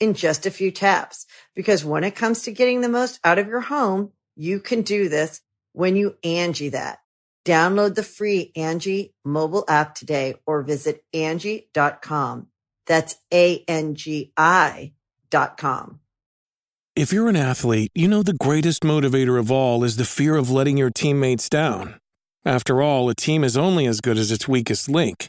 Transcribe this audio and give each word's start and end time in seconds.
in 0.00 0.14
just 0.14 0.46
a 0.46 0.50
few 0.50 0.70
taps. 0.70 1.26
Because 1.54 1.84
when 1.84 2.02
it 2.02 2.16
comes 2.16 2.42
to 2.42 2.52
getting 2.52 2.80
the 2.80 2.88
most 2.88 3.20
out 3.22 3.38
of 3.38 3.46
your 3.46 3.60
home, 3.60 4.12
you 4.34 4.58
can 4.58 4.82
do 4.82 5.08
this 5.08 5.40
when 5.72 5.94
you 5.94 6.16
Angie 6.24 6.70
that. 6.70 6.98
Download 7.44 7.94
the 7.94 8.02
free 8.02 8.52
Angie 8.56 9.14
mobile 9.24 9.64
app 9.68 9.94
today 9.94 10.34
or 10.46 10.62
visit 10.62 11.04
Angie.com. 11.14 12.48
That's 12.86 13.16
A-N-G-I 13.32 14.92
dot 15.30 15.56
com. 15.56 16.00
If 16.96 17.12
you're 17.12 17.28
an 17.28 17.36
athlete, 17.36 17.92
you 17.94 18.08
know 18.08 18.22
the 18.22 18.34
greatest 18.34 18.82
motivator 18.82 19.38
of 19.38 19.50
all 19.50 19.84
is 19.84 19.96
the 19.96 20.04
fear 20.04 20.36
of 20.36 20.50
letting 20.50 20.76
your 20.76 20.90
teammates 20.90 21.48
down. 21.48 22.00
After 22.44 22.82
all, 22.82 23.08
a 23.08 23.14
team 23.14 23.44
is 23.44 23.56
only 23.56 23.86
as 23.86 24.00
good 24.00 24.18
as 24.18 24.32
its 24.32 24.48
weakest 24.48 24.88
link. 24.88 25.28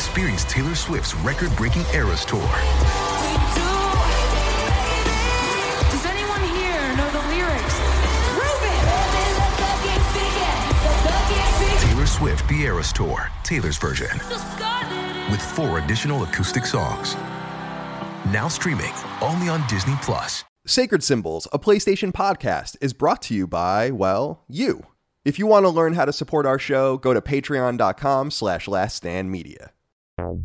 Experience 0.00 0.44
Taylor 0.44 0.74
Swift's 0.74 1.14
record-breaking 1.16 1.84
Eras 1.92 2.24
Tour. 2.24 2.40
Does 5.90 6.06
anyone 6.06 6.40
here 6.56 6.96
know 6.96 7.10
the 7.10 7.20
lyrics? 7.28 7.76
Taylor 11.82 12.06
Swift 12.06 12.48
The 12.48 12.62
Eras 12.62 12.94
Tour, 12.94 13.30
Taylor's 13.44 13.76
version, 13.76 14.08
with 15.30 15.42
four 15.42 15.78
additional 15.80 16.22
acoustic 16.24 16.64
songs. 16.64 17.14
Now 18.32 18.48
streaming 18.48 18.94
only 19.20 19.50
on 19.50 19.62
Disney 19.68 19.96
Plus. 20.00 20.44
Sacred 20.66 21.04
Symbols, 21.04 21.46
a 21.52 21.58
PlayStation 21.58 22.10
podcast, 22.10 22.74
is 22.80 22.94
brought 22.94 23.20
to 23.22 23.34
you 23.34 23.46
by, 23.46 23.90
well, 23.90 24.44
you. 24.48 24.86
If 25.26 25.38
you 25.38 25.46
want 25.46 25.66
to 25.66 25.70
learn 25.70 25.92
how 25.92 26.06
to 26.06 26.12
support 26.12 26.46
our 26.46 26.58
show, 26.58 26.96
go 26.96 27.12
to 27.12 27.20
patreon.com 27.20 28.30
slash 28.30 28.64
laststandmedia. 28.64 29.68
Greetings 30.20 30.40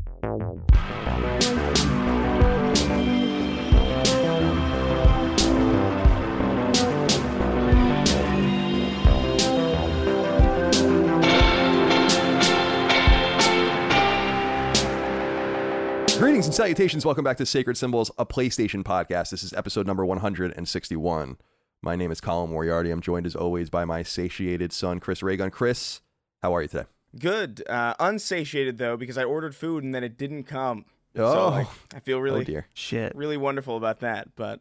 and 16.45 16.55
salutations. 16.55 17.05
Welcome 17.05 17.25
back 17.25 17.35
to 17.35 17.45
Sacred 17.45 17.75
Symbols, 17.75 18.09
a 18.17 18.25
PlayStation 18.25 18.81
podcast. 18.81 19.31
This 19.31 19.43
is 19.43 19.51
episode 19.51 19.85
number 19.85 20.05
161. 20.05 21.37
My 21.81 21.95
name 21.97 22.11
is 22.11 22.21
Colin 22.21 22.49
Moriarty. 22.49 22.91
I'm 22.91 23.01
joined 23.01 23.25
as 23.25 23.35
always 23.35 23.69
by 23.69 23.83
my 23.83 24.03
satiated 24.03 24.71
son, 24.71 25.01
Chris 25.01 25.21
Raygun. 25.21 25.51
Chris, 25.51 25.99
how 26.41 26.55
are 26.55 26.61
you 26.61 26.69
today? 26.69 26.85
Good. 27.19 27.63
Uh, 27.67 27.93
unsatiated 27.99 28.77
though 28.77 28.97
because 28.97 29.17
I 29.17 29.23
ordered 29.23 29.55
food 29.55 29.83
and 29.83 29.93
then 29.93 30.03
it 30.03 30.17
didn't 30.17 30.43
come. 30.43 30.85
Oh. 31.17 31.33
So 31.33 31.49
like, 31.49 31.67
I 31.95 31.99
feel 31.99 32.19
really, 32.19 32.41
oh 32.41 32.43
dear. 32.43 32.67
Shit. 32.73 33.15
really 33.15 33.37
wonderful 33.37 33.77
about 33.77 34.01
that. 34.01 34.35
But 34.35 34.59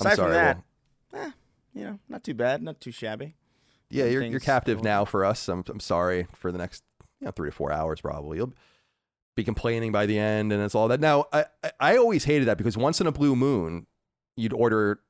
I'm 0.00 0.06
aside 0.06 0.16
sorry, 0.16 0.28
from 0.28 0.32
that, 0.32 0.62
well- 1.12 1.26
eh, 1.26 1.30
you 1.74 1.84
know, 1.84 1.98
not 2.08 2.24
too 2.24 2.34
bad, 2.34 2.62
not 2.62 2.80
too 2.80 2.92
shabby. 2.92 3.34
Yeah, 3.90 4.06
you're, 4.06 4.22
you're 4.22 4.40
captive 4.40 4.82
now 4.82 5.04
for 5.04 5.24
us. 5.24 5.48
I'm, 5.48 5.64
I'm 5.68 5.80
sorry 5.80 6.26
for 6.34 6.50
the 6.50 6.58
next 6.58 6.82
you 7.20 7.26
know, 7.26 7.30
three 7.30 7.50
to 7.50 7.54
four 7.54 7.72
hours 7.72 8.00
probably. 8.00 8.38
You'll 8.38 8.52
be 9.36 9.44
complaining 9.44 9.92
by 9.92 10.06
the 10.06 10.18
end 10.18 10.52
and 10.52 10.62
it's 10.62 10.74
all 10.74 10.88
that. 10.88 11.00
Now, 11.00 11.26
I, 11.32 11.44
I 11.80 11.96
always 11.96 12.24
hated 12.24 12.48
that 12.48 12.58
because 12.58 12.76
once 12.76 13.00
in 13.00 13.06
a 13.06 13.12
blue 13.12 13.36
moon, 13.36 13.86
you'd 14.36 14.52
order, 14.52 15.00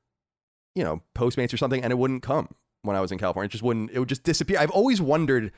you 0.75 0.83
know, 0.83 1.01
Postmates 1.15 1.53
or 1.53 1.57
something 1.57 1.83
and 1.83 1.91
it 1.91 1.95
wouldn't 1.97 2.21
come 2.21 2.49
when 2.83 2.95
I 2.95 3.01
was 3.01 3.11
in 3.11 3.17
California. 3.17 3.47
It 3.47 3.51
just 3.51 3.63
wouldn't, 3.63 3.91
it 3.91 3.99
would 3.99 4.09
just 4.09 4.23
disappear. 4.23 4.59
I've 4.59 4.71
always 4.71 5.01
wondered 5.01 5.51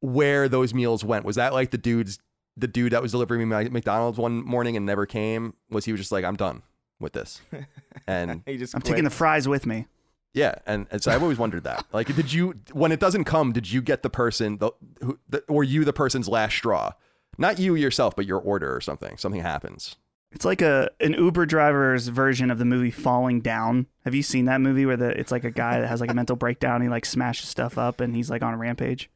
where 0.00 0.48
those 0.48 0.72
meals 0.74 1.04
went. 1.04 1.24
Was 1.24 1.36
that 1.36 1.52
like 1.52 1.70
the 1.70 1.78
dude's, 1.78 2.18
the 2.56 2.66
dude 2.68 2.92
that 2.92 3.02
was 3.02 3.12
delivering 3.12 3.40
me 3.40 3.46
my 3.46 3.64
McDonald's 3.68 4.18
one 4.18 4.44
morning 4.44 4.76
and 4.76 4.84
never 4.86 5.06
came? 5.06 5.54
Was 5.70 5.84
he 5.84 5.92
was 5.92 6.00
just 6.00 6.12
like, 6.12 6.24
I'm 6.24 6.36
done 6.36 6.62
with 7.00 7.12
this? 7.12 7.40
And 8.06 8.42
He 8.46 8.56
just 8.56 8.74
I'm 8.74 8.80
quit. 8.80 8.92
taking 8.92 9.04
the 9.04 9.10
fries 9.10 9.46
with 9.46 9.66
me. 9.66 9.86
Yeah, 10.32 10.54
and, 10.66 10.86
and 10.90 11.02
so 11.02 11.10
I've 11.10 11.22
always 11.22 11.38
wondered 11.38 11.64
that. 11.64 11.84
Like, 11.92 12.14
did 12.14 12.32
you 12.32 12.54
when 12.72 12.90
it 12.92 13.00
doesn't 13.00 13.24
come, 13.24 13.52
did 13.52 13.70
you 13.70 13.82
get 13.82 14.02
the 14.02 14.08
person 14.10 14.58
the, 14.58 14.70
who, 15.02 15.18
the 15.28 15.42
or 15.48 15.62
you 15.64 15.84
the 15.84 15.92
person's 15.92 16.28
last 16.28 16.54
straw? 16.54 16.92
Not 17.36 17.58
you 17.58 17.74
yourself, 17.74 18.16
but 18.16 18.24
your 18.26 18.38
order 18.40 18.74
or 18.74 18.80
something. 18.80 19.16
Something 19.18 19.42
happens. 19.42 19.96
It's 20.32 20.44
like 20.44 20.62
a 20.62 20.90
an 21.00 21.14
Uber 21.14 21.44
driver's 21.46 22.08
version 22.08 22.50
of 22.50 22.58
the 22.58 22.64
movie 22.64 22.90
Falling 22.90 23.40
Down. 23.40 23.86
Have 24.04 24.14
you 24.14 24.22
seen 24.22 24.44
that 24.46 24.60
movie 24.60 24.86
where 24.86 24.96
the 24.96 25.10
it's 25.18 25.32
like 25.32 25.44
a 25.44 25.50
guy 25.50 25.80
that 25.80 25.88
has 25.88 26.00
like 26.00 26.10
a 26.10 26.14
mental 26.14 26.36
breakdown, 26.36 26.76
and 26.76 26.84
he 26.84 26.88
like 26.88 27.04
smashes 27.04 27.48
stuff 27.48 27.76
up, 27.78 28.00
and 28.00 28.14
he's 28.14 28.30
like 28.30 28.42
on 28.42 28.54
a 28.54 28.56
rampage 28.58 29.10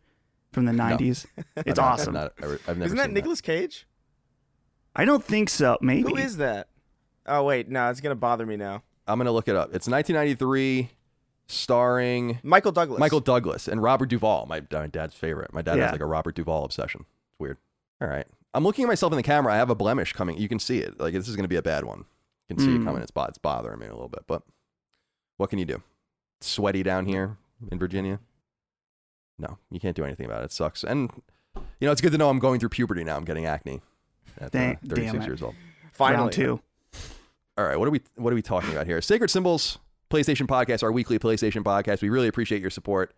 from 0.53 0.65
the 0.67 0.73
'90s? 0.85 1.27
It's 1.57 1.67
I've 1.69 1.77
not- 1.77 1.79
awesome. 1.79 2.17
I've, 2.17 2.23
not, 2.23 2.33
I've 2.69 2.79
never 2.79 2.85
Isn't 2.85 2.97
that 2.99 3.07
seen 3.07 3.15
Nicolas 3.15 3.41
Cage? 3.41 3.87
I 4.95 5.05
don't 5.05 5.25
think 5.25 5.49
so. 5.51 5.79
Maybe 5.81 6.03
Who 6.11 6.17
is 6.17 6.37
that? 6.37 6.69
Oh 7.27 7.45
wait, 7.45 7.69
no, 7.69 7.89
it's 7.91 8.01
gonna 8.01 8.15
bother 8.15 8.45
me 8.47 8.57
now. 8.57 8.83
I'm 9.07 9.19
gonna 9.19 9.33
look 9.33 9.49
it 9.49 9.57
up. 9.57 9.75
It's 9.75 9.89
1993, 9.89 10.91
starring 11.47 12.39
Michael 12.43 12.73
Douglas. 12.73 13.01
Michael 13.01 13.21
Douglas 13.21 13.69
and 13.69 13.83
Robert 13.83 14.09
Duvall, 14.09 14.47
my, 14.47 14.63
my 14.71 14.87
dad's 14.87 15.15
favorite. 15.15 15.53
My 15.53 15.63
dad 15.63 15.77
Yeah. 15.79 15.85
has 15.85 15.93
like 15.93 16.01
a 16.01 16.07
Robert 16.07 16.35
Duvall 16.35 16.65
obsession. 16.65 17.05
It's 17.31 17.41
weird. 17.41 17.59
All 18.01 18.09
right, 18.09 18.27
I'm 18.55 18.65
looking 18.65 18.85
at 18.85 18.89
myself 18.89 19.13
in 19.13 19.17
the 19.17 19.23
camera. 19.23 19.53
I 19.53 19.57
have 19.57 19.71
a 19.71 19.75
blemish 19.75 20.13
coming. 20.13 20.37
You 20.39 20.49
can 20.49 20.59
see 20.59 20.79
it. 20.79 20.99
Like 21.01 21.15
this 21.15 21.29
is 21.29 21.37
gonna 21.37 21.49
be 21.49 21.57
a 21.57 21.63
bad 21.63 21.85
one. 21.85 22.05
You 22.49 22.57
can 22.57 22.65
see 22.65 22.75
it 22.75 22.81
Mm. 22.81 22.85
coming. 22.85 23.03
It's, 23.03 23.11
bo- 23.11 23.25
it's 23.25 23.39
bothering 23.39 23.79
me 23.79 23.87
a 23.87 23.93
little 23.93 24.09
bit, 24.09 24.25
but 24.27 24.43
what 25.37 25.49
can 25.49 25.59
you 25.59 25.65
do? 25.65 25.83
It's 26.39 26.49
sweaty 26.49 26.83
down 26.83 27.07
here 27.07 27.37
in 27.71 27.79
Virginia. 27.79 28.19
No, 29.43 29.59
you 29.71 29.81
can't 29.81 29.97
do 29.97 30.05
anything 30.05 30.25
about 30.25 30.43
it. 30.43 30.47
It 30.47 30.53
sucks. 30.53 30.85
And 30.85 31.11
you 31.57 31.87
know, 31.87 31.91
it's 31.93 32.01
good 32.01 32.13
to 32.13 32.19
know 32.19 32.31
I'm 32.31 32.39
going 32.39 32.61
through 32.61 32.69
puberty 32.71 33.03
now. 33.03 33.17
I'm 33.17 33.25
getting 33.25 33.45
acne 33.45 33.83
at 34.39 34.55
uh, 34.55 34.75
36 34.87 35.27
years 35.27 35.43
old. 35.43 35.55
Finally, 35.93 36.21
round 36.21 36.33
two. 36.33 36.61
All 37.59 37.65
right, 37.67 37.79
what 37.79 37.89
are 37.89 37.91
we 37.91 38.01
what 38.15 38.33
are 38.33 38.37
we 38.37 38.43
talking 38.43 38.71
about 38.71 38.87
here? 38.87 39.03
Sacred 39.03 39.31
Symbols 39.31 39.79
PlayStation 40.11 40.47
Podcast, 40.47 40.83
our 40.83 40.93
weekly 40.93 41.19
PlayStation 41.19 41.65
podcast. 41.65 42.03
We 42.03 42.09
really 42.09 42.29
appreciate 42.29 42.61
your 42.61 42.71
support. 42.71 43.15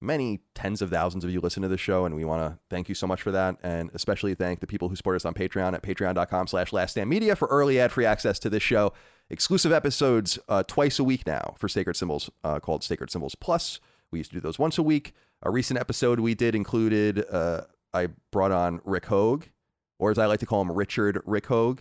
Many 0.00 0.40
tens 0.54 0.82
of 0.82 0.90
thousands 0.90 1.24
of 1.24 1.30
you 1.30 1.40
listen 1.40 1.62
to 1.62 1.68
the 1.68 1.78
show, 1.78 2.04
and 2.04 2.14
we 2.14 2.24
want 2.24 2.42
to 2.42 2.58
thank 2.68 2.90
you 2.90 2.94
so 2.94 3.06
much 3.06 3.22
for 3.22 3.30
that. 3.32 3.56
And 3.62 3.90
especially 3.94 4.34
thank 4.34 4.60
the 4.60 4.66
people 4.66 4.90
who 4.90 4.96
support 4.96 5.16
us 5.16 5.24
on 5.24 5.32
Patreon 5.32 5.72
at 5.72 5.82
patreon.com 5.82 6.46
slash 6.46 6.72
laststandmedia 6.72 7.38
for 7.38 7.48
early 7.48 7.80
ad-free 7.80 8.04
access 8.04 8.38
to 8.40 8.50
this 8.50 8.62
show. 8.62 8.92
Exclusive 9.30 9.72
episodes 9.72 10.38
uh, 10.48 10.62
twice 10.64 10.98
a 10.98 11.04
week 11.04 11.26
now 11.26 11.54
for 11.56 11.68
Sacred 11.68 11.96
Symbols 11.96 12.28
uh, 12.42 12.60
called 12.60 12.84
Sacred 12.84 13.10
Symbols 13.10 13.34
Plus. 13.34 13.80
We 14.10 14.18
used 14.18 14.30
to 14.32 14.36
do 14.36 14.40
those 14.40 14.58
once 14.58 14.76
a 14.76 14.82
week. 14.82 15.14
A 15.46 15.50
recent 15.50 15.78
episode 15.78 16.20
we 16.20 16.34
did 16.34 16.54
included, 16.54 17.22
uh, 17.30 17.62
I 17.92 18.08
brought 18.32 18.50
on 18.50 18.80
Rick 18.82 19.04
Hoeg, 19.04 19.50
or 19.98 20.10
as 20.10 20.18
I 20.18 20.24
like 20.24 20.40
to 20.40 20.46
call 20.46 20.62
him, 20.62 20.72
Richard 20.72 21.20
Rick 21.26 21.48
Hoeg 21.48 21.80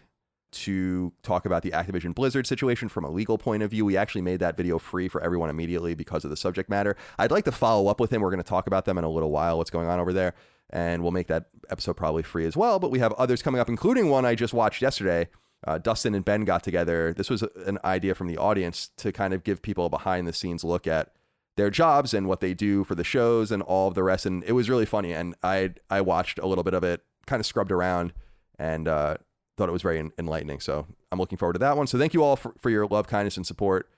to 0.51 1.13
talk 1.23 1.45
about 1.45 1.63
the 1.63 1.71
Activision 1.71 2.13
Blizzard 2.13 2.45
situation 2.45 2.89
from 2.89 3.05
a 3.05 3.09
legal 3.09 3.37
point 3.37 3.63
of 3.63 3.71
view. 3.71 3.85
We 3.85 3.95
actually 3.95 4.21
made 4.21 4.41
that 4.41 4.57
video 4.57 4.79
free 4.79 5.07
for 5.07 5.21
everyone 5.21 5.49
immediately 5.49 5.95
because 5.95 6.25
of 6.25 6.29
the 6.29 6.35
subject 6.35 6.69
matter. 6.69 6.97
I'd 7.17 7.31
like 7.31 7.45
to 7.45 7.53
follow 7.53 7.87
up 7.87 8.01
with 8.01 8.11
him. 8.11 8.21
We're 8.21 8.31
going 8.31 8.43
to 8.43 8.47
talk 8.47 8.67
about 8.67 8.83
them 8.83 8.97
in 8.97 9.05
a 9.05 9.09
little 9.09 9.31
while, 9.31 9.57
what's 9.57 9.71
going 9.71 9.87
on 9.87 9.97
over 9.97 10.11
there, 10.11 10.33
and 10.69 11.01
we'll 11.01 11.11
make 11.13 11.27
that 11.27 11.45
episode 11.69 11.95
probably 11.95 12.23
free 12.23 12.45
as 12.45 12.57
well. 12.57 12.79
But 12.79 12.91
we 12.91 12.99
have 12.99 13.13
others 13.13 13.41
coming 13.41 13.61
up, 13.61 13.69
including 13.69 14.09
one 14.09 14.25
I 14.25 14.35
just 14.35 14.53
watched 14.53 14.81
yesterday. 14.81 15.29
Uh, 15.65 15.77
Dustin 15.77 16.13
and 16.15 16.25
Ben 16.25 16.43
got 16.43 16.63
together. 16.63 17.13
This 17.13 17.29
was 17.29 17.43
an 17.65 17.79
idea 17.85 18.13
from 18.13 18.27
the 18.27 18.37
audience 18.37 18.89
to 18.97 19.13
kind 19.13 19.33
of 19.33 19.45
give 19.45 19.61
people 19.61 19.85
a 19.85 19.89
behind 19.89 20.27
the 20.27 20.33
scenes 20.33 20.65
look 20.65 20.85
at 20.85 21.13
their 21.55 21.69
jobs 21.69 22.13
and 22.13 22.27
what 22.27 22.39
they 22.39 22.53
do 22.53 22.83
for 22.83 22.95
the 22.95 23.03
shows 23.03 23.51
and 23.51 23.61
all 23.61 23.87
of 23.87 23.93
the 23.93 24.03
rest. 24.03 24.25
And 24.25 24.43
it 24.43 24.53
was 24.53 24.69
really 24.69 24.85
funny. 24.85 25.13
And 25.13 25.35
I 25.43 25.73
I 25.89 26.01
watched 26.01 26.39
a 26.39 26.47
little 26.47 26.63
bit 26.63 26.73
of 26.73 26.83
it, 26.83 27.01
kind 27.25 27.39
of 27.39 27.45
scrubbed 27.45 27.71
around, 27.71 28.13
and 28.57 28.87
uh, 28.87 29.17
thought 29.57 29.69
it 29.69 29.73
was 29.73 29.81
very 29.81 30.11
enlightening. 30.17 30.59
So 30.59 30.87
I'm 31.11 31.19
looking 31.19 31.37
forward 31.37 31.53
to 31.53 31.59
that 31.59 31.77
one. 31.77 31.87
So 31.87 31.97
thank 31.97 32.13
you 32.13 32.23
all 32.23 32.35
for, 32.35 32.53
for 32.59 32.69
your 32.69 32.87
love, 32.87 33.07
kindness, 33.07 33.37
and 33.37 33.45
support 33.45 33.89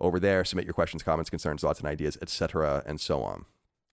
over 0.00 0.18
there. 0.18 0.44
Submit 0.44 0.64
your 0.64 0.74
questions, 0.74 1.02
comments, 1.02 1.30
concerns, 1.30 1.62
thoughts, 1.62 1.78
and 1.78 1.88
ideas, 1.88 2.18
etc., 2.20 2.82
and 2.86 3.00
so 3.00 3.22
on. 3.22 3.44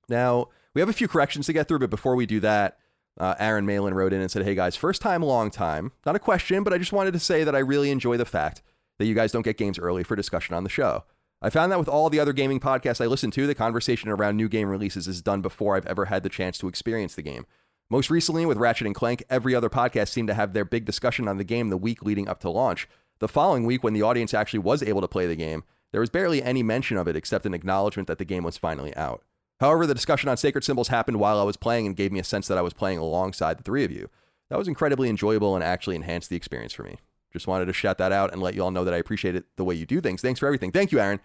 Now 0.09 0.47
we 0.74 0.81
have 0.81 0.89
a 0.89 0.94
few 0.94 1.07
corrections 1.07 1.45
to 1.45 1.53
get 1.53 1.67
through, 1.67 1.79
but 1.79 1.89
before 1.89 2.15
we 2.15 2.25
do 2.25 2.39
that, 2.39 2.77
uh, 3.19 3.35
Aaron 3.39 3.65
Malin 3.65 3.94
wrote 3.94 4.13
in 4.13 4.21
and 4.21 4.31
said, 4.31 4.44
"Hey 4.44 4.56
guys, 4.56 4.75
first 4.75 5.01
time, 5.01 5.21
long 5.21 5.51
time. 5.51 5.91
Not 6.06 6.15
a 6.15 6.19
question, 6.19 6.63
but 6.63 6.74
I 6.74 6.77
just 6.77 6.94
wanted 6.94 7.13
to 7.13 7.19
say 7.19 7.44
that 7.44 7.56
I 7.56 7.59
really 7.59 7.91
enjoy 7.91 8.17
the 8.17 8.25
fact 8.25 8.62
that 8.97 9.06
you 9.06 9.13
guys 9.13 9.31
don't 9.31 9.41
get 9.44 9.57
games 9.57 9.77
early 9.77 10.03
for 10.03 10.15
discussion 10.15 10.56
on 10.56 10.63
the 10.63 10.69
show." 10.69 11.03
I 11.43 11.49
found 11.49 11.71
that 11.71 11.79
with 11.79 11.89
all 11.89 12.11
the 12.11 12.19
other 12.19 12.33
gaming 12.33 12.59
podcasts 12.59 13.01
I 13.01 13.07
listen 13.07 13.31
to, 13.31 13.47
the 13.47 13.55
conversation 13.55 14.09
around 14.09 14.38
new 14.38 14.47
game 14.47 14.69
releases 14.69 15.07
is 15.07 15.23
done 15.23 15.41
before 15.41 15.75
I've 15.75 15.88
ever 15.88 16.05
had 16.05 16.21
the 16.21 16.29
chance 16.29 16.59
to 16.59 16.67
experience 16.67 17.15
the 17.15 17.23
game. 17.23 17.47
Most 17.89 18.11
recently, 18.11 18.45
with 18.45 18.59
Ratchet 18.59 18.85
and 18.85 18.95
Clank, 18.95 19.23
every 19.27 19.55
other 19.55 19.69
podcast 19.69 20.09
seemed 20.09 20.27
to 20.27 20.35
have 20.35 20.53
their 20.53 20.63
big 20.63 20.85
discussion 20.85 21.27
on 21.27 21.38
the 21.38 21.43
game 21.43 21.69
the 21.69 21.77
week 21.77 22.03
leading 22.03 22.27
up 22.27 22.39
to 22.41 22.49
launch. 22.49 22.88
The 23.19 23.27
following 23.27 23.65
week, 23.65 23.83
when 23.83 23.93
the 23.93 24.03
audience 24.03 24.35
actually 24.35 24.59
was 24.59 24.83
able 24.83 25.01
to 25.01 25.07
play 25.07 25.25
the 25.25 25.35
game, 25.35 25.63
there 25.91 25.99
was 25.99 26.11
barely 26.11 26.43
any 26.43 26.61
mention 26.61 26.97
of 26.97 27.07
it 27.07 27.15
except 27.15 27.47
an 27.47 27.55
acknowledgement 27.55 28.07
that 28.07 28.19
the 28.19 28.25
game 28.25 28.43
was 28.43 28.57
finally 28.57 28.95
out. 28.95 29.23
However, 29.59 29.88
the 29.88 29.95
discussion 29.95 30.29
on 30.29 30.38
Sacred 30.38 30.63
Symbols 30.63 30.88
happened 30.89 31.19
while 31.19 31.39
I 31.39 31.43
was 31.43 31.57
playing 31.57 31.88
and 31.88 31.95
gave 31.95 32.11
me 32.11 32.19
a 32.19 32.23
sense 32.23 32.47
that 32.47 32.57
I 32.57 32.61
was 32.61 32.73
playing 32.73 32.99
alongside 32.99 33.57
the 33.57 33.63
three 33.63 33.83
of 33.83 33.91
you. 33.91 34.09
That 34.49 34.59
was 34.59 34.67
incredibly 34.67 35.09
enjoyable 35.09 35.55
and 35.55 35.63
actually 35.63 35.95
enhanced 35.95 36.29
the 36.29 36.35
experience 36.35 36.73
for 36.73 36.83
me. 36.83 36.97
Just 37.31 37.48
wanted 37.48 37.66
to 37.66 37.74
shout 37.74 37.98
that 38.00 38.12
out 38.12 38.31
and 38.31 38.42
let 38.42 38.54
you 38.54 38.63
all 38.63 38.72
know 38.72 38.83
that 38.83 38.94
I 38.94 38.98
appreciate 38.98 39.36
it 39.36 39.45
the 39.56 39.63
way 39.63 39.75
you 39.75 39.86
do 39.86 40.01
things. 40.01 40.22
Thanks 40.22 40.39
for 40.39 40.45
everything. 40.48 40.72
Thank 40.72 40.92
you, 40.92 41.00
Aaron. 41.00 41.19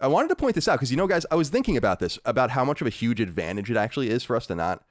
I 0.00 0.06
wanted 0.06 0.28
to 0.28 0.36
point 0.36 0.54
this 0.54 0.66
out 0.66 0.76
because, 0.76 0.90
you 0.90 0.96
know, 0.96 1.06
guys, 1.06 1.26
I 1.30 1.34
was 1.34 1.50
thinking 1.50 1.76
about 1.76 2.00
this, 2.00 2.18
about 2.24 2.50
how 2.50 2.64
much 2.64 2.80
of 2.80 2.86
a 2.86 2.90
huge 2.90 3.20
advantage 3.20 3.70
it 3.70 3.76
actually 3.76 4.08
is 4.08 4.24
for 4.24 4.34
us 4.34 4.46
to 4.46 4.54
not, 4.54 4.82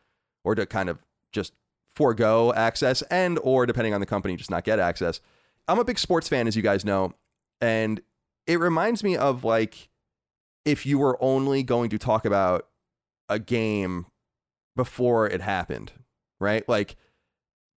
or 0.44 0.54
to 0.54 0.66
kind 0.66 0.88
of 0.88 1.00
just 1.31 1.54
forego 1.95 2.54
access 2.54 3.01
and 3.04 3.39
or 3.42 3.66
depending 3.66 3.94
on 3.94 4.00
the 4.00 4.06
company 4.06 4.36
just 4.36 4.51
not 4.51 4.63
get 4.63 4.80
access. 4.80 5.19
I'm 5.68 5.80
a 5.80 5.83
big 5.83 6.00
sports 6.00 6.30
fan 6.30 6.48
as 6.48 6.56
you 6.56 6.62
guys 6.62 6.86
know 6.86 7.13
and 7.62 8.01
it 8.48 8.60
reminds 8.60 9.04
me 9.04 9.18
of 9.18 9.44
like 9.44 9.89
if 10.65 10.86
you 10.86 11.00
were 11.00 11.22
only 11.22 11.63
going 11.63 11.89
to 11.89 11.98
talk 11.98 12.25
about 12.25 12.68
a 13.27 13.39
game 13.39 14.06
before 14.75 15.27
it 15.27 15.42
happened, 15.42 15.92
right? 16.39 16.68
Like 16.68 16.95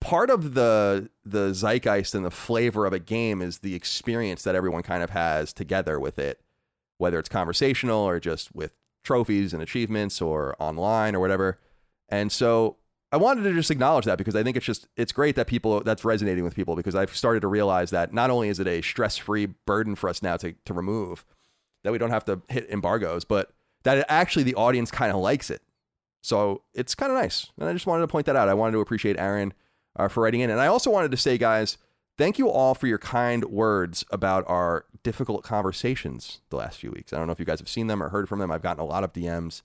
part 0.02 0.31
of 0.31 0.54
the 0.54 1.08
the 1.25 1.54
zeitgeist 1.54 2.14
and 2.14 2.25
the 2.25 2.31
flavor 2.31 2.84
of 2.84 2.93
a 2.93 2.99
game 2.99 3.40
is 3.40 3.58
the 3.58 3.75
experience 3.75 4.43
that 4.43 4.54
everyone 4.54 4.82
kind 4.82 5.02
of 5.02 5.10
has 5.10 5.52
together 5.52 5.99
with 5.99 6.19
it, 6.19 6.40
whether 6.99 7.19
it's 7.19 7.28
conversational 7.28 8.00
or 8.00 8.20
just 8.20 8.54
with 8.54 8.75
trophies 9.04 9.52
and 9.52 9.62
achievements 9.62 10.20
or 10.20 10.56
online 10.58 11.14
or 11.14 11.20
whatever. 11.20 11.58
And 12.08 12.31
so 12.31 12.76
I 13.10 13.16
wanted 13.16 13.43
to 13.44 13.54
just 13.54 13.70
acknowledge 13.70 14.04
that 14.06 14.19
because 14.19 14.34
I 14.34 14.43
think 14.43 14.56
it's 14.56 14.66
just 14.66 14.88
it's 14.96 15.12
great 15.12 15.37
that 15.37 15.46
people 15.46 15.82
that's 15.82 16.04
resonating 16.04 16.44
with 16.44 16.54
people 16.54 16.76
because 16.76 16.94
I've 16.94 17.14
started 17.14 17.40
to 17.40 17.49
realize 17.49 17.90
that 17.90 18.12
not 18.12 18.31
only 18.31 18.49
is 18.49 18.58
it 18.58 18.66
a 18.66 18.82
stress-free 18.82 19.46
burden 19.66 19.94
for 19.94 20.08
us 20.08 20.22
now 20.22 20.37
to 20.38 20.54
to 20.64 20.75
remove 20.75 21.25
that 21.84 21.93
we 21.93 21.99
don't 21.99 22.10
have 22.10 22.25
to 22.26 22.40
hit 22.49 22.70
embargoes, 22.70 23.25
but 23.25 23.52
that 23.82 23.99
it, 23.99 24.06
actually 24.08 24.44
the 24.44 24.54
audience 24.54 24.90
kind 24.90 25.10
of 25.10 25.19
likes 25.19 25.50
it. 25.50 25.62
So 26.22 26.62
it's 26.72 26.94
kind 26.94 27.10
of 27.10 27.19
nice, 27.19 27.50
and 27.58 27.69
I 27.69 27.72
just 27.72 27.87
wanted 27.87 28.02
to 28.02 28.08
point 28.08 28.26
that 28.26 28.37
out. 28.37 28.49
I 28.49 28.54
wanted 28.54 28.72
to 28.72 28.81
appreciate 28.81 29.19
Aaron 29.19 29.52
uh, 29.97 30.09
for 30.09 30.23
writing 30.23 30.41
in, 30.41 30.50
and 30.50 30.61
I 30.61 30.67
also 30.67 30.91
wanted 30.91 31.11
to 31.11 31.17
say, 31.17 31.39
guys, 31.39 31.79
thank 32.19 32.39
you 32.39 32.49
all 32.49 32.75
for 32.75 32.87
your 32.87 32.99
kind 32.99 33.44
words 33.47 34.05
about 34.11 34.44
our 34.49 34.87
difficult 35.03 35.43
conversations 35.43 36.41
the 36.50 36.56
last 36.56 36.79
few 36.79 36.91
weeks. 36.91 37.12
I 37.12 37.19
don't 37.19 37.27
know 37.27 37.33
if 37.33 37.39
you 37.39 37.44
guys 37.44 37.59
have 37.61 37.69
seen 37.69 37.87
them 37.87 38.03
or 38.03 38.09
heard 38.09 38.29
from 38.29 38.39
them. 38.39 38.50
I've 38.50 38.62
gotten 38.62 38.83
a 38.83 38.87
lot 38.87 39.05
of 39.05 39.12
DMs 39.12 39.62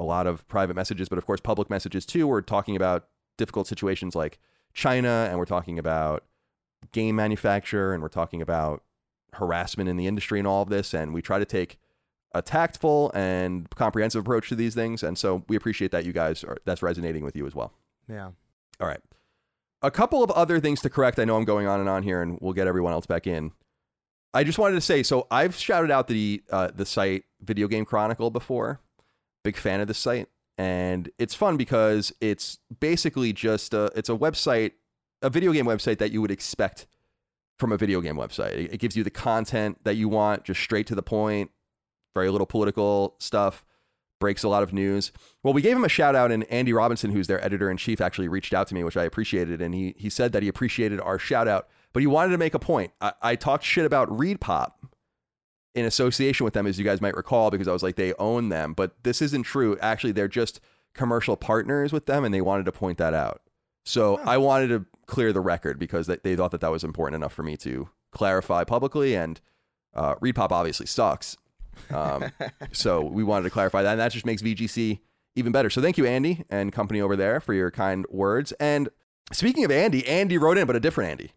a 0.00 0.02
lot 0.02 0.26
of 0.26 0.48
private 0.48 0.74
messages, 0.74 1.08
but 1.08 1.18
of 1.18 1.26
course, 1.26 1.40
public 1.40 1.68
messages 1.70 2.06
too. 2.06 2.26
We're 2.26 2.40
talking 2.40 2.74
about 2.74 3.06
difficult 3.36 3.66
situations 3.66 4.14
like 4.16 4.38
China, 4.72 5.26
and 5.28 5.38
we're 5.38 5.44
talking 5.44 5.78
about 5.78 6.24
game 6.92 7.16
manufacture, 7.16 7.92
and 7.92 8.02
we're 8.02 8.08
talking 8.08 8.40
about 8.40 8.82
harassment 9.34 9.88
in 9.88 9.96
the 9.96 10.06
industry 10.06 10.38
and 10.38 10.48
all 10.48 10.62
of 10.62 10.70
this. 10.70 10.94
And 10.94 11.12
we 11.12 11.22
try 11.22 11.38
to 11.38 11.44
take 11.44 11.78
a 12.32 12.40
tactful 12.40 13.12
and 13.14 13.68
comprehensive 13.70 14.22
approach 14.22 14.48
to 14.48 14.54
these 14.54 14.74
things. 14.74 15.02
And 15.02 15.18
so 15.18 15.44
we 15.48 15.56
appreciate 15.56 15.90
that 15.90 16.04
you 16.04 16.12
guys 16.12 16.42
are 16.44 16.56
that's 16.64 16.82
resonating 16.82 17.22
with 17.22 17.36
you 17.36 17.46
as 17.46 17.54
well. 17.54 17.72
Yeah. 18.08 18.30
All 18.80 18.88
right. 18.88 19.00
A 19.82 19.90
couple 19.90 20.22
of 20.22 20.30
other 20.32 20.60
things 20.60 20.80
to 20.82 20.90
correct. 20.90 21.18
I 21.18 21.24
know 21.24 21.36
I'm 21.36 21.44
going 21.44 21.66
on 21.66 21.80
and 21.80 21.88
on 21.88 22.02
here, 22.02 22.22
and 22.22 22.38
we'll 22.40 22.52
get 22.52 22.66
everyone 22.66 22.92
else 22.92 23.06
back 23.06 23.26
in. 23.26 23.52
I 24.32 24.44
just 24.44 24.58
wanted 24.58 24.74
to 24.74 24.80
say 24.80 25.02
so 25.02 25.26
I've 25.30 25.56
shouted 25.56 25.90
out 25.90 26.06
the 26.06 26.42
uh, 26.50 26.70
the 26.74 26.86
site 26.86 27.24
Video 27.40 27.66
Game 27.66 27.84
Chronicle 27.84 28.30
before, 28.30 28.80
big 29.42 29.56
fan 29.56 29.80
of 29.80 29.88
this 29.88 29.98
site 29.98 30.28
and 30.60 31.08
it's 31.18 31.34
fun 31.34 31.56
because 31.56 32.12
it's 32.20 32.58
basically 32.80 33.32
just 33.32 33.72
a, 33.72 33.90
it's 33.96 34.10
a 34.10 34.14
website 34.14 34.72
a 35.22 35.30
video 35.30 35.52
game 35.52 35.64
website 35.64 35.96
that 35.96 36.12
you 36.12 36.20
would 36.20 36.30
expect 36.30 36.86
from 37.58 37.72
a 37.72 37.78
video 37.78 38.02
game 38.02 38.16
website 38.16 38.52
it, 38.52 38.74
it 38.74 38.78
gives 38.78 38.94
you 38.94 39.02
the 39.02 39.10
content 39.10 39.78
that 39.84 39.94
you 39.94 40.06
want 40.06 40.44
just 40.44 40.60
straight 40.60 40.86
to 40.86 40.94
the 40.94 41.02
point 41.02 41.50
very 42.14 42.28
little 42.28 42.46
political 42.46 43.16
stuff 43.18 43.64
breaks 44.20 44.44
a 44.44 44.48
lot 44.48 44.62
of 44.62 44.72
news 44.72 45.10
well 45.42 45.52
we 45.52 45.62
gave 45.62 45.76
him 45.76 45.84
a 45.84 45.88
shout 45.88 46.14
out 46.14 46.30
and 46.30 46.44
andy 46.44 46.72
robinson 46.72 47.10
who's 47.10 47.26
their 47.26 47.44
editor 47.44 47.70
in 47.70 47.76
chief 47.76 48.00
actually 48.00 48.28
reached 48.28 48.54
out 48.54 48.68
to 48.68 48.74
me 48.74 48.84
which 48.84 48.96
i 48.96 49.04
appreciated 49.04 49.60
and 49.60 49.74
he, 49.74 49.94
he 49.96 50.08
said 50.08 50.30
that 50.32 50.42
he 50.42 50.48
appreciated 50.48 51.00
our 51.00 51.18
shout 51.18 51.48
out 51.48 51.68
but 51.92 52.00
he 52.00 52.06
wanted 52.06 52.30
to 52.30 52.38
make 52.38 52.54
a 52.54 52.58
point 52.58 52.92
i, 53.00 53.12
I 53.22 53.34
talked 53.36 53.64
shit 53.64 53.84
about 53.84 54.08
ReedPop 54.08 54.72
in 55.74 55.84
association 55.84 56.44
with 56.44 56.54
them, 56.54 56.66
as 56.66 56.78
you 56.78 56.84
guys 56.84 57.00
might 57.00 57.16
recall, 57.16 57.50
because 57.50 57.68
I 57.68 57.72
was 57.72 57.82
like, 57.82 57.96
they 57.96 58.14
own 58.14 58.48
them. 58.48 58.74
But 58.74 59.02
this 59.04 59.22
isn't 59.22 59.44
true. 59.44 59.78
Actually, 59.80 60.12
they're 60.12 60.28
just 60.28 60.60
commercial 60.94 61.36
partners 61.36 61.92
with 61.92 62.06
them, 62.06 62.24
and 62.24 62.34
they 62.34 62.40
wanted 62.40 62.64
to 62.64 62.72
point 62.72 62.98
that 62.98 63.14
out. 63.14 63.42
So 63.84 64.18
I 64.24 64.36
wanted 64.36 64.68
to 64.68 64.86
clear 65.06 65.32
the 65.32 65.40
record 65.40 65.78
because 65.78 66.06
they, 66.06 66.18
they 66.22 66.36
thought 66.36 66.50
that 66.50 66.60
that 66.60 66.70
was 66.70 66.84
important 66.84 67.16
enough 67.16 67.32
for 67.32 67.42
me 67.42 67.56
to 67.58 67.88
clarify 68.12 68.64
publicly. 68.64 69.16
And 69.16 69.40
uh, 69.94 70.16
ReedPop 70.16 70.50
obviously 70.50 70.86
sucks. 70.86 71.36
Um, 71.92 72.30
so 72.72 73.02
we 73.02 73.24
wanted 73.24 73.44
to 73.44 73.50
clarify 73.50 73.82
that. 73.82 73.92
And 73.92 74.00
that 74.00 74.12
just 74.12 74.26
makes 74.26 74.42
VGC 74.42 75.00
even 75.36 75.52
better. 75.52 75.70
So 75.70 75.80
thank 75.80 75.98
you, 75.98 76.06
Andy 76.06 76.44
and 76.50 76.72
company 76.72 77.00
over 77.00 77.16
there, 77.16 77.40
for 77.40 77.54
your 77.54 77.70
kind 77.70 78.06
words. 78.10 78.52
And 78.52 78.88
speaking 79.32 79.64
of 79.64 79.70
Andy, 79.70 80.06
Andy 80.06 80.38
wrote 80.38 80.58
in, 80.58 80.66
but 80.66 80.76
a 80.76 80.80
different 80.80 81.10
Andy. 81.10 81.32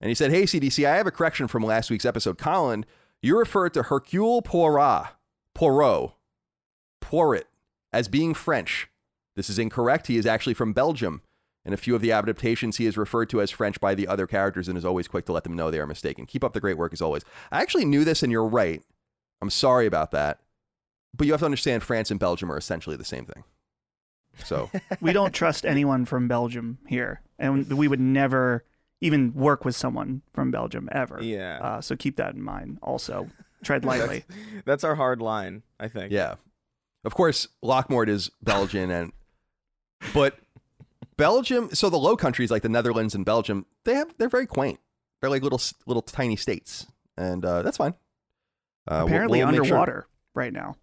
And 0.00 0.08
he 0.08 0.14
said, 0.14 0.30
Hey, 0.30 0.44
CDC, 0.44 0.86
I 0.86 0.96
have 0.96 1.06
a 1.06 1.10
correction 1.10 1.48
from 1.48 1.64
last 1.64 1.90
week's 1.90 2.04
episode. 2.04 2.38
Colin 2.38 2.84
you 3.20 3.36
referred 3.36 3.74
to 3.74 3.84
Hercule 3.84 4.42
Poirot, 4.42 5.08
Poirot, 5.54 6.12
Poirot, 7.00 7.48
as 7.92 8.06
being 8.08 8.32
French. 8.32 8.88
This 9.34 9.50
is 9.50 9.58
incorrect. 9.58 10.06
He 10.06 10.16
is 10.16 10.26
actually 10.26 10.54
from 10.54 10.72
Belgium. 10.72 11.22
In 11.64 11.72
a 11.72 11.76
few 11.76 11.94
of 11.94 12.00
the 12.00 12.12
adaptations, 12.12 12.76
he 12.76 12.86
is 12.86 12.96
referred 12.96 13.28
to 13.30 13.40
as 13.40 13.50
French 13.50 13.80
by 13.80 13.94
the 13.94 14.06
other 14.06 14.26
characters 14.26 14.68
and 14.68 14.78
is 14.78 14.84
always 14.84 15.08
quick 15.08 15.26
to 15.26 15.32
let 15.32 15.44
them 15.44 15.54
know 15.54 15.70
they 15.70 15.80
are 15.80 15.86
mistaken. 15.86 16.26
Keep 16.26 16.44
up 16.44 16.52
the 16.52 16.60
great 16.60 16.78
work 16.78 16.92
as 16.92 17.02
always. 17.02 17.24
I 17.50 17.60
actually 17.60 17.84
knew 17.84 18.04
this, 18.04 18.22
and 18.22 18.30
you're 18.30 18.46
right. 18.46 18.82
I'm 19.40 19.50
sorry 19.50 19.86
about 19.86 20.10
that. 20.12 20.40
But 21.16 21.26
you 21.26 21.32
have 21.32 21.40
to 21.40 21.46
understand 21.46 21.82
France 21.82 22.10
and 22.10 22.20
Belgium 22.20 22.52
are 22.52 22.56
essentially 22.58 22.96
the 22.96 23.04
same 23.04 23.24
thing. 23.24 23.44
So 24.44 24.70
we 25.00 25.12
don't 25.12 25.32
trust 25.32 25.64
anyone 25.64 26.04
from 26.04 26.28
Belgium 26.28 26.78
here, 26.86 27.22
and 27.38 27.72
we 27.72 27.88
would 27.88 28.00
never 28.00 28.64
even 29.00 29.32
work 29.34 29.64
with 29.64 29.76
someone 29.76 30.22
from 30.32 30.50
Belgium 30.50 30.88
ever. 30.92 31.22
Yeah. 31.22 31.58
Uh, 31.60 31.80
so 31.80 31.96
keep 31.96 32.16
that 32.16 32.34
in 32.34 32.42
mind. 32.42 32.78
Also, 32.82 33.28
tread 33.64 33.84
lightly. 33.84 34.24
that's, 34.28 34.64
that's 34.64 34.84
our 34.84 34.94
hard 34.94 35.20
line, 35.20 35.62
I 35.78 35.88
think. 35.88 36.12
Yeah. 36.12 36.34
Of 37.04 37.14
course, 37.14 37.48
Lockmort 37.64 38.08
is 38.08 38.30
Belgian, 38.42 38.90
and 38.90 39.12
but 40.12 40.38
Belgium. 41.16 41.74
So 41.74 41.88
the 41.88 41.96
Low 41.96 42.16
Countries, 42.16 42.50
like 42.50 42.62
the 42.62 42.68
Netherlands 42.68 43.14
and 43.14 43.24
Belgium, 43.24 43.66
they 43.84 43.94
have 43.94 44.12
they're 44.18 44.28
very 44.28 44.46
quaint. 44.46 44.80
They're 45.20 45.30
like 45.30 45.42
little 45.42 45.60
little 45.86 46.02
tiny 46.02 46.36
states, 46.36 46.86
and 47.16 47.44
uh, 47.44 47.62
that's 47.62 47.76
fine. 47.76 47.94
Uh, 48.90 49.04
Apparently 49.04 49.40
we'll, 49.40 49.48
we'll 49.48 49.60
underwater 49.60 49.92
sure. 49.92 50.08
right 50.34 50.52
now. 50.52 50.76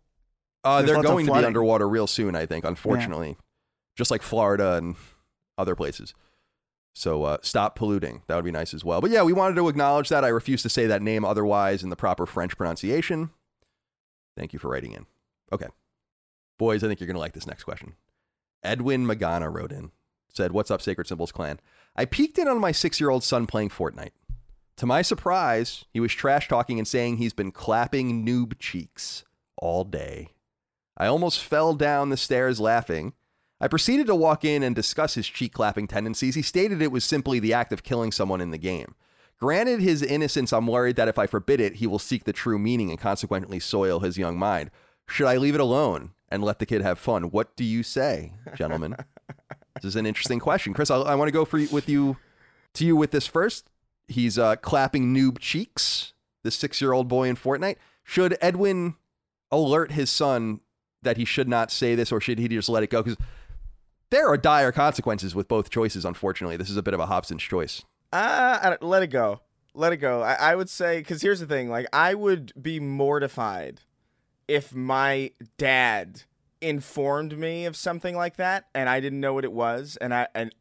Uh, 0.63 0.81
they're 0.81 1.01
going 1.01 1.25
to 1.25 1.33
be 1.33 1.45
underwater 1.45 1.87
real 1.87 2.07
soon, 2.07 2.35
I 2.35 2.45
think. 2.45 2.65
Unfortunately, 2.65 3.29
yeah. 3.29 3.43
just 3.95 4.11
like 4.11 4.21
Florida 4.21 4.75
and 4.75 4.95
other 5.57 5.75
places. 5.75 6.13
So 6.93 7.23
uh, 7.23 7.37
stop 7.41 7.75
polluting. 7.75 8.23
That 8.27 8.35
would 8.35 8.45
be 8.45 8.51
nice 8.51 8.73
as 8.73 8.85
well. 8.85 9.01
But 9.01 9.11
yeah, 9.11 9.23
we 9.23 9.33
wanted 9.33 9.55
to 9.55 9.67
acknowledge 9.67 10.09
that. 10.09 10.23
I 10.23 10.29
refuse 10.29 10.63
to 10.63 10.69
say 10.69 10.87
that 10.87 11.01
name 11.01 11.25
otherwise 11.25 11.83
in 11.83 11.89
the 11.89 11.95
proper 11.95 12.25
French 12.25 12.57
pronunciation. 12.57 13.31
Thank 14.37 14.53
you 14.53 14.59
for 14.59 14.69
writing 14.69 14.93
in. 14.93 15.05
Okay. 15.51 15.67
Boys, 16.57 16.83
I 16.83 16.87
think 16.87 16.99
you're 16.99 17.07
going 17.07 17.15
to 17.15 17.21
like 17.21 17.33
this 17.33 17.47
next 17.47 17.63
question. 17.63 17.95
Edwin 18.63 19.05
Magana 19.05 19.53
wrote 19.53 19.71
in, 19.71 19.91
said, 20.29 20.51
What's 20.51 20.71
up, 20.71 20.81
Sacred 20.81 21.07
Symbols 21.07 21.31
Clan? 21.31 21.59
I 21.95 22.05
peeked 22.05 22.37
in 22.37 22.47
on 22.47 22.59
my 22.59 22.71
six 22.71 22.99
year 22.99 23.09
old 23.09 23.23
son 23.23 23.45
playing 23.45 23.69
Fortnite. 23.69 24.11
To 24.77 24.85
my 24.85 25.01
surprise, 25.01 25.85
he 25.93 25.99
was 25.99 26.11
trash 26.11 26.47
talking 26.47 26.79
and 26.79 26.87
saying 26.87 27.17
he's 27.17 27.33
been 27.33 27.51
clapping 27.51 28.25
noob 28.25 28.59
cheeks 28.59 29.23
all 29.57 29.85
day. 29.85 30.33
I 30.97 31.07
almost 31.07 31.43
fell 31.43 31.73
down 31.73 32.09
the 32.09 32.17
stairs 32.17 32.59
laughing. 32.59 33.13
I 33.61 33.69
proceeded 33.69 34.07
to 34.07 34.15
walk 34.15 34.43
in 34.43 34.63
and 34.63 34.75
discuss 34.75 35.13
his 35.13 35.27
cheek 35.27 35.53
clapping 35.53 35.87
tendencies. 35.87 36.35
He 36.35 36.41
stated 36.41 36.81
it 36.81 36.91
was 36.91 37.05
simply 37.05 37.39
the 37.39 37.53
act 37.53 37.71
of 37.71 37.83
killing 37.83 38.11
someone 38.11 38.41
in 38.41 38.51
the 38.51 38.57
game. 38.57 38.95
Granted 39.39 39.81
his 39.81 40.01
innocence, 40.01 40.51
I'm 40.51 40.67
worried 40.67 40.95
that 40.97 41.07
if 41.07 41.17
I 41.17 41.27
forbid 41.27 41.59
it, 41.59 41.75
he 41.75 41.87
will 41.87 41.99
seek 41.99 42.23
the 42.23 42.33
true 42.33 42.59
meaning 42.59 42.89
and 42.89 42.99
consequently 42.99 43.59
soil 43.59 43.99
his 43.99 44.17
young 44.17 44.37
mind. 44.37 44.71
Should 45.07 45.27
I 45.27 45.37
leave 45.37 45.55
it 45.55 45.61
alone 45.61 46.11
and 46.29 46.43
let 46.43 46.59
the 46.59 46.65
kid 46.65 46.81
have 46.81 46.99
fun? 46.99 47.25
What 47.25 47.55
do 47.55 47.63
you 47.63 47.83
say, 47.83 48.33
gentlemen? 48.55 48.95
this 49.75 49.85
is 49.85 49.95
an 49.95 50.05
interesting 50.05 50.39
question. 50.39 50.73
Chris, 50.73 50.91
I, 50.91 50.97
I 50.97 51.15
want 51.15 51.27
to 51.27 51.33
go 51.33 51.45
for 51.45 51.59
with 51.71 51.87
you 51.87 52.17
to 52.73 52.85
you 52.85 52.95
with 52.95 53.11
this 53.11 53.27
first. 53.27 53.69
He's 54.07 54.37
uh, 54.37 54.55
clapping 54.57 55.13
noob 55.13 55.39
cheeks, 55.39 56.13
the 56.43 56.51
six 56.51 56.81
year 56.81 56.93
old 56.93 57.07
boy 57.07 57.27
in 57.27 57.35
Fortnite. 57.35 57.77
Should 58.03 58.37
Edwin 58.39 58.95
alert 59.51 59.91
his 59.91 60.11
son 60.11 60.61
that 61.01 61.17
he 61.17 61.25
should 61.25 61.47
not 61.47 61.71
say 61.71 61.95
this 61.95 62.11
or 62.11 62.21
should 62.21 62.39
he 62.39 62.47
just 62.47 62.69
let 62.69 62.83
it 62.83 62.89
go? 62.89 63.01
Because 63.01 63.17
there 64.09 64.27
are 64.27 64.37
dire 64.37 64.71
consequences 64.71 65.33
with 65.33 65.47
both 65.47 65.69
choices, 65.69 66.05
unfortunately. 66.05 66.57
This 66.57 66.69
is 66.69 66.77
a 66.77 66.83
bit 66.83 66.93
of 66.93 66.99
a 66.99 67.07
Hobson's 67.07 67.43
choice. 67.43 67.83
Uh, 68.13 68.77
let 68.81 69.03
it 69.03 69.07
go. 69.07 69.41
Let 69.73 69.91
it 69.91 69.97
go. 69.97 70.21
I, 70.21 70.33
I 70.33 70.55
would 70.55 70.69
say, 70.69 70.99
because 70.99 71.21
here's 71.21 71.39
the 71.39 71.47
thing 71.47 71.69
like, 71.69 71.87
I 71.91 72.13
would 72.13 72.53
be 72.61 72.79
mortified 72.79 73.81
if 74.47 74.73
my 74.73 75.31
dad 75.57 76.23
informed 76.61 77.37
me 77.37 77.65
of 77.65 77.75
something 77.75 78.15
like 78.15 78.37
that 78.37 78.67
and 78.73 78.87
I 78.87 78.99
didn't 78.99 79.19
know 79.19 79.33
what 79.33 79.43
it 79.43 79.51
was. 79.51 79.97
And 79.99 80.13
I, 80.13 80.27
and 80.33 80.53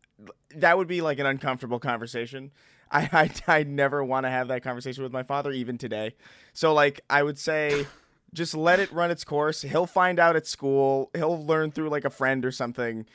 that 0.56 0.76
would 0.76 0.88
be 0.88 1.00
like 1.00 1.18
an 1.18 1.26
uncomfortable 1.26 1.78
conversation. 1.78 2.50
I, 2.94 3.08
I, 3.48 3.58
I 3.58 3.62
never 3.64 4.02
want 4.02 4.24
to 4.24 4.30
have 4.30 4.48
that 4.48 4.62
conversation 4.62 5.02
with 5.02 5.12
my 5.12 5.22
father, 5.24 5.50
even 5.50 5.76
today. 5.76 6.14
So, 6.52 6.72
like, 6.72 7.00
I 7.10 7.22
would 7.22 7.38
say 7.38 7.86
just 8.32 8.54
let 8.54 8.80
it 8.80 8.90
run 8.92 9.10
its 9.10 9.24
course. 9.24 9.62
He'll 9.62 9.86
find 9.86 10.18
out 10.18 10.36
at 10.36 10.46
school. 10.46 11.10
He'll 11.14 11.44
learn 11.44 11.72
through 11.72 11.90
like 11.90 12.04
a 12.04 12.10
friend 12.10 12.44
or 12.44 12.52
something. 12.52 13.06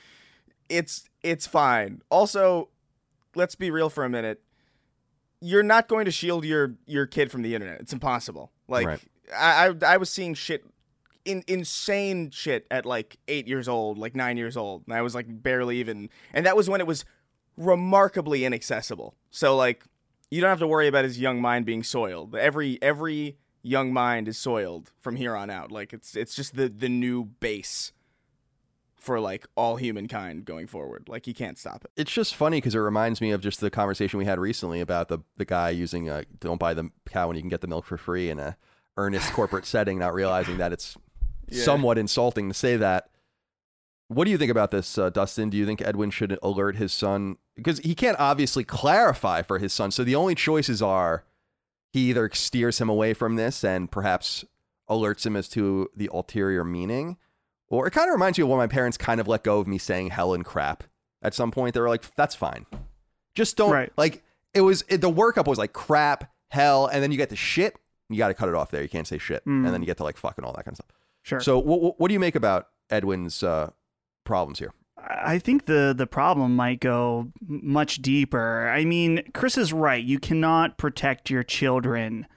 It's 0.68 1.10
it's 1.24 1.48
fine. 1.48 2.02
Also, 2.12 2.70
let's 3.36 3.56
be 3.56 3.72
real 3.72 3.90
for 3.90 4.04
a 4.04 4.10
minute. 4.10 4.42
You're 5.42 5.64
not 5.64 5.88
going 5.88 6.06
to 6.06 6.12
shield 6.12 6.46
your 6.46 6.76
your 6.86 7.06
kid 7.08 7.32
from 7.32 7.42
the 7.42 7.56
internet. 7.56 7.80
It's 7.80 7.94
impossible. 7.94 8.52
Like 8.68 8.88
Right. 8.88 9.00
I, 9.36 9.68
I 9.68 9.94
I 9.94 9.98
was 9.98 10.10
seeing 10.10 10.34
shit 10.34 10.64
in 11.26 11.44
insane 11.48 12.30
shit 12.32 12.66
at 12.70 12.86
like 12.86 13.18
eight 13.28 13.48
years 13.48 13.68
old, 13.68 13.98
like 13.98 14.16
nine 14.16 14.38
years 14.38 14.56
old, 14.56 14.84
and 14.86 14.96
I 14.96 15.02
was 15.02 15.16
like 15.16 15.26
barely 15.28 15.78
even 15.78 16.10
and 16.34 16.46
that 16.46 16.56
was 16.56 16.70
when 16.70 16.82
it 16.82 16.88
was 16.88 17.04
remarkably 17.60 18.46
inaccessible. 18.46 19.13
So 19.30 19.56
like 19.56 19.84
you 20.32 20.42
don't 20.42 20.50
have 20.50 20.60
to 20.60 20.68
worry 20.68 20.88
about 20.88 21.04
his 21.04 21.20
young 21.20 21.39
mind 21.42 21.66
being 21.66 21.84
soiled. 21.84 22.36
Every 22.36 22.82
every 22.82 23.38
young 23.62 23.92
mind 23.94 24.28
is 24.28 24.38
soiled 24.38 24.92
from 25.00 25.18
here 25.18 25.36
on 25.36 25.50
out. 25.51 25.72
Like 25.72 25.94
it's 25.94 26.16
it's 26.16 26.34
just 26.36 26.56
the 26.56 26.70
the 26.70 26.89
new 26.89 27.25
base 27.25 27.92
for 28.96 29.20
like 29.20 29.46
all 29.56 29.75
humankind 29.75 30.46
going 30.46 30.68
forward. 30.68 31.08
Like 31.08 31.28
you 31.28 31.34
can't 31.34 31.58
stop 31.58 31.86
it. 31.86 31.92
It's 31.96 32.12
just 32.12 32.36
funny 32.36 32.58
because 32.58 32.75
it 32.75 32.80
reminds 32.80 33.22
me 33.22 33.32
of 33.32 33.42
just 33.42 33.60
the 33.60 33.70
conversation 33.70 34.18
we 34.18 34.25
had 34.25 34.39
recently 34.39 34.80
about 34.82 35.10
the 35.10 35.20
the 35.38 35.46
guy 35.46 35.70
using 35.70 36.10
a 36.10 36.24
don't 36.39 36.60
buy 36.60 36.74
the 36.74 36.89
cow 37.10 37.28
when 37.28 37.36
you 37.36 37.42
can 37.42 37.50
get 37.50 37.62
the 37.62 37.68
milk 37.68 37.86
for 37.86 37.98
free 37.98 38.30
in 38.30 38.39
a 38.39 38.56
earnest 38.98 39.32
corporate 39.34 39.66
setting, 39.66 40.00
not 40.00 40.13
realizing 40.13 40.58
that 40.58 40.72
it's 40.74 40.98
Yeah. 41.51 41.63
somewhat 41.63 41.98
insulting 41.98 42.50
to 42.50 42.54
say 42.54 42.78
that. 42.78 43.10
What 44.10 44.25
do 44.25 44.32
you 44.32 44.38
think 44.38 44.51
about 44.51 44.72
this, 44.72 44.98
uh, 44.98 45.10
Dustin? 45.12 45.50
Do 45.50 45.56
you 45.58 45.66
think 45.66 45.82
Edwin 45.82 46.10
should 46.10 46.38
alert 46.44 46.75
his 46.75 46.92
son 46.92 47.38
because 47.56 47.80
he 47.80 47.94
can't 47.96 48.20
obviously 48.20 48.63
clarify 48.63 49.42
for 49.44 49.60
his 49.60 49.72
son? 49.72 49.92
So 49.92 50.04
the 50.04 50.16
only 50.16 50.36
choices 50.36 50.82
are 50.82 51.24
he 51.94 52.10
either 52.10 52.30
steers 52.34 52.80
him 52.82 52.89
away 52.89 53.13
from 53.13 53.36
this 53.36 53.63
and 53.63 53.89
perhaps 53.92 54.44
alerts 54.89 55.25
him 55.25 55.36
as 55.36 55.48
to 55.50 55.89
the 55.96 56.10
ulterior 56.12 56.63
meaning, 56.63 57.18
or 57.68 57.86
it 57.88 57.92
kind 57.92 58.10
of 58.10 58.13
reminds 58.13 58.38
me 58.39 58.44
of 58.44 58.50
when 58.50 58.58
my 58.58 58.68
parents 58.68 58.98
kind 58.98 59.22
of 59.22 59.28
let 59.28 59.44
go 59.44 59.60
of 59.60 59.68
me 59.68 59.78
saying 59.78 60.10
hell 60.10 60.34
and 60.34 60.44
crap 60.44 60.84
at 61.22 61.34
some 61.36 61.51
point. 61.51 61.75
They 61.75 61.80
were 61.80 61.89
like, 61.89 62.16
"That's 62.16 62.34
fine, 62.36 62.66
just 63.36 63.56
don't 63.58 63.72
Right. 63.72 63.92
like." 63.98 64.24
It 64.56 64.62
was 64.62 64.84
it, 64.89 65.01
the 65.01 65.12
workup 65.12 65.46
was 65.48 65.60
like 65.60 65.74
crap, 65.74 66.32
hell, 66.50 66.88
and 66.88 67.04
then 67.04 67.12
you 67.12 67.18
get 67.18 67.30
to 67.30 67.36
shit. 67.36 67.75
You 68.10 68.18
got 68.18 68.30
to 68.30 68.34
cut 68.34 68.50
it 68.50 68.56
off 68.56 68.72
there. 68.72 68.82
You 68.82 68.89
can't 68.89 69.06
say 69.06 69.20
shit, 69.20 69.46
and 69.46 69.63
then 69.68 69.80
you 69.82 69.86
get 69.86 69.98
to 69.98 70.04
like 70.04 70.18
fucking 70.18 70.44
all 70.44 70.54
that 70.54 70.66
kind 70.66 70.74
of 70.74 70.78
stuff. 70.78 70.88
Sure. 71.22 71.39
So, 71.39 71.60
what, 71.60 72.00
what 72.00 72.08
do 72.08 72.13
you 72.13 72.20
make 72.20 72.34
about 72.34 72.70
Edwin's 72.89 73.44
uh, 73.44 73.70
problems 74.30 74.60
here? 74.60 74.74
I 74.98 75.40
think 75.40 75.66
the 75.66 75.94
the 75.98 76.08
problem 76.08 76.56
might 76.56 76.80
go 76.80 77.32
much 77.42 78.02
deeper. 78.02 78.70
I 78.70 78.86
mean, 78.86 79.24
Chris 79.34 79.58
is 79.58 79.74
right. 79.74 80.04
You 80.04 80.20
cannot 80.20 80.78
protect 80.78 81.30
your 81.30 81.44
children. 81.44 82.28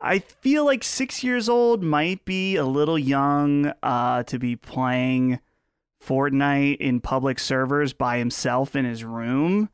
I 0.00 0.20
feel 0.20 0.64
like 0.64 0.82
six 0.82 1.22
years 1.22 1.48
old 1.48 1.82
might 1.82 2.24
be 2.24 2.56
a 2.56 2.64
little 2.64 2.98
young 2.98 3.72
uh, 3.82 4.22
to 4.24 4.38
be 4.38 4.56
playing 4.56 5.40
Fortnite 6.02 6.78
in 6.78 7.00
public 7.00 7.38
servers 7.38 7.92
by 7.92 8.16
himself 8.16 8.74
in 8.74 8.86
his 8.86 9.04
room, 9.04 9.68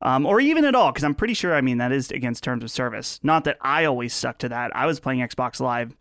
um, 0.00 0.24
or 0.24 0.40
even 0.40 0.64
at 0.64 0.76
all. 0.76 0.92
Because 0.92 1.04
I'm 1.04 1.16
pretty 1.16 1.34
sure. 1.34 1.54
I 1.54 1.62
mean, 1.62 1.78
that 1.78 1.90
is 1.90 2.12
against 2.12 2.44
terms 2.44 2.62
of 2.62 2.70
service. 2.70 3.18
Not 3.24 3.42
that 3.44 3.58
I 3.60 3.86
always 3.86 4.14
stuck 4.14 4.38
to 4.38 4.48
that. 4.50 4.70
I 4.76 4.86
was 4.86 5.00
playing 5.00 5.20
Xbox 5.20 5.58
Live 5.58 5.96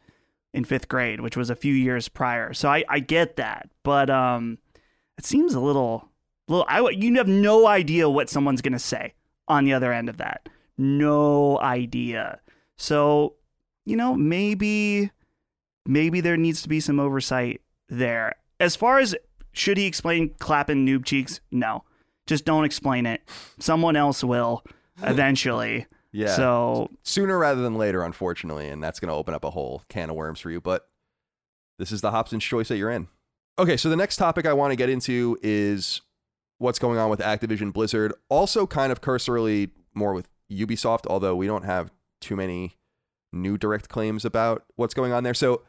in 0.54 0.64
fifth 0.64 0.88
grade, 0.88 1.22
which 1.22 1.38
was 1.38 1.50
a 1.50 1.56
few 1.56 1.74
years 1.74 2.08
prior. 2.08 2.54
So 2.54 2.70
I, 2.70 2.84
I 2.88 3.00
get 3.00 3.38
that, 3.38 3.70
but 3.84 4.10
um, 4.10 4.60
it 5.22 5.26
seems 5.28 5.54
a 5.54 5.60
little, 5.60 6.10
little. 6.48 6.66
I 6.68 6.80
you 6.90 7.14
have 7.18 7.28
no 7.28 7.68
idea 7.68 8.10
what 8.10 8.28
someone's 8.28 8.64
gonna 8.64 8.80
say 8.80 9.14
on 9.48 9.66
the 9.66 9.74
other 9.74 9.94
end 9.94 10.10
of 10.10 10.18
that. 10.18 10.50
No 10.80 11.60
idea. 11.60 12.40
So 12.76 13.36
you 13.86 13.96
know, 13.96 14.16
maybe, 14.16 15.12
maybe 15.86 16.22
there 16.22 16.38
needs 16.38 16.64
to 16.64 16.70
be 16.70 16.80
some 16.80 17.00
oversight 17.00 17.62
there. 17.88 18.34
As 18.60 18.76
far 18.76 18.98
as 18.98 19.16
should 19.52 19.78
he 19.78 19.86
explain 19.86 20.34
clapping 20.40 20.88
noob 20.88 21.06
cheeks? 21.06 21.40
No, 21.52 21.84
just 22.26 22.44
don't 22.44 22.66
explain 22.66 23.06
it. 23.06 23.22
Someone 23.60 23.96
else 23.96 24.24
will 24.24 24.64
eventually. 25.04 25.86
Yeah. 26.12 26.36
So 26.36 26.90
Sooner 27.04 27.38
rather 27.38 27.62
than 27.62 27.76
later, 27.76 28.02
unfortunately, 28.02 28.70
and 28.70 28.84
that's 28.84 29.00
going 29.00 29.10
to 29.10 29.16
open 29.16 29.36
up 29.36 29.44
a 29.44 29.52
whole 29.52 29.84
can 29.88 30.10
of 30.10 30.16
worms 30.16 30.40
for 30.40 30.50
you. 30.50 30.60
But 30.60 30.88
this 31.78 31.92
is 31.92 32.02
the 32.02 32.10
Hobson's 32.10 32.44
choice 32.44 32.70
that 32.70 32.78
you're 32.78 32.90
in. 32.90 33.08
Okay, 33.60 33.78
so 33.78 33.90
the 33.90 33.96
next 33.96 34.18
topic 34.18 34.46
I 34.46 34.54
want 34.54 34.72
to 34.72 34.76
get 34.76 34.90
into 34.90 35.38
is 35.42 36.02
what's 36.58 36.80
going 36.80 36.98
on 36.98 37.10
with 37.10 37.20
Activision 37.20 37.74
Blizzard. 37.74 38.14
Also, 38.30 38.66
kind 38.66 38.92
of 38.92 39.02
cursorily 39.02 39.72
more 39.94 40.14
with 40.14 40.28
Ubisoft, 40.52 41.06
although 41.08 41.36
we 41.36 41.48
don't 41.48 41.64
have 41.64 41.92
too 42.22 42.36
many 42.36 42.78
new 43.34 43.58
direct 43.58 43.90
claims 43.90 44.26
about 44.26 44.64
what's 44.76 44.94
going 44.94 45.12
on 45.12 45.24
there. 45.24 45.34
So, 45.34 45.64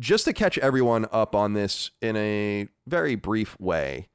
just 0.00 0.24
to 0.24 0.32
catch 0.32 0.58
everyone 0.58 1.06
up 1.12 1.34
on 1.34 1.52
this 1.52 1.90
in 2.00 2.16
a 2.16 2.68
very 2.86 3.14
brief 3.14 3.58
way, 3.60 4.08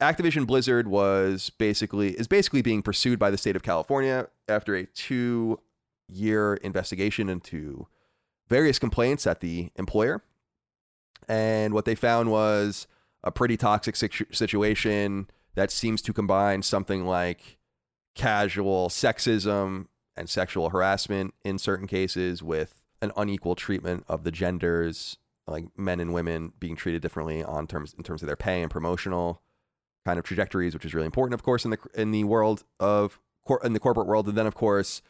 Activision 0.00 0.46
Blizzard 0.46 0.88
was 0.88 1.50
basically 1.50 2.12
is 2.12 2.26
basically 2.26 2.62
being 2.62 2.82
pursued 2.82 3.18
by 3.18 3.30
the 3.30 3.38
state 3.38 3.54
of 3.54 3.62
California 3.62 4.28
after 4.48 4.74
a 4.74 4.86
two 4.86 5.60
year 6.08 6.54
investigation 6.54 7.28
into 7.28 7.86
various 8.48 8.78
complaints 8.78 9.26
at 9.26 9.40
the 9.40 9.70
employer. 9.76 10.22
And 11.30 11.74
what 11.74 11.84
they 11.84 11.94
found 11.94 12.28
was 12.28 12.88
a 13.22 13.30
pretty 13.30 13.56
toxic 13.56 13.94
situ- 13.94 14.32
situation 14.32 15.28
that 15.54 15.70
seems 15.70 16.02
to 16.02 16.12
combine 16.12 16.62
something 16.62 17.06
like 17.06 17.56
casual 18.16 18.88
sexism 18.88 19.86
and 20.16 20.28
sexual 20.28 20.70
harassment 20.70 21.34
in 21.44 21.56
certain 21.56 21.86
cases 21.86 22.42
with 22.42 22.82
an 23.00 23.12
unequal 23.16 23.54
treatment 23.54 24.04
of 24.08 24.24
the 24.24 24.32
genders, 24.32 25.18
like 25.46 25.66
men 25.78 26.00
and 26.00 26.12
women 26.12 26.52
being 26.58 26.74
treated 26.74 27.00
differently 27.00 27.44
on 27.44 27.68
terms 27.68 27.94
in 27.96 28.02
terms 28.02 28.22
of 28.22 28.26
their 28.26 28.34
pay 28.34 28.60
and 28.60 28.70
promotional 28.70 29.40
kind 30.04 30.18
of 30.18 30.24
trajectories, 30.24 30.74
which 30.74 30.84
is 30.84 30.94
really 30.94 31.06
important, 31.06 31.34
of 31.34 31.44
course, 31.44 31.64
in 31.64 31.70
the 31.70 31.78
in 31.94 32.10
the 32.10 32.24
world 32.24 32.64
of 32.80 33.20
in 33.62 33.72
the 33.72 33.78
corporate 33.78 34.08
world, 34.08 34.26
and 34.26 34.36
then 34.36 34.48
of 34.48 34.56
course, 34.56 35.00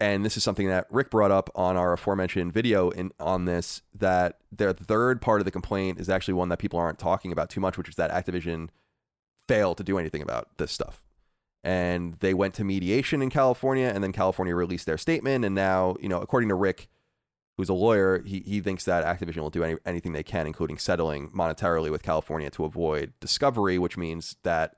and 0.00 0.24
this 0.24 0.36
is 0.36 0.44
something 0.44 0.68
that 0.68 0.86
Rick 0.90 1.10
brought 1.10 1.30
up 1.30 1.50
on 1.54 1.76
our 1.76 1.92
aforementioned 1.92 2.52
video 2.52 2.90
in 2.90 3.10
on 3.18 3.46
this 3.46 3.82
that 3.94 4.38
their 4.52 4.72
third 4.72 5.20
part 5.20 5.40
of 5.40 5.44
the 5.44 5.50
complaint 5.50 5.98
is 5.98 6.08
actually 6.08 6.34
one 6.34 6.48
that 6.50 6.58
people 6.58 6.78
aren't 6.78 6.98
talking 6.98 7.32
about 7.32 7.50
too 7.50 7.60
much, 7.60 7.76
which 7.76 7.88
is 7.88 7.96
that 7.96 8.10
Activision 8.10 8.68
failed 9.48 9.76
to 9.78 9.84
do 9.84 9.98
anything 9.98 10.22
about 10.22 10.56
this 10.58 10.70
stuff. 10.70 11.02
And 11.64 12.14
they 12.20 12.32
went 12.32 12.54
to 12.54 12.64
mediation 12.64 13.20
in 13.20 13.30
California, 13.30 13.90
and 13.92 14.04
then 14.04 14.12
California 14.12 14.54
released 14.54 14.86
their 14.86 14.98
statement. 14.98 15.44
And 15.44 15.54
now, 15.54 15.96
you 16.00 16.08
know, 16.08 16.20
according 16.20 16.50
to 16.50 16.54
Rick, 16.54 16.88
who's 17.56 17.68
a 17.68 17.74
lawyer, 17.74 18.22
he, 18.24 18.40
he 18.46 18.60
thinks 18.60 18.84
that 18.84 19.04
Activision 19.04 19.38
will 19.38 19.50
do 19.50 19.64
any, 19.64 19.76
anything 19.84 20.12
they 20.12 20.22
can, 20.22 20.46
including 20.46 20.78
settling 20.78 21.30
monetarily 21.30 21.90
with 21.90 22.04
California 22.04 22.48
to 22.50 22.64
avoid 22.64 23.12
discovery, 23.18 23.78
which 23.78 23.96
means 23.96 24.36
that 24.44 24.76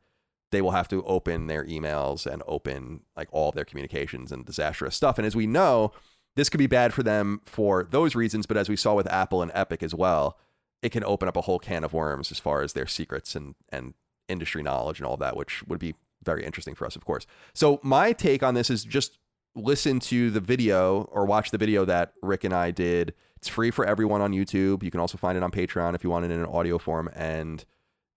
they 0.50 0.62
will 0.62 0.72
have 0.72 0.88
to 0.88 1.02
open 1.04 1.46
their 1.46 1.64
emails 1.64 2.26
and 2.26 2.42
open 2.46 3.00
like 3.16 3.28
all 3.30 3.52
their 3.52 3.64
communications 3.64 4.32
and 4.32 4.44
disastrous 4.44 4.96
stuff. 4.96 5.18
And 5.18 5.26
as 5.26 5.36
we 5.36 5.46
know, 5.46 5.92
this 6.36 6.48
could 6.48 6.58
be 6.58 6.66
bad 6.66 6.92
for 6.92 7.02
them 7.02 7.40
for 7.44 7.86
those 7.90 8.14
reasons, 8.14 8.46
but 8.46 8.56
as 8.56 8.68
we 8.68 8.76
saw 8.76 8.94
with 8.94 9.10
Apple 9.12 9.42
and 9.42 9.50
Epic 9.54 9.82
as 9.82 9.94
well, 9.94 10.38
it 10.82 10.90
can 10.90 11.04
open 11.04 11.28
up 11.28 11.36
a 11.36 11.42
whole 11.42 11.58
can 11.58 11.84
of 11.84 11.92
worms 11.92 12.30
as 12.30 12.38
far 12.38 12.62
as 12.62 12.72
their 12.72 12.86
secrets 12.86 13.34
and 13.34 13.54
and 13.70 13.94
industry 14.28 14.62
knowledge 14.62 14.98
and 14.98 15.06
all 15.06 15.16
that, 15.16 15.36
which 15.36 15.62
would 15.66 15.80
be 15.80 15.94
very 16.22 16.44
interesting 16.44 16.74
for 16.74 16.86
us, 16.86 16.96
of 16.96 17.04
course. 17.04 17.26
So 17.52 17.80
my 17.82 18.12
take 18.12 18.42
on 18.42 18.54
this 18.54 18.70
is 18.70 18.84
just 18.84 19.18
listen 19.54 19.98
to 19.98 20.30
the 20.30 20.40
video 20.40 21.02
or 21.12 21.26
watch 21.26 21.50
the 21.50 21.58
video 21.58 21.84
that 21.84 22.12
Rick 22.22 22.44
and 22.44 22.54
I 22.54 22.70
did. 22.70 23.14
It's 23.36 23.48
free 23.48 23.70
for 23.70 23.84
everyone 23.84 24.20
on 24.20 24.32
YouTube. 24.32 24.82
You 24.82 24.90
can 24.90 25.00
also 25.00 25.18
find 25.18 25.36
it 25.36 25.42
on 25.42 25.50
Patreon 25.50 25.94
if 25.94 26.04
you 26.04 26.10
want 26.10 26.24
it 26.24 26.30
in 26.30 26.38
an 26.38 26.46
audio 26.46 26.78
form, 26.78 27.10
and 27.14 27.64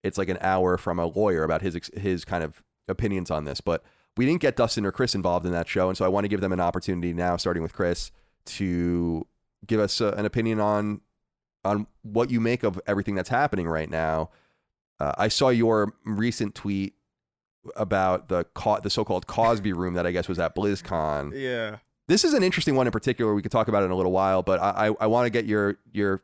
it's 0.04 0.18
like 0.18 0.28
an 0.28 0.38
hour 0.40 0.76
from 0.76 0.98
a 1.00 1.06
lawyer 1.06 1.42
about 1.42 1.62
his 1.62 1.90
his 1.94 2.24
kind 2.24 2.44
of 2.44 2.62
opinions 2.86 3.30
on 3.30 3.44
this. 3.44 3.60
But 3.60 3.82
we 4.16 4.26
didn't 4.26 4.42
get 4.42 4.54
Dustin 4.54 4.86
or 4.86 4.92
Chris 4.92 5.14
involved 5.14 5.46
in 5.46 5.52
that 5.52 5.66
show, 5.66 5.88
and 5.88 5.98
so 5.98 6.04
I 6.04 6.08
want 6.08 6.24
to 6.24 6.28
give 6.28 6.40
them 6.40 6.52
an 6.52 6.60
opportunity 6.60 7.12
now, 7.12 7.36
starting 7.36 7.62
with 7.62 7.72
Chris, 7.72 8.12
to 8.44 9.26
give 9.66 9.80
us 9.80 10.00
uh, 10.00 10.14
an 10.16 10.26
opinion 10.26 10.60
on 10.60 11.00
on 11.64 11.86
what 12.02 12.30
you 12.30 12.40
make 12.40 12.62
of 12.62 12.78
everything 12.86 13.14
that's 13.14 13.30
happening 13.30 13.66
right 13.66 13.90
now. 13.90 14.30
Uh, 15.00 15.12
I 15.16 15.28
saw 15.28 15.48
your 15.48 15.94
recent 16.04 16.54
tweet 16.54 16.94
about 17.74 18.28
the 18.28 18.46
the 18.82 18.90
so-called 18.90 19.26
Cosby 19.26 19.72
room 19.76 19.94
that 19.94 20.06
I 20.06 20.12
guess 20.12 20.28
was 20.28 20.38
at 20.38 20.54
BlizzCon. 20.54 21.32
Yeah. 21.34 21.78
This 22.06 22.22
is 22.22 22.34
an 22.34 22.42
interesting 22.42 22.76
one 22.76 22.86
in 22.86 22.92
particular. 22.92 23.34
We 23.34 23.40
could 23.40 23.50
talk 23.50 23.68
about 23.68 23.82
it 23.82 23.86
in 23.86 23.90
a 23.90 23.96
little 23.96 24.12
while, 24.12 24.42
but 24.42 24.60
I 24.60 24.88
I, 24.88 24.94
I 25.00 25.06
want 25.06 25.24
to 25.24 25.30
get 25.30 25.46
your 25.46 25.78
your 25.92 26.22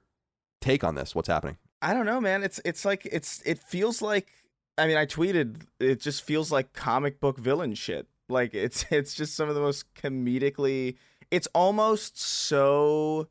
take 0.60 0.84
on 0.84 0.94
this. 0.94 1.14
What's 1.14 1.28
happening? 1.28 1.56
I 1.82 1.94
don't 1.94 2.06
know, 2.06 2.20
man. 2.20 2.42
It's 2.42 2.60
it's 2.64 2.84
like 2.84 3.06
it's 3.06 3.42
it 3.44 3.58
feels 3.58 4.02
like 4.02 4.28
I 4.76 4.86
mean, 4.86 4.96
I 4.96 5.06
tweeted 5.06 5.62
it 5.78 6.00
just 6.00 6.22
feels 6.22 6.52
like 6.52 6.72
comic 6.72 7.20
book 7.20 7.38
villain 7.38 7.74
shit. 7.74 8.06
Like 8.28 8.54
it's 8.54 8.84
it's 8.90 9.14
just 9.14 9.34
some 9.34 9.48
of 9.48 9.54
the 9.54 9.60
most 9.60 9.92
comedically 9.94 10.96
it's 11.30 11.48
almost 11.54 12.20
so 12.20 13.28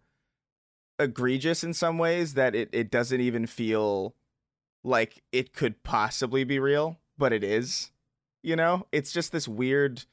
egregious 0.97 1.63
in 1.63 1.73
some 1.73 1.97
ways 1.97 2.33
that 2.33 2.55
it, 2.55 2.69
it 2.71 2.89
doesn't 2.89 3.19
even 3.21 3.45
feel 3.45 4.15
like 4.83 5.21
it 5.31 5.53
could 5.53 5.83
possibly 5.83 6.43
be 6.43 6.59
real, 6.59 6.97
but 7.17 7.33
it 7.33 7.43
is. 7.43 7.91
You 8.41 8.55
know? 8.55 8.87
It's 8.91 9.11
just 9.11 9.31
this 9.31 9.47
weird 9.47 10.05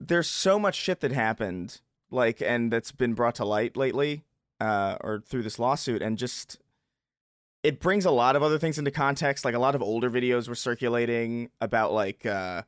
there's 0.00 0.28
so 0.28 0.58
much 0.58 0.76
shit 0.76 1.00
that 1.00 1.10
happened, 1.12 1.80
like 2.10 2.40
and 2.40 2.72
that's 2.72 2.92
been 2.92 3.14
brought 3.14 3.34
to 3.36 3.44
light 3.44 3.76
lately, 3.76 4.22
uh, 4.60 4.96
or 5.00 5.20
through 5.26 5.42
this 5.42 5.58
lawsuit, 5.58 6.02
and 6.02 6.16
just 6.16 6.58
it 7.62 7.80
brings 7.80 8.04
a 8.04 8.10
lot 8.10 8.36
of 8.36 8.42
other 8.42 8.58
things 8.58 8.78
into 8.78 8.90
context. 8.90 9.44
Like 9.44 9.54
a 9.54 9.58
lot 9.58 9.74
of 9.74 9.82
older 9.82 10.10
videos 10.10 10.48
were 10.48 10.54
circulating 10.54 11.50
about 11.60 11.92
like 11.92 12.24
uh, 12.24 12.62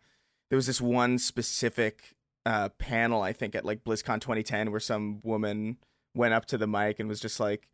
there 0.49 0.57
was 0.57 0.67
this 0.67 0.81
one 0.81 1.19
specific 1.19 2.15
uh, 2.47 2.71
panel 2.79 3.23
I 3.23 3.33
think 3.33 3.55
at 3.55 3.65
like 3.65 3.85
BlizzCon 3.85 4.21
2010 4.21 4.71
where 4.71 4.81
some 4.81 5.21
woman 5.23 5.77
went 6.15 6.35
up 6.35 6.47
to 6.47 6.59
the 6.59 6.67
mic 6.67 6.99
and 6.99 7.09
was 7.09 7.21
just 7.21 7.39
like, 7.39 7.69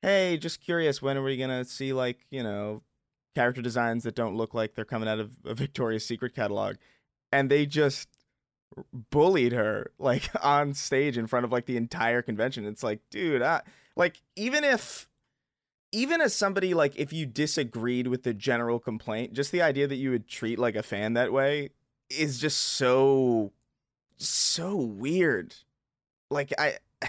"Hey, 0.00 0.36
just 0.38 0.62
curious, 0.62 1.02
when 1.02 1.16
are 1.16 1.22
we 1.22 1.36
gonna 1.36 1.64
see 1.64 1.92
like 1.92 2.26
you 2.30 2.42
know 2.42 2.82
character 3.34 3.62
designs 3.62 4.04
that 4.04 4.14
don't 4.14 4.36
look 4.36 4.54
like 4.54 4.74
they're 4.74 4.84
coming 4.84 5.08
out 5.08 5.20
of 5.20 5.32
a 5.44 5.54
Victoria's 5.54 6.06
Secret 6.06 6.34
catalog?" 6.34 6.76
And 7.30 7.50
they 7.50 7.66
just 7.66 8.08
bullied 9.10 9.52
her 9.52 9.90
like 9.98 10.30
on 10.42 10.74
stage 10.74 11.18
in 11.18 11.26
front 11.26 11.44
of 11.44 11.52
like 11.52 11.66
the 11.66 11.76
entire 11.76 12.22
convention. 12.22 12.64
It's 12.64 12.82
like, 12.82 13.00
dude, 13.10 13.42
I, 13.42 13.60
like 13.96 14.22
even 14.36 14.64
if 14.64 15.08
even 15.92 16.22
as 16.22 16.34
somebody 16.34 16.72
like 16.74 16.96
if 16.96 17.12
you 17.12 17.26
disagreed 17.26 18.06
with 18.06 18.22
the 18.22 18.34
general 18.34 18.78
complaint, 18.78 19.34
just 19.34 19.52
the 19.52 19.62
idea 19.62 19.86
that 19.86 19.96
you 19.96 20.10
would 20.10 20.26
treat 20.26 20.58
like 20.58 20.74
a 20.74 20.82
fan 20.82 21.12
that 21.12 21.32
way 21.32 21.70
is 22.10 22.40
just 22.40 22.58
so 22.58 23.52
so 24.16 24.74
weird. 24.74 25.54
Like 26.30 26.52
I 26.58 26.78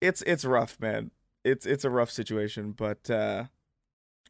it's 0.00 0.22
it's 0.22 0.44
rough, 0.44 0.78
man. 0.78 1.10
It's 1.44 1.64
it's 1.64 1.84
a 1.84 1.90
rough 1.90 2.10
situation, 2.10 2.72
but 2.72 3.10
uh 3.10 3.44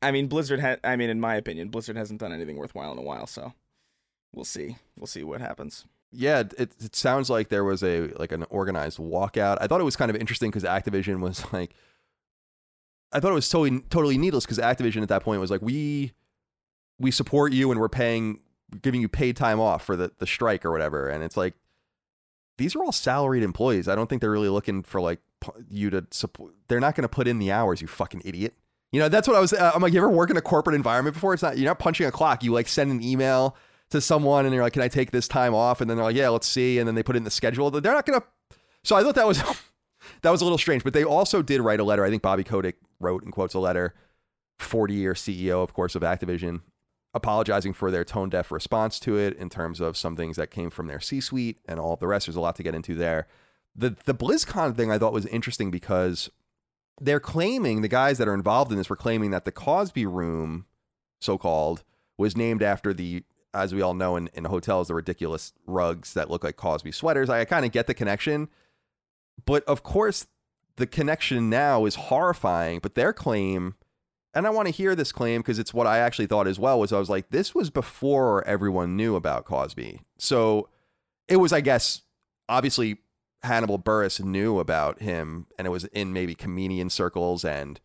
I 0.00 0.12
mean 0.12 0.28
Blizzard 0.28 0.60
had 0.60 0.78
I 0.84 0.94
mean 0.94 1.10
in 1.10 1.20
my 1.20 1.34
opinion, 1.34 1.68
Blizzard 1.68 1.96
hasn't 1.96 2.20
done 2.20 2.32
anything 2.32 2.56
worthwhile 2.56 2.92
in 2.92 2.98
a 2.98 3.02
while, 3.02 3.26
so 3.26 3.54
we'll 4.32 4.44
see. 4.44 4.76
We'll 4.96 5.08
see 5.08 5.24
what 5.24 5.40
happens. 5.40 5.84
Yeah, 6.12 6.44
it 6.56 6.72
it 6.80 6.94
sounds 6.94 7.28
like 7.28 7.48
there 7.48 7.64
was 7.64 7.82
a 7.82 8.12
like 8.18 8.30
an 8.30 8.44
organized 8.50 8.98
walkout. 8.98 9.58
I 9.60 9.66
thought 9.66 9.80
it 9.80 9.84
was 9.84 9.96
kind 9.96 10.10
of 10.10 10.16
interesting 10.16 10.52
cuz 10.52 10.62
Activision 10.62 11.18
was 11.18 11.44
like 11.52 11.74
I 13.12 13.20
thought 13.20 13.30
it 13.30 13.34
was 13.34 13.48
totally 13.48 13.80
totally 13.90 14.18
needless 14.18 14.44
because 14.44 14.58
Activision 14.58 15.02
at 15.02 15.08
that 15.08 15.22
point 15.22 15.40
was 15.40 15.50
like, 15.50 15.62
we 15.62 16.12
we 16.98 17.10
support 17.10 17.52
you 17.52 17.70
and 17.70 17.80
we're 17.80 17.88
paying 17.88 18.40
giving 18.82 19.00
you 19.00 19.08
paid 19.08 19.36
time 19.36 19.60
off 19.60 19.84
for 19.84 19.96
the, 19.96 20.12
the 20.18 20.26
strike 20.26 20.64
or 20.64 20.70
whatever. 20.70 21.08
And 21.08 21.24
it's 21.24 21.36
like 21.36 21.54
these 22.58 22.74
are 22.76 22.82
all 22.82 22.92
salaried 22.92 23.42
employees. 23.42 23.88
I 23.88 23.94
don't 23.94 24.08
think 24.08 24.20
they're 24.20 24.30
really 24.30 24.48
looking 24.48 24.82
for 24.82 25.00
like 25.00 25.20
you 25.68 25.90
to 25.90 26.06
support. 26.10 26.54
They're 26.68 26.80
not 26.80 26.94
going 26.94 27.02
to 27.02 27.08
put 27.08 27.28
in 27.28 27.38
the 27.38 27.52
hours. 27.52 27.80
You 27.80 27.86
fucking 27.86 28.22
idiot. 28.24 28.54
You 28.92 29.00
know 29.00 29.08
that's 29.08 29.28
what 29.28 29.36
I 29.36 29.40
was. 29.40 29.52
Uh, 29.52 29.72
I'm 29.74 29.82
like, 29.82 29.92
you 29.92 29.98
ever 29.98 30.08
work 30.08 30.30
in 30.30 30.36
a 30.36 30.42
corporate 30.42 30.74
environment 30.74 31.14
before? 31.14 31.34
It's 31.34 31.42
not 31.42 31.58
you're 31.58 31.68
not 31.68 31.78
punching 31.78 32.06
a 32.06 32.10
clock. 32.10 32.42
You 32.42 32.52
like 32.52 32.68
send 32.68 32.90
an 32.90 33.02
email 33.02 33.56
to 33.90 34.00
someone 34.00 34.44
and 34.44 34.54
you're 34.54 34.62
like, 34.62 34.74
can 34.74 34.82
I 34.82 34.88
take 34.88 35.10
this 35.10 35.28
time 35.28 35.54
off? 35.54 35.80
And 35.80 35.88
then 35.88 35.96
they're 35.96 36.04
like, 36.04 36.16
yeah, 36.16 36.28
let's 36.28 36.46
see. 36.46 36.78
And 36.78 36.86
then 36.86 36.94
they 36.94 37.02
put 37.02 37.16
in 37.16 37.24
the 37.24 37.30
schedule. 37.30 37.70
They're 37.70 37.92
not 37.92 38.06
going 38.06 38.20
to. 38.20 38.26
So 38.84 38.96
I 38.96 39.02
thought 39.02 39.14
that 39.14 39.26
was 39.26 39.42
that 40.22 40.30
was 40.30 40.40
a 40.40 40.44
little 40.44 40.58
strange. 40.58 40.84
But 40.84 40.92
they 40.92 41.04
also 41.04 41.42
did 41.42 41.60
write 41.60 41.80
a 41.80 41.84
letter. 41.84 42.04
I 42.04 42.10
think 42.10 42.22
Bobby 42.22 42.44
Kotick 42.44 42.76
wrote 43.00 43.22
and 43.22 43.32
quotes 43.32 43.54
a 43.54 43.58
letter, 43.58 43.94
40 44.58 44.94
year 44.94 45.14
CEO, 45.14 45.62
of 45.62 45.72
course, 45.72 45.94
of 45.94 46.02
Activision, 46.02 46.62
apologizing 47.14 47.72
for 47.72 47.90
their 47.90 48.04
tone 48.04 48.28
deaf 48.28 48.50
response 48.50 48.98
to 49.00 49.16
it 49.16 49.36
in 49.36 49.48
terms 49.48 49.80
of 49.80 49.96
some 49.96 50.16
things 50.16 50.36
that 50.36 50.50
came 50.50 50.70
from 50.70 50.86
their 50.86 51.00
C 51.00 51.20
suite 51.20 51.58
and 51.66 51.78
all 51.78 51.96
the 51.96 52.06
rest. 52.06 52.26
There's 52.26 52.36
a 52.36 52.40
lot 52.40 52.56
to 52.56 52.62
get 52.62 52.74
into 52.74 52.94
there. 52.94 53.26
The, 53.74 53.96
the 54.04 54.14
BlizzCon 54.14 54.76
thing 54.76 54.90
I 54.90 54.98
thought 54.98 55.12
was 55.12 55.26
interesting 55.26 55.70
because 55.70 56.30
they're 57.00 57.20
claiming, 57.20 57.82
the 57.82 57.88
guys 57.88 58.18
that 58.18 58.28
are 58.28 58.34
involved 58.34 58.72
in 58.72 58.78
this 58.78 58.90
were 58.90 58.96
claiming 58.96 59.30
that 59.30 59.44
the 59.44 59.52
Cosby 59.52 60.06
room, 60.06 60.66
so 61.20 61.38
called, 61.38 61.84
was 62.16 62.36
named 62.36 62.62
after 62.62 62.92
the, 62.92 63.22
as 63.54 63.72
we 63.72 63.80
all 63.82 63.94
know 63.94 64.16
in, 64.16 64.28
in 64.34 64.44
hotels, 64.44 64.88
the 64.88 64.94
ridiculous 64.94 65.52
rugs 65.66 66.14
that 66.14 66.30
look 66.30 66.42
like 66.42 66.56
Cosby 66.56 66.90
sweaters. 66.92 67.30
I, 67.30 67.40
I 67.40 67.44
kind 67.44 67.64
of 67.64 67.72
get 67.72 67.86
the 67.86 67.94
connection. 67.94 68.48
But 69.44 69.64
of 69.64 69.82
course, 69.82 70.26
the 70.76 70.86
connection 70.86 71.50
now 71.50 71.84
is 71.84 71.94
horrifying, 71.94 72.78
but 72.80 72.94
their 72.94 73.12
claim, 73.12 73.74
and 74.34 74.46
I 74.46 74.50
want 74.50 74.66
to 74.68 74.72
hear 74.72 74.94
this 74.94 75.12
claim 75.12 75.40
because 75.40 75.58
it's 75.58 75.74
what 75.74 75.86
I 75.86 75.98
actually 75.98 76.26
thought 76.26 76.46
as 76.46 76.58
well, 76.58 76.78
was 76.78 76.92
I 76.92 76.98
was 76.98 77.10
like, 77.10 77.30
this 77.30 77.54
was 77.54 77.70
before 77.70 78.46
everyone 78.46 78.96
knew 78.96 79.16
about 79.16 79.44
Cosby. 79.44 80.00
So 80.18 80.68
it 81.26 81.36
was, 81.36 81.52
I 81.52 81.60
guess, 81.60 82.02
obviously 82.48 82.98
Hannibal 83.42 83.78
Buress 83.78 84.22
knew 84.24 84.58
about 84.58 85.00
him 85.00 85.46
and 85.58 85.66
it 85.66 85.70
was 85.70 85.84
in 85.86 86.12
maybe 86.12 86.34
comedian 86.34 86.90
circles 86.90 87.44
and 87.44 87.80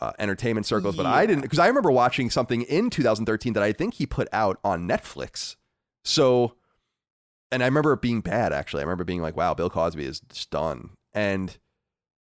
uh, 0.00 0.12
entertainment 0.18 0.66
circles, 0.66 0.96
but 0.96 1.06
I 1.06 1.26
didn't 1.26 1.42
because 1.42 1.58
I 1.58 1.66
remember 1.66 1.90
watching 1.90 2.30
something 2.30 2.62
in 2.62 2.90
2013 2.90 3.52
that 3.52 3.62
I 3.62 3.72
think 3.72 3.94
he 3.94 4.06
put 4.06 4.28
out 4.32 4.58
on 4.64 4.88
Netflix. 4.88 5.56
So, 6.04 6.54
and 7.52 7.62
I 7.62 7.66
remember 7.66 7.92
it 7.92 8.00
being 8.00 8.20
bad 8.20 8.52
actually. 8.52 8.80
I 8.80 8.84
remember 8.84 9.04
being 9.04 9.22
like, 9.22 9.36
wow, 9.36 9.54
Bill 9.54 9.70
Cosby 9.70 10.04
is 10.04 10.20
just 10.20 10.50
done. 10.50 10.90
And 11.12 11.56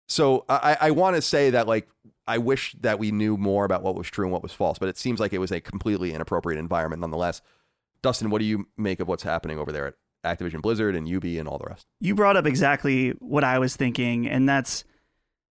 so 0.08 0.44
I, 0.48 0.76
I 0.80 0.90
want 0.90 1.16
to 1.16 1.22
say 1.22 1.50
that 1.50 1.66
like 1.66 1.88
I 2.26 2.38
wish 2.38 2.74
that 2.80 2.98
we 2.98 3.10
knew 3.10 3.36
more 3.36 3.64
about 3.64 3.82
what 3.82 3.94
was 3.94 4.08
true 4.08 4.24
and 4.24 4.32
what 4.32 4.42
was 4.42 4.52
false, 4.52 4.78
but 4.78 4.88
it 4.88 4.98
seems 4.98 5.20
like 5.20 5.32
it 5.32 5.38
was 5.38 5.52
a 5.52 5.60
completely 5.60 6.12
inappropriate 6.12 6.58
environment 6.58 7.00
nonetheless. 7.00 7.42
Dustin, 8.02 8.30
what 8.30 8.38
do 8.38 8.44
you 8.44 8.66
make 8.76 9.00
of 9.00 9.08
what's 9.08 9.22
happening 9.22 9.58
over 9.58 9.72
there 9.72 9.86
at 9.86 10.38
Activision 10.38 10.60
Blizzard 10.60 10.94
and 10.94 11.08
UB 11.08 11.24
and 11.24 11.48
all 11.48 11.58
the 11.58 11.66
rest? 11.66 11.86
You 12.00 12.14
brought 12.14 12.36
up 12.36 12.46
exactly 12.46 13.10
what 13.20 13.44
I 13.44 13.58
was 13.58 13.76
thinking, 13.76 14.28
and 14.28 14.48
that's, 14.48 14.84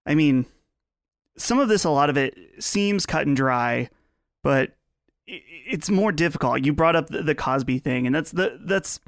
I 0.05 0.15
mean, 0.15 0.47
some 1.37 1.59
of 1.59 1.69
this, 1.69 1.85
a 1.85 1.91
lot 1.91 2.11
of 2.11 2.19
it 2.19 2.39
seems 2.59 3.07
cut 3.07 3.27
and 3.27 3.35
dry, 3.35 3.89
but 4.43 4.73
it's 5.27 5.89
more 5.89 6.13
difficult. 6.13 6.65
You 6.65 6.73
brought 6.73 6.97
up 6.97 7.09
the 7.09 7.35
Cosby 7.35 7.79
thing, 7.79 8.07
and 8.07 8.15
that's 8.15 8.33
the 8.33 8.59
that's 8.65 9.01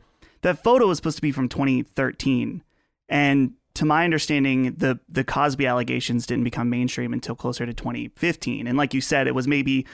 that 0.44 0.62
photo 0.62 0.86
was 0.86 0.98
supposed 0.98 1.16
to 1.16 1.22
be 1.22 1.32
from 1.32 1.48
2013, 1.48 2.62
and 3.08 3.54
to 3.74 3.84
my 3.84 4.04
understanding, 4.04 4.74
the 4.74 5.00
the 5.08 5.24
Cosby 5.24 5.66
allegations 5.66 6.26
didn't 6.26 6.44
become 6.44 6.70
mainstream 6.70 7.12
until 7.12 7.34
closer 7.34 7.66
to 7.66 7.72
2015. 7.72 8.66
And 8.66 8.78
like 8.78 8.94
you 8.94 9.00
said, 9.00 9.26
it 9.26 9.34
was 9.34 9.48
maybe 9.48 9.86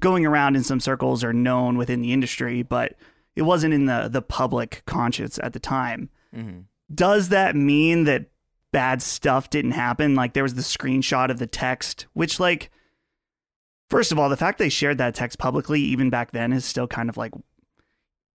going 0.00 0.24
around 0.24 0.56
in 0.56 0.62
some 0.62 0.80
circles 0.80 1.24
or 1.24 1.32
known 1.32 1.76
within 1.76 2.00
the 2.00 2.12
industry, 2.12 2.62
but 2.62 2.94
it 3.34 3.42
wasn't 3.42 3.74
in 3.74 3.86
the 3.86 4.08
the 4.08 4.22
public 4.22 4.82
conscience 4.86 5.40
at 5.42 5.52
the 5.52 5.60
time. 5.60 6.08
Mm-hmm. 6.34 6.60
Does 6.94 7.30
that 7.30 7.56
mean 7.56 8.04
that 8.04 8.26
bad 8.72 9.02
stuff 9.02 9.50
didn't 9.50 9.72
happen? 9.72 10.14
Like 10.14 10.34
there 10.34 10.44
was 10.44 10.54
the 10.54 10.62
screenshot 10.62 11.30
of 11.30 11.38
the 11.38 11.48
text, 11.48 12.06
which 12.12 12.38
like 12.38 12.70
first 13.90 14.12
of 14.12 14.20
all, 14.20 14.28
the 14.28 14.36
fact 14.36 14.60
they 14.60 14.68
shared 14.68 14.98
that 14.98 15.16
text 15.16 15.38
publicly 15.38 15.80
even 15.80 16.10
back 16.10 16.30
then 16.30 16.52
is 16.52 16.64
still 16.64 16.86
kind 16.86 17.08
of 17.08 17.16
like 17.16 17.32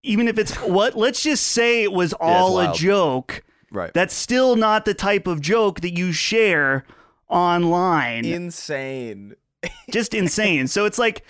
even 0.03 0.27
if 0.27 0.37
it's 0.37 0.55
what 0.57 0.95
let's 0.95 1.21
just 1.21 1.45
say 1.47 1.83
it 1.83 1.91
was 1.91 2.13
all 2.13 2.61
yeah, 2.61 2.71
a 2.71 2.73
joke 2.73 3.43
Right. 3.71 3.93
That's 3.93 4.13
still 4.13 4.57
not 4.57 4.83
the 4.83 4.93
type 4.93 5.27
of 5.27 5.39
joke 5.39 5.79
that 5.79 5.97
you 5.97 6.11
share 6.11 6.83
online. 7.29 8.25
Insane. 8.25 9.35
Just 9.89 10.13
insane. 10.13 10.67
So 10.67 10.85
it's 10.85 10.99
like 10.99 11.25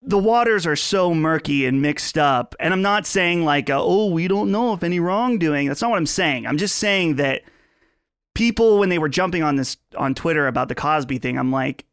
the 0.00 0.18
waters 0.18 0.64
are 0.64 0.76
so 0.76 1.12
murky 1.12 1.66
and 1.66 1.82
mixed 1.82 2.16
up. 2.16 2.54
And 2.60 2.72
I'm 2.72 2.82
not 2.82 3.04
saying 3.04 3.44
like, 3.44 3.68
uh, 3.68 3.82
oh, 3.82 4.06
we 4.06 4.28
don't 4.28 4.52
know 4.52 4.72
if 4.72 4.84
any 4.84 5.00
wrongdoing. 5.00 5.66
That's 5.66 5.82
not 5.82 5.90
what 5.90 5.96
I'm 5.96 6.06
saying. 6.06 6.46
I'm 6.46 6.58
just 6.58 6.76
saying 6.76 7.16
that 7.16 7.42
people, 8.34 8.78
when 8.78 8.88
they 8.88 8.98
were 8.98 9.08
jumping 9.08 9.42
on 9.42 9.56
this 9.56 9.76
on 9.96 10.14
Twitter 10.14 10.46
about 10.46 10.68
the 10.68 10.76
Cosby 10.76 11.18
thing, 11.18 11.36
I'm 11.36 11.50
like, 11.50 11.84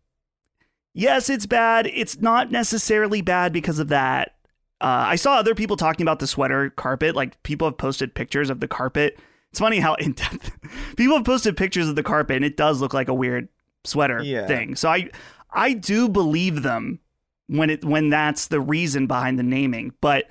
yes, 0.93 1.31
it's 1.31 1.47
bad. 1.47 1.87
It's 1.87 2.21
not 2.21 2.51
necessarily 2.51 3.21
bad 3.21 3.51
because 3.51 3.79
of 3.79 3.87
that. 3.87 4.34
Uh, 4.81 5.05
I 5.07 5.15
saw 5.15 5.35
other 5.35 5.55
people 5.55 5.77
talking 5.77 6.03
about 6.03 6.19
the 6.19 6.27
sweater 6.27 6.69
carpet. 6.69 7.15
Like 7.15 7.41
people 7.43 7.67
have 7.67 7.77
posted 7.77 8.13
pictures 8.13 8.49
of 8.49 8.59
the 8.59 8.67
carpet. 8.67 9.17
It's 9.51 9.59
funny 9.59 9.79
how 9.79 9.93
in 9.99 10.11
depth 10.13 10.51
people 10.97 11.15
have 11.15 11.25
posted 11.25 11.55
pictures 11.57 11.87
of 11.87 11.95
the 11.95 12.03
carpet, 12.03 12.35
and 12.37 12.45
it 12.45 12.57
does 12.57 12.81
look 12.81 12.93
like 12.93 13.07
a 13.07 13.13
weird 13.13 13.47
sweater 13.83 14.21
Yeah. 14.21 14.47
thing. 14.47 14.75
So 14.75 14.89
I 14.89 15.09
I 15.51 15.73
do 15.73 16.09
believe 16.09 16.61
them 16.63 16.99
when 17.47 17.69
it 17.69 17.85
when 17.85 18.09
that's 18.09 18.47
the 18.47 18.59
reason 18.59 19.07
behind 19.07 19.39
the 19.39 19.43
naming. 19.43 19.93
But 20.01 20.25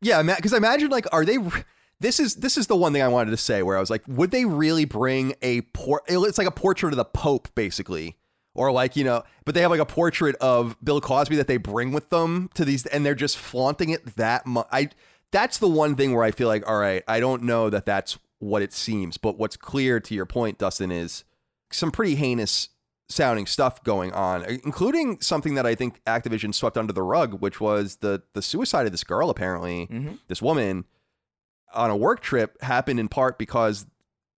Yeah, 0.00 0.22
because 0.22 0.52
I 0.52 0.56
imagine 0.56 0.88
like, 0.90 1.06
are 1.12 1.24
they? 1.24 1.38
This 2.00 2.18
is 2.18 2.36
this 2.36 2.56
is 2.56 2.66
the 2.66 2.74
one 2.76 2.92
thing 2.92 3.02
I 3.02 3.08
wanted 3.08 3.30
to 3.32 3.36
say 3.36 3.62
where 3.62 3.76
I 3.76 3.80
was 3.80 3.90
like, 3.90 4.02
would 4.08 4.30
they 4.32 4.44
really 4.44 4.84
bring 4.86 5.34
a 5.42 5.60
port? 5.60 6.02
It's 6.08 6.38
like 6.38 6.48
a 6.48 6.52
portrait 6.52 6.92
of 6.92 6.96
the 6.96 7.04
Pope, 7.04 7.48
basically, 7.54 8.16
or 8.54 8.70
like 8.72 8.96
you 8.96 9.04
know, 9.04 9.22
but 9.44 9.54
they 9.54 9.62
have 9.62 9.70
like 9.70 9.80
a 9.80 9.86
portrait 9.86 10.36
of 10.36 10.76
Bill 10.84 11.00
Cosby 11.00 11.36
that 11.36 11.46
they 11.46 11.56
bring 11.56 11.92
with 11.92 12.10
them 12.10 12.50
to 12.54 12.64
these, 12.64 12.84
and 12.86 13.04
they're 13.06 13.14
just 13.14 13.36
flaunting 13.38 13.90
it 13.90 14.16
that 14.16 14.46
much. 14.46 14.66
I 14.72 14.90
that's 15.30 15.58
the 15.58 15.68
one 15.68 15.96
thing 15.96 16.14
where 16.14 16.24
I 16.24 16.30
feel 16.30 16.48
like, 16.48 16.68
all 16.68 16.78
right, 16.78 17.02
I 17.08 17.20
don't 17.20 17.42
know 17.44 17.70
that 17.70 17.86
that's 17.86 18.18
what 18.38 18.60
it 18.62 18.72
seems, 18.72 19.16
but 19.16 19.38
what's 19.38 19.56
clear 19.56 20.00
to 20.00 20.14
your 20.14 20.26
point, 20.26 20.58
Dustin, 20.58 20.90
is 20.90 21.24
some 21.70 21.90
pretty 21.90 22.16
heinous 22.16 22.68
sounding 23.08 23.46
stuff 23.46 23.82
going 23.84 24.12
on, 24.12 24.42
including 24.44 25.20
something 25.20 25.54
that 25.54 25.64
I 25.66 25.74
think 25.74 26.02
Activision 26.04 26.54
swept 26.54 26.76
under 26.76 26.92
the 26.92 27.02
rug, 27.02 27.40
which 27.40 27.60
was 27.60 27.96
the 27.96 28.22
the 28.34 28.42
suicide 28.42 28.84
of 28.86 28.92
this 28.92 29.04
girl. 29.04 29.30
Apparently, 29.30 29.86
Mhm. 29.86 30.18
this 30.28 30.42
woman 30.42 30.84
on 31.74 31.90
a 31.90 31.96
work 31.96 32.20
trip 32.20 32.60
happened 32.62 33.00
in 33.00 33.08
part 33.08 33.38
because 33.38 33.86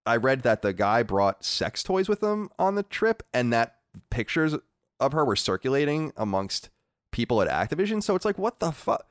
I 0.07 0.17
read 0.17 0.43
that 0.43 0.63
the 0.63 0.73
guy 0.73 1.03
brought 1.03 1.45
sex 1.45 1.83
toys 1.83 2.09
with 2.09 2.23
him 2.23 2.51
on 2.59 2.75
the 2.77 2.83
trip, 2.85 3.23
and 3.33 3.53
that 3.53 3.77
pictures 4.11 4.55
of 5.01 5.13
her 5.13 5.25
were 5.25 5.37
circulating 5.37 6.13
amongst 6.17 6.71
people 7.11 7.41
at 7.43 7.49
Activision. 7.49 8.03
So 8.03 8.15
it's 8.15 8.25
like, 8.25 8.39
what 8.39 8.59
the 8.59 8.73
fuck? 8.73 9.07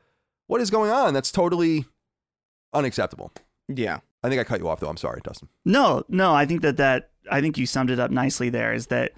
What 0.47 0.61
is 0.61 0.69
going 0.69 0.91
on? 0.91 1.13
That's 1.13 1.31
totally 1.31 1.85
unacceptable. 2.73 3.31
Yeah. 3.67 3.99
I 4.23 4.29
think 4.29 4.39
I 4.39 4.43
cut 4.43 4.59
you 4.59 4.69
off 4.69 4.79
though. 4.79 4.89
I'm 4.89 4.97
sorry, 4.97 5.21
Dustin. 5.23 5.49
No, 5.65 6.03
no, 6.07 6.33
I 6.33 6.45
think 6.45 6.61
that 6.61 6.77
that 6.77 7.09
I 7.29 7.41
think 7.41 7.57
you 7.57 7.65
summed 7.65 7.89
it 7.89 7.99
up 7.99 8.11
nicely 8.11 8.49
there 8.49 8.73
is 8.73 8.87
that 8.87 9.13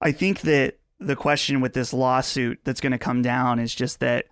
I 0.00 0.12
think 0.12 0.42
that 0.42 0.78
the 1.00 1.16
question 1.16 1.60
with 1.60 1.74
this 1.74 1.92
lawsuit 1.92 2.60
that's 2.64 2.80
going 2.80 2.92
to 2.92 2.98
come 2.98 3.22
down 3.22 3.58
is 3.58 3.74
just 3.74 4.00
that 4.00 4.26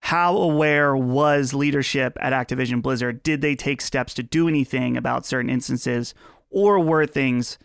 how 0.00 0.36
aware 0.36 0.96
was 0.96 1.54
leadership 1.54 2.16
at 2.20 2.32
Activision 2.32 2.82
Blizzard? 2.82 3.22
Did 3.22 3.40
they 3.40 3.56
take 3.56 3.80
steps 3.80 4.14
to 4.14 4.22
do 4.22 4.48
anything 4.48 4.96
about 4.96 5.26
certain 5.26 5.50
instances 5.50 6.14
or 6.50 6.78
were 6.80 7.06
things 7.06 7.58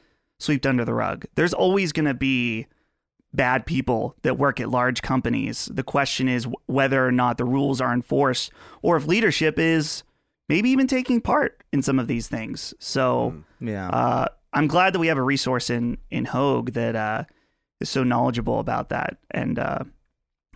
swept 0.44 0.66
under 0.66 0.86
the 0.86 0.94
rug? 0.94 1.26
There's 1.36 1.54
always 1.54 1.92
going 1.92 2.06
to 2.06 2.14
be 2.14 2.68
bad 3.34 3.66
people 3.66 4.16
that 4.22 4.38
work 4.38 4.60
at 4.60 4.70
large 4.70 5.02
companies. 5.02 5.68
The 5.74 5.84
question 5.84 6.28
is 6.28 6.48
whether 6.68 7.06
or 7.06 7.12
not 7.12 7.38
the 7.38 7.46
rules 7.46 7.82
are 7.82 7.92
enforced 7.94 8.52
or 8.82 8.96
if 8.98 9.08
leadership 9.08 9.58
is 9.58 10.04
maybe 10.50 10.70
even 10.70 10.86
taking 10.88 11.20
part 11.22 11.64
in 11.72 11.82
some 11.82 11.98
of 12.00 12.08
these 12.08 12.28
things. 12.28 12.74
So 12.80 13.44
Yeah. 13.60 13.90
uh, 13.90 14.28
I'm 14.54 14.68
glad 14.68 14.94
that 14.94 15.00
we 15.00 15.08
have 15.08 15.18
a 15.18 15.24
resource 15.24 15.72
in 15.72 15.98
in 16.12 16.26
Hoeg 16.26 16.74
that 16.74 16.96
uh, 16.96 17.24
is 17.80 17.90
so 17.90 18.04
knowledgeable 18.04 18.60
about 18.60 18.90
that 18.90 19.18
and 19.32 19.58
uh, 19.58 19.80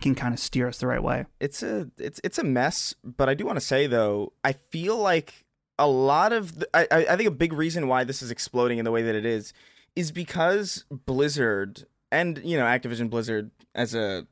can 0.00 0.14
kind 0.14 0.32
of 0.32 0.38
steer 0.38 0.68
us 0.68 0.78
the 0.78 0.86
right 0.86 1.02
way. 1.02 1.24
it's 1.40 1.64
a 1.64 1.90
it's 1.98 2.20
it's 2.22 2.38
a 2.38 2.44
mess 2.44 2.94
but 3.02 3.28
i 3.28 3.34
do 3.34 3.44
want 3.44 3.56
to 3.58 3.64
say 3.64 3.88
though 3.88 4.32
i 4.44 4.52
feel 4.52 4.96
like 4.96 5.44
a 5.80 5.88
lot 5.88 6.32
of 6.32 6.60
the, 6.60 6.68
I, 6.72 6.86
I 6.92 7.06
I 7.12 7.16
think 7.16 7.26
a 7.28 7.32
big 7.32 7.52
reason 7.52 7.88
why 7.88 8.04
this 8.04 8.22
is 8.22 8.30
exploding 8.30 8.78
in 8.78 8.84
the 8.84 8.92
way 8.92 9.02
that 9.02 9.16
it 9.16 9.26
is 9.26 9.52
is 9.96 10.12
because 10.12 10.84
blizzard 10.90 11.86
and 12.10 12.40
you 12.44 12.56
know 12.56 12.64
activision 12.64 13.10
blizzard 13.10 13.50
as 13.74 13.94
a 13.94 14.26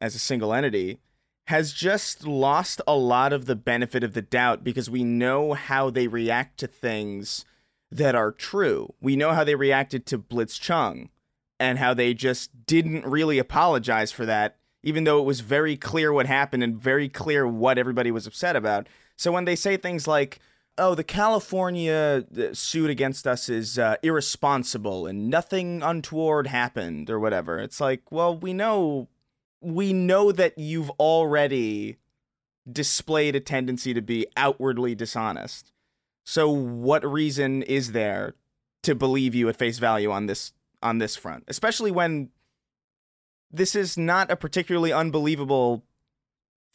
as 0.00 0.14
a 0.14 0.18
single 0.18 0.52
entity 0.52 1.00
has 1.46 1.72
just 1.72 2.26
lost 2.26 2.80
a 2.88 2.96
lot 2.96 3.32
of 3.32 3.46
the 3.46 3.54
benefit 3.54 4.02
of 4.02 4.14
the 4.14 4.22
doubt 4.22 4.64
because 4.64 4.90
we 4.90 5.04
know 5.04 5.52
how 5.52 5.90
they 5.90 6.08
react 6.08 6.58
to 6.58 6.66
things 6.66 7.44
that 7.90 8.14
are 8.14 8.32
true 8.32 8.92
we 9.00 9.16
know 9.16 9.32
how 9.32 9.44
they 9.44 9.54
reacted 9.54 10.06
to 10.06 10.18
Blitz 10.18 10.58
blitzchung 10.58 11.08
and 11.58 11.78
how 11.78 11.94
they 11.94 12.14
just 12.14 12.66
didn't 12.66 13.04
really 13.06 13.38
apologize 13.38 14.12
for 14.12 14.26
that, 14.26 14.56
even 14.82 15.04
though 15.04 15.18
it 15.18 15.24
was 15.24 15.40
very 15.40 15.76
clear 15.76 16.12
what 16.12 16.26
happened 16.26 16.62
and 16.62 16.76
very 16.76 17.08
clear 17.08 17.46
what 17.46 17.78
everybody 17.78 18.10
was 18.10 18.26
upset 18.26 18.56
about. 18.56 18.88
So 19.16 19.32
when 19.32 19.46
they 19.46 19.56
say 19.56 19.76
things 19.76 20.06
like, 20.06 20.38
oh, 20.78 20.94
the 20.94 21.04
California 21.04 22.24
suit 22.52 22.90
against 22.90 23.26
us 23.26 23.48
is 23.48 23.78
uh, 23.78 23.96
irresponsible 24.02 25.06
and 25.06 25.28
nothing 25.30 25.82
untoward 25.82 26.46
happened 26.46 27.10
or 27.10 27.18
whatever, 27.18 27.58
it's 27.58 27.80
like, 27.80 28.10
well, 28.10 28.36
we 28.36 28.52
know. 28.52 29.08
We 29.62 29.94
know 29.94 30.32
that 30.32 30.58
you've 30.58 30.90
already 30.90 31.96
displayed 32.70 33.34
a 33.34 33.40
tendency 33.40 33.94
to 33.94 34.02
be 34.02 34.26
outwardly 34.36 34.94
dishonest. 34.94 35.72
So 36.24 36.50
what 36.50 37.04
reason 37.04 37.62
is 37.62 37.92
there 37.92 38.34
to 38.82 38.94
believe 38.94 39.34
you 39.34 39.48
at 39.48 39.56
face 39.56 39.78
value 39.78 40.10
on 40.10 40.26
this 40.26 40.52
on 40.82 40.98
this 40.98 41.16
front, 41.16 41.44
especially 41.48 41.90
when 41.90 42.30
this 43.50 43.74
is 43.74 43.96
not 43.96 44.30
a 44.30 44.36
particularly 44.36 44.92
unbelievable 44.92 45.84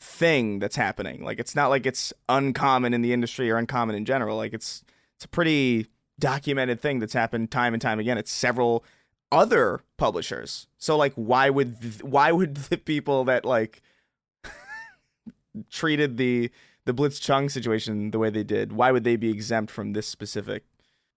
thing 0.02 0.60
that's 0.60 0.76
happening. 0.76 1.24
Like 1.24 1.40
it's 1.40 1.56
not 1.56 1.70
like 1.70 1.86
it's 1.86 2.12
uncommon 2.28 2.94
in 2.94 3.02
the 3.02 3.14
industry 3.14 3.50
or 3.52 3.58
uncommon 3.58 3.96
in 3.96 4.04
general. 4.04 4.36
Like 4.36 4.54
it's 4.54 4.84
it's 5.16 5.26
a 5.26 5.30
pretty 5.30 5.88
documented 6.20 6.82
thing 6.82 7.00
that's 7.00 7.14
happened 7.14 7.52
time 7.52 7.74
and 7.74 7.82
time 7.82 8.00
again. 8.00 8.18
It's 8.18 8.32
several 8.32 8.84
other 9.32 9.82
publishers. 9.98 10.68
So 10.78 10.98
like 10.98 11.14
why 11.14 11.50
would 11.50 11.80
th- 11.82 12.04
why 12.04 12.32
would 12.32 12.56
the 12.70 12.78
people 12.78 13.24
that 13.26 13.46
like 13.46 13.82
treated 15.70 16.18
the 16.18 16.50
the 16.86 16.94
Blitzchung 16.94 17.52
situation 17.52 18.10
the 18.10 18.18
way 18.18 18.32
they 18.32 18.44
did, 18.44 18.74
why 18.74 18.92
would 18.92 19.04
they 19.04 19.16
be 19.16 19.30
exempt 19.30 19.72
from 19.72 19.94
this 19.94 20.08
specific 20.08 20.64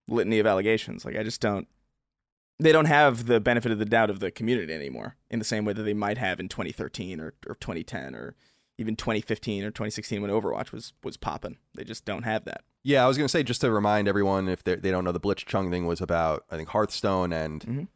litany 0.07 0.38
of 0.38 0.47
allegations? 0.47 1.07
Like 1.07 1.16
I 1.16 1.23
just 1.23 1.40
don't 1.40 1.66
they 2.61 2.70
don't 2.70 2.85
have 2.85 3.27
the 3.27 3.40
benefit 3.40 3.73
of 3.73 3.79
the 3.79 3.85
doubt 3.87 4.11
of 4.11 4.20
the 4.20 4.31
community 4.31 4.73
anymore 4.75 5.16
in 5.31 5.38
the 5.38 5.44
same 5.44 5.64
way 5.64 5.73
that 5.73 5.83
they 5.83 5.94
might 5.94 6.18
have 6.18 6.38
in 6.38 6.49
2013 6.49 7.18
or, 7.18 7.35
or 7.49 7.55
2010 7.55 8.14
or 8.14 8.37
even 8.78 8.96
2015 8.96 9.62
or 9.64 9.70
2016 9.70 10.20
when 10.22 10.30
Overwatch 10.30 10.72
was 10.72 10.92
was 11.02 11.16
popping. 11.16 11.58
They 11.74 11.84
just 11.84 12.04
don't 12.04 12.22
have 12.24 12.44
that. 12.44 12.62
Yeah, 12.82 13.04
I 13.04 13.08
was 13.08 13.16
going 13.16 13.24
to 13.26 13.30
say 13.30 13.42
just 13.42 13.60
to 13.62 13.70
remind 13.70 14.08
everyone 14.08 14.48
if 14.48 14.64
they 14.64 14.74
they 14.76 14.90
don't 14.90 15.04
know, 15.04 15.12
the 15.12 15.20
Blitzchung 15.20 15.70
thing 15.70 15.87
was 15.87 16.00
about 16.00 16.44
I 16.50 16.56
think 16.56 16.68
Hearthstone 16.70 17.32
and 17.32 17.60
Mhm. 17.62 17.88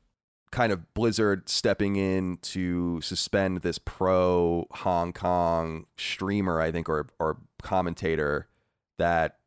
kind 0.50 0.72
of 0.72 0.94
Blizzard 0.94 1.48
stepping 1.48 1.96
in 1.96 2.38
to 2.42 3.00
suspend 3.02 3.58
this 3.62 3.78
pro 3.78 4.66
Hong 4.70 5.12
Kong 5.12 5.86
streamer, 5.96 6.60
I 6.60 6.70
think, 6.72 6.88
or 6.88 7.08
or 7.18 7.38
commentator 7.62 8.48
that 8.98 9.38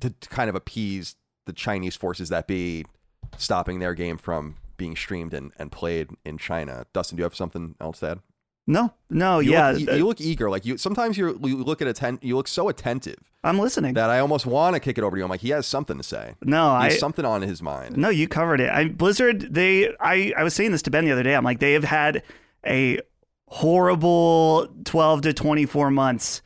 to, 0.00 0.10
to 0.10 0.28
kind 0.28 0.48
of 0.48 0.54
appease 0.54 1.16
the 1.46 1.52
Chinese 1.52 1.96
forces 1.96 2.28
that 2.28 2.46
be, 2.46 2.84
stopping 3.38 3.78
their 3.78 3.94
game 3.94 4.18
from 4.18 4.56
being 4.76 4.94
streamed 4.94 5.32
and, 5.34 5.50
and 5.58 5.72
played 5.72 6.10
in 6.24 6.36
China. 6.38 6.86
Dustin, 6.92 7.16
do 7.16 7.20
you 7.22 7.24
have 7.24 7.34
something 7.34 7.74
else 7.80 8.00
to 8.00 8.10
add? 8.10 8.20
No, 8.70 8.92
no, 9.08 9.38
You 9.38 9.52
yeah, 9.52 9.70
look, 9.70 9.80
you, 9.80 10.06
look 10.06 10.20
eager. 10.20 10.50
Like 10.50 10.66
you, 10.66 10.76
sometimes 10.76 11.16
you 11.16 11.40
you 11.42 11.64
look 11.64 11.80
at 11.80 11.88
atten- 11.88 12.18
You 12.20 12.36
look 12.36 12.46
so 12.48 12.68
attentive 12.68 13.16
I'm 13.42 13.58
listening. 13.58 13.94
that 13.94 14.10
I 14.10 14.18
almost 14.18 14.44
want 14.44 14.74
to 14.74 14.80
kick 14.80 14.98
it 14.98 15.04
over 15.04 15.16
to 15.16 15.18
you. 15.18 15.24
I'm 15.24 15.30
like, 15.30 15.40
he 15.40 15.48
has 15.50 15.66
something 15.66 15.96
to 15.96 16.02
say. 16.02 16.34
no, 16.42 16.78
He 16.78 16.86
I 16.86 16.88
something 16.90 17.24
on 17.24 17.40
his 17.40 17.62
mind. 17.62 17.96
No, 17.96 18.10
you 18.10 18.28
covered 18.28 18.60
it. 18.60 18.68
I, 18.68 18.88
Blizzard, 18.88 19.54
they, 19.54 19.88
I, 20.00 20.34
I 20.36 20.42
was 20.42 20.52
saying 20.52 20.72
this 20.72 20.82
to 20.82 20.90
Ben 20.90 21.06
the 21.06 21.12
other 21.12 21.22
day. 21.22 21.34
I'm 21.34 21.44
like, 21.44 21.60
they 21.60 21.72
have 21.72 21.84
had 21.84 22.22
a 22.66 23.00
horrible 23.46 24.68
12 24.84 25.22
to 25.22 25.32
24 25.32 25.90
months, 25.90 26.42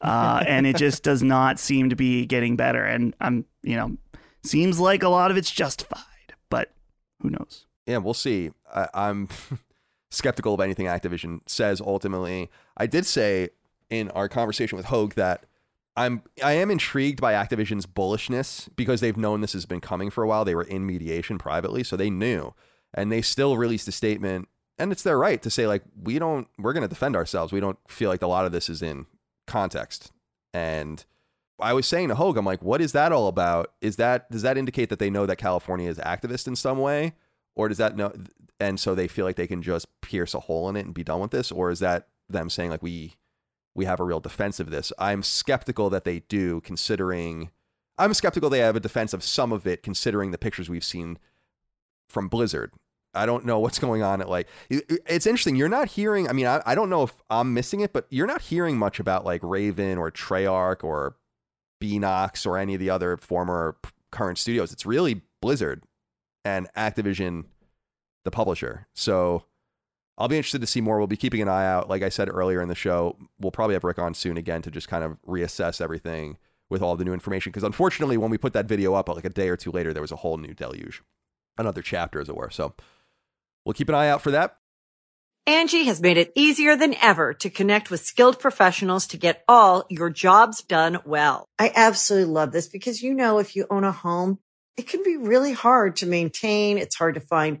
uh, 0.00 0.42
and 0.48 0.66
it 0.66 0.76
just 0.76 1.02
does 1.02 1.22
not 1.22 1.58
seem 1.58 1.90
to 1.90 1.96
be 1.96 2.24
getting 2.26 2.56
better. 2.56 2.84
And 2.84 3.14
I'm, 3.20 3.44
you 3.62 3.76
know, 3.76 3.96
seems 4.42 4.80
like 4.80 5.02
a 5.02 5.08
lot 5.10 5.30
of 5.30 5.36
it's 5.36 5.50
justified, 5.50 6.00
but 6.48 6.72
who 7.20 7.30
knows? 7.30 7.66
Yeah, 7.86 7.98
we'll 7.98 8.14
see. 8.14 8.50
I, 8.74 8.88
I'm 8.94 9.28
skeptical 10.16 10.54
of 10.54 10.60
anything 10.60 10.86
Activision 10.86 11.40
says. 11.46 11.80
Ultimately, 11.80 12.50
I 12.76 12.86
did 12.86 13.06
say 13.06 13.50
in 13.90 14.10
our 14.10 14.28
conversation 14.28 14.76
with 14.76 14.86
Hoeg 14.86 15.14
that 15.14 15.44
I'm 15.96 16.22
I 16.42 16.52
am 16.52 16.70
intrigued 16.70 17.20
by 17.20 17.34
Activision's 17.34 17.86
bullishness 17.86 18.68
because 18.76 19.00
they've 19.00 19.16
known 19.16 19.40
this 19.40 19.52
has 19.52 19.66
been 19.66 19.80
coming 19.80 20.10
for 20.10 20.24
a 20.24 20.26
while. 20.26 20.44
They 20.44 20.54
were 20.54 20.62
in 20.62 20.86
mediation 20.86 21.38
privately, 21.38 21.84
so 21.84 21.96
they 21.96 22.10
knew, 22.10 22.54
and 22.92 23.12
they 23.12 23.22
still 23.22 23.56
released 23.56 23.88
a 23.88 23.92
statement. 23.92 24.48
And 24.78 24.92
it's 24.92 25.02
their 25.02 25.18
right 25.18 25.40
to 25.42 25.50
say 25.50 25.66
like 25.66 25.82
we 26.00 26.18
don't 26.18 26.48
we're 26.58 26.72
going 26.72 26.82
to 26.82 26.88
defend 26.88 27.16
ourselves. 27.16 27.52
We 27.52 27.60
don't 27.60 27.78
feel 27.88 28.10
like 28.10 28.22
a 28.22 28.26
lot 28.26 28.46
of 28.46 28.52
this 28.52 28.68
is 28.68 28.82
in 28.82 29.06
context. 29.46 30.12
And 30.52 31.04
I 31.58 31.72
was 31.72 31.86
saying 31.86 32.08
to 32.08 32.14
Hoeg, 32.14 32.36
I'm 32.36 32.44
like, 32.44 32.62
what 32.62 32.82
is 32.82 32.92
that 32.92 33.12
all 33.12 33.28
about? 33.28 33.72
Is 33.80 33.96
that 33.96 34.30
does 34.30 34.42
that 34.42 34.58
indicate 34.58 34.90
that 34.90 34.98
they 34.98 35.10
know 35.10 35.26
that 35.26 35.36
California 35.36 35.88
is 35.88 35.98
activist 35.98 36.46
in 36.46 36.56
some 36.56 36.78
way? 36.78 37.14
or 37.56 37.68
does 37.68 37.78
that 37.78 37.96
know 37.96 38.12
and 38.58 38.80
so 38.80 38.94
they 38.94 39.08
feel 39.08 39.24
like 39.24 39.36
they 39.36 39.46
can 39.46 39.62
just 39.62 39.86
pierce 40.00 40.34
a 40.34 40.40
hole 40.40 40.68
in 40.68 40.76
it 40.76 40.84
and 40.84 40.94
be 40.94 41.04
done 41.04 41.20
with 41.20 41.30
this 41.30 41.50
or 41.50 41.70
is 41.70 41.80
that 41.80 42.08
them 42.28 42.50
saying 42.50 42.70
like 42.70 42.82
we 42.82 43.14
we 43.74 43.84
have 43.84 44.00
a 44.00 44.04
real 44.04 44.20
defense 44.20 44.58
of 44.60 44.70
this 44.70 44.92
i'm 44.98 45.22
skeptical 45.22 45.90
that 45.90 46.04
they 46.04 46.20
do 46.20 46.60
considering 46.62 47.50
i'm 47.98 48.14
skeptical 48.14 48.50
they 48.50 48.58
have 48.58 48.76
a 48.76 48.80
defense 48.80 49.12
of 49.12 49.22
some 49.22 49.52
of 49.52 49.66
it 49.66 49.82
considering 49.82 50.30
the 50.30 50.38
pictures 50.38 50.68
we've 50.68 50.84
seen 50.84 51.18
from 52.08 52.28
blizzard 52.28 52.72
I 53.16 53.26
don't 53.26 53.44
know 53.44 53.58
what's 53.58 53.78
going 53.78 54.02
on 54.02 54.20
at 54.20 54.28
like. 54.28 54.46
It's 54.68 55.26
interesting. 55.26 55.56
You're 55.56 55.68
not 55.68 55.88
hearing. 55.88 56.28
I 56.28 56.32
mean, 56.32 56.46
I, 56.46 56.62
I 56.66 56.74
don't 56.74 56.90
know 56.90 57.02
if 57.02 57.14
I'm 57.30 57.54
missing 57.54 57.80
it, 57.80 57.92
but 57.92 58.06
you're 58.10 58.26
not 58.26 58.42
hearing 58.42 58.76
much 58.78 59.00
about 59.00 59.24
like 59.24 59.40
Raven 59.42 59.98
or 59.98 60.10
Treyarch 60.10 60.84
or 60.84 61.16
Beenox 61.82 62.46
or 62.46 62.58
any 62.58 62.74
of 62.74 62.80
the 62.80 62.90
other 62.90 63.16
former 63.16 63.76
current 64.12 64.38
studios. 64.38 64.72
It's 64.72 64.86
really 64.86 65.22
Blizzard 65.40 65.84
and 66.44 66.68
Activision, 66.76 67.44
the 68.26 68.30
publisher. 68.30 68.86
So 68.92 69.44
I'll 70.18 70.28
be 70.28 70.36
interested 70.36 70.60
to 70.60 70.66
see 70.66 70.80
more. 70.80 70.98
We'll 70.98 71.06
be 71.06 71.16
keeping 71.16 71.40
an 71.40 71.48
eye 71.48 71.66
out. 71.66 71.88
Like 71.88 72.02
I 72.02 72.10
said 72.10 72.28
earlier 72.28 72.60
in 72.60 72.68
the 72.68 72.74
show, 72.74 73.16
we'll 73.38 73.50
probably 73.50 73.74
have 73.74 73.84
Rick 73.84 73.98
on 73.98 74.12
soon 74.12 74.36
again 74.36 74.62
to 74.62 74.70
just 74.70 74.88
kind 74.88 75.04
of 75.04 75.16
reassess 75.26 75.80
everything 75.80 76.38
with 76.68 76.82
all 76.82 76.96
the 76.96 77.04
new 77.04 77.14
information. 77.14 77.50
Because 77.50 77.64
unfortunately, 77.64 78.16
when 78.16 78.30
we 78.30 78.38
put 78.38 78.52
that 78.52 78.66
video 78.66 78.94
up, 78.94 79.08
like 79.08 79.24
a 79.24 79.30
day 79.30 79.48
or 79.48 79.56
two 79.56 79.70
later, 79.70 79.92
there 79.92 80.02
was 80.02 80.12
a 80.12 80.16
whole 80.16 80.36
new 80.36 80.54
deluge, 80.54 81.02
another 81.58 81.82
chapter, 81.82 82.20
as 82.20 82.28
it 82.28 82.36
were. 82.36 82.50
So 82.50 82.74
we'll 83.64 83.74
keep 83.74 83.88
an 83.88 83.94
eye 83.94 84.08
out 84.08 84.22
for 84.22 84.30
that. 84.30 84.58
Angie 85.48 85.84
has 85.84 86.00
made 86.00 86.16
it 86.16 86.32
easier 86.34 86.74
than 86.74 86.96
ever 87.00 87.32
to 87.34 87.50
connect 87.50 87.88
with 87.88 88.00
skilled 88.00 88.40
professionals 88.40 89.06
to 89.06 89.16
get 89.16 89.44
all 89.46 89.84
your 89.88 90.10
jobs 90.10 90.60
done 90.60 90.98
well. 91.04 91.48
I 91.56 91.70
absolutely 91.72 92.32
love 92.32 92.50
this 92.50 92.66
because, 92.66 93.00
you 93.00 93.14
know, 93.14 93.38
if 93.38 93.54
you 93.54 93.64
own 93.70 93.84
a 93.84 93.92
home, 93.92 94.40
it 94.76 94.88
can 94.88 95.04
be 95.04 95.16
really 95.16 95.52
hard 95.52 95.96
to 95.96 96.06
maintain. 96.06 96.78
It's 96.78 96.96
hard 96.96 97.14
to 97.14 97.20
find 97.20 97.60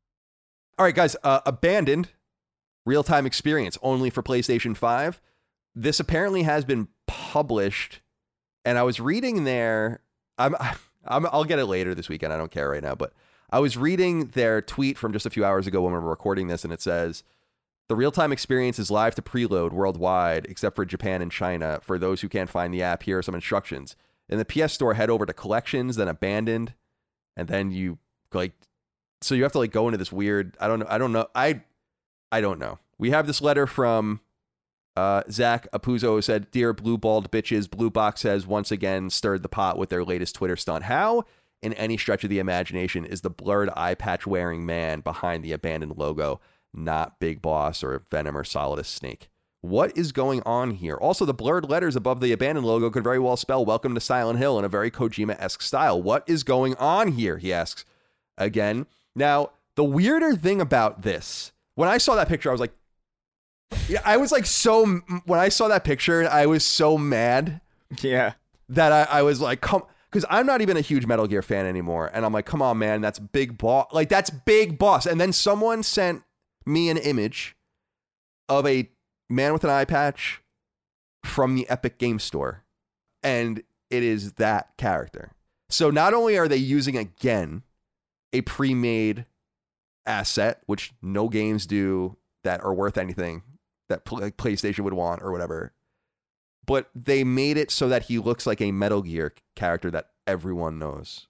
All 0.81 0.85
right, 0.85 0.95
guys. 0.95 1.15
Uh, 1.23 1.41
Abandoned, 1.45 2.09
real 2.87 3.03
time 3.03 3.27
experience 3.27 3.77
only 3.83 4.09
for 4.09 4.23
PlayStation 4.23 4.75
5. 4.75 5.21
This 5.75 5.99
apparently 5.99 6.41
has 6.41 6.65
been 6.65 6.87
published, 7.05 8.01
and 8.65 8.79
I 8.79 8.81
was 8.81 8.99
reading 8.99 9.43
there. 9.43 10.01
I'm, 10.39 10.55
I'm, 11.05 11.27
I'll 11.27 11.43
get 11.43 11.59
it 11.59 11.67
later 11.67 11.93
this 11.93 12.09
weekend. 12.09 12.33
I 12.33 12.37
don't 12.37 12.49
care 12.49 12.67
right 12.67 12.81
now, 12.81 12.95
but 12.95 13.13
I 13.51 13.59
was 13.59 13.77
reading 13.77 14.29
their 14.29 14.59
tweet 14.59 14.97
from 14.97 15.13
just 15.13 15.27
a 15.27 15.29
few 15.29 15.45
hours 15.45 15.67
ago 15.67 15.83
when 15.83 15.93
we 15.93 15.99
were 15.99 16.09
recording 16.09 16.47
this, 16.47 16.63
and 16.63 16.73
it 16.73 16.81
says 16.81 17.21
the 17.87 17.95
real 17.95 18.11
time 18.11 18.31
experience 18.31 18.79
is 18.79 18.89
live 18.89 19.13
to 19.13 19.21
preload 19.21 19.73
worldwide, 19.73 20.47
except 20.49 20.75
for 20.75 20.83
Japan 20.83 21.21
and 21.21 21.31
China. 21.31 21.79
For 21.83 21.99
those 21.99 22.21
who 22.21 22.27
can't 22.27 22.49
find 22.49 22.73
the 22.73 22.81
app, 22.81 23.03
here 23.03 23.19
are 23.19 23.21
some 23.21 23.35
instructions. 23.35 23.95
In 24.29 24.39
the 24.39 24.45
PS 24.45 24.73
Store, 24.73 24.95
head 24.95 25.11
over 25.11 25.27
to 25.27 25.33
Collections, 25.33 25.97
then 25.97 26.07
Abandoned, 26.07 26.73
and 27.37 27.47
then 27.47 27.69
you 27.69 27.99
like. 28.33 28.53
So 29.21 29.35
you 29.35 29.43
have 29.43 29.51
to 29.53 29.59
like 29.59 29.71
go 29.71 29.87
into 29.87 29.97
this 29.97 30.11
weird. 30.11 30.57
I 30.59 30.67
don't 30.67 30.79
know. 30.79 30.87
I 30.89 30.97
don't 30.97 31.11
know. 31.11 31.27
I 31.35 31.61
I 32.31 32.41
don't 32.41 32.59
know. 32.59 32.79
We 32.97 33.11
have 33.11 33.27
this 33.27 33.41
letter 33.41 33.67
from 33.67 34.21
uh, 34.95 35.23
Zach 35.29 35.67
Apuzzo 35.71 36.23
said, 36.23 36.51
"Dear 36.51 36.73
blue 36.73 36.97
balled 36.97 37.31
bitches, 37.31 37.69
Blue 37.69 37.89
Box 37.89 38.23
has 38.23 38.47
once 38.47 38.71
again 38.71 39.09
stirred 39.09 39.43
the 39.43 39.49
pot 39.49 39.77
with 39.77 39.89
their 39.89 40.03
latest 40.03 40.35
Twitter 40.35 40.55
stunt. 40.55 40.85
How, 40.85 41.23
in 41.61 41.73
any 41.73 41.97
stretch 41.97 42.23
of 42.23 42.29
the 42.29 42.39
imagination, 42.39 43.05
is 43.05 43.21
the 43.21 43.29
blurred 43.29 43.69
eye 43.75 43.95
patch 43.95 44.25
wearing 44.25 44.65
man 44.65 45.01
behind 45.01 45.43
the 45.43 45.51
abandoned 45.51 45.97
logo 45.97 46.39
not 46.73 47.19
Big 47.19 47.41
Boss 47.41 47.83
or 47.83 48.03
Venom 48.09 48.37
or 48.37 48.43
Solidus 48.43 48.87
Snake? 48.87 49.29
What 49.61 49.95
is 49.95 50.11
going 50.11 50.41
on 50.43 50.71
here? 50.71 50.95
Also, 50.95 51.23
the 51.23 51.33
blurred 51.33 51.69
letters 51.69 51.95
above 51.95 52.19
the 52.19 52.31
abandoned 52.31 52.65
logo 52.65 52.89
could 52.89 53.03
very 53.03 53.19
well 53.19 53.37
spell 53.37 53.63
"Welcome 53.63 53.93
to 53.93 54.01
Silent 54.01 54.39
Hill" 54.39 54.57
in 54.57 54.65
a 54.65 54.69
very 54.69 54.89
Kojima-esque 54.89 55.61
style. 55.61 56.01
What 56.01 56.23
is 56.27 56.43
going 56.43 56.75
on 56.75 57.11
here? 57.13 57.37
He 57.37 57.53
asks 57.53 57.85
again. 58.37 58.87
Now, 59.15 59.51
the 59.75 59.83
weirder 59.83 60.35
thing 60.35 60.61
about 60.61 61.01
this, 61.01 61.51
when 61.75 61.89
I 61.89 61.97
saw 61.97 62.15
that 62.15 62.27
picture, 62.27 62.49
I 62.49 62.51
was 62.51 62.61
like, 62.61 62.73
yeah, 63.87 64.01
I 64.03 64.17
was 64.17 64.31
like 64.31 64.45
so 64.45 64.85
when 65.25 65.39
I 65.39 65.49
saw 65.49 65.67
that 65.69 65.83
picture, 65.83 66.27
I 66.29 66.45
was 66.45 66.65
so 66.65 66.97
mad 66.97 67.61
Yeah. 68.01 68.33
that 68.69 68.91
I, 68.91 69.19
I 69.19 69.21
was 69.21 69.39
like, 69.41 69.61
come, 69.61 69.83
because 70.09 70.25
I'm 70.29 70.45
not 70.45 70.61
even 70.61 70.75
a 70.75 70.81
huge 70.81 71.05
Metal 71.05 71.25
Gear 71.27 71.41
fan 71.41 71.65
anymore, 71.65 72.09
and 72.13 72.25
I'm 72.25 72.33
like, 72.33 72.45
come 72.45 72.61
on, 72.61 72.77
man, 72.79 72.99
that's 73.01 73.17
big 73.19 73.57
boss, 73.57 73.87
like 73.93 74.09
that's 74.09 74.29
big 74.29 74.77
boss. 74.77 75.05
And 75.05 75.21
then 75.21 75.31
someone 75.31 75.83
sent 75.83 76.23
me 76.65 76.89
an 76.89 76.97
image 76.97 77.55
of 78.49 78.67
a 78.67 78.89
man 79.29 79.53
with 79.53 79.63
an 79.63 79.69
eye 79.69 79.85
patch 79.85 80.41
from 81.23 81.55
the 81.55 81.67
Epic 81.69 81.97
Game 81.97 82.19
Store, 82.19 82.63
and 83.23 83.63
it 83.89 84.03
is 84.03 84.33
that 84.33 84.75
character. 84.77 85.31
So 85.69 85.89
not 85.89 86.13
only 86.13 86.37
are 86.37 86.49
they 86.49 86.57
using 86.57 86.97
again 86.97 87.63
a 88.33 88.41
pre-made 88.41 89.25
asset, 90.05 90.61
which 90.65 90.93
no 91.01 91.29
games 91.29 91.65
do 91.65 92.17
that 92.43 92.63
are 92.63 92.73
worth 92.73 92.97
anything 92.97 93.43
that 93.89 94.09
like 94.11 94.37
PlayStation 94.37 94.83
would 94.83 94.93
want 94.93 95.21
or 95.21 95.31
whatever. 95.31 95.73
But 96.65 96.89
they 96.95 97.23
made 97.23 97.57
it 97.57 97.71
so 97.71 97.89
that 97.89 98.03
he 98.03 98.19
looks 98.19 98.45
like 98.45 98.61
a 98.61 98.71
Metal 98.71 99.01
Gear 99.01 99.33
character 99.55 99.91
that 99.91 100.09
everyone 100.27 100.79
knows. 100.79 101.27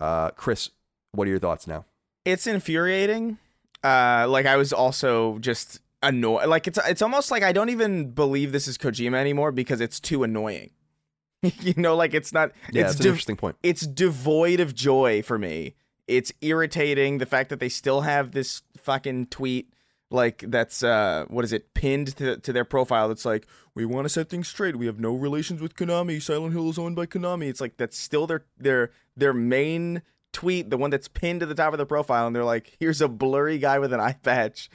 Uh, 0.00 0.30
Chris, 0.30 0.70
what 1.12 1.26
are 1.26 1.30
your 1.30 1.38
thoughts 1.38 1.66
now? 1.66 1.84
It's 2.24 2.46
infuriating. 2.46 3.38
Uh, 3.82 4.26
like 4.28 4.46
I 4.46 4.56
was 4.56 4.72
also 4.72 5.38
just 5.38 5.80
annoyed. 6.02 6.48
Like 6.48 6.66
it's 6.66 6.78
it's 6.86 7.02
almost 7.02 7.30
like 7.30 7.42
I 7.42 7.52
don't 7.52 7.70
even 7.70 8.10
believe 8.10 8.52
this 8.52 8.68
is 8.68 8.78
Kojima 8.78 9.16
anymore 9.16 9.52
because 9.52 9.80
it's 9.80 10.00
too 10.00 10.24
annoying. 10.24 10.70
you 11.42 11.74
know, 11.76 11.94
like 11.94 12.14
it's 12.14 12.32
not. 12.32 12.52
Yeah, 12.72 12.82
it's 12.82 12.92
it's 12.92 13.00
an 13.00 13.06
interesting 13.06 13.36
point. 13.36 13.56
it's 13.62 13.86
devoid 13.86 14.60
of 14.60 14.74
joy 14.74 15.22
for 15.22 15.38
me. 15.38 15.74
It's 16.08 16.32
irritating 16.40 17.18
the 17.18 17.26
fact 17.26 17.50
that 17.50 17.60
they 17.60 17.68
still 17.68 18.00
have 18.00 18.32
this 18.32 18.62
fucking 18.76 19.26
tweet 19.26 19.72
like 20.10 20.42
that's 20.48 20.82
uh 20.82 21.26
what 21.28 21.44
is 21.44 21.52
it 21.52 21.74
pinned 21.74 22.16
to 22.16 22.38
to 22.38 22.52
their 22.52 22.64
profile 22.64 23.08
that's 23.08 23.24
like 23.26 23.46
we 23.74 23.84
want 23.84 24.06
to 24.06 24.08
set 24.08 24.28
things 24.28 24.48
straight. 24.48 24.76
We 24.76 24.86
have 24.86 24.98
no 24.98 25.14
relations 25.14 25.60
with 25.60 25.76
Konami. 25.76 26.20
Silent 26.20 26.52
Hill 26.52 26.70
is 26.70 26.78
owned 26.78 26.96
by 26.96 27.06
Konami. 27.06 27.48
It's 27.48 27.60
like 27.60 27.76
that's 27.76 27.98
still 27.98 28.26
their 28.26 28.44
their 28.56 28.90
their 29.16 29.32
main 29.32 30.02
tweet, 30.32 30.70
the 30.70 30.76
one 30.76 30.90
that's 30.90 31.08
pinned 31.08 31.40
to 31.40 31.46
the 31.46 31.54
top 31.54 31.72
of 31.74 31.78
the 31.78 31.86
profile 31.86 32.26
and 32.26 32.34
they're 32.34 32.44
like 32.44 32.76
here's 32.80 33.00
a 33.00 33.08
blurry 33.08 33.58
guy 33.58 33.78
with 33.78 33.92
an 33.92 34.00
eye 34.00 34.16
patch. 34.22 34.70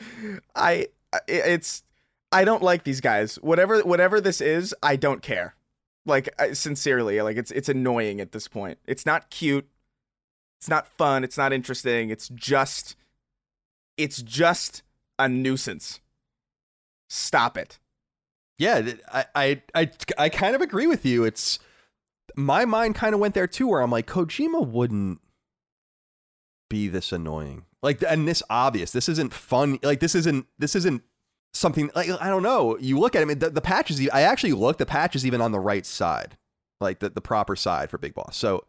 I 0.55 0.87
it's 1.27 1.83
I 2.31 2.45
don't 2.45 2.63
like 2.63 2.83
these 2.83 3.01
guys. 3.01 3.35
Whatever 3.35 3.81
whatever 3.81 4.21
this 4.21 4.39
is, 4.39 4.73
I 4.83 4.95
don't 4.95 5.21
care. 5.21 5.55
Like 6.05 6.29
sincerely, 6.53 7.21
like 7.21 7.37
it's 7.37 7.51
it's 7.51 7.69
annoying 7.69 8.21
at 8.21 8.33
this 8.33 8.47
point. 8.47 8.77
It's 8.85 9.05
not 9.05 9.29
cute. 9.29 9.67
It's 10.63 10.69
not 10.69 10.87
fun. 10.87 11.25
It's 11.25 11.37
not 11.37 11.51
interesting. 11.51 12.09
It's 12.09 12.29
just 12.29 12.95
it's 13.97 14.21
just 14.21 14.81
a 15.19 15.27
nuisance. 15.27 15.99
Stop 17.09 17.57
it. 17.57 17.79
Yeah, 18.57 18.93
I, 19.11 19.25
I, 19.35 19.61
I, 19.75 19.91
I 20.17 20.29
kind 20.29 20.55
of 20.55 20.61
agree 20.61 20.87
with 20.87 21.05
you. 21.05 21.25
It's 21.25 21.59
my 22.37 22.63
mind 22.63 22.95
kind 22.95 23.13
of 23.13 23.19
went 23.19 23.33
there 23.33 23.45
too, 23.45 23.67
where 23.67 23.81
I'm 23.81 23.91
like, 23.91 24.07
Kojima 24.07 24.65
wouldn't 24.65 25.19
be 26.69 26.87
this 26.87 27.11
annoying, 27.11 27.65
like, 27.81 28.01
and 28.01 28.25
this 28.25 28.41
obvious. 28.49 28.91
This 28.91 29.09
isn't 29.09 29.33
fun. 29.33 29.79
Like, 29.83 29.99
this 29.99 30.15
isn't, 30.15 30.45
this 30.57 30.77
isn't 30.77 31.03
something 31.53 31.91
like 31.93 32.09
I 32.21 32.29
don't 32.29 32.41
know. 32.41 32.77
You 32.77 32.99
look 32.99 33.17
at 33.17 33.23
him, 33.23 33.37
the, 33.37 33.49
the 33.49 33.59
patch 33.59 33.91
I 34.13 34.21
actually 34.21 34.53
looked. 34.53 34.79
The 34.79 34.85
patch 34.85 35.13
is 35.13 35.25
even 35.25 35.41
on 35.41 35.51
the 35.51 35.59
right 35.59 35.85
side, 35.85 36.37
like 36.79 36.99
the 36.99 37.09
the 37.09 37.19
proper 37.19 37.57
side 37.57 37.89
for 37.89 37.97
Big 37.97 38.13
Boss. 38.13 38.37
So, 38.37 38.63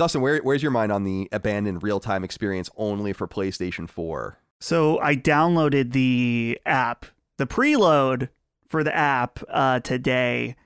Dustin, 0.00 0.22
where 0.22 0.38
where's 0.38 0.62
your 0.62 0.72
mind 0.72 0.90
on 0.90 1.04
the 1.04 1.28
abandoned 1.30 1.82
real 1.82 2.00
time 2.00 2.24
experience 2.24 2.70
only 2.78 3.12
for 3.12 3.28
PlayStation 3.28 3.86
Four? 3.86 4.38
So 4.58 4.98
I 4.98 5.14
downloaded 5.14 5.92
the 5.92 6.58
app, 6.64 7.04
the 7.36 7.46
preload 7.46 8.30
for 8.66 8.82
the 8.82 8.96
app 8.96 9.40
uh, 9.50 9.80
today, 9.80 10.56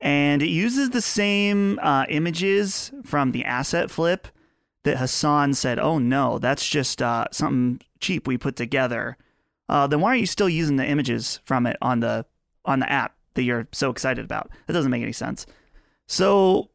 and 0.00 0.44
it 0.44 0.48
uses 0.48 0.90
the 0.90 1.02
same 1.02 1.80
uh, 1.82 2.04
images 2.08 2.92
from 3.04 3.32
the 3.32 3.44
asset 3.44 3.90
flip 3.90 4.28
that 4.84 4.98
Hasan 4.98 5.54
said, 5.54 5.80
"Oh 5.80 5.98
no, 5.98 6.38
that's 6.38 6.68
just 6.68 7.02
uh, 7.02 7.26
something 7.32 7.80
cheap 7.98 8.28
we 8.28 8.38
put 8.38 8.54
together, 8.54 9.16
uh, 9.68 9.88
then 9.88 10.00
why 10.00 10.10
are 10.12 10.16
you 10.16 10.24
still 10.26 10.48
using 10.48 10.76
the 10.76 10.86
images 10.86 11.40
from 11.44 11.66
it 11.66 11.76
on 11.82 11.98
the 11.98 12.26
on 12.64 12.78
the 12.78 12.88
app 12.88 13.16
that 13.34 13.42
you're 13.42 13.66
so 13.72 13.90
excited 13.90 14.24
about? 14.24 14.50
That 14.68 14.74
doesn't 14.74 14.92
make 14.92 15.02
any 15.02 15.10
sense. 15.10 15.46
So 16.06 16.70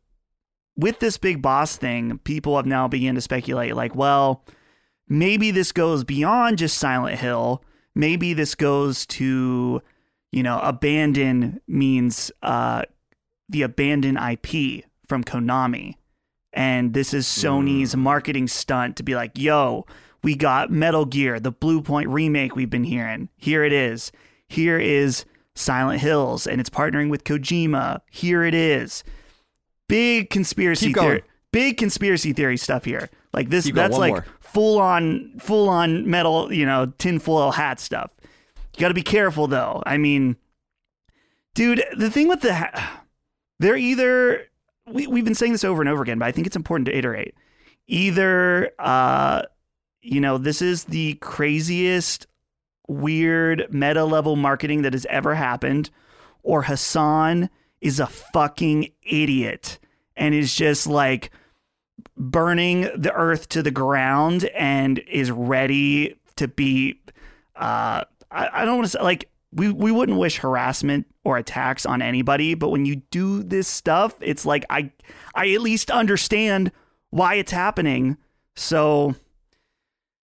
with 0.76 1.00
this 1.00 1.18
big 1.18 1.42
boss 1.42 1.76
thing, 1.78 2.20
people 2.20 2.56
have 2.56 2.66
now 2.66 2.88
begun 2.88 3.16
to 3.16 3.22
speculate 3.22 3.76
like, 3.76 3.96
well, 3.96 4.44
maybe 5.08 5.52
this 5.52 5.72
goes 5.72 6.04
beyond 6.04 6.58
just 6.58 6.78
Silent 6.78 7.20
Hill. 7.20 7.64
Maybe 7.96 8.34
this 8.34 8.56
goes 8.56 9.06
to, 9.08 9.82
you 10.32 10.44
know, 10.44 10.60
abandon 10.60 11.62
means 11.68 12.32
uh, 12.42 12.84
the 13.50 13.62
abandoned 13.62 14.18
IP 14.18 14.86
from 15.08 15.24
Konami. 15.24 15.96
And 16.54 16.94
this 16.94 17.14
is 17.14 17.26
Sony's 17.26 17.96
marketing 17.96 18.48
stunt 18.48 18.96
to 18.98 19.04
be 19.04 19.16
like, 19.16 19.38
yo, 19.38 19.86
we 20.24 20.36
got 20.36 20.72
Metal 20.72 21.06
Gear, 21.06 21.40
the 21.40 21.52
Bluepoint 21.52 22.06
remake 22.08 22.56
we've 22.56 22.70
been 22.70 22.84
hearing. 22.84 23.30
Here 23.38 23.64
it 23.64 23.74
is. 23.74 24.12
Here 24.48 24.80
is 24.80 25.26
Silent 25.56 26.00
Hills, 26.00 26.48
and 26.48 26.62
it's 26.62 26.70
partnering 26.70 27.10
with 27.10 27.24
Kojima. 27.24 28.02
Here 28.10 28.44
it 28.44 28.54
is. 28.54 29.04
Big 29.88 30.30
conspiracy 30.30 30.94
theory. 30.94 31.24
Big 31.52 31.78
conspiracy 31.78 32.34
theory 32.34 32.58
stuff 32.58 32.86
here. 32.86 33.10
Like 33.34 33.50
this 33.50 33.66
Keep 33.66 33.76
that's 33.76 33.98
like 33.98 34.14
more. 34.14 34.26
full 34.40 34.80
on 34.80 35.34
full 35.40 35.70
on 35.70 36.10
metal, 36.10 36.52
you 36.52 36.66
know, 36.66 36.94
tinfoil 36.98 37.52
hat 37.52 37.80
stuff. 37.80 38.12
You 38.76 38.82
got 38.82 38.88
to 38.90 38.94
be 38.94 39.04
careful 39.04 39.48
though. 39.48 39.84
I 39.86 39.98
mean, 39.98 40.36
dude, 41.56 41.84
the 41.96 42.10
thing 42.10 42.28
with 42.28 42.42
the 42.42 42.56
ha- 42.56 43.04
they're 43.60 43.78
either 43.78 44.48
we 44.88 45.08
we've 45.08 45.26
been 45.26 45.36
saying 45.36 45.52
this 45.52 45.64
over 45.64 45.82
and 45.82 45.90
over 45.90 46.02
again, 46.04 46.20
but 46.20 46.26
I 46.26 46.32
think 46.32 46.48
it's 46.48 46.56
important 46.56 46.88
to 46.88 46.98
iterate. 46.98 47.36
Either 47.88 48.72
uh 48.80 49.44
you 50.02 50.20
know, 50.20 50.38
this 50.38 50.62
is 50.62 50.86
the 50.86 51.14
craziest 51.16 52.28
weird 52.88 53.68
meta 53.72 54.04
level 54.04 54.36
marketing 54.36 54.82
that 54.82 54.94
has 54.94 55.06
ever 55.10 55.34
happened 55.36 55.90
or 56.44 56.64
Hasan 56.64 57.50
is 57.84 58.00
a 58.00 58.08
fucking 58.08 58.90
idiot 59.04 59.78
and 60.16 60.34
is 60.34 60.56
just 60.56 60.88
like 60.88 61.32
burning 62.18 62.90
the 62.96 63.12
earth 63.14 63.50
to 63.50 63.62
the 63.62 63.72
ground 63.72 64.46
and 64.56 65.00
is 65.00 65.30
ready 65.32 66.16
to 66.36 66.48
be 66.48 67.00
uh 67.56 68.04
I, 68.32 68.50
I 68.52 68.66
don't 68.66 68.78
want 68.78 68.86
to 68.86 68.98
say 68.98 69.04
like 69.04 69.30
we 69.52 69.72
we 69.72 69.92
wouldn't 69.92 70.18
wish 70.18 70.38
harassment 70.38 71.06
or 71.24 71.38
attacks 71.38 71.86
on 71.86 72.02
anybody, 72.02 72.54
but 72.54 72.70
when 72.70 72.86
you 72.86 72.98
do 73.12 73.44
this 73.44 73.68
stuff, 73.68 74.16
it's 74.20 74.46
like 74.46 74.66
I 74.70 74.92
I 75.36 75.52
at 75.52 75.62
least 75.62 75.92
understand 75.92 76.72
why 77.12 77.36
it's 77.36 77.52
happening. 77.52 78.18
So 78.56 79.16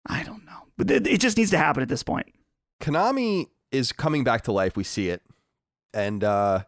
I 0.06 0.22
don't 0.22 0.44
know. 0.44 0.52
But 0.76 0.90
it, 0.90 1.06
it 1.06 1.20
just 1.20 1.37
needs 1.37 1.50
to 1.50 1.58
happen 1.58 1.82
at 1.82 1.88
this 1.88 2.04
point. 2.04 2.32
Konami 2.80 3.46
is 3.72 3.90
coming 3.90 4.22
back 4.22 4.42
to 4.42 4.52
life. 4.52 4.76
We 4.76 4.84
see 4.84 5.08
it, 5.08 5.22
and 5.92 6.22
uh, 6.22 6.62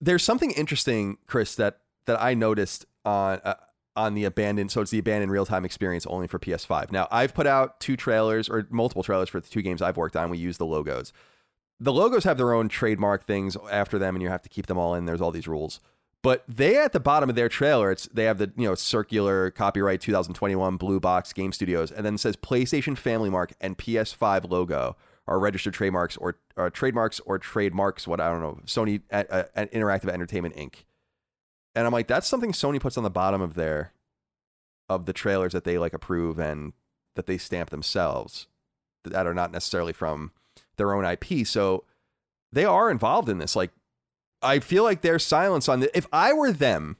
there's 0.00 0.22
something 0.22 0.50
interesting, 0.52 1.18
Chris, 1.26 1.54
that 1.56 1.80
that 2.06 2.20
I 2.22 2.34
noticed 2.34 2.86
on 3.04 3.40
uh, 3.44 3.54
on 3.94 4.14
the 4.14 4.24
abandoned. 4.24 4.70
So 4.70 4.80
it's 4.80 4.90
the 4.90 4.98
abandoned 4.98 5.32
real 5.32 5.46
time 5.46 5.64
experience 5.64 6.06
only 6.06 6.26
for 6.26 6.38
PS5. 6.38 6.92
Now 6.92 7.08
I've 7.10 7.34
put 7.34 7.46
out 7.46 7.80
two 7.80 7.96
trailers 7.96 8.48
or 8.48 8.66
multiple 8.70 9.02
trailers 9.02 9.28
for 9.28 9.40
the 9.40 9.48
two 9.48 9.62
games 9.62 9.82
I've 9.82 9.96
worked 9.96 10.16
on. 10.16 10.30
We 10.30 10.38
use 10.38 10.58
the 10.58 10.66
logos. 10.66 11.12
The 11.78 11.92
logos 11.92 12.24
have 12.24 12.38
their 12.38 12.54
own 12.54 12.68
trademark 12.68 13.26
things 13.26 13.56
after 13.70 13.98
them, 13.98 14.14
and 14.14 14.22
you 14.22 14.30
have 14.30 14.42
to 14.42 14.48
keep 14.48 14.66
them 14.66 14.78
all 14.78 14.94
in. 14.94 15.04
There's 15.04 15.20
all 15.20 15.30
these 15.30 15.48
rules. 15.48 15.80
But 16.22 16.42
they 16.48 16.76
at 16.76 16.92
the 16.92 17.00
bottom 17.00 17.28
of 17.28 17.36
their 17.36 17.48
trailer, 17.48 17.90
it's 17.90 18.06
they 18.06 18.24
have 18.24 18.38
the 18.38 18.52
you 18.56 18.66
know 18.66 18.74
circular 18.74 19.50
copyright 19.50 20.00
2021 20.00 20.76
blue 20.76 21.00
box 21.00 21.32
game 21.32 21.52
studios, 21.52 21.90
and 21.90 22.04
then 22.04 22.14
it 22.14 22.18
says 22.18 22.36
PlayStation 22.36 22.96
Family 22.96 23.30
Mark 23.30 23.52
and 23.60 23.78
PS5 23.78 24.50
logo 24.50 24.96
are 25.28 25.38
registered 25.38 25.74
trademarks 25.74 26.16
or, 26.16 26.38
or 26.56 26.70
trademarks 26.70 27.20
or 27.20 27.38
trademarks. 27.38 28.06
What 28.06 28.20
I 28.20 28.30
don't 28.30 28.40
know, 28.40 28.60
Sony 28.66 29.02
uh, 29.10 29.24
uh, 29.30 29.44
Interactive 29.56 30.08
Entertainment 30.08 30.56
Inc. 30.56 30.84
And 31.74 31.86
I'm 31.86 31.92
like, 31.92 32.06
that's 32.06 32.26
something 32.26 32.52
Sony 32.52 32.80
puts 32.80 32.96
on 32.96 33.04
the 33.04 33.10
bottom 33.10 33.40
of 33.40 33.54
their 33.54 33.92
of 34.88 35.06
the 35.06 35.12
trailers 35.12 35.52
that 35.52 35.64
they 35.64 35.78
like 35.78 35.92
approve 35.92 36.38
and 36.38 36.72
that 37.16 37.26
they 37.26 37.38
stamp 37.38 37.70
themselves 37.70 38.46
that 39.04 39.26
are 39.26 39.34
not 39.34 39.52
necessarily 39.52 39.92
from 39.92 40.32
their 40.76 40.94
own 40.94 41.04
IP. 41.04 41.46
So 41.46 41.84
they 42.52 42.64
are 42.64 42.90
involved 42.90 43.28
in 43.28 43.38
this. 43.38 43.56
Like 43.56 43.72
I 44.42 44.60
feel 44.60 44.84
like 44.84 45.00
their 45.00 45.18
silence 45.18 45.68
on 45.68 45.80
the 45.80 45.96
if 45.96 46.06
I 46.12 46.32
were 46.32 46.52
them, 46.52 46.96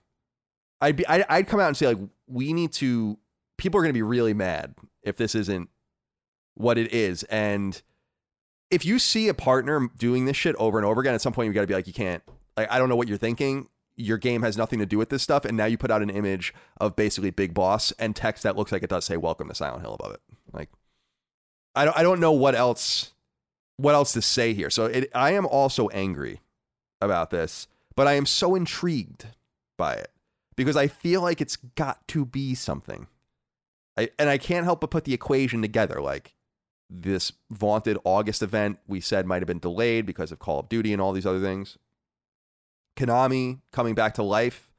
I'd 0.80 0.96
be 0.96 1.06
I'd, 1.06 1.24
I'd 1.28 1.48
come 1.48 1.60
out 1.60 1.68
and 1.68 1.76
say 1.76 1.86
like 1.86 1.98
we 2.26 2.52
need 2.52 2.72
to 2.74 3.18
people 3.56 3.78
are 3.78 3.82
going 3.82 3.94
to 3.94 3.98
be 3.98 4.02
really 4.02 4.34
mad 4.34 4.74
if 5.02 5.16
this 5.16 5.34
isn't 5.34 5.70
what 6.54 6.78
it 6.78 6.92
is 6.92 7.22
and 7.24 7.80
if 8.70 8.84
you 8.84 8.98
see 8.98 9.28
a 9.28 9.34
partner 9.34 9.88
doing 9.96 10.24
this 10.24 10.36
shit 10.36 10.56
over 10.56 10.78
and 10.78 10.86
over 10.86 11.00
again 11.00 11.14
at 11.14 11.20
some 11.20 11.32
point 11.32 11.46
you 11.46 11.52
got 11.52 11.62
to 11.62 11.66
be 11.66 11.74
like 11.74 11.86
you 11.86 11.92
can't 11.92 12.22
like 12.56 12.70
I 12.70 12.78
don't 12.78 12.88
know 12.88 12.96
what 12.96 13.08
you're 13.08 13.18
thinking 13.18 13.68
your 13.98 14.18
game 14.18 14.42
has 14.42 14.58
nothing 14.58 14.78
to 14.78 14.86
do 14.86 14.98
with 14.98 15.08
this 15.08 15.22
stuff 15.22 15.44
and 15.44 15.56
now 15.56 15.64
you 15.64 15.78
put 15.78 15.90
out 15.90 16.02
an 16.02 16.10
image 16.10 16.52
of 16.78 16.96
basically 16.96 17.30
big 17.30 17.54
boss 17.54 17.92
and 17.98 18.14
text 18.14 18.42
that 18.42 18.56
looks 18.56 18.72
like 18.72 18.82
it 18.82 18.90
does 18.90 19.04
say 19.04 19.16
welcome 19.16 19.48
to 19.48 19.54
Silent 19.54 19.82
Hill 19.82 19.94
above 19.94 20.12
it 20.12 20.20
like 20.52 20.70
I 21.74 21.84
don't 21.84 21.96
I 21.96 22.02
don't 22.02 22.20
know 22.20 22.32
what 22.32 22.54
else 22.54 23.12
what 23.78 23.94
else 23.94 24.12
to 24.12 24.22
say 24.22 24.52
here 24.54 24.70
so 24.70 24.86
it 24.86 25.10
I 25.14 25.32
am 25.32 25.46
also 25.46 25.88
angry 25.88 26.40
about 27.00 27.30
this, 27.30 27.66
but 27.94 28.06
I 28.06 28.14
am 28.14 28.26
so 28.26 28.54
intrigued 28.54 29.26
by 29.76 29.94
it 29.94 30.10
because 30.56 30.76
I 30.76 30.88
feel 30.88 31.22
like 31.22 31.40
it's 31.40 31.56
got 31.56 32.06
to 32.08 32.24
be 32.24 32.54
something. 32.54 33.06
I, 33.98 34.10
and 34.18 34.28
I 34.28 34.38
can't 34.38 34.64
help 34.64 34.80
but 34.80 34.90
put 34.90 35.04
the 35.04 35.14
equation 35.14 35.62
together. 35.62 36.00
Like 36.00 36.34
this 36.88 37.32
vaunted 37.50 37.98
August 38.04 38.42
event 38.42 38.78
we 38.86 39.00
said 39.00 39.26
might 39.26 39.42
have 39.42 39.46
been 39.46 39.58
delayed 39.58 40.06
because 40.06 40.30
of 40.32 40.38
Call 40.38 40.60
of 40.60 40.68
Duty 40.68 40.92
and 40.92 41.02
all 41.02 41.12
these 41.12 41.26
other 41.26 41.40
things. 41.40 41.78
Konami 42.96 43.60
coming 43.72 43.94
back 43.94 44.14
to 44.14 44.22
life. 44.22 44.72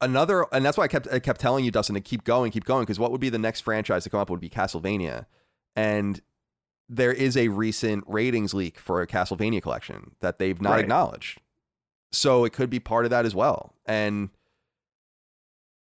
Another, 0.00 0.46
and 0.52 0.64
that's 0.64 0.78
why 0.78 0.84
I 0.84 0.88
kept 0.88 1.08
I 1.12 1.18
kept 1.18 1.40
telling 1.40 1.64
you, 1.64 1.72
Dustin, 1.72 1.94
to 1.94 2.00
keep 2.00 2.22
going, 2.22 2.52
keep 2.52 2.64
going, 2.64 2.84
because 2.84 3.00
what 3.00 3.10
would 3.10 3.20
be 3.20 3.30
the 3.30 3.38
next 3.38 3.62
franchise 3.62 4.04
to 4.04 4.10
come 4.10 4.20
up 4.20 4.30
would 4.30 4.38
be 4.38 4.48
Castlevania, 4.48 5.26
and 5.74 6.20
there 6.88 7.12
is 7.12 7.36
a 7.36 7.48
recent 7.48 8.04
ratings 8.06 8.54
leak 8.54 8.78
for 8.78 9.02
a 9.02 9.06
Castlevania 9.08 9.60
collection 9.60 10.12
that 10.20 10.38
they've 10.38 10.60
not 10.62 10.70
Right. 10.72 10.80
acknowledged. 10.80 11.40
So 12.12 12.44
it 12.44 12.52
could 12.52 12.70
be 12.70 12.78
part 12.80 13.04
of 13.04 13.10
that 13.10 13.26
as 13.26 13.34
well. 13.34 13.74
And 13.84 14.30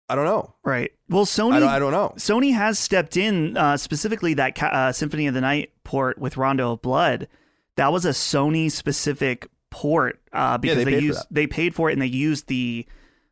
I 0.09 0.15
don't 0.15 0.25
know. 0.25 0.55
Right. 0.65 0.93
Well, 1.09 1.25
Sony 1.25 1.55
I 1.55 1.61
don't, 1.61 1.69
I 1.69 1.79
don't 1.79 1.93
know. 1.93 2.13
Sony 2.17 2.53
has 2.55 2.79
stepped 2.79 3.17
in 3.17 3.57
uh, 3.57 3.77
specifically 3.77 4.35
that 4.35 4.61
uh, 4.63 4.93
Symphony 4.93 5.27
of 5.27 5.35
the 5.35 5.41
Night 5.41 5.71
port 5.85 6.19
with 6.19 6.37
Rondo 6.37 6.73
of 6.73 6.83
Blood. 6.83 7.29
That 7.77 7.93
was 7.93 8.05
a 8.05 8.11
Sony 8.11 8.71
specific 8.71 9.49
port 9.71 10.21
uh, 10.33 10.59
because 10.59 10.85
they 10.85 10.93
they, 10.93 11.01
used 11.01 11.25
they 11.31 11.47
paid 11.47 11.75
for 11.75 11.89
it 11.89 11.95
and 11.95 12.03
they 12.03 12.07
used 12.07 12.49
the 12.49 12.87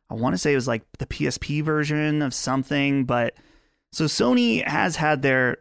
I 0.09 0.15
want 0.15 0.33
to 0.33 0.37
say 0.37 0.51
it 0.51 0.55
was 0.55 0.67
like 0.67 0.83
the 0.97 1.05
PSP 1.05 1.63
version 1.63 2.21
of 2.21 2.33
something, 2.33 3.05
but 3.05 3.35
so 3.91 4.05
Sony 4.05 4.65
has 4.65 4.95
had 4.95 5.21
their 5.21 5.57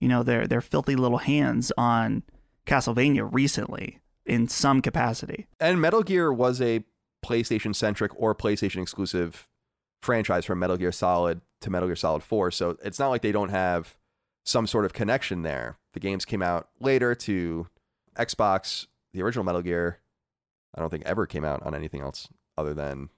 you 0.00 0.08
know 0.08 0.22
their 0.22 0.46
their 0.46 0.60
filthy 0.60 0.96
little 0.96 1.18
hands 1.18 1.70
on 1.76 2.22
Castlevania 2.66 3.28
recently 3.30 4.00
in 4.24 4.48
some 4.48 4.82
capacity. 4.82 5.46
And 5.60 5.80
Metal 5.80 6.02
Gear 6.02 6.32
was 6.32 6.60
a 6.60 6.84
PlayStation 7.24 7.74
centric 7.74 8.12
or 8.16 8.34
PlayStation 8.34 8.82
exclusive 8.82 9.48
franchise 10.02 10.44
from 10.44 10.58
Metal 10.58 10.76
Gear 10.76 10.92
Solid 10.92 11.40
to 11.62 11.70
Metal 11.70 11.88
Gear 11.88 11.96
Solid 11.96 12.22
4. 12.22 12.50
So 12.50 12.76
it's 12.84 12.98
not 12.98 13.08
like 13.08 13.22
they 13.22 13.32
don't 13.32 13.50
have 13.50 13.96
some 14.44 14.66
sort 14.66 14.84
of 14.84 14.92
connection 14.92 15.42
there. 15.42 15.78
The 15.94 16.00
games 16.00 16.24
came 16.24 16.42
out 16.42 16.68
later 16.80 17.14
to 17.14 17.68
Xbox. 18.16 18.86
The 19.14 19.22
original 19.22 19.44
Metal 19.44 19.62
Gear, 19.62 20.00
I 20.74 20.80
don't 20.80 20.90
think 20.90 21.04
ever 21.06 21.26
came 21.26 21.44
out 21.44 21.62
on 21.62 21.74
anything 21.74 22.00
else 22.00 22.28
other 22.58 22.74
than 22.74 23.10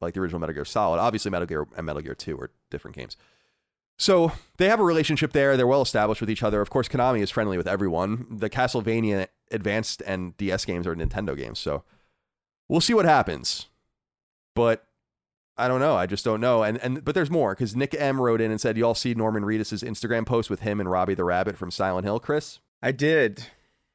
like 0.00 0.14
the 0.14 0.20
original 0.20 0.38
Metal 0.38 0.54
Gear 0.54 0.64
Solid. 0.64 1.00
Obviously, 1.00 1.30
Metal 1.30 1.46
Gear 1.46 1.66
and 1.76 1.84
Metal 1.84 2.02
Gear 2.02 2.14
2 2.14 2.38
are 2.38 2.50
different 2.70 2.96
games. 2.96 3.16
So 3.98 4.30
they 4.58 4.68
have 4.68 4.78
a 4.78 4.84
relationship 4.84 5.32
there. 5.32 5.56
They're 5.56 5.66
well 5.66 5.82
established 5.82 6.20
with 6.20 6.30
each 6.30 6.44
other. 6.44 6.60
Of 6.60 6.70
course, 6.70 6.88
Konami 6.88 7.20
is 7.20 7.30
friendly 7.30 7.56
with 7.56 7.66
everyone. 7.66 8.26
The 8.30 8.48
Castlevania 8.48 9.26
Advanced 9.50 10.02
and 10.06 10.36
DS 10.36 10.64
games 10.64 10.86
are 10.86 10.94
Nintendo 10.94 11.36
games. 11.36 11.58
So 11.58 11.82
we'll 12.68 12.80
see 12.80 12.94
what 12.94 13.06
happens. 13.06 13.66
But 14.54 14.84
I 15.58 15.68
don't 15.68 15.80
know. 15.80 15.96
I 15.96 16.06
just 16.06 16.24
don't 16.24 16.40
know. 16.40 16.62
And 16.62 16.78
and 16.78 17.04
but 17.04 17.14
there's 17.14 17.30
more 17.30 17.54
because 17.54 17.74
Nick 17.74 17.94
M 17.98 18.20
wrote 18.20 18.40
in 18.40 18.50
and 18.50 18.60
said, 18.60 18.76
"You 18.76 18.84
all 18.84 18.94
see 18.94 19.14
Norman 19.14 19.42
Reedus' 19.42 19.82
Instagram 19.82 20.24
post 20.24 20.48
with 20.48 20.60
him 20.60 20.80
and 20.80 20.90
Robbie 20.90 21.14
the 21.14 21.24
Rabbit 21.24 21.58
from 21.58 21.70
Silent 21.70 22.04
Hill, 22.04 22.20
Chris." 22.20 22.60
I 22.82 22.92
did. 22.92 23.44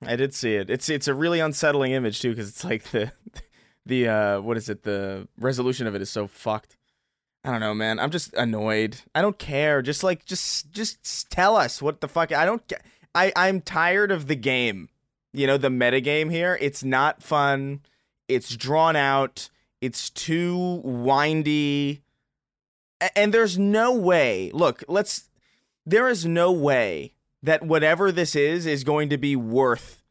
I 0.05 0.15
did 0.15 0.33
see 0.33 0.55
it. 0.55 0.69
It's 0.69 0.89
it's 0.89 1.07
a 1.07 1.13
really 1.13 1.39
unsettling 1.39 1.93
image 1.93 2.21
too 2.21 2.31
because 2.31 2.49
it's 2.49 2.63
like 2.63 2.83
the 2.91 3.11
the 3.85 4.07
uh 4.07 4.41
what 4.41 4.57
is 4.57 4.69
it? 4.69 4.83
The 4.83 5.27
resolution 5.39 5.87
of 5.87 5.95
it 5.95 6.01
is 6.01 6.09
so 6.09 6.27
fucked. 6.27 6.77
I 7.45 7.51
don't 7.51 7.59
know, 7.59 7.73
man. 7.73 7.99
I'm 7.99 8.11
just 8.11 8.33
annoyed. 8.35 8.97
I 9.13 9.21
don't 9.21 9.37
care. 9.37 9.81
Just 9.81 10.03
like 10.03 10.25
just 10.25 10.71
just 10.71 11.29
tell 11.29 11.55
us 11.55 11.81
what 11.81 12.01
the 12.01 12.07
fuck. 12.07 12.31
I 12.31 12.45
don't. 12.45 12.73
I 13.15 13.31
I'm 13.35 13.61
tired 13.61 14.11
of 14.11 14.27
the 14.27 14.35
game. 14.35 14.89
You 15.33 15.47
know 15.47 15.57
the 15.57 15.69
meta 15.69 15.99
game 15.99 16.29
here. 16.29 16.57
It's 16.61 16.83
not 16.83 17.23
fun. 17.23 17.81
It's 18.27 18.55
drawn 18.55 18.95
out. 18.95 19.49
It's 19.83 20.09
too 20.09 20.79
windy. 20.85 22.03
And 23.17 23.33
there's 23.33 23.59
no 23.59 23.93
way. 23.93 24.49
Look, 24.53 24.81
let's. 24.87 25.29
There 25.85 26.07
is 26.07 26.25
no 26.25 26.53
way 26.53 27.15
that 27.41 27.63
whatever 27.63 28.09
this 28.09 28.33
is 28.33 28.65
is 28.65 28.85
going 28.85 29.09
to 29.09 29.17
be 29.17 29.35
worth 29.35 30.01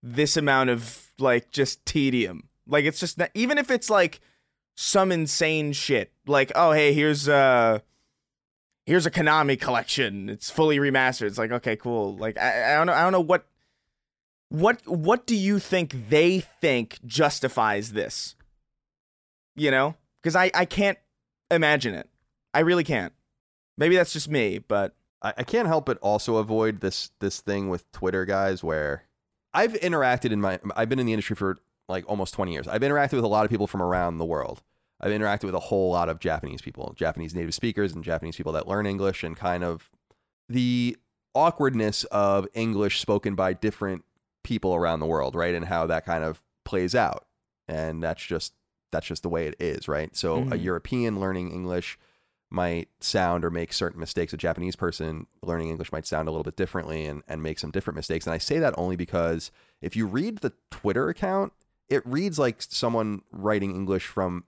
this 0.00 0.36
amount 0.36 0.70
of 0.70 1.10
like 1.18 1.50
just 1.50 1.84
tedium. 1.84 2.48
Like 2.68 2.84
it's 2.84 3.00
just 3.00 3.18
not, 3.18 3.30
even 3.34 3.58
if 3.58 3.68
it's 3.68 3.90
like 3.90 4.20
some 4.76 5.10
insane 5.10 5.72
shit. 5.72 6.12
Like, 6.28 6.52
oh 6.54 6.70
hey, 6.70 6.92
here's 6.92 7.28
uh 7.28 7.80
here's 8.84 9.06
a 9.06 9.10
Konami 9.10 9.60
collection. 9.60 10.28
It's 10.28 10.50
fully 10.50 10.78
remastered. 10.78 11.26
It's 11.26 11.38
like, 11.38 11.50
okay, 11.50 11.74
cool. 11.74 12.16
Like 12.16 12.38
I, 12.38 12.74
I 12.74 12.76
don't 12.76 12.86
know 12.86 12.92
I 12.92 13.02
don't 13.02 13.12
know 13.12 13.20
what 13.20 13.48
what 14.50 14.86
what 14.86 15.26
do 15.26 15.34
you 15.34 15.58
think 15.58 16.10
they 16.10 16.38
think 16.38 17.00
justifies 17.04 17.92
this? 17.92 18.35
You 19.56 19.70
know? 19.70 19.96
Because 20.22 20.36
I, 20.36 20.50
I 20.54 20.64
can't 20.64 20.98
imagine 21.50 21.94
it. 21.94 22.08
I 22.54 22.60
really 22.60 22.84
can't. 22.84 23.12
Maybe 23.78 23.96
that's 23.96 24.12
just 24.12 24.28
me, 24.28 24.58
but 24.58 24.94
I, 25.22 25.34
I 25.38 25.42
can't 25.42 25.68
help 25.68 25.86
but 25.86 25.98
also 25.98 26.36
avoid 26.36 26.80
this 26.80 27.10
this 27.20 27.40
thing 27.40 27.68
with 27.68 27.90
Twitter 27.92 28.24
guys 28.24 28.64
where 28.64 29.04
I've 29.52 29.74
interacted 29.74 30.32
in 30.32 30.40
my 30.40 30.58
I've 30.74 30.88
been 30.88 30.98
in 30.98 31.06
the 31.06 31.12
industry 31.12 31.36
for 31.36 31.58
like 31.88 32.04
almost 32.08 32.34
20 32.34 32.52
years. 32.52 32.66
I've 32.66 32.80
interacted 32.80 33.12
with 33.12 33.24
a 33.24 33.28
lot 33.28 33.44
of 33.44 33.50
people 33.50 33.66
from 33.66 33.82
around 33.82 34.18
the 34.18 34.24
world. 34.24 34.62
I've 35.00 35.12
interacted 35.12 35.44
with 35.44 35.54
a 35.54 35.60
whole 35.60 35.90
lot 35.90 36.08
of 36.08 36.18
Japanese 36.18 36.62
people, 36.62 36.94
Japanese 36.96 37.34
native 37.34 37.54
speakers 37.54 37.94
and 37.94 38.02
Japanese 38.02 38.36
people 38.36 38.52
that 38.52 38.66
learn 38.66 38.86
English 38.86 39.22
and 39.22 39.36
kind 39.36 39.62
of 39.62 39.90
the 40.48 40.96
awkwardness 41.34 42.04
of 42.04 42.48
English 42.54 43.00
spoken 43.00 43.34
by 43.34 43.52
different 43.52 44.04
people 44.42 44.74
around 44.74 45.00
the 45.00 45.06
world, 45.06 45.34
right? 45.34 45.54
And 45.54 45.66
how 45.66 45.86
that 45.86 46.06
kind 46.06 46.24
of 46.24 46.42
plays 46.64 46.94
out. 46.94 47.26
And 47.68 48.02
that's 48.02 48.24
just 48.24 48.54
that's 48.92 49.06
just 49.06 49.22
the 49.22 49.28
way 49.28 49.46
it 49.46 49.56
is, 49.58 49.88
right? 49.88 50.14
So 50.16 50.42
Mhm. 50.44 50.52
a 50.52 50.58
European 50.58 51.18
learning 51.20 51.50
English 51.52 51.98
might 52.50 52.88
sound 53.00 53.44
or 53.44 53.50
make 53.50 53.72
certain 53.72 53.98
mistakes. 53.98 54.32
A 54.32 54.36
Japanese 54.36 54.76
person 54.76 55.26
learning 55.42 55.68
English 55.68 55.90
might 55.90 56.06
sound 56.06 56.28
a 56.28 56.30
little 56.30 56.44
bit 56.44 56.56
differently 56.56 57.04
and, 57.04 57.22
and 57.26 57.42
make 57.42 57.58
some 57.58 57.72
different 57.72 57.96
mistakes. 57.96 58.24
And 58.26 58.32
I 58.34 58.38
say 58.38 58.58
that 58.60 58.74
only 58.78 58.94
because 58.96 59.50
if 59.82 59.96
you 59.96 60.06
read 60.06 60.38
the 60.38 60.52
Twitter 60.70 61.08
account, 61.08 61.52
it 61.88 62.06
reads 62.06 62.38
like 62.38 62.62
someone 62.62 63.22
writing 63.32 63.74
English 63.74 64.06
from 64.06 64.44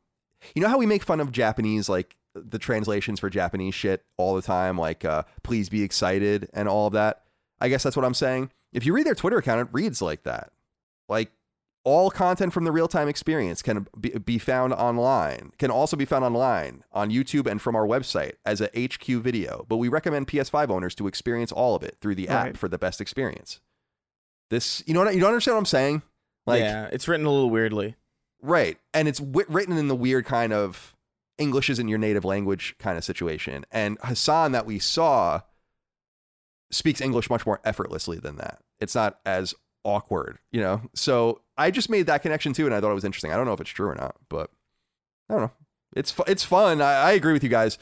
you 0.54 0.62
know 0.62 0.68
how 0.68 0.78
we 0.78 0.86
make 0.86 1.02
fun 1.02 1.18
of 1.18 1.32
Japanese 1.32 1.88
like 1.88 2.14
the 2.34 2.58
translations 2.60 3.18
for 3.18 3.28
Japanese 3.28 3.74
shit 3.74 4.04
all 4.16 4.36
the 4.36 4.42
time, 4.42 4.78
like 4.78 5.04
uh, 5.04 5.24
please 5.42 5.68
be 5.68 5.82
excited 5.82 6.48
and 6.52 6.68
all 6.68 6.86
of 6.86 6.92
that. 6.92 7.24
I 7.60 7.68
guess 7.68 7.82
that's 7.82 7.96
what 7.96 8.04
I'm 8.04 8.14
saying. 8.14 8.52
If 8.72 8.86
you 8.86 8.92
read 8.94 9.06
their 9.06 9.16
Twitter 9.16 9.38
account, 9.38 9.60
it 9.68 9.72
reads 9.72 10.00
like 10.00 10.22
that. 10.22 10.52
Like 11.08 11.32
all 11.84 12.10
content 12.10 12.52
from 12.52 12.64
the 12.64 12.72
real 12.72 12.88
time 12.88 13.08
experience 13.08 13.62
can 13.62 13.86
be, 13.98 14.38
found 14.38 14.72
online, 14.74 15.52
can 15.58 15.70
also 15.70 15.96
be 15.96 16.04
found 16.04 16.24
online 16.24 16.84
on 16.92 17.10
YouTube 17.10 17.46
and 17.50 17.62
from 17.62 17.74
our 17.76 17.86
website 17.86 18.32
as 18.44 18.60
a 18.60 18.68
HQ 18.76 19.06
video. 19.22 19.64
But 19.68 19.76
we 19.78 19.88
recommend 19.88 20.26
PS5 20.28 20.68
owners 20.70 20.94
to 20.96 21.06
experience 21.06 21.50
all 21.52 21.74
of 21.74 21.82
it 21.82 21.96
through 22.00 22.16
the 22.16 22.28
app 22.28 22.44
Right. 22.44 22.58
for 22.58 22.68
the 22.68 22.78
best 22.78 23.00
experience. 23.00 23.60
This, 24.50 24.82
you 24.86 24.94
know, 24.94 25.04
what, 25.04 25.14
you 25.14 25.20
don't 25.20 25.28
understand 25.30 25.54
what 25.54 25.60
I'm 25.60 25.66
saying? 25.66 26.02
Like, 26.46 26.60
yeah, 26.60 26.88
it's 26.92 27.06
written 27.08 27.26
a 27.26 27.30
little 27.30 27.50
weirdly. 27.50 27.96
Right. 28.42 28.78
And 28.94 29.08
it's 29.08 29.18
w- 29.18 29.46
written 29.48 29.76
in 29.76 29.88
the 29.88 29.96
weird 29.96 30.24
kind 30.24 30.52
of 30.52 30.94
English 31.38 31.70
isn't 31.70 31.88
your 31.88 31.98
native 31.98 32.24
language 32.24 32.74
kind 32.78 32.98
of 32.98 33.04
situation. 33.04 33.64
And 33.70 33.98
Hasan 34.04 34.52
that 34.52 34.66
we 34.66 34.78
saw 34.78 35.40
speaks 36.70 37.00
English 37.00 37.30
much 37.30 37.46
more 37.46 37.60
effortlessly 37.64 38.18
than 38.18 38.36
that. 38.36 38.60
It's 38.80 38.94
not 38.94 39.18
as 39.24 39.54
awkward, 39.84 40.38
you 40.52 40.60
know? 40.60 40.82
So 40.94 41.40
I 41.56 41.70
just 41.70 41.90
made 41.90 42.06
that 42.06 42.22
connection 42.22 42.52
too. 42.52 42.66
And 42.66 42.74
I 42.74 42.80
thought 42.80 42.90
it 42.90 42.94
was 42.94 43.04
interesting. 43.04 43.32
I 43.32 43.36
don't 43.36 43.46
know 43.46 43.52
if 43.52 43.60
it's 43.60 43.70
true 43.70 43.88
or 43.88 43.94
not, 43.94 44.16
but 44.28 44.50
I 45.28 45.34
don't 45.34 45.42
know. 45.42 45.52
It's, 45.96 46.10
fu- 46.10 46.24
it's 46.26 46.44
fun. 46.44 46.82
I, 46.82 46.94
I 46.94 47.12
agree 47.12 47.32
with 47.32 47.42
you 47.42 47.48
guys. 47.48 47.78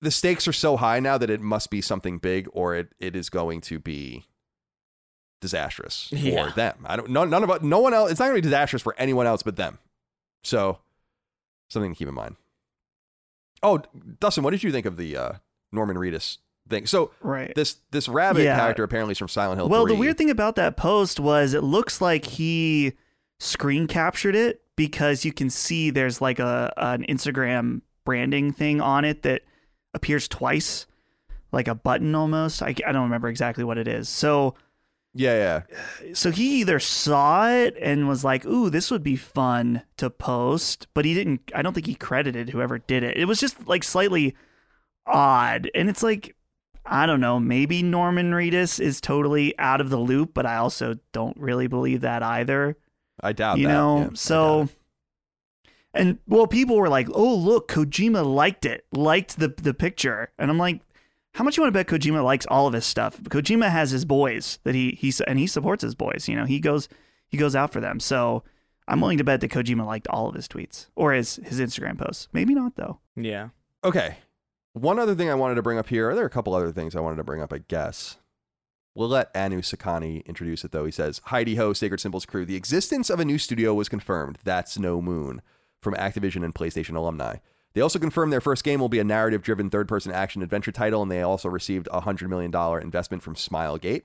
The 0.00 0.10
stakes 0.10 0.46
are 0.48 0.52
so 0.52 0.76
high 0.76 1.00
now 1.00 1.16
that 1.18 1.30
it 1.30 1.40
must 1.40 1.70
be 1.70 1.80
something 1.80 2.18
big 2.18 2.48
or 2.52 2.74
it, 2.74 2.88
it 2.98 3.16
is 3.16 3.30
going 3.30 3.60
to 3.62 3.78
be 3.78 4.26
disastrous 5.40 6.08
for 6.10 6.50
them. 6.50 6.84
I 6.86 6.96
don't 6.96 7.10
no 7.10 7.24
none 7.24 7.48
of 7.48 7.62
no 7.62 7.78
one 7.78 7.94
else. 7.94 8.10
It's 8.10 8.18
not 8.18 8.26
going 8.26 8.36
to 8.36 8.42
be 8.42 8.48
disastrous 8.48 8.82
for 8.82 8.94
anyone 8.98 9.26
else 9.26 9.42
but 9.42 9.56
them. 9.56 9.78
So 10.42 10.78
something 11.68 11.92
to 11.92 11.98
keep 11.98 12.08
in 12.08 12.14
mind. 12.14 12.36
Oh, 13.62 13.82
Dustin, 14.20 14.44
what 14.44 14.50
did 14.50 14.62
you 14.62 14.72
think 14.72 14.84
of 14.86 14.96
the 14.96 15.16
uh, 15.16 15.32
Norman 15.72 15.96
Reedus 15.96 16.38
thing? 16.68 16.86
So 16.86 17.10
Right. 17.20 17.54
this 17.54 17.76
this 17.90 18.08
rabbit 18.08 18.42
Yeah. 18.44 18.56
character 18.58 18.82
apparently 18.84 19.12
is 19.12 19.18
from 19.18 19.28
Silent 19.28 19.58
Hill. 19.58 19.68
Well, 19.68 19.86
the 19.86 19.94
weird 19.94 20.16
thing 20.18 20.30
about 20.30 20.56
that 20.56 20.76
post 20.76 21.20
was 21.20 21.54
it 21.54 21.62
looks 21.62 22.00
like 22.00 22.24
he 22.24 22.92
screen 23.40 23.86
captured 23.86 24.34
it 24.34 24.62
because 24.76 25.24
you 25.24 25.32
can 25.32 25.50
see 25.50 25.90
there's 25.90 26.20
like 26.20 26.38
a 26.38 26.72
an 26.76 27.04
Instagram 27.08 27.82
branding 28.04 28.52
thing 28.52 28.80
on 28.80 29.04
it 29.04 29.22
that 29.22 29.42
appears 29.94 30.26
twice, 30.28 30.86
like 31.52 31.68
a 31.68 31.74
button 31.74 32.14
almost. 32.14 32.62
I, 32.62 32.74
I 32.86 32.92
don't 32.92 33.02
remember 33.04 33.28
exactly 33.28 33.64
what 33.64 33.78
it 33.78 33.86
is. 33.88 34.08
So 34.08 34.54
yeah, 35.16 35.62
yeah. 36.02 36.12
so 36.14 36.32
he 36.32 36.60
either 36.60 36.80
saw 36.80 37.48
it 37.48 37.76
and 37.80 38.08
was 38.08 38.24
like, 38.24 38.44
"Ooh, 38.44 38.68
this 38.68 38.90
would 38.90 39.04
be 39.04 39.14
fun 39.14 39.82
to 39.96 40.10
post," 40.10 40.88
but 40.92 41.04
he 41.04 41.14
didn't. 41.14 41.52
I 41.54 41.62
don't 41.62 41.72
think 41.72 41.86
he 41.86 41.94
credited 41.94 42.50
whoever 42.50 42.78
did 42.78 43.04
it. 43.04 43.16
It 43.16 43.26
was 43.26 43.38
just 43.38 43.68
like 43.68 43.84
slightly 43.84 44.34
odd, 45.06 45.70
and 45.74 45.88
it's 45.88 46.02
like, 46.02 46.34
I 46.86 47.06
don't 47.06 47.20
know. 47.20 47.40
Maybe 47.40 47.82
Norman 47.82 48.32
Reedus 48.32 48.78
is 48.78 49.00
totally 49.00 49.58
out 49.58 49.80
of 49.80 49.90
the 49.90 49.96
loop, 49.96 50.34
but 50.34 50.46
I 50.46 50.56
also 50.56 50.98
don't 51.12 51.36
really 51.38 51.66
believe 51.66 52.02
that 52.02 52.22
either. 52.22 52.76
I 53.20 53.32
doubt 53.32 53.58
you 53.58 53.66
that. 53.66 53.72
know, 53.72 53.98
Yeah, 53.98 54.10
so. 54.14 54.68
And 55.94 56.18
well, 56.26 56.48
people 56.48 56.76
were 56.76 56.88
like, 56.88 57.08
"Oh, 57.12 57.34
look, 57.34 57.68
Kojima 57.68 58.24
liked 58.26 58.64
it, 58.64 58.84
liked 58.92 59.38
the 59.38 59.48
the 59.48 59.72
picture," 59.72 60.32
and 60.38 60.50
I'm 60.50 60.58
like, 60.58 60.80
"How 61.34 61.44
much 61.44 61.56
you 61.56 61.62
want 61.62 61.72
to 61.72 61.78
bet 61.78 61.86
Kojima 61.86 62.22
likes 62.24 62.46
all 62.46 62.66
of 62.66 62.74
his 62.74 62.84
stuff? 62.84 63.22
Kojima 63.22 63.70
has 63.70 63.92
his 63.92 64.04
boys 64.04 64.58
that 64.64 64.74
he 64.74 64.90
he 64.90 65.12
and 65.26 65.38
he 65.38 65.46
supports 65.46 65.82
his 65.82 65.94
boys. 65.94 66.28
You 66.28 66.34
know, 66.34 66.46
he 66.46 66.58
goes 66.58 66.88
he 67.28 67.36
goes 67.36 67.54
out 67.54 67.72
for 67.72 67.80
them. 67.80 68.00
So 68.00 68.42
I'm 68.88 69.00
willing 69.00 69.18
to 69.18 69.24
bet 69.24 69.40
that 69.40 69.50
Kojima 69.50 69.86
liked 69.86 70.08
all 70.08 70.28
of 70.28 70.34
his 70.34 70.48
tweets 70.48 70.88
or 70.96 71.12
his 71.12 71.36
his 71.44 71.60
Instagram 71.60 71.96
posts. 71.96 72.28
Maybe 72.32 72.54
not 72.54 72.74
though. 72.76 72.98
Yeah. 73.16 73.50
Okay. 73.84 74.16
One 74.74 74.98
other 74.98 75.14
thing 75.14 75.30
I 75.30 75.34
wanted 75.34 75.54
to 75.54 75.62
bring 75.62 75.78
up 75.78 75.88
here. 75.88 76.12
There 76.14 76.24
are 76.24 76.26
a 76.26 76.30
couple 76.30 76.52
other 76.52 76.72
things 76.72 76.96
I 76.96 77.00
wanted 77.00 77.16
to 77.16 77.24
bring 77.24 77.40
up, 77.40 77.52
I 77.52 77.58
guess. 77.68 78.16
We'll 78.92 79.08
let 79.08 79.34
Anu 79.34 79.60
Sakani 79.60 80.26
introduce 80.26 80.64
it, 80.64 80.72
though. 80.72 80.84
He 80.84 80.90
says, 80.90 81.20
Heidi 81.26 81.54
Ho, 81.54 81.72
Sacred 81.72 82.00
Symbols 82.00 82.26
crew. 82.26 82.44
The 82.44 82.56
existence 82.56 83.08
of 83.08 83.20
a 83.20 83.24
new 83.24 83.38
studio 83.38 83.72
was 83.72 83.88
confirmed. 83.88 84.38
That's 84.42 84.76
No 84.76 85.00
Moon 85.00 85.42
from 85.80 85.94
Activision 85.94 86.44
and 86.44 86.52
PlayStation 86.52 86.96
alumni. 86.96 87.36
They 87.74 87.80
also 87.80 88.00
confirmed 88.00 88.32
their 88.32 88.40
first 88.40 88.64
game 88.64 88.80
will 88.80 88.88
be 88.88 88.98
a 88.98 89.04
narrative 89.04 89.42
driven 89.42 89.70
third 89.70 89.86
person 89.86 90.10
action 90.10 90.42
adventure 90.42 90.72
title, 90.72 91.02
and 91.02 91.10
they 91.10 91.22
also 91.22 91.48
received 91.48 91.88
a 91.92 92.02
$100 92.02 92.28
million 92.28 92.52
investment 92.82 93.22
from 93.22 93.36
Smilegate. 93.36 94.02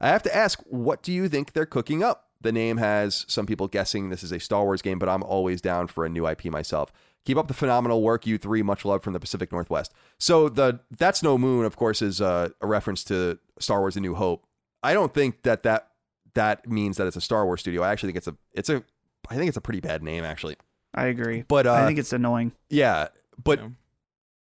I 0.00 0.08
have 0.08 0.22
to 0.22 0.34
ask, 0.34 0.60
what 0.66 1.02
do 1.02 1.12
you 1.12 1.28
think 1.28 1.52
they're 1.52 1.66
cooking 1.66 2.02
up? 2.02 2.28
The 2.40 2.52
name 2.52 2.76
has 2.76 3.24
some 3.28 3.46
people 3.46 3.68
guessing 3.68 4.10
this 4.10 4.24
is 4.24 4.32
a 4.32 4.40
Star 4.40 4.64
Wars 4.64 4.82
game, 4.82 4.98
but 4.98 5.08
I'm 5.08 5.22
always 5.22 5.60
down 5.60 5.86
for 5.86 6.04
a 6.04 6.08
new 6.08 6.28
IP 6.28 6.46
myself. 6.46 6.92
Keep 7.24 7.36
up 7.38 7.46
the 7.48 7.54
phenomenal 7.54 8.02
work, 8.02 8.26
you 8.26 8.36
three. 8.38 8.62
Much 8.62 8.84
love 8.84 9.02
from 9.02 9.12
the 9.12 9.20
Pacific 9.20 9.52
Northwest. 9.52 9.92
So 10.18 10.48
the 10.48 10.80
That's 10.90 11.22
No 11.22 11.38
Moon, 11.38 11.64
of 11.64 11.76
course, 11.76 12.02
is 12.02 12.20
uh, 12.20 12.48
a 12.60 12.66
reference 12.66 13.04
to 13.04 13.38
Star 13.60 13.80
Wars: 13.80 13.96
A 13.96 14.00
New 14.00 14.14
Hope. 14.14 14.44
I 14.82 14.92
don't 14.94 15.14
think 15.14 15.42
that 15.42 15.62
that 15.62 15.88
that 16.34 16.68
means 16.68 16.96
that 16.96 17.06
it's 17.06 17.16
a 17.16 17.20
Star 17.20 17.44
Wars 17.46 17.60
studio. 17.60 17.82
I 17.82 17.92
actually 17.92 18.08
think 18.08 18.16
it's 18.18 18.26
a 18.28 18.36
it's 18.52 18.68
a 18.70 18.82
I 19.30 19.36
think 19.36 19.48
it's 19.48 19.56
a 19.56 19.60
pretty 19.60 19.80
bad 19.80 20.02
name 20.02 20.24
actually. 20.24 20.56
I 20.94 21.06
agree, 21.06 21.44
But 21.48 21.66
uh, 21.66 21.72
I 21.74 21.86
think 21.86 21.98
it's 21.98 22.12
annoying. 22.12 22.52
yeah, 22.68 23.08
but 23.42 23.60
Yeah. 23.60 23.68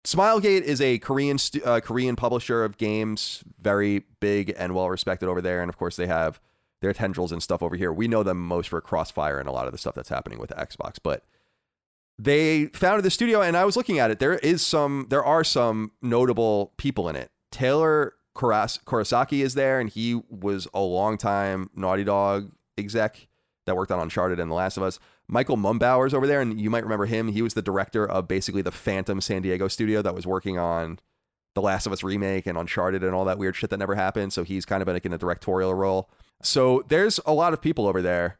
Smilegate 0.06 0.62
is 0.62 0.80
a 0.82 0.98
Korean 1.00 1.38
stu- 1.38 1.62
uh, 1.64 1.80
Korean 1.82 2.16
publisher 2.16 2.64
of 2.64 2.78
games, 2.78 3.44
very 3.62 4.06
big 4.22 4.54
and 4.58 4.74
well 4.74 4.90
respected 4.90 5.28
over 5.28 5.42
there, 5.42 5.62
and 5.62 5.70
of 5.70 5.78
course 5.78 5.96
they 5.98 6.08
have 6.08 6.40
their 6.82 6.94
tendrils 6.94 7.32
and 7.34 7.44
stuff 7.44 7.62
over 7.62 7.76
here. 7.76 7.92
We 7.92 8.08
know 8.08 8.24
them 8.24 8.40
most 8.40 8.70
for 8.70 8.80
Crossfire 8.80 9.38
and 9.40 9.50
a 9.50 9.52
lot 9.52 9.66
of 9.66 9.74
the 9.74 9.78
stuff 9.78 9.96
that's 9.96 10.08
happening 10.10 10.40
with 10.40 10.52
Xbox, 10.52 10.96
but 11.04 11.24
they 12.20 12.66
founded 12.68 13.06
the 13.06 13.10
studio, 13.10 13.42
and 13.42 13.56
I 13.56 13.64
was 13.64 13.78
looking 13.78 13.98
at 13.98 14.12
it. 14.12 14.20
There 14.20 14.34
is 14.34 14.62
some, 14.62 15.08
there 15.10 15.24
are 15.24 15.44
some 15.44 15.94
notable 16.02 16.74
people 16.78 17.08
in 17.08 17.16
it. 17.16 17.32
Taylor 17.50 18.14
Kuras- 18.36 18.84
Kurosaki 18.84 19.42
is 19.42 19.54
there, 19.54 19.80
and 19.80 19.90
he 19.90 20.22
was 20.30 20.68
a 20.74 20.82
long 20.82 21.18
time 21.18 21.70
Naughty 21.74 22.04
Dog 22.04 22.52
exec 22.78 23.28
that 23.66 23.76
worked 23.76 23.92
on 23.92 24.00
Uncharted 24.00 24.40
and 24.40 24.52
The 24.52 24.56
Last 24.56 24.76
of 24.76 24.84
Us. 24.84 25.00
Michael 25.30 25.58
Mumbauer's 25.58 26.14
over 26.14 26.28
there, 26.28 26.42
and 26.42 26.60
you 26.60 26.70
might 26.70 26.84
remember 26.84 27.06
him. 27.06 27.30
He 27.30 27.42
was 27.42 27.54
the 27.54 27.62
director 27.62 28.06
of 28.06 28.28
basically 28.28 28.64
the 28.64 28.72
Phantom 28.72 29.22
San 29.22 29.42
Diego 29.42 29.70
studio 29.70 30.02
that 30.02 30.16
was 30.16 30.28
working 30.28 30.58
on 30.58 31.00
The 31.56 31.62
Last 31.62 31.86
of 31.86 31.94
Us 31.94 32.04
remake 32.04 32.48
and 32.48 32.58
Uncharted 32.58 33.04
and 33.04 33.16
all 33.16 33.26
that 33.26 33.38
weird 33.38 33.56
shit 33.56 33.70
that 33.70 33.78
never 33.78 33.96
happened. 33.96 34.34
So 34.34 34.44
he's 34.44 34.66
kind 34.66 34.82
of 34.82 34.88
like 34.90 35.06
in 35.06 35.14
a 35.14 35.18
directorial 35.18 35.74
role. 35.74 36.10
So 36.42 36.84
there's 36.90 37.20
a 37.26 37.34
lot 37.34 37.54
of 37.54 37.62
people 37.62 37.88
over 37.88 38.02
there. 38.02 38.40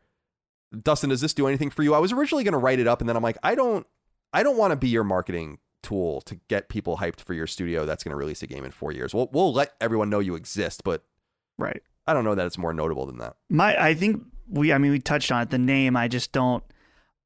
Dustin, 0.84 1.10
does 1.10 1.22
this 1.22 1.34
do 1.34 1.48
anything 1.48 1.70
for 1.70 1.84
you? 1.84 1.94
I 1.94 2.00
was 2.00 2.12
originally 2.12 2.44
going 2.44 2.52
to 2.54 2.60
write 2.60 2.80
it 2.80 2.88
up, 2.88 3.00
and 3.00 3.10
then 3.10 3.16
I'm 3.16 3.24
like, 3.24 3.38
I 3.44 3.56
don't, 3.56 3.88
I 4.34 4.44
don't 4.44 4.58
want 4.58 4.72
to 4.72 4.76
be 4.76 4.88
your 4.90 5.04
marketing 5.04 5.60
tool 5.82 6.22
to 6.22 6.36
get 6.48 6.70
people 6.70 6.98
hyped 6.98 7.22
for 7.22 7.34
your 7.34 7.48
studio 7.48 7.86
that's 7.86 8.04
going 8.04 8.12
to 8.12 8.18
release 8.18 8.44
a 8.44 8.48
game 8.48 8.66
in 8.66 8.72
four 8.72 8.92
years. 8.92 9.14
We'll, 9.14 9.30
we'll 9.32 9.54
let 9.54 9.74
everyone 9.82 10.10
know 10.10 10.20
you 10.20 10.36
exist, 10.36 10.84
but 10.84 11.04
Right. 11.58 11.82
I 12.08 12.14
don't 12.14 12.24
know 12.24 12.36
that 12.36 12.46
it's 12.48 12.58
more 12.58 12.74
notable 12.74 13.06
than 13.06 13.18
that. 13.20 13.36
My, 13.50 13.80
I 13.80 13.94
think 13.94 14.24
we, 14.48 14.74
I 14.74 14.78
mean, 14.78 14.92
we 14.92 15.00
touched 15.00 15.32
on 15.32 15.42
it. 15.44 15.50
The 15.52 15.58
name, 15.60 15.96
I 15.96 16.08
just 16.08 16.32
don't. 16.32 16.64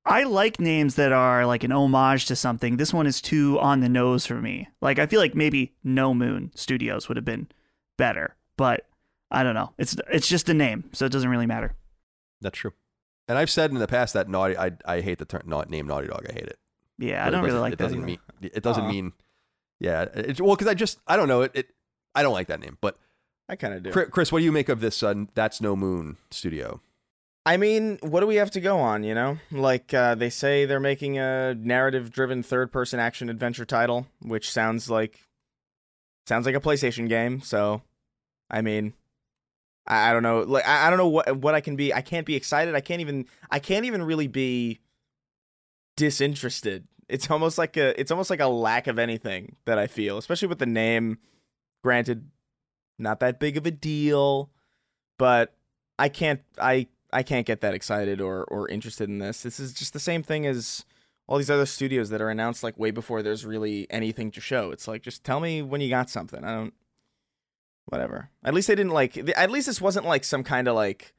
I 0.06 0.24
like 0.24 0.60
names 0.60 0.96
that 0.96 1.14
are 1.14 1.46
like 1.46 1.64
an 1.64 1.72
homage 1.72 2.26
to 2.26 2.36
something. 2.36 2.76
This 2.76 2.94
one 2.94 3.08
is 3.08 3.22
too 3.22 3.58
on 3.62 3.80
the 3.80 3.88
nose 3.88 4.26
for 4.26 4.42
me. 4.42 4.68
Like, 4.82 5.00
I 5.00 5.06
feel 5.06 5.22
like 5.22 5.36
maybe 5.36 5.74
No 5.84 6.14
Moon 6.14 6.52
Studios 6.56 7.08
would 7.08 7.16
have 7.16 7.24
been 7.24 7.48
better, 7.98 8.36
but 8.58 8.86
I 9.32 9.44
don't 9.44 9.54
know. 9.56 9.72
It's 9.78 9.96
it's 10.12 10.28
just 10.28 10.50
a 10.50 10.54
name, 10.54 10.90
so 10.92 11.06
it 11.06 11.12
doesn't 11.14 11.30
really 11.30 11.46
matter. 11.46 11.74
That's 12.42 12.58
true. 12.58 12.74
And 13.28 13.38
I've 13.38 13.50
said 13.50 13.72
in 13.72 13.78
the 13.78 13.88
past 13.88 14.14
that 14.14 14.28
naughty, 14.30 14.58
I 14.58 14.72
I 14.86 15.02
hate 15.02 15.18
the 15.20 15.26
term 15.26 15.44
not 15.46 15.70
name 15.70 15.88
Naughty 15.88 16.08
Dog. 16.08 16.26
I 16.30 16.34
hate 16.34 16.44
it. 16.48 16.60
Yeah, 16.98 17.24
But 17.24 17.28
I 17.28 17.32
don't 17.32 17.40
really 17.42 17.48
doesn't- 17.52 17.62
like 17.62 17.74
it 17.74 17.78
that. 17.80 17.84
doesn't 17.86 17.98
either. 18.00 18.06
mean 18.06 18.20
it 18.42 18.64
doesn't 18.64 18.84
Aw. 18.84 18.90
mean 18.90 19.14
yeah. 19.80 20.06
It's 20.14 20.42
well 20.42 20.56
because 20.56 20.68
I 20.68 20.74
just 20.74 21.00
I 21.08 21.16
don't 21.16 21.28
know 21.28 21.42
it, 21.44 21.52
it. 21.54 21.70
I 22.16 22.22
don't 22.24 22.34
like 22.34 22.48
that 22.48 22.60
name. 22.60 22.78
But 22.82 22.98
I 23.50 23.56
kind 23.56 23.74
of 23.74 23.84
do. 23.84 23.92
Chri- 23.92 24.10
Chris, 24.12 24.32
what 24.32 24.40
do 24.40 24.46
you 24.46 24.52
make 24.52 24.70
of 24.70 24.80
this? 24.82 25.02
Uh, 25.04 25.26
That's 25.34 25.60
no 25.62 25.76
moon 25.76 26.18
studio. 26.32 26.80
I 27.46 27.58
mean, 27.58 27.98
what 28.02 28.22
do 28.22 28.28
we 28.28 28.36
have 28.36 28.52
to 28.52 28.62
go 28.62 28.80
on, 28.80 29.04
you 29.04 29.14
know? 29.14 29.38
Like, 29.52 29.94
uh, 29.94 30.16
they 30.16 30.30
say 30.30 30.64
they're 30.64 30.80
making 30.80 31.18
a 31.20 31.54
narrative 31.54 32.10
driven 32.10 32.42
third 32.42 32.72
person 32.72 33.02
action 33.02 33.28
adventure 33.30 33.66
title, 33.66 34.08
which 34.22 34.50
sounds 34.50 34.90
like 34.90 35.20
sounds 36.26 36.46
like 36.46 36.56
a 36.56 36.62
PlayStation 36.62 37.10
game, 37.10 37.42
so 37.42 37.82
I 38.50 38.62
mean 38.62 38.94
I, 39.88 40.10
I 40.10 40.14
don't 40.14 40.24
know. 40.24 40.42
Like 40.42 40.68
I, 40.68 40.88
I 40.88 40.90
don't 40.90 40.98
know 40.98 41.08
what 41.08 41.38
what 41.38 41.56
I 41.56 41.62
can 41.62 41.76
be 41.76 41.94
I 41.94 42.02
can't 42.02 42.26
be 42.26 42.36
excited. 42.36 42.76
I 42.76 42.82
can't 42.82 43.02
even 43.02 43.26
I 43.52 43.60
can't 43.60 43.86
even 43.86 44.04
really 44.04 44.28
be 44.28 44.80
disinterested. 45.96 46.88
It's 47.10 47.30
almost 47.30 47.58
like 47.58 47.78
a 47.78 48.00
it's 48.00 48.12
almost 48.12 48.30
like 48.30 48.40
a 48.40 48.48
lack 48.48 48.88
of 48.88 48.98
anything 48.98 49.56
that 49.66 49.78
I 49.78 49.88
feel, 49.88 50.18
especially 50.18 50.48
with 50.48 50.60
the 50.60 50.66
name. 50.66 51.18
Granted, 51.84 52.30
not 52.98 53.20
that 53.20 53.40
big 53.40 53.58
of 53.58 53.66
a 53.66 53.72
deal, 53.72 54.50
but 55.18 55.54
I 56.00 56.10
can't 56.10 56.42
I 56.60 56.88
I 57.12 57.24
can't 57.24 57.46
get 57.46 57.62
that 57.62 57.74
excited 57.74 58.22
or 58.22 58.46
or 58.46 58.70
interested 58.70 59.10
in 59.10 59.20
this. 59.20 59.44
This 59.44 59.60
is 59.60 59.74
just 59.74 59.94
the 59.94 60.00
same 60.00 60.24
thing 60.24 60.46
as 60.46 60.86
all 61.28 61.38
these 61.38 61.50
other 61.50 61.66
studios 61.66 62.10
that 62.10 62.22
are 62.22 62.30
announced 62.30 62.64
like 62.64 62.78
way 62.78 62.92
before 62.92 63.22
there's 63.22 63.46
really 63.46 63.88
anything 63.90 64.32
to 64.32 64.42
show. 64.42 64.72
It's 64.72 64.88
like 64.88 65.02
just 65.02 65.24
tell 65.24 65.40
me 65.40 65.62
when 65.62 65.82
you 65.82 65.90
got 65.90 66.10
something. 66.10 66.44
I 66.44 66.54
don't 66.54 66.74
whatever. 67.86 68.30
At 68.44 68.54
least 68.54 68.68
they 68.68 68.76
didn't 68.76 68.94
like 68.94 69.18
at 69.38 69.52
least 69.52 69.68
this 69.68 69.82
wasn't 69.82 70.06
like 70.06 70.24
some 70.24 70.44
kind 70.44 70.68
of 70.68 70.76
like 70.76 71.14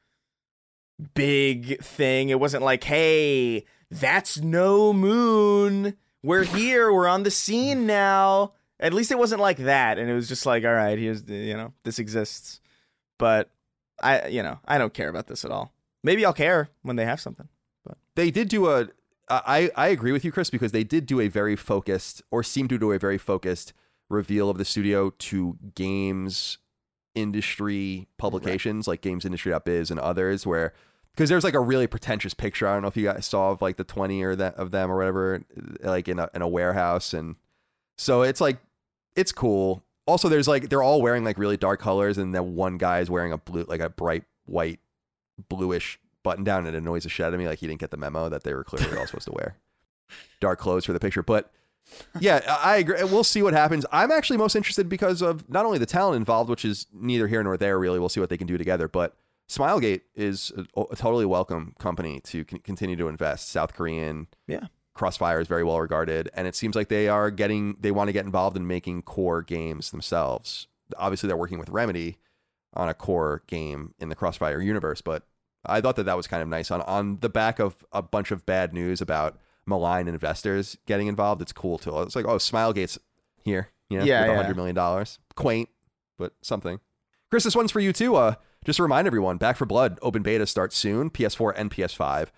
big 1.14 1.82
thing. 1.82 2.28
It 2.28 2.40
wasn't 2.40 2.62
like, 2.62 2.84
"Hey, 2.84 3.64
that's 3.90 4.38
no 4.40 4.92
moon. 4.92 5.96
We're 6.22 6.44
here. 6.44 6.92
We're 6.92 7.08
on 7.08 7.22
the 7.22 7.30
scene 7.30 7.86
now." 7.86 8.52
At 8.80 8.92
least 8.92 9.12
it 9.12 9.18
wasn't 9.18 9.40
like 9.40 9.58
that 9.58 9.98
and 9.98 10.10
it 10.10 10.14
was 10.14 10.28
just 10.28 10.46
like, 10.46 10.64
"All 10.64 10.72
right, 10.74 10.98
here's 10.98 11.22
you 11.28 11.56
know, 11.56 11.72
this 11.84 11.98
exists." 11.98 12.60
But 13.18 13.50
I 14.02 14.28
you 14.28 14.42
know, 14.42 14.58
I 14.64 14.78
don't 14.78 14.94
care 14.94 15.08
about 15.08 15.26
this 15.26 15.44
at 15.44 15.50
all. 15.50 15.72
Maybe 16.02 16.24
I'll 16.24 16.32
care 16.32 16.68
when 16.82 16.96
they 16.96 17.04
have 17.04 17.20
something. 17.20 17.48
But 17.84 17.98
they 18.14 18.30
did 18.30 18.48
do 18.48 18.68
a. 18.68 18.88
I 19.28 19.70
I 19.74 19.88
agree 19.88 20.12
with 20.12 20.24
you, 20.24 20.32
Chris, 20.32 20.50
because 20.50 20.72
they 20.72 20.84
did 20.84 21.06
do 21.06 21.20
a 21.20 21.28
very 21.28 21.56
focused 21.56 22.22
or 22.30 22.42
seem 22.42 22.68
to 22.68 22.78
do 22.78 22.92
a 22.92 22.98
very 22.98 23.16
focused 23.16 23.72
reveal 24.08 24.50
of 24.50 24.58
the 24.58 24.64
studio 24.64 25.10
to 25.10 25.58
games 25.74 26.58
industry 27.14 28.08
publications 28.18 28.88
like 28.88 29.00
Games 29.00 29.24
Industry.biz 29.24 29.90
and 29.90 30.00
others, 30.00 30.46
where 30.46 30.72
because 31.14 31.28
there's 31.28 31.44
like 31.44 31.54
a 31.54 31.60
really 31.60 31.86
pretentious 31.86 32.34
picture. 32.34 32.66
I 32.66 32.72
don't 32.72 32.82
know 32.82 32.88
if 32.88 32.96
you 32.96 33.04
guys 33.04 33.26
saw 33.26 33.50
of 33.50 33.62
like 33.62 33.76
the 33.76 33.84
twenty 33.84 34.22
or 34.22 34.34
that 34.36 34.54
of 34.56 34.70
them 34.70 34.90
or 34.90 34.96
whatever, 34.96 35.42
like 35.80 36.08
in 36.08 36.18
a 36.18 36.28
in 36.34 36.42
a 36.42 36.48
warehouse, 36.48 37.14
and 37.14 37.36
so 37.96 38.22
it's 38.22 38.40
like 38.40 38.58
it's 39.16 39.32
cool. 39.32 39.82
Also, 40.06 40.28
there's 40.28 40.48
like 40.48 40.68
they're 40.68 40.82
all 40.82 41.00
wearing 41.00 41.24
like 41.24 41.38
really 41.38 41.56
dark 41.56 41.80
colors, 41.80 42.18
and 42.18 42.34
then 42.34 42.54
one 42.54 42.78
guy 42.78 43.00
is 43.00 43.10
wearing 43.10 43.32
a 43.32 43.38
blue, 43.38 43.64
like 43.68 43.80
a 43.80 43.88
bright 43.88 44.24
white, 44.46 44.80
bluish 45.48 45.98
button 46.22 46.44
down, 46.44 46.66
and 46.66 46.74
it 46.74 46.78
annoys 46.78 47.04
the 47.04 47.08
shit 47.08 47.24
out 47.24 47.32
of 47.32 47.38
me. 47.38 47.46
Like 47.46 47.60
he 47.60 47.66
didn't 47.66 47.80
get 47.80 47.90
the 47.90 47.96
memo 47.96 48.28
that 48.28 48.42
they 48.42 48.54
were 48.54 48.64
clearly 48.64 48.96
all 48.96 49.06
supposed 49.06 49.26
to 49.26 49.32
wear 49.32 49.56
dark 50.40 50.58
clothes 50.58 50.84
for 50.84 50.92
the 50.92 51.00
picture. 51.00 51.22
But 51.22 51.52
yeah, 52.20 52.40
I 52.62 52.76
agree. 52.76 53.02
We'll 53.04 53.24
see 53.24 53.42
what 53.42 53.52
happens. 53.54 53.84
I'm 53.92 54.10
actually 54.10 54.36
most 54.36 54.56
interested 54.56 54.88
because 54.88 55.22
of 55.22 55.48
not 55.48 55.66
only 55.66 55.78
the 55.78 55.86
talent 55.86 56.16
involved, 56.16 56.50
which 56.50 56.64
is 56.64 56.86
neither 56.92 57.28
here 57.28 57.42
nor 57.42 57.56
there. 57.56 57.78
Really, 57.78 57.98
we'll 57.98 58.08
see 58.08 58.20
what 58.20 58.30
they 58.30 58.36
can 58.36 58.46
do 58.46 58.58
together. 58.58 58.88
But 58.88 59.16
Smilegate 59.48 60.02
is 60.14 60.52
a, 60.76 60.80
a 60.90 60.96
totally 60.96 61.26
welcome 61.26 61.74
company 61.78 62.20
to 62.20 62.44
con- 62.44 62.60
continue 62.60 62.96
to 62.96 63.08
invest. 63.08 63.48
South 63.50 63.74
Korean, 63.74 64.26
Yeah. 64.46 64.66
Crossfire 64.94 65.40
is 65.40 65.48
very 65.48 65.64
well 65.64 65.80
regarded, 65.80 66.30
and 66.34 66.46
it 66.46 66.54
seems 66.54 66.76
like 66.76 66.88
they 66.88 67.08
are 67.08 67.30
getting 67.30 67.76
they 67.80 67.90
want 67.90 68.08
to 68.08 68.12
get 68.12 68.24
involved 68.24 68.56
in 68.56 68.66
making 68.66 69.02
core 69.02 69.42
games 69.42 69.90
themselves. 69.90 70.68
Obviously, 70.96 71.26
they're 71.26 71.36
working 71.36 71.58
with 71.58 71.68
Remedy 71.68 72.18
on 72.74 72.88
a 72.88 72.94
core 72.94 73.42
game 73.48 73.94
in 73.98 74.08
the 74.08 74.14
Crossfire 74.14 74.60
universe, 74.60 75.00
but 75.00 75.26
I 75.66 75.80
thought 75.80 75.96
that 75.96 76.04
that 76.04 76.16
was 76.16 76.26
kind 76.28 76.42
of 76.42 76.48
nice 76.48 76.70
on 76.70 76.80
on 76.82 77.18
the 77.20 77.28
back 77.28 77.58
of 77.58 77.84
a 77.92 78.02
bunch 78.02 78.30
of 78.30 78.46
bad 78.46 78.72
news 78.72 79.00
about 79.00 79.36
malign 79.66 80.08
investors 80.08 80.76
getting 80.86 81.06
involved. 81.06 81.40
It's 81.42 81.52
cool 81.52 81.78
too. 81.78 81.98
It's 82.02 82.16
like 82.16 82.26
oh, 82.26 82.38
Smilegate's 82.38 82.98
here, 83.44 83.68
you 83.88 83.98
know, 83.98 84.04
Yeah, 84.04 84.22
with 84.22 84.30
a 84.30 84.32
yeah. 84.32 84.42
hundred 84.42 84.56
million 84.56 84.74
dollars. 84.74 85.18
Quaint, 85.36 85.68
but 86.18 86.32
something. 86.42 86.80
Chris, 87.30 87.44
this 87.44 87.56
one's 87.56 87.70
for 87.72 87.80
you 87.80 87.92
too. 87.92 88.16
Uh, 88.16 88.34
just 88.64 88.78
to 88.78 88.82
remind 88.82 89.06
everyone, 89.06 89.36
Back 89.36 89.56
4 89.58 89.66
Blood 89.66 89.98
open 90.00 90.22
beta 90.22 90.46
starts 90.46 90.76
soon, 90.76 91.10
PS4 91.10 91.52
and 91.56 91.70
PS5. 91.70 92.28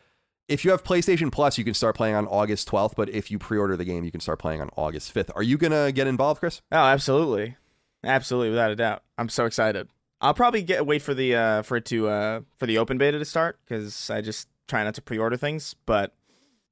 If 0.48 0.64
you 0.64 0.70
have 0.70 0.82
PlayStation 0.84 1.30
Plus, 1.30 1.58
you 1.58 1.64
can 1.64 1.74
start 1.74 1.96
playing 1.96 2.14
on 2.14 2.26
August 2.26 2.68
12th, 2.68 2.94
but 2.96 3.08
if 3.10 3.30
you 3.30 3.38
pre-order 3.38 3.76
the 3.76 3.84
game, 3.84 4.02
you 4.04 4.10
can 4.10 4.20
start 4.20 4.38
playing 4.38 4.60
on 4.60 4.70
August 4.76 5.14
5th. 5.14 5.30
Are 5.36 5.42
you 5.42 5.56
gonna 5.58 5.92
get 5.92 6.06
involved, 6.06 6.40
Chris? 6.40 6.62
Oh, 6.72 6.76
absolutely, 6.78 7.56
absolutely, 8.02 8.50
without 8.50 8.70
a 8.70 8.76
doubt. 8.76 9.02
I'm 9.18 9.28
so 9.28 9.44
excited. 9.44 9.88
I'll 10.20 10.34
probably 10.34 10.62
get 10.62 10.86
wait 10.86 11.02
for 11.02 11.14
the 11.14 11.34
uh, 11.36 11.62
for 11.62 11.76
it 11.76 11.84
to 11.86 12.08
uh, 12.08 12.40
for 12.58 12.66
the 12.66 12.78
open 12.78 12.96
beta 12.96 13.18
to 13.18 13.24
start 13.24 13.58
because 13.64 14.08
I 14.08 14.20
just 14.22 14.48
try 14.66 14.82
not 14.82 14.94
to 14.94 15.02
pre-order 15.02 15.36
things. 15.36 15.74
But 15.84 16.14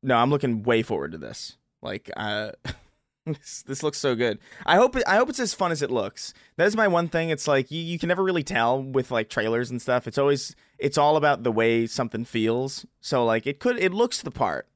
no, 0.05 0.17
I'm 0.17 0.31
looking 0.31 0.63
way 0.63 0.83
forward 0.83 1.13
to 1.13 1.19
this. 1.19 1.57
Like, 1.83 2.11
uh, 2.17 2.53
this, 3.27 3.63
this 3.67 3.83
looks 3.83 3.99
so 3.99 4.15
good. 4.15 4.39
I 4.67 4.77
hope 4.77 4.97
it, 4.97 5.05
I 5.07 5.17
hope 5.17 5.31
it's 5.31 5.41
as 5.41 5.55
fun 5.55 5.73
as 5.73 5.83
it 5.83 5.91
looks. 5.91 6.35
That 6.57 6.67
is 6.67 6.77
my 6.77 6.89
one 6.89 7.09
thing. 7.09 7.31
It's 7.31 7.49
like 7.49 7.71
you, 7.71 7.81
you 7.81 7.99
can 7.99 8.09
never 8.09 8.23
really 8.23 8.45
tell 8.45 8.83
with 8.83 9.11
like 9.11 9.29
trailers 9.29 9.71
and 9.71 9.81
stuff. 9.81 10.07
It's 10.07 10.19
always 10.19 10.55
it's 10.79 10.99
all 10.99 11.17
about 11.17 11.43
the 11.43 11.53
way 11.53 11.87
something 11.87 12.25
feels. 12.25 12.85
So 13.01 13.25
like 13.25 13.47
it 13.47 13.59
could 13.59 13.79
it 13.79 13.93
looks 13.93 14.23
the 14.23 14.31
part. 14.31 14.69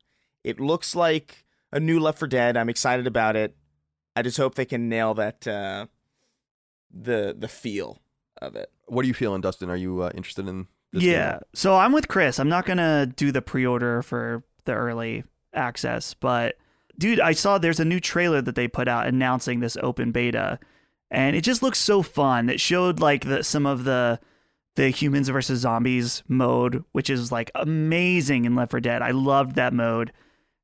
It 0.45 0.59
looks 0.59 0.97
like 0.97 1.45
a 1.73 1.79
new 1.79 2.01
Left 2.01 2.19
4 2.19 2.29
Dead. 2.29 2.57
I'm 2.57 2.71
excited 2.71 3.07
about 3.07 3.37
it. 3.37 3.55
I 4.17 4.23
just 4.23 4.39
hope 4.39 4.55
they 4.55 4.65
can 4.65 4.89
nail 4.89 5.15
that 5.15 5.47
uh, 5.47 5.87
the 6.91 7.37
the 7.39 7.49
feel 7.49 8.01
of 8.41 8.57
it. 8.57 8.71
What 8.87 9.05
are 9.05 9.09
you 9.09 9.15
feeling, 9.15 9.43
Dustin? 9.43 9.71
Are 9.71 9.77
you 9.77 10.03
uh, 10.03 10.11
interested 10.15 10.49
in? 10.49 10.67
This 10.91 11.03
yeah. 11.03 11.33
game? 11.33 11.41
So 11.55 11.77
I'm 11.77 11.93
with 11.93 12.09
Chris. 12.09 12.41
I'm 12.41 12.49
not 12.49 12.65
gonna 12.65 13.05
do 13.05 13.31
the 13.31 13.43
pre-order 13.43 14.01
for 14.03 14.43
the 14.69 14.75
early 14.75 15.25
access, 15.53 16.15
but 16.15 16.57
dude, 16.99 17.21
I 17.21 17.33
saw 17.33 17.59
there's 17.59 17.81
a 17.81 17.85
new 17.85 18.01
trailer 18.01 18.43
that 18.43 18.55
they 18.55 18.69
put 18.69 18.89
out 18.89 19.07
announcing 19.07 19.61
this 19.61 19.77
open 19.83 20.13
beta, 20.13 20.59
and 21.11 21.35
it 21.35 21.43
just 21.43 21.63
looks 21.63 21.79
so 21.79 22.03
fun. 22.03 22.51
It 22.51 22.61
showed 22.61 23.01
like 23.01 23.25
the 23.25 23.43
some 23.43 23.67
of 23.67 23.85
the 23.85 24.21
the 24.77 24.91
humans 24.91 25.29
versus 25.29 25.61
zombies 25.61 26.23
mode, 26.29 26.85
which 26.93 27.11
is 27.11 27.33
like 27.33 27.51
amazing 27.55 28.45
in 28.45 28.55
Left 28.55 28.71
4 28.71 28.81
Dead. 28.81 29.03
I 29.03 29.11
loved 29.11 29.57
that 29.57 29.73
mode, 29.73 30.13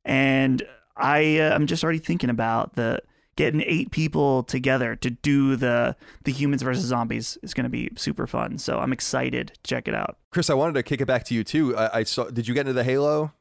and 0.05 0.63
I 0.97 1.39
uh, 1.39 1.55
I'm 1.55 1.67
just 1.67 1.83
already 1.83 1.99
thinking 1.99 2.31
about 2.31 2.75
the 2.75 3.01
getting 3.37 3.63
eight 3.67 3.91
people 3.91 4.45
together 4.45 4.95
to 4.97 5.11
do 5.11 5.57
the 5.57 5.97
the 6.25 6.33
humans 6.33 6.63
versus 6.63 6.85
zombies 6.85 7.39
is 7.43 7.55
going 7.55 7.65
to 7.65 7.71
be 7.71 7.91
super 7.97 8.27
fun. 8.27 8.59
So 8.59 8.79
I'm 8.79 8.93
excited. 8.93 9.53
Check 9.65 9.89
it 9.89 9.95
out. 9.95 10.19
Chris, 10.31 10.51
I 10.51 10.55
wanted 10.55 10.75
to 10.75 10.83
kick 10.83 11.01
it 11.01 11.07
back 11.07 11.25
to 11.25 11.35
you 11.35 11.45
too. 11.45 11.77
I, 11.77 12.01
I 12.01 12.03
saw. 12.05 12.25
Did 12.25 12.47
you 12.47 12.55
get 12.55 12.63
into 12.63 12.73
the 12.73 12.85
Halo 12.85 13.33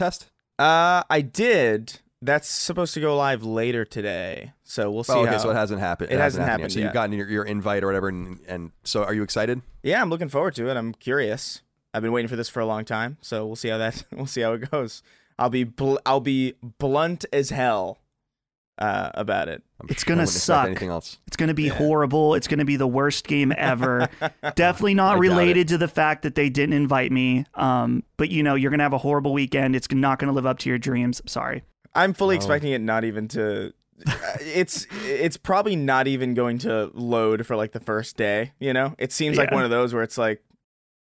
test? 0.00 0.30
Uh, 0.58 1.02
I 1.08 1.20
did. 1.20 2.00
That's 2.22 2.48
supposed 2.48 2.92
to 2.94 3.00
go 3.00 3.16
live 3.16 3.42
later 3.42 3.84
today, 3.84 4.52
so 4.62 4.90
we'll 4.90 5.04
see. 5.04 5.12
Oh, 5.12 5.20
okay, 5.20 5.32
how... 5.32 5.38
so 5.38 5.50
it 5.50 5.54
hasn't 5.54 5.80
happened. 5.80 6.12
It 6.12 6.18
hasn't 6.18 6.42
yet. 6.42 6.50
happened 6.50 6.72
So 6.72 6.80
you've 6.80 6.92
gotten 6.92 7.16
your, 7.16 7.26
your 7.28 7.44
invite 7.44 7.82
or 7.82 7.86
whatever, 7.86 8.08
and, 8.08 8.40
and 8.46 8.72
so 8.84 9.04
are 9.04 9.14
you 9.14 9.22
excited? 9.22 9.62
Yeah, 9.82 10.02
I'm 10.02 10.10
looking 10.10 10.28
forward 10.28 10.54
to 10.56 10.68
it. 10.68 10.76
I'm 10.76 10.92
curious. 10.92 11.62
I've 11.94 12.02
been 12.02 12.12
waiting 12.12 12.28
for 12.28 12.36
this 12.36 12.48
for 12.48 12.60
a 12.60 12.66
long 12.66 12.84
time, 12.84 13.16
so 13.22 13.46
we'll 13.46 13.56
see 13.56 13.68
how 13.68 13.78
that 13.78 14.04
we'll 14.12 14.26
see 14.26 14.42
how 14.42 14.52
it 14.52 14.70
goes. 14.70 15.02
I'll 15.38 15.50
be 15.50 15.64
bl- 15.64 15.96
I'll 16.04 16.20
be 16.20 16.54
blunt 16.78 17.24
as 17.32 17.50
hell 17.50 17.98
uh, 18.80 19.10
about 19.14 19.48
it. 19.48 19.62
I'm 19.80 19.86
It's 19.90 20.04
sure 20.04 20.16
gonna 20.16 20.26
suck. 20.26 20.66
Anything 20.66 20.88
else? 20.88 21.18
It's 21.26 21.36
going 21.36 21.48
to 21.48 21.54
be 21.54 21.68
horrible. 21.68 22.34
It's 22.34 22.48
going 22.48 22.58
to 22.58 22.64
be 22.64 22.76
the 22.76 22.86
worst 22.86 23.26
game 23.26 23.52
ever. 23.56 24.08
Definitely 24.54 24.94
not 24.94 25.14
doubt 25.14 25.20
related 25.20 25.68
to 25.68 25.78
the 25.78 25.88
fact 25.88 26.22
that 26.22 26.34
they 26.34 26.48
didn't 26.48 26.72
invite 26.74 27.12
me. 27.12 27.44
Um, 27.54 28.02
but 28.16 28.30
you 28.30 28.42
know, 28.42 28.54
you're 28.54 28.70
going 28.70 28.78
to 28.78 28.84
have 28.84 28.92
a 28.92 28.98
horrible 28.98 29.32
weekend. 29.32 29.76
It's 29.76 29.90
not 29.92 30.18
going 30.18 30.28
to 30.28 30.34
live 30.34 30.46
up 30.46 30.58
to 30.60 30.68
your 30.68 30.78
dreams. 30.78 31.20
I'm 31.20 31.28
sorry. 31.28 31.62
I'm 31.94 32.14
fully 32.14 32.34
Oh. 32.34 32.36
expecting 32.36 32.72
it 32.72 32.80
not 32.80 33.04
even 33.04 33.28
to. 33.28 33.72
uh, 34.06 34.12
it's 34.40 34.86
it's 35.04 35.36
probably 35.36 35.76
not 35.76 36.06
even 36.06 36.32
going 36.34 36.58
to 36.60 36.90
load 36.94 37.46
for 37.46 37.54
like 37.56 37.72
the 37.72 37.80
first 37.80 38.16
day. 38.16 38.52
You 38.58 38.72
know, 38.72 38.94
it 38.98 39.12
seems 39.12 39.36
like 39.36 39.50
one 39.50 39.64
of 39.64 39.70
those 39.70 39.92
where 39.92 40.02
it's 40.02 40.16
like 40.16 40.42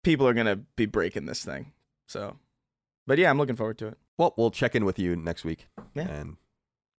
people 0.02 0.26
are 0.26 0.32
gonna 0.34 0.56
be 0.76 0.86
breaking 0.86 1.26
this 1.26 1.44
thing. 1.44 1.72
So, 2.08 2.36
but 3.06 3.18
yeah, 3.18 3.28
I'm 3.28 3.36
looking 3.38 3.56
forward 3.56 3.76
to 3.78 3.88
it. 3.88 3.98
Well, 4.16 4.32
we'll 4.38 4.50
check 4.50 4.74
in 4.74 4.84
with 4.86 4.98
you 4.98 5.14
next 5.14 5.44
week 5.44 5.66
Yeah. 5.94 6.08
and 6.08 6.36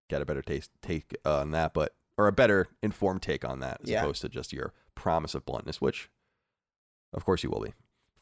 get 0.09 0.21
a 0.21 0.25
better 0.25 0.41
taste 0.41 0.71
take 0.81 1.15
on 1.25 1.51
that, 1.51 1.73
but 1.73 1.93
or 2.17 2.27
a 2.27 2.31
better 2.31 2.67
informed 2.81 3.21
take 3.21 3.45
on 3.45 3.59
that 3.59 3.81
as 3.83 3.89
Yeah. 3.89 4.01
opposed 4.01 4.21
to 4.21 4.29
just 4.29 4.51
your 4.53 4.73
promise 4.95 5.35
of 5.35 5.45
bluntness, 5.45 5.79
which 5.79 6.09
of 7.13 7.23
course 7.25 7.43
you 7.43 7.49
will 7.49 7.61
be. 7.61 7.73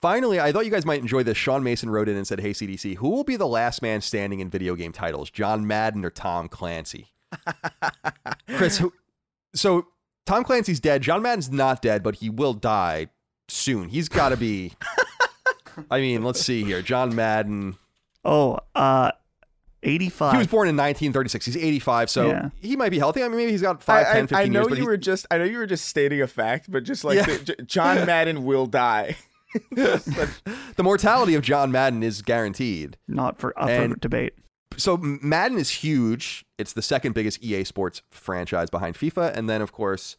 Finally, 0.02 0.40
I 0.40 0.52
thought 0.52 0.66
you 0.66 0.72
guys 0.72 0.86
might 0.86 1.00
enjoy 1.00 1.24
this. 1.24 1.38
Sean 1.38 1.64
Mason 1.64 1.90
wrote 1.90 2.10
in 2.10 2.16
and 2.18 2.28
said, 2.28 2.40
"Hey 2.42 2.52
CDC, 2.52 2.96
who 2.96 3.10
will 3.10 3.24
be 3.24 3.38
the 3.38 3.48
last 3.48 3.82
man 3.82 4.02
standing 4.02 4.40
in 4.40 4.50
video 4.50 4.76
game 4.76 4.92
titles, 4.92 5.32
John 5.32 5.66
Madden 5.66 6.04
or 6.06 6.10
Tom 6.12 6.48
Clancy?" 6.50 7.14
Chris, 8.56 8.78
who, 8.78 8.94
so 9.54 9.88
Tom 10.26 10.44
Clancy's 10.44 10.80
dead. 10.80 11.02
John 11.02 11.22
Madden's 11.22 11.50
not 11.52 11.82
dead, 11.82 12.04
but 12.04 12.16
he 12.16 12.30
will 12.30 12.54
die 12.54 13.08
soon. 13.48 13.90
He's 13.90 14.10
got 14.10 14.30
to 14.30 14.38
be. 14.38 14.74
I 15.92 16.00
mean, 16.00 16.24
let's 16.24 16.42
see 16.42 16.64
here. 16.64 16.82
John 16.82 17.16
Madden. 17.16 17.78
Oh, 18.24 18.60
uh, 18.76 19.12
85. 19.84 20.32
He 20.34 20.38
was 20.39 20.47
born 20.47 20.67
in 20.67 20.76
1936. 20.76 21.45
He's 21.45 21.57
85, 21.57 22.09
so 22.09 22.28
Yeah. 22.28 22.49
he 22.59 22.76
might 22.76 22.89
be 22.89 22.97
healthy. 22.99 23.23
I 23.23 23.28
mean, 23.28 23.38
maybe 23.38 23.51
he's 23.51 23.61
got 23.61 23.84
5, 23.84 24.05
I, 24.07 24.13
10, 24.13 24.28
15 24.28 24.38
I, 24.38 24.41
I 24.41 24.47
know 24.47 24.67
years. 24.67 24.80
You 24.80 24.86
were 24.86 24.97
just 24.97 25.28
I 25.30 25.38
know 25.38 25.43
you 25.43 25.57
were 25.57 25.65
just 25.67 25.86
stating 25.88 26.21
a 26.21 26.28
fact, 26.28 26.71
but 26.71 26.84
just 26.84 27.03
like 27.03 27.17
Yeah. 27.17 27.26
the, 27.26 27.55
John 27.65 28.05
Madden 28.07 28.43
will 28.45 28.65
die. 28.65 29.15
the 29.71 30.84
mortality 30.84 31.36
of 31.36 31.41
John 31.41 31.71
Madden 31.71 32.03
is 32.03 32.21
guaranteed. 32.21 32.97
Not 33.07 33.39
for 33.39 33.57
up 33.59 33.69
for 33.69 33.95
debate. 33.95 34.34
So 34.78 34.97
Madden 34.97 35.57
is 35.57 35.69
huge. 35.69 36.45
It's 36.57 36.73
the 36.73 36.82
second 36.82 37.13
biggest 37.13 37.41
EA 37.43 37.63
Sports 37.63 38.01
franchise 38.09 38.69
behind 38.69 38.95
FIFA, 38.95 39.34
and 39.36 39.49
then 39.49 39.61
of 39.61 39.71
course, 39.71 40.15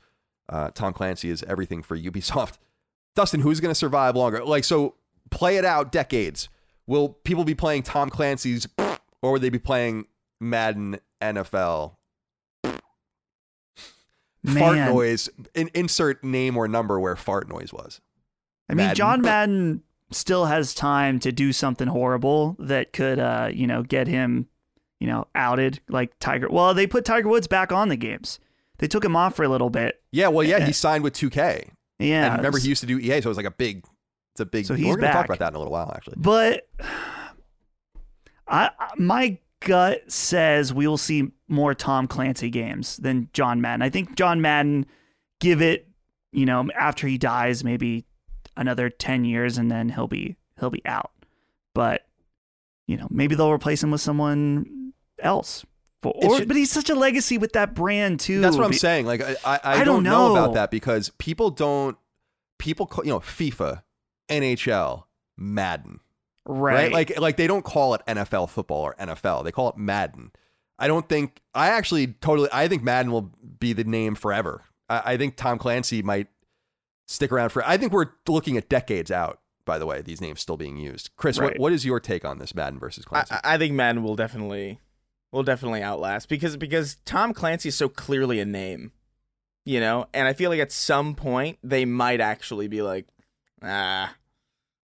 uh, 0.48 0.70
Tom 0.70 0.92
Clancy 0.92 1.28
is 1.28 1.42
everything 1.42 1.82
for 1.82 1.98
Ubisoft. 1.98 2.54
Dustin, 3.14 3.40
who's 3.40 3.60
going 3.60 3.70
to 3.70 3.74
survive 3.74 4.14
longer? 4.16 4.44
Like, 4.44 4.64
so 4.64 4.94
play 5.30 5.56
it 5.56 5.64
out 5.64 5.90
decades. 5.92 6.48
Will 6.86 7.08
people 7.10 7.44
be 7.44 7.54
playing 7.54 7.82
Tom 7.82 8.08
Clancy's, 8.10 8.66
or 9.22 9.32
would 9.32 9.42
they 9.42 9.48
be 9.50 9.58
playing 9.58 10.06
Madden 10.40 10.98
NFL? 11.20 11.94
Fart 14.46 14.78
noise. 14.78 15.28
In, 15.54 15.70
insert 15.74 16.22
name 16.22 16.56
or 16.56 16.68
number 16.68 17.00
where 17.00 17.16
fart 17.16 17.48
noise 17.48 17.72
was. 17.72 18.00
I 18.68 18.74
mean, 18.74 18.86
Madden. 18.86 18.94
John 18.96 19.22
Madden 19.22 19.82
still 20.12 20.44
has 20.46 20.72
time 20.72 21.18
to 21.20 21.32
do 21.32 21.52
something 21.52 21.88
horrible 21.88 22.56
that 22.60 22.92
could, 22.92 23.18
uh, 23.18 23.50
you 23.52 23.66
know, 23.66 23.82
get 23.82 24.06
him, 24.06 24.46
you 25.00 25.08
know, 25.08 25.26
outed 25.34 25.80
like 25.88 26.16
Tiger. 26.20 26.48
Well, 26.48 26.74
they 26.74 26.86
put 26.86 27.04
Tiger 27.04 27.28
Woods 27.28 27.48
back 27.48 27.72
on 27.72 27.88
the 27.88 27.96
games. 27.96 28.38
They 28.78 28.86
took 28.86 29.04
him 29.04 29.16
off 29.16 29.34
for 29.34 29.42
a 29.44 29.48
little 29.48 29.70
bit. 29.70 30.00
Yeah, 30.12 30.28
well, 30.28 30.46
yeah, 30.46 30.58
Yeah. 30.58 30.66
he 30.66 30.72
signed 30.72 31.02
with 31.02 31.14
2K. 31.14 31.70
Yeah. 31.98 32.26
and 32.26 32.36
remember, 32.36 32.58
he 32.58 32.68
used 32.68 32.82
to 32.82 32.86
do 32.86 32.98
EA, 32.98 33.20
so 33.22 33.28
it 33.28 33.28
was 33.28 33.36
like 33.36 33.46
a 33.46 33.50
big. 33.50 33.84
It's 34.34 34.40
a 34.40 34.46
big. 34.46 34.66
So 34.66 34.74
he's 34.74 34.86
we're 34.86 34.96
going 34.96 35.08
to 35.08 35.12
talk 35.14 35.24
about 35.24 35.38
that 35.38 35.48
in 35.48 35.54
a 35.54 35.58
little 35.58 35.72
while, 35.72 35.90
actually. 35.96 36.16
But 36.18 36.68
I, 38.48 38.70
my 38.96 39.38
gut 39.60 40.10
says 40.10 40.72
we 40.72 40.86
will 40.86 40.98
see 40.98 41.32
more 41.48 41.74
Tom 41.74 42.06
Clancy 42.06 42.50
games 42.50 42.96
than 42.98 43.28
John 43.32 43.60
Madden. 43.60 43.82
I 43.82 43.90
think 43.90 44.16
John 44.16 44.40
Madden 44.40 44.86
give 45.40 45.60
it, 45.62 45.88
you 46.32 46.46
know, 46.46 46.68
after 46.78 47.06
he 47.06 47.18
dies, 47.18 47.64
maybe 47.64 48.04
another 48.56 48.88
ten 48.90 49.24
years, 49.24 49.58
and 49.58 49.70
then 49.70 49.88
he'll 49.88 50.08
be 50.08 50.36
he'll 50.60 50.70
be 50.70 50.84
out. 50.86 51.10
But 51.74 52.06
you 52.86 52.96
know, 52.96 53.08
maybe 53.10 53.34
they'll 53.34 53.50
replace 53.52 53.82
him 53.82 53.90
with 53.90 54.00
someone 54.00 54.92
else. 55.18 55.64
For, 56.02 56.12
or, 56.14 56.38
should- 56.38 56.48
but 56.48 56.56
he's 56.56 56.70
such 56.70 56.90
a 56.90 56.94
legacy 56.94 57.38
with 57.38 57.54
that 57.54 57.74
brand 57.74 58.20
too. 58.20 58.40
That's 58.40 58.56
what 58.56 58.66
I'm 58.66 58.72
saying. 58.74 59.06
Like, 59.06 59.22
I, 59.22 59.30
I, 59.30 59.36
I, 59.44 59.60
I 59.64 59.76
don't 59.78 59.86
don't 59.86 60.02
know. 60.04 60.34
know. 60.34 60.42
about 60.42 60.54
that 60.54 60.70
because 60.70 61.10
people 61.18 61.50
don't. 61.50 61.96
People, 62.58 62.86
call, 62.86 63.04
you 63.04 63.10
know, 63.10 63.20
FIFA, 63.20 63.82
NHL, 64.30 65.04
Madden, 65.36 66.00
Right. 66.46 66.74
right? 66.74 66.92
Like, 66.92 67.18
like 67.20 67.36
they 67.36 67.46
don't 67.46 67.64
call 67.64 67.94
it 67.94 68.02
NFL 68.06 68.48
football 68.50 68.82
or 68.82 68.94
NFL. 68.98 69.44
They 69.44 69.52
call 69.52 69.68
it 69.68 69.76
Madden. 69.76 70.30
I 70.78 70.88
don't 70.88 71.08
think. 71.08 71.40
I 71.54 71.68
actually 71.68 72.08
totally. 72.08 72.48
I 72.52 72.68
think 72.68 72.82
Madden 72.82 73.10
will 73.10 73.32
be 73.58 73.72
the 73.72 73.84
name 73.84 74.14
forever. 74.14 74.62
I, 74.88 75.02
I 75.12 75.16
think 75.16 75.36
Tom 75.36 75.58
Clancy 75.58 76.02
might 76.02 76.28
stick 77.08 77.32
around 77.32 77.48
for. 77.50 77.66
I 77.66 77.76
think 77.76 77.92
we're 77.92 78.06
looking 78.28 78.56
at 78.56 78.68
decades 78.68 79.10
out. 79.10 79.40
By 79.64 79.78
the 79.78 79.86
way, 79.86 80.00
these 80.00 80.20
names 80.20 80.40
still 80.40 80.56
being 80.56 80.76
used. 80.76 81.10
Chris, 81.16 81.40
what, 81.40 81.58
what 81.58 81.72
is 81.72 81.84
your 81.84 81.98
take 81.98 82.24
on 82.24 82.38
this 82.38 82.54
Madden 82.54 82.78
versus 82.78 83.04
Clancy? 83.04 83.34
I- 83.34 83.54
I 83.54 83.58
think 83.58 83.74
Madden 83.74 84.02
will 84.04 84.14
definitely 84.14 84.78
will 85.32 85.42
definitely 85.42 85.82
outlast 85.82 86.28
because 86.28 86.56
because 86.56 86.96
Tom 87.04 87.32
Clancy 87.34 87.70
is 87.70 87.74
so 87.74 87.88
clearly 87.88 88.38
a 88.38 88.44
name, 88.44 88.92
you 89.64 89.80
know, 89.80 90.06
and 90.14 90.28
I 90.28 90.34
feel 90.34 90.50
like 90.50 90.60
at 90.60 90.70
some 90.70 91.14
point 91.16 91.58
they 91.64 91.84
might 91.84 92.20
actually 92.20 92.68
be 92.68 92.80
like, 92.82 93.06
ah, 93.62 94.14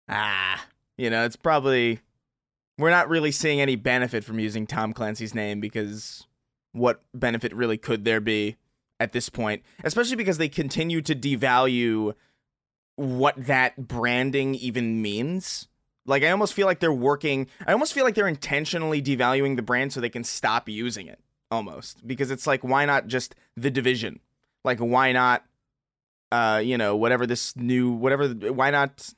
ah, 0.10 0.66
you 0.98 1.10
know, 1.10 1.26
it's 1.26 1.36
probably 1.36 2.00
we're 2.78 2.89
not 2.89 3.10
really 3.10 3.32
seeing 3.32 3.60
any 3.60 3.76
benefit 3.76 4.24
from 4.24 4.39
using 4.39 4.68
Tom 4.68 4.93
Clancy's 4.93 5.34
name 5.34 5.60
because 5.60 6.28
what 6.72 7.02
benefit 7.14 7.54
really 7.54 7.78
could 7.78 8.06
there 8.06 8.20
be 8.22 8.58
at 9.00 9.12
this 9.12 9.30
point, 9.30 9.64
especially 9.84 10.16
because 10.16 10.38
they 10.38 10.50
continue 10.50 11.02
to 11.02 11.16
devalue 11.16 12.14
what 12.95 13.36
that 13.38 13.88
branding 13.88 14.56
even 14.56 15.02
means. 15.02 15.68
Like 16.06 16.24
I 16.24 16.32
almost 16.32 16.54
feel 16.54 16.66
like 16.66 16.80
they're 16.80 16.91
working. 16.91 17.48
I 17.66 17.74
almost 17.74 17.93
feel 17.93 18.04
like 18.04 18.16
they're 18.16 18.28
intentionally 18.28 19.02
devaluing 19.02 19.56
the 19.56 19.62
brand 19.62 19.93
so 19.93 20.02
they 20.02 20.10
can 20.10 20.24
stop 20.24 20.68
using 20.70 21.08
it. 21.08 21.20
Almost 21.50 22.06
because 22.06 22.30
it's 22.30 22.45
like, 22.45 22.64
why 22.64 22.86
not 22.86 23.08
just 23.08 23.34
the 23.56 23.72
division? 23.72 24.20
Like, 24.66 24.80
why 24.80 25.14
not? 25.14 25.45
Uh, 26.30 26.62
you 26.62 26.78
know, 26.78 26.98
whatever 26.98 27.26
this 27.26 27.56
new, 27.56 27.91
whatever. 27.91 28.28
Why 28.28 28.70
not? 28.70 29.10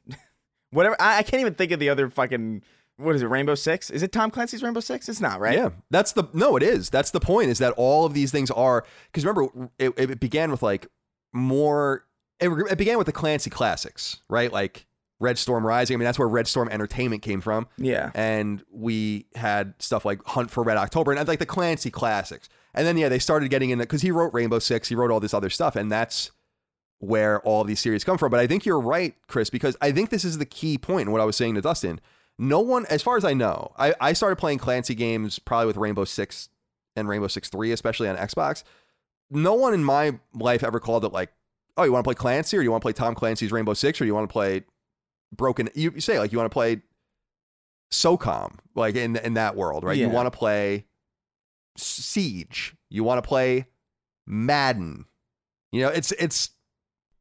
Whatever. 0.72 0.96
I, 1.00 1.20
I 1.20 1.24
can't 1.24 1.42
even 1.42 1.56
think 1.56 1.72
of 1.72 1.80
the 1.80 1.90
other 1.90 2.10
fucking. 2.10 2.64
What 2.98 3.16
is 3.16 3.22
it? 3.22 3.28
Rainbow 3.28 3.56
Six? 3.56 3.90
Is 3.90 4.04
it 4.04 4.12
Tom 4.12 4.30
Clancy's 4.30 4.62
Rainbow 4.62 4.82
Six? 4.82 5.08
It's 5.08 5.22
not, 5.22 5.40
right? 5.40 5.56
Yeah, 5.56 5.70
that's 5.90 6.12
the 6.12 6.26
no. 6.34 6.58
It 6.58 6.64
is. 6.64 6.90
That's 6.90 7.12
the 7.12 7.20
point. 7.22 7.50
Is 7.50 7.60
that 7.60 7.74
all 7.78 8.06
of 8.06 8.14
these 8.14 8.32
things 8.32 8.52
are 8.52 8.86
because 9.12 9.26
remember 9.26 9.70
it, 9.80 9.94
it 9.98 10.20
began 10.20 10.52
with 10.52 10.62
like 10.62 10.88
more. 11.34 12.06
It, 12.40 12.50
it 12.72 12.78
began 12.78 12.98
with 12.98 13.08
the 13.08 13.14
Clancy 13.14 13.50
classics, 13.50 14.22
right? 14.30 14.52
Like 14.52 14.86
Red 15.20 15.38
Storm 15.38 15.66
Rising. 15.66 15.96
I 15.96 15.98
mean, 15.98 16.06
that's 16.06 16.20
where 16.20 16.28
Red 16.28 16.48
Storm 16.48 16.70
Entertainment 16.70 17.22
came 17.22 17.42
from. 17.42 17.68
Yeah. 17.78 18.12
and 18.16 18.64
we 18.72 19.26
had 19.36 19.74
stuff 19.80 20.06
like 20.06 20.24
Hunt 20.26 20.50
for 20.50 20.64
Red 20.64 20.78
October 20.78 21.12
and 21.12 21.28
like 21.28 21.40
the 21.40 21.46
Clancy 21.46 21.92
classics. 21.92 22.48
And 22.74 22.88
then 22.88 22.98
yeah, 22.98 23.10
they 23.10 23.20
started 23.20 23.50
getting 23.50 23.72
in 23.72 23.80
because 23.80 24.02
he 24.02 24.12
wrote 24.12 24.34
Rainbow 24.34 24.60
Six, 24.60 24.88
he 24.88 24.96
wrote 24.96 25.12
all 25.12 25.20
this 25.20 25.34
other 25.34 25.50
stuff, 25.50 25.76
and 25.76 25.92
that's 25.92 26.32
where 27.00 27.40
all 27.42 27.64
these 27.64 27.80
series 27.80 28.04
come 28.04 28.18
from. 28.18 28.30
But 28.30 28.40
I 28.40 28.48
think 28.48 28.66
you're 28.66 28.80
right, 28.80 29.16
Chris, 29.28 29.50
because 29.50 29.76
I 29.82 29.92
think 29.92 30.10
this 30.10 30.24
is 30.24 30.38
the 30.38 30.46
key 30.46 30.78
point 30.78 31.08
in 31.08 31.12
what 31.12 31.22
I 31.22 31.26
was 31.26 31.36
saying 31.36 31.56
to 31.56 31.62
Dustin. 31.62 32.00
No 32.38 32.60
one, 32.60 32.86
as 32.86 33.02
far 33.02 33.18
as 33.18 33.26
I 33.26 33.34
know, 33.34 33.74
I, 33.78 33.94
I 34.00 34.14
started 34.14 34.38
playing 34.38 34.60
Clancy 34.60 34.96
games 34.96 35.40
probably 35.40 35.68
with 35.68 35.78
Rainbow 35.78 36.06
Six 36.06 36.50
and 36.96 37.08
Rainbow 37.08 37.28
Six 37.28 37.50
Three, 37.50 37.72
especially 37.72 38.08
on 38.08 38.16
Xbox. 38.16 38.64
No 39.30 39.54
one 39.54 39.74
in 39.74 39.84
my 39.84 40.20
life 40.34 40.64
ever 40.64 40.80
called 40.80 41.06
it 41.06 41.12
like, 41.12 41.32
oh, 41.78 41.84
you 41.84 41.92
want 41.92 42.04
to 42.04 42.08
play 42.08 42.16
Clancy 42.16 42.58
or 42.58 42.62
you 42.62 42.72
want 42.72 42.82
to 42.82 42.86
play 42.86 42.94
Tom 42.94 43.16
Clancy's 43.16 43.52
Rainbow 43.52 43.74
Six 43.74 44.00
or 44.02 44.06
you 44.06 44.14
want 44.14 44.30
to 44.30 44.34
play 44.34 44.64
Broken? 45.32 45.70
You, 45.76 45.92
you 45.94 46.02
say 46.02 46.18
like 46.18 46.32
you 46.32 46.38
want 46.38 46.50
to 46.50 46.54
play 46.54 46.82
SOCOM, 47.92 48.56
like 48.76 48.96
in 48.96 49.16
in 49.18 49.36
that 49.36 49.56
world, 49.56 49.84
right? 49.84 49.98
You 49.98 50.10
want 50.10 50.26
to 50.26 50.38
play 50.38 50.86
Siege. 51.78 52.76
You 52.90 53.04
want 53.04 53.24
to 53.24 53.28
play 53.28 53.68
Madden. 54.26 55.06
You 55.72 55.82
know, 55.82 55.90
it's 55.90 56.12
it's 56.14 56.50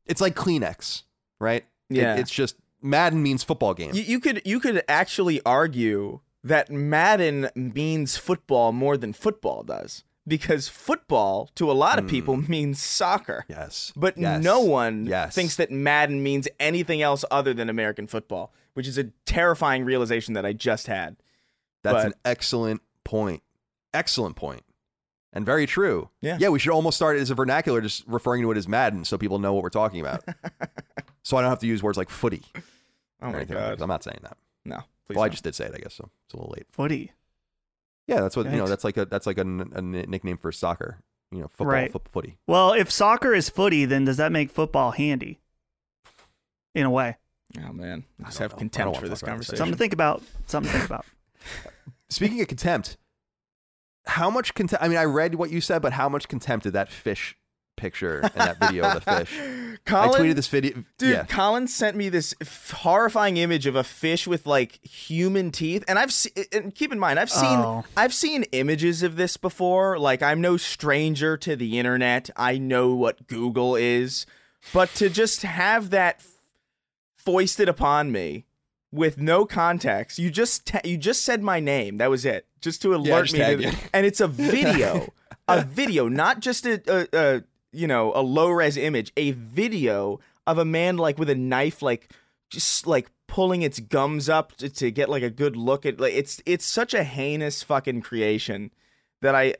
it's 0.08 0.20
like 0.20 0.34
Kleenex, 0.34 1.02
right? 1.38 1.64
It- 1.90 1.96
Yeah. 1.96 2.16
it's 2.16 2.30
just 2.30 2.56
Madden 2.82 3.22
means 3.22 3.42
football 3.42 3.74
game. 3.74 3.94
You, 3.94 4.02
you 4.02 4.20
could 4.20 4.42
you 4.44 4.60
could 4.60 4.82
actually 4.88 5.40
argue 5.44 6.20
that 6.44 6.70
Madden 6.70 7.50
means 7.54 8.16
football 8.16 8.72
more 8.72 8.96
than 8.96 9.12
football 9.12 9.62
does 9.62 10.04
because 10.26 10.68
football 10.68 11.50
to 11.56 11.70
a 11.70 11.72
lot 11.72 11.98
of 11.98 12.04
hmm. 12.04 12.10
people 12.10 12.36
means 12.36 12.80
soccer. 12.82 13.44
yes, 13.48 13.92
But. 13.96 14.16
Yes. 14.18 14.42
no 14.42 14.60
one 14.60 15.06
Yes. 15.06 15.34
thinks 15.34 15.56
that 15.56 15.70
Madden 15.70 16.22
means 16.22 16.46
anything 16.60 17.02
else 17.02 17.24
other 17.30 17.54
than 17.54 17.68
American 17.68 18.06
football, 18.06 18.52
which 18.74 18.86
is 18.86 18.98
a 18.98 19.04
terrifying 19.26 19.84
realization 19.84 20.34
that 20.34 20.44
I 20.46 20.52
just 20.52 20.86
had. 20.86 21.16
That's 21.82 21.94
but- 21.94 22.06
an 22.06 22.14
excellent 22.24 22.82
point. 23.04 23.42
Excellent 23.94 24.36
point. 24.36 24.62
And 25.38 25.46
very 25.46 25.66
true. 25.66 26.10
Yeah. 26.20 26.36
Yeah, 26.40 26.48
we 26.48 26.58
should 26.58 26.72
almost 26.72 26.96
start 26.96 27.16
it 27.16 27.20
as 27.20 27.30
a 27.30 27.34
vernacular, 27.36 27.80
just 27.80 28.02
referring 28.08 28.42
to 28.42 28.50
it 28.50 28.56
as 28.58 28.66
Madden 28.66 29.04
so 29.04 29.16
people 29.16 29.38
know 29.38 29.52
what 29.54 29.62
we're 29.62 29.68
talking 29.70 30.00
about. 30.00 30.24
so 31.22 31.36
I 31.36 31.42
don't 31.42 31.50
have 31.50 31.60
to 31.60 31.66
use 31.68 31.80
words 31.80 31.96
like 31.96 32.10
footy. 32.10 32.42
Oh 33.22 33.28
or 33.28 33.30
my 33.30 33.36
anything 33.36 33.54
like 33.56 33.78
that, 33.78 33.80
I'm 33.80 33.88
not 33.88 34.02
saying 34.02 34.18
that. 34.22 34.36
No. 34.64 34.78
Please 35.06 35.14
well, 35.14 35.22
I 35.22 35.28
don't. 35.28 35.30
just 35.34 35.44
did 35.44 35.54
say 35.54 35.66
it, 35.66 35.72
I 35.76 35.78
guess, 35.78 35.94
so 35.94 36.10
it's 36.26 36.34
a 36.34 36.36
little 36.38 36.52
late. 36.56 36.66
Footy. 36.72 37.12
Yeah, 38.08 38.20
that's 38.20 38.36
what 38.36 38.46
you 38.50 38.56
know. 38.56 38.66
That's 38.66 38.82
like 38.82 38.96
a 38.96 39.04
that's 39.04 39.28
like 39.28 39.38
a 39.38 39.44
nickname 39.44 40.38
for 40.38 40.50
soccer. 40.50 40.98
You 41.30 41.42
know, 41.42 41.46
football, 41.48 41.66
Right. 41.68 41.92
foot, 41.92 42.08
footy. 42.10 42.36
Well, 42.48 42.72
if 42.72 42.90
soccer 42.90 43.32
is 43.32 43.48
footy, 43.48 43.84
then 43.84 44.06
does 44.06 44.16
that 44.16 44.32
make 44.32 44.50
football 44.50 44.90
handy? 44.90 45.38
In 46.74 46.84
a 46.84 46.90
way. 46.90 47.16
Oh 47.64 47.72
man. 47.72 48.02
I 48.20 48.24
just 48.24 48.38
don't 48.38 48.44
have 48.46 48.52
know. 48.54 48.58
Contempt 48.58 48.86
wanna 48.86 48.98
for 48.98 49.06
talk 49.06 49.10
this 49.10 49.22
about 49.22 49.38
this. 49.38 49.46
conversation. 49.46 49.56
Something 49.58 49.74
to 49.74 49.78
think 49.78 49.92
about. 49.92 50.22
Something 50.46 50.72
to 50.72 50.78
think 50.78 50.90
about. 50.90 51.06
Speaking 52.08 52.40
of 52.40 52.48
contempt, 52.48 52.96
how 54.08 54.30
much 54.30 54.54
contempt? 54.54 54.82
I 54.84 54.88
mean, 54.88 54.98
I 54.98 55.04
read 55.04 55.34
what 55.36 55.50
you 55.50 55.60
said, 55.60 55.80
but 55.82 55.92
how 55.92 56.08
much 56.08 56.28
contempt 56.28 56.64
did 56.64 56.72
that 56.72 56.90
fish 56.90 57.36
picture 57.76 58.18
and 58.22 58.32
that 58.34 58.58
video 58.58 58.84
of 58.84 58.94
the 59.04 59.24
fish? 59.24 59.78
Colin, 59.84 60.10
I 60.14 60.18
tweeted 60.18 60.34
this 60.34 60.48
video. 60.48 60.82
Dude, 60.98 61.10
yeah, 61.10 61.24
Colin 61.26 61.68
sent 61.68 61.96
me 61.96 62.08
this 62.08 62.34
f- 62.40 62.70
horrifying 62.72 63.36
image 63.36 63.66
of 63.66 63.76
a 63.76 63.84
fish 63.84 64.26
with 64.26 64.46
like 64.46 64.84
human 64.84 65.52
teeth, 65.52 65.84
and 65.86 65.96
I've 65.98 66.12
se- 66.12 66.46
and 66.52 66.74
keep 66.74 66.90
in 66.92 66.98
mind 66.98 67.20
I've 67.20 67.30
seen 67.30 67.58
Oh. 67.60 67.84
I've 67.96 68.12
seen 68.14 68.42
images 68.50 69.02
of 69.04 69.14
this 69.16 69.36
before. 69.36 69.98
Like 69.98 70.22
I'm 70.22 70.40
no 70.40 70.56
stranger 70.56 71.36
to 71.36 71.54
the 71.54 71.78
internet. 71.78 72.30
I 72.36 72.58
know 72.58 72.94
what 72.94 73.28
Google 73.28 73.76
is, 73.76 74.26
but 74.72 74.88
to 74.96 75.08
just 75.08 75.42
have 75.42 75.90
that 75.90 76.16
f- 76.18 76.26
foisted 77.16 77.68
upon 77.68 78.10
me 78.10 78.46
with 78.92 79.18
no 79.18 79.44
context, 79.44 80.18
you 80.18 80.30
just 80.30 80.66
ta- 80.66 80.80
you 80.84 80.96
just 80.96 81.22
said 81.24 81.42
my 81.42 81.60
name. 81.60 81.98
That 81.98 82.10
was 82.10 82.24
it, 82.24 82.46
just 82.60 82.80
to 82.82 82.94
alert 82.94 83.26
just 83.26 83.32
me. 83.34 83.38
To 83.40 83.44
tagged 83.44 83.62
the- 83.62 83.70
you. 83.70 83.88
and 83.92 84.06
it's 84.06 84.20
a 84.20 84.28
video, 84.28 85.12
a 85.46 85.62
video, 85.64 86.08
not 86.08 86.40
just 86.40 86.66
a, 86.66 86.80
a, 86.88 87.06
a 87.36 87.42
you 87.72 87.86
know, 87.86 88.12
a 88.14 88.22
low 88.22 88.48
res 88.50 88.76
image, 88.76 89.12
a 89.16 89.32
video 89.32 90.20
of 90.46 90.58
a 90.58 90.64
man 90.64 90.96
like 90.96 91.18
with 91.18 91.28
a 91.28 91.34
knife, 91.34 91.82
like 91.82 92.12
just 92.50 92.86
like 92.86 93.10
pulling 93.26 93.60
its 93.60 93.78
gums 93.78 94.28
up 94.30 94.56
to, 94.56 94.70
to 94.70 94.90
get 94.90 95.10
like 95.10 95.22
a 95.22 95.28
good 95.28 95.54
look 95.54 95.84
at 95.84 96.00
like 96.00 96.14
it's 96.14 96.40
it's 96.46 96.64
such 96.64 96.94
a 96.94 97.04
heinous 97.04 97.62
fucking 97.62 98.00
creation 98.00 98.70
that 99.20 99.34
I 99.34 99.56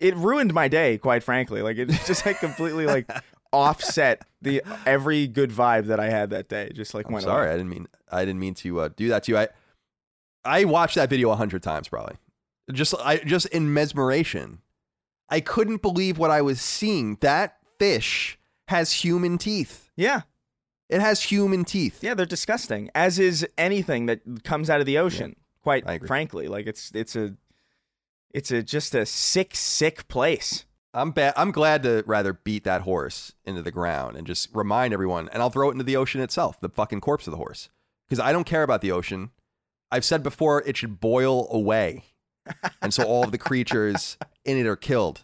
it 0.00 0.16
ruined 0.16 0.54
my 0.54 0.68
day, 0.68 0.96
quite 0.96 1.22
frankly. 1.22 1.60
Like 1.60 1.76
it 1.76 1.90
just 2.06 2.24
like 2.24 2.38
completely 2.40 2.86
like 2.86 3.10
offset 3.52 4.22
the 4.42 4.62
every 4.86 5.26
good 5.28 5.50
vibe 5.50 5.86
that 5.86 6.00
I 6.00 6.08
had 6.08 6.30
that 6.30 6.48
day. 6.48 6.70
Just 6.74 6.94
like 6.94 7.06
I'm 7.06 7.12
went 7.12 7.24
sorry, 7.24 7.46
away. 7.46 7.54
I 7.54 7.56
didn't 7.58 7.70
mean 7.70 7.86
I 8.14 8.24
didn't 8.24 8.40
mean 8.40 8.54
to 8.54 8.80
uh, 8.80 8.88
do 8.96 9.08
that 9.08 9.24
to 9.24 9.32
you. 9.32 9.38
I 9.38 9.48
I 10.44 10.64
watched 10.64 10.94
that 10.96 11.10
video 11.10 11.30
a 11.30 11.36
hundred 11.36 11.62
times 11.62 11.88
probably. 11.88 12.16
Just 12.72 12.94
I 13.04 13.18
just 13.18 13.46
in 13.46 13.72
mesmeration. 13.74 14.60
I 15.28 15.40
couldn't 15.40 15.82
believe 15.82 16.18
what 16.18 16.30
I 16.30 16.42
was 16.42 16.60
seeing. 16.60 17.16
That 17.20 17.56
fish 17.78 18.38
has 18.68 18.92
human 18.92 19.38
teeth. 19.38 19.90
Yeah, 19.96 20.22
It 20.88 21.00
has 21.00 21.22
human 21.24 21.64
teeth. 21.64 22.02
yeah, 22.02 22.14
they're 22.14 22.26
disgusting. 22.26 22.90
As 22.94 23.18
is 23.18 23.46
anything 23.58 24.06
that 24.06 24.44
comes 24.44 24.68
out 24.70 24.80
of 24.80 24.86
the 24.86 24.98
ocean. 24.98 25.36
Quite 25.62 25.86
frankly, 26.06 26.46
like 26.48 26.66
it's 26.66 26.90
it's 26.94 27.16
a 27.16 27.34
it's 28.32 28.50
a 28.50 28.62
just 28.62 28.94
a 28.94 29.06
sick 29.06 29.54
sick 29.56 30.08
place. 30.08 30.66
I'm 30.92 31.10
bad. 31.10 31.32
I'm 31.36 31.50
glad 31.50 31.82
to 31.84 32.04
rather 32.06 32.34
beat 32.34 32.64
that 32.64 32.82
horse 32.82 33.32
into 33.44 33.62
the 33.62 33.70
ground 33.72 34.16
and 34.16 34.26
just 34.26 34.48
remind 34.54 34.92
everyone, 34.94 35.28
and 35.32 35.42
I'll 35.42 35.50
throw 35.50 35.68
it 35.68 35.72
into 35.72 35.84
the 35.84 35.96
ocean 35.96 36.20
itself, 36.20 36.60
the 36.60 36.68
fucking 36.68 37.00
corpse 37.00 37.26
of 37.26 37.32
the 37.32 37.36
horse, 37.38 37.68
because 38.08 38.20
I 38.20 38.32
don't 38.32 38.44
care 38.44 38.62
about 38.62 38.80
the 38.80 38.92
ocean. 38.92 39.30
I've 39.90 40.04
said 40.04 40.22
before 40.22 40.62
it 40.66 40.76
should 40.76 41.00
boil 41.00 41.48
away, 41.50 42.04
and 42.82 42.92
so 42.92 43.04
all 43.04 43.24
of 43.24 43.32
the 43.32 43.38
creatures 43.38 44.16
in 44.44 44.58
it 44.58 44.66
are 44.66 44.76
killed, 44.76 45.22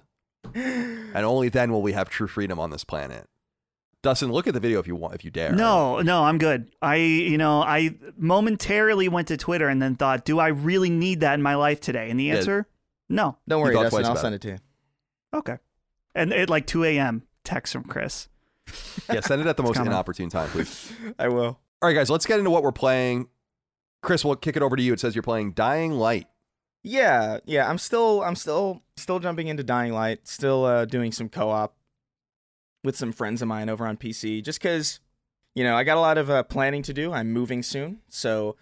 and 0.54 1.16
only 1.16 1.48
then 1.48 1.72
will 1.72 1.82
we 1.82 1.92
have 1.92 2.08
true 2.08 2.28
freedom 2.28 2.58
on 2.60 2.70
this 2.70 2.84
planet. 2.84 3.26
Dustin, 4.02 4.32
look 4.32 4.46
at 4.46 4.54
the 4.54 4.60
video 4.60 4.78
if 4.80 4.86
you 4.86 4.96
want, 4.96 5.14
if 5.14 5.24
you 5.26 5.30
dare. 5.30 5.52
No, 5.52 6.00
no, 6.00 6.22
I'm 6.24 6.38
good. 6.38 6.70
I, 6.80 6.94
you 6.96 7.36
know, 7.36 7.60
I 7.62 7.96
momentarily 8.16 9.08
went 9.08 9.28
to 9.28 9.36
Twitter 9.36 9.68
and 9.68 9.82
then 9.82 9.94
thought, 9.96 10.24
do 10.24 10.38
I 10.38 10.48
really 10.48 10.88
need 10.88 11.20
that 11.20 11.34
in 11.34 11.42
my 11.42 11.54
life 11.56 11.80
today? 11.82 12.08
And 12.08 12.18
the 12.18 12.24
Yeah. 12.24 12.36
answer, 12.36 12.66
no. 13.10 13.36
Don't 13.46 13.60
worry, 13.60 13.74
Dustin. 13.74 14.04
I'll 14.06 14.12
about 14.12 14.22
send 14.22 14.34
it 14.36 14.40
to 14.42 14.48
you. 14.48 14.58
Okay. 15.34 15.58
And 16.14 16.32
at 16.32 16.48
like 16.48 16.66
2 16.66 16.84
a.m., 16.84 17.24
text 17.44 17.74
from 17.74 17.84
Chris. 17.84 18.28
yeah, 19.12 19.20
send 19.20 19.42
it 19.42 19.46
at 19.46 19.58
the 19.58 19.62
most 19.62 19.76
coming. 19.76 19.92
inopportune 19.92 20.30
time, 20.30 20.48
please. 20.48 20.90
I 21.18 21.28
will. 21.28 21.58
All 21.82 21.88
right, 21.88 21.94
guys, 21.94 22.10
let's 22.10 22.26
get 22.26 22.38
into 22.38 22.50
what 22.50 22.62
we're 22.62 22.72
playing. 22.72 23.28
Chris, 24.02 24.24
we'll 24.24 24.36
kick 24.36 24.56
it 24.56 24.62
over 24.62 24.76
to 24.76 24.82
you. 24.82 24.92
It 24.92 25.00
says 25.00 25.14
you're 25.14 25.22
playing 25.22 25.52
Dying 25.52 25.92
Light. 25.92 26.26
Yeah, 26.82 27.38
yeah. 27.44 27.68
I'm 27.68 27.78
still, 27.78 28.22
I'm 28.22 28.36
still, 28.36 28.82
still 28.96 29.18
jumping 29.18 29.48
into 29.48 29.62
Dying 29.62 29.92
Light. 29.92 30.26
Still 30.26 30.64
uh, 30.64 30.84
doing 30.84 31.12
some 31.12 31.28
co-op 31.28 31.74
with 32.84 32.96
some 32.96 33.12
friends 33.12 33.42
of 33.42 33.48
mine 33.48 33.68
over 33.68 33.86
on 33.86 33.96
PC. 33.96 34.42
Just 34.42 34.58
because, 34.60 35.00
you 35.54 35.64
know, 35.64 35.74
I 35.76 35.84
got 35.84 35.96
a 35.96 36.00
lot 36.00 36.18
of 36.18 36.30
uh, 36.30 36.42
planning 36.44 36.82
to 36.82 36.92
do. 36.94 37.12
I'm 37.12 37.32
moving 37.32 37.62
soon, 37.62 38.00
so, 38.08 38.56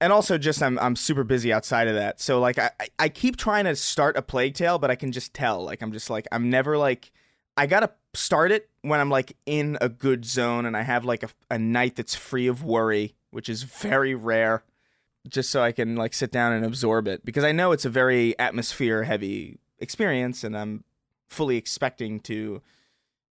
and 0.00 0.12
also 0.12 0.38
just 0.38 0.62
I'm, 0.62 0.78
I'm 0.80 0.96
super 0.96 1.22
busy 1.24 1.52
outside 1.52 1.86
of 1.88 1.94
that. 1.94 2.20
So 2.20 2.40
like, 2.40 2.58
I, 2.58 2.70
I- 2.98 3.08
keep 3.08 3.36
trying 3.36 3.64
to 3.64 3.76
start 3.76 4.16
a 4.16 4.22
Plague 4.22 4.54
Tale, 4.54 4.78
but 4.78 4.90
I 4.90 4.96
can 4.96 5.12
just 5.12 5.34
tell. 5.34 5.64
Like, 5.64 5.82
I'm 5.82 5.92
just 5.92 6.10
like, 6.10 6.26
I'm 6.32 6.50
never 6.50 6.76
like, 6.76 7.12
I 7.56 7.66
gotta 7.66 7.90
start 8.14 8.52
it 8.52 8.68
when 8.82 9.00
I'm 9.00 9.10
like 9.10 9.36
in 9.46 9.78
a 9.80 9.88
good 9.88 10.24
zone 10.24 10.66
and 10.66 10.76
I 10.76 10.82
have 10.82 11.04
like 11.04 11.22
a, 11.22 11.28
a 11.50 11.58
night 11.58 11.96
that's 11.96 12.14
free 12.14 12.46
of 12.46 12.64
worry, 12.64 13.14
which 13.30 13.48
is 13.48 13.62
very 13.62 14.14
rare 14.14 14.64
just 15.28 15.50
so 15.50 15.62
I 15.62 15.72
can 15.72 15.96
like 15.96 16.14
sit 16.14 16.30
down 16.30 16.52
and 16.52 16.64
absorb 16.64 17.08
it. 17.08 17.24
Because 17.24 17.44
I 17.44 17.52
know 17.52 17.72
it's 17.72 17.84
a 17.84 17.90
very 17.90 18.38
atmosphere 18.38 19.04
heavy 19.04 19.58
experience 19.78 20.44
and 20.44 20.56
I'm 20.56 20.84
fully 21.28 21.56
expecting 21.56 22.20
to 22.20 22.62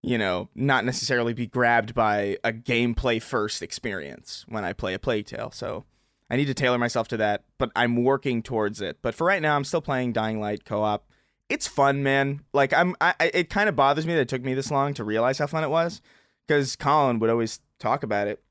you 0.02 0.18
know 0.18 0.48
not 0.54 0.84
necessarily 0.84 1.32
be 1.32 1.46
grabbed 1.46 1.94
by 1.94 2.36
a 2.42 2.52
gameplay 2.52 3.22
first 3.22 3.62
experience 3.62 4.44
when 4.48 4.64
I 4.64 4.72
play 4.72 4.94
a 4.94 4.98
Plague 4.98 5.26
Tale. 5.26 5.50
So 5.52 5.84
I 6.30 6.36
need 6.36 6.46
to 6.46 6.54
tailor 6.54 6.78
myself 6.78 7.08
to 7.08 7.16
that 7.18 7.44
but 7.58 7.70
I'm 7.74 8.02
working 8.04 8.42
towards 8.42 8.80
it. 8.80 8.98
But 9.02 9.14
for 9.14 9.26
right 9.26 9.42
now 9.42 9.56
I'm 9.56 9.64
still 9.64 9.82
playing 9.82 10.12
Dying 10.12 10.40
Light 10.40 10.64
co-op 10.64 11.06
it's 11.52 11.68
fun 11.68 12.02
man 12.02 12.40
like 12.52 12.72
I'm 12.72 12.96
I, 13.00 13.14
it 13.34 13.50
kind 13.50 13.68
of 13.68 13.76
bothers 13.76 14.06
me 14.06 14.14
that 14.14 14.22
it 14.22 14.28
took 14.28 14.42
me 14.42 14.54
this 14.54 14.70
long 14.70 14.94
to 14.94 15.04
realize 15.04 15.38
how 15.38 15.46
fun 15.46 15.64
it 15.64 15.70
was 15.70 16.00
because 16.46 16.76
Colin 16.76 17.18
would 17.18 17.30
always 17.30 17.60
talk 17.78 18.02
about 18.02 18.26
it 18.26 18.42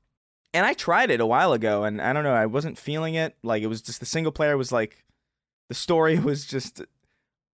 and 0.54 0.66
I 0.66 0.74
tried 0.74 1.10
it 1.10 1.20
a 1.20 1.26
while 1.26 1.52
ago, 1.52 1.84
and 1.84 2.00
I 2.00 2.12
don't 2.12 2.24
know, 2.24 2.34
I 2.34 2.46
wasn't 2.46 2.78
feeling 2.78 3.14
it. 3.14 3.36
Like 3.42 3.62
it 3.62 3.68
was 3.68 3.80
just 3.80 4.00
the 4.00 4.06
single 4.06 4.32
player 4.32 4.56
was 4.56 4.72
like, 4.72 5.04
the 5.68 5.74
story 5.74 6.18
was 6.18 6.46
just 6.46 6.82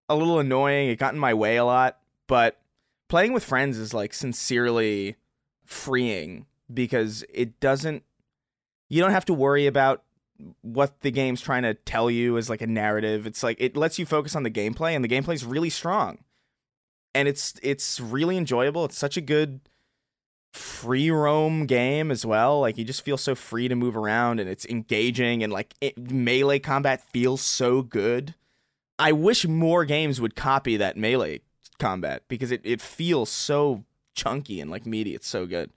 a 0.09 0.17
little 0.17 0.39
annoying. 0.39 0.89
It 0.89 0.99
got 0.99 1.15
in 1.15 1.21
my 1.21 1.35
way 1.35 1.57
a 1.57 1.65
lot, 1.65 1.99
but 2.27 2.61
playing 3.09 3.33
with 3.33 3.45
friends 3.45 3.79
is 3.79 3.95
like 3.95 4.13
sincerely 4.13 5.17
freeing 5.65 6.47
because 6.73 7.25
it 7.33 7.61
doesn't. 7.61 8.03
You 8.89 9.03
don't 9.03 9.13
have 9.13 9.27
to 9.27 9.35
worry 9.35 9.67
about 9.67 10.03
what 10.63 11.01
the 11.01 11.11
game's 11.11 11.41
trying 11.41 11.63
to 11.63 11.75
tell 11.75 12.11
you 12.11 12.39
as 12.39 12.49
like 12.49 12.63
a 12.63 12.67
narrative. 12.67 13.27
It's 13.27 13.43
like 13.43 13.57
it 13.61 13.77
lets 13.77 13.99
you 13.99 14.07
focus 14.07 14.37
on 14.37 14.43
the 14.43 14.51
gameplay, 14.51 14.95
and 14.95 15.05
the 15.05 15.09
gameplay's 15.09 15.45
really 15.45 15.71
strong, 15.71 16.19
and 17.15 17.29
it's 17.29 17.55
it's 17.63 18.01
really 18.01 18.37
enjoyable. 18.37 18.85
It's 18.85 18.99
such 18.99 19.17
a 19.17 19.23
good 19.23 19.61
free 20.53 21.11
roam 21.11 21.67
game 21.67 22.11
as 22.11 22.25
well. 22.25 22.61
Like 22.61 22.79
you 22.79 22.85
just 22.85 23.03
feel 23.03 23.19
so 23.19 23.35
free 23.35 23.69
to 23.69 23.75
move 23.75 23.97
around 23.97 24.41
and 24.41 24.49
it's 24.49 24.65
engaging 24.67 25.43
and 25.43 25.53
like 25.53 25.75
it, 25.81 25.99
melee 26.11 26.59
combat 26.59 27.03
feels 27.13 27.41
so 27.43 27.83
good. 27.83 28.35
I 28.99 29.13
wish 29.13 29.47
more 29.47 29.85
games 29.85 30.21
would 30.21 30.35
copy 30.35 30.77
that 30.77 30.97
melee 30.97 31.41
combat 31.79 32.23
because 32.29 32.51
it, 32.51 32.61
it 32.65 32.81
feels 32.81 33.31
so 33.31 33.85
chunky 34.15 34.61
and 34.61 34.71
like 34.71 34.87
meaty. 34.87 35.15
It's 35.15 35.29
so 35.29 35.47
good. 35.47 35.71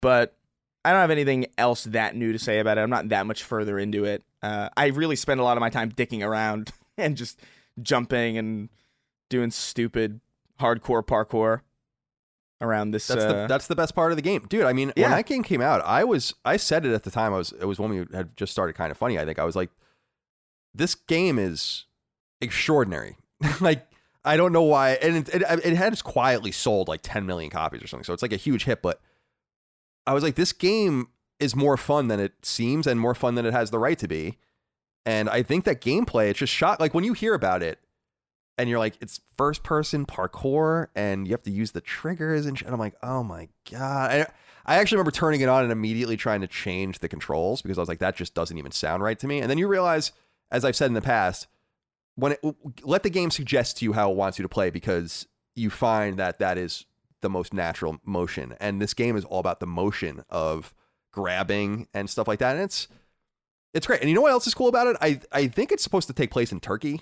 But 0.00 0.36
I 0.84 0.90
don't 0.90 1.00
have 1.00 1.10
anything 1.10 1.46
else 1.56 1.84
that 1.84 2.16
new 2.16 2.32
to 2.32 2.38
say 2.38 2.58
about 2.58 2.78
it. 2.78 2.80
I'm 2.80 2.90
not 2.90 3.08
that 3.10 3.26
much 3.26 3.42
further 3.44 3.78
into 3.78 4.04
it. 4.04 4.22
Uh, 4.42 4.68
I 4.76 4.86
really 4.88 5.16
spend 5.16 5.40
a 5.40 5.44
lot 5.44 5.56
of 5.56 5.60
my 5.60 5.70
time 5.70 5.92
dicking 5.92 6.26
around 6.26 6.72
and 6.98 7.16
just 7.16 7.40
jumping 7.80 8.36
and 8.36 8.68
doing 9.30 9.50
stupid 9.50 10.20
hardcore 10.60 11.04
parkour 11.04 11.60
around 12.60 12.90
this. 12.90 13.06
That's 13.06 13.24
uh, 13.24 13.32
the 13.32 13.46
that's 13.46 13.66
the 13.66 13.76
best 13.76 13.94
part 13.94 14.12
of 14.12 14.16
the 14.16 14.22
game, 14.22 14.46
dude. 14.48 14.64
I 14.64 14.72
mean, 14.72 14.92
when 14.96 15.10
that 15.10 15.26
game 15.26 15.42
came 15.42 15.60
out, 15.60 15.82
I 15.84 16.04
was 16.04 16.34
I 16.44 16.56
said 16.56 16.84
it 16.84 16.92
at 16.92 17.04
the 17.04 17.10
time. 17.10 17.32
I 17.32 17.38
was 17.38 17.52
it 17.52 17.64
was 17.64 17.78
when 17.78 17.90
we 17.90 18.06
had 18.12 18.36
just 18.36 18.52
started 18.52 18.74
kind 18.74 18.90
of 18.90 18.96
funny. 18.96 19.18
I 19.18 19.24
think 19.24 19.38
I 19.38 19.44
was 19.44 19.56
like, 19.56 19.70
this 20.74 20.94
game 20.94 21.38
is 21.38 21.84
extraordinary. 22.40 23.16
like 23.60 23.86
I 24.24 24.36
don't 24.36 24.52
know 24.52 24.62
why, 24.62 24.92
and 24.94 25.16
it, 25.16 25.28
it 25.28 25.42
it 25.42 25.76
has 25.76 26.02
quietly 26.02 26.52
sold 26.52 26.88
like 26.88 27.00
10 27.02 27.26
million 27.26 27.50
copies 27.50 27.82
or 27.82 27.86
something. 27.86 28.04
So 28.04 28.12
it's 28.12 28.22
like 28.22 28.32
a 28.32 28.36
huge 28.36 28.64
hit. 28.64 28.82
But 28.82 29.00
I 30.06 30.14
was 30.14 30.22
like, 30.22 30.34
this 30.34 30.52
game 30.52 31.08
is 31.38 31.56
more 31.56 31.76
fun 31.76 32.08
than 32.08 32.20
it 32.20 32.32
seems, 32.44 32.86
and 32.86 32.98
more 33.00 33.14
fun 33.14 33.34
than 33.34 33.46
it 33.46 33.52
has 33.52 33.70
the 33.70 33.78
right 33.78 33.98
to 33.98 34.08
be. 34.08 34.38
And 35.04 35.28
I 35.28 35.42
think 35.42 35.64
that 35.64 35.80
gameplay, 35.80 36.30
it's 36.30 36.38
just 36.38 36.52
shot 36.52 36.80
like 36.80 36.94
when 36.94 37.04
you 37.04 37.12
hear 37.12 37.34
about 37.34 37.62
it, 37.62 37.78
and 38.58 38.68
you're 38.68 38.78
like, 38.78 38.94
it's 39.00 39.20
first 39.36 39.62
person 39.62 40.06
parkour, 40.06 40.88
and 40.94 41.26
you 41.26 41.32
have 41.32 41.42
to 41.42 41.50
use 41.50 41.72
the 41.72 41.80
triggers 41.80 42.46
and 42.46 42.58
shit. 42.58 42.66
And 42.66 42.74
I'm 42.74 42.80
like, 42.80 42.94
oh 43.02 43.22
my 43.22 43.48
god. 43.70 44.10
I, 44.10 44.26
I 44.64 44.76
actually 44.76 44.96
remember 44.96 45.10
turning 45.10 45.40
it 45.40 45.48
on 45.48 45.64
and 45.64 45.72
immediately 45.72 46.16
trying 46.16 46.42
to 46.42 46.46
change 46.46 47.00
the 47.00 47.08
controls 47.08 47.62
because 47.62 47.78
I 47.78 47.82
was 47.82 47.88
like, 47.88 47.98
that 47.98 48.14
just 48.14 48.34
doesn't 48.34 48.56
even 48.56 48.70
sound 48.70 49.02
right 49.02 49.18
to 49.18 49.26
me. 49.26 49.40
And 49.40 49.50
then 49.50 49.58
you 49.58 49.66
realize, 49.66 50.12
as 50.50 50.64
I've 50.64 50.76
said 50.76 50.86
in 50.86 50.94
the 50.94 51.00
past, 51.00 51.48
when 52.14 52.32
it 52.32 52.40
let 52.82 53.02
the 53.02 53.10
game 53.10 53.30
suggest 53.30 53.78
to 53.78 53.84
you 53.84 53.94
how 53.94 54.10
it 54.10 54.16
wants 54.16 54.38
you 54.38 54.42
to 54.42 54.48
play 54.48 54.70
because 54.70 55.26
you 55.56 55.70
find 55.70 56.18
that 56.18 56.38
that 56.38 56.58
is 56.58 56.84
the 57.22 57.30
most 57.30 57.54
natural 57.54 57.98
motion. 58.04 58.54
And 58.60 58.80
this 58.80 58.94
game 58.94 59.16
is 59.16 59.24
all 59.24 59.40
about 59.40 59.60
the 59.60 59.66
motion 59.66 60.24
of 60.28 60.74
grabbing 61.12 61.88
and 61.94 62.08
stuff 62.08 62.28
like 62.28 62.38
that. 62.40 62.56
And 62.56 62.64
it's 62.64 62.88
it's 63.74 63.86
great. 63.86 64.00
And 64.00 64.10
you 64.10 64.14
know 64.14 64.20
what 64.20 64.32
else 64.32 64.46
is 64.46 64.54
cool 64.54 64.68
about 64.68 64.86
it? 64.86 64.96
I 65.00 65.20
I 65.32 65.46
think 65.46 65.72
it's 65.72 65.82
supposed 65.82 66.08
to 66.08 66.14
take 66.14 66.30
place 66.30 66.52
in 66.52 66.60
Turkey 66.60 67.00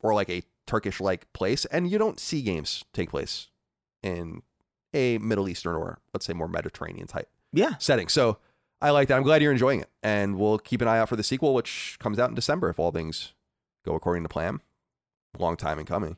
or 0.00 0.14
like 0.14 0.28
a 0.28 0.42
Turkish 0.66 1.00
like 1.00 1.32
place, 1.32 1.64
and 1.66 1.90
you 1.90 1.98
don't 1.98 2.20
see 2.20 2.42
games 2.42 2.84
take 2.92 3.10
place 3.10 3.48
in 4.02 4.42
a 4.92 5.18
Middle 5.18 5.48
Eastern 5.48 5.74
or 5.76 5.98
let's 6.12 6.26
say 6.26 6.32
more 6.32 6.48
Mediterranean 6.48 7.06
type 7.06 7.28
yeah. 7.52 7.74
setting. 7.78 8.08
So 8.08 8.38
I 8.80 8.90
like 8.90 9.08
that. 9.08 9.16
I'm 9.16 9.22
glad 9.22 9.42
you're 9.42 9.52
enjoying 9.52 9.80
it. 9.80 9.90
And 10.02 10.38
we'll 10.38 10.58
keep 10.58 10.82
an 10.82 10.88
eye 10.88 10.98
out 10.98 11.08
for 11.08 11.16
the 11.16 11.22
sequel, 11.22 11.54
which 11.54 11.96
comes 12.00 12.18
out 12.18 12.28
in 12.28 12.34
December 12.34 12.68
if 12.68 12.78
all 12.78 12.90
things 12.90 13.32
go 13.84 13.94
according 13.94 14.24
to 14.24 14.28
plan. 14.28 14.60
Long 15.38 15.56
time 15.56 15.78
in 15.78 15.86
coming. 15.86 16.16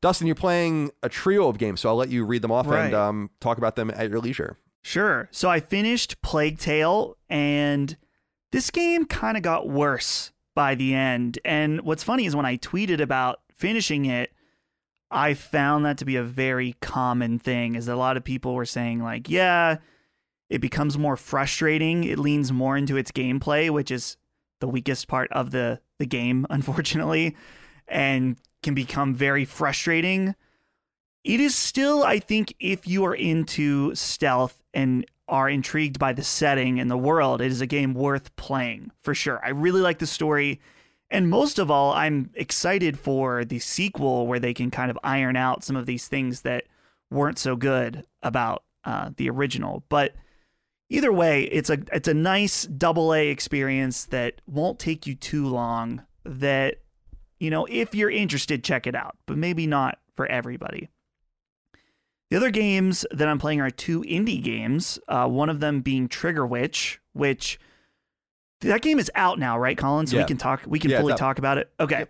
Dustin, 0.00 0.26
you're 0.26 0.36
playing 0.36 0.90
a 1.02 1.08
trio 1.08 1.48
of 1.48 1.58
games, 1.58 1.80
so 1.80 1.88
I'll 1.88 1.96
let 1.96 2.08
you 2.08 2.24
read 2.24 2.42
them 2.42 2.52
off 2.52 2.66
Right. 2.66 2.86
and 2.86 2.94
um, 2.94 3.30
talk 3.40 3.58
about 3.58 3.76
them 3.76 3.90
at 3.90 4.08
your 4.10 4.20
leisure. 4.20 4.58
Sure. 4.82 5.28
So 5.32 5.48
I 5.48 5.60
finished 5.60 6.22
Plague 6.22 6.58
Tale, 6.58 7.16
and 7.28 7.96
this 8.52 8.70
game 8.70 9.04
kind 9.06 9.36
of 9.36 9.42
got 9.42 9.68
worse 9.68 10.32
by 10.54 10.74
the 10.74 10.94
end. 10.94 11.38
And 11.44 11.80
what's 11.82 12.02
funny 12.04 12.26
is 12.26 12.34
when 12.36 12.46
I 12.46 12.56
tweeted 12.56 13.00
about 13.00 13.40
finishing 13.52 14.04
it, 14.06 14.32
I 15.10 15.34
found 15.34 15.84
that 15.84 15.98
to 15.98 16.04
be 16.04 16.16
a 16.16 16.22
very 16.22 16.74
common 16.80 17.38
thing. 17.38 17.74
Is 17.74 17.86
that 17.86 17.94
a 17.94 17.96
lot 17.96 18.16
of 18.16 18.24
people 18.24 18.54
were 18.54 18.64
saying 18.66 19.02
like, 19.02 19.28
yeah, 19.28 19.78
it 20.48 20.60
becomes 20.60 20.96
more 20.96 21.16
frustrating. 21.16 22.04
It 22.04 22.18
leans 22.18 22.52
more 22.52 22.76
into 22.76 22.96
its 22.96 23.10
gameplay, 23.10 23.70
which 23.70 23.90
is 23.90 24.16
the 24.60 24.68
weakest 24.68 25.08
part 25.08 25.30
of 25.32 25.50
the 25.50 25.80
the 25.98 26.06
game, 26.06 26.46
unfortunately, 26.50 27.36
and 27.88 28.36
can 28.62 28.74
become 28.74 29.14
very 29.14 29.44
frustrating 29.44 30.34
it 31.28 31.40
is 31.40 31.54
still, 31.54 32.04
I 32.04 32.20
think, 32.20 32.54
if 32.58 32.86
you 32.86 33.04
are 33.04 33.14
into 33.14 33.94
stealth 33.94 34.62
and 34.72 35.04
are 35.28 35.50
intrigued 35.50 35.98
by 35.98 36.14
the 36.14 36.24
setting 36.24 36.80
and 36.80 36.90
the 36.90 36.96
world, 36.96 37.42
it 37.42 37.52
is 37.52 37.60
a 37.60 37.66
game 37.66 37.92
worth 37.92 38.34
playing 38.36 38.92
for 39.02 39.14
sure. 39.14 39.38
I 39.44 39.50
really 39.50 39.82
like 39.82 39.98
the 39.98 40.06
story. 40.06 40.60
And 41.10 41.28
most 41.28 41.58
of 41.58 41.70
all, 41.70 41.92
I'm 41.92 42.30
excited 42.34 42.98
for 42.98 43.44
the 43.44 43.58
sequel 43.58 44.26
where 44.26 44.38
they 44.38 44.54
can 44.54 44.70
kind 44.70 44.90
of 44.90 44.98
iron 45.02 45.36
out 45.36 45.64
some 45.64 45.76
of 45.76 45.86
these 45.86 46.08
things 46.08 46.42
that 46.42 46.64
weren't 47.10 47.38
so 47.38 47.56
good 47.56 48.06
about 48.22 48.62
uh, 48.84 49.10
the 49.16 49.28
original. 49.28 49.84
But 49.90 50.14
either 50.88 51.12
way, 51.12 51.44
it's 51.44 51.68
a 51.68 51.78
it's 51.92 52.08
a 52.08 52.14
nice 52.14 52.64
double 52.64 53.12
A 53.12 53.28
experience 53.28 54.06
that 54.06 54.40
won't 54.46 54.78
take 54.78 55.06
you 55.06 55.14
too 55.14 55.46
long. 55.46 56.04
That 56.24 56.78
you 57.38 57.50
know, 57.50 57.66
if 57.70 57.94
you're 57.94 58.10
interested, 58.10 58.64
check 58.64 58.86
it 58.86 58.94
out, 58.94 59.16
but 59.26 59.36
maybe 59.38 59.66
not 59.66 59.98
for 60.16 60.26
everybody. 60.26 60.88
The 62.30 62.36
other 62.36 62.50
games 62.50 63.06
that 63.10 63.26
I'm 63.28 63.38
playing 63.38 63.60
are 63.60 63.70
two 63.70 64.02
indie 64.02 64.42
games. 64.42 64.98
Uh, 65.08 65.26
one 65.28 65.48
of 65.48 65.60
them 65.60 65.80
being 65.80 66.08
Trigger 66.08 66.46
Witch, 66.46 67.00
which 67.14 67.58
that 68.60 68.82
game 68.82 68.98
is 68.98 69.10
out 69.14 69.38
now, 69.38 69.58
right, 69.58 69.78
Colin? 69.78 70.06
So 70.06 70.16
Yeah. 70.16 70.24
we 70.24 70.26
can 70.26 70.36
talk. 70.36 70.62
We 70.66 70.78
can 70.78 70.90
Yeah, 70.90 71.00
fully 71.00 71.14
talk 71.14 71.38
about 71.38 71.58
it. 71.58 71.70
Okay. 71.80 72.06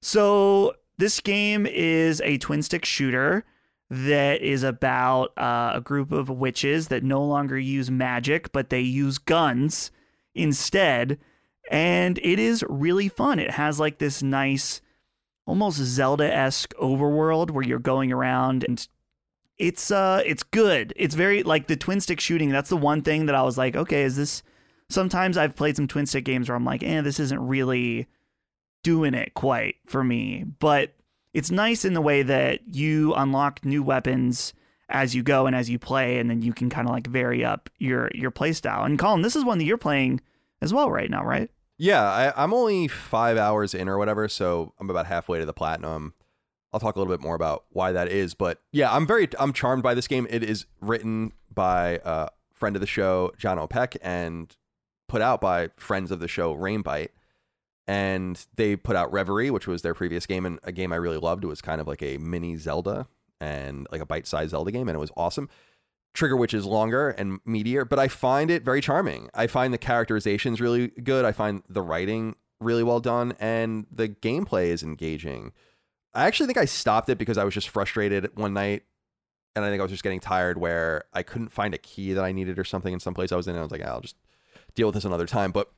So 0.00 0.74
this 0.96 1.20
game 1.20 1.66
is 1.66 2.20
a 2.22 2.38
twin 2.38 2.62
stick 2.62 2.84
shooter 2.84 3.44
that 3.90 4.40
is 4.40 4.62
about 4.62 5.36
uh, 5.36 5.72
a 5.74 5.80
group 5.80 6.12
of 6.12 6.30
witches 6.30 6.88
that 6.88 7.02
no 7.02 7.22
longer 7.22 7.58
use 7.58 7.90
magic, 7.90 8.52
but 8.52 8.70
they 8.70 8.80
use 8.80 9.18
guns 9.18 9.90
instead. 10.34 11.18
And 11.70 12.18
it 12.18 12.40
is 12.40 12.64
really 12.68 13.08
fun. 13.08 13.38
It 13.38 13.52
has 13.52 13.78
like 13.78 13.98
this 13.98 14.22
nice, 14.22 14.82
almost 15.46 15.78
Zelda 15.78 16.30
esque 16.30 16.74
overworld 16.74 17.52
where 17.52 17.64
you're 17.64 17.78
going 17.78 18.12
around 18.12 18.64
and 18.64 18.86
it's 19.56 19.90
uh 19.90 20.22
it's 20.26 20.42
good. 20.42 20.92
It's 20.96 21.14
very 21.14 21.42
like 21.42 21.68
the 21.68 21.76
twin 21.76 22.00
stick 22.00 22.18
shooting. 22.18 22.48
That's 22.50 22.70
the 22.70 22.76
one 22.76 23.02
thing 23.02 23.26
that 23.26 23.34
I 23.34 23.42
was 23.42 23.56
like, 23.56 23.76
okay, 23.76 24.02
is 24.02 24.16
this 24.16 24.42
sometimes 24.88 25.36
I've 25.38 25.54
played 25.54 25.76
some 25.76 25.86
twin 25.86 26.06
stick 26.06 26.24
games 26.24 26.48
where 26.48 26.56
I'm 26.56 26.64
like, 26.64 26.82
eh, 26.82 27.02
this 27.02 27.20
isn't 27.20 27.46
really 27.46 28.08
doing 28.82 29.14
it 29.14 29.34
quite 29.34 29.76
for 29.86 30.02
me. 30.02 30.44
But 30.58 30.94
it's 31.34 31.50
nice 31.50 31.84
in 31.84 31.94
the 31.94 32.00
way 32.00 32.22
that 32.22 32.74
you 32.74 33.14
unlock 33.14 33.64
new 33.64 33.82
weapons 33.82 34.54
as 34.88 35.14
you 35.14 35.22
go 35.22 35.46
and 35.46 35.54
as 35.54 35.70
you 35.70 35.78
play, 35.78 36.18
and 36.18 36.28
then 36.28 36.42
you 36.42 36.52
can 36.52 36.68
kind 36.68 36.88
of 36.88 36.92
like 36.92 37.06
vary 37.06 37.44
up 37.44 37.70
your 37.78 38.10
your 38.12 38.32
play 38.32 38.52
style. 38.52 38.84
And 38.84 38.98
Colin, 38.98 39.22
this 39.22 39.36
is 39.36 39.44
one 39.44 39.58
that 39.58 39.64
you're 39.64 39.78
playing 39.78 40.20
as 40.60 40.74
well 40.74 40.90
right 40.90 41.10
now, 41.10 41.24
right? 41.24 41.50
Yeah, 41.80 42.02
I, 42.02 42.44
I'm 42.44 42.52
only 42.52 42.88
five 42.88 43.38
hours 43.38 43.72
in 43.72 43.88
or 43.88 43.96
whatever, 43.96 44.28
so 44.28 44.74
I'm 44.78 44.90
about 44.90 45.06
halfway 45.06 45.38
to 45.38 45.46
the 45.46 45.54
platinum. 45.54 46.12
I'll 46.74 46.80
talk 46.80 46.94
a 46.94 46.98
little 46.98 47.10
bit 47.10 47.22
more 47.22 47.34
about 47.34 47.64
why 47.70 47.92
that 47.92 48.08
is, 48.08 48.34
but 48.34 48.60
yeah, 48.70 48.94
I'm 48.94 49.06
very 49.06 49.28
I'm 49.38 49.54
charmed 49.54 49.82
by 49.82 49.94
this 49.94 50.06
game. 50.06 50.26
It 50.28 50.42
is 50.42 50.66
written 50.82 51.32
by 51.50 51.98
a 52.04 52.28
friend 52.52 52.76
of 52.76 52.80
the 52.80 52.86
show, 52.86 53.32
John 53.38 53.58
O'Peck, 53.58 53.96
and 54.02 54.54
put 55.08 55.22
out 55.22 55.40
by 55.40 55.70
friends 55.78 56.10
of 56.10 56.20
the 56.20 56.28
show, 56.28 56.54
Rainbite. 56.54 57.12
And 57.88 58.46
they 58.56 58.76
put 58.76 58.94
out 58.94 59.10
Reverie, 59.10 59.50
which 59.50 59.66
was 59.66 59.80
their 59.80 59.94
previous 59.94 60.26
game, 60.26 60.44
and 60.44 60.60
a 60.62 60.72
game 60.72 60.92
I 60.92 60.96
really 60.96 61.16
loved. 61.16 61.44
It 61.44 61.48
was 61.48 61.62
kind 61.62 61.80
of 61.80 61.88
like 61.88 62.02
a 62.02 62.18
mini 62.18 62.58
Zelda 62.58 63.08
and 63.40 63.86
like 63.90 64.02
a 64.02 64.06
bite-sized 64.06 64.50
Zelda 64.50 64.70
game, 64.70 64.90
and 64.90 64.96
it 64.96 65.00
was 65.00 65.10
awesome. 65.16 65.48
Trigger 66.12 66.36
Witch 66.36 66.54
is 66.54 66.64
longer 66.64 67.10
and 67.10 67.42
meatier, 67.44 67.88
but 67.88 67.98
I 67.98 68.08
find 68.08 68.50
it 68.50 68.64
very 68.64 68.80
charming. 68.80 69.28
I 69.34 69.46
find 69.46 69.72
the 69.72 69.78
characterizations 69.78 70.60
really 70.60 70.88
good. 70.88 71.24
I 71.24 71.32
find 71.32 71.62
the 71.68 71.82
writing 71.82 72.34
really 72.60 72.82
well 72.82 73.00
done, 73.00 73.34
and 73.38 73.86
the 73.90 74.08
gameplay 74.08 74.66
is 74.66 74.82
engaging. 74.82 75.52
I 76.12 76.26
actually 76.26 76.46
think 76.46 76.58
I 76.58 76.64
stopped 76.64 77.08
it 77.08 77.18
because 77.18 77.38
I 77.38 77.44
was 77.44 77.54
just 77.54 77.68
frustrated 77.68 78.36
one 78.36 78.52
night, 78.52 78.82
and 79.54 79.64
I 79.64 79.70
think 79.70 79.80
I 79.80 79.84
was 79.84 79.92
just 79.92 80.02
getting 80.02 80.20
tired 80.20 80.58
where 80.58 81.04
I 81.12 81.22
couldn't 81.22 81.50
find 81.50 81.74
a 81.74 81.78
key 81.78 82.12
that 82.12 82.24
I 82.24 82.32
needed 82.32 82.58
or 82.58 82.64
something 82.64 82.92
in 82.92 83.00
some 83.00 83.14
place 83.14 83.30
I 83.30 83.36
was 83.36 83.46
in. 83.46 83.52
And 83.54 83.60
I 83.60 83.62
was 83.62 83.72
like, 83.72 83.82
"Ah, 83.84 83.90
I'll 83.90 84.00
just 84.00 84.16
deal 84.74 84.88
with 84.88 84.94
this 84.94 85.04
another 85.04 85.26
time. 85.26 85.52
But 85.52 85.70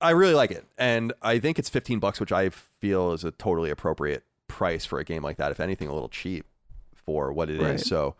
I 0.00 0.10
really 0.10 0.34
like 0.34 0.50
it, 0.50 0.64
and 0.78 1.12
I 1.20 1.38
think 1.38 1.58
it's 1.58 1.68
15 1.68 1.98
bucks, 1.98 2.20
which 2.20 2.32
I 2.32 2.48
feel 2.48 3.12
is 3.12 3.24
a 3.24 3.30
totally 3.30 3.70
appropriate 3.70 4.24
price 4.48 4.84
for 4.84 4.98
a 4.98 5.04
game 5.04 5.22
like 5.22 5.36
that. 5.36 5.50
If 5.50 5.60
anything, 5.60 5.88
a 5.88 5.92
little 5.92 6.08
cheap 6.08 6.46
for 6.94 7.32
what 7.32 7.50
it 7.50 7.56
is. 7.56 7.62
Right. 7.62 7.80
So, 7.80 8.16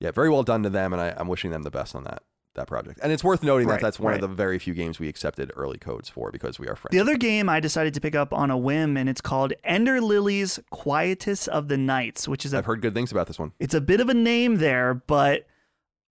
yeah, 0.00 0.10
very 0.10 0.30
well 0.30 0.42
done 0.42 0.62
to 0.64 0.70
them, 0.70 0.92
and 0.92 1.00
I, 1.00 1.14
I'm 1.16 1.28
wishing 1.28 1.50
them 1.50 1.62
the 1.62 1.70
best 1.70 1.94
on 1.94 2.04
that 2.04 2.22
that 2.54 2.66
project. 2.66 2.98
And 3.00 3.12
it's 3.12 3.22
worth 3.22 3.44
noting 3.44 3.68
Right, 3.68 3.74
that 3.74 3.86
that's 3.86 4.00
one 4.00 4.12
right. 4.12 4.22
of 4.22 4.28
the 4.28 4.34
very 4.34 4.58
few 4.58 4.74
games 4.74 4.98
we 4.98 5.08
accepted 5.08 5.52
early 5.54 5.78
codes 5.78 6.08
for 6.08 6.32
because 6.32 6.58
we 6.58 6.66
are 6.66 6.74
friends. 6.74 6.90
The 6.90 6.98
other 6.98 7.16
game 7.16 7.48
I 7.48 7.60
decided 7.60 7.94
to 7.94 8.00
pick 8.00 8.16
up 8.16 8.32
on 8.32 8.50
a 8.50 8.58
whim, 8.58 8.96
and 8.96 9.08
it's 9.08 9.20
called 9.20 9.52
Ender 9.62 10.00
Lilies 10.00 10.58
Quietus 10.70 11.46
of 11.46 11.68
the 11.68 11.76
Knights, 11.76 12.26
which 12.26 12.44
is 12.44 12.52
a 12.52 12.58
I've 12.58 12.66
heard 12.66 12.82
good 12.82 12.92
things 12.92 13.12
about 13.12 13.28
this 13.28 13.38
one. 13.38 13.52
It's 13.60 13.74
a 13.74 13.80
bit 13.80 14.00
of 14.00 14.08
a 14.08 14.14
name 14.14 14.56
there, 14.56 14.94
but 14.94 15.46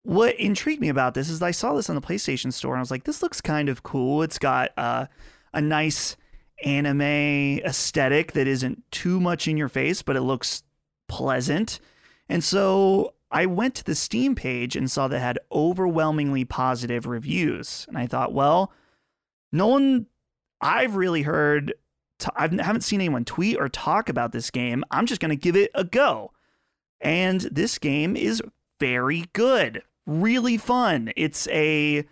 what 0.03 0.37
intrigued 0.37 0.81
me 0.81 0.89
about 0.89 1.15
this 1.15 1.29
is 1.29 1.43
I 1.43 1.51
saw 1.51 1.75
this 1.75 1.89
on 1.89 1.97
the 1.97 2.03
PlayStation 2.03 2.53
Store 2.53 2.75
and 2.75 2.79
I 2.79 2.83
was 2.83 2.93
like, 2.93 3.05
this 3.05 3.23
looks 3.23 3.41
kind 3.41 3.69
of 3.69 3.83
cool. 3.83 4.23
It's 4.23 4.39
got 4.39 4.71
uh, 4.77 5.07
a 5.53 5.61
nice 5.61 6.17
anime 6.65 7.01
aesthetic 7.01 8.33
that 8.33 8.47
isn't 8.47 8.85
too 8.93 9.21
much 9.21 9.49
in 9.49 9.57
your 9.57 9.69
face, 9.69 10.03
but 10.03 10.15
it 10.15 10.21
looks 10.21 10.63
pleasant. 11.09 11.81
And 12.29 12.45
so 12.45 13.15
I 13.31 13.47
went 13.47 13.75
to 13.77 13.85
the 13.85 13.95
Steam 13.95 14.35
page 14.35 14.77
and 14.77 14.91
saw 14.91 15.09
that 15.09 15.17
it 15.17 15.21
had 15.21 15.39
overwhelmingly 15.51 16.45
positive 16.45 17.07
reviews. 17.07 17.85
And 17.89 17.99
I 17.99 18.07
thought, 18.07 18.33
well, 18.33 18.73
no 19.53 19.67
one 19.67 20.07
I've 20.61 20.97
really 20.97 21.23
heard, 21.23 21.75
t- 22.19 22.29
I 22.37 22.43
haven't 22.43 22.83
seen 22.83 23.01
anyone 23.01 23.25
tweet 23.25 23.59
or 23.59 23.69
talk 23.69 24.09
about 24.09 24.33
this 24.33 24.51
game. 24.51 24.85
I'm 24.91 25.07
just 25.07 25.21
going 25.21 25.31
to 25.31 25.37
give 25.37 25.57
it 25.57 25.71
a 25.75 25.85
go. 25.85 26.33
And 27.01 27.41
this 27.41 27.79
game 27.79 28.17
is 28.17 28.43
very 28.81 29.27
good, 29.33 29.83
really 30.07 30.57
fun. 30.57 31.13
It's 31.17 31.49
a 31.49 32.05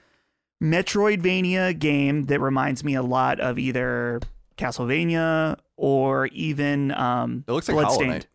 Metroidvania 0.63 1.79
game 1.79 2.25
that 2.25 2.41
reminds 2.41 2.83
me 2.85 2.95
a 2.95 3.03
lot 3.03 3.41
of 3.41 3.59
either 3.59 4.21
Castlevania 4.57 5.59
or 5.77 6.27
even 6.29 6.93
um, 6.93 7.45
It 7.47 7.53
looks 7.53 7.69
like 7.69 7.77
Hollow 7.77 7.99
Bloodstained. 7.99 8.27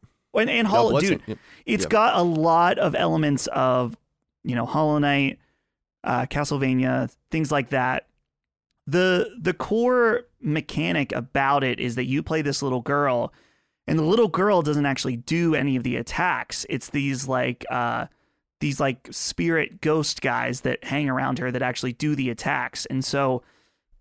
And, 0.41 0.49
and 0.49 0.67
Hollow, 0.67 0.99
dude, 0.99 1.21
yeah. 1.25 1.35
it's 1.65 1.85
got 1.85 2.17
a 2.17 2.21
lot 2.21 2.77
of 2.77 2.95
elements 2.95 3.47
of, 3.47 3.97
you 4.43 4.55
know, 4.55 4.65
Hollow 4.65 4.97
Knight, 4.97 5.39
uh, 6.03 6.25
Castlevania, 6.25 7.13
things 7.31 7.51
like 7.51 7.69
that. 7.69 8.07
The 8.87 9.35
the 9.39 9.53
core 9.53 10.23
mechanic 10.41 11.11
about 11.11 11.63
it 11.63 11.79
is 11.79 11.95
that 11.95 12.05
you 12.05 12.23
play 12.23 12.41
this 12.41 12.63
little 12.63 12.81
girl, 12.81 13.31
and 13.87 13.99
the 13.99 14.03
little 14.03 14.29
girl 14.29 14.61
doesn't 14.61 14.85
actually 14.85 15.17
do 15.17 15.53
any 15.53 15.75
of 15.75 15.83
the 15.83 15.95
attacks. 15.95 16.65
It's 16.69 16.89
these 16.89 17.27
like 17.27 17.65
uh, 17.69 18.07
these 18.59 18.79
like 18.79 19.07
spirit 19.11 19.81
ghost 19.81 20.21
guys 20.21 20.61
that 20.61 20.83
hang 20.83 21.09
around 21.09 21.39
her 21.39 21.51
that 21.51 21.61
actually 21.61 21.93
do 21.93 22.15
the 22.15 22.29
attacks. 22.29 22.85
And 22.87 23.03
so 23.03 23.43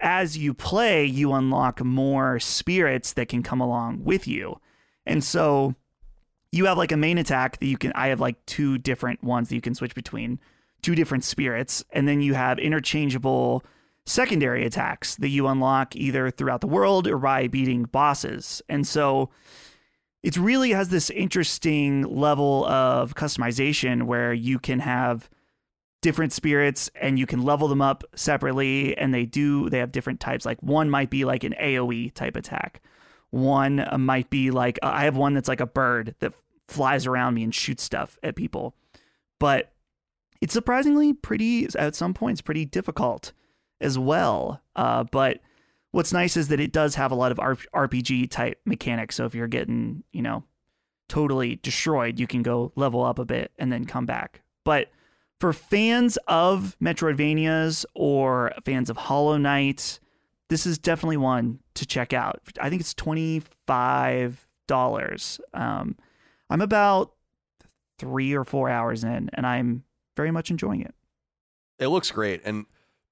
as 0.00 0.38
you 0.38 0.54
play, 0.54 1.04
you 1.04 1.32
unlock 1.32 1.84
more 1.84 2.38
spirits 2.38 3.12
that 3.14 3.28
can 3.28 3.42
come 3.42 3.60
along 3.60 4.04
with 4.04 4.26
you. 4.26 4.60
And 5.06 5.22
so 5.24 5.74
you 6.52 6.66
have 6.66 6.78
like 6.78 6.92
a 6.92 6.96
main 6.96 7.18
attack 7.18 7.58
that 7.58 7.66
you 7.66 7.76
can 7.76 7.92
I 7.92 8.08
have 8.08 8.20
like 8.20 8.44
two 8.46 8.78
different 8.78 9.22
ones 9.22 9.48
that 9.48 9.54
you 9.54 9.60
can 9.60 9.74
switch 9.74 9.94
between 9.94 10.38
two 10.82 10.94
different 10.94 11.24
spirits 11.24 11.84
and 11.90 12.06
then 12.06 12.20
you 12.20 12.34
have 12.34 12.58
interchangeable 12.58 13.64
secondary 14.06 14.64
attacks 14.64 15.16
that 15.16 15.28
you 15.28 15.46
unlock 15.46 15.94
either 15.94 16.30
throughout 16.30 16.60
the 16.60 16.66
world 16.66 17.06
or 17.06 17.18
by 17.18 17.46
beating 17.46 17.84
bosses. 17.84 18.62
And 18.68 18.86
so 18.86 19.30
it 20.22 20.36
really 20.36 20.70
has 20.70 20.88
this 20.88 21.10
interesting 21.10 22.02
level 22.02 22.64
of 22.66 23.14
customization 23.14 24.04
where 24.04 24.32
you 24.32 24.58
can 24.58 24.80
have 24.80 25.28
different 26.00 26.32
spirits 26.32 26.90
and 26.94 27.18
you 27.18 27.26
can 27.26 27.42
level 27.42 27.68
them 27.68 27.82
up 27.82 28.04
separately 28.14 28.96
and 28.96 29.12
they 29.12 29.26
do 29.26 29.68
they 29.68 29.78
have 29.78 29.90
different 29.90 30.20
types 30.20 30.46
like 30.46 30.62
one 30.62 30.88
might 30.88 31.10
be 31.10 31.24
like 31.24 31.42
an 31.42 31.54
AoE 31.60 32.14
type 32.14 32.36
attack 32.36 32.80
one 33.30 33.80
uh, 33.80 33.98
might 33.98 34.30
be 34.30 34.50
like 34.50 34.78
I 34.82 35.04
have 35.04 35.16
one 35.16 35.34
that's 35.34 35.48
like 35.48 35.60
a 35.60 35.66
bird 35.66 36.14
that 36.20 36.32
flies 36.66 37.06
around 37.06 37.34
me 37.34 37.42
and 37.42 37.54
shoots 37.54 37.82
stuff 37.82 38.18
at 38.22 38.36
people. 38.36 38.74
But 39.38 39.72
it's 40.40 40.54
surprisingly 40.54 41.12
pretty 41.12 41.68
at 41.76 41.94
some 41.94 42.14
points 42.14 42.40
pretty 42.40 42.64
difficult 42.64 43.32
as 43.80 43.98
well. 43.98 44.62
Uh, 44.76 45.04
but 45.04 45.40
what's 45.90 46.12
nice 46.12 46.36
is 46.36 46.48
that 46.48 46.60
it 46.60 46.72
does 46.72 46.94
have 46.94 47.12
a 47.12 47.16
lot 47.16 47.32
of 47.32 47.38
RPG 47.38 48.30
type 48.30 48.60
mechanics. 48.64 49.16
So 49.16 49.24
if 49.24 49.34
you're 49.34 49.46
getting 49.48 50.04
you 50.12 50.22
know 50.22 50.44
totally 51.08 51.56
destroyed 51.56 52.20
you 52.20 52.26
can 52.26 52.42
go 52.42 52.70
level 52.76 53.02
up 53.02 53.18
a 53.18 53.24
bit 53.24 53.52
and 53.58 53.72
then 53.72 53.84
come 53.84 54.06
back. 54.06 54.42
But 54.64 54.90
for 55.40 55.52
fans 55.52 56.18
of 56.26 56.76
Metroidvanias 56.82 57.84
or 57.94 58.52
fans 58.64 58.90
of 58.90 58.96
Hollow 58.96 59.36
Knight, 59.36 60.00
this 60.48 60.66
is 60.66 60.78
definitely 60.78 61.16
one 61.18 61.60
to 61.74 61.86
check 61.86 62.12
out. 62.12 62.40
I 62.60 62.68
think 62.70 62.80
it's 62.80 62.94
twenty 62.94 63.42
five 63.66 64.46
dollars. 64.66 65.40
Um, 65.54 65.96
I'm 66.50 66.60
about 66.60 67.12
three 67.98 68.34
or 68.34 68.44
four 68.44 68.68
hours 68.68 69.04
in, 69.04 69.30
and 69.34 69.46
I'm 69.46 69.84
very 70.16 70.30
much 70.30 70.50
enjoying 70.50 70.80
it. 70.82 70.94
It 71.78 71.88
looks 71.88 72.10
great, 72.10 72.40
and 72.44 72.66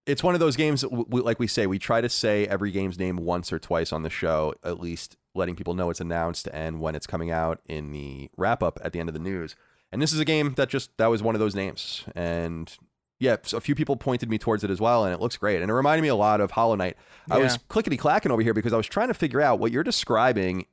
it's 0.07 0.23
one 0.23 0.35
of 0.35 0.41
those 0.41 0.57
games. 0.57 0.81
that 0.83 0.89
w- 0.91 1.05
w- 1.07 1.25
Like 1.25 1.39
we 1.39 1.47
say, 1.47 1.67
we 1.67 1.79
try 1.79 2.01
to 2.01 2.09
say 2.09 2.47
every 2.47 2.71
game's 2.71 2.99
name 2.99 3.17
once 3.17 3.53
or 3.53 3.59
twice 3.59 3.93
on 3.93 4.03
the 4.03 4.11
show, 4.11 4.55
at 4.65 4.81
least 4.81 5.17
letting 5.35 5.55
people 5.57 5.75
know 5.75 5.91
it's 5.91 6.01
announced 6.01 6.49
and 6.53 6.81
when 6.81 6.95
it's 6.95 7.07
coming 7.07 7.31
out 7.31 7.61
in 7.67 7.93
the 7.93 8.31
wrap 8.37 8.63
up 8.63 8.79
at 8.83 8.93
the 8.93 9.01
end 9.01 9.09
of 9.09 9.13
the 9.13 9.19
news. 9.21 9.55
And 9.93 10.01
this 10.01 10.13
is 10.13 10.19
a 10.19 10.25
game 10.25 10.55
that 10.55 10.69
just 10.69 10.97
that 10.97 11.07
was 11.09 11.23
one 11.23 11.35
of 11.35 11.41
those 11.41 11.55
names. 11.55 12.05
And 12.15 12.75
yeah, 13.19 13.37
so 13.43 13.57
a 13.57 13.61
few 13.61 13.75
people 13.75 13.97
pointed 13.97 14.29
me 14.29 14.39
towards 14.39 14.63
it 14.65 14.71
as 14.71 14.81
well, 14.81 15.05
and 15.05 15.15
it 15.15 15.21
looks 15.21 15.37
great. 15.37 15.63
And 15.63 15.71
it 15.71 15.75
reminded 15.75 16.03
me 16.03 16.09
a 16.09 16.15
lot 16.15 16.41
of 16.41 16.51
Hollow 16.51 16.75
Knight. 16.75 16.97
I 17.31 17.39
was 17.39 17.59
clickety 17.69 17.97
clacking 17.97 18.31
over 18.31 18.43
here 18.43 18.53
because 18.55 18.73
I 18.73 18.77
was 18.77 18.87
trying 18.87 19.09
to 19.09 19.15
figure 19.15 19.41
out 19.41 19.59
what 19.59 19.73
you're 19.73 19.83
describing. 19.83 20.67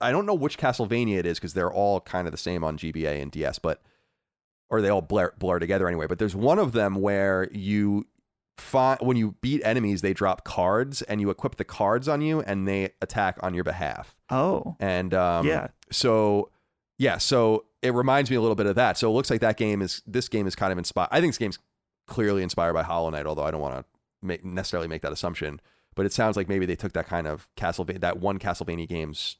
I 0.00 0.10
don't 0.10 0.24
know 0.24 0.34
which 0.34 0.56
Castlevania 0.58 1.18
it 1.18 1.26
is 1.26 1.38
because 1.38 1.52
they're 1.54 1.72
all 1.72 2.00
kind 2.00 2.26
of 2.26 2.32
the 2.32 2.38
same 2.38 2.64
on 2.64 2.78
GBA 2.78 3.20
and 3.20 3.30
DS, 3.30 3.58
but 3.58 3.82
or 4.70 4.80
they 4.80 4.88
all 4.88 5.02
blur, 5.02 5.32
blur 5.38 5.58
together 5.58 5.86
anyway. 5.88 6.06
But 6.06 6.18
there's 6.18 6.34
one 6.36 6.58
of 6.58 6.72
them 6.72 6.94
where 6.94 7.48
you 7.52 8.06
find 8.56 8.98
when 9.00 9.16
you 9.16 9.34
beat 9.40 9.60
enemies, 9.64 10.00
they 10.00 10.14
drop 10.14 10.44
cards, 10.44 11.02
and 11.02 11.20
you 11.20 11.28
equip 11.28 11.56
the 11.56 11.64
cards 11.64 12.08
on 12.08 12.22
you, 12.22 12.40
and 12.40 12.66
they 12.66 12.90
attack 13.02 13.38
on 13.42 13.52
your 13.52 13.64
behalf. 13.64 14.16
Oh, 14.30 14.76
And 14.80 15.12
um, 15.12 15.46
Yeah. 15.46 15.68
so 15.90 16.50
yeah, 16.98 17.18
so 17.18 17.64
it 17.82 17.94
reminds 17.94 18.30
me 18.30 18.36
a 18.36 18.40
little 18.40 18.54
bit 18.54 18.66
of 18.66 18.76
that. 18.76 18.96
So 18.98 19.10
it 19.10 19.14
looks 19.14 19.30
like 19.30 19.40
that 19.40 19.56
game 19.56 19.80
is 19.82 20.02
this 20.06 20.28
game 20.28 20.46
is 20.46 20.54
kind 20.54 20.70
of 20.72 20.78
inspired. 20.78 21.08
I 21.10 21.20
think 21.20 21.32
this 21.32 21.38
game's 21.38 21.58
clearly 22.10 22.42
inspired 22.42 22.74
by 22.74 22.82
Hollow 22.82 23.08
Knight, 23.08 23.24
although 23.24 23.44
I 23.44 23.50
don't 23.50 23.60
want 23.62 23.86
to 24.22 24.46
necessarily 24.46 24.88
make 24.88 25.00
that 25.00 25.12
assumption. 25.12 25.60
But 25.94 26.04
it 26.04 26.12
sounds 26.12 26.36
like 26.36 26.48
maybe 26.48 26.66
they 26.66 26.76
took 26.76 26.92
that 26.92 27.06
kind 27.06 27.26
of 27.26 27.48
Castlevania, 27.56 28.00
that 28.00 28.18
one 28.18 28.38
Castlevania 28.38 28.86
game's 28.86 29.36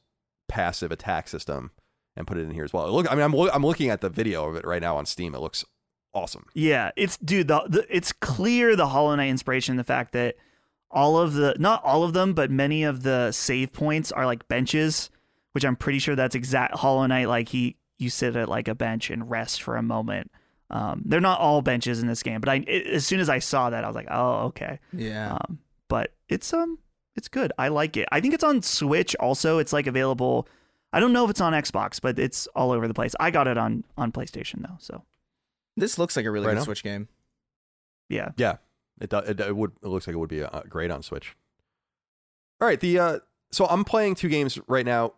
passive 0.47 0.91
attack 0.91 1.27
system, 1.27 1.71
and 2.15 2.25
put 2.25 2.37
it 2.37 2.41
in 2.41 2.51
here 2.51 2.63
as 2.63 2.73
well. 2.73 2.91
Look, 2.91 3.11
I 3.11 3.15
mean, 3.15 3.23
I'm 3.23 3.33
I'm 3.33 3.65
looking 3.65 3.89
at 3.89 4.01
the 4.01 4.09
video 4.09 4.49
of 4.49 4.55
it 4.55 4.65
right 4.65 4.81
now 4.81 4.97
on 4.97 5.05
Steam. 5.05 5.35
It 5.35 5.39
looks 5.41 5.63
awesome. 6.13 6.45
Yeah, 6.53 6.91
it's 6.95 7.17
dude. 7.17 7.47
The, 7.47 7.63
the 7.67 7.85
it's 7.95 8.11
clear 8.11 8.75
the 8.75 8.87
Hollow 8.87 9.15
Knight 9.15 9.29
inspiration. 9.29 9.77
The 9.77 9.83
fact 9.83 10.13
that 10.13 10.35
all 10.89 11.17
of 11.17 11.33
the 11.33 11.55
not 11.59 11.83
all 11.83 12.03
of 12.03 12.13
them, 12.13 12.33
but 12.33 12.51
many 12.51 12.83
of 12.83 13.03
the 13.03 13.31
save 13.31 13.71
points 13.71 14.11
are 14.11 14.25
like 14.25 14.47
benches, 14.47 15.09
which 15.53 15.63
I'm 15.63 15.75
pretty 15.75 15.99
sure 15.99 16.15
that's 16.15 16.35
exact 16.35 16.75
Hollow 16.75 17.05
Knight. 17.05 17.27
Like 17.27 17.49
he, 17.49 17.77
you 17.97 18.09
sit 18.09 18.35
at 18.35 18.49
like 18.49 18.67
a 18.67 18.75
bench 18.75 19.09
and 19.09 19.29
rest 19.29 19.61
for 19.61 19.77
a 19.77 19.81
moment. 19.81 20.31
Um, 20.71 21.03
they're 21.05 21.19
not 21.19 21.39
all 21.39 21.61
benches 21.61 22.01
in 22.01 22.07
this 22.07 22.23
game, 22.23 22.39
but 22.41 22.49
I 22.49 22.55
it, 22.65 22.87
as 22.87 23.05
soon 23.05 23.19
as 23.19 23.29
I 23.29 23.39
saw 23.39 23.69
that, 23.69 23.83
I 23.83 23.87
was 23.87 23.95
like, 23.95 24.07
oh 24.09 24.45
okay. 24.47 24.79
Yeah. 24.93 25.33
Um, 25.33 25.59
but 25.89 26.13
it's 26.29 26.53
um 26.53 26.79
it's 27.15 27.27
good. 27.27 27.51
I 27.59 27.67
like 27.67 27.97
it. 27.97 28.07
I 28.11 28.21
think 28.21 28.33
it's 28.33 28.43
on 28.43 28.61
Switch 28.61 29.13
also. 29.19 29.57
It's 29.57 29.73
like 29.73 29.85
available. 29.85 30.47
I 30.93 30.99
don't 30.99 31.11
know 31.13 31.25
if 31.25 31.29
it's 31.29 31.41
on 31.41 31.51
Xbox, 31.53 31.99
but 32.01 32.17
it's 32.17 32.47
all 32.55 32.71
over 32.71 32.87
the 32.87 32.93
place. 32.93 33.13
I 33.19 33.31
got 33.31 33.47
it 33.47 33.57
on 33.57 33.83
on 33.97 34.11
PlayStation 34.13 34.61
though, 34.61 34.77
so 34.79 35.03
this 35.75 35.97
looks 35.97 36.15
like 36.15 36.25
a 36.25 36.31
really 36.31 36.47
Right 36.47 36.53
good 36.53 36.59
on. 36.59 36.65
Switch 36.65 36.83
game. 36.83 37.07
yeah. 38.09 38.29
Yeah, 38.37 38.57
it 39.01 39.09
do, 39.09 39.17
it, 39.17 39.39
it 39.41 39.55
would 39.55 39.71
it 39.83 39.87
looks 39.87 40.07
like 40.07 40.13
it 40.15 40.19
would 40.19 40.29
be 40.29 40.43
uh, 40.43 40.61
great 40.69 40.89
on 40.91 41.03
Switch. 41.03 41.35
All 42.61 42.67
right, 42.67 42.79
the 42.79 42.99
uh, 42.99 43.19
so 43.51 43.65
I'm 43.65 43.83
playing 43.83 44.15
two 44.15 44.29
games 44.29 44.57
right 44.67 44.85
now. 44.85 45.13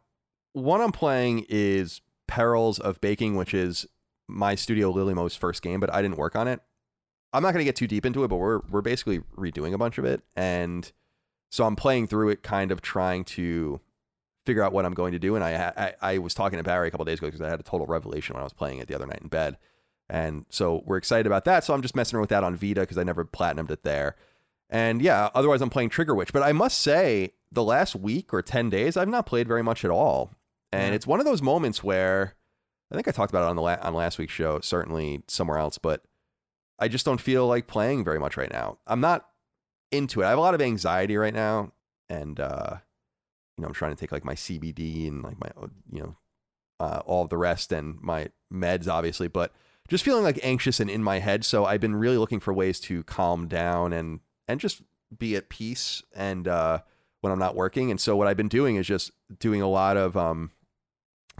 One 0.54 0.82
I'm 0.82 0.92
playing 0.92 1.46
is 1.50 2.02
Perils 2.28 2.80
of 2.80 3.02
Baking, 3.02 3.36
which 3.36 3.54
is 3.54 3.86
my 4.34 4.56
studio 4.56 4.92
Lillymo's 4.92 5.36
first 5.36 5.62
game, 5.62 5.80
but 5.80 5.94
I 5.94 6.02
didn't 6.02 6.18
work 6.18 6.36
on 6.36 6.48
it. 6.48 6.60
I'm 7.32 7.42
not 7.44 7.52
going 7.54 7.60
to 7.62 7.66
get 7.66 7.76
too 7.76 7.88
deep 7.88 8.06
into 8.06 8.24
it, 8.24 8.28
but 8.28 8.38
we're 8.38 8.60
we're 8.70 8.82
basically 8.82 9.20
redoing 9.38 9.74
a 9.74 9.78
bunch 9.78 9.98
of 9.98 10.06
it, 10.06 10.22
and 10.36 10.92
so 11.52 11.66
I'm 11.66 11.76
playing 11.76 12.08
through 12.08 12.30
it, 12.30 12.44
kind 12.44 12.72
of 12.72 12.82
trying 12.82 13.24
to 13.26 13.80
figure 14.46 14.64
out 14.64 14.74
what 14.74 14.86
I'm 14.86 14.94
going 14.94 15.14
to 15.14 15.20
do. 15.20 15.36
And 15.36 15.44
I 15.44 15.74
I, 16.02 16.14
I 16.14 16.18
was 16.18 16.34
talking 16.34 16.58
to 16.58 16.64
Barry 16.64 16.88
a 16.88 16.92
couple 16.92 17.06
days 17.06 17.20
ago 17.20 17.28
because 17.28 17.42
I 17.42 17.50
had 17.50 17.60
a 17.60 17.64
total 17.64 17.88
revelation 17.88 18.34
when 18.34 18.42
I 18.42 18.44
was 18.44 18.54
playing 18.54 18.80
it 18.80 18.88
the 18.88 18.96
other 18.96 19.08
night 19.08 19.22
in 19.22 19.30
bed. 19.30 19.58
And 20.10 20.46
so 20.50 20.84
we're 20.86 20.98
excited 20.98 21.26
about 21.26 21.46
that. 21.46 21.64
So 21.64 21.74
I'm 21.74 21.82
just 21.82 21.96
messing 21.96 22.18
around 22.18 22.24
with 22.24 22.30
that 22.32 22.44
on 22.44 22.56
Vita 22.56 22.82
because 22.82 22.98
I 22.98 23.04
never 23.04 23.24
platinumed 23.24 23.72
it 23.72 23.84
there. 23.84 24.16
And 24.70 25.02
yeah, 25.02 25.30
otherwise 25.34 25.62
I'm 25.62 25.70
playing 25.70 25.90
Trigger 25.90 26.14
Witch. 26.14 26.34
But 26.34 26.44
I 26.44 26.52
must 26.52 26.80
say, 26.80 27.34
the 27.52 27.64
last 27.64 27.96
week 27.96 28.34
or 28.34 28.42
10 28.42 28.70
days, 28.70 28.98
I've 28.98 29.08
not 29.08 29.26
played 29.26 29.48
very 29.48 29.64
much 29.64 29.86
at 29.86 29.92
all. 29.92 30.32
And 30.72 30.90
Yeah. 30.90 30.96
it's 30.96 31.08
one 31.08 31.20
of 31.20 31.26
those 31.26 31.42
moments 31.42 31.84
where 31.84 32.36
I 32.94 32.96
think 32.96 33.08
I 33.08 33.12
talked 33.12 33.32
about 33.32 33.44
it 33.44 33.50
on 33.50 33.56
the 33.56 33.62
la- 33.62 33.78
on 33.82 33.96
last 33.96 34.20
week's 34.20 34.34
show, 34.34 34.60
certainly 34.60 35.24
somewhere 35.28 35.58
else, 35.58 35.78
but 35.78 36.04
I 36.80 36.88
just 36.88 37.06
don't 37.06 37.20
feel 37.20 37.48
like 37.48 37.66
playing 37.66 38.04
very 38.04 38.20
much 38.20 38.38
right 38.38 38.52
now. 38.52 38.78
I'm 38.86 39.02
not 39.02 39.28
into 39.92 40.22
it. 40.22 40.26
I 40.26 40.30
have 40.30 40.38
a 40.38 40.42
lot 40.42 40.54
of 40.54 40.62
anxiety 40.62 41.18
right 41.18 41.34
now. 41.34 41.72
And, 42.10 42.40
uh, 42.40 42.78
you 43.58 43.62
know, 43.62 43.68
I'm 43.68 43.74
trying 43.74 43.96
to 43.96 44.00
take 44.00 44.12
like 44.12 44.26
my 44.26 44.36
CBD 44.36 45.08
and 45.08 45.24
like 45.24 45.40
my, 45.40 45.50
you 45.92 46.02
know, 46.02 46.16
uh, 46.80 47.02
all 47.06 47.26
the 47.26 47.38
rest 47.38 47.72
and 47.72 48.00
my 48.02 48.30
meds, 48.54 48.88
obviously, 48.88 49.28
but 49.28 49.54
just 49.88 50.04
feeling 50.04 50.24
like 50.24 50.40
anxious 50.44 50.80
and 50.80 50.90
in 50.90 51.04
my 51.04 51.20
head. 51.20 51.46
So 51.46 51.66
I've 51.66 51.82
been 51.82 51.96
really 51.96 52.18
looking 52.18 52.40
for 52.40 52.54
ways 52.54 52.80
to 52.82 53.04
calm 53.04 53.48
down 53.48 53.94
and 53.94 54.20
and 54.48 54.60
just 54.60 54.82
be 55.18 55.36
at 55.36 55.50
peace 55.50 56.04
and 56.16 56.48
uh, 56.48 56.80
when 57.22 57.32
I'm 57.32 57.40
not 57.40 57.56
working. 57.56 57.90
And 57.92 58.00
so 58.00 58.16
what 58.16 58.28
I've 58.28 58.38
been 58.38 58.48
doing 58.50 58.76
is 58.76 58.88
just 58.88 59.12
doing 59.40 59.62
a 59.62 59.70
lot 59.70 59.96
of 59.96 60.18
um, 60.18 60.52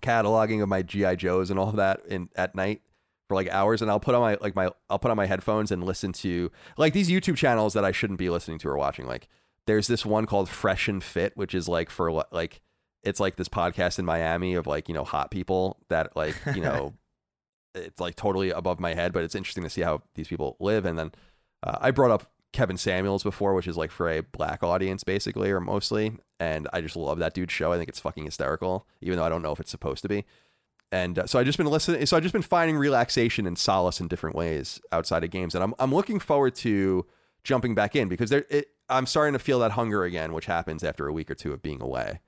cataloging 0.04 0.62
of 0.62 0.70
my 0.70 0.82
GI 0.82 1.16
Joes 1.16 1.50
and 1.50 1.60
all 1.60 1.72
that 1.72 2.02
in 2.08 2.30
at 2.36 2.54
night 2.54 2.82
for 3.28 3.36
like 3.36 3.50
hours. 3.50 3.82
And 3.82 3.90
I'll 3.90 4.00
put 4.00 4.16
on 4.16 4.22
my 4.22 4.38
like 4.42 4.56
my 4.56 4.70
I'll 4.90 5.00
put 5.00 5.12
on 5.12 5.18
my 5.18 5.26
headphones 5.26 5.72
and 5.72 5.84
listen 5.84 6.14
to 6.14 6.52
like 6.78 6.94
these 6.94 7.10
YouTube 7.10 7.38
channels 7.38 7.74
that 7.74 7.86
I 7.86 7.92
shouldn't 7.92 8.20
be 8.20 8.30
listening 8.30 8.60
to 8.60 8.70
or 8.70 8.78
watching. 8.78 9.08
Like 9.08 9.28
there's 9.66 9.88
this 9.88 10.06
one 10.06 10.26
called 10.26 10.50
Fresh 10.50 10.88
and 10.88 11.04
Fit, 11.04 11.36
which 11.36 11.56
is 11.56 11.68
like 11.68 11.90
for 11.90 12.12
like 12.32 12.62
it's 13.04 13.20
like 13.20 13.36
this 13.36 13.50
podcast 13.50 14.00
in 14.00 14.06
Miami 14.06 14.54
of 14.54 14.68
like 14.68 14.88
you 14.88 14.94
know 14.94 15.04
hot 15.04 15.32
people 15.32 15.78
that 15.90 16.16
like 16.16 16.36
you 16.56 16.62
know 16.62 16.94
it's 17.76 18.00
like 18.00 18.16
totally 18.16 18.52
above 18.52 18.80
my 18.80 18.94
head, 18.94 19.14
but 19.14 19.24
it's 19.24 19.36
interesting 19.36 19.64
to 19.64 19.70
see 19.70 19.82
how 19.82 20.02
these 20.16 20.28
people 20.28 20.58
live. 20.60 20.86
And 20.86 20.98
then 21.00 21.12
uh, 21.64 21.78
I 21.82 21.92
brought 21.92 22.12
up 22.12 22.32
Kevin 22.54 22.78
Samuels 22.78 23.24
before, 23.24 23.54
which 23.54 23.68
is 23.68 23.76
like 23.76 23.92
for 23.92 24.10
a 24.10 24.22
black 24.22 24.64
audience 24.64 25.04
basically 25.04 25.52
or 25.52 25.60
mostly, 25.60 26.14
and 26.40 26.68
I 26.72 26.80
just 26.82 26.96
love 26.96 27.20
that 27.20 27.34
dude's 27.34 27.52
show. 27.52 27.74
I 27.74 27.78
think 27.78 27.90
it's 27.90 28.00
fucking 28.00 28.24
hysterical, 28.26 28.88
even 29.02 29.18
though 29.18 29.26
I 29.26 29.30
don't 29.30 29.42
know 29.42 29.52
if 29.52 29.60
it's 29.60 29.72
supposed 29.72 30.04
to 30.04 30.08
be. 30.08 30.24
And 30.92 31.18
uh, 31.20 31.26
so 31.28 31.40
I 31.40 31.44
just 31.44 31.58
been 31.58 31.68
listening. 31.68 32.06
So 32.06 32.16
I 32.16 32.20
just 32.20 32.34
been 32.34 32.42
finding 32.44 32.78
relaxation 32.78 33.48
and 33.48 33.58
solace 33.58 34.00
in 34.00 34.08
different 34.08 34.36
ways 34.36 34.80
outside 34.92 35.24
of 35.24 35.32
games, 35.32 35.56
and 35.56 35.64
I'm 35.64 35.74
I'm 35.80 35.94
looking 35.94 36.20
forward 36.20 36.56
to 36.56 37.06
jumping 37.44 37.76
back 37.76 37.96
in 37.96 38.08
because 38.08 38.30
there 38.30 38.46
it, 38.50 38.70
I'm 38.90 39.06
starting 39.08 39.34
to 39.34 39.40
feel 39.40 39.60
that 39.60 39.72
hunger 39.72 40.04
again, 40.04 40.34
which 40.34 40.46
happens 40.46 40.84
after 40.84 41.08
a 41.08 41.14
week 41.14 41.32
or 41.32 41.36
two 41.36 41.52
of 41.52 41.62
being 41.62 41.82
away 41.82 42.20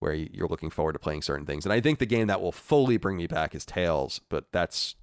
where 0.00 0.12
you- 0.14 0.28
you're 0.32 0.48
looking 0.48 0.70
forward 0.70 0.92
to 0.94 0.98
playing 0.98 1.22
certain 1.22 1.44
things. 1.46 1.66
And 1.66 1.72
I 1.72 1.80
think 1.80 1.98
the 1.98 2.06
game 2.06 2.28
that 2.28 2.40
will 2.40 2.52
fully 2.52 2.96
bring 2.98 3.16
me 3.16 3.26
back 3.26 3.52
is 3.54 3.64
Tails, 3.66 4.20
but 4.28 4.46
that's 4.52 4.94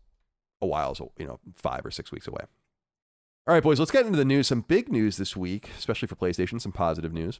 a 0.61 0.65
while, 0.67 0.95
so 0.95 1.11
you 1.17 1.25
know, 1.27 1.39
five 1.55 1.85
or 1.85 1.91
six 1.91 2.11
weeks 2.11 2.27
away. 2.27 2.45
All 3.47 3.53
right, 3.53 3.61
boys, 3.61 3.77
let's 3.77 3.91
get 3.91 4.07
into 4.07 4.17
the 4.17 4.25
news. 4.25 4.47
Some 4.47 4.61
big 4.61 4.91
news 4.91 5.17
this 5.17 5.37
week, 5.37 5.69
especially 5.77 6.07
for 6.07 6.15
PlayStation, 6.15 6.59
some 6.59 6.71
positive 6.71 7.13
news. 7.13 7.39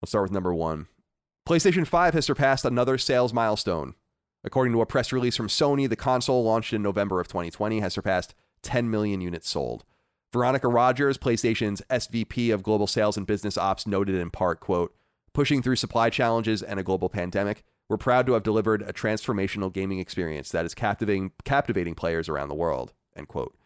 Let's 0.00 0.10
start 0.10 0.22
with 0.22 0.32
number 0.32 0.54
one. 0.54 0.86
PlayStation 1.44 1.84
5 1.84 2.14
has 2.14 2.24
surpassed 2.24 2.64
another 2.64 2.96
sales 2.96 3.32
milestone. 3.32 3.96
According 4.44 4.74
to 4.74 4.80
a 4.80 4.86
press 4.86 5.10
release 5.10 5.36
from 5.36 5.48
Sony, 5.48 5.88
the 5.88 5.96
console 5.96 6.44
launched 6.44 6.72
in 6.72 6.82
November 6.82 7.18
of 7.18 7.26
2020 7.26 7.80
has 7.80 7.94
surpassed 7.94 8.36
10 8.62 8.88
million 8.88 9.20
units 9.20 9.50
sold. 9.50 9.84
Veronica 10.32 10.68
Rogers, 10.68 11.18
PlayStation's 11.18 11.82
SVP 11.90 12.54
of 12.54 12.62
Global 12.62 12.86
Sales 12.86 13.16
and 13.16 13.26
Business 13.26 13.58
Ops, 13.58 13.88
noted 13.88 14.14
in 14.14 14.30
part, 14.30 14.60
quote, 14.60 14.94
pushing 15.34 15.62
through 15.62 15.76
supply 15.76 16.10
challenges 16.10 16.62
and 16.62 16.78
a 16.78 16.84
global 16.84 17.08
pandemic, 17.08 17.64
we're 17.88 17.96
proud 17.96 18.24
to 18.26 18.34
have 18.34 18.44
delivered 18.44 18.82
a 18.82 18.92
transformational 18.92 19.72
gaming 19.72 19.98
experience 19.98 20.50
that 20.50 20.64
is 20.64 20.74
captivating 20.74 21.32
captivating 21.44 21.96
players 21.96 22.28
around 22.28 22.48
the 22.48 22.54
world, 22.54 22.92
end 23.16 23.26
quote. 23.26 23.56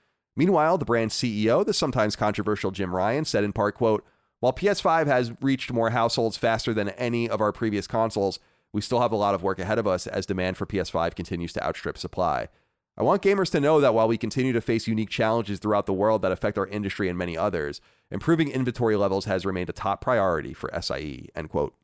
Meanwhile, 0.41 0.78
the 0.78 0.86
brand's 0.86 1.14
CEO, 1.14 1.66
the 1.66 1.74
sometimes 1.74 2.16
controversial 2.16 2.70
Jim 2.70 2.95
Ryan, 2.95 3.26
said 3.26 3.45
in 3.45 3.53
part, 3.53 3.74
quote, 3.74 4.07
while 4.38 4.55
PS5 4.55 5.07
has 5.07 5.32
reached 5.43 5.70
more 5.70 5.91
households 5.91 6.38
faster 6.38 6.72
than 6.72 6.88
any 6.88 7.28
of 7.28 7.43
our 7.43 7.53
previous 7.53 7.86
consoles, 7.86 8.38
we 8.72 8.80
still 8.80 9.03
have 9.03 9.12
a 9.12 9.16
lot 9.16 9.34
of 9.34 9.43
work 9.43 9.59
ahead 9.59 9.78
of 9.78 9.86
us 9.86 10.07
as 10.07 10.24
demand 10.24 10.57
for 10.57 10.64
PS5 10.64 11.14
continues 11.14 11.53
to 11.53 11.62
outstrip 11.62 11.99
supply. 11.99 12.49
I 12.97 13.03
want 13.03 13.20
gamers 13.20 13.51
to 13.51 13.61
know 13.61 13.82
that 13.82 13.93
while 13.93 14.09
we 14.09 14.16
continue 14.16 14.55
to 14.55 14.62
face 14.62 14.88
unique 14.88 15.11
challenges 15.11 15.59
throughout 15.59 15.84
the 15.84 15.93
world 15.93 16.22
that 16.22 16.32
affect 16.32 16.57
our 16.57 16.66
industry 16.68 17.11
and 17.11 17.18
many 17.18 17.36
others, 17.36 17.82
improving 18.11 18.49
inventory 18.49 18.97
levels 18.97 19.26
has 19.26 19.45
remained 19.45 19.68
a 19.68 19.74
top 19.74 20.01
priority 20.01 20.55
for 20.55 20.70
SIE. 20.80 21.28
End 21.36 21.51
quote. 21.51 21.74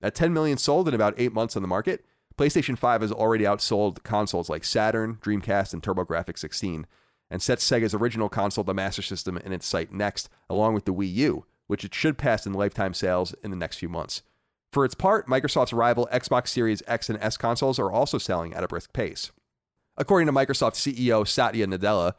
At 0.00 0.14
10 0.14 0.32
million 0.32 0.58
sold 0.58 0.86
in 0.86 0.94
about 0.94 1.14
eight 1.18 1.32
months 1.32 1.56
on 1.56 1.62
the 1.62 1.66
market, 1.66 2.04
PlayStation 2.38 2.78
5 2.78 3.00
has 3.00 3.10
already 3.10 3.42
outsold 3.42 4.04
consoles 4.04 4.48
like 4.48 4.62
Saturn, 4.62 5.18
Dreamcast, 5.20 5.72
and 5.72 5.82
TurboGrafx 5.82 6.38
16, 6.38 6.86
and 7.30 7.42
sets 7.42 7.68
Sega's 7.68 7.94
original 7.94 8.28
console, 8.28 8.64
the 8.64 8.74
Master 8.74 9.02
System, 9.02 9.36
in 9.38 9.52
its 9.52 9.66
sight 9.66 9.92
next, 9.92 10.28
along 10.48 10.74
with 10.74 10.84
the 10.84 10.94
Wii 10.94 11.12
U, 11.14 11.44
which 11.66 11.84
it 11.84 11.94
should 11.94 12.18
pass 12.18 12.46
in 12.46 12.52
lifetime 12.52 12.94
sales 12.94 13.34
in 13.42 13.50
the 13.50 13.56
next 13.56 13.78
few 13.78 13.88
months. 13.88 14.22
For 14.72 14.84
its 14.84 14.94
part, 14.94 15.26
Microsoft's 15.26 15.72
rival 15.72 16.08
Xbox 16.12 16.48
Series 16.48 16.82
X 16.86 17.08
and 17.08 17.18
S 17.22 17.36
consoles 17.36 17.78
are 17.78 17.90
also 17.90 18.18
selling 18.18 18.54
at 18.54 18.64
a 18.64 18.68
brisk 18.68 18.92
pace. 18.92 19.32
According 19.96 20.26
to 20.26 20.32
Microsoft 20.32 20.74
CEO 20.74 21.26
Satya 21.26 21.66
Nadella, 21.66 22.12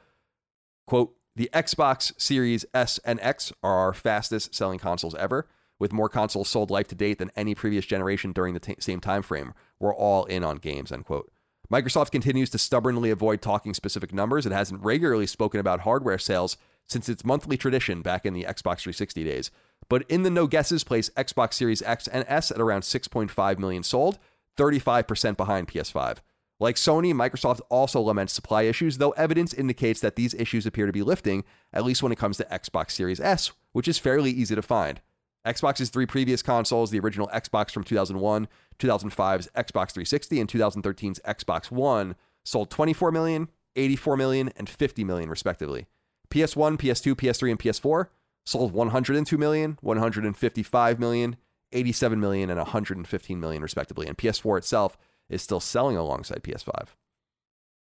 quote, 0.88 1.14
the 1.36 1.52
Xbox 1.54 2.20
Series 2.20 2.66
S 2.74 3.00
and 3.06 3.20
X 3.22 3.54
are 3.62 3.76
our 3.76 3.94
fastest 3.94 4.56
selling 4.56 4.80
consoles 4.80 5.14
ever, 5.16 5.48
with 5.78 5.94
more 5.94 6.10
consoles 6.10 6.50
sold 6.50 6.72
life 6.72 6.88
to 6.88 6.96
date 6.96 7.20
than 7.20 7.32
any 7.36 7.54
previous 7.54 7.86
generation 7.86 8.32
during 8.32 8.56
the 8.56 8.60
t- 8.60 8.76
same 8.80 9.00
time 9.00 9.22
frame. 9.22 9.54
We're 9.80 9.94
all 9.94 10.26
in 10.26 10.44
on 10.44 10.58
games, 10.58 10.92
end 10.92 11.06
quote. 11.06 11.32
Microsoft 11.72 12.12
continues 12.12 12.50
to 12.52 12.58
stubbornly 12.58 13.10
avoid 13.10 13.42
talking 13.42 13.74
specific 13.74 14.14
numbers. 14.14 14.46
It 14.46 14.54
hasn't 14.54 14.84
regularly 14.84 15.28
spoken 15.28 15.60
about 15.60 15.82
hardware 15.82 16.18
sales 16.18 16.56
since 16.86 17.10
its 17.10 17.26
monthly 17.26 17.58
tradition 17.58 18.02
back 18.02 18.26
in 18.26 18.34
the 18.34 18.44
Xbox 18.44 18.80
360 18.80 19.24
days. 19.26 19.52
But 19.90 20.04
in 20.10 20.24
the 20.24 20.30
no 20.30 20.48
guesses 20.48 20.86
place 20.86 21.10
Xbox 21.12 21.54
Series 21.54 21.82
X 21.82 22.08
and 22.08 22.24
S 22.28 22.52
at 22.52 22.62
around 22.62 22.82
6.5 22.82 23.60
million 23.60 23.84
sold, 23.84 24.18
35% 24.58 25.36
behind 25.36 25.68
PS5. 25.68 26.18
Like 26.60 26.76
Sony, 26.76 27.14
Microsoft 27.14 27.60
also 27.70 28.02
laments 28.02 28.34
supply 28.34 28.64
issues, 28.64 28.98
though 28.98 29.12
evidence 29.12 29.54
indicates 29.54 30.00
that 30.00 30.16
these 30.16 30.34
issues 30.34 30.66
appear 30.66 30.86
to 30.86 30.94
be 30.94 31.04
lifting, 31.04 31.44
at 31.74 31.84
least 31.84 32.02
when 32.02 32.12
it 32.12 32.18
comes 32.18 32.38
to 32.38 32.46
Xbox 32.46 32.92
Series 32.92 33.20
S, 33.20 33.52
which 33.74 33.88
is 33.88 34.00
fairly 34.00 34.32
easy 34.32 34.56
to 34.56 34.62
find. 34.62 35.02
Xbox's 35.46 35.90
three 35.90 36.06
previous 36.06 36.42
consoles, 36.42 36.92
the 36.92 37.00
original 37.00 37.30
Xbox 37.34 37.72
from 37.72 37.84
2001, 37.84 38.48
2005's 38.80 39.50
Xbox 39.56 39.92
360, 39.92 40.40
and 40.40 40.50
2013's 40.50 41.20
Xbox 41.26 41.72
One, 41.72 42.16
sold 42.44 42.70
24 42.70 43.12
million, 43.12 43.50
84 43.76 44.18
million, 44.18 44.52
and 44.56 44.70
50 44.70 45.04
million, 45.04 45.30
respectively. 45.30 45.88
PS1, 46.30 46.78
PS2, 46.78 47.16
PS3, 47.16 47.52
and 47.52 47.60
PS4 47.60 48.08
sold 48.46 48.72
102 48.72 49.38
million, 49.38 49.78
155 49.82 51.00
million, 51.00 51.36
87 51.74 52.20
million, 52.20 52.50
and 52.50 52.58
115 52.58 53.40
million, 53.40 53.62
respectively. 53.62 54.08
And 54.08 54.18
PS4 54.18 54.58
itself 54.58 54.98
is 55.30 55.42
still 55.42 55.60
selling 55.60 55.98
alongside 55.98 56.44
PS5. 56.44 56.88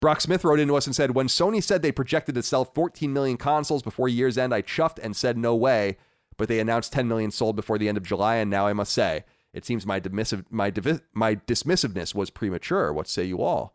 Brock 0.01 0.21
Smith 0.21 0.43
wrote 0.43 0.59
into 0.59 0.75
us 0.75 0.86
and 0.86 0.95
said, 0.95 1.15
When 1.15 1.27
Sony 1.27 1.63
said 1.63 1.81
they 1.81 1.91
projected 1.91 2.36
to 2.36 2.43
sell 2.43 2.65
14 2.65 3.11
million 3.11 3.38
consoles 3.38 3.81
before 3.81 4.07
year's 4.07 4.38
end, 4.38 4.53
I 4.53 4.61
chuffed 4.61 4.99
and 5.01 5.15
said, 5.15 5.38
No 5.38 5.55
way. 5.55 5.97
But 6.38 6.49
they 6.49 6.59
announced 6.59 6.93
10 6.93 7.07
million 7.07 7.31
sold 7.31 7.55
before 7.55 7.77
the 7.77 7.88
end 7.88 7.97
of 7.97 8.03
July, 8.03 8.36
and 8.36 8.51
now 8.51 8.67
I 8.67 8.73
must 8.73 8.93
say, 8.93 9.23
it 9.55 9.65
seems 9.65 9.85
my, 9.85 9.99
dismissive, 9.99 10.45
my, 10.51 10.69
divi- 10.69 10.99
my 11.13 11.35
dismissiveness 11.35 12.13
was 12.13 12.29
premature. 12.29 12.91
What 12.93 13.07
say 13.07 13.23
you 13.23 13.41
all? 13.41 13.73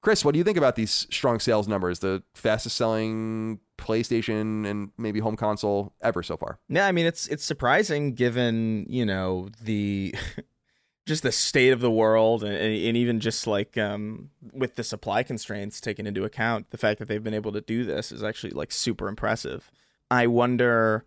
Chris, 0.00 0.24
what 0.24 0.32
do 0.32 0.38
you 0.38 0.44
think 0.44 0.56
about 0.56 0.76
these 0.76 1.06
strong 1.10 1.38
sales 1.38 1.68
numbers? 1.68 1.98
The 1.98 2.22
fastest 2.34 2.76
selling 2.76 3.60
PlayStation 3.76 4.66
and 4.66 4.90
maybe 4.96 5.20
home 5.20 5.36
console 5.36 5.92
ever 6.00 6.22
so 6.22 6.36
far. 6.36 6.58
Yeah, 6.68 6.86
I 6.86 6.92
mean 6.92 7.06
it's 7.06 7.26
it's 7.28 7.44
surprising 7.44 8.14
given 8.14 8.86
you 8.88 9.04
know 9.04 9.48
the 9.62 10.14
just 11.06 11.22
the 11.22 11.32
state 11.32 11.70
of 11.70 11.80
the 11.80 11.90
world 11.90 12.44
and, 12.44 12.54
and 12.54 12.96
even 12.96 13.20
just 13.20 13.46
like 13.46 13.76
um, 13.76 14.30
with 14.52 14.76
the 14.76 14.84
supply 14.84 15.22
constraints 15.22 15.80
taken 15.80 16.06
into 16.06 16.24
account, 16.24 16.70
the 16.70 16.78
fact 16.78 16.98
that 16.98 17.08
they've 17.08 17.24
been 17.24 17.34
able 17.34 17.52
to 17.52 17.60
do 17.60 17.84
this 17.84 18.10
is 18.10 18.22
actually 18.22 18.52
like 18.52 18.72
super 18.72 19.08
impressive. 19.08 19.70
I 20.10 20.26
wonder. 20.26 21.04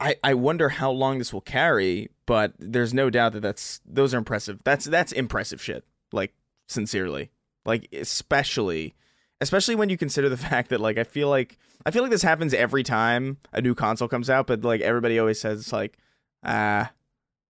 I, 0.00 0.14
I 0.22 0.34
wonder 0.34 0.68
how 0.68 0.92
long 0.92 1.18
this 1.18 1.32
will 1.32 1.40
carry, 1.40 2.10
but 2.28 2.52
there's 2.58 2.92
no 2.92 3.08
doubt 3.08 3.32
that 3.32 3.40
that's 3.40 3.80
those 3.86 4.12
are 4.12 4.18
impressive. 4.18 4.60
That's 4.62 4.84
that's 4.84 5.12
impressive 5.12 5.62
shit. 5.62 5.82
Like 6.12 6.34
sincerely, 6.68 7.30
like 7.64 7.88
especially 7.90 8.94
especially 9.40 9.74
when 9.74 9.88
you 9.88 9.96
consider 9.96 10.28
the 10.28 10.36
fact 10.50 10.68
that 10.68 10.78
like 10.78 10.98
I 10.98 11.04
feel 11.04 11.30
like 11.30 11.56
I 11.86 11.90
feel 11.90 12.02
like 12.02 12.12
this 12.12 12.22
happens 12.22 12.52
every 12.52 12.82
time 12.82 13.38
a 13.54 13.62
new 13.62 13.74
console 13.74 14.08
comes 14.08 14.28
out, 14.28 14.46
but 14.46 14.62
like 14.62 14.82
everybody 14.82 15.18
always 15.18 15.40
says 15.40 15.72
like 15.72 15.96
ah, 16.44 16.92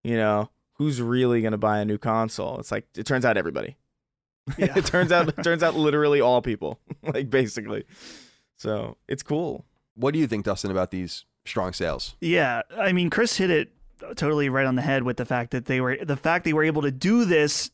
you 0.04 0.16
know, 0.16 0.48
who's 0.74 1.02
really 1.02 1.42
gonna 1.42 1.58
buy 1.58 1.80
a 1.80 1.84
new 1.84 1.98
console? 1.98 2.60
It's 2.60 2.70
like 2.70 2.86
it 2.96 3.04
turns 3.04 3.24
out 3.24 3.36
everybody. 3.36 3.76
Yeah. 4.56 4.78
it 4.78 4.86
turns 4.86 5.12
out 5.12 5.28
it 5.28 5.42
turns 5.42 5.62
out 5.62 5.74
literally 5.74 6.20
all 6.22 6.40
people, 6.40 6.78
like 7.02 7.28
basically. 7.28 7.84
So 8.56 8.96
it's 9.08 9.24
cool. 9.24 9.66
What 9.94 10.14
do 10.14 10.20
you 10.20 10.26
think, 10.28 10.44
Dustin, 10.46 10.70
about 10.70 10.90
these 10.92 11.24
strong 11.44 11.72
sales? 11.72 12.16
Yeah, 12.20 12.62
I 12.74 12.92
mean, 12.92 13.10
Chris 13.10 13.36
hit 13.36 13.50
it 13.50 13.72
totally 14.16 14.48
right 14.48 14.66
on 14.66 14.74
the 14.74 14.82
head 14.82 15.02
with 15.02 15.16
the 15.16 15.24
fact 15.24 15.50
that 15.50 15.66
they 15.66 15.80
were 15.80 15.96
the 16.02 16.16
fact 16.16 16.44
they 16.44 16.52
were 16.52 16.64
able 16.64 16.82
to 16.82 16.90
do 16.90 17.24
this 17.24 17.70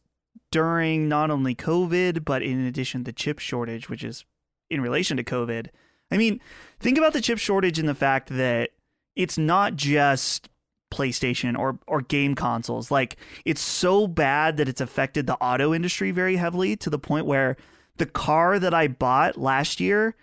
during 0.51 1.09
not 1.09 1.31
only 1.31 1.55
COVID, 1.55 2.25
but 2.25 2.43
in 2.43 2.65
addition 2.67 3.05
the 3.05 3.13
chip 3.13 3.39
shortage, 3.39 3.89
which 3.89 4.05
is 4.05 4.25
in 4.71 4.81
relation 4.81 5.17
to 5.17 5.25
COVID. 5.25 5.69
I 6.11 6.17
mean, 6.17 6.41
think 6.79 6.99
about 6.99 7.13
the 7.13 7.21
chip 7.21 7.39
shortage 7.39 7.79
and 7.79 7.89
the 7.89 7.95
fact 7.95 8.29
that 8.29 8.71
it's 9.17 9.39
not 9.39 9.77
just 9.77 10.49
PlayStation 10.93 11.59
or 11.59 11.79
or 11.87 12.03
game 12.03 12.35
consoles. 12.35 12.91
Like 12.91 13.17
it's 13.45 13.61
so 13.61 14.07
bad 14.07 14.57
that 14.57 14.69
it's 14.69 14.81
affected 14.81 15.27
the 15.27 15.37
auto 15.37 15.75
industry 15.75 16.11
very 16.11 16.37
heavily 16.37 16.77
to 16.77 16.91
the 16.91 16.99
point 16.99 17.27
where 17.27 17.57
the 17.97 18.07
car 18.07 18.59
that 18.59 18.75
I 18.75 18.89
bought 18.89 19.37
last 19.37 19.81
year 19.81 20.15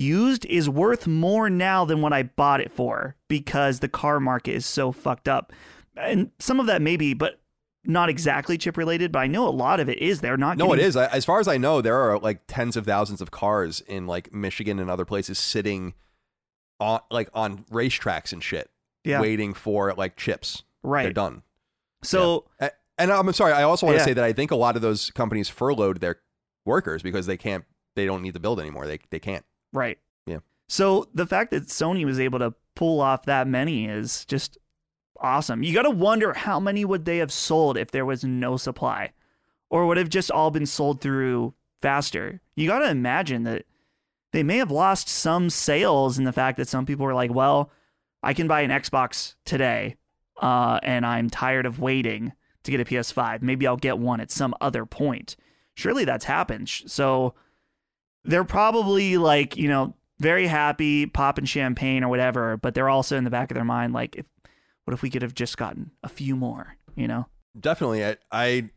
used 0.00 0.44
is 0.46 0.68
worth 0.68 1.06
more 1.06 1.50
now 1.50 1.84
than 1.84 2.00
what 2.00 2.12
I 2.12 2.22
bought 2.24 2.60
it 2.60 2.72
for 2.72 3.16
because 3.28 3.80
the 3.80 3.88
car 3.88 4.18
market 4.20 4.52
is 4.54 4.66
so 4.66 4.92
fucked 4.92 5.28
up. 5.28 5.52
And 5.96 6.30
some 6.38 6.58
of 6.60 6.66
that 6.66 6.80
maybe, 6.82 7.14
but 7.14 7.40
not 7.84 8.08
exactly 8.08 8.58
chip 8.58 8.76
related, 8.76 9.12
but 9.12 9.20
I 9.20 9.26
know 9.26 9.46
a 9.46 9.50
lot 9.50 9.80
of 9.80 9.88
it 9.88 9.98
is. 9.98 10.20
They're 10.20 10.36
not. 10.36 10.56
No, 10.58 10.68
getting, 10.68 10.84
it 10.84 10.86
is. 10.88 10.96
As 10.96 11.24
far 11.24 11.40
as 11.40 11.48
I 11.48 11.56
know, 11.56 11.80
there 11.80 11.96
are 11.96 12.18
like 12.18 12.40
tens 12.46 12.76
of 12.76 12.84
thousands 12.86 13.20
of 13.20 13.30
cars 13.30 13.80
in 13.82 14.06
like 14.06 14.32
Michigan 14.32 14.78
and 14.78 14.90
other 14.90 15.04
places 15.04 15.38
sitting 15.38 15.94
on 16.78 17.00
like 17.10 17.28
on 17.34 17.64
racetracks 17.70 18.32
and 18.32 18.42
shit, 18.42 18.70
Yeah. 19.04 19.20
waiting 19.20 19.54
for 19.54 19.92
like 19.94 20.16
chips. 20.16 20.62
Right, 20.82 21.02
they're 21.04 21.12
done. 21.12 21.42
So 22.02 22.46
A- 22.60 22.70
And 22.98 23.10
I'm 23.12 23.30
sorry. 23.32 23.52
I 23.52 23.62
also 23.64 23.86
want 23.86 23.98
to 23.98 24.04
say 24.04 24.12
that 24.14 24.24
I 24.24 24.32
think 24.32 24.50
a 24.50 24.56
lot 24.56 24.76
of 24.76 24.82
those 24.82 25.10
companies 25.10 25.48
furloughed 25.48 26.00
their 26.00 26.16
workers 26.64 27.02
because 27.02 27.26
they 27.26 27.36
can't. 27.36 27.64
They 27.96 28.06
don't 28.06 28.22
need 28.22 28.34
to 28.34 28.40
build 28.40 28.60
anymore. 28.60 28.86
They 28.86 28.98
they 29.10 29.18
can't. 29.18 29.44
Right. 29.72 29.98
Yeah. 30.26 30.38
So 30.68 31.08
the 31.14 31.26
fact 31.26 31.50
that 31.50 31.68
Sony 31.68 32.04
was 32.04 32.20
able 32.20 32.38
to 32.40 32.54
pull 32.74 33.00
off 33.00 33.24
that 33.26 33.46
many 33.46 33.86
is 33.86 34.24
just 34.24 34.58
awesome. 35.20 35.62
You 35.62 35.74
got 35.74 35.82
to 35.82 35.90
wonder 35.90 36.32
how 36.32 36.58
many 36.58 36.84
would 36.84 37.04
they 37.04 37.18
have 37.18 37.32
sold 37.32 37.76
if 37.76 37.90
there 37.90 38.06
was 38.06 38.24
no 38.24 38.56
supply 38.56 39.12
or 39.68 39.86
would 39.86 39.96
have 39.96 40.08
just 40.08 40.30
all 40.30 40.50
been 40.50 40.66
sold 40.66 41.00
through 41.00 41.54
faster. 41.80 42.40
You 42.56 42.66
got 42.66 42.80
to 42.80 42.90
imagine 42.90 43.44
that 43.44 43.64
they 44.32 44.42
may 44.42 44.58
have 44.58 44.70
lost 44.70 45.08
some 45.08 45.50
sales 45.50 46.18
in 46.18 46.24
the 46.24 46.32
fact 46.32 46.56
that 46.58 46.68
some 46.68 46.86
people 46.86 47.06
were 47.06 47.14
like, 47.14 47.32
"Well, 47.32 47.70
I 48.22 48.34
can 48.34 48.48
buy 48.48 48.60
an 48.60 48.70
Xbox 48.70 49.34
today 49.44 49.96
uh, 50.40 50.78
and 50.82 51.04
I'm 51.04 51.30
tired 51.30 51.66
of 51.66 51.80
waiting 51.80 52.32
to 52.62 52.70
get 52.70 52.80
a 52.80 52.84
PS5. 52.84 53.42
Maybe 53.42 53.66
I'll 53.66 53.76
get 53.76 53.98
one 53.98 54.20
at 54.20 54.30
some 54.30 54.54
other 54.60 54.86
point." 54.86 55.36
Surely 55.74 56.04
that's 56.04 56.26
happened. 56.26 56.68
So 56.68 57.34
they're 58.24 58.44
probably 58.44 59.16
like 59.16 59.56
you 59.56 59.68
know 59.68 59.94
very 60.18 60.46
happy 60.46 61.06
popping 61.06 61.44
champagne 61.46 62.04
or 62.04 62.08
whatever 62.08 62.56
but 62.56 62.74
they're 62.74 62.90
also 62.90 63.16
in 63.16 63.24
the 63.24 63.30
back 63.30 63.50
of 63.50 63.54
their 63.54 63.64
mind 63.64 63.92
like 63.92 64.16
if, 64.16 64.26
what 64.84 64.92
if 64.94 65.02
we 65.02 65.10
could 65.10 65.22
have 65.22 65.34
just 65.34 65.56
gotten 65.56 65.90
a 66.02 66.08
few 66.08 66.36
more 66.36 66.76
you 66.94 67.08
know 67.08 67.26
Definitely. 67.58 68.04
I, 68.04 68.16
I 68.30 68.70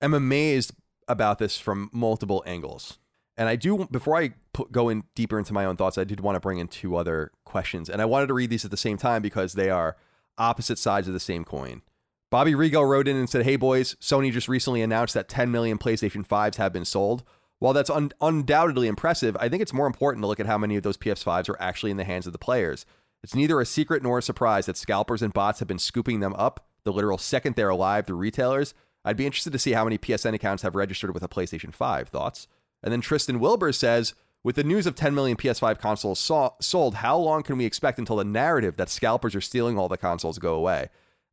am 0.00 0.14
amazed 0.14 0.72
about 1.06 1.38
this 1.38 1.58
from 1.58 1.90
multiple 1.92 2.42
angles. 2.46 2.98
And 3.36 3.48
I 3.48 3.56
do, 3.56 3.86
before 3.90 4.16
I 4.16 4.34
put, 4.52 4.72
go 4.72 4.88
in 4.88 5.04
deeper 5.14 5.38
into 5.38 5.52
my 5.52 5.64
own 5.64 5.76
thoughts, 5.76 5.96
I 5.96 6.04
did 6.04 6.20
want 6.20 6.36
to 6.36 6.40
bring 6.40 6.58
in 6.58 6.66
two 6.66 6.96
other 6.96 7.30
questions. 7.44 7.88
And 7.88 8.02
I 8.02 8.04
wanted 8.04 8.26
to 8.28 8.34
read 8.34 8.50
these 8.50 8.64
at 8.64 8.70
the 8.70 8.76
same 8.76 8.96
time 8.96 9.22
because 9.22 9.52
they 9.52 9.70
are 9.70 9.96
opposite 10.36 10.78
sides 10.78 11.06
of 11.06 11.14
the 11.14 11.20
same 11.20 11.44
coin. 11.44 11.82
Bobby 12.30 12.52
Rigo 12.52 12.86
wrote 12.86 13.08
in 13.08 13.16
and 13.16 13.30
said, 13.30 13.44
Hey 13.44 13.56
boys, 13.56 13.94
Sony 14.00 14.32
just 14.32 14.48
recently 14.48 14.82
announced 14.82 15.14
that 15.14 15.28
10 15.28 15.50
million 15.50 15.78
PlayStation 15.78 16.26
5s 16.26 16.56
have 16.56 16.72
been 16.72 16.84
sold. 16.84 17.22
While 17.58 17.72
that's 17.72 17.90
un- 17.90 18.12
undoubtedly 18.20 18.86
impressive, 18.86 19.36
I 19.40 19.48
think 19.48 19.62
it's 19.62 19.72
more 19.72 19.86
important 19.86 20.22
to 20.22 20.26
look 20.28 20.40
at 20.40 20.46
how 20.46 20.58
many 20.58 20.76
of 20.76 20.82
those 20.82 20.96
PS5s 20.96 21.48
are 21.48 21.60
actually 21.60 21.90
in 21.90 21.96
the 21.96 22.04
hands 22.04 22.26
of 22.26 22.32
the 22.32 22.38
players. 22.38 22.86
It's 23.22 23.34
neither 23.34 23.60
a 23.60 23.66
secret 23.66 24.02
nor 24.02 24.18
a 24.18 24.22
surprise 24.22 24.66
that 24.66 24.76
scalpers 24.76 25.22
and 25.22 25.32
bots 25.32 25.58
have 25.58 25.68
been 25.68 25.78
scooping 25.78 26.20
them 26.20 26.34
up 26.34 26.64
the 26.84 26.92
literal 26.92 27.18
second 27.18 27.54
they're 27.54 27.68
alive 27.68 28.06
through 28.06 28.16
retailers. 28.16 28.74
I'd 29.04 29.16
be 29.16 29.26
interested 29.26 29.52
to 29.52 29.58
see 29.58 29.72
how 29.72 29.84
many 29.84 29.98
PSN 29.98 30.34
accounts 30.34 30.62
have 30.62 30.74
registered 30.74 31.12
with 31.12 31.22
a 31.22 31.28
PlayStation 31.28 31.74
5. 31.74 32.08
Thoughts? 32.08 32.48
And 32.82 32.92
then 32.92 33.00
Tristan 33.00 33.40
Wilbur 33.40 33.72
says, 33.72 34.14
with 34.44 34.56
the 34.56 34.64
news 34.64 34.86
of 34.86 34.94
10 34.94 35.14
million 35.14 35.36
PS5 35.36 35.78
consoles 35.78 36.18
so- 36.18 36.54
sold, 36.60 36.96
how 36.96 37.18
long 37.18 37.42
can 37.42 37.58
we 37.58 37.64
expect 37.64 37.98
until 37.98 38.16
the 38.16 38.24
narrative 38.24 38.76
that 38.76 38.88
scalpers 38.88 39.34
are 39.34 39.40
stealing 39.40 39.76
all 39.76 39.88
the 39.88 39.96
consoles 39.96 40.38
go 40.38 40.54
away? 40.54 40.88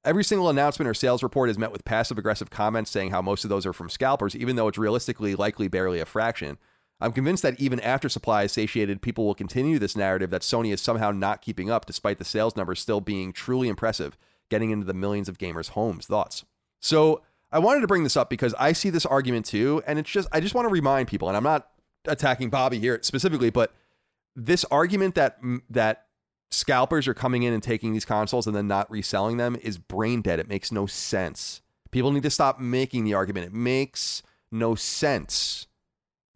Every 0.06 0.24
single 0.24 0.50
announcement 0.50 0.88
or 0.88 0.94
sales 0.94 1.24
report 1.24 1.50
is 1.50 1.58
met 1.58 1.72
with 1.72 1.84
passive 1.84 2.20
aggressive 2.20 2.52
comments 2.52 2.92
saying 2.92 3.10
how 3.10 3.24
most 3.24 3.44
of 3.44 3.50
those 3.50 3.66
are 3.66 3.74
from 3.74 3.90
scalpers, 3.90 4.36
even 4.36 4.56
though 4.56 4.68
it's 4.68 4.78
realistically 4.78 5.34
likely 5.34 5.68
barely 5.68 6.00
a 6.00 6.06
fraction. 6.06 6.60
I'm 7.02 7.12
convinced 7.12 7.42
that 7.42 7.60
even 7.60 7.80
after 7.80 8.08
supply 8.08 8.44
is 8.44 8.52
satiated, 8.52 9.02
people 9.02 9.26
will 9.26 9.36
continue 9.36 9.80
this 9.80 9.96
narrative 9.96 10.30
that 10.30 10.44
Sony 10.44 10.72
is 10.72 10.80
somehow 10.80 11.12
not 11.12 11.42
keeping 11.42 11.72
up, 11.72 11.86
despite 11.86 12.20
the 12.20 12.24
sales 12.24 12.56
numbers 12.56 12.80
still 12.80 13.02
being 13.02 13.34
truly 13.34 13.68
impressive, 13.68 14.16
getting 14.50 14.70
into 14.70 14.86
the 14.86 14.94
millions 14.94 15.28
of 15.28 15.40
gamers' 15.40 15.70
homes. 15.70 16.06
Thoughts? 16.06 16.46
So 16.80 17.24
I 17.52 17.60
wanted 17.60 17.82
to 17.82 17.88
bring 17.88 18.04
this 18.04 18.16
up 18.16 18.30
because 18.30 18.54
I 18.60 18.74
see 18.74 18.92
this 18.92 19.06
argument 19.06 19.48
too, 19.48 19.82
and 19.88 19.98
it's 19.98 20.10
just 20.10 20.30
I 20.32 20.40
just 20.40 20.54
want 20.54 20.68
to 20.68 20.72
remind 20.72 21.08
people, 21.08 21.28
and 21.28 21.36
I'm 21.36 21.44
not 21.44 21.68
attacking 22.06 22.50
Bobby 22.50 22.80
here 22.80 23.00
specifically, 23.02 23.50
but 23.50 23.74
this 24.36 24.64
argument 24.66 25.16
that 25.16 25.40
that 25.70 26.06
scalpers 26.52 27.08
are 27.08 27.14
coming 27.14 27.44
in 27.44 27.54
and 27.54 27.64
taking 27.64 27.94
these 27.94 28.06
consoles 28.06 28.48
and 28.48 28.56
then 28.56 28.68
not 28.68 28.90
reselling 28.90 29.38
them 29.38 29.56
is 29.62 29.78
brain 29.78 30.22
dead. 30.22 30.40
It 30.40 30.48
makes 30.48 30.72
no 30.72 30.86
sense. 30.86 31.62
People 31.92 32.12
need 32.12 32.24
to 32.24 32.30
stop 32.30 32.60
making 32.60 33.04
the 33.04 33.14
argument. 33.14 33.48
It 33.48 33.54
makes 33.54 34.22
no 34.52 34.76
sense. 34.76 35.68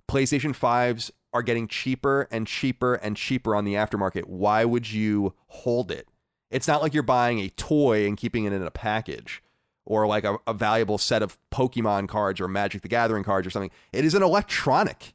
PlayStation 0.10 0.58
5s 0.58 1.12
are 1.34 1.44
getting 1.44 1.68
cheaper 1.68 2.28
and 2.32 2.48
cheaper 2.48 2.96
and 2.96 3.16
cheaper 3.16 3.56
on 3.56 3.66
the 3.66 3.76
aftermarket. 3.76 4.26
Why 4.26 4.66
would 4.66 4.92
you 4.92 5.34
hold 5.48 5.92
it? 5.92 6.08
It's 6.50 6.68
not 6.68 6.82
like 6.82 6.94
you're 6.94 7.04
buying 7.04 7.40
a 7.40 7.50
toy 7.50 8.08
and 8.08 8.18
keeping 8.18 8.46
it 8.46 8.54
in 8.54 8.64
a 8.64 8.72
package 8.72 9.44
or 9.86 10.08
like 10.08 10.24
a, 10.24 10.38
a 10.48 10.54
valuable 10.54 10.98
set 10.98 11.22
of 11.22 11.38
Pokemon 11.52 12.08
cards 12.08 12.40
or 12.40 12.48
Magic 12.48 12.82
the 12.82 12.88
Gathering 12.88 13.24
cards 13.24 13.46
or 13.46 13.50
something. 13.50 13.72
It 13.94 14.06
is 14.06 14.16
an 14.16 14.24
electronic. 14.24 15.14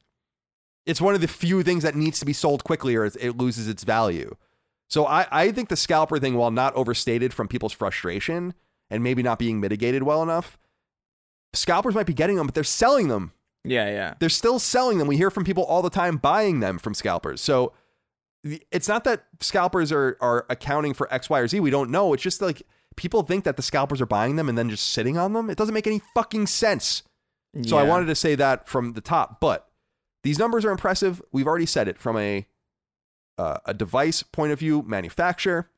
It's 0.86 1.00
one 1.00 1.14
of 1.14 1.20
the 1.20 1.28
few 1.28 1.62
things 1.62 1.82
that 1.82 1.94
needs 1.94 2.18
to 2.20 2.26
be 2.26 2.32
sold 2.32 2.62
quickly 2.62 2.94
or 2.94 3.06
it 3.06 3.36
loses 3.36 3.68
its 3.68 3.84
value. 3.84 4.36
So 4.88 5.06
I, 5.06 5.26
I 5.30 5.50
think 5.50 5.68
the 5.68 5.76
scalper 5.76 6.18
thing, 6.18 6.34
while 6.34 6.50
not 6.50 6.74
overstated 6.74 7.32
from 7.32 7.48
people's 7.48 7.72
frustration 7.72 8.54
and 8.90 9.02
maybe 9.02 9.22
not 9.22 9.38
being 9.38 9.60
mitigated 9.60 10.02
well 10.02 10.22
enough, 10.22 10.58
scalpers 11.52 11.94
might 11.94 12.06
be 12.06 12.14
getting 12.14 12.36
them, 12.36 12.46
but 12.46 12.54
they're 12.54 12.64
selling 12.64 13.08
them. 13.08 13.32
Yeah, 13.64 13.86
yeah. 13.86 14.14
They're 14.20 14.28
still 14.28 14.58
selling 14.58 14.98
them. 14.98 15.08
We 15.08 15.16
hear 15.16 15.30
from 15.30 15.44
people 15.44 15.64
all 15.64 15.82
the 15.82 15.90
time 15.90 16.18
buying 16.18 16.60
them 16.60 16.78
from 16.78 16.94
scalpers. 16.94 17.40
So 17.40 17.72
it's 18.70 18.88
not 18.88 19.04
that 19.04 19.24
scalpers 19.40 19.90
are 19.90 20.18
are 20.20 20.44
accounting 20.50 20.92
for 20.92 21.12
X, 21.12 21.30
Y, 21.30 21.38
or 21.38 21.48
Z. 21.48 21.60
We 21.60 21.70
don't 21.70 21.90
know. 21.90 22.12
It's 22.12 22.22
just 22.22 22.42
like 22.42 22.62
people 22.96 23.22
think 23.22 23.44
that 23.44 23.56
the 23.56 23.62
scalpers 23.62 24.02
are 24.02 24.06
buying 24.06 24.36
them 24.36 24.48
and 24.50 24.58
then 24.58 24.68
just 24.68 24.92
sitting 24.92 25.16
on 25.16 25.32
them. 25.32 25.48
It 25.48 25.56
doesn't 25.56 25.74
make 25.74 25.86
any 25.86 26.02
fucking 26.14 26.46
sense. 26.46 27.02
So 27.62 27.76
I 27.78 27.84
wanted 27.84 28.06
to 28.06 28.16
say 28.16 28.34
that 28.34 28.68
from 28.68 28.94
the 28.94 29.00
top. 29.00 29.40
But 29.40 29.68
these 30.24 30.38
numbers 30.40 30.64
are 30.64 30.72
impressive. 30.72 31.22
We've 31.32 31.46
already 31.46 31.66
said 31.66 31.86
it 31.88 31.98
from 31.98 32.18
a 32.18 32.46
uh, 33.38 33.58
a 33.64 33.74
device 33.74 34.22
point 34.22 34.52
of 34.52 34.58
view, 34.58 34.82
manufacturer, 34.82 35.70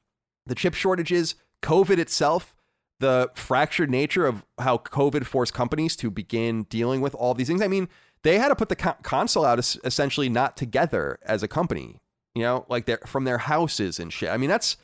the 0.46 0.54
chip 0.54 0.74
shortages, 0.74 1.34
COVID 1.62 1.98
itself, 1.98 2.56
the 3.00 3.30
fractured 3.34 3.90
nature 3.90 4.26
of 4.26 4.44
how 4.58 4.78
COVID 4.78 5.24
forced 5.24 5.52
companies 5.52 5.96
to 5.96 6.10
begin 6.10 6.64
dealing 6.64 7.00
with 7.00 7.14
all 7.14 7.34
these 7.34 7.48
things. 7.48 7.62
I 7.62 7.68
mean, 7.68 7.88
they 8.22 8.38
had 8.38 8.48
to 8.48 8.56
put 8.56 8.68
the 8.68 8.76
co- 8.76 8.96
console 9.02 9.44
out 9.44 9.58
es- 9.58 9.78
essentially 9.84 10.28
not 10.28 10.56
together 10.56 11.18
as 11.22 11.42
a 11.42 11.48
company, 11.48 12.00
you 12.34 12.42
know, 12.42 12.64
like 12.68 12.86
they're 12.86 13.00
from 13.06 13.24
their 13.24 13.38
houses 13.38 13.98
and 13.98 14.12
shit. 14.12 14.30
I 14.30 14.36
mean, 14.36 14.50
that's 14.50 14.76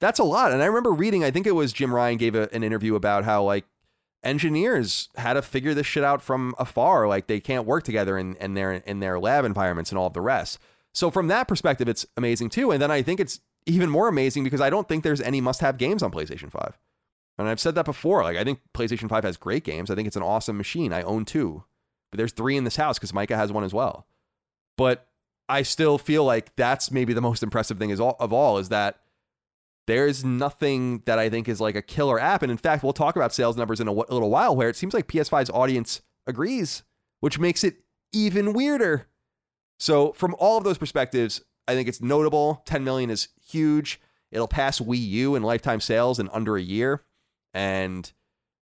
that's 0.00 0.20
a 0.20 0.24
lot. 0.24 0.52
And 0.52 0.62
I 0.62 0.66
remember 0.66 0.92
reading, 0.92 1.24
I 1.24 1.30
think 1.30 1.46
it 1.46 1.52
was 1.52 1.72
Jim 1.72 1.92
Ryan 1.92 2.18
gave 2.18 2.34
a, 2.34 2.48
an 2.54 2.62
interview 2.62 2.94
about 2.94 3.24
how 3.24 3.42
like 3.42 3.64
engineers 4.22 5.08
had 5.16 5.34
to 5.34 5.42
figure 5.42 5.74
this 5.74 5.86
shit 5.86 6.04
out 6.04 6.22
from 6.22 6.54
afar. 6.58 7.08
Like 7.08 7.26
they 7.26 7.40
can't 7.40 7.66
work 7.66 7.84
together 7.84 8.16
in, 8.16 8.36
in 8.36 8.54
their 8.54 8.72
in 8.72 9.00
their 9.00 9.18
lab 9.18 9.44
environments 9.44 9.90
and 9.90 9.98
all 9.98 10.06
of 10.06 10.14
the 10.14 10.20
rest. 10.20 10.58
So 10.94 11.10
from 11.10 11.28
that 11.28 11.48
perspective, 11.48 11.88
it's 11.88 12.06
amazing 12.16 12.50
too. 12.50 12.70
And 12.70 12.80
then 12.82 12.90
I 12.90 13.02
think 13.02 13.20
it's 13.20 13.40
even 13.66 13.90
more 13.90 14.08
amazing 14.08 14.44
because 14.44 14.60
I 14.60 14.70
don't 14.70 14.88
think 14.88 15.04
there's 15.04 15.20
any 15.20 15.40
must-have 15.40 15.78
games 15.78 16.02
on 16.02 16.10
PlayStation 16.10 16.50
5. 16.50 16.78
And 17.38 17.48
I've 17.48 17.60
said 17.60 17.74
that 17.76 17.84
before. 17.84 18.22
Like 18.22 18.36
I 18.36 18.44
think 18.44 18.60
PlayStation 18.74 19.08
5 19.08 19.24
has 19.24 19.36
great 19.36 19.64
games. 19.64 19.90
I 19.90 19.94
think 19.94 20.08
it's 20.08 20.16
an 20.16 20.22
awesome 20.22 20.56
machine. 20.56 20.92
I 20.92 21.02
own 21.02 21.24
two. 21.24 21.64
But 22.10 22.18
there's 22.18 22.32
three 22.32 22.56
in 22.56 22.64
this 22.64 22.76
house 22.76 22.98
because 22.98 23.12
Micah 23.12 23.36
has 23.36 23.52
one 23.52 23.64
as 23.64 23.74
well. 23.74 24.06
But 24.76 25.06
I 25.48 25.62
still 25.62 25.98
feel 25.98 26.24
like 26.24 26.54
that's 26.56 26.90
maybe 26.90 27.12
the 27.12 27.20
most 27.20 27.42
impressive 27.42 27.78
thing 27.78 27.90
is 27.90 28.00
all, 28.00 28.16
of 28.18 28.32
all 28.32 28.58
is 28.58 28.70
that 28.70 29.00
there's 29.86 30.24
nothing 30.24 31.02
that 31.06 31.18
I 31.18 31.30
think 31.30 31.48
is 31.48 31.60
like 31.60 31.74
a 31.74 31.82
killer 31.82 32.20
app. 32.20 32.42
And 32.42 32.50
in 32.50 32.58
fact, 32.58 32.82
we'll 32.82 32.92
talk 32.92 33.16
about 33.16 33.32
sales 33.32 33.56
numbers 33.56 33.80
in 33.80 33.88
a, 33.88 33.90
w- 33.90 34.04
a 34.08 34.12
little 34.12 34.30
while 34.30 34.54
where 34.54 34.68
it 34.68 34.76
seems 34.76 34.92
like 34.92 35.08
PS5's 35.08 35.50
audience 35.50 36.02
agrees, 36.26 36.82
which 37.20 37.38
makes 37.38 37.64
it 37.64 37.76
even 38.12 38.52
weirder. 38.52 39.06
So, 39.78 40.12
from 40.12 40.34
all 40.38 40.58
of 40.58 40.64
those 40.64 40.78
perspectives, 40.78 41.40
I 41.66 41.74
think 41.74 41.88
it's 41.88 42.00
notable. 42.00 42.62
10 42.66 42.82
million 42.82 43.10
is 43.10 43.28
huge. 43.46 44.00
It'll 44.30 44.48
pass 44.48 44.80
Wii 44.80 45.06
U 45.08 45.34
in 45.34 45.42
lifetime 45.42 45.80
sales 45.80 46.18
in 46.18 46.28
under 46.30 46.56
a 46.56 46.62
year. 46.62 47.04
And 47.54 48.10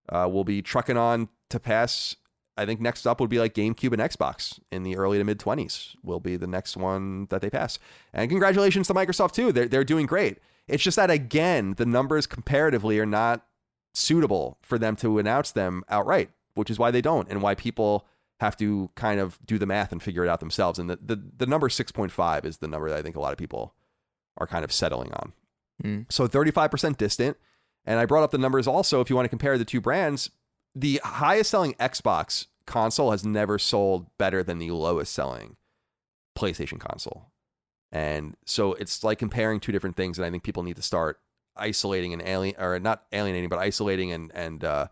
uh, 0.08 0.28
we'll 0.30 0.44
be 0.44 0.62
trucking 0.62 0.96
on 0.96 1.28
to 1.50 1.58
pass. 1.58 2.16
I 2.56 2.64
think 2.64 2.80
next 2.80 3.06
up 3.06 3.20
would 3.20 3.30
be 3.30 3.38
like 3.38 3.54
GameCube 3.54 3.92
and 3.92 4.00
Xbox 4.00 4.58
in 4.70 4.82
the 4.82 4.96
early 4.96 5.18
to 5.18 5.24
mid 5.24 5.38
20s, 5.38 5.94
will 6.02 6.20
be 6.20 6.36
the 6.36 6.46
next 6.46 6.76
one 6.76 7.26
that 7.30 7.42
they 7.42 7.50
pass. 7.50 7.78
And 8.12 8.30
congratulations 8.30 8.86
to 8.88 8.94
Microsoft, 8.94 9.32
too. 9.32 9.52
They're, 9.52 9.68
they're 9.68 9.84
doing 9.84 10.06
great. 10.06 10.38
It's 10.66 10.82
just 10.82 10.96
that, 10.96 11.10
again, 11.10 11.74
the 11.76 11.86
numbers 11.86 12.26
comparatively 12.26 12.98
are 12.98 13.06
not 13.06 13.46
suitable 13.94 14.58
for 14.62 14.78
them 14.78 14.96
to 14.96 15.18
announce 15.18 15.52
them 15.52 15.82
outright, 15.88 16.30
which 16.54 16.70
is 16.70 16.78
why 16.78 16.90
they 16.90 17.00
don't 17.00 17.30
and 17.30 17.42
why 17.42 17.54
people 17.54 18.06
have 18.40 18.56
to 18.56 18.90
kind 18.94 19.20
of 19.20 19.38
do 19.46 19.58
the 19.58 19.66
math 19.66 19.92
and 19.92 20.02
figure 20.02 20.24
it 20.24 20.28
out 20.28 20.40
themselves. 20.40 20.78
And 20.78 20.90
the, 20.90 20.98
the, 21.00 21.22
the 21.38 21.46
number 21.46 21.68
6.5 21.68 22.44
is 22.44 22.58
the 22.58 22.68
number 22.68 22.90
that 22.90 22.98
I 22.98 23.02
think 23.02 23.16
a 23.16 23.20
lot 23.20 23.32
of 23.32 23.38
people 23.38 23.74
are 24.36 24.46
kind 24.46 24.64
of 24.64 24.72
settling 24.72 25.12
on. 25.14 25.32
Hmm. 25.80 26.00
So 26.10 26.28
35% 26.28 26.96
distant. 26.96 27.36
And 27.84 27.98
I 27.98 28.06
brought 28.06 28.24
up 28.24 28.32
the 28.32 28.38
numbers 28.38 28.66
also 28.66 29.00
if 29.00 29.08
you 29.08 29.16
want 29.16 29.24
to 29.26 29.30
compare 29.30 29.56
the 29.56 29.64
two 29.64 29.80
brands. 29.80 30.30
The 30.74 31.00
highest 31.02 31.50
selling 31.50 31.74
Xbox 31.74 32.46
console 32.66 33.12
has 33.12 33.24
never 33.24 33.58
sold 33.58 34.06
better 34.18 34.42
than 34.42 34.58
the 34.58 34.72
lowest 34.72 35.14
selling 35.14 35.56
PlayStation 36.36 36.78
console. 36.78 37.30
And 37.92 38.36
so 38.44 38.74
it's 38.74 39.02
like 39.02 39.18
comparing 39.18 39.60
two 39.60 39.72
different 39.72 39.96
things. 39.96 40.18
And 40.18 40.26
I 40.26 40.30
think 40.30 40.42
people 40.42 40.62
need 40.62 40.76
to 40.76 40.82
start 40.82 41.20
isolating 41.56 42.12
and 42.12 42.20
alien 42.20 42.56
or 42.58 42.78
not 42.78 43.04
alienating, 43.12 43.48
but 43.48 43.58
isolating 43.58 44.12
and, 44.12 44.30
and, 44.34 44.62
uh, 44.62 44.88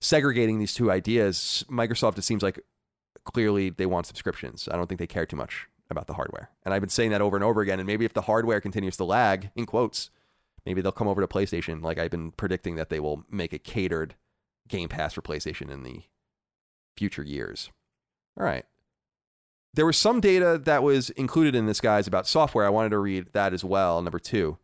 segregating 0.00 0.58
these 0.58 0.74
two 0.74 0.90
ideas. 0.90 1.64
Microsoft, 1.68 2.18
it 2.18 2.22
seems 2.22 2.42
like 2.42 2.60
clearly 3.26 3.70
they 3.70 3.86
want 3.86 4.06
subscriptions. 4.06 4.68
I 4.70 4.76
don't 4.76 4.86
think 4.86 4.98
they 4.98 5.06
care 5.06 5.26
too 5.26 5.36
much 5.36 5.68
about 5.90 6.06
the 6.06 6.14
hardware. 6.14 6.50
And 6.64 6.72
I've 6.72 6.80
been 6.80 6.88
saying 6.88 7.10
that 7.10 7.20
over 7.20 7.36
and 7.36 7.44
over 7.44 7.60
again. 7.60 7.78
And 7.78 7.86
maybe 7.86 8.04
if 8.04 8.14
the 8.14 8.22
hardware 8.22 8.60
continues 8.60 8.96
to 8.96 9.04
lag, 9.04 9.50
in 9.54 9.66
quotes, 9.66 10.10
maybe 10.64 10.80
they'll 10.80 10.92
come 10.92 11.08
over 11.08 11.20
to 11.20 11.26
PlayStation. 11.26 11.82
Like 11.82 11.98
I've 11.98 12.10
been 12.10 12.32
predicting 12.32 12.76
that 12.76 12.88
they 12.88 13.00
will 13.00 13.24
make 13.30 13.52
a 13.52 13.58
catered 13.58 14.14
Game 14.68 14.88
Pass 14.88 15.14
for 15.14 15.22
PlayStation 15.22 15.70
in 15.70 15.82
the 15.82 16.02
future 16.96 17.22
years. 17.22 17.70
All 18.38 18.44
right. 18.44 18.64
There 19.74 19.86
was 19.86 19.96
some 19.96 20.20
data 20.20 20.58
that 20.64 20.82
was 20.82 21.10
included 21.10 21.54
in 21.54 21.66
this, 21.66 21.80
guys, 21.80 22.06
about 22.06 22.26
software. 22.26 22.64
I 22.64 22.70
wanted 22.70 22.90
to 22.90 22.98
read 22.98 23.32
that 23.32 23.52
as 23.52 23.62
well. 23.62 24.00
Number 24.00 24.18
two. 24.18 24.58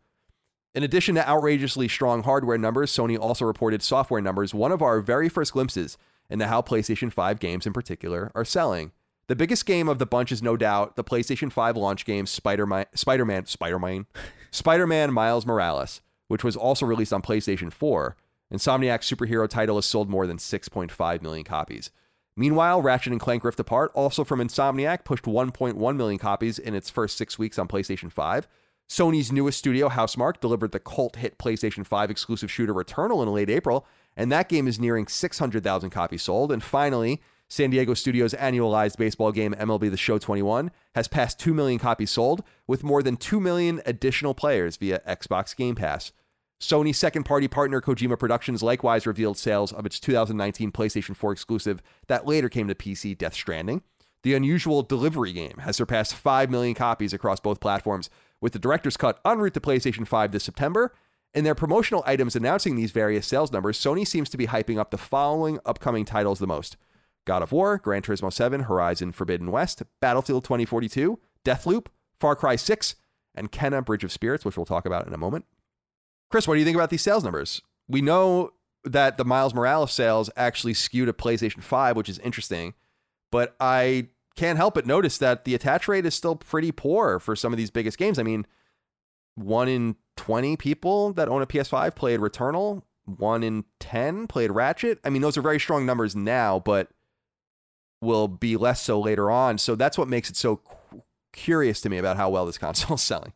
In 0.75 0.81
addition 0.81 1.13
to 1.15 1.29
outrageously 1.29 1.87
strong 1.87 2.23
hardware 2.23 2.57
numbers, 2.57 2.91
Sony 2.91 3.17
also 3.19 3.45
reported 3.45 3.83
software 3.83 4.21
numbers, 4.21 4.55
one 4.55 4.71
of 4.71 4.81
our 4.81 5.01
very 5.01 5.29
first 5.29 5.53
glimpses 5.53 5.99
into 6.33 6.47
how 6.47 6.61
PlayStation 6.61 7.13
5 7.13 7.39
games 7.39 7.65
in 7.65 7.71
particular 7.71 8.31
are 8.35 8.43
selling. 8.43 8.91
The 9.27 9.35
biggest 9.37 9.65
game 9.65 9.87
of 9.87 9.99
the 9.99 10.05
bunch 10.05 10.33
is 10.33 10.43
no 10.43 10.57
doubt 10.57 10.97
the 10.97 11.03
PlayStation 11.03 11.49
5 11.51 11.77
launch 11.77 12.03
game 12.05 12.25
Spider-Man, 12.25 12.87
Spider-Man, 12.93 13.45
Spider-Man, 13.45 14.07
Spider-Man 14.51 15.13
Miles 15.13 15.45
Morales, 15.45 16.01
which 16.27 16.43
was 16.43 16.57
also 16.57 16.85
released 16.85 17.13
on 17.13 17.21
PlayStation 17.21 17.71
4. 17.71 18.17
Insomniac's 18.53 19.09
superhero 19.09 19.47
title 19.47 19.77
has 19.77 19.85
sold 19.85 20.09
more 20.09 20.27
than 20.27 20.37
6.5 20.37 21.21
million 21.21 21.45
copies. 21.45 21.91
Meanwhile, 22.35 22.81
Ratchet 22.81 23.11
and 23.11 23.21
Clank 23.21 23.43
Rift 23.43 23.59
Apart, 23.59 23.91
also 23.93 24.23
from 24.23 24.39
Insomniac, 24.39 25.05
pushed 25.05 25.25
1.1 25.25 25.95
million 25.95 26.19
copies 26.19 26.57
in 26.57 26.73
its 26.73 26.89
first 26.89 27.15
six 27.15 27.37
weeks 27.37 27.59
on 27.59 27.67
PlayStation 27.67 28.11
5. 28.11 28.47
Sony's 28.89 29.31
newest 29.31 29.59
studio, 29.59 29.87
Housemarque, 29.87 30.39
delivered 30.39 30.71
the 30.71 30.79
cult 30.79 31.15
hit 31.15 31.37
PlayStation 31.37 31.85
5 31.85 32.11
exclusive 32.11 32.51
shooter 32.51 32.73
Returnal 32.73 33.23
in 33.23 33.31
late 33.31 33.49
April, 33.49 33.85
and 34.15 34.31
that 34.31 34.49
game 34.49 34.67
is 34.67 34.79
nearing 34.79 35.07
600,000 35.07 35.89
copies 35.89 36.23
sold. 36.23 36.51
And 36.51 36.63
finally, 36.63 37.21
San 37.47 37.69
Diego 37.69 37.93
Studios' 37.93 38.33
annualized 38.33 38.97
baseball 38.97 39.31
game 39.31 39.53
MLB 39.53 39.91
The 39.91 39.97
Show 39.97 40.17
21 40.17 40.71
has 40.95 41.07
passed 41.07 41.39
2 41.39 41.53
million 41.53 41.79
copies 41.79 42.11
sold, 42.11 42.43
with 42.67 42.83
more 42.83 43.03
than 43.03 43.17
2 43.17 43.39
million 43.39 43.81
additional 43.85 44.33
players 44.33 44.77
via 44.77 45.01
Xbox 45.07 45.55
Game 45.55 45.75
Pass. 45.75 46.11
Sony's 46.59 46.97
second 46.97 47.23
party 47.23 47.47
partner 47.47 47.81
Kojima 47.81 48.17
Productions 48.17 48.63
likewise 48.63 49.05
revealed 49.05 49.37
sales 49.37 49.73
of 49.73 49.85
its 49.85 49.99
2019 49.99 50.71
PlayStation 50.71 51.15
4 51.15 51.33
exclusive 51.33 51.83
that 52.07 52.25
later 52.25 52.47
came 52.47 52.67
to 52.69 52.75
PC, 52.75 53.17
Death 53.17 53.33
Stranding. 53.33 53.81
The 54.23 54.33
unusual 54.33 54.81
delivery 54.81 55.33
game 55.33 55.57
has 55.59 55.75
surpassed 55.75 56.15
5 56.15 56.49
million 56.49 56.73
copies 56.73 57.11
across 57.11 57.41
both 57.41 57.59
platforms, 57.59 58.09
with 58.39 58.53
the 58.53 58.59
director's 58.59 58.97
cut 58.97 59.19
en 59.25 59.39
route 59.39 59.53
to 59.53 59.59
PlayStation 59.59 60.07
5 60.07 60.31
this 60.31 60.45
September. 60.45 60.93
In 61.33 61.43
their 61.43 61.55
promotional 61.55 62.03
items 62.05 62.35
announcing 62.35 62.75
these 62.75 62.91
various 62.91 63.25
sales 63.25 63.51
numbers, 63.51 63.79
Sony 63.79 64.07
seems 64.07 64.29
to 64.29 64.37
be 64.37 64.47
hyping 64.47 64.77
up 64.77 64.91
the 64.91 64.99
following 64.99 65.59
upcoming 65.65 66.05
titles 66.05 66.39
the 66.39 66.47
most 66.47 66.77
God 67.25 67.41
of 67.41 67.51
War, 67.51 67.77
Gran 67.77 68.03
Turismo 68.03 68.31
7, 68.31 68.61
Horizon 68.61 69.11
Forbidden 69.11 69.49
West, 69.49 69.81
Battlefield 69.99 70.43
2042, 70.43 71.19
Deathloop, 71.43 71.87
Far 72.19 72.35
Cry 72.35 72.55
6, 72.55 72.95
and 73.33 73.51
Kena 73.51 73.83
Bridge 73.83 74.03
of 74.03 74.11
Spirits, 74.11 74.45
which 74.45 74.57
we'll 74.57 74.65
talk 74.65 74.85
about 74.85 75.07
in 75.07 75.13
a 75.13 75.17
moment. 75.17 75.45
Chris, 76.29 76.47
what 76.47 76.53
do 76.53 76.59
you 76.59 76.65
think 76.65 76.75
about 76.75 76.91
these 76.91 77.01
sales 77.01 77.23
numbers? 77.23 77.61
We 77.87 78.01
know 78.01 78.51
that 78.83 79.17
the 79.17 79.25
Miles 79.25 79.55
Morales 79.55 79.91
sales 79.91 80.29
actually 80.35 80.73
skew 80.73 81.05
to 81.05 81.13
PlayStation 81.13 81.63
5, 81.63 81.95
which 81.95 82.09
is 82.09 82.19
interesting, 82.19 82.75
but 83.31 83.55
I 83.59 84.09
can't 84.35 84.57
help 84.57 84.75
but 84.75 84.85
notice 84.85 85.17
that 85.17 85.45
the 85.45 85.55
attach 85.55 85.87
rate 85.87 86.05
is 86.05 86.13
still 86.13 86.35
pretty 86.35 86.71
poor 86.71 87.19
for 87.19 87.35
some 87.35 87.53
of 87.53 87.57
these 87.57 87.71
biggest 87.71 87.97
games. 87.97 88.19
I 88.19 88.23
mean, 88.23 88.45
one 89.35 89.67
in 89.67 89.95
20 90.15 90.57
people 90.57 91.13
that 91.13 91.27
own 91.27 91.41
a 91.41 91.47
PS5 91.47 91.95
played 91.95 92.19
Returnal, 92.19 92.83
one 93.05 93.43
in 93.43 93.65
10 93.79 94.27
played 94.27 94.51
Ratchet. 94.51 94.99
I 95.03 95.09
mean, 95.09 95.21
those 95.21 95.37
are 95.37 95.41
very 95.41 95.59
strong 95.59 95.85
numbers 95.85 96.15
now, 96.15 96.59
but 96.59 96.89
will 98.01 98.27
be 98.27 98.57
less 98.57 98.81
so 98.81 98.99
later 98.99 99.31
on. 99.31 99.57
So 99.57 99.75
that's 99.75 99.97
what 99.97 100.07
makes 100.07 100.29
it 100.29 100.35
so 100.35 100.57
cu- 100.57 101.01
curious 101.31 101.81
to 101.81 101.89
me 101.89 101.97
about 101.97 102.17
how 102.17 102.29
well 102.29 102.45
this 102.45 102.57
console 102.57 102.95
is 102.95 103.01
selling. 103.03 103.33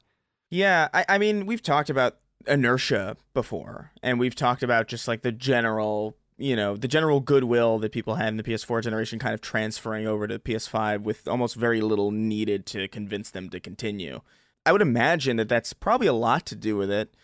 Yeah, 0.49 0.89
I, 0.93 1.05
I 1.09 1.17
mean, 1.17 1.45
we've 1.45 1.61
talked 1.61 1.89
about 1.89 2.17
inertia 2.45 3.17
before, 3.33 3.91
and 4.01 4.19
we've 4.19 4.35
talked 4.35 4.63
about 4.63 4.87
just 4.87 5.07
like 5.07 5.21
the 5.21 5.31
general, 5.31 6.15
you 6.37 6.55
know, 6.55 6.77
the 6.77 6.87
general 6.87 7.19
goodwill 7.19 7.79
that 7.79 7.91
people 7.91 8.15
had 8.15 8.29
in 8.29 8.37
the 8.37 8.43
PS4 8.43 8.83
generation 8.83 9.19
kind 9.19 9.33
of 9.33 9.41
transferring 9.41 10.07
over 10.07 10.27
to 10.27 10.39
PS5 10.39 11.01
with 11.01 11.27
almost 11.27 11.55
very 11.55 11.81
little 11.81 12.11
needed 12.11 12.65
to 12.67 12.87
convince 12.87 13.31
them 13.31 13.49
to 13.49 13.59
continue. 13.59 14.21
I 14.67 14.73
would 14.73 14.81
imagine 14.81 15.37
that 15.37 15.47
that's 15.47 15.71
probably 15.71 16.07
a 16.07 16.13
lot 16.13 16.45
to 16.47 16.55
do 16.55 16.75
with 16.75 16.91
it. 16.91 17.15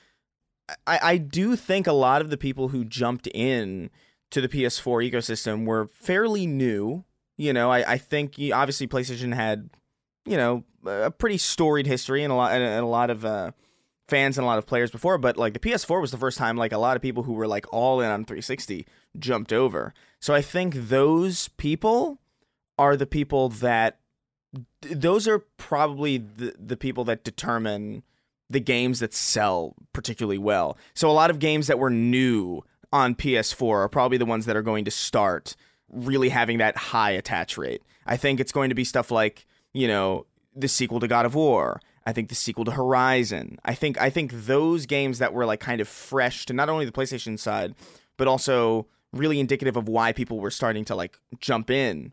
I, 0.88 1.00
I 1.04 1.18
do 1.18 1.58
think 1.58 1.88
a 1.88 1.92
lot 1.92 2.22
of 2.22 2.30
the 2.30 2.38
people 2.38 2.70
who 2.70 2.86
jumped 2.86 3.28
in 3.28 3.90
to 4.32 4.40
the 4.40 4.48
PS4 4.48 5.12
ecosystem 5.12 5.66
were 5.66 5.88
fairly 5.88 6.48
new. 6.48 7.04
You 7.36 7.52
know, 7.52 7.70
I, 7.70 7.94
I 7.94 7.98
think 7.98 8.36
obviously 8.54 8.88
PlayStation 8.88 9.34
had, 9.34 9.70
you 10.26 10.38
know, 10.38 10.64
a 10.86 11.12
pretty 11.12 11.38
storied 11.38 11.86
history 11.86 12.24
and 12.24 12.32
a 12.32 12.36
lot 12.36 12.54
and 12.54 12.64
a 12.64 12.88
lot 12.88 13.10
of 13.10 13.26
uh, 13.26 13.52
fans 14.08 14.38
and 14.38 14.46
a 14.46 14.48
lot 14.48 14.58
of 14.58 14.66
players 14.66 14.90
before, 14.90 15.18
but 15.18 15.36
like 15.36 15.52
the 15.52 15.60
PS4 15.60 16.00
was 16.00 16.12
the 16.12 16.18
first 16.18 16.38
time 16.38 16.56
like 16.56 16.72
a 16.72 16.78
lot 16.78 16.96
of 16.96 17.02
people 17.02 17.24
who 17.24 17.34
were 17.34 17.48
like 17.48 17.66
all 17.74 18.00
in 18.00 18.10
on 18.10 18.24
360 18.24 18.88
jumped 19.20 19.52
over. 19.52 19.94
So 20.22 20.34
I 20.34 20.42
think 20.42 20.76
those 20.76 21.50
people 21.50 22.20
are 22.78 22.96
the 22.96 23.06
people 23.06 23.50
that 23.50 24.00
those 24.82 25.28
are 25.28 25.40
probably 25.58 26.18
the 26.18 26.54
the 26.60 26.78
people 26.78 27.04
that 27.06 27.24
determine 27.24 28.04
the 28.50 28.60
games 28.60 29.00
that 29.00 29.14
sell 29.14 29.76
particularly 29.94 30.38
well. 30.38 30.78
So 30.94 31.10
a 31.10 31.14
lot 31.14 31.30
of 31.30 31.40
games 31.40 31.68
that 31.68 31.80
were 31.80 31.90
new 31.90 32.64
on 32.92 33.16
PS4 33.16 33.78
are 33.78 33.90
probably 33.90 34.18
the 34.18 34.26
ones 34.26 34.46
that 34.46 34.56
are 34.56 34.62
going 34.62 34.86
to 34.86 34.92
start 34.92 35.56
really 35.90 36.30
having 36.30 36.60
that 36.60 36.78
high 36.78 37.12
attach 37.12 37.58
rate. 37.58 37.82
I 38.06 38.18
think 38.18 38.40
it's 38.40 38.52
going 38.52 38.70
to 38.70 38.76
be 38.76 38.84
stuff 38.84 39.12
like, 39.12 39.46
you 39.74 39.88
know, 39.88 40.26
the 40.56 40.68
sequel 40.68 41.00
to 41.00 41.08
God 41.08 41.26
of 41.26 41.36
War. 41.36 41.82
I 42.06 42.12
think 42.12 42.30
the 42.30 42.36
sequel 42.36 42.66
to 42.66 42.72
Horizon. 42.72 43.58
I 43.64 43.74
think 43.74 44.00
I 44.00 44.10
think 44.10 44.32
those 44.34 44.86
games 44.86 45.20
that 45.20 45.34
were 45.34 45.46
like 45.46 45.62
kind 45.62 45.82
of 45.82 45.88
fresh 45.88 46.46
to 46.48 46.54
not 46.54 46.70
only 46.70 46.86
the 46.86 46.92
PlayStation 46.92 47.40
side, 47.40 47.76
but 48.18 48.28
also 48.28 48.88
really 49.14 49.40
indicative 49.40 49.78
of 49.78 49.88
why 49.88 50.12
people 50.12 50.40
were 50.40 50.52
starting 50.52 50.84
to 50.86 50.96
like 50.96 51.18
jump 51.40 51.72
in. 51.72 52.12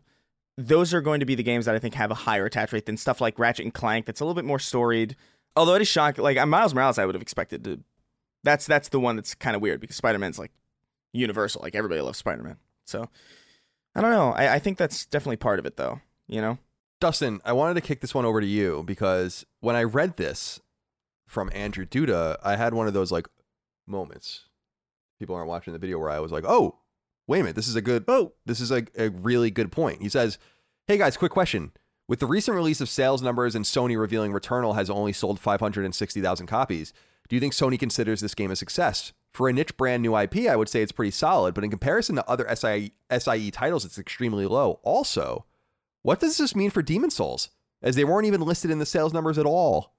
Those 0.57 0.93
are 0.93 1.01
going 1.01 1.19
to 1.21 1.25
be 1.25 1.35
the 1.35 1.43
games 1.43 1.65
that 1.65 1.75
I 1.75 1.79
think 1.79 1.95
have 1.95 2.11
a 2.11 2.15
higher 2.15 2.45
attach 2.45 2.73
rate 2.73 2.85
than 2.85 2.97
stuff 2.97 3.21
like 3.21 3.39
Ratchet 3.39 3.65
and 3.65 3.73
Clank 3.73 4.05
that's 4.05 4.19
a 4.19 4.25
little 4.25 4.35
bit 4.35 4.45
more 4.45 4.59
storied. 4.59 5.15
Although 5.55 5.75
it 5.75 5.81
is 5.81 5.87
shocking, 5.87 6.23
like 6.23 6.37
uh, 6.37 6.45
Miles 6.45 6.73
Morales, 6.73 6.97
I 6.97 7.05
would 7.05 7.15
have 7.15 7.21
expected 7.21 7.63
to. 7.63 7.79
That's 8.43 8.65
that's 8.65 8.89
the 8.89 8.99
one 8.99 9.15
that's 9.15 9.35
kind 9.35 9.55
of 9.55 9.61
weird 9.61 9.79
because 9.79 9.95
Spider 9.95 10.19
Man's 10.19 10.39
like 10.39 10.51
universal, 11.13 11.61
like 11.61 11.75
everybody 11.75 12.01
loves 12.01 12.17
Spider 12.17 12.43
Man. 12.43 12.57
So 12.85 13.09
I 13.95 14.01
don't 14.01 14.11
know. 14.11 14.31
I, 14.31 14.55
I 14.55 14.59
think 14.59 14.77
that's 14.77 15.05
definitely 15.05 15.37
part 15.37 15.59
of 15.59 15.65
it, 15.65 15.77
though. 15.77 15.99
You 16.27 16.41
know, 16.41 16.57
Dustin, 16.99 17.41
I 17.43 17.53
wanted 17.53 17.73
to 17.75 17.81
kick 17.81 17.99
this 17.99 18.15
one 18.15 18.25
over 18.25 18.39
to 18.39 18.47
you 18.47 18.83
because 18.85 19.45
when 19.59 19.75
I 19.75 19.83
read 19.83 20.17
this 20.17 20.61
from 21.27 21.49
Andrew 21.53 21.85
Duda, 21.85 22.37
I 22.43 22.55
had 22.55 22.73
one 22.73 22.87
of 22.87 22.93
those 22.93 23.11
like 23.11 23.27
moments. 23.85 24.45
People 25.19 25.35
aren't 25.35 25.49
watching 25.49 25.73
the 25.73 25.79
video 25.79 25.99
where 25.99 26.09
I 26.09 26.19
was 26.19 26.31
like, 26.31 26.45
"Oh, 26.47 26.77
wait 27.31 27.39
a 27.39 27.43
minute, 27.43 27.55
this 27.55 27.67
is 27.67 27.75
a 27.75 27.81
good. 27.81 28.03
Oh, 28.07 28.33
this 28.45 28.59
is 28.59 28.71
a, 28.71 28.85
a 28.97 29.09
really 29.09 29.49
good 29.49 29.71
point." 29.71 30.01
He 30.01 30.09
says, 30.09 30.37
"Hey 30.87 30.97
guys, 30.97 31.17
quick 31.17 31.31
question." 31.31 31.71
With 32.07 32.19
the 32.19 32.25
recent 32.27 32.55
release 32.55 32.81
of 32.81 32.89
sales 32.89 33.21
numbers 33.21 33.55
and 33.55 33.63
Sony 33.63 33.97
revealing 33.97 34.33
Returnal 34.33 34.75
has 34.75 34.89
only 34.89 35.13
sold 35.13 35.39
560,000 35.39 36.45
copies, 36.45 36.91
do 37.29 37.37
you 37.37 37.39
think 37.39 37.53
Sony 37.53 37.79
considers 37.79 38.19
this 38.19 38.35
game 38.35 38.51
a 38.51 38.55
success? 38.57 39.13
For 39.33 39.47
a 39.47 39.53
niche 39.53 39.77
brand 39.77 40.03
new 40.03 40.17
IP, 40.17 40.49
I 40.49 40.57
would 40.57 40.67
say 40.67 40.81
it's 40.81 40.91
pretty 40.91 41.11
solid, 41.11 41.53
but 41.53 41.63
in 41.63 41.69
comparison 41.69 42.17
to 42.17 42.29
other 42.29 42.53
SIE, 42.53 42.91
SIE 43.17 43.49
titles, 43.51 43.85
it's 43.85 43.97
extremely 43.97 44.45
low. 44.45 44.81
Also, 44.83 45.45
what 46.01 46.19
does 46.19 46.37
this 46.37 46.53
mean 46.53 46.69
for 46.69 46.81
Demon's 46.81 47.15
Souls? 47.15 47.49
As 47.81 47.95
they 47.95 48.03
weren't 48.03 48.27
even 48.27 48.41
listed 48.41 48.71
in 48.71 48.79
the 48.79 48.85
sales 48.85 49.13
numbers 49.13 49.37
at 49.37 49.45
all. 49.45 49.95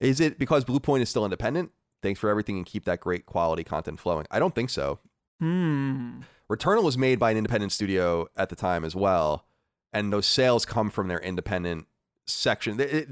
Is 0.00 0.18
it 0.18 0.40
because 0.40 0.64
Bluepoint 0.64 1.00
is 1.00 1.08
still 1.08 1.24
independent? 1.24 1.70
Thanks 2.02 2.18
for 2.18 2.28
everything 2.28 2.56
and 2.56 2.66
keep 2.66 2.84
that 2.86 2.98
great 2.98 3.24
quality 3.24 3.62
content 3.62 4.00
flowing. 4.00 4.26
I 4.32 4.40
don't 4.40 4.54
think 4.54 4.70
so. 4.70 4.98
Hmm. 5.40 6.20
Returnal 6.50 6.82
was 6.84 6.96
made 6.96 7.18
by 7.18 7.30
an 7.32 7.36
independent 7.36 7.72
studio 7.72 8.28
at 8.36 8.48
the 8.48 8.56
time 8.56 8.84
as 8.84 8.94
well, 8.94 9.44
and 9.92 10.12
those 10.12 10.26
sales 10.26 10.64
come 10.64 10.90
from 10.90 11.08
their 11.08 11.18
independent 11.20 11.86
section. 12.26 12.78
It- 12.80 12.92
it- 12.94 13.08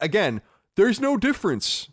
again, 0.00 0.42
there's 0.76 1.00
no 1.00 1.16
difference, 1.16 1.88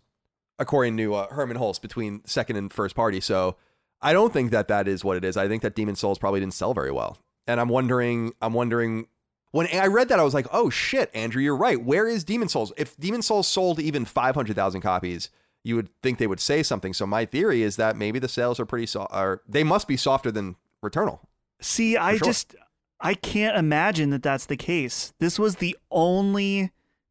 according 0.58 0.96
to 0.98 1.14
uh, 1.14 1.28
Hermen 1.32 1.56
Hulst, 1.58 1.80
between 1.82 2.22
second 2.26 2.56
and 2.56 2.72
first 2.72 2.96
party. 2.96 3.20
So 3.20 3.56
I 4.02 4.12
don't 4.12 4.32
think 4.32 4.50
that 4.50 4.68
that 4.68 4.88
is 4.88 5.04
what 5.04 5.16
it 5.16 5.24
is. 5.24 5.36
I 5.36 5.46
think 5.48 5.62
that 5.62 5.74
Demon's 5.76 6.00
Souls 6.00 6.18
probably 6.18 6.40
didn't 6.40 6.54
sell 6.54 6.74
very 6.74 6.90
well, 6.90 7.18
and 7.46 7.60
I'm 7.60 7.68
wondering, 7.68 8.32
I'm 8.42 8.52
wondering. 8.54 9.06
When 9.52 9.66
I 9.72 9.88
read 9.88 10.08
that, 10.10 10.20
I 10.20 10.22
was 10.22 10.32
like, 10.34 10.46
"Oh 10.52 10.70
shit, 10.70 11.10
Andrew, 11.12 11.42
you're 11.42 11.56
right. 11.56 11.82
Where 11.84 12.06
is 12.06 12.22
Demon's 12.24 12.52
Souls? 12.52 12.72
If 12.76 12.96
Demon's 12.98 13.26
Souls 13.26 13.48
sold 13.48 13.80
even 13.80 14.04
500,000 14.04 14.80
copies, 14.80 15.28
you 15.62 15.76
would 15.76 15.88
think 16.02 16.18
they 16.18 16.26
would 16.26 16.40
say 16.40 16.62
something. 16.62 16.92
So 16.92 17.06
my 17.06 17.24
theory 17.24 17.62
is 17.62 17.76
that 17.76 17.96
maybe 17.96 18.18
the 18.18 18.28
sales 18.28 18.58
are 18.58 18.66
pretty 18.66 18.86
soft, 18.86 19.12
are 19.12 19.42
they 19.48 19.64
must 19.64 19.88
be 19.88 19.96
softer 19.96 20.30
than 20.30 20.56
Returnal. 20.82 21.20
See, 21.60 21.96
I 21.96 22.16
sure. 22.16 22.26
just 22.26 22.54
I 23.00 23.14
can't 23.14 23.56
imagine 23.56 24.10
that 24.10 24.22
that's 24.22 24.46
the 24.46 24.56
case. 24.56 25.12
This 25.20 25.38
was 25.38 25.56
the 25.56 25.76
only 25.90 26.70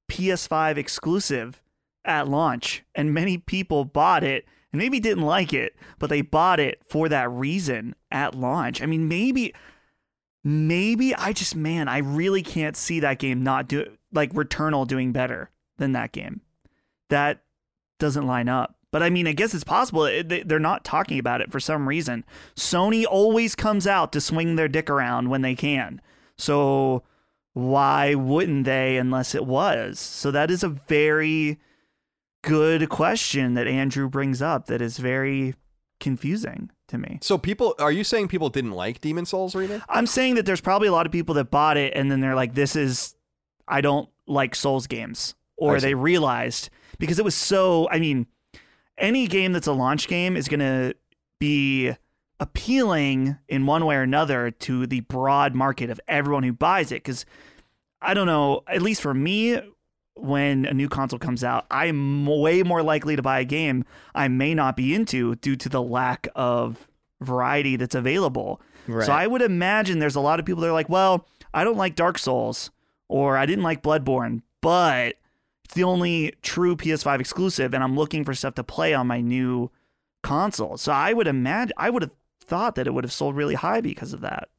PS5 0.10 0.78
exclusive 0.78 1.62
at 2.04 2.28
launch, 2.28 2.84
and 2.96 3.14
many 3.14 3.38
people 3.38 3.86
bought 3.86 4.24
it 4.24 4.46
and 4.72 4.80
maybe 4.80 5.00
didn't 5.00 5.24
like 5.24 5.54
it, 5.54 5.76
but 5.98 6.10
they 6.10 6.22
bought 6.22 6.60
it 6.60 6.82
for 6.88 7.10
that 7.10 7.30
reason 7.32 7.96
at 8.12 8.36
launch. 8.36 8.82
I 8.82 8.86
mean, 8.86 9.08
maybe 9.08 9.54
maybe 10.44 11.14
I 11.14 11.34
just 11.34 11.56
man, 11.56 11.88
I 11.88 12.00
really 12.00 12.44
can't 12.44 12.78
see 12.78 13.00
that 13.02 13.20
game 13.20 13.44
not 13.44 13.68
do 13.68 13.86
like 14.12 14.34
Returnal 14.34 14.88
doing 14.88 15.12
better 15.12 15.50
than 15.78 15.92
that 15.94 16.12
game. 16.12 16.42
That 17.10 17.42
doesn't 18.00 18.26
line 18.28 18.50
up. 18.50 18.76
But 18.92 19.04
I 19.04 19.10
mean, 19.12 19.28
I 19.28 19.34
guess 19.34 19.54
it's 19.54 19.64
possible. 19.64 20.04
They- 20.04 20.44
They're 20.44 20.58
not 20.60 20.84
talking 20.84 21.20
about 21.20 21.42
it 21.42 21.52
for 21.52 21.60
some 21.60 21.88
reason. 21.88 22.26
Sony 22.56 23.06
always 23.08 23.54
comes 23.56 23.86
out 23.86 24.12
to 24.14 24.22
swing 24.22 24.56
their 24.56 24.68
dick 24.68 24.90
around 24.90 25.30
when 25.30 25.42
they 25.44 25.54
can. 25.56 26.02
So 26.38 27.04
why 27.54 28.16
wouldn't 28.16 28.66
they 28.66 28.98
unless 28.98 29.36
it 29.36 29.46
was? 29.46 30.00
So 30.00 30.32
that 30.32 30.50
is 30.50 30.64
a 30.64 30.70
very 30.70 31.60
good 32.44 32.90
question 32.90 33.54
that 33.56 33.68
Andrew 33.68 34.10
brings 34.10 34.42
up 34.42 34.68
that 34.68 34.82
is 34.82 34.98
very 34.98 35.56
confusing 36.00 36.72
to 36.88 36.98
me. 36.98 37.20
So 37.22 37.38
people, 37.38 37.76
are 37.80 37.92
you 37.92 38.04
saying 38.04 38.30
people 38.30 38.50
didn't 38.50 38.72
like 38.72 39.02
Demon's 39.02 39.30
Souls 39.30 39.54
remake? 39.56 39.82
I'm 39.90 40.08
saying 40.08 40.36
that 40.36 40.46
there's 40.46 40.62
probably 40.62 40.88
a 40.88 40.92
lot 40.92 41.06
of 41.06 41.12
people 41.12 41.36
that 41.36 41.52
bought 41.52 41.78
it 41.78 41.94
and 41.96 42.10
then 42.12 42.22
they're 42.22 42.36
like, 42.36 42.56
this 42.56 42.76
is, 42.76 43.16
I 43.68 43.82
don't 43.82 44.10
like 44.26 44.56
Souls 44.56 44.88
games. 44.88 45.36
Or 45.58 45.82
they 45.82 45.94
realized 45.94 46.70
because 47.00 47.18
it 47.18 47.26
was 47.26 47.36
so, 47.36 47.88
I 47.90 48.00
mean, 48.00 48.28
any 48.98 49.28
game 49.28 49.54
that's 49.54 49.68
a 49.68 49.74
launch 49.74 50.08
game 50.08 50.38
is 50.38 50.48
going 50.48 50.60
to 50.60 50.94
be 51.40 51.94
appealing 52.40 53.38
in 53.48 53.66
one 53.66 53.86
way 53.86 53.96
or 53.96 54.02
another 54.02 54.52
to 54.52 54.86
the 54.86 55.02
broad 55.02 55.56
market 55.56 55.90
of 55.90 56.00
everyone 56.08 56.44
who 56.44 56.54
buys 56.54 56.92
it. 56.92 57.04
Because 57.04 57.26
I 58.02 58.14
don't 58.14 58.28
know, 58.28 58.64
at 58.68 58.82
least 58.82 59.02
for 59.02 59.14
me, 59.14 59.60
when 60.16 60.66
a 60.66 60.74
new 60.74 60.90
console 60.90 61.20
comes 61.20 61.44
out, 61.44 61.66
I'm 61.72 62.26
way 62.26 62.64
more 62.64 62.84
likely 62.84 63.16
to 63.16 63.22
buy 63.22 63.40
a 63.40 63.46
game 63.46 63.86
I 64.14 64.28
may 64.28 64.54
not 64.54 64.76
be 64.76 64.94
into 64.94 65.36
due 65.36 65.56
to 65.56 65.70
the 65.70 65.82
lack 65.82 66.28
of 66.36 66.88
variety 67.22 67.76
that's 67.76 67.96
available. 67.96 68.62
Right. 68.88 69.06
So 69.06 69.14
I 69.14 69.28
would 69.28 69.42
imagine 69.42 70.00
there's 70.00 70.16
a 70.16 70.22
lot 70.22 70.40
of 70.40 70.46
people 70.46 70.62
that 70.62 70.70
are 70.70 70.74
like, 70.74 70.90
well, 70.90 71.26
I 71.54 71.64
don't 71.64 71.78
like 71.78 71.96
Dark 71.96 72.18
Souls 72.18 72.72
or 73.08 73.38
I 73.38 73.46
didn't 73.46 73.64
like 73.64 73.82
Bloodborne, 73.82 74.42
but 74.62 75.16
it's 75.70 75.76
the 75.76 75.84
only 75.84 76.34
true 76.42 76.76
PS5 76.76 77.20
exclusive 77.20 77.76
and 77.76 77.84
I'm 77.84 77.96
looking 77.96 78.24
for 78.24 78.34
stuff 78.34 78.56
to 78.56 78.64
play 78.64 78.96
on 78.96 79.06
my 79.06 79.22
new 79.22 79.70
console. 80.24 80.78
So 80.78 80.92
I 80.92 81.14
would 81.14 81.28
imagine 81.28 81.74
I 81.78 81.92
would 81.92 82.02
have 82.02 82.12
thought 82.42 82.74
that 82.74 82.88
it 82.88 82.94
would 82.96 83.04
have 83.04 83.14
sold 83.14 83.36
really 83.36 83.54
high 83.54 83.80
because 83.80 84.12
of 84.12 84.22
that. 84.22 84.50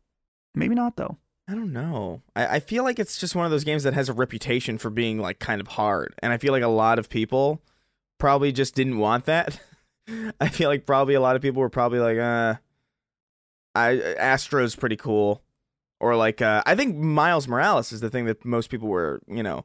Maybe 0.55 0.77
not 0.77 0.95
though. 0.95 1.19
I 1.49 1.57
don't 1.57 1.73
know. 1.73 2.23
I, 2.37 2.47
I 2.47 2.61
feel 2.61 2.85
like 2.85 3.01
it's 3.01 3.19
just 3.19 3.35
one 3.35 3.45
of 3.45 3.51
those 3.51 3.65
games 3.65 3.83
that 3.83 3.93
has 3.93 4.09
a 4.09 4.13
reputation 4.13 4.79
for 4.79 4.89
being 4.89 5.19
like 5.19 5.41
kind 5.41 5.61
of 5.61 5.67
hard, 5.67 6.15
and 6.23 6.33
I 6.33 6.39
feel 6.39 6.53
like 6.53 6.63
a 6.63 6.69
lot 6.69 7.01
of 7.01 7.09
people 7.09 7.61
probably 8.19 8.53
just 8.53 8.77
didn't 8.77 8.99
want 8.99 9.25
that. 9.25 9.59
I 10.41 10.47
feel 10.47 10.69
like 10.69 10.87
probably 10.87 11.15
a 11.15 11.21
lot 11.21 11.35
of 11.35 11.43
people 11.43 11.61
were 11.61 11.69
probably 11.69 11.99
like, 11.99 12.19
uh, 12.19 12.55
I 13.75 14.01
Astro's 14.17 14.77
pretty 14.77 14.95
cool, 14.95 15.43
or 15.99 16.15
like, 16.15 16.41
uh, 16.41 16.63
I 16.67 16.77
think 16.77 16.95
Miles 16.95 17.49
Morales 17.49 17.91
is 17.91 18.01
the 18.01 18.11
thing 18.11 18.27
that 18.27 18.45
most 18.45 18.71
people 18.71 18.87
were, 18.87 19.21
you 19.27 19.43
know. 19.43 19.65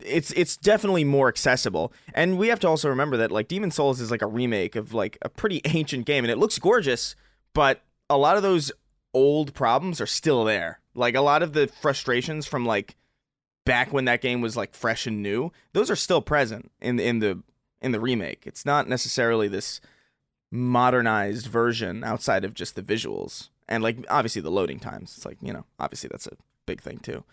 It's 0.00 0.30
it's 0.32 0.56
definitely 0.56 1.04
more 1.04 1.28
accessible, 1.28 1.92
and 2.14 2.38
we 2.38 2.48
have 2.48 2.60
to 2.60 2.68
also 2.68 2.88
remember 2.88 3.16
that 3.18 3.32
like 3.32 3.48
Demon's 3.48 3.74
Souls 3.74 4.00
is 4.00 4.10
like 4.10 4.22
a 4.22 4.26
remake 4.26 4.76
of 4.76 4.92
like 4.92 5.18
a 5.22 5.28
pretty 5.28 5.60
ancient 5.64 6.06
game, 6.06 6.24
and 6.24 6.30
it 6.30 6.38
looks 6.38 6.58
gorgeous, 6.58 7.16
but 7.54 7.82
a 8.10 8.16
lot 8.16 8.36
of 8.36 8.42
those 8.42 8.72
old 9.14 9.54
problems 9.54 10.00
are 10.00 10.06
still 10.06 10.44
there. 10.44 10.80
Like 10.94 11.14
a 11.14 11.20
lot 11.20 11.42
of 11.42 11.52
the 11.52 11.66
frustrations 11.66 12.46
from 12.46 12.64
like 12.64 12.96
back 13.64 13.92
when 13.92 14.04
that 14.06 14.20
game 14.20 14.40
was 14.40 14.56
like 14.56 14.74
fresh 14.74 15.06
and 15.06 15.22
new, 15.22 15.52
those 15.72 15.90
are 15.90 15.96
still 15.96 16.20
present 16.22 16.70
in 16.80 16.98
in 17.00 17.18
the 17.20 17.42
in 17.80 17.92
the 17.92 18.00
remake. 18.00 18.42
It's 18.46 18.66
not 18.66 18.88
necessarily 18.88 19.48
this 19.48 19.80
modernized 20.50 21.46
version 21.46 22.04
outside 22.04 22.44
of 22.44 22.54
just 22.54 22.76
the 22.76 22.82
visuals 22.82 23.48
and 23.68 23.82
like 23.82 23.98
obviously 24.08 24.42
the 24.42 24.50
loading 24.50 24.78
times. 24.78 25.14
It's 25.16 25.26
like, 25.26 25.38
you 25.40 25.52
know, 25.52 25.64
obviously 25.78 26.08
that's 26.10 26.26
a 26.26 26.36
big 26.66 26.80
thing 26.80 26.98
too. 26.98 27.24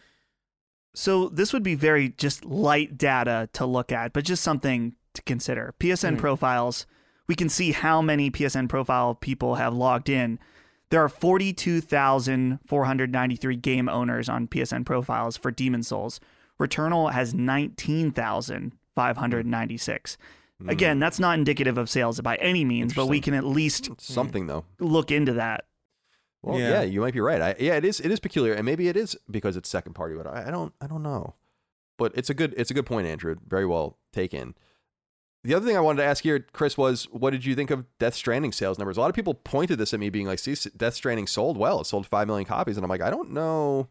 So 0.93 1.29
this 1.29 1.53
would 1.53 1.63
be 1.63 1.75
very 1.75 2.09
just 2.09 2.43
light 2.45 2.97
data 2.97 3.49
to 3.53 3.65
look 3.65 3.91
at, 3.91 4.13
but 4.13 4.23
just 4.25 4.43
something 4.43 4.95
to 5.13 5.21
consider. 5.23 5.73
PSN 5.79 6.15
Mm. 6.17 6.19
profiles, 6.19 6.85
we 7.27 7.35
can 7.35 7.49
see 7.49 7.71
how 7.71 8.01
many 8.01 8.29
PSN 8.29 8.67
profile 8.67 9.15
people 9.15 9.55
have 9.55 9.73
logged 9.73 10.09
in. 10.09 10.37
There 10.89 11.01
are 11.03 11.09
42,493 11.09 13.55
game 13.55 13.89
owners 13.89 14.29
on 14.29 14.47
PSN 14.47 14.83
profiles 14.85 15.37
for 15.37 15.49
Demon's 15.51 15.87
Souls. 15.87 16.19
Returnal 16.59 17.11
has 17.11 17.33
19,596. 17.33 20.17
Again, 20.67 20.99
that's 20.99 21.19
not 21.19 21.37
indicative 21.37 21.77
of 21.77 21.89
sales 21.89 22.21
by 22.21 22.35
any 22.37 22.63
means, 22.63 22.93
but 22.93 23.07
we 23.07 23.19
can 23.19 23.33
at 23.33 23.43
least 23.43 23.89
Something 23.99 24.47
though. 24.47 24.63
look 24.79 25.11
into 25.11 25.33
that. 25.33 25.65
Well, 26.43 26.59
Yeah. 26.59 26.69
yeah. 26.69 26.81
you 26.83 26.99
might 27.01 27.13
be 27.13 27.21
right. 27.21 27.41
I, 27.41 27.55
yeah, 27.59 27.75
it 27.75 27.85
is. 27.85 27.99
It 27.99 28.11
is 28.11 28.19
peculiar, 28.19 28.53
and 28.53 28.65
maybe 28.65 28.87
it 28.89 28.95
is 28.97 29.17
because 29.31 29.55
it's 29.57 29.69
second 29.69 29.93
party. 29.93 30.13
But 30.15 30.27
I, 30.27 30.47
I 30.47 30.51
don't. 30.51 30.73
I 30.81 30.87
don't 30.87 31.01
know. 31.03 31.33
But 31.97 32.11
it's 32.15 32.29
a 32.29 32.33
good. 32.33 32.53
It's 32.57 32.69
a 32.69 32.73
good 32.73 32.85
point, 32.85 33.07
Andrew. 33.07 33.35
Very 33.47 33.65
well 33.65 33.97
taken. 34.11 34.53
the 35.45 35.53
other 35.53 35.65
thing 35.65 35.75
I 35.75 35.81
wanted 35.81 36.01
to 36.01 36.07
ask 36.07 36.23
here, 36.23 36.45
Chris, 36.53 36.77
was 36.77 37.05
what 37.11 37.31
did 37.31 37.43
you 37.45 37.53
think 37.55 37.69
of 37.71 37.85
Death 37.99 38.13
Stranding 38.15 38.51
sales 38.51 38.77
numbers? 38.77 38.97
A 38.97 38.99
lot 39.01 39.09
of 39.09 39.15
people 39.15 39.33
pointed 39.33 39.77
this 39.77 39.93
at 39.93 39.99
me, 39.99 40.09
being 40.09 40.27
like, 40.27 40.39
"See, 40.39 40.55
Death 40.75 40.93
Stranding 40.95 41.27
sold 41.27 41.57
well. 41.57 41.81
It 41.81 41.85
sold 41.85 42.05
five 42.07 42.27
million 42.27 42.45
copies," 42.45 42.77
and 42.77 42.83
I'm 42.83 42.89
like, 42.89 43.01
I 43.01 43.09
don't 43.09 43.31
know 43.31 43.87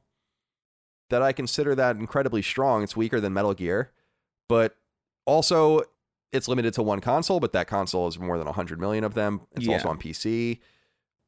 that 1.10 1.22
I 1.22 1.32
consider 1.32 1.74
that 1.74 1.96
incredibly 1.96 2.42
strong. 2.42 2.82
It's 2.82 2.96
weaker 2.96 3.20
than 3.20 3.32
Metal 3.34 3.52
Gear, 3.54 3.92
but 4.48 4.76
also 5.26 5.82
it's 6.32 6.48
limited 6.48 6.72
to 6.74 6.82
one 6.82 7.00
console. 7.00 7.38
But 7.40 7.52
that 7.52 7.66
console 7.66 8.08
is 8.08 8.18
more 8.18 8.38
than 8.38 8.46
100 8.46 8.80
million 8.80 9.04
of 9.04 9.14
them. 9.14 9.42
It's 9.52 9.66
Yeah. 9.66 9.74
also 9.74 9.88
on 9.90 9.98
PC. 9.98 10.60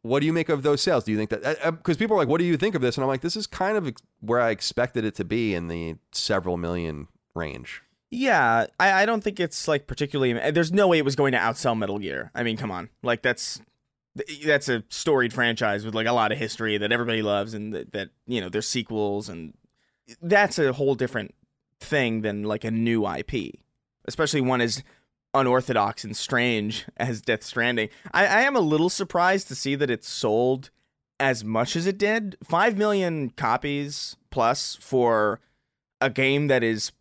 What 0.04 0.20
do 0.20 0.26
you 0.26 0.34
make 0.34 0.50
of 0.50 0.62
those 0.62 0.82
sales? 0.82 1.04
Do 1.04 1.12
you 1.12 1.16
think 1.16 1.30
that 1.30 1.44
uh, 1.44 1.54
uh, 1.64 1.70
because 1.70 1.96
people 1.96 2.14
are 2.14 2.18
like, 2.18 2.28
"What 2.28 2.36
do 2.36 2.44
you 2.44 2.58
think 2.58 2.74
of 2.74 2.82
this?" 2.82 2.98
And 2.98 3.02
I'm 3.02 3.08
like, 3.08 3.22
"This 3.22 3.36
is 3.36 3.46
kind 3.46 3.78
of 3.78 3.90
where 4.20 4.38
I 4.38 4.50
expected 4.50 5.02
it 5.02 5.14
to 5.14 5.24
be 5.24 5.54
in 5.54 5.68
the 5.68 5.96
several 6.12 6.58
million 6.58 7.08
range." 7.34 7.80
Yeah, 8.10 8.66
I, 8.78 8.92
I 8.92 9.06
don't 9.06 9.24
think 9.24 9.40
it's 9.40 9.66
like 9.66 9.86
particularly. 9.86 10.38
Uh, 10.38 10.50
there's 10.50 10.70
no 10.70 10.88
way 10.88 10.98
it 10.98 11.06
was 11.06 11.16
going 11.16 11.32
to 11.32 11.38
outsell 11.38 11.74
Metal 11.74 11.98
Gear. 11.98 12.30
I 12.34 12.42
mean, 12.42 12.58
come 12.58 12.70
on, 12.70 12.90
like 13.02 13.22
that's 13.22 13.62
that's 14.44 14.68
a 14.68 14.84
storied 14.90 15.32
franchise 15.32 15.86
with 15.86 15.94
like 15.94 16.06
a 16.06 16.12
lot 16.12 16.32
of 16.32 16.38
history 16.38 16.76
that 16.76 16.92
everybody 16.92 17.22
loves, 17.22 17.54
and 17.54 17.72
that, 17.72 17.94
that 17.94 18.10
you 18.26 18.42
know 18.42 18.50
there's 18.50 18.68
sequels, 18.68 19.30
and 19.30 19.54
that's 20.20 20.58
a 20.58 20.74
whole 20.74 20.94
different 20.94 21.34
thing 21.80 22.20
than 22.20 22.42
like 22.42 22.64
a 22.64 22.70
new 22.70 23.08
IP, 23.08 23.54
especially 24.04 24.42
one 24.42 24.60
as 24.60 24.84
unorthodox 25.34 26.04
and 26.04 26.16
strange 26.16 26.86
as 26.96 27.20
Death 27.20 27.42
Stranding. 27.42 27.88
I, 28.12 28.26
I 28.26 28.40
am 28.42 28.56
a 28.56 28.60
little 28.60 28.90
surprised 28.90 29.48
to 29.48 29.54
see 29.54 29.74
that 29.74 29.90
it 29.90 30.04
sold 30.04 30.70
as 31.20 31.44
much 31.44 31.76
as 31.76 31.86
it 31.86 31.98
did. 31.98 32.36
Five 32.42 32.76
million 32.76 33.30
copies 33.30 34.16
plus 34.30 34.76
for 34.80 35.40
a 36.00 36.10
game 36.10 36.48
that 36.48 36.62
is 36.62 36.92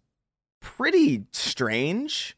pretty 0.59 1.25
strange. 1.31 2.37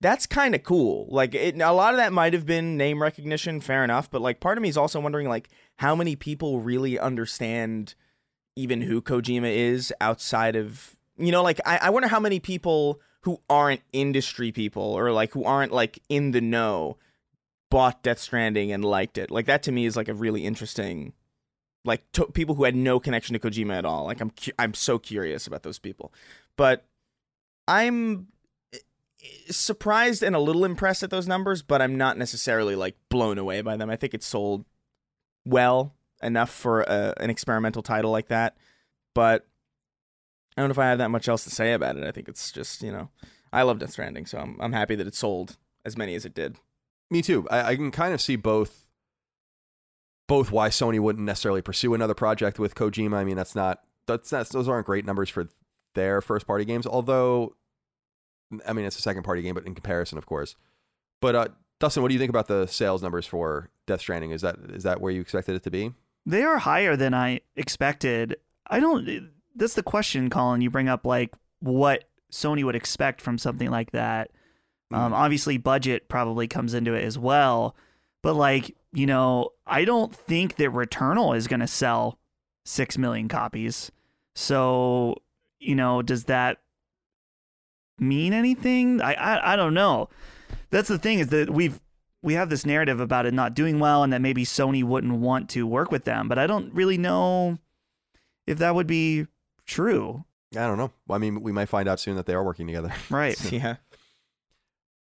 That's 0.00 0.26
kind 0.26 0.54
of 0.54 0.62
cool. 0.62 1.06
Like 1.10 1.34
it, 1.34 1.60
a 1.60 1.72
lot 1.72 1.94
of 1.94 1.98
that 1.98 2.12
might 2.12 2.34
have 2.34 2.46
been 2.46 2.76
name 2.76 3.02
recognition, 3.02 3.60
fair 3.60 3.84
enough. 3.84 4.10
But 4.10 4.20
like, 4.20 4.40
part 4.40 4.58
of 4.58 4.62
me 4.62 4.68
is 4.68 4.76
also 4.76 5.00
wondering 5.00 5.28
like 5.28 5.48
how 5.76 5.94
many 5.94 6.14
people 6.14 6.60
really 6.60 6.98
understand 6.98 7.94
even 8.56 8.82
who 8.82 9.02
Kojima 9.02 9.50
is 9.50 9.92
outside 10.00 10.56
of 10.56 10.96
you 11.16 11.32
know. 11.32 11.42
Like, 11.42 11.60
I, 11.64 11.78
I 11.82 11.90
wonder 11.90 12.08
how 12.08 12.20
many 12.20 12.38
people 12.38 13.00
who 13.24 13.40
aren't 13.48 13.80
industry 13.92 14.52
people 14.52 14.82
or 14.82 15.10
like 15.10 15.32
who 15.32 15.44
aren't 15.44 15.72
like 15.72 15.98
in 16.08 16.32
the 16.32 16.40
know 16.40 16.98
bought 17.70 18.02
Death 18.02 18.18
Stranding 18.18 18.70
and 18.70 18.84
liked 18.84 19.16
it. 19.16 19.30
Like 19.30 19.46
that 19.46 19.62
to 19.64 19.72
me 19.72 19.86
is 19.86 19.96
like 19.96 20.08
a 20.08 20.14
really 20.14 20.44
interesting 20.44 21.14
like 21.86 22.10
to- 22.12 22.26
people 22.26 22.54
who 22.54 22.64
had 22.64 22.76
no 22.76 23.00
connection 23.00 23.32
to 23.32 23.38
Kojima 23.38 23.78
at 23.78 23.84
all. 23.86 24.04
Like 24.04 24.20
I'm 24.20 24.30
cu- 24.30 24.52
I'm 24.58 24.74
so 24.74 24.98
curious 24.98 25.46
about 25.46 25.62
those 25.62 25.78
people. 25.78 26.12
But 26.56 26.84
I'm 27.66 28.28
eh, 28.74 28.78
surprised 29.50 30.22
and 30.22 30.36
a 30.36 30.40
little 30.40 30.64
impressed 30.66 31.02
at 31.02 31.10
those 31.10 31.26
numbers, 31.26 31.62
but 31.62 31.80
I'm 31.80 31.96
not 31.96 32.18
necessarily 32.18 32.76
like 32.76 32.96
blown 33.08 33.38
away 33.38 33.62
by 33.62 33.76
them. 33.78 33.88
I 33.88 33.96
think 33.96 34.12
it 34.12 34.22
sold 34.22 34.66
well 35.46 35.94
enough 36.22 36.50
for 36.50 36.82
a, 36.82 37.14
an 37.18 37.30
experimental 37.30 37.82
title 37.82 38.10
like 38.10 38.28
that, 38.28 38.56
but 39.14 39.46
I 40.56 40.62
don't 40.62 40.68
know 40.68 40.72
if 40.72 40.78
I 40.78 40.88
have 40.88 40.98
that 40.98 41.10
much 41.10 41.28
else 41.28 41.44
to 41.44 41.50
say 41.50 41.72
about 41.72 41.96
it. 41.96 42.04
I 42.04 42.12
think 42.12 42.28
it's 42.28 42.52
just 42.52 42.82
you 42.82 42.92
know 42.92 43.08
I 43.52 43.62
love 43.62 43.78
Death 43.78 43.92
Stranding, 43.92 44.26
so 44.26 44.38
I'm 44.38 44.56
I'm 44.60 44.72
happy 44.72 44.94
that 44.94 45.06
it 45.06 45.14
sold 45.14 45.56
as 45.84 45.96
many 45.96 46.14
as 46.14 46.24
it 46.24 46.34
did. 46.34 46.56
Me 47.10 47.22
too. 47.22 47.46
I, 47.50 47.70
I 47.70 47.76
can 47.76 47.90
kind 47.90 48.14
of 48.14 48.20
see 48.20 48.36
both 48.36 48.84
both 50.26 50.50
why 50.50 50.68
Sony 50.68 50.98
wouldn't 50.98 51.24
necessarily 51.24 51.62
pursue 51.62 51.94
another 51.94 52.14
project 52.14 52.58
with 52.58 52.74
Kojima. 52.74 53.16
I 53.16 53.24
mean, 53.24 53.36
that's 53.36 53.54
not 53.54 53.82
that's 54.06 54.30
that's 54.30 54.50
those 54.50 54.68
aren't 54.68 54.86
great 54.86 55.04
numbers 55.04 55.28
for 55.28 55.48
their 55.94 56.20
first 56.20 56.46
party 56.46 56.64
games. 56.64 56.86
Although, 56.86 57.54
I 58.66 58.72
mean, 58.72 58.84
it's 58.84 58.98
a 58.98 59.02
second 59.02 59.22
party 59.22 59.42
game, 59.42 59.54
but 59.54 59.66
in 59.66 59.74
comparison, 59.74 60.18
of 60.18 60.26
course. 60.26 60.56
But 61.20 61.34
uh, 61.34 61.48
Dustin, 61.80 62.02
what 62.02 62.08
do 62.08 62.14
you 62.14 62.20
think 62.20 62.30
about 62.30 62.48
the 62.48 62.66
sales 62.66 63.02
numbers 63.02 63.26
for 63.26 63.70
Death 63.86 64.00
Stranding? 64.00 64.30
Is 64.30 64.42
that 64.42 64.56
is 64.70 64.82
that 64.84 65.00
where 65.00 65.12
you 65.12 65.20
expected 65.20 65.54
it 65.54 65.62
to 65.64 65.70
be? 65.70 65.92
They 66.26 66.42
are 66.42 66.58
higher 66.58 66.96
than 66.96 67.12
I 67.12 67.40
expected. 67.56 68.36
I 68.66 68.80
don't. 68.80 69.30
That's 69.54 69.74
the 69.74 69.82
question, 69.82 70.30
Colin. 70.30 70.60
You 70.60 70.70
bring 70.70 70.88
up 70.88 71.06
like 71.06 71.34
what 71.60 72.04
Sony 72.32 72.64
would 72.64 72.76
expect 72.76 73.20
from 73.20 73.38
something 73.38 73.70
like 73.70 73.92
that. 73.92 74.30
Um, 74.92 75.12
obviously, 75.12 75.58
budget 75.58 76.08
probably 76.08 76.46
comes 76.46 76.74
into 76.74 76.94
it 76.94 77.04
as 77.04 77.18
well. 77.18 77.76
But 78.22 78.34
like 78.34 78.76
you 78.92 79.06
know, 79.06 79.50
I 79.66 79.84
don't 79.84 80.14
think 80.14 80.56
that 80.56 80.70
Returnal 80.70 81.36
is 81.36 81.48
going 81.48 81.60
to 81.60 81.66
sell 81.66 82.18
six 82.64 82.96
million 82.96 83.28
copies. 83.28 83.90
So 84.34 85.16
you 85.58 85.74
know, 85.74 86.02
does 86.02 86.24
that 86.24 86.58
mean 87.98 88.32
anything? 88.32 89.00
I 89.00 89.14
I, 89.14 89.52
I 89.52 89.56
don't 89.56 89.74
know. 89.74 90.08
That's 90.70 90.88
the 90.88 90.98
thing 90.98 91.18
is 91.18 91.28
that 91.28 91.50
we've 91.50 91.80
we 92.22 92.34
have 92.34 92.48
this 92.48 92.64
narrative 92.64 93.00
about 93.00 93.26
it 93.26 93.34
not 93.34 93.54
doing 93.54 93.78
well 93.78 94.02
and 94.02 94.12
that 94.12 94.22
maybe 94.22 94.44
Sony 94.44 94.82
wouldn't 94.82 95.12
want 95.14 95.50
to 95.50 95.66
work 95.66 95.92
with 95.92 96.04
them, 96.04 96.26
but 96.26 96.38
I 96.38 96.46
don't 96.46 96.72
really 96.72 96.96
know 96.96 97.58
if 98.46 98.58
that 98.58 98.74
would 98.74 98.86
be 98.86 99.26
true. 99.66 100.24
I 100.56 100.66
don't 100.66 100.78
know. 100.78 100.92
I 101.10 101.18
mean, 101.18 101.42
we 101.42 101.52
might 101.52 101.68
find 101.68 101.88
out 101.88 102.00
soon 102.00 102.16
that 102.16 102.26
they 102.26 102.34
are 102.34 102.44
working 102.44 102.66
together. 102.66 102.92
Right. 103.10 103.52
Yeah. 103.52 103.76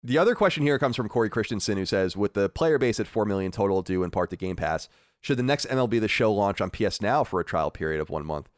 The 0.03 0.17
other 0.17 0.35
question 0.35 0.63
here 0.63 0.77
comes 0.77 0.95
from 0.97 1.07
Corey 1.07 1.29
Christensen, 1.29 1.77
who 1.77 1.85
says, 1.85 2.17
with 2.17 2.33
the 2.33 2.49
player 2.49 2.77
base 2.77 2.99
at 2.99 3.07
4 3.07 3.25
million 3.25 3.51
total 3.51 3.81
due 3.81 4.03
in 4.03 4.11
part 4.11 4.29
to 4.31 4.35
Game 4.35 4.57
Pass, 4.57 4.89
should 5.21 5.37
the 5.37 5.43
next 5.43 5.65
MLB 5.67 6.01
The 6.01 6.09
Show 6.09 6.33
launch 6.33 6.59
on 6.59 6.69
PS 6.69 7.01
Now 7.01 7.23
for 7.23 7.39
a 7.39 7.45
trial 7.45 7.71
period 7.71 8.01
of 8.01 8.09
one 8.09 8.25
month? 8.25 8.49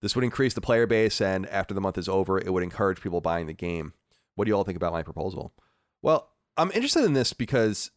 This 0.00 0.14
would 0.14 0.24
increase 0.24 0.54
the 0.54 0.62
player 0.62 0.86
base, 0.86 1.20
and 1.20 1.46
after 1.48 1.74
the 1.74 1.80
month 1.80 1.98
is 1.98 2.08
over, 2.08 2.38
it 2.38 2.52
would 2.52 2.62
encourage 2.62 3.02
people 3.02 3.20
buying 3.20 3.46
the 3.46 3.52
game. 3.52 3.92
What 4.34 4.46
do 4.46 4.50
you 4.50 4.56
all 4.56 4.64
think 4.64 4.76
about 4.76 4.92
my 4.92 5.02
proposal? 5.02 5.52
Well, 6.00 6.30
I'm 6.56 6.70
interested 6.72 7.04
in 7.04 7.12
this 7.12 7.32
because 7.32 7.90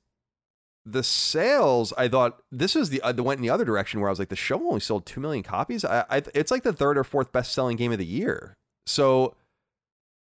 the 0.90 1.04
sales, 1.04 1.94
I 1.98 2.08
thought 2.08 2.42
this 2.52 2.76
was 2.76 2.90
the 2.90 3.02
uh, 3.02 3.14
went 3.22 3.40
in 3.40 3.44
the 3.44 3.50
other 3.50 3.66
direction 3.66 4.00
where 4.00 4.10
I 4.10 4.12
was 4.12 4.20
like, 4.20 4.30
the 4.30 4.36
show 4.36 4.56
only 4.56 4.80
sold 4.80 5.06
two 5.06 5.20
million 5.20 5.44
copies. 5.44 5.84
I, 5.84 6.06
I 6.10 6.24
it's 6.34 6.52
like 6.52 6.64
the 6.64 6.74
third 6.74 6.98
or 6.98 7.04
fourth 7.04 7.32
best 7.32 7.54
selling 7.54 7.78
game 7.78 7.92
of 7.92 7.98
the 7.98 8.06
year. 8.06 8.54
So 8.86 9.36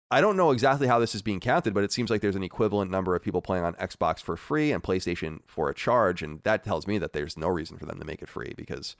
I 0.09 0.21
don't 0.21 0.37
know 0.37 0.51
exactly 0.51 0.87
how 0.87 0.99
this 0.99 1.13
is 1.13 1.21
being 1.21 1.39
counted, 1.39 1.73
but 1.73 1.83
it 1.83 1.91
seems 1.91 2.09
like 2.09 2.21
there's 2.21 2.35
an 2.35 2.43
equivalent 2.43 2.89
number 2.89 3.15
of 3.15 3.21
people 3.21 3.41
playing 3.41 3.63
on 3.63 3.73
Xbox 3.75 4.21
for 4.21 4.35
free 4.35 4.71
and 4.71 4.83
PlayStation 4.83 5.39
for 5.45 5.69
a 5.69 5.75
charge, 5.75 6.21
and 6.21 6.41
that 6.43 6.63
tells 6.63 6.87
me 6.87 6.97
that 6.97 7.13
there's 7.13 7.37
no 7.37 7.47
reason 7.47 7.77
for 7.77 7.85
them 7.85 7.99
to 7.99 8.05
make 8.05 8.21
it 8.21 8.29
free 8.29 8.53
because 8.57 8.95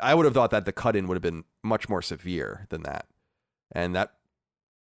I 0.00 0.14
would 0.14 0.24
have 0.24 0.34
thought 0.34 0.50
that 0.50 0.64
the 0.64 0.72
cut 0.72 0.96
in 0.96 1.06
would 1.06 1.16
have 1.16 1.22
been 1.22 1.44
much 1.62 1.88
more 1.88 2.02
severe 2.02 2.66
than 2.70 2.82
that, 2.82 3.06
and 3.72 3.94
that 3.94 4.14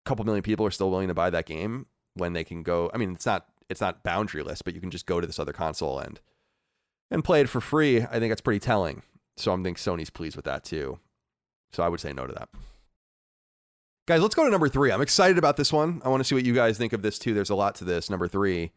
couple 0.05 0.24
million 0.24 0.42
people 0.42 0.66
are 0.66 0.70
still 0.70 0.90
willing 0.90 1.09
to 1.09 1.14
buy 1.14 1.30
that 1.30 1.46
game 1.46 1.86
when 2.14 2.32
they 2.32 2.44
can 2.44 2.62
go. 2.62 2.90
I 2.94 2.98
mean, 2.98 3.12
it's 3.12 3.26
not 3.26 3.46
it's 3.69 3.81
not 3.81 4.05
boundaryless, 4.05 4.62
but 4.65 4.74
you 4.74 4.81
can 4.81 4.91
just 4.91 5.07
go 5.07 5.20
to 5.20 5.27
this 5.27 5.39
other 5.39 5.53
console 5.53 5.99
and 5.99 6.20
and 7.11 7.24
play 7.24 7.41
it 7.41 7.49
for 7.49 7.61
free. 7.61 8.03
I 8.03 8.19
think 8.19 8.31
that's 8.31 8.41
pretty 8.41 8.61
telling. 8.61 9.03
So 9.36 9.53
I'm 9.53 9.62
think 9.62 9.78
Sony's 9.78 10.11
pleased 10.11 10.36
with 10.36 10.45
that 10.45 10.65
too. 10.65 10.99
So 11.73 11.82
I 11.82 11.89
would 11.89 12.01
say 12.01 12.12
no 12.12 12.27
to 12.27 12.32
that. 12.32 12.49
Guys, 14.07 14.20
let's 14.20 14.35
go 14.35 14.45
to 14.45 14.51
number 14.51 14.69
three. 14.69 14.93
I'm 14.93 15.01
excited 15.01 15.39
about 15.39 15.57
this 15.57 15.73
one. 15.73 16.03
I 16.05 16.09
want 16.09 16.20
to 16.20 16.24
see 16.24 16.35
what 16.35 16.45
you 16.45 16.55
guys 16.55 16.77
think 16.78 16.93
of 16.93 17.03
this 17.03 17.19
too. 17.19 17.35
There's 17.35 17.51
a 17.51 17.55
lot 17.55 17.74
to 17.77 17.85
this. 17.85 18.11
Number 18.11 18.28
three. 18.28 18.73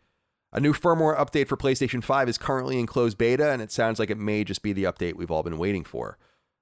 A 0.54 0.62
new 0.62 0.72
firmware 0.72 1.18
update 1.18 1.48
for 1.48 1.58
PlayStation 1.58 2.02
5 2.02 2.30
is 2.30 2.38
currently 2.38 2.80
in 2.80 2.86
closed 2.86 3.18
beta, 3.18 3.52
and 3.52 3.62
it 3.62 3.72
sounds 3.72 4.00
like 4.00 4.10
it 4.10 4.18
may 4.18 4.46
just 4.46 4.62
be 4.62 4.72
the 4.72 4.86
update 4.86 5.16
we've 5.16 5.30
all 5.30 5.44
been 5.44 5.58
waiting 5.58 5.84
for. 5.84 6.18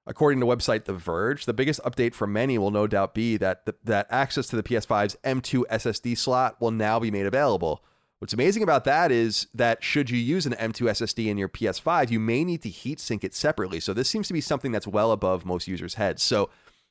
According 0.08 0.40
to 0.40 0.46
website 0.46 0.84
The 0.84 0.92
Verge, 0.92 1.46
the 1.46 1.54
biggest 1.54 1.80
update 1.84 2.12
for 2.12 2.26
many 2.26 2.58
will 2.58 2.72
no 2.72 2.88
doubt 2.88 3.14
be 3.14 3.36
that 3.36 3.64
the, 3.64 3.76
that 3.84 4.08
access 4.10 4.48
to 4.48 4.56
the 4.56 4.62
PS5's 4.64 5.16
M2 5.24 5.62
SSD 5.70 6.18
slot 6.18 6.60
will 6.60 6.72
now 6.72 6.98
be 6.98 7.12
made 7.12 7.26
available. 7.26 7.84
What's 8.18 8.32
amazing 8.32 8.62
about 8.62 8.84
that 8.84 9.12
is 9.12 9.46
that 9.52 9.84
should 9.84 10.08
you 10.08 10.18
use 10.18 10.46
an 10.46 10.54
M2 10.54 10.88
SSD 10.90 11.26
in 11.26 11.36
your 11.36 11.50
PS5, 11.50 12.10
you 12.10 12.18
may 12.18 12.44
need 12.44 12.62
to 12.62 12.70
heat 12.70 12.98
sink 12.98 13.24
it 13.24 13.34
separately. 13.34 13.78
So 13.78 13.92
this 13.92 14.08
seems 14.08 14.26
to 14.28 14.32
be 14.32 14.40
something 14.40 14.72
that's 14.72 14.86
well 14.86 15.12
above 15.12 15.44
most 15.44 15.68
users' 15.68 15.94
heads. 15.94 16.22
So 16.22 16.48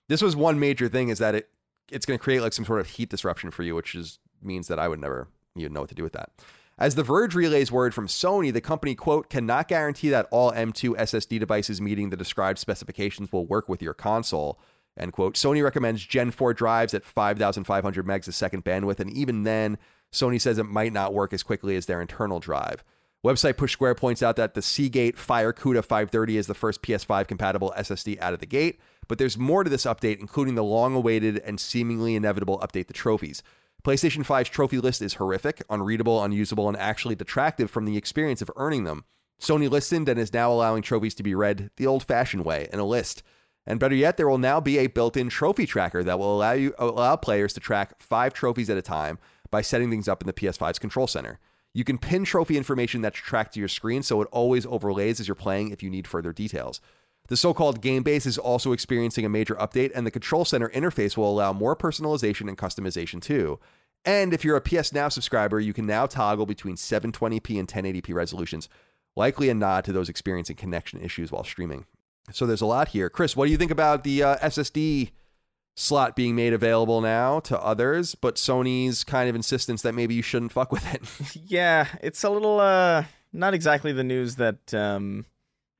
this 0.07 0.21
was 0.21 0.35
one 0.35 0.59
major 0.59 0.87
thing 0.87 1.09
is 1.09 1.17
that 1.19 1.35
it 1.35 1.49
it's 1.91 2.05
going 2.05 2.17
to 2.17 2.23
create 2.23 2.41
like 2.41 2.53
some 2.53 2.65
sort 2.65 2.79
of 2.79 2.87
heat 2.87 3.09
disruption 3.09 3.51
for 3.51 3.63
you, 3.63 3.75
which 3.75 3.95
is 3.95 4.19
means 4.41 4.67
that 4.67 4.79
I 4.79 4.87
would 4.87 4.99
never 4.99 5.27
even 5.55 5.73
know 5.73 5.81
what 5.81 5.89
to 5.89 5.95
do 5.95 6.03
with 6.03 6.13
that. 6.13 6.31
As 6.77 6.95
The 6.95 7.03
Verge 7.03 7.35
relays 7.35 7.71
word 7.71 7.93
from 7.93 8.07
Sony, 8.07 8.51
the 8.51 8.59
company, 8.59 8.95
quote, 8.95 9.29
cannot 9.29 9.69
guarantee 9.69 10.09
that 10.09 10.27
all 10.29 10.51
M2 10.51 10.95
SSD 10.97 11.39
devices 11.39 11.79
meeting 11.79 12.09
the 12.09 12.17
described 12.17 12.59
specifications 12.59 13.31
will 13.31 13.45
work 13.45 13.69
with 13.69 13.81
your 13.81 13.93
console, 13.93 14.59
end 14.97 15.13
quote. 15.13 15.35
Sony 15.35 15.63
recommends 15.63 16.05
Gen 16.05 16.31
4 16.31 16.53
drives 16.53 16.93
at 16.93 17.05
5,500 17.05 18.05
megs 18.05 18.27
a 18.27 18.33
second 18.33 18.65
bandwidth, 18.65 18.99
and 18.99 19.09
even 19.11 19.43
then, 19.43 19.77
Sony 20.15 20.39
says 20.39 20.57
it 20.57 20.63
might 20.63 20.93
not 20.93 21.13
work 21.13 21.33
as 21.33 21.43
quickly 21.43 21.75
as 21.75 21.85
their 21.85 22.01
internal 22.01 22.39
drive. 22.39 22.83
Website 23.23 23.57
Push 23.57 23.73
Square 23.73 23.95
points 23.95 24.23
out 24.23 24.37
that 24.37 24.53
the 24.53 24.61
Seagate 24.61 25.17
FireCuda 25.17 25.83
530 25.83 26.37
is 26.37 26.47
the 26.47 26.53
first 26.53 26.81
PS5 26.81 27.27
compatible 27.27 27.73
SSD 27.77 28.19
out 28.21 28.33
of 28.33 28.39
the 28.39 28.45
gate, 28.45 28.79
but 29.07 29.17
there's 29.17 29.37
more 29.37 29.63
to 29.63 29.69
this 29.69 29.85
update, 29.85 30.19
including 30.19 30.55
the 30.55 30.63
long 30.63 30.95
awaited 30.95 31.39
and 31.39 31.59
seemingly 31.59 32.15
inevitable 32.15 32.59
update 32.59 32.87
to 32.87 32.93
trophies. 32.93 33.43
PlayStation 33.83 34.25
5's 34.25 34.49
trophy 34.49 34.77
list 34.77 35.01
is 35.01 35.15
horrific, 35.15 35.61
unreadable, 35.69 36.23
unusable, 36.23 36.69
and 36.69 36.77
actually 36.77 37.15
detractive 37.15 37.69
from 37.69 37.85
the 37.85 37.97
experience 37.97 38.41
of 38.41 38.51
earning 38.55 38.83
them. 38.83 39.03
Sony 39.41 39.69
listened 39.69 40.07
and 40.07 40.19
is 40.19 40.33
now 40.33 40.51
allowing 40.51 40.81
trophies 40.81 41.15
to 41.15 41.23
be 41.23 41.35
read 41.35 41.71
the 41.75 41.85
old 41.85 42.03
fashioned 42.03 42.45
way 42.45 42.69
in 42.71 42.79
a 42.79 42.85
list. 42.85 43.21
And 43.67 43.79
better 43.79 43.95
yet, 43.95 44.17
there 44.17 44.29
will 44.29 44.37
now 44.37 44.59
be 44.59 44.77
a 44.77 44.87
built 44.87 45.17
in 45.17 45.29
trophy 45.29 45.65
tracker 45.65 46.03
that 46.03 46.19
will 46.19 46.35
allow 46.35 46.51
you 46.53 46.73
allow 46.77 47.15
players 47.15 47.53
to 47.53 47.59
track 47.59 47.99
five 47.99 48.33
trophies 48.33 48.69
at 48.69 48.77
a 48.77 48.81
time 48.81 49.17
by 49.55 49.61
setting 49.61 49.89
things 49.89 50.09
up 50.09 50.21
in 50.21 50.27
the 50.27 50.33
PS5's 50.33 50.79
control 50.79 51.07
center. 51.07 51.39
You 51.73 51.85
can 51.85 51.97
pin 51.97 52.25
trophy 52.25 52.57
information 52.57 53.01
that's 53.01 53.17
tracked 53.17 53.53
to 53.53 53.59
your 53.61 53.69
screen 53.69 54.03
so 54.03 54.21
it 54.21 54.27
always 54.29 54.65
overlays 54.65 55.21
as 55.21 55.29
you're 55.29 55.35
playing 55.35 55.71
if 55.71 55.81
you 55.81 55.89
need 55.89 56.09
further 56.09 56.33
details. 56.33 56.81
The 57.29 57.37
so 57.37 57.53
called 57.53 57.79
game 57.79 58.03
base 58.03 58.25
is 58.25 58.37
also 58.37 58.73
experiencing 58.73 59.23
a 59.23 59.29
major 59.29 59.55
update, 59.55 59.93
and 59.95 60.05
the 60.05 60.11
control 60.11 60.43
center 60.43 60.67
interface 60.71 61.15
will 61.15 61.31
allow 61.31 61.53
more 61.53 61.73
personalization 61.73 62.49
and 62.49 62.57
customization 62.57 63.21
too. 63.21 63.57
And 64.03 64.33
if 64.33 64.43
you're 64.43 64.57
a 64.57 64.61
PS 64.61 64.91
Now 64.91 65.07
subscriber, 65.07 65.61
you 65.61 65.71
can 65.71 65.85
now 65.85 66.05
toggle 66.05 66.45
between 66.45 66.75
720p 66.75 67.57
and 67.57 67.65
1080p 67.65 68.13
resolutions, 68.13 68.67
likely 69.15 69.47
a 69.47 69.53
nod 69.53 69.85
to 69.85 69.93
those 69.93 70.09
experiencing 70.09 70.57
connection 70.57 70.99
issues 70.99 71.31
while 71.31 71.45
streaming. 71.45 71.85
So 72.33 72.45
there's 72.45 72.59
a 72.59 72.65
lot 72.65 72.89
here. 72.89 73.09
Chris, 73.09 73.37
what 73.37 73.45
do 73.45 73.51
you 73.51 73.57
think 73.57 73.71
about 73.71 74.03
the 74.03 74.21
uh, 74.21 74.35
SSD 74.39 75.11
slot 75.75 76.15
being 76.15 76.35
made 76.35 76.53
available 76.53 77.01
now 77.01 77.39
to 77.41 77.59
others, 77.61 78.15
but 78.15 78.35
Sony's 78.35 79.03
kind 79.03 79.29
of 79.29 79.35
insistence 79.35 79.81
that 79.81 79.93
maybe 79.93 80.15
you 80.15 80.21
shouldn't 80.21 80.53
fuck 80.53 80.71
with 80.71 80.93
it? 80.93 81.01
yeah, 81.45 81.87
it's 82.01 82.23
a 82.23 82.29
little 82.29 82.59
uh 82.59 83.03
not 83.33 83.53
exactly 83.53 83.91
the 83.91 84.03
news 84.03 84.37
that 84.37 84.73
um 84.73 85.25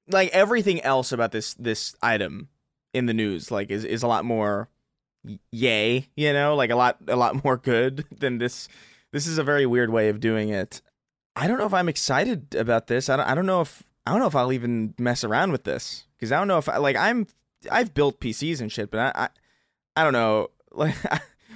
like 0.09 0.29
everything 0.31 0.81
else 0.81 1.11
about 1.11 1.31
this 1.31 1.53
this 1.55 1.95
item 2.01 2.49
in 2.93 3.05
the 3.05 3.13
news 3.13 3.49
like 3.49 3.71
is 3.71 3.83
is 3.83 4.03
a 4.03 4.07
lot 4.07 4.25
more 4.25 4.69
yay, 5.51 6.07
you 6.15 6.33
know, 6.33 6.55
like 6.55 6.69
a 6.69 6.75
lot 6.75 6.97
a 7.07 7.15
lot 7.15 7.43
more 7.43 7.57
good 7.57 8.05
than 8.11 8.37
this 8.37 8.67
this 9.11 9.25
is 9.25 9.37
a 9.37 9.43
very 9.43 9.65
weird 9.65 9.89
way 9.89 10.09
of 10.09 10.19
doing 10.19 10.49
it. 10.49 10.81
I 11.37 11.47
don't 11.47 11.57
know 11.57 11.65
if 11.65 11.73
I'm 11.73 11.89
excited 11.89 12.53
about 12.55 12.87
this. 12.87 13.09
I 13.09 13.15
don't 13.15 13.27
I 13.27 13.33
don't 13.33 13.45
know 13.45 13.61
if 13.61 13.83
I 14.05 14.11
don't 14.11 14.19
know 14.19 14.27
if 14.27 14.35
I'll 14.35 14.53
even 14.53 14.93
mess 14.99 15.23
around 15.23 15.53
with 15.53 15.63
this 15.63 16.05
cuz 16.19 16.33
I 16.33 16.37
don't 16.37 16.49
know 16.49 16.57
if 16.57 16.67
I, 16.67 16.77
like 16.77 16.97
I'm 16.97 17.27
I've 17.71 17.93
built 17.93 18.19
PCs 18.19 18.59
and 18.59 18.69
shit, 18.69 18.91
but 18.91 18.99
I 18.99 19.23
I, 19.23 19.29
I 19.95 20.03
don't 20.03 20.13
know. 20.13 20.49
Like 20.77 20.93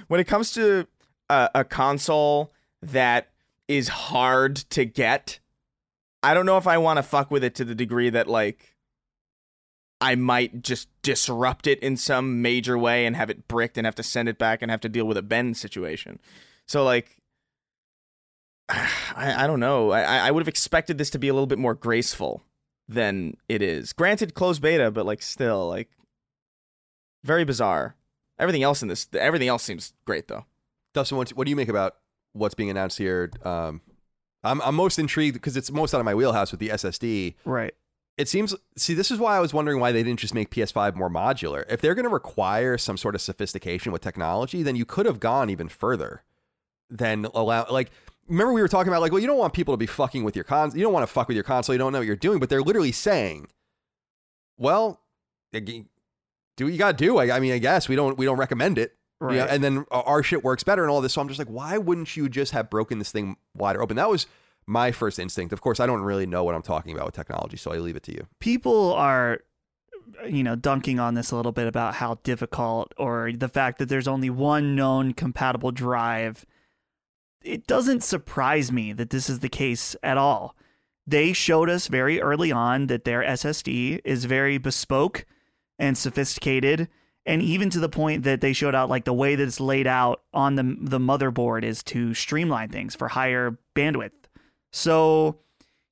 when 0.08 0.18
it 0.18 0.24
comes 0.24 0.52
to 0.52 0.86
a, 1.28 1.50
a 1.56 1.64
console 1.64 2.54
that 2.80 3.28
is 3.68 3.88
hard 3.88 4.56
to 4.70 4.86
get, 4.86 5.40
I 6.22 6.32
don't 6.32 6.46
know 6.46 6.56
if 6.56 6.66
I 6.66 6.78
want 6.78 6.96
to 6.96 7.02
fuck 7.02 7.30
with 7.30 7.44
it 7.44 7.54
to 7.56 7.66
the 7.66 7.74
degree 7.74 8.08
that 8.08 8.26
like 8.26 8.76
I 10.00 10.14
might 10.14 10.62
just 10.62 10.88
disrupt 11.02 11.66
it 11.66 11.80
in 11.80 11.98
some 11.98 12.40
major 12.40 12.78
way 12.78 13.04
and 13.04 13.14
have 13.14 13.28
it 13.28 13.46
bricked 13.46 13.76
and 13.76 13.84
have 13.84 13.94
to 13.96 14.02
send 14.02 14.26
it 14.26 14.38
back 14.38 14.62
and 14.62 14.70
have 14.70 14.80
to 14.80 14.88
deal 14.88 15.04
with 15.04 15.18
a 15.18 15.22
bend 15.22 15.58
situation. 15.58 16.18
So 16.66 16.82
like 16.82 17.20
I, 18.70 19.44
I 19.44 19.46
don't 19.46 19.60
know. 19.60 19.90
I, 19.90 20.28
I 20.28 20.30
would 20.30 20.40
have 20.40 20.48
expected 20.48 20.96
this 20.96 21.10
to 21.10 21.18
be 21.18 21.28
a 21.28 21.34
little 21.34 21.46
bit 21.46 21.58
more 21.58 21.74
graceful 21.74 22.42
than 22.88 23.36
it 23.48 23.62
is. 23.62 23.92
Granted, 23.92 24.34
closed 24.34 24.62
beta, 24.62 24.90
but 24.90 25.06
like 25.06 25.22
still, 25.22 25.68
like 25.68 25.90
very 27.22 27.44
bizarre. 27.44 27.96
Everything 28.40 28.62
else 28.62 28.82
in 28.82 28.88
this, 28.88 29.06
everything 29.12 29.48
else 29.48 29.62
seems 29.62 29.92
great 30.04 30.26
though. 30.26 30.46
Dustin, 30.94 31.18
what, 31.18 31.28
what 31.30 31.44
do 31.44 31.50
you 31.50 31.56
make 31.56 31.68
about 31.68 31.96
what's 32.32 32.54
being 32.54 32.70
announced 32.70 32.98
here? 32.98 33.30
Um, 33.44 33.82
I'm 34.42 34.60
I'm 34.62 34.74
most 34.74 34.98
intrigued 34.98 35.34
because 35.34 35.56
it's 35.56 35.70
most 35.70 35.94
out 35.94 36.00
of 36.00 36.04
my 36.04 36.14
wheelhouse 36.14 36.50
with 36.50 36.60
the 36.60 36.70
SSD. 36.70 37.34
Right. 37.44 37.74
It 38.16 38.28
seems. 38.28 38.54
See, 38.76 38.94
this 38.94 39.10
is 39.10 39.18
why 39.18 39.36
I 39.36 39.40
was 39.40 39.54
wondering 39.54 39.78
why 39.80 39.92
they 39.92 40.02
didn't 40.02 40.20
just 40.20 40.34
make 40.34 40.50
PS5 40.50 40.94
more 40.94 41.10
modular. 41.10 41.64
If 41.68 41.80
they're 41.80 41.94
going 41.94 42.04
to 42.04 42.10
require 42.10 42.76
some 42.78 42.96
sort 42.96 43.14
of 43.14 43.20
sophistication 43.20 43.92
with 43.92 44.02
technology, 44.02 44.62
then 44.62 44.76
you 44.76 44.84
could 44.84 45.06
have 45.06 45.20
gone 45.20 45.50
even 45.50 45.68
further 45.68 46.22
than 46.88 47.26
allow. 47.34 47.66
Like, 47.70 47.90
remember 48.26 48.52
we 48.52 48.62
were 48.62 48.68
talking 48.68 48.90
about 48.90 49.02
like, 49.02 49.12
well, 49.12 49.20
you 49.20 49.26
don't 49.26 49.38
want 49.38 49.52
people 49.52 49.74
to 49.74 49.78
be 49.78 49.86
fucking 49.86 50.24
with 50.24 50.34
your 50.34 50.44
console. 50.44 50.78
You 50.78 50.84
don't 50.84 50.92
want 50.92 51.06
to 51.06 51.12
fuck 51.12 51.28
with 51.28 51.34
your 51.34 51.44
console. 51.44 51.74
You 51.74 51.78
don't 51.78 51.92
know 51.92 51.98
what 51.98 52.06
you're 52.06 52.16
doing. 52.16 52.38
But 52.40 52.48
they're 52.48 52.62
literally 52.62 52.92
saying, 52.92 53.48
well, 54.56 55.00
do 56.60 56.66
what 56.66 56.72
you 56.72 56.78
got 56.78 56.98
to 56.98 57.04
do. 57.04 57.18
I, 57.18 57.36
I, 57.36 57.40
mean, 57.40 57.52
I 57.52 57.58
guess 57.58 57.88
we 57.88 57.96
don't 57.96 58.16
we 58.16 58.26
don't 58.26 58.38
recommend 58.38 58.78
it. 58.78 58.96
Right. 59.20 59.34
You 59.34 59.40
know, 59.40 59.46
and 59.46 59.62
then 59.62 59.84
our 59.90 60.22
shit 60.22 60.42
works 60.42 60.62
better 60.62 60.82
and 60.82 60.90
all 60.90 61.00
this. 61.00 61.12
So 61.12 61.20
I'm 61.20 61.28
just 61.28 61.38
like, 61.38 61.48
why 61.48 61.76
wouldn't 61.76 62.16
you 62.16 62.28
just 62.28 62.52
have 62.52 62.70
broken 62.70 62.98
this 62.98 63.12
thing 63.12 63.36
wider 63.54 63.82
open? 63.82 63.96
That 63.96 64.08
was 64.08 64.26
my 64.66 64.92
first 64.92 65.18
instinct. 65.18 65.52
Of 65.52 65.60
course, 65.60 65.80
I 65.80 65.86
don't 65.86 66.02
really 66.02 66.26
know 66.26 66.44
what 66.44 66.54
I'm 66.54 66.62
talking 66.62 66.94
about 66.94 67.06
with 67.06 67.14
technology, 67.14 67.56
so 67.56 67.72
I 67.72 67.78
leave 67.78 67.96
it 67.96 68.02
to 68.04 68.12
you. 68.12 68.26
People 68.38 68.94
are 68.94 69.40
you 70.26 70.42
know 70.42 70.56
dunking 70.56 70.98
on 70.98 71.14
this 71.14 71.30
a 71.30 71.36
little 71.36 71.52
bit 71.52 71.66
about 71.66 71.94
how 71.94 72.18
difficult 72.22 72.92
or 72.96 73.32
the 73.32 73.48
fact 73.48 73.78
that 73.78 73.88
there's 73.88 74.08
only 74.08 74.30
one 74.30 74.74
known 74.74 75.12
compatible 75.12 75.70
drive 75.70 76.44
it 77.42 77.66
doesn't 77.66 78.02
surprise 78.02 78.70
me 78.72 78.92
that 78.92 79.10
this 79.10 79.30
is 79.30 79.38
the 79.38 79.48
case 79.48 79.94
at 80.02 80.18
all 80.18 80.56
they 81.06 81.32
showed 81.32 81.70
us 81.70 81.86
very 81.86 82.20
early 82.20 82.50
on 82.50 82.88
that 82.88 83.04
their 83.04 83.22
ssd 83.22 84.00
is 84.04 84.24
very 84.24 84.58
bespoke 84.58 85.24
and 85.80 85.98
sophisticated 85.98 86.88
and 87.26 87.42
even 87.42 87.70
to 87.70 87.80
the 87.80 87.88
point 87.88 88.22
that 88.24 88.40
they 88.40 88.52
showed 88.52 88.74
out 88.74 88.88
like 88.88 89.04
the 89.04 89.12
way 89.12 89.34
that 89.34 89.46
it's 89.46 89.60
laid 89.60 89.86
out 89.86 90.22
on 90.32 90.54
the 90.54 90.76
the 90.80 90.98
motherboard 90.98 91.62
is 91.64 91.82
to 91.84 92.14
streamline 92.14 92.70
things 92.70 92.94
for 92.94 93.08
higher 93.08 93.58
bandwidth. 93.74 94.12
So, 94.72 95.38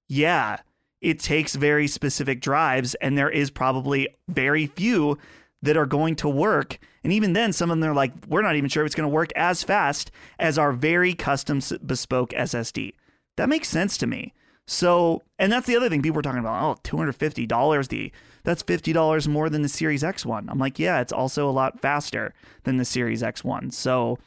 yeah, 0.09 0.59
it 1.01 1.19
takes 1.19 1.55
very 1.55 1.86
specific 1.86 2.40
drives 2.40 2.94
and 2.97 3.16
there 3.16 3.31
is 3.31 3.51
probably 3.51 4.09
very 4.28 4.66
few 4.66 5.19
that 5.62 5.77
are 5.77 5.86
going 5.86 6.16
to 6.16 6.28
work. 6.28 6.78
And 7.05 7.12
even 7.12 7.32
then 7.32 7.52
some 7.52 7.70
of 7.70 7.78
them 7.78 7.90
are 7.90 7.94
like 7.94 8.12
we're 8.27 8.43
not 8.43 8.56
even 8.56 8.70
sure 8.70 8.85
if 8.85 8.86
it's 8.86 8.94
going 8.94 9.09
to 9.09 9.15
work 9.15 9.31
as 9.36 9.62
fast 9.62 10.10
as 10.39 10.59
our 10.59 10.73
very 10.73 11.15
custom 11.15 11.60
bespoke 11.85 12.31
SSD. 12.31 12.94
That 13.36 13.48
makes 13.48 13.69
sense 13.69 13.97
to 13.98 14.06
me. 14.06 14.32
So, 14.66 15.23
and 15.39 15.51
that's 15.51 15.66
the 15.66 15.77
other 15.77 15.89
thing 15.89 16.02
people 16.02 16.16
were 16.16 16.23
talking 16.23 16.40
about. 16.40 16.62
Oh, 16.62 16.81
$250 16.82 17.89
the 17.89 18.12
that's 18.49 18.62
$50 18.62 19.29
more 19.29 19.51
than 19.51 19.61
the 19.61 19.69
Series 19.69 20.03
X 20.03 20.25
one. 20.25 20.49
I'm 20.49 20.59
like, 20.59 20.79
yeah, 20.79 21.03
it's 21.03 21.12
also 21.12 21.51
a 21.51 21.53
lot 21.53 21.81
faster 21.81 22.33
than 22.65 22.79
the 22.79 22.85
Series 22.87 23.23
X 23.23 23.45
one. 23.45 23.70
So 23.70 24.19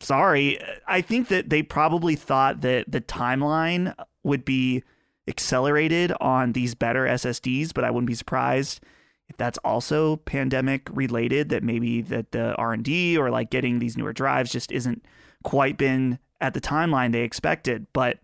sorry. 0.00 0.58
I 0.88 1.00
think 1.00 1.28
that 1.28 1.50
they 1.50 1.62
probably 1.62 2.16
thought 2.16 2.62
that 2.62 2.90
the 2.90 3.00
timeline 3.00 3.94
would 4.24 4.44
be 4.44 4.82
accelerated 5.28 6.12
on 6.20 6.52
these 6.52 6.74
better 6.74 7.04
SSDs, 7.04 7.72
but 7.72 7.84
I 7.84 7.92
wouldn't 7.92 8.08
be 8.08 8.14
surprised 8.16 8.82
if 9.28 9.36
that's 9.36 9.58
also 9.58 10.16
pandemic 10.16 10.88
related 10.90 11.50
that 11.50 11.62
maybe 11.62 12.02
that 12.02 12.32
the 12.32 12.56
R&D 12.56 13.16
or 13.16 13.30
like 13.30 13.50
getting 13.50 13.78
these 13.78 13.96
newer 13.96 14.12
drives 14.12 14.50
just 14.50 14.72
isn't 14.72 15.04
quite 15.44 15.78
been 15.78 16.18
at 16.40 16.54
the 16.54 16.60
timeline 16.60 17.12
they 17.12 17.22
expected. 17.22 17.86
But 17.92 18.18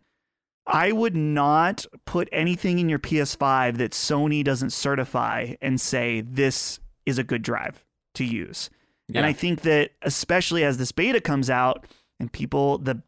I 0.67 0.93
would 0.93 1.15
not 1.15 1.87
put 2.07 2.29
anything 2.33 2.79
in 2.79 2.89
your 2.89 2.99
PS5 2.99 3.77
that 3.77 3.93
Sony 3.93 4.43
doesn't 4.43 4.71
certify 4.71 5.55
and 5.61 5.81
say 5.81 6.23
this 6.23 6.81
is 7.05 7.19
a 7.19 7.25
good 7.25 7.43
drive 7.43 7.85
to 8.15 8.25
use. 8.25 8.69
Yeah. 9.09 9.19
And 9.19 9.27
I 9.27 9.33
think 9.33 9.61
that 9.63 9.93
especially 10.03 10.65
as 10.65 10.79
this 10.79 10.91
beta 10.91 11.21
comes 11.21 11.49
out 11.49 11.87
and 12.19 12.33
people 12.33 12.79
the 12.79 13.03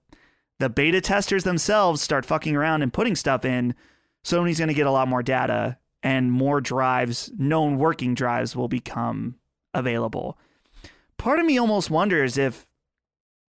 the 0.61 0.69
beta 0.69 1.01
testers 1.01 1.45
themselves 1.45 2.03
start 2.03 2.27
fucking 2.27 2.57
around 2.57 2.83
and 2.83 2.93
putting 2.93 3.15
stuff 3.15 3.45
in, 3.45 3.75
Sony's 4.25 4.59
going 4.59 4.69
to 4.69 4.75
get 4.75 4.87
a 4.87 4.91
lot 4.91 5.09
more 5.09 5.23
data 5.23 5.79
and 6.03 6.33
more 6.33 6.61
drives, 6.61 7.31
known 7.39 7.79
working 7.79 8.15
drives 8.15 8.57
will 8.57 8.69
become 8.69 9.37
available. 9.75 10.39
Part 11.17 11.39
of 11.39 11.47
me 11.47 11.59
almost 11.59 11.91
wonders 11.91 12.39
if 12.39 12.67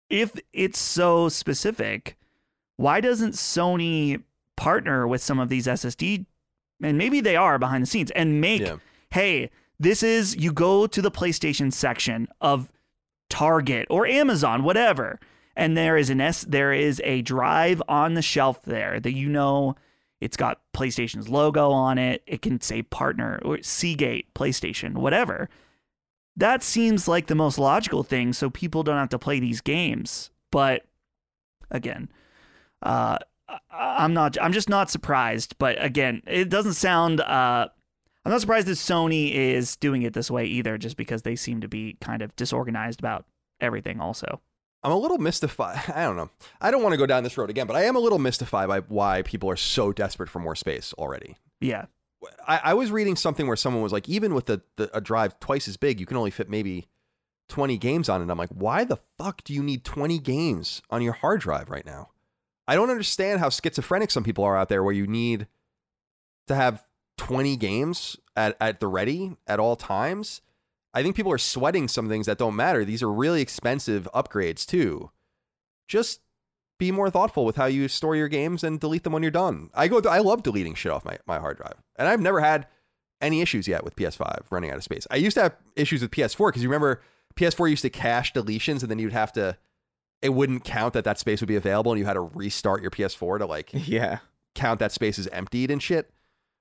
if 0.09 0.39
it's 0.53 0.79
so 0.79 1.29
specific, 1.29 2.17
why 2.77 3.01
doesn't 3.01 3.33
Sony 3.33 4.21
partner 4.55 5.07
with 5.07 5.21
some 5.21 5.39
of 5.39 5.49
these 5.49 5.67
SSD 5.67 6.25
and 6.81 6.97
maybe 6.97 7.21
they 7.21 7.35
are 7.35 7.57
behind 7.57 7.83
the 7.83 7.87
scenes 7.87 8.11
and 8.11 8.41
make 8.41 8.61
yeah. 8.61 8.77
hey, 9.11 9.49
this 9.79 10.03
is 10.03 10.35
you 10.35 10.51
go 10.51 10.87
to 10.87 11.01
the 11.01 11.11
PlayStation 11.11 11.71
section 11.71 12.27
of 12.41 12.71
Target 13.29 13.87
or 13.89 14.05
Amazon, 14.05 14.63
whatever, 14.63 15.19
and 15.55 15.77
there 15.77 15.97
is 15.97 16.09
an 16.09 16.21
S 16.21 16.45
there 16.47 16.73
is 16.73 17.01
a 17.03 17.21
drive 17.21 17.81
on 17.87 18.13
the 18.13 18.21
shelf 18.21 18.61
there 18.63 18.99
that 18.99 19.13
you 19.13 19.29
know 19.29 19.75
it's 20.21 20.37
got 20.37 20.61
PlayStation's 20.73 21.29
logo 21.29 21.71
on 21.71 21.97
it. 21.97 22.23
It 22.25 22.41
can 22.41 22.61
say 22.61 22.81
partner 22.81 23.39
or 23.43 23.61
Seagate, 23.61 24.33
PlayStation, 24.33 24.93
whatever. 24.93 25.49
That 26.37 26.63
seems 26.63 27.07
like 27.07 27.27
the 27.27 27.35
most 27.35 27.57
logical 27.57 28.03
thing 28.03 28.33
so 28.33 28.49
people 28.49 28.83
don't 28.83 28.97
have 28.97 29.09
to 29.09 29.19
play 29.19 29.39
these 29.39 29.61
games. 29.61 30.31
But 30.51 30.85
again, 31.71 32.09
uh, 32.85 33.17
I'm 33.71 34.13
not. 34.13 34.37
I'm 34.41 34.53
just 34.53 34.69
not 34.69 34.89
surprised. 34.89 35.57
But 35.57 35.83
again, 35.83 36.21
it 36.27 36.49
doesn't 36.49 36.73
sound. 36.73 37.21
Uh, 37.21 37.67
I'm 38.23 38.31
not 38.31 38.41
surprised 38.41 38.67
that 38.67 38.73
Sony 38.73 39.33
is 39.33 39.75
doing 39.75 40.03
it 40.03 40.13
this 40.13 40.31
way 40.31 40.45
either, 40.45 40.77
just 40.77 40.97
because 40.97 41.23
they 41.23 41.35
seem 41.35 41.61
to 41.61 41.67
be 41.67 41.97
kind 42.01 42.21
of 42.21 42.35
disorganized 42.35 42.99
about 42.99 43.25
everything. 43.59 43.99
Also, 43.99 44.41
I'm 44.83 44.91
a 44.91 44.97
little 44.97 45.17
mystified. 45.17 45.81
I 45.95 46.03
don't 46.03 46.15
know. 46.15 46.29
I 46.61 46.71
don't 46.71 46.83
want 46.83 46.93
to 46.93 46.97
go 46.97 47.05
down 47.05 47.23
this 47.23 47.37
road 47.37 47.49
again, 47.49 47.67
but 47.67 47.75
I 47.75 47.83
am 47.83 47.95
a 47.95 47.99
little 47.99 48.19
mystified 48.19 48.67
by 48.67 48.79
why 48.81 49.23
people 49.23 49.49
are 49.49 49.55
so 49.55 49.91
desperate 49.91 50.29
for 50.29 50.39
more 50.39 50.55
space 50.55 50.93
already. 50.93 51.37
Yeah. 51.59 51.85
I, 52.47 52.61
I 52.63 52.73
was 52.73 52.91
reading 52.91 53.15
something 53.15 53.47
where 53.47 53.55
someone 53.55 53.83
was 53.83 53.91
like, 53.91 54.09
even 54.09 54.33
with 54.33 54.45
the, 54.45 54.61
the 54.77 54.95
a 54.95 55.01
drive 55.01 55.39
twice 55.39 55.67
as 55.67 55.77
big, 55.77 55.99
you 55.99 56.05
can 56.05 56.17
only 56.17 56.31
fit 56.31 56.49
maybe 56.49 56.87
20 57.49 57.77
games 57.77 58.09
on 58.09 58.21
it. 58.21 58.29
I'm 58.29 58.37
like, 58.37 58.49
why 58.49 58.83
the 58.83 58.97
fuck 59.17 59.43
do 59.43 59.53
you 59.53 59.61
need 59.61 59.83
20 59.83 60.17
games 60.19 60.81
on 60.89 61.01
your 61.01 61.13
hard 61.13 61.41
drive 61.41 61.69
right 61.69 61.85
now? 61.85 62.09
I 62.67 62.75
don't 62.75 62.89
understand 62.89 63.39
how 63.39 63.49
schizophrenic 63.49 64.11
some 64.11 64.23
people 64.23 64.43
are 64.43 64.57
out 64.57 64.69
there 64.69 64.83
where 64.83 64.93
you 64.93 65.07
need 65.07 65.47
to 66.47 66.55
have 66.55 66.83
20 67.17 67.55
games 67.57 68.17
at, 68.35 68.57
at 68.59 68.79
the 68.79 68.87
ready 68.87 69.35
at 69.47 69.59
all 69.59 69.75
times. 69.75 70.41
I 70.93 71.03
think 71.03 71.15
people 71.15 71.31
are 71.31 71.37
sweating 71.37 71.87
some 71.87 72.09
things 72.09 72.25
that 72.25 72.37
don't 72.37 72.55
matter. 72.55 72.85
These 72.85 73.03
are 73.03 73.11
really 73.11 73.41
expensive 73.41 74.07
upgrades 74.13 74.65
too. 74.65 75.11
just 75.87 76.21
be 76.77 76.91
more 76.91 77.09
thoughtful 77.09 77.45
with 77.45 77.55
how 77.55 77.65
you 77.65 77.87
store 77.87 78.15
your 78.15 78.27
games 78.27 78.63
and 78.63 78.79
delete 78.79 79.03
them 79.03 79.13
when 79.13 79.23
you're 79.23 79.31
done. 79.31 79.69
I 79.73 79.87
go, 79.87 80.01
I 80.09 80.19
love 80.19 80.43
deleting 80.43 80.75
shit 80.75 80.91
off 80.91 81.05
my, 81.05 81.17
my 81.25 81.39
hard 81.39 81.57
drive, 81.57 81.81
and 81.95 82.07
I've 82.07 82.19
never 82.19 82.41
had 82.41 82.67
any 83.21 83.41
issues 83.41 83.67
yet 83.67 83.83
with 83.83 83.95
PS5 83.95 84.43
running 84.51 84.71
out 84.71 84.77
of 84.77 84.83
space. 84.83 85.07
I 85.09 85.15
used 85.15 85.35
to 85.35 85.43
have 85.43 85.55
issues 85.75 86.01
with 86.01 86.11
PS4 86.11 86.49
because 86.49 86.61
you 86.61 86.69
remember 86.69 87.01
PS4 87.35 87.69
used 87.69 87.81
to 87.83 87.89
cache 87.89 88.33
deletions, 88.33 88.81
and 88.81 88.91
then 88.91 88.99
you'd 88.99 89.13
have 89.13 89.31
to, 89.33 89.57
it 90.25 90.33
wouldn't 90.33 90.63
count 90.63 90.93
that 90.93 91.03
that 91.05 91.17
space 91.19 91.39
would 91.41 91.47
be 91.47 91.55
available, 91.55 91.91
and 91.91 91.99
you 91.99 92.05
had 92.05 92.13
to 92.13 92.21
restart 92.21 92.81
your 92.81 92.91
PS4 92.91 93.39
to 93.39 93.45
like 93.45 93.69
Yeah. 93.73 94.19
count 94.55 94.79
that 94.79 94.91
space 94.91 95.17
as 95.19 95.27
emptied 95.27 95.71
and 95.71 95.81
shit. 95.81 96.11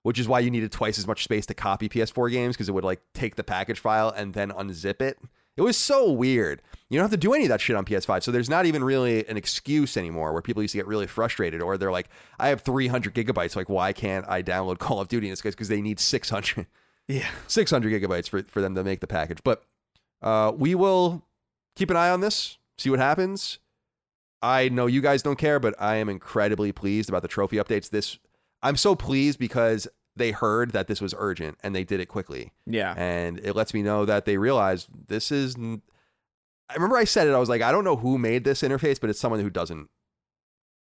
Which 0.02 0.18
is 0.18 0.28
why 0.28 0.40
you 0.40 0.50
needed 0.50 0.70
twice 0.70 0.98
as 0.98 1.06
much 1.06 1.24
space 1.24 1.46
to 1.46 1.54
copy 1.54 1.88
PS4 1.88 2.30
games 2.30 2.54
because 2.54 2.68
it 2.68 2.72
would 2.72 2.84
like 2.84 3.00
take 3.14 3.36
the 3.36 3.42
package 3.42 3.80
file 3.80 4.10
and 4.10 4.34
then 4.34 4.50
unzip 4.50 5.00
it. 5.00 5.18
It 5.56 5.62
was 5.62 5.78
so 5.78 6.12
weird. 6.12 6.60
You 6.90 6.98
don't 6.98 7.04
have 7.04 7.10
to 7.12 7.16
do 7.16 7.32
any 7.32 7.44
of 7.44 7.48
that 7.48 7.62
shit 7.62 7.74
on 7.74 7.86
PS5. 7.86 8.22
So 8.22 8.30
there's 8.30 8.50
not 8.50 8.66
even 8.66 8.84
really 8.84 9.26
an 9.28 9.38
excuse 9.38 9.96
anymore 9.96 10.34
where 10.34 10.42
people 10.42 10.60
used 10.60 10.72
to 10.72 10.78
get 10.78 10.86
really 10.86 11.06
frustrated 11.06 11.62
or 11.62 11.78
they're 11.78 11.90
like, 11.90 12.10
I 12.38 12.48
have 12.48 12.60
300 12.60 13.14
gigabytes. 13.14 13.56
Like, 13.56 13.70
why 13.70 13.94
can't 13.94 14.28
I 14.28 14.42
download 14.42 14.76
Call 14.78 15.00
of 15.00 15.08
Duty? 15.08 15.28
And 15.28 15.32
it's 15.32 15.40
because 15.40 15.68
they 15.68 15.80
need 15.80 15.98
600, 15.98 16.66
Yeah. 17.08 17.26
600 17.46 18.02
gigabytes 18.02 18.28
for, 18.28 18.42
for 18.42 18.60
them 18.60 18.74
to 18.74 18.84
make 18.84 19.00
the 19.00 19.06
package. 19.06 19.38
But 19.42 19.64
uh, 20.20 20.52
we 20.54 20.74
will 20.74 21.22
keep 21.76 21.88
an 21.88 21.96
eye 21.96 22.10
on 22.10 22.20
this, 22.20 22.58
see 22.78 22.90
what 22.90 22.98
happens. 22.98 23.58
I 24.42 24.68
know 24.68 24.86
you 24.86 25.00
guys 25.00 25.22
don't 25.22 25.38
care, 25.38 25.58
but 25.58 25.74
I 25.80 25.96
am 25.96 26.08
incredibly 26.08 26.70
pleased 26.70 27.08
about 27.08 27.22
the 27.22 27.28
trophy 27.28 27.56
updates. 27.56 27.90
This 27.90 28.18
I'm 28.62 28.76
so 28.76 28.94
pleased 28.94 29.38
because 29.38 29.88
they 30.16 30.30
heard 30.30 30.72
that 30.72 30.86
this 30.86 31.00
was 31.00 31.14
urgent 31.16 31.58
and 31.62 31.74
they 31.74 31.84
did 31.84 32.00
it 32.00 32.06
quickly. 32.06 32.52
Yeah. 32.66 32.94
And 32.96 33.38
it 33.40 33.54
lets 33.54 33.74
me 33.74 33.82
know 33.82 34.04
that 34.04 34.24
they 34.24 34.36
realized 34.36 34.88
this 35.08 35.32
is. 35.32 35.56
I 35.56 36.74
remember 36.74 36.96
I 36.96 37.04
said 37.04 37.26
it. 37.26 37.34
I 37.34 37.38
was 37.38 37.48
like, 37.48 37.62
I 37.62 37.72
don't 37.72 37.84
know 37.84 37.96
who 37.96 38.16
made 38.16 38.44
this 38.44 38.62
interface, 38.62 39.00
but 39.00 39.10
it's 39.10 39.20
someone 39.20 39.40
who 39.40 39.50
doesn't 39.50 39.90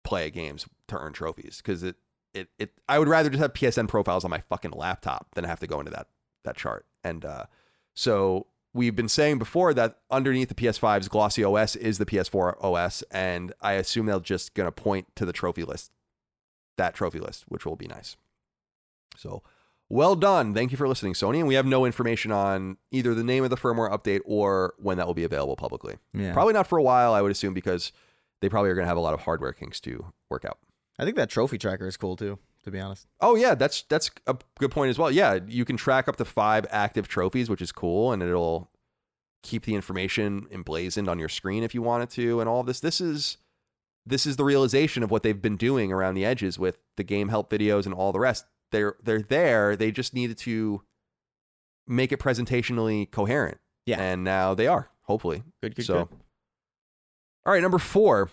play 0.04 0.30
games 0.30 0.66
to 0.88 0.98
earn 0.98 1.12
trophies 1.12 1.58
because 1.58 1.84
it, 1.84 1.98
it, 2.34 2.48
it. 2.58 2.72
I 2.88 2.99
would 2.99 3.10
rather 3.10 3.30
just 3.30 3.41
have 3.41 3.54
PSN 3.54 3.90
profiles 3.90 4.24
on 4.24 4.32
my 4.32 4.40
fucking 4.40 4.72
laptop 4.72 5.28
than 5.36 5.44
have 5.44 5.60
to 5.60 5.68
go 5.68 5.80
into 5.80 5.91
that 5.91 6.08
that 6.45 6.56
chart. 6.56 6.86
And 7.04 7.26
uh, 7.26 7.45
so 7.94 8.48
we've 8.78 8.95
been 8.95 9.10
saying 9.10 9.40
before 9.40 9.74
that 9.74 9.98
underneath 10.10 10.48
the 10.49 10.56
PS5's 10.56 11.10
glossy 11.10 11.44
OS 11.44 11.76
is 11.76 11.98
the 11.98 12.06
PS4 12.06 12.64
OS, 12.64 13.04
and 13.12 13.52
I 13.60 13.74
assume 13.74 14.06
they're 14.06 14.20
just 14.20 14.54
gonna 14.54 14.72
point 14.72 15.08
to 15.16 15.26
the 15.26 15.34
trophy 15.34 15.64
list, 15.64 15.91
that 16.78 16.94
trophy 16.94 17.20
list, 17.20 17.45
which 17.48 17.66
will 17.66 17.76
be 17.76 17.88
nice. 17.88 18.16
So 19.18 19.44
well 19.90 20.16
done. 20.16 20.54
Thank 20.54 20.72
you 20.72 20.78
for 20.78 20.88
listening, 20.88 21.14
Sony. 21.14 21.40
And 21.40 21.48
we 21.48 21.56
have 21.56 21.66
no 21.66 21.86
information 21.86 22.32
on 22.32 22.78
either 22.91 23.14
the 23.14 23.24
name 23.24 23.44
of 23.44 23.49
the 23.49 23.58
firmware 23.58 23.91
update 23.91 24.22
or 24.26 24.74
when 24.78 24.98
that 24.98 25.08
will 25.08 25.14
be 25.14 25.24
available 25.24 25.56
publicly. 25.56 25.95
Yeah. 26.14 26.34
Probably 26.34 26.54
not 26.54 26.68
for 26.68 26.78
a 26.78 26.84
while, 26.84 27.14
I 27.14 27.22
would 27.22 27.32
assume, 27.32 27.54
because 27.54 27.91
they 28.41 28.49
probably 28.49 28.70
are 28.70 28.76
going 28.76 28.84
to 28.84 28.90
have 28.90 28.98
a 28.98 29.02
lot 29.02 29.14
of 29.14 29.22
hardware 29.22 29.54
kinks 29.54 29.80
to 29.82 30.14
work 30.30 30.45
out. 30.45 30.60
I 30.99 31.06
think 31.06 31.16
that 31.16 31.30
trophy 31.30 31.58
tracker 31.58 31.88
is 31.88 31.95
cool 31.95 32.16
too, 32.16 32.38
to 32.68 32.72
be 32.72 32.80
honest. 32.81 33.07
Oh 33.22 33.35
yeah, 33.35 33.56
that's 33.56 33.84
that's 33.84 34.11
a 34.27 34.35
good 34.60 34.72
point 34.72 34.89
as 34.89 34.99
well. 34.99 35.10
Yeah, 35.10 35.39
you 35.48 35.64
can 35.65 35.77
track 35.77 36.07
up 36.07 36.18
to 36.18 36.26
five 36.26 36.65
active 36.69 37.07
trophies, 37.07 37.49
which 37.49 37.61
is 37.61 37.72
cool, 37.72 38.11
and 38.11 38.22
it'll 38.22 38.69
keep 39.41 39.64
the 39.64 39.73
information 39.73 40.48
emblazoned 40.52 41.07
on 41.07 41.18
your 41.18 41.30
screen 41.30 41.64
if 41.64 41.73
you 41.73 41.81
wanted 41.81 42.10
to, 42.11 42.39
and 42.41 42.49
all 42.49 42.64
this. 42.64 42.81
This 42.81 42.99
is 42.99 43.38
this 44.06 44.26
is 44.26 44.35
the 44.35 44.44
realization 44.44 45.02
of 45.02 45.11
what 45.11 45.23
they've 45.23 45.41
been 45.41 45.56
doing 45.57 45.91
around 45.91 46.15
the 46.15 46.26
edges 46.26 46.60
with 46.60 46.77
the 46.98 47.03
game 47.03 47.30
help 47.30 47.49
videos 47.49 47.85
and 47.85 47.94
all 47.94 48.11
the 48.11 48.19
rest. 48.19 48.45
They're 48.72 48.95
they're 49.02 49.22
there. 49.22 49.76
They 49.77 49.91
just 49.91 50.14
needed 50.14 50.38
to 50.39 50.81
make 51.88 52.11
it 52.11 52.19
presentationally 52.19 53.10
coherent. 53.10 53.60
Yeah. 53.85 54.02
and 54.02 54.26
now 54.26 54.53
they 54.53 54.68
are. 54.68 54.89
Hopefully, 55.03 55.44
Good, 55.64 55.76
good, 55.76 55.85
so. 55.85 55.94
good. 56.06 56.18
All 57.45 57.53
right, 57.53 57.61
number 57.61 57.77
four. 57.77 58.30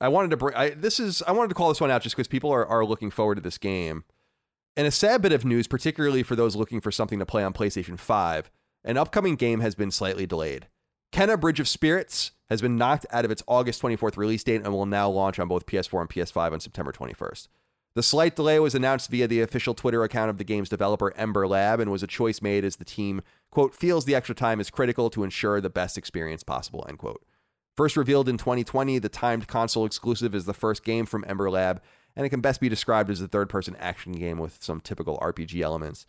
I 0.00 0.08
wanted 0.08 0.30
to 0.30 0.36
bring. 0.36 0.54
I, 0.54 0.70
this 0.70 0.98
is. 0.98 1.22
I 1.26 1.32
wanted 1.32 1.48
to 1.48 1.54
call 1.54 1.68
this 1.68 1.80
one 1.80 1.90
out 1.90 2.02
just 2.02 2.16
because 2.16 2.28
people 2.28 2.50
are 2.50 2.66
are 2.66 2.84
looking 2.84 3.10
forward 3.10 3.36
to 3.36 3.40
this 3.40 3.58
game. 3.58 4.04
And 4.76 4.86
a 4.86 4.90
sad 4.90 5.20
bit 5.20 5.32
of 5.32 5.44
news, 5.44 5.66
particularly 5.66 6.22
for 6.22 6.36
those 6.36 6.56
looking 6.56 6.80
for 6.80 6.90
something 6.90 7.18
to 7.18 7.26
play 7.26 7.42
on 7.42 7.52
PlayStation 7.52 7.98
5, 7.98 8.50
an 8.84 8.96
upcoming 8.96 9.34
game 9.34 9.60
has 9.60 9.74
been 9.74 9.90
slightly 9.90 10.26
delayed. 10.26 10.68
Kena 11.12 11.38
Bridge 11.38 11.60
of 11.60 11.68
Spirits 11.68 12.30
has 12.48 12.62
been 12.62 12.76
knocked 12.76 13.04
out 13.10 13.24
of 13.24 13.30
its 13.30 13.42
August 13.46 13.82
24th 13.82 14.16
release 14.16 14.44
date 14.44 14.62
and 14.62 14.72
will 14.72 14.86
now 14.86 15.08
launch 15.08 15.38
on 15.38 15.48
both 15.48 15.66
PS4 15.66 16.00
and 16.00 16.08
PS5 16.08 16.52
on 16.52 16.60
September 16.60 16.92
21st. 16.92 17.48
The 17.94 18.02
slight 18.02 18.36
delay 18.36 18.60
was 18.60 18.74
announced 18.74 19.10
via 19.10 19.26
the 19.26 19.40
official 19.40 19.74
Twitter 19.74 20.04
account 20.04 20.30
of 20.30 20.38
the 20.38 20.44
game's 20.44 20.68
developer 20.68 21.12
Ember 21.16 21.48
Lab 21.48 21.80
and 21.80 21.90
was 21.90 22.04
a 22.04 22.06
choice 22.06 22.40
made 22.40 22.64
as 22.64 22.76
the 22.76 22.84
team, 22.84 23.22
quote, 23.50 23.74
feels 23.74 24.04
the 24.04 24.14
extra 24.14 24.34
time 24.34 24.60
is 24.60 24.70
critical 24.70 25.10
to 25.10 25.24
ensure 25.24 25.60
the 25.60 25.68
best 25.68 25.98
experience 25.98 26.44
possible, 26.44 26.86
end 26.88 26.98
quote. 26.98 27.24
First 27.76 27.96
revealed 27.96 28.28
in 28.28 28.36
2020, 28.36 28.98
the 28.98 29.08
timed 29.08 29.46
console 29.46 29.86
exclusive 29.86 30.34
is 30.34 30.44
the 30.44 30.54
first 30.54 30.84
game 30.84 31.06
from 31.06 31.24
Ember 31.26 31.50
Lab, 31.50 31.80
and 32.16 32.26
it 32.26 32.30
can 32.30 32.40
best 32.40 32.60
be 32.60 32.68
described 32.68 33.10
as 33.10 33.20
a 33.20 33.28
third 33.28 33.48
person 33.48 33.76
action 33.76 34.12
game 34.12 34.38
with 34.38 34.62
some 34.62 34.80
typical 34.80 35.18
RPG 35.18 35.60
elements. 35.60 36.06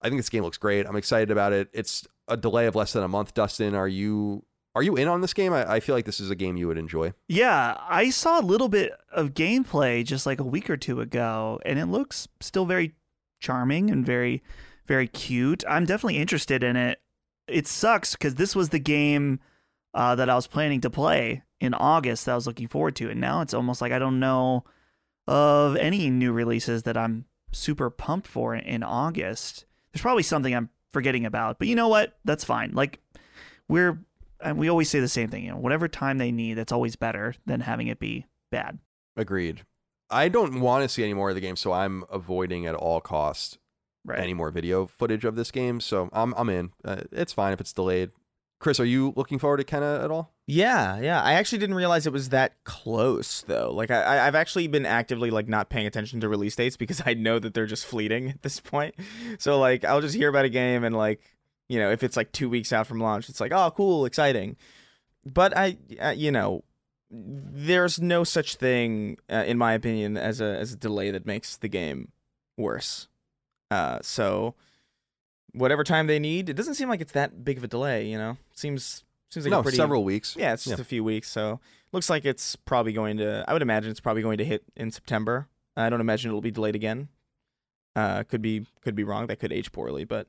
I 0.00 0.08
think 0.08 0.18
this 0.18 0.28
game 0.28 0.42
looks 0.42 0.58
great. 0.58 0.86
I'm 0.86 0.96
excited 0.96 1.30
about 1.30 1.52
it. 1.52 1.68
It's 1.72 2.06
a 2.28 2.36
delay 2.36 2.66
of 2.66 2.74
less 2.74 2.92
than 2.92 3.02
a 3.02 3.08
month. 3.08 3.34
Dustin, 3.34 3.74
are 3.74 3.88
you 3.88 4.44
are 4.74 4.82
you 4.82 4.96
in 4.96 5.08
on 5.08 5.20
this 5.20 5.34
game? 5.34 5.52
I, 5.52 5.74
I 5.74 5.80
feel 5.80 5.94
like 5.94 6.06
this 6.06 6.20
is 6.20 6.30
a 6.30 6.34
game 6.34 6.56
you 6.56 6.66
would 6.66 6.78
enjoy. 6.78 7.12
Yeah, 7.28 7.76
I 7.80 8.10
saw 8.10 8.40
a 8.40 8.42
little 8.42 8.68
bit 8.68 8.92
of 9.12 9.34
gameplay 9.34 10.04
just 10.04 10.24
like 10.24 10.40
a 10.40 10.44
week 10.44 10.70
or 10.70 10.76
two 10.76 11.00
ago, 11.00 11.60
and 11.66 11.78
it 11.78 11.86
looks 11.86 12.26
still 12.40 12.64
very 12.64 12.94
charming 13.38 13.90
and 13.90 14.04
very, 14.06 14.42
very 14.86 15.08
cute. 15.08 15.62
I'm 15.68 15.84
definitely 15.84 16.18
interested 16.18 16.64
in 16.64 16.76
it. 16.76 17.00
It 17.46 17.66
sucks 17.66 18.12
because 18.12 18.36
this 18.36 18.56
was 18.56 18.70
the 18.70 18.78
game 18.78 19.40
uh, 19.94 20.14
that 20.14 20.28
I 20.28 20.34
was 20.34 20.46
planning 20.46 20.80
to 20.82 20.90
play 20.90 21.42
in 21.60 21.74
August 21.74 22.26
that 22.26 22.32
I 22.32 22.34
was 22.34 22.46
looking 22.46 22.68
forward 22.68 22.96
to, 22.96 23.10
and 23.10 23.20
now 23.20 23.40
it's 23.40 23.54
almost 23.54 23.80
like 23.80 23.92
I 23.92 23.98
don't 23.98 24.18
know 24.20 24.64
of 25.28 25.76
any 25.76 26.10
new 26.10 26.32
releases 26.32 26.82
that 26.84 26.96
I'm 26.96 27.26
super 27.52 27.90
pumped 27.90 28.26
for 28.26 28.54
in, 28.54 28.82
August. 28.82 29.64
There's 29.92 30.02
probably 30.02 30.22
something 30.22 30.54
I'm 30.54 30.70
forgetting 30.92 31.26
about, 31.26 31.58
but 31.58 31.68
you 31.68 31.76
know 31.76 31.88
what? 31.88 32.18
That's 32.24 32.44
fine. 32.44 32.72
Like 32.72 33.00
we're 33.68 33.98
and 34.40 34.58
we 34.58 34.68
always 34.68 34.90
say 34.90 34.98
the 34.98 35.08
same 35.08 35.28
thing, 35.28 35.44
you 35.44 35.50
know, 35.50 35.56
whatever 35.56 35.86
time 35.86 36.18
they 36.18 36.32
need, 36.32 36.54
that's 36.54 36.72
always 36.72 36.96
better 36.96 37.34
than 37.46 37.60
having 37.60 37.86
it 37.86 38.00
be 38.00 38.26
bad. 38.50 38.78
Agreed. 39.16 39.64
I 40.10 40.28
don't 40.28 40.60
want 40.60 40.82
to 40.82 40.88
see 40.88 41.04
any 41.04 41.14
more 41.14 41.28
of 41.28 41.36
the 41.36 41.40
game, 41.40 41.56
so 41.56 41.72
I'm 41.72 42.04
avoiding 42.10 42.66
at 42.66 42.74
all 42.74 43.00
costs 43.00 43.58
Right. 44.04 44.18
any 44.18 44.34
more 44.34 44.50
video 44.50 44.86
footage 44.86 45.24
of 45.24 45.36
this 45.36 45.52
game. 45.52 45.78
So 45.80 46.08
I'm 46.12 46.34
I'm 46.36 46.48
in. 46.48 46.72
Uh, 46.84 47.02
it's 47.12 47.32
fine 47.32 47.52
if 47.52 47.60
it's 47.60 47.72
delayed. 47.72 48.10
Chris, 48.62 48.78
are 48.78 48.84
you 48.84 49.12
looking 49.16 49.40
forward 49.40 49.56
to 49.56 49.64
Kena 49.64 50.04
at 50.04 50.12
all? 50.12 50.30
Yeah, 50.46 51.00
yeah. 51.00 51.20
I 51.20 51.32
actually 51.32 51.58
didn't 51.58 51.74
realize 51.74 52.06
it 52.06 52.12
was 52.12 52.28
that 52.28 52.62
close 52.62 53.42
though. 53.48 53.72
Like 53.74 53.90
I, 53.90 54.24
I've 54.24 54.36
actually 54.36 54.68
been 54.68 54.86
actively 54.86 55.32
like 55.32 55.48
not 55.48 55.68
paying 55.68 55.84
attention 55.84 56.20
to 56.20 56.28
release 56.28 56.54
dates 56.54 56.76
because 56.76 57.02
I 57.04 57.14
know 57.14 57.40
that 57.40 57.54
they're 57.54 57.66
just 57.66 57.84
fleeting 57.84 58.28
at 58.30 58.42
this 58.42 58.60
point. 58.60 58.94
So 59.40 59.58
like 59.58 59.84
I'll 59.84 60.00
just 60.00 60.14
hear 60.14 60.28
about 60.28 60.44
a 60.44 60.48
game 60.48 60.84
and 60.84 60.96
like 60.96 61.20
you 61.68 61.80
know 61.80 61.90
if 61.90 62.04
it's 62.04 62.16
like 62.16 62.30
two 62.30 62.48
weeks 62.48 62.72
out 62.72 62.86
from 62.86 63.00
launch, 63.00 63.28
it's 63.28 63.40
like 63.40 63.50
oh 63.50 63.72
cool, 63.76 64.04
exciting. 64.04 64.56
But 65.26 65.56
I, 65.56 65.76
you 66.14 66.30
know, 66.30 66.62
there's 67.10 68.00
no 68.00 68.22
such 68.22 68.54
thing 68.54 69.18
uh, 69.28 69.42
in 69.44 69.58
my 69.58 69.72
opinion 69.72 70.16
as 70.16 70.40
a 70.40 70.56
as 70.56 70.72
a 70.72 70.76
delay 70.76 71.10
that 71.10 71.26
makes 71.26 71.56
the 71.56 71.68
game 71.68 72.12
worse. 72.56 73.08
Uh, 73.72 73.98
so 74.02 74.54
whatever 75.52 75.84
time 75.84 76.06
they 76.06 76.18
need, 76.18 76.48
it 76.48 76.54
doesn't 76.54 76.74
seem 76.74 76.88
like 76.88 77.00
it's 77.00 77.12
that 77.12 77.44
big 77.44 77.58
of 77.58 77.64
a 77.64 77.68
delay. 77.68 78.06
You 78.06 78.18
know, 78.18 78.36
seems 78.62 79.04
seems 79.30 79.44
like 79.44 79.50
no, 79.50 79.60
a 79.60 79.62
pretty 79.62 79.76
several 79.76 80.04
weeks. 80.04 80.36
yeah, 80.38 80.54
it's 80.54 80.64
just 80.64 80.80
a 80.80 80.84
few 80.84 81.04
weeks, 81.04 81.28
so 81.28 81.60
looks 81.92 82.08
like 82.08 82.24
it's 82.24 82.56
probably 82.56 82.92
going 82.92 83.18
to. 83.18 83.44
I 83.46 83.52
would 83.52 83.62
imagine 83.62 83.90
it's 83.90 84.00
probably 84.00 84.22
going 84.22 84.38
to 84.38 84.44
hit 84.44 84.62
in 84.76 84.90
September. 84.90 85.48
I 85.76 85.90
don't 85.90 86.00
imagine 86.00 86.30
it'll 86.30 86.40
be 86.40 86.50
delayed 86.50 86.74
again. 86.74 87.08
Uh, 87.94 88.22
could 88.22 88.40
be 88.40 88.66
could 88.80 88.94
be 88.94 89.04
wrong. 89.04 89.26
That 89.26 89.38
could 89.38 89.52
age 89.52 89.72
poorly, 89.72 90.04
but 90.04 90.26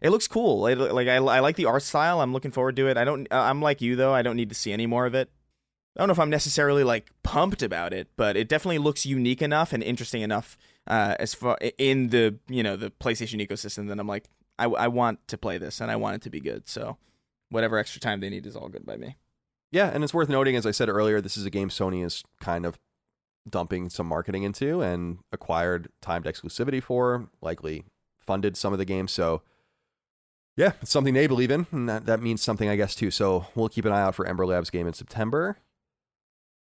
it 0.00 0.10
looks 0.10 0.28
cool. 0.28 0.66
It, 0.66 0.78
like 0.78 1.08
I, 1.08 1.16
I 1.16 1.40
like 1.40 1.56
the 1.56 1.64
art 1.64 1.82
style. 1.82 2.20
I'm 2.20 2.32
looking 2.32 2.52
forward 2.52 2.76
to 2.76 2.88
it. 2.88 2.96
I 2.96 3.04
don't. 3.04 3.26
uh, 3.32 3.40
I'm 3.40 3.60
like 3.60 3.80
you 3.80 3.96
though. 3.96 4.14
I 4.14 4.22
don't 4.22 4.36
need 4.36 4.50
to 4.50 4.54
see 4.54 4.72
any 4.72 4.86
more 4.86 5.06
of 5.06 5.14
it. 5.14 5.30
I 5.96 6.00
don't 6.00 6.08
know 6.08 6.12
if 6.12 6.20
I'm 6.20 6.30
necessarily 6.30 6.84
like 6.84 7.10
pumped 7.24 7.62
about 7.62 7.92
it, 7.92 8.08
but 8.16 8.36
it 8.36 8.48
definitely 8.48 8.78
looks 8.78 9.04
unique 9.04 9.42
enough 9.42 9.72
and 9.72 9.82
interesting 9.82 10.22
enough 10.22 10.56
uh, 10.86 11.16
as 11.18 11.34
far 11.34 11.58
in 11.78 12.10
the 12.10 12.38
you 12.48 12.62
know 12.62 12.76
the 12.76 12.90
PlayStation 12.90 13.44
ecosystem 13.44 13.88
that 13.88 13.98
I'm 13.98 14.06
like 14.06 14.28
I, 14.58 14.66
I 14.66 14.88
want 14.88 15.26
to 15.28 15.38
play 15.38 15.58
this 15.58 15.80
and 15.80 15.90
I 15.90 15.96
want 15.96 16.16
it 16.16 16.22
to 16.22 16.30
be 16.30 16.40
good. 16.40 16.68
So 16.68 16.98
whatever 17.50 17.78
extra 17.78 18.00
time 18.00 18.20
they 18.20 18.30
need 18.30 18.46
is 18.46 18.56
all 18.56 18.68
good 18.68 18.86
by 18.86 18.96
me. 18.96 19.16
Yeah, 19.70 19.90
and 19.92 20.02
it's 20.02 20.14
worth 20.14 20.28
noting, 20.28 20.56
as 20.56 20.66
I 20.66 20.72
said 20.72 20.88
earlier, 20.88 21.20
this 21.20 21.36
is 21.36 21.44
a 21.44 21.50
game 21.50 21.68
Sony 21.68 22.04
is 22.04 22.24
kind 22.40 22.66
of 22.66 22.78
dumping 23.48 23.88
some 23.88 24.06
marketing 24.06 24.42
into 24.42 24.80
and 24.82 25.18
acquired 25.32 25.88
timed 26.00 26.24
exclusivity 26.24 26.82
for, 26.82 27.28
likely 27.40 27.84
funded 28.18 28.56
some 28.56 28.72
of 28.72 28.78
the 28.78 28.84
game. 28.84 29.08
So, 29.08 29.42
yeah, 30.56 30.72
it's 30.82 30.90
something 30.90 31.14
they 31.14 31.26
believe 31.26 31.50
in, 31.50 31.66
and 31.70 31.88
that, 31.88 32.06
that 32.06 32.22
means 32.22 32.42
something, 32.42 32.68
I 32.68 32.76
guess, 32.76 32.94
too. 32.94 33.10
So, 33.10 33.46
we'll 33.54 33.68
keep 33.68 33.84
an 33.84 33.92
eye 33.92 34.02
out 34.02 34.14
for 34.14 34.26
Ember 34.26 34.46
Lab's 34.46 34.70
game 34.70 34.86
in 34.86 34.92
September. 34.92 35.58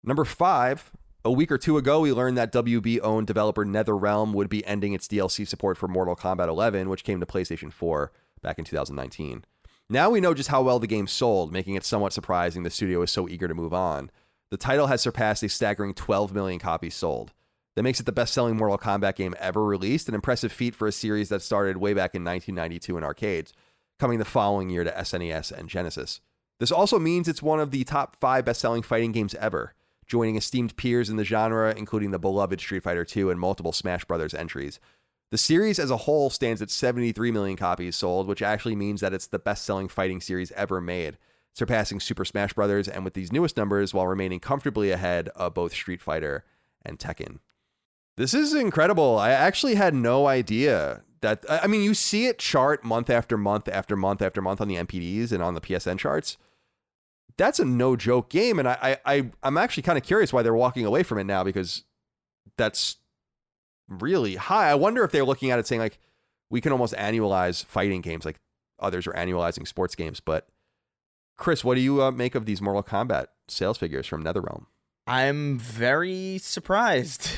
Number 0.04 0.24
five, 0.24 0.92
a 1.24 1.32
week 1.32 1.50
or 1.50 1.58
two 1.58 1.76
ago, 1.78 2.00
we 2.00 2.12
learned 2.12 2.38
that 2.38 2.52
WB 2.52 3.00
owned 3.02 3.26
developer 3.26 3.64
NetherRealm 3.64 4.32
would 4.32 4.48
be 4.48 4.64
ending 4.66 4.92
its 4.92 5.08
DLC 5.08 5.46
support 5.46 5.76
for 5.76 5.88
Mortal 5.88 6.14
Kombat 6.14 6.48
11, 6.48 6.88
which 6.88 7.04
came 7.04 7.20
to 7.20 7.26
PlayStation 7.26 7.72
4 7.72 8.12
back 8.42 8.58
in 8.58 8.64
2019. 8.64 9.44
Now 9.90 10.10
we 10.10 10.20
know 10.20 10.34
just 10.34 10.50
how 10.50 10.60
well 10.60 10.78
the 10.78 10.86
game 10.86 11.06
sold, 11.06 11.50
making 11.50 11.74
it 11.74 11.84
somewhat 11.84 12.12
surprising 12.12 12.62
the 12.62 12.68
studio 12.68 13.00
is 13.00 13.10
so 13.10 13.26
eager 13.26 13.48
to 13.48 13.54
move 13.54 13.72
on. 13.72 14.10
The 14.50 14.58
title 14.58 14.88
has 14.88 15.00
surpassed 15.00 15.42
a 15.42 15.48
staggering 15.48 15.94
12 15.94 16.34
million 16.34 16.58
copies 16.58 16.94
sold. 16.94 17.32
That 17.74 17.84
makes 17.84 17.98
it 17.98 18.04
the 18.04 18.12
best 18.12 18.34
selling 18.34 18.56
Mortal 18.56 18.76
Kombat 18.76 19.14
game 19.14 19.34
ever 19.38 19.64
released, 19.64 20.06
an 20.06 20.14
impressive 20.14 20.52
feat 20.52 20.74
for 20.74 20.86
a 20.88 20.92
series 20.92 21.30
that 21.30 21.40
started 21.40 21.78
way 21.78 21.94
back 21.94 22.14
in 22.14 22.22
1992 22.22 22.98
in 22.98 23.04
arcades, 23.04 23.54
coming 23.98 24.18
the 24.18 24.26
following 24.26 24.68
year 24.68 24.84
to 24.84 24.90
SNES 24.90 25.52
and 25.52 25.70
Genesis. 25.70 26.20
This 26.60 26.72
also 26.72 26.98
means 26.98 27.26
it's 27.26 27.42
one 27.42 27.60
of 27.60 27.70
the 27.70 27.84
top 27.84 28.16
five 28.20 28.44
best 28.44 28.60
selling 28.60 28.82
fighting 28.82 29.12
games 29.12 29.34
ever, 29.36 29.72
joining 30.06 30.36
esteemed 30.36 30.76
peers 30.76 31.08
in 31.08 31.16
the 31.16 31.24
genre, 31.24 31.72
including 31.74 32.10
the 32.10 32.18
beloved 32.18 32.60
Street 32.60 32.82
Fighter 32.82 33.06
II 33.16 33.30
and 33.30 33.40
multiple 33.40 33.72
Smash 33.72 34.04
Bros. 34.04 34.34
entries. 34.34 34.80
The 35.30 35.38
series 35.38 35.78
as 35.78 35.90
a 35.90 35.98
whole 35.98 36.30
stands 36.30 36.62
at 36.62 36.70
73 36.70 37.30
million 37.30 37.56
copies 37.56 37.96
sold, 37.96 38.26
which 38.26 38.40
actually 38.40 38.76
means 38.76 39.02
that 39.02 39.12
it's 39.12 39.26
the 39.26 39.38
best 39.38 39.64
selling 39.64 39.88
fighting 39.88 40.20
series 40.20 40.52
ever 40.52 40.80
made, 40.80 41.18
surpassing 41.52 42.00
Super 42.00 42.24
Smash 42.24 42.54
Bros. 42.54 42.88
and 42.88 43.04
with 43.04 43.12
these 43.12 43.30
newest 43.30 43.56
numbers 43.56 43.92
while 43.92 44.06
remaining 44.06 44.40
comfortably 44.40 44.90
ahead 44.90 45.28
of 45.30 45.52
both 45.52 45.72
Street 45.72 46.00
Fighter 46.00 46.44
and 46.82 46.98
Tekken. 46.98 47.40
This 48.16 48.32
is 48.32 48.54
incredible. 48.54 49.18
I 49.18 49.30
actually 49.30 49.74
had 49.74 49.94
no 49.94 50.26
idea 50.26 51.02
that. 51.20 51.44
I 51.48 51.66
mean, 51.66 51.82
you 51.82 51.94
see 51.94 52.26
it 52.26 52.38
chart 52.38 52.82
month 52.82 53.10
after 53.10 53.36
month 53.36 53.68
after 53.68 53.96
month 53.96 54.22
after 54.22 54.40
month 54.40 54.60
on 54.60 54.68
the 54.68 54.76
NPDs 54.76 55.30
and 55.30 55.42
on 55.42 55.54
the 55.54 55.60
PSN 55.60 55.98
charts. 55.98 56.36
That's 57.36 57.60
a 57.60 57.64
no 57.64 57.94
joke 57.94 58.30
game, 58.30 58.58
and 58.58 58.66
I, 58.66 58.98
I, 59.06 59.30
I'm 59.44 59.56
actually 59.56 59.84
kind 59.84 59.96
of 59.96 60.02
curious 60.02 60.32
why 60.32 60.42
they're 60.42 60.54
walking 60.54 60.84
away 60.84 61.04
from 61.04 61.18
it 61.18 61.24
now 61.24 61.44
because 61.44 61.84
that's 62.56 62.96
really 63.88 64.36
high. 64.36 64.70
I 64.70 64.74
wonder 64.74 65.04
if 65.04 65.12
they're 65.12 65.24
looking 65.24 65.50
at 65.50 65.58
it 65.58 65.66
saying 65.66 65.80
like 65.80 65.98
we 66.50 66.60
can 66.60 66.72
almost 66.72 66.94
annualize 66.94 67.64
fighting 67.64 68.00
games 68.00 68.24
like 68.24 68.40
others 68.78 69.06
are 69.06 69.12
annualizing 69.12 69.66
sports 69.66 69.94
games. 69.94 70.20
But 70.20 70.48
Chris, 71.36 71.64
what 71.64 71.74
do 71.74 71.80
you 71.80 72.02
uh, 72.02 72.10
make 72.10 72.34
of 72.34 72.46
these 72.46 72.60
Mortal 72.60 72.82
Kombat 72.82 73.26
sales 73.48 73.78
figures 73.78 74.06
from 74.06 74.24
NetherRealm? 74.24 74.66
I'm 75.06 75.58
very 75.58 76.38
surprised. 76.38 77.30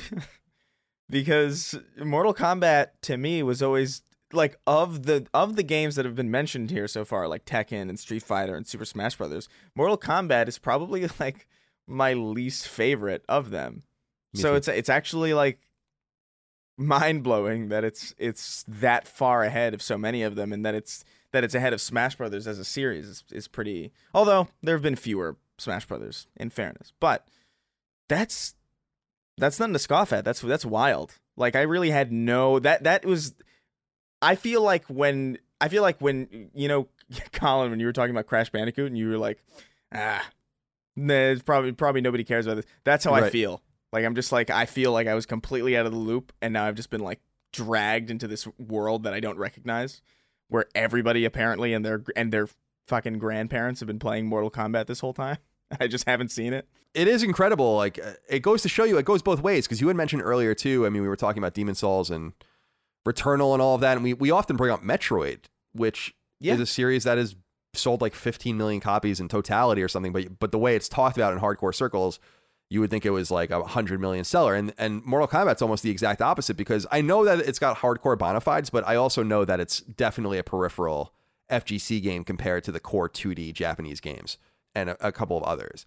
because 1.10 1.78
Mortal 2.02 2.34
Kombat 2.34 2.88
to 3.02 3.16
me 3.16 3.42
was 3.42 3.62
always 3.62 4.02
like 4.32 4.56
of 4.66 5.06
the 5.06 5.26
of 5.34 5.56
the 5.56 5.62
games 5.62 5.96
that 5.96 6.04
have 6.04 6.14
been 6.14 6.30
mentioned 6.30 6.70
here 6.70 6.88
so 6.88 7.04
far, 7.04 7.28
like 7.28 7.44
Tekken 7.44 7.88
and 7.88 7.98
Street 7.98 8.22
Fighter 8.22 8.54
and 8.54 8.66
Super 8.66 8.84
Smash 8.84 9.16
Brothers. 9.16 9.48
Mortal 9.74 9.98
Kombat 9.98 10.48
is 10.48 10.58
probably 10.58 11.08
like 11.20 11.46
my 11.86 12.12
least 12.12 12.68
favorite 12.68 13.24
of 13.28 13.50
them. 13.50 13.82
Me 14.32 14.40
so 14.40 14.50
too. 14.50 14.56
it's 14.56 14.68
it's 14.68 14.88
actually 14.88 15.34
like 15.34 15.58
mind 16.80 17.22
blowing 17.22 17.68
that 17.68 17.84
it's 17.84 18.14
it's 18.18 18.64
that 18.66 19.06
far 19.06 19.44
ahead 19.44 19.74
of 19.74 19.82
so 19.82 19.98
many 19.98 20.22
of 20.22 20.34
them, 20.34 20.52
and 20.52 20.64
that 20.64 20.74
it's 20.74 21.04
that 21.32 21.44
it's 21.44 21.54
ahead 21.54 21.72
of 21.72 21.80
Smash 21.80 22.16
Brothers 22.16 22.46
as 22.46 22.58
a 22.58 22.64
series 22.64 23.06
is, 23.06 23.24
is 23.30 23.48
pretty. 23.48 23.92
Although 24.14 24.48
there 24.62 24.74
have 24.74 24.82
been 24.82 24.96
fewer 24.96 25.36
Smash 25.58 25.86
Brothers, 25.86 26.26
in 26.36 26.50
fairness, 26.50 26.92
but 26.98 27.28
that's 28.08 28.54
that's 29.36 29.60
nothing 29.60 29.74
to 29.74 29.78
scoff 29.78 30.12
at. 30.12 30.24
That's 30.24 30.40
that's 30.40 30.64
wild. 30.64 31.18
Like 31.36 31.54
I 31.54 31.62
really 31.62 31.90
had 31.90 32.10
no 32.10 32.58
that 32.58 32.82
that 32.84 33.04
was. 33.04 33.34
I 34.22 34.34
feel 34.34 34.62
like 34.62 34.84
when 34.86 35.38
I 35.60 35.68
feel 35.68 35.82
like 35.82 36.00
when 36.00 36.50
you 36.54 36.68
know 36.68 36.88
Colin 37.32 37.70
when 37.70 37.80
you 37.80 37.86
were 37.86 37.92
talking 37.92 38.14
about 38.14 38.26
Crash 38.26 38.50
Bandicoot 38.50 38.86
and 38.86 38.98
you 38.98 39.08
were 39.08 39.18
like, 39.18 39.42
ah, 39.94 40.26
nah, 40.96 41.14
it's 41.14 41.42
probably 41.42 41.72
probably 41.72 42.00
nobody 42.00 42.24
cares 42.24 42.46
about 42.46 42.56
this. 42.56 42.66
That's 42.84 43.04
how 43.04 43.12
I 43.12 43.28
feel. 43.30 43.62
Like 43.92 44.04
I'm 44.04 44.14
just 44.14 44.32
like 44.32 44.50
I 44.50 44.66
feel 44.66 44.92
like 44.92 45.06
I 45.06 45.14
was 45.14 45.26
completely 45.26 45.76
out 45.76 45.86
of 45.86 45.92
the 45.92 45.98
loop 45.98 46.32
and 46.40 46.52
now 46.52 46.64
I've 46.66 46.74
just 46.76 46.90
been 46.90 47.00
like 47.00 47.20
dragged 47.52 48.10
into 48.10 48.28
this 48.28 48.46
world 48.58 49.02
that 49.02 49.12
I 49.14 49.20
don't 49.20 49.38
recognize, 49.38 50.02
where 50.48 50.66
everybody 50.74 51.24
apparently 51.24 51.72
and 51.74 51.84
their 51.84 52.02
and 52.14 52.32
their 52.32 52.48
fucking 52.88 53.18
grandparents 53.18 53.80
have 53.80 53.86
been 53.86 53.98
playing 53.98 54.26
Mortal 54.26 54.50
Kombat 54.50 54.86
this 54.86 55.00
whole 55.00 55.14
time. 55.14 55.38
I 55.80 55.86
just 55.86 56.06
haven't 56.08 56.30
seen 56.30 56.52
it. 56.52 56.68
it 56.94 57.06
is 57.08 57.22
incredible. 57.22 57.76
Like 57.76 57.98
uh, 57.98 58.12
it 58.28 58.40
goes 58.40 58.62
to 58.62 58.68
show 58.68 58.84
you, 58.84 58.98
it 58.98 59.04
goes 59.04 59.22
both 59.22 59.40
ways. 59.42 59.66
Because 59.66 59.80
you 59.80 59.88
had 59.88 59.96
mentioned 59.96 60.22
earlier 60.22 60.54
too. 60.54 60.86
I 60.86 60.88
mean, 60.88 61.02
we 61.02 61.08
were 61.08 61.16
talking 61.16 61.40
about 61.42 61.54
Demon 61.54 61.74
Souls 61.74 62.10
and 62.10 62.32
Returnal 63.06 63.52
and 63.54 63.62
all 63.62 63.74
of 63.76 63.80
that, 63.80 63.96
and 63.96 64.04
we 64.04 64.12
we 64.14 64.30
often 64.30 64.56
bring 64.56 64.72
up 64.72 64.82
Metroid, 64.82 65.40
which 65.72 66.14
Yeah. 66.38 66.54
is 66.54 66.60
a 66.60 66.66
series 66.66 67.04
that 67.04 67.18
has 67.18 67.34
sold 67.72 68.00
like 68.02 68.14
15 68.14 68.56
million 68.56 68.80
copies 68.80 69.20
in 69.20 69.28
totality 69.28 69.82
or 69.82 69.88
something. 69.88 70.12
But 70.12 70.38
but 70.38 70.52
the 70.52 70.58
way 70.58 70.76
it's 70.76 70.88
talked 70.88 71.16
about 71.16 71.32
in 71.32 71.38
hardcore 71.40 71.74
circles, 71.74 72.18
you 72.70 72.80
would 72.80 72.88
think 72.88 73.04
it 73.04 73.10
was 73.10 73.30
like 73.30 73.50
a 73.50 73.62
hundred 73.62 74.00
million 74.00 74.24
seller. 74.24 74.54
And 74.54 74.72
and 74.78 75.04
Mortal 75.04 75.28
Kombat's 75.28 75.60
almost 75.60 75.82
the 75.82 75.90
exact 75.90 76.22
opposite 76.22 76.56
because 76.56 76.86
I 76.90 77.02
know 77.02 77.24
that 77.24 77.40
it's 77.40 77.58
got 77.58 77.78
hardcore 77.78 78.16
bona 78.16 78.40
fides, 78.40 78.70
but 78.70 78.86
I 78.86 78.94
also 78.94 79.22
know 79.22 79.44
that 79.44 79.60
it's 79.60 79.80
definitely 79.80 80.38
a 80.38 80.44
peripheral 80.44 81.12
FGC 81.50 82.00
game 82.00 82.24
compared 82.24 82.64
to 82.64 82.72
the 82.72 82.80
core 82.80 83.08
2D 83.08 83.52
Japanese 83.52 84.00
games 84.00 84.38
and 84.74 84.90
a, 84.90 85.08
a 85.08 85.12
couple 85.12 85.36
of 85.36 85.42
others. 85.42 85.84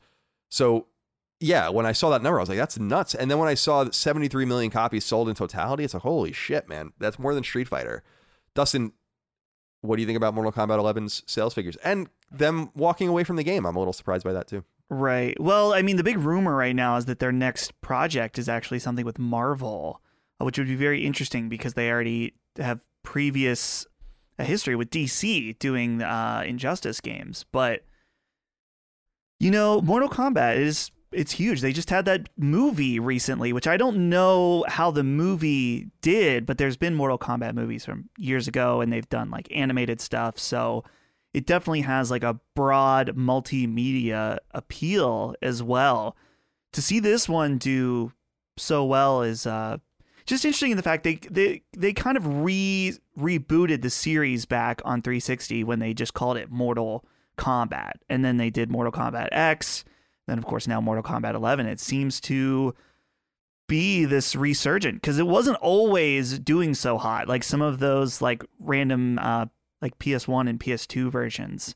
So 0.50 0.88
yeah, 1.40 1.70
when 1.70 1.86
I 1.86 1.94
saw 1.94 2.10
that 2.12 2.22
number, 2.22 2.40
I 2.40 2.42
was 2.42 2.50
like, 2.50 2.58
that's 2.58 2.78
nuts. 2.78 3.16
And 3.16 3.32
then 3.32 3.38
when 3.38 3.50
I 3.50 3.54
saw 3.54 3.84
that 3.84 3.96
73 3.96 4.46
million 4.46 4.70
copies 4.70 5.04
sold 5.04 5.30
in 5.30 5.36
totality, 5.36 5.84
it's 5.84 5.94
like, 5.94 6.04
holy 6.04 6.32
shit, 6.32 6.70
man. 6.70 6.94
That's 7.00 7.20
more 7.20 7.34
than 7.34 7.44
Street 7.44 7.68
Fighter. 7.68 8.04
Dustin, 8.54 8.94
what 9.82 9.98
do 9.98 10.02
you 10.02 10.06
think 10.06 10.18
about 10.18 10.34
Mortal 10.34 10.52
Kombat 10.54 10.80
11's 10.80 11.24
sales 11.26 11.54
figures 11.54 11.76
and 11.78 12.08
them 12.32 12.72
walking 12.76 13.10
away 13.10 13.24
from 13.24 13.36
the 13.36 13.44
game? 13.44 13.66
I'm 13.66 13.76
a 13.76 13.80
little 13.80 13.94
surprised 13.94 14.24
by 14.24 14.34
that 14.34 14.48
too. 14.48 14.64
Right. 14.94 15.40
Well, 15.40 15.74
I 15.74 15.82
mean, 15.82 15.98
the 15.98 16.04
big 16.04 16.20
rumor 16.20 16.56
right 16.56 16.76
now 16.76 16.98
is 16.98 17.06
that 17.06 17.18
their 17.18 17.32
next 17.32 17.80
project 17.82 18.38
is 18.38 18.48
actually 18.48 18.78
something 18.78 19.06
with 19.06 19.18
Marvel, 19.18 20.02
uh, 20.40 20.46
which 20.46 20.60
would 20.60 20.68
be 20.68 20.76
very 20.76 21.04
interesting 21.04 21.50
because 21.50 21.74
they 21.74 21.90
already 21.90 22.36
have 22.58 22.86
previous 23.02 23.88
a 24.38 24.44
history 24.44 24.76
with 24.76 24.92
DC 24.92 25.58
doing 25.58 26.04
uh, 26.04 26.44
Injustice 26.46 27.02
games. 27.02 27.44
But 27.52 27.86
you 29.40 29.50
know, 29.50 29.82
Mortal 29.82 30.10
Kombat 30.10 30.58
is 30.58 30.92
it's 31.12 31.32
huge. 31.32 31.62
They 31.62 31.74
just 31.74 31.90
had 31.90 32.06
that 32.06 32.30
movie 32.38 33.00
recently, 33.00 33.52
which 33.52 33.68
I 33.68 33.78
don't 33.78 34.10
know 34.10 34.64
how 34.68 34.92
the 34.92 35.04
movie 35.04 35.90
did, 36.02 36.46
but 36.46 36.60
there's 36.60 36.78
been 36.78 36.94
Mortal 36.94 37.18
Kombat 37.18 37.56
movies 37.56 37.84
from 37.84 38.10
years 38.20 38.48
ago, 38.48 38.80
and 38.80 38.94
they've 38.94 39.10
done 39.10 39.32
like 39.32 39.48
animated 39.52 40.00
stuff. 40.00 40.38
So 40.38 40.84
it 41.34 41.46
definitely 41.46 41.82
has 41.82 42.12
like 42.12 42.24
a 42.24 42.40
broad 42.56 43.16
multimedia 43.16 44.38
appeal 44.52 45.36
as 45.42 45.64
well. 45.64 46.16
To 46.74 46.82
see 46.82 47.00
this 47.00 47.28
one 47.28 47.58
do 47.58 48.12
so 48.58 48.86
well 48.86 49.22
is 49.24 49.46
uh, 49.46 49.78
just 50.26 50.46
interesting 50.46 50.72
in 50.72 50.78
the 50.78 50.84
fact 50.84 51.04
they 51.04 51.16
they 51.30 51.64
they 51.76 51.94
kind 51.94 52.18
of 52.18 52.44
re 52.44 52.94
rebooted 53.18 53.82
the 53.82 53.90
series 53.90 54.46
back 54.46 54.82
on 54.86 55.02
360 55.02 55.64
when 55.64 55.80
they 55.80 55.94
just 55.94 56.14
called 56.14 56.38
it 56.38 56.52
Mortal 56.52 57.04
Kombat, 57.38 57.94
and 58.10 58.24
then 58.24 58.38
they 58.38 58.50
did 58.50 58.72
Mortal 58.72 58.92
Kombat 58.92 59.30
X, 59.32 59.84
then 60.28 60.38
of 60.38 60.46
course 60.46 60.68
now 60.68 60.80
Mortal 60.80 61.04
Kombat 61.04 61.34
11. 61.34 61.66
It 61.66 61.80
seems 61.80 62.20
to 62.22 62.76
be 63.68 64.06
this 64.06 64.36
resurgent 64.36 65.02
because 65.02 65.20
it 65.20 65.28
wasn't 65.28 65.58
always 65.58 66.38
doing 66.40 66.74
so 66.74 66.98
hot. 66.98 67.28
Like 67.28 67.44
some 67.44 67.62
of 67.62 67.80
those 67.80 68.22
like 68.22 68.44
random 68.60 69.20
uh, 69.20 69.48
like 69.84 70.00
PS1 70.00 70.50
and 70.50 70.60
PS2 70.60 71.12
versions, 71.12 71.76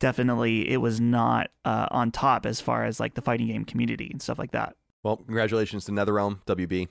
definitely 0.00 0.68
it 0.70 0.78
was 0.78 1.00
not 1.00 1.50
uh, 1.64 1.86
on 1.90 2.10
top 2.10 2.44
as 2.44 2.60
far 2.60 2.84
as 2.84 3.00
like 3.00 3.14
the 3.14 3.22
fighting 3.22 3.46
game 3.46 3.64
community 3.64 4.10
and 4.10 4.20
stuff 4.20 4.38
like 4.38 4.50
that. 4.50 4.76
Well, 5.02 5.16
congratulations 5.16 5.84
to 5.86 5.92
NetherRealm, 5.92 6.40
WB. 6.46 6.88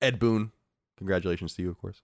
Ed 0.00 0.18
Boon, 0.18 0.52
congratulations 0.98 1.54
to 1.54 1.62
you, 1.62 1.70
of 1.70 1.78
course. 1.78 2.02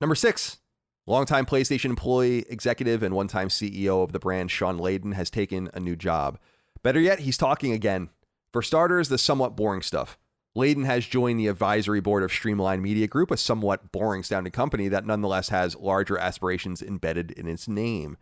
Number 0.00 0.14
six, 0.14 0.58
longtime 1.06 1.46
PlayStation 1.46 1.86
employee, 1.86 2.44
executive, 2.50 3.02
and 3.02 3.14
one 3.14 3.28
time 3.28 3.48
CEO 3.48 4.02
of 4.04 4.12
the 4.12 4.18
brand, 4.18 4.50
Shawn 4.50 4.78
Layden, 4.78 5.14
has 5.14 5.30
taken 5.30 5.70
a 5.72 5.80
new 5.80 5.96
job. 5.96 6.38
Better 6.82 7.00
yet, 7.00 7.20
he's 7.20 7.38
talking 7.38 7.72
again. 7.72 8.10
For 8.52 8.62
starters, 8.62 9.08
the 9.08 9.18
somewhat 9.18 9.56
boring 9.56 9.82
stuff. 9.82 10.18
Layden 10.56 10.86
has 10.86 11.06
joined 11.06 11.38
the 11.38 11.48
advisory 11.48 12.00
board 12.00 12.22
of 12.22 12.32
Streamline 12.32 12.80
Media 12.80 13.06
Group, 13.06 13.30
a 13.30 13.36
somewhat 13.36 13.92
boring 13.92 14.22
sounding 14.22 14.52
company 14.52 14.88
that 14.88 15.04
nonetheless 15.04 15.50
has 15.50 15.76
larger 15.76 16.16
aspirations 16.16 16.80
embedded 16.80 17.30
in 17.32 17.46
its 17.46 17.68
name. 17.68 18.16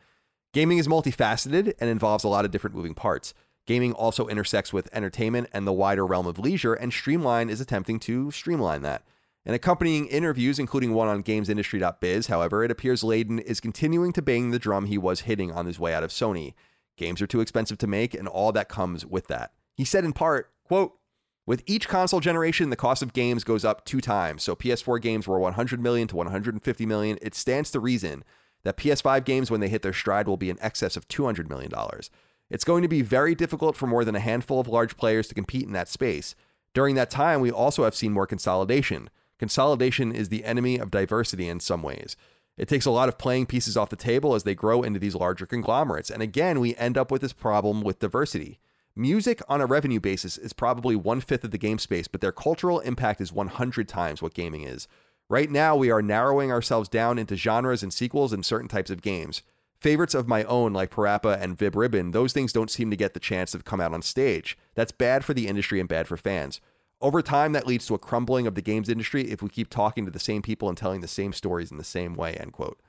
Gaming 0.53 0.79
is 0.79 0.89
multifaceted 0.89 1.75
and 1.79 1.89
involves 1.89 2.25
a 2.25 2.29
lot 2.29 2.45
of 2.45 2.51
different 2.51 2.75
moving 2.75 2.95
parts. 2.95 3.35
Gaming 3.67 3.93
also 3.93 4.27
intersects 4.27 4.73
with 4.73 4.89
entertainment 4.93 5.49
and 5.53 5.65
the 5.65 5.73
wider 5.73 6.05
realm 6.05 6.27
of 6.27 6.41
leisure, 6.41 6.75
and 6.75 6.93
Streamline 6.93 7.49
is 7.49 7.61
attempting 7.61 8.01
to 8.01 8.33
streamline 8.33 8.83
that. 8.83 9.05
In 9.47 9.55
accompanying 9.55 10.07
interviews, 10.09 10.59
including 10.59 10.93
one 10.93 11.07
on 11.07 11.23
GamesIndustry.biz, 11.23 12.27
however, 12.27 12.65
it 12.65 12.71
appears 12.73 13.03
Layden 13.03 13.41
is 13.43 13.61
continuing 13.61 14.13
to 14.13 14.23
bang 14.23 14.51
the 14.51 14.59
drum 14.59 14.87
he 14.87 14.99
was 14.99 15.21
hitting 15.21 15.53
on 15.53 15.67
his 15.67 15.79
way 15.79 15.95
out 15.95 16.03
of 16.03 16.11
Sony. 16.11 16.55
Games 16.97 17.23
are 17.23 17.29
too 17.29 17.41
expensive 17.41 17.79
to 17.79 17.87
make, 17.87 18.13
and 18.13 18.27
all 18.27 18.51
that 18.51 18.69
comes 18.69 19.07
with 19.07 19.29
that. 19.29 19.53
He 19.77 19.85
said 19.85 20.05
in 20.05 20.13
part, 20.13 20.51
quote, 20.65 20.99
with 21.47 21.63
each 21.67 21.89
console 21.89 22.21
generation, 22.21 22.71
the 22.71 22.77
cost 22.77 23.03
of 23.03 23.13
games 23.13 23.45
goes 23.45 23.65
up 23.65 23.85
two 23.85 24.01
times. 24.01 24.43
So 24.43 24.57
PS4 24.57 25.01
games 25.01 25.29
were 25.29 25.39
100 25.39 25.81
million 25.81 26.09
to 26.09 26.17
150 26.17 26.87
million. 26.87 27.19
It 27.21 27.35
stands 27.35 27.71
to 27.73 27.81
reason 27.81 28.25
that 28.63 28.79
PS5 28.79 29.25
games, 29.25 29.51
when 29.51 29.61
they 29.61 29.69
hit 29.69 29.83
their 29.83 29.93
stride, 29.93 30.27
will 30.27 30.39
be 30.39 30.51
in 30.51 30.59
excess 30.61 30.97
of 30.97 31.07
200 31.09 31.49
million 31.49 31.71
dollars. 31.71 32.11
It's 32.51 32.65
going 32.65 32.83
to 32.83 32.89
be 32.89 33.03
very 33.03 33.35
difficult 33.35 33.77
for 33.77 33.87
more 33.87 34.05
than 34.05 34.17
a 34.17 34.21
handful 34.21 34.61
of 34.61 34.69
large 34.69 34.97
players 34.97 35.29
to 35.29 35.35
compete 35.35 35.67
in 35.67 35.73
that 35.73 35.89
space. 35.89 36.35
During 36.73 36.95
that 36.95 37.11
time, 37.11 37.41
we 37.41 37.51
also 37.51 37.85
have 37.85 37.95
seen 37.95 38.13
more 38.13 38.27
consolidation. 38.27 39.11
Consolidation 39.39 40.13
is 40.13 40.29
the 40.29 40.45
enemy 40.45 40.79
of 40.79 40.91
diversity 40.91 41.49
in 41.49 41.61
some 41.61 41.83
ways. 41.83 42.17
It 42.57 42.69
takes 42.69 42.87
a 42.87 42.91
lot 42.91 43.09
of 43.09 43.19
playing 43.19 43.47
pieces 43.47 43.77
off 43.77 43.91
the 43.91 43.97
table 43.97 44.35
as 44.35 44.45
they 44.45 44.55
grow 44.55 44.83
into 44.83 45.01
these 45.01 45.15
larger 45.15 45.47
conglomerates. 45.47 46.11
And 46.11 46.23
again, 46.23 46.61
we 46.61 46.77
end 46.77 46.97
up 46.97 47.11
with 47.11 47.23
this 47.23 47.33
problem 47.33 47.81
with 47.81 47.99
diversity. 47.99 48.59
Music 48.97 49.43
on 49.49 49.61
a 49.61 49.67
revenue 49.67 49.99
basis 49.99 50.39
is 50.39 50.53
probably 50.53 50.95
one 50.95 51.21
fifth 51.21 51.43
of 51.43 51.51
the 51.51 51.59
game 51.59 51.81
space, 51.81 52.07
but 52.07 52.21
their 52.21 52.31
cultural 52.31 52.79
impact 52.79 53.21
is 53.21 53.33
100 53.33 53.89
times 53.89 54.23
what 54.23 54.35
gaming 54.35 54.63
is. 54.63 54.87
Right 55.29 55.51
now, 55.51 55.75
we 55.75 55.91
are 55.91 56.01
narrowing 56.01 56.53
ourselves 56.53 56.89
down 56.89 57.19
into 57.19 57.35
genres 57.35 57.83
and 57.83 57.93
sequels 57.93 58.33
in 58.33 58.45
certain 58.45 58.69
types 58.69 58.91
of 58.91 59.03
games. 59.03 59.43
Favorites 59.81 60.15
of 60.15 60.29
my 60.29 60.45
own, 60.45 60.73
like 60.73 60.93
Parappa 60.93 61.43
and 61.43 61.59
Vib 61.59 61.75
Ribbon, 61.75 62.13
those 62.13 62.33
things 62.33 62.53
don't 62.53 62.71
seem 62.71 62.89
to 62.89 62.97
get 62.97 63.15
the 63.15 63.21
chance 63.21 63.51
to 63.51 63.59
come 63.59 63.81
out 63.81 63.93
on 63.93 64.01
stage. 64.01 64.57
That's 64.77 64.93
bad 64.93 65.25
for 65.25 65.35
the 65.35 65.49
industry 65.49 65.81
and 65.81 65.89
bad 65.89 66.07
for 66.07 66.17
fans. 66.17 66.61
Over 67.01 67.21
time, 67.21 67.53
that 67.53 67.67
leads 67.67 67.87
to 67.87 67.95
a 67.95 67.99
crumbling 67.99 68.47
of 68.47 68.55
the 68.55 68.63
games 68.63 68.89
industry 68.89 69.29
if 69.29 69.43
we 69.43 69.49
keep 69.49 69.71
talking 69.71 70.05
to 70.05 70.13
the 70.13 70.21
same 70.21 70.41
people 70.41 70.69
and 70.69 70.79
telling 70.79 71.01
the 71.01 71.09
same 71.09 71.33
stories 71.33 71.73
in 71.73 71.79
the 71.79 71.85
same 71.85 72.15
way, 72.15 72.35
end 72.35 72.53
quote. 72.53 72.81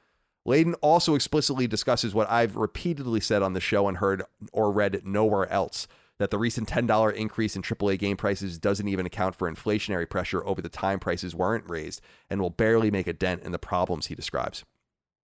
Layden 0.47 0.75
also 0.81 1.15
explicitly 1.15 1.67
discusses 1.67 2.13
what 2.13 2.29
I've 2.29 2.55
repeatedly 2.55 3.19
said 3.19 3.41
on 3.41 3.53
the 3.53 3.59
show 3.59 3.87
and 3.87 3.97
heard 3.97 4.23
or 4.51 4.71
read 4.71 5.01
nowhere 5.03 5.51
else 5.51 5.87
that 6.17 6.31
the 6.31 6.37
recent 6.37 6.69
$10 6.69 7.13
increase 7.13 7.55
in 7.55 7.61
AAA 7.61 7.99
game 7.99 8.15
prices 8.15 8.57
doesn't 8.57 8.87
even 8.87 9.05
account 9.05 9.35
for 9.35 9.51
inflationary 9.51 10.09
pressure 10.09 10.45
over 10.45 10.61
the 10.61 10.69
time 10.69 10.99
prices 10.99 11.35
weren't 11.35 11.69
raised 11.69 11.99
and 12.29 12.39
will 12.39 12.49
barely 12.49 12.89
make 12.89 13.07
a 13.07 13.13
dent 13.13 13.43
in 13.43 13.51
the 13.51 13.59
problems 13.59 14.07
he 14.07 14.15
describes. 14.15 14.63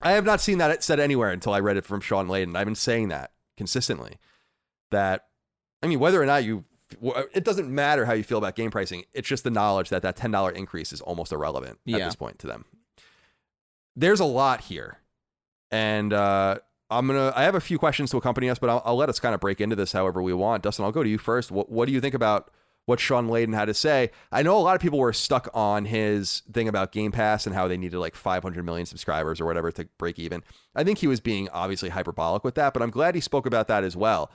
I 0.01 0.11
have 0.11 0.25
not 0.25 0.39
seen 0.39 0.59
that 0.59 0.83
said 0.83 0.99
anywhere 0.99 1.31
until 1.31 1.53
I 1.53 1.59
read 1.59 1.77
it 1.77 1.85
from 1.85 1.99
Shawn 1.99 2.27
Layden. 2.27 2.55
I've 2.55 2.65
been 2.65 2.75
saying 2.75 3.09
that 3.09 3.31
consistently. 3.57 4.17
That, 4.91 5.25
I 5.83 5.87
mean, 5.87 5.99
whether 5.99 6.21
or 6.21 6.25
not 6.25 6.45
you, 6.45 6.63
it 7.33 7.43
doesn't 7.43 7.73
matter 7.73 8.05
how 8.05 8.13
you 8.13 8.23
feel 8.23 8.37
about 8.37 8.55
game 8.55 8.71
pricing. 8.71 9.03
It's 9.13 9.27
just 9.27 9.43
the 9.43 9.49
knowledge 9.49 9.89
that 9.89 10.03
that 10.03 10.15
$10 10.15 10.53
increase 10.53 10.93
is 10.93 11.01
almost 11.01 11.33
irrelevant 11.33 11.79
at 11.87 11.99
this 11.99 12.15
point 12.15 12.39
to 12.39 12.47
them. 12.47 12.65
There's 13.95 14.19
a 14.19 14.25
lot 14.25 14.61
here. 14.61 14.99
And 15.71 16.13
uh, 16.13 16.59
I'm 16.89 17.07
gonna. 17.07 17.33
I 17.35 17.43
have 17.43 17.55
a 17.55 17.61
few 17.61 17.77
questions 17.77 18.11
to 18.11 18.17
accompany 18.17 18.49
us, 18.49 18.59
but 18.59 18.69
I'll, 18.69 18.81
I'll 18.85 18.95
let 18.95 19.09
us 19.09 19.19
kind 19.19 19.35
of 19.35 19.41
break 19.41 19.59
into 19.59 19.75
this 19.75 19.91
however 19.91 20.21
we 20.21 20.33
want. 20.33 20.63
Dustin, 20.63 20.85
I'll 20.85 20.91
go 20.91 21.03
to 21.03 21.09
you 21.09 21.17
first. 21.17 21.51
What 21.51 21.69
What 21.69 21.87
do 21.87 21.91
you 21.91 22.01
think 22.01 22.15
about 22.15 22.51
what 22.85 23.01
Shawn 23.01 23.27
Layden 23.27 23.53
had 23.53 23.65
to 23.65 23.73
say? 23.73 24.11
I 24.31 24.43
know 24.43 24.57
a 24.57 24.59
lot 24.59 24.75
of 24.75 24.81
people 24.81 24.99
were 24.99 25.11
stuck 25.11 25.49
on 25.53 25.85
his 25.85 26.43
thing 26.53 26.69
about 26.69 26.93
Game 26.93 27.11
Pass 27.11 27.45
and 27.45 27.53
how 27.53 27.67
they 27.67 27.77
needed 27.77 27.97
like 27.97 28.15
500 28.15 28.63
million 28.63 28.85
subscribers 28.85 29.41
or 29.41 29.45
whatever 29.45 29.71
to 29.73 29.89
break 29.97 30.17
even. 30.17 30.41
I 30.73 30.85
think 30.85 30.99
he 30.99 31.07
was 31.07 31.19
being 31.19 31.49
obviously 31.49 31.89
hyperbolic 31.89 32.45
with 32.45 32.55
that, 32.55 32.73
but 32.73 32.81
I'm 32.81 32.89
glad 32.89 33.15
he 33.15 33.21
spoke 33.21 33.45
about 33.45 33.67
that 33.67 33.83
as 33.83 33.97
well. 33.97 34.31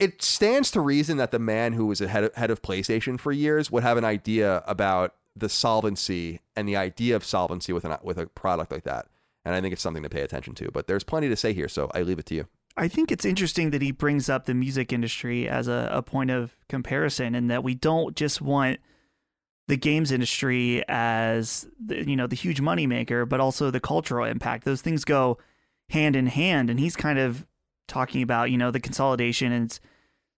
It 0.00 0.22
stands 0.22 0.72
to 0.72 0.80
reason 0.80 1.16
that 1.18 1.30
the 1.30 1.38
man 1.38 1.72
who 1.72 1.86
was 1.86 2.00
head 2.00 2.24
of, 2.24 2.34
head 2.34 2.50
of 2.50 2.62
PlayStation 2.62 3.18
for 3.18 3.30
years 3.30 3.70
would 3.70 3.82
have 3.84 3.96
an 3.96 4.04
idea 4.04 4.62
about 4.66 5.14
the 5.36 5.48
solvency 5.48 6.40
and 6.56 6.68
the 6.68 6.76
idea 6.76 7.14
of 7.14 7.24
solvency 7.24 7.72
with 7.72 7.84
an 7.84 7.96
with 8.02 8.18
a 8.18 8.26
product 8.26 8.72
like 8.72 8.84
that. 8.84 9.06
And 9.48 9.56
I 9.56 9.62
think 9.62 9.72
it's 9.72 9.80
something 9.80 10.02
to 10.02 10.10
pay 10.10 10.20
attention 10.20 10.54
to. 10.56 10.70
But 10.70 10.88
there's 10.88 11.04
plenty 11.04 11.30
to 11.30 11.36
say 11.36 11.54
here, 11.54 11.68
so 11.68 11.90
I 11.94 12.02
leave 12.02 12.18
it 12.18 12.26
to 12.26 12.34
you. 12.34 12.48
I 12.76 12.86
think 12.86 13.10
it's 13.10 13.24
interesting 13.24 13.70
that 13.70 13.80
he 13.80 13.92
brings 13.92 14.28
up 14.28 14.44
the 14.44 14.52
music 14.52 14.92
industry 14.92 15.48
as 15.48 15.68
a, 15.68 15.88
a 15.90 16.02
point 16.02 16.30
of 16.30 16.54
comparison, 16.68 17.34
and 17.34 17.50
that 17.50 17.64
we 17.64 17.74
don't 17.74 18.14
just 18.14 18.42
want 18.42 18.78
the 19.66 19.78
games 19.78 20.12
industry 20.12 20.84
as 20.86 21.66
the, 21.82 22.06
you 22.06 22.14
know 22.14 22.26
the 22.26 22.36
huge 22.36 22.60
moneymaker, 22.60 23.26
but 23.26 23.40
also 23.40 23.70
the 23.70 23.80
cultural 23.80 24.26
impact. 24.26 24.66
Those 24.66 24.82
things 24.82 25.06
go 25.06 25.38
hand 25.88 26.14
in 26.14 26.26
hand, 26.26 26.68
and 26.68 26.78
he's 26.78 26.94
kind 26.94 27.18
of 27.18 27.46
talking 27.86 28.20
about 28.20 28.50
you 28.50 28.58
know 28.58 28.70
the 28.70 28.80
consolidation 28.80 29.50
and 29.50 29.80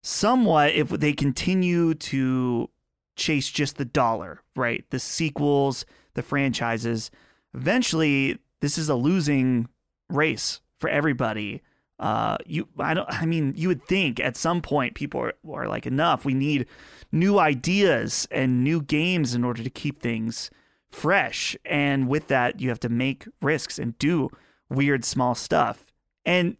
somewhat 0.04 0.70
if 0.70 0.88
they 0.88 1.12
continue 1.12 1.94
to 1.94 2.70
chase 3.16 3.50
just 3.50 3.76
the 3.76 3.84
dollar, 3.84 4.40
right? 4.54 4.84
The 4.90 5.00
sequels, 5.00 5.84
the 6.14 6.22
franchises. 6.22 7.10
Eventually, 7.52 8.38
this 8.60 8.78
is 8.78 8.88
a 8.88 8.94
losing 8.94 9.68
race 10.08 10.60
for 10.78 10.88
everybody. 10.88 11.62
Uh, 11.98 12.38
you, 12.46 12.68
I 12.78 12.94
don't. 12.94 13.08
I 13.10 13.26
mean, 13.26 13.52
you 13.56 13.68
would 13.68 13.84
think 13.84 14.20
at 14.20 14.36
some 14.36 14.62
point 14.62 14.94
people 14.94 15.20
are, 15.20 15.34
are 15.52 15.68
like, 15.68 15.86
enough. 15.86 16.24
We 16.24 16.34
need 16.34 16.66
new 17.12 17.38
ideas 17.38 18.26
and 18.30 18.64
new 18.64 18.80
games 18.80 19.34
in 19.34 19.44
order 19.44 19.62
to 19.62 19.70
keep 19.70 20.00
things 20.00 20.50
fresh. 20.90 21.56
And 21.64 22.08
with 22.08 22.28
that, 22.28 22.60
you 22.60 22.68
have 22.70 22.80
to 22.80 22.88
make 22.88 23.28
risks 23.42 23.78
and 23.78 23.98
do 23.98 24.30
weird 24.70 25.04
small 25.04 25.34
stuff. 25.34 25.86
And 26.24 26.56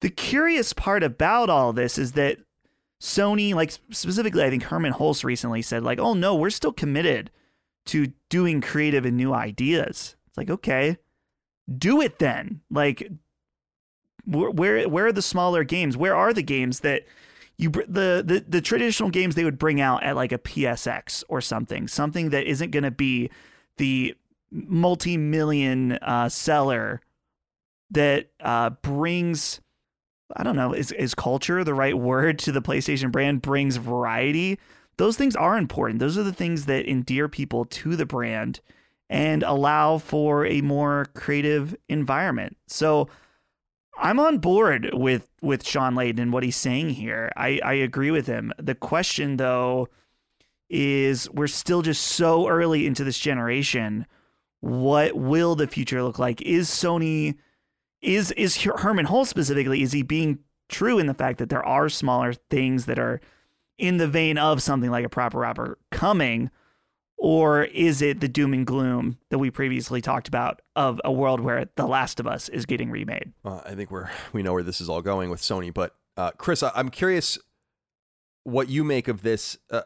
the 0.00 0.10
curious 0.10 0.72
part 0.72 1.02
about 1.02 1.50
all 1.50 1.72
this 1.72 1.98
is 1.98 2.12
that 2.12 2.38
Sony, 3.00 3.54
like 3.54 3.72
specifically, 3.90 4.44
I 4.44 4.50
think 4.50 4.64
Hermen 4.64 4.92
Hulst 4.92 5.24
recently 5.24 5.62
said, 5.62 5.82
like, 5.82 5.98
oh 5.98 6.14
no, 6.14 6.34
we're 6.34 6.50
still 6.50 6.72
committed 6.72 7.30
to 7.86 8.12
doing 8.28 8.60
creative 8.60 9.06
and 9.06 9.16
new 9.16 9.32
ideas. 9.32 10.16
It's 10.28 10.36
like, 10.36 10.50
okay, 10.50 10.98
do 11.78 12.00
it 12.00 12.18
then. 12.18 12.60
Like, 12.70 13.08
where 14.26 14.50
where, 14.50 14.88
where 14.88 15.06
are 15.06 15.12
the 15.12 15.22
smaller 15.22 15.64
games? 15.64 15.96
Where 15.96 16.14
are 16.14 16.32
the 16.32 16.42
games 16.42 16.80
that 16.80 17.04
you 17.56 17.70
the, 17.70 18.22
the 18.24 18.44
the 18.46 18.60
traditional 18.60 19.10
games 19.10 19.34
they 19.34 19.44
would 19.44 19.58
bring 19.58 19.80
out 19.80 20.02
at 20.02 20.16
like 20.16 20.32
a 20.32 20.38
PSX 20.38 21.24
or 21.28 21.40
something, 21.40 21.88
something 21.88 22.30
that 22.30 22.44
isn't 22.46 22.70
going 22.70 22.84
to 22.84 22.90
be 22.90 23.30
the 23.76 24.14
multi-million 24.50 25.92
uh, 25.92 26.28
seller 26.28 27.00
that 27.90 28.30
uh, 28.40 28.70
brings 28.70 29.60
I 30.36 30.42
don't 30.42 30.56
know, 30.56 30.72
is 30.72 30.92
is 30.92 31.14
culture 31.14 31.64
the 31.64 31.74
right 31.74 31.96
word 31.96 32.38
to 32.40 32.52
the 32.52 32.62
PlayStation 32.62 33.10
brand? 33.10 33.42
Brings 33.42 33.76
variety. 33.76 34.58
Those 34.96 35.16
things 35.16 35.34
are 35.34 35.56
important. 35.56 35.98
Those 35.98 36.18
are 36.18 36.22
the 36.22 36.32
things 36.32 36.66
that 36.66 36.86
endear 36.86 37.28
people 37.28 37.64
to 37.64 37.96
the 37.96 38.06
brand 38.06 38.60
and 39.10 39.42
allow 39.42 39.98
for 39.98 40.46
a 40.46 40.60
more 40.60 41.06
creative 41.14 41.76
environment. 41.88 42.56
So 42.68 43.08
I'm 43.98 44.20
on 44.20 44.38
board 44.38 44.90
with 44.94 45.28
with 45.42 45.66
Shawn 45.66 45.94
Layden 45.96 46.20
and 46.20 46.32
what 46.32 46.44
he's 46.44 46.56
saying 46.56 46.90
here. 46.90 47.30
I, 47.36 47.60
I 47.62 47.72
agree 47.74 48.12
with 48.12 48.26
him. 48.26 48.52
The 48.56 48.76
question 48.76 49.36
though 49.36 49.88
is 50.70 51.28
we're 51.30 51.48
still 51.48 51.82
just 51.82 52.02
so 52.02 52.46
early 52.46 52.86
into 52.86 53.02
this 53.02 53.18
generation. 53.18 54.06
What 54.60 55.16
will 55.16 55.56
the 55.56 55.66
future 55.66 56.02
look 56.02 56.20
like? 56.20 56.40
Is 56.42 56.70
Sony 56.70 57.34
is 58.00 58.30
is 58.32 58.56
Hermen 58.56 59.06
Hulst 59.06 59.30
specifically 59.30 59.82
is 59.82 59.92
he 59.92 60.02
being 60.02 60.38
true 60.68 61.00
in 61.00 61.06
the 61.06 61.14
fact 61.14 61.38
that 61.38 61.48
there 61.48 61.66
are 61.66 61.88
smaller 61.88 62.32
things 62.32 62.86
that 62.86 62.98
are 62.98 63.20
in 63.76 63.96
the 63.96 64.06
vein 64.06 64.38
of 64.38 64.62
something 64.62 64.90
like 64.90 65.04
a 65.04 65.08
proper 65.08 65.38
rapper 65.38 65.78
coming 65.90 66.48
or 67.20 67.64
is 67.64 68.00
it 68.00 68.20
the 68.20 68.28
doom 68.28 68.54
and 68.54 68.66
gloom 68.66 69.18
that 69.28 69.38
we 69.38 69.50
previously 69.50 70.00
talked 70.00 70.26
about 70.26 70.62
of 70.74 70.98
a 71.04 71.12
world 71.12 71.40
where 71.40 71.68
The 71.76 71.86
Last 71.86 72.18
of 72.18 72.26
Us 72.26 72.48
is 72.48 72.64
getting 72.64 72.90
remade? 72.90 73.32
Uh, 73.44 73.60
I 73.64 73.74
think 73.74 73.90
we're 73.90 74.08
we 74.32 74.42
know 74.42 74.54
where 74.54 74.62
this 74.62 74.80
is 74.80 74.88
all 74.88 75.02
going 75.02 75.28
with 75.28 75.40
Sony, 75.40 75.72
but 75.72 75.94
uh, 76.16 76.30
Chris, 76.32 76.62
I, 76.62 76.72
I'm 76.74 76.88
curious 76.88 77.38
what 78.44 78.70
you 78.70 78.82
make 78.84 79.06
of 79.06 79.20
this. 79.20 79.58
Uh, 79.70 79.82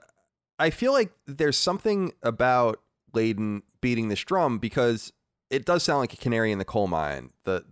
I 0.60 0.70
feel 0.70 0.92
like 0.92 1.12
there's 1.26 1.58
something 1.58 2.12
about 2.22 2.80
Layden 3.12 3.62
beating 3.80 4.08
this 4.08 4.20
drum 4.20 4.58
because 4.58 5.12
it 5.50 5.64
does 5.64 5.82
sound 5.82 5.98
like 5.98 6.12
a 6.12 6.16
canary 6.16 6.52
in 6.52 6.58
the 6.58 6.64
coal 6.64 6.86
mine. 6.86 7.30
The 7.42 7.64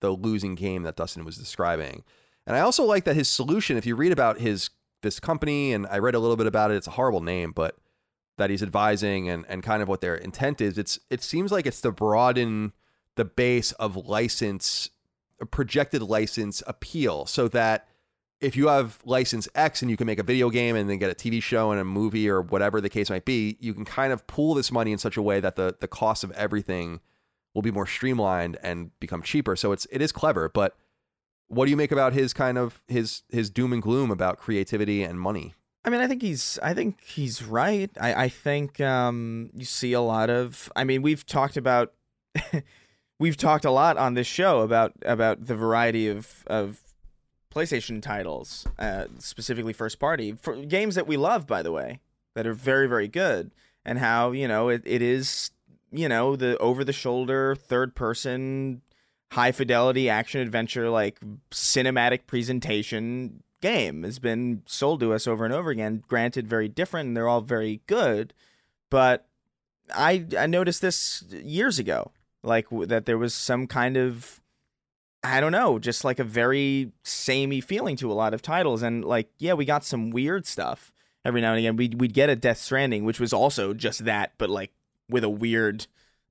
the 0.00 0.10
losing 0.10 0.54
game 0.54 0.82
that 0.84 0.96
Dustin 0.96 1.26
was 1.26 1.36
describing. 1.36 2.04
And 2.46 2.56
I 2.56 2.60
also 2.60 2.84
like 2.84 3.04
that 3.04 3.16
his 3.16 3.28
solution, 3.28 3.76
if 3.76 3.84
you 3.84 3.94
read 3.96 4.12
about 4.12 4.40
his 4.40 4.70
this 5.02 5.20
company, 5.20 5.74
and 5.74 5.86
I 5.86 5.98
read 5.98 6.14
a 6.14 6.18
little 6.18 6.36
bit 6.36 6.46
about 6.46 6.70
it, 6.70 6.76
it's 6.76 6.86
a 6.86 6.92
horrible 6.92 7.20
name, 7.20 7.52
but 7.52 7.76
that 8.40 8.50
he's 8.50 8.62
advising 8.62 9.28
and, 9.28 9.44
and 9.48 9.62
kind 9.62 9.82
of 9.82 9.88
what 9.88 10.00
their 10.00 10.16
intent 10.16 10.60
is, 10.60 10.78
it's 10.78 10.98
it 11.10 11.22
seems 11.22 11.52
like 11.52 11.66
it's 11.66 11.80
to 11.82 11.92
broaden 11.92 12.72
the 13.16 13.24
base 13.24 13.72
of 13.72 13.96
license 13.96 14.90
a 15.40 15.46
projected 15.46 16.02
license 16.02 16.62
appeal 16.66 17.26
so 17.26 17.48
that 17.48 17.88
if 18.40 18.56
you 18.56 18.68
have 18.68 18.98
license 19.04 19.48
X 19.54 19.82
and 19.82 19.90
you 19.90 19.96
can 19.96 20.06
make 20.06 20.18
a 20.18 20.22
video 20.22 20.48
game 20.50 20.76
and 20.76 20.88
then 20.88 20.98
get 20.98 21.10
a 21.10 21.14
TV 21.14 21.42
show 21.42 21.70
and 21.70 21.80
a 21.80 21.84
movie 21.84 22.28
or 22.28 22.40
whatever 22.40 22.80
the 22.80 22.88
case 22.88 23.10
might 23.10 23.24
be, 23.24 23.56
you 23.60 23.74
can 23.74 23.84
kind 23.84 24.12
of 24.12 24.26
pool 24.26 24.54
this 24.54 24.72
money 24.72 24.92
in 24.92 24.98
such 24.98 25.16
a 25.16 25.22
way 25.22 25.40
that 25.40 25.56
the 25.56 25.76
the 25.80 25.88
cost 25.88 26.24
of 26.24 26.30
everything 26.32 27.00
will 27.54 27.62
be 27.62 27.70
more 27.70 27.86
streamlined 27.86 28.56
and 28.62 28.98
become 29.00 29.22
cheaper. 29.22 29.56
So 29.56 29.72
it's 29.72 29.86
it 29.90 30.00
is 30.00 30.12
clever, 30.12 30.48
but 30.48 30.76
what 31.48 31.66
do 31.66 31.70
you 31.70 31.76
make 31.76 31.92
about 31.92 32.12
his 32.12 32.32
kind 32.32 32.56
of 32.56 32.80
his 32.88 33.22
his 33.28 33.50
doom 33.50 33.72
and 33.72 33.82
gloom 33.82 34.10
about 34.10 34.38
creativity 34.38 35.02
and 35.02 35.20
money? 35.20 35.54
I 35.84 35.90
mean, 35.90 36.00
I 36.00 36.06
think 36.06 36.22
he's. 36.22 36.58
I 36.62 36.74
think 36.74 37.02
he's 37.02 37.42
right. 37.42 37.90
I, 37.98 38.24
I 38.24 38.28
think 38.28 38.80
um, 38.80 39.50
you 39.54 39.64
see 39.64 39.92
a 39.92 40.00
lot 40.00 40.28
of. 40.28 40.70
I 40.76 40.84
mean, 40.84 41.02
we've 41.02 41.24
talked 41.24 41.56
about. 41.56 41.92
we've 43.18 43.36
talked 43.36 43.64
a 43.64 43.70
lot 43.70 43.96
on 43.96 44.14
this 44.14 44.26
show 44.26 44.60
about 44.60 44.92
about 45.04 45.46
the 45.46 45.56
variety 45.56 46.06
of 46.08 46.44
of 46.48 46.80
PlayStation 47.54 48.02
titles, 48.02 48.66
uh, 48.78 49.06
specifically 49.18 49.72
first 49.72 49.98
party 49.98 50.32
for 50.32 50.54
games 50.56 50.94
that 50.96 51.06
we 51.06 51.16
love, 51.16 51.46
by 51.46 51.62
the 51.62 51.72
way, 51.72 52.00
that 52.34 52.46
are 52.46 52.54
very 52.54 52.86
very 52.86 53.08
good, 53.08 53.50
and 53.84 53.98
how 53.98 54.32
you 54.32 54.46
know 54.46 54.68
it, 54.68 54.82
it 54.84 55.00
is 55.00 55.50
you 55.90 56.08
know 56.08 56.36
the 56.36 56.58
over 56.58 56.84
the 56.84 56.92
shoulder 56.92 57.54
third 57.54 57.94
person 57.94 58.82
high 59.32 59.52
fidelity 59.52 60.08
action 60.08 60.40
adventure 60.40 60.90
like 60.90 61.20
cinematic 61.50 62.26
presentation 62.26 63.42
game 63.60 64.02
has 64.02 64.18
been 64.18 64.62
sold 64.66 65.00
to 65.00 65.12
us 65.12 65.26
over 65.26 65.44
and 65.44 65.54
over 65.54 65.70
again 65.70 66.02
granted 66.08 66.46
very 66.46 66.68
different 66.68 67.08
and 67.08 67.16
they're 67.16 67.28
all 67.28 67.40
very 67.40 67.80
good 67.86 68.32
but 68.88 69.26
i 69.94 70.24
i 70.38 70.46
noticed 70.46 70.80
this 70.80 71.24
years 71.30 71.78
ago 71.78 72.10
like 72.42 72.66
that 72.70 73.06
there 73.06 73.18
was 73.18 73.34
some 73.34 73.66
kind 73.66 73.96
of 73.96 74.40
I 75.22 75.40
don't 75.40 75.52
know, 75.52 75.78
just 75.78 76.04
like 76.04 76.18
a 76.18 76.24
very 76.24 76.92
samey 77.02 77.60
feeling 77.60 77.96
to 77.96 78.10
a 78.10 78.14
lot 78.14 78.32
of 78.32 78.40
titles. 78.40 78.82
And 78.82 79.04
like, 79.04 79.28
yeah, 79.38 79.52
we 79.52 79.64
got 79.64 79.84
some 79.84 80.10
weird 80.10 80.46
stuff 80.46 80.92
every 81.24 81.40
now 81.40 81.50
and 81.50 81.58
again. 81.58 81.76
We'd, 81.76 82.00
we'd 82.00 82.14
get 82.14 82.30
a 82.30 82.36
Death 82.36 82.58
Stranding, 82.58 83.04
which 83.04 83.20
was 83.20 83.32
also 83.32 83.74
just 83.74 84.06
that, 84.06 84.32
but 84.38 84.48
like 84.48 84.72
with 85.08 85.24
a 85.24 85.28
weird 85.28 85.86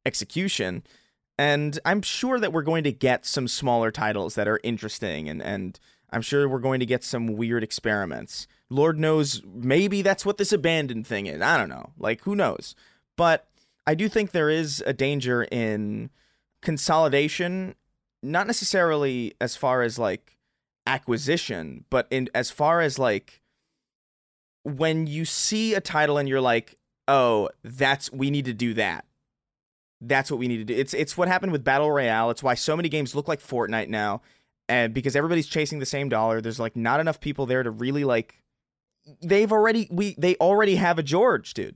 execution. 0.06 0.84
And 1.38 1.80
I'm 1.86 2.02
sure 2.02 2.40
that 2.40 2.52
we're 2.52 2.64
going 2.64 2.84
to 2.84 2.92
get 2.92 3.26
some 3.26 3.48
smaller 3.48 3.92
titles 3.92 4.36
that 4.36 4.48
are 4.48 4.60
interesting 4.64 5.30
and, 5.30 5.42
and 5.42 5.80
I'm 6.12 6.22
sure 6.22 6.48
we're 6.48 6.60
going 6.60 6.80
to 6.80 6.86
get 6.86 7.04
some 7.04 7.28
weird 7.28 7.64
experiments. 7.64 8.48
Lord 8.70 9.00
knows, 9.00 9.42
maybe 9.46 10.02
that's 10.02 10.26
what 10.26 10.38
this 10.38 10.52
abandoned 10.52 11.06
thing 11.08 11.28
is. 11.28 11.42
I 11.42 11.58
don't 11.58 11.70
know. 11.70 11.92
Like, 11.98 12.22
who 12.22 12.36
knows? 12.36 12.76
But 13.16 13.48
I 13.86 13.96
do 13.96 14.08
think 14.10 14.32
there 14.32 14.50
is 14.50 14.84
a 14.86 14.94
danger 14.94 15.44
in 15.44 16.10
consolidation, 16.62 17.76
not 18.22 18.48
necessarily 18.48 19.34
as 19.42 19.56
far 19.56 19.82
as 19.82 19.98
like 19.98 20.38
acquisition, 20.86 21.86
but 21.90 22.08
in 22.10 22.30
as 22.34 22.52
far 22.52 22.82
as 22.82 23.00
like 23.00 23.42
when 24.64 25.08
you 25.08 25.26
see 25.26 25.74
a 25.74 25.82
title 25.82 26.18
and 26.18 26.28
you're 26.28 26.42
like, 26.42 26.78
oh, 27.08 27.50
that's 27.64 28.12
we 28.12 28.30
need 28.30 28.46
to 28.46 28.54
do 28.54 28.74
that. 28.76 29.06
That's 30.02 30.32
what 30.32 30.40
we 30.40 30.48
need 30.48 30.58
to 30.58 30.64
do. 30.64 30.74
It's 30.74 30.94
it's 30.94 31.18
what 31.18 31.28
happened 31.28 31.52
with 31.52 31.64
Battle 31.64 31.92
Royale. 31.92 32.30
It's 32.30 32.44
why 32.44 32.56
so 32.56 32.76
many 32.76 32.90
games 32.90 33.16
look 33.16 33.28
like 33.28 33.42
Fortnite 33.42 33.90
now. 33.90 34.22
And 34.70 34.94
because 34.94 35.16
everybody's 35.16 35.48
chasing 35.48 35.80
the 35.80 35.86
same 35.86 36.10
dollar, 36.10 36.42
there's 36.42 36.60
like 36.60 36.76
not 36.76 37.00
enough 37.00 37.20
people 37.20 37.48
there 37.48 37.64
to 37.64 37.72
really 37.72 38.04
like 38.04 38.44
they've 39.22 39.52
already 39.52 39.88
we 39.92 40.16
they 40.18 40.36
already 40.36 40.76
have 40.76 41.00
a 41.00 41.04
George, 41.04 41.54
dude. 41.54 41.76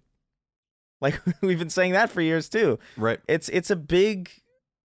Like 1.01 1.19
we've 1.41 1.59
been 1.59 1.71
saying 1.71 1.93
that 1.93 2.11
for 2.11 2.21
years 2.21 2.47
too. 2.47 2.79
Right. 2.95 3.19
It's 3.27 3.49
it's 3.49 3.71
a 3.71 3.75
big 3.75 4.29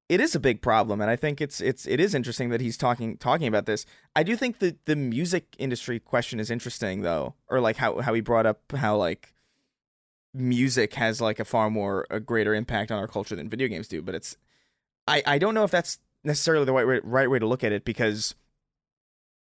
it 0.08 0.20
is 0.20 0.34
a 0.34 0.40
big 0.40 0.62
problem 0.62 1.02
and 1.02 1.10
I 1.10 1.16
think 1.16 1.42
it's 1.42 1.60
it's 1.60 1.86
it 1.86 2.00
is 2.00 2.14
interesting 2.14 2.48
that 2.48 2.62
he's 2.62 2.78
talking 2.78 3.18
talking 3.18 3.46
about 3.46 3.66
this. 3.66 3.84
I 4.16 4.22
do 4.22 4.36
think 4.36 4.58
that 4.60 4.86
the 4.86 4.96
music 4.96 5.54
industry 5.58 6.00
question 6.00 6.40
is 6.40 6.50
interesting 6.50 7.02
though 7.02 7.34
or 7.48 7.60
like 7.60 7.76
how 7.76 8.00
how 8.00 8.14
he 8.14 8.22
brought 8.22 8.46
up 8.46 8.60
how 8.74 8.96
like 8.96 9.34
music 10.32 10.94
has 10.94 11.20
like 11.20 11.38
a 11.38 11.44
far 11.44 11.68
more 11.68 12.06
a 12.10 12.20
greater 12.20 12.54
impact 12.54 12.90
on 12.90 12.98
our 12.98 13.08
culture 13.08 13.36
than 13.36 13.50
video 13.50 13.68
games 13.68 13.86
do, 13.86 14.00
but 14.00 14.14
it's 14.14 14.36
I 15.06 15.22
I 15.26 15.38
don't 15.38 15.54
know 15.54 15.64
if 15.64 15.70
that's 15.70 15.98
necessarily 16.28 16.64
the 16.64 16.72
right 16.72 16.86
way, 16.86 17.00
right 17.02 17.28
way 17.28 17.40
to 17.40 17.46
look 17.46 17.64
at 17.64 17.72
it 17.72 17.84
because 17.84 18.36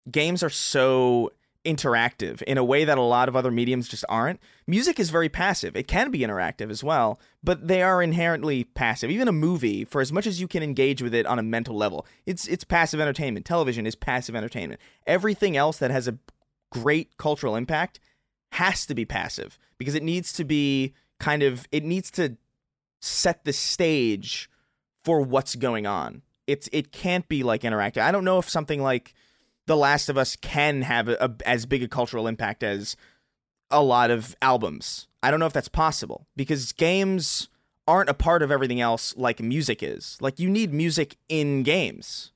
games 0.10 0.44
are 0.44 0.50
so 0.50 1.32
interactive 1.64 2.42
in 2.44 2.58
a 2.58 2.64
way 2.64 2.84
that 2.84 2.98
a 2.98 3.02
lot 3.02 3.30
of 3.30 3.36
other 3.36 3.52
mediums 3.52 3.88
just 3.88 4.04
aren't. 4.10 4.40
Music 4.66 5.00
is 5.00 5.12
very 5.12 5.30
passive. 5.30 5.76
It 5.76 5.88
can 5.88 6.12
be 6.12 6.20
interactive 6.20 6.70
as 6.72 6.84
well, 6.84 7.20
but 7.44 7.68
they 7.68 7.84
are 7.84 8.02
inherently 8.02 8.64
passive. 8.64 9.12
Even 9.12 9.28
a 9.28 9.32
movie, 9.32 9.86
for 9.86 10.02
as 10.02 10.12
much 10.12 10.26
as 10.26 10.42
you 10.42 10.48
can 10.48 10.64
engage 10.64 11.02
with 11.02 11.14
it 11.14 11.26
on 11.26 11.40
a 11.40 11.44
mental 11.44 11.76
level, 11.76 12.06
it's 12.26 12.48
it's 12.48 12.64
passive 12.64 13.00
entertainment. 13.00 13.46
Television 13.46 13.86
is 13.86 13.96
passive 13.96 14.36
entertainment. 14.36 14.82
Everything 15.06 15.56
else 15.56 15.78
that 15.78 15.92
has 15.92 16.08
a 16.08 16.18
great 16.72 17.18
cultural 17.18 17.56
impact 17.56 18.00
has 18.54 18.86
to 18.86 18.96
be 18.96 19.06
passive 19.06 19.58
because 19.78 19.96
it 19.96 20.04
needs 20.04 20.34
to 20.34 20.44
be 20.44 20.94
kind 21.20 21.44
of 21.44 21.68
it 21.72 21.84
needs 21.84 22.10
to 22.12 22.38
set 23.02 23.46
the 23.46 23.54
stage 23.54 24.50
for 25.04 25.22
what's 25.22 25.56
going 25.56 25.86
on. 25.86 26.22
It's 26.48 26.70
it 26.72 26.92
can't 26.92 27.28
be 27.28 27.44
like 27.44 27.62
interactive. 27.62 28.02
I 28.02 28.12
don't 28.12 28.26
know 28.26 28.40
if 28.40 28.50
something 28.50 28.82
like 28.82 29.14
the 29.68 29.78
Last 29.78 30.10
of 30.10 30.18
Us 30.18 30.36
can 30.36 30.82
have 30.82 31.08
a, 31.08 31.18
a, 31.20 31.32
as 31.46 31.66
big 31.66 31.84
a 31.84 31.88
cultural 31.88 32.28
impact 32.28 32.64
as 32.64 32.96
a 33.70 33.82
lot 33.82 34.12
of 34.12 34.36
albums. 34.42 35.08
I 35.24 35.32
don't 35.32 35.40
know 35.40 35.46
if 35.46 35.54
that's 35.54 35.70
possible 35.70 36.28
because 36.36 36.72
games 36.74 37.48
aren't 37.88 38.10
a 38.10 38.14
part 38.14 38.42
of 38.42 38.52
everything 38.52 38.82
else 38.82 39.16
like 39.18 39.40
music 39.40 39.82
is. 39.82 40.18
Like 40.22 40.40
you 40.40 40.50
need 40.50 40.74
music 40.74 41.18
in 41.30 41.64
games. 41.64 42.32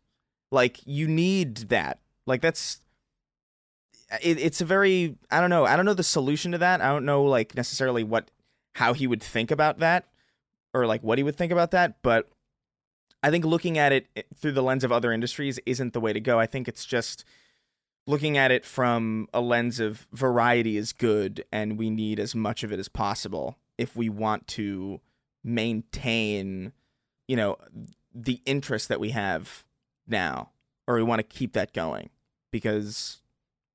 Like 0.51 0.79
you 0.85 1.07
need 1.07 1.55
that. 1.69 1.99
Like 2.25 2.41
that's 2.41 2.79
it, 4.21 4.39
it's 4.39 4.61
a 4.61 4.65
very 4.65 5.15
I 5.31 5.41
don't 5.41 5.49
know. 5.49 5.65
I 5.65 5.75
don't 5.75 5.85
know 5.85 5.93
the 5.93 6.03
solution 6.03 6.51
to 6.51 6.57
that. 6.59 6.81
I 6.81 6.87
don't 6.87 7.05
know 7.05 7.23
like 7.23 7.55
necessarily 7.55 8.03
what 8.03 8.29
how 8.75 8.93
he 8.93 9.07
would 9.07 9.23
think 9.23 9.51
about 9.51 9.79
that 9.79 10.05
or 10.73 10.85
like 10.85 11.01
what 11.01 11.17
he 11.17 11.23
would 11.23 11.35
think 11.35 11.51
about 11.51 11.71
that, 11.71 12.01
but 12.01 12.29
I 13.25 13.31
think 13.31 13.43
looking 13.43 13.79
at 13.79 13.91
it 13.91 14.05
eh, 14.15 14.21
through 14.35 14.51
the 14.51 14.61
lens 14.61 14.83
of 14.83 14.91
other 14.91 15.11
industries 15.11 15.59
isn't 15.65 15.93
the 15.93 15.99
way 15.99 16.13
to 16.13 16.19
go. 16.19 16.39
I 16.39 16.45
think 16.45 16.67
it's 16.67 16.85
just 16.85 17.25
looking 18.05 18.37
at 18.37 18.51
it 18.51 18.63
from 18.63 19.27
a 19.33 19.41
lens 19.41 19.79
of 19.79 20.05
variety 20.13 20.77
is 20.77 20.93
good 20.93 21.43
and 21.51 21.75
we 21.75 21.89
need 21.89 22.19
as 22.19 22.35
much 22.35 22.63
of 22.63 22.71
it 22.71 22.77
as 22.77 22.87
possible 22.87 23.57
if 23.79 23.95
we 23.95 24.09
want 24.09 24.45
to 24.49 25.01
maintain, 25.43 26.71
you 27.27 27.35
know, 27.35 27.57
the 28.13 28.41
interest 28.45 28.89
that 28.89 28.99
we 28.99 29.09
have 29.09 29.65
now 30.07 30.51
or 30.85 30.93
we 30.93 31.01
want 31.01 31.17
to 31.17 31.23
keep 31.23 31.53
that 31.53 31.73
going 31.73 32.11
because 32.51 33.23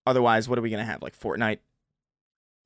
otherwise 0.06 0.48
what 0.48 0.60
are 0.60 0.62
we 0.62 0.70
going 0.70 0.78
to 0.78 0.88
have 0.88 1.02
like 1.02 1.18
Fortnite 1.18 1.58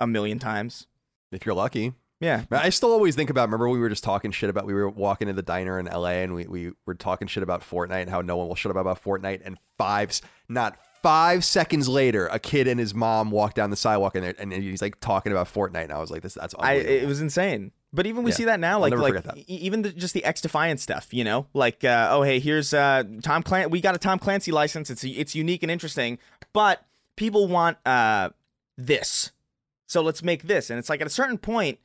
a 0.01 0.07
million 0.07 0.39
times? 0.39 0.87
If 1.33 1.47
you're 1.47 1.55
lucky. 1.55 1.95
Yeah. 2.21 2.45
I 2.51 2.71
still 2.71 2.93
always 2.93 3.15
think 3.17 3.29
about 3.31 3.43
remember 3.49 3.69
we 3.69 3.79
were 3.79 3.89
just 3.89 4.05
talking 4.05 4.31
shit 4.31 4.49
about 4.51 4.67
we 4.67 4.73
were 4.75 4.89
walking 4.89 5.29
in 5.29 5.37
the 5.37 5.43
diner 5.43 5.79
in 5.79 5.87
LA 5.87 6.23
and 6.23 6.35
we, 6.35 6.47
we 6.47 6.73
were 6.87 6.95
talking 6.95 7.29
shit 7.29 7.43
about 7.43 7.61
Fortnite 7.63 8.03
and 8.03 8.11
how 8.11 8.21
no 8.21 8.37
one 8.37 8.49
will 8.49 8.55
shut 8.55 8.71
up 8.71 8.77
about 8.77 9.03
Fortnite 9.03 9.43
and 9.45 9.59
five 9.77 10.21
not 10.49 10.79
five 11.03 11.45
seconds 11.45 11.87
later 11.87 12.27
a 12.29 12.39
kid 12.39 12.67
and 12.67 12.81
his 12.81 12.95
mom 12.95 13.31
walked 13.31 13.57
down 13.57 13.69
the 13.71 13.77
sidewalk 13.77 14.15
and, 14.15 14.35
and 14.39 14.53
he's 14.53 14.81
like 14.81 14.99
talking 15.01 15.33
about 15.33 15.53
Fortnite 15.53 15.85
and 15.85 15.93
I 15.93 15.99
was 15.99 16.11
like 16.11 16.23
this 16.23 16.35
that's 16.35 16.55
I 16.59 16.75
it 16.75 17.07
was 17.07 17.21
insane. 17.21 17.73
But 17.93 18.07
even 18.07 18.25
we 18.25 18.31
Yeah. 18.33 18.37
see 18.37 18.45
that 18.47 18.59
now, 18.59 18.81
like 18.81 18.93
like 18.97 19.23
that. 19.23 19.39
even 19.47 19.83
the, 19.83 19.93
just 19.93 20.15
the 20.15 20.23
XDefiant 20.23 20.81
stuff, 20.81 21.15
you 21.15 21.23
know, 21.23 21.47
like 21.55 21.85
uh, 21.85 22.09
oh 22.11 22.23
hey, 22.23 22.41
here's 22.41 22.75
uh, 22.75 23.05
Tom 23.23 23.45
Clancy. 23.45 23.69
We 23.71 23.81
got 23.81 23.95
a 23.95 23.99
Tom 23.99 24.19
Clancy 24.19 24.51
license. 24.51 24.91
It's 24.91 25.05
it's 25.05 25.37
unique 25.37 25.63
and 25.63 25.71
interesting, 25.71 26.19
but 26.53 26.85
people 27.15 27.47
want 27.47 27.77
uh, 27.87 28.31
this, 28.77 29.31
so 29.87 30.01
let's 30.03 30.25
make 30.25 30.43
this. 30.45 30.71
And 30.71 30.79
it's 30.81 30.89
like 30.89 31.01
at 31.03 31.07
a 31.07 31.11
certain 31.11 31.39
point, 31.39 31.79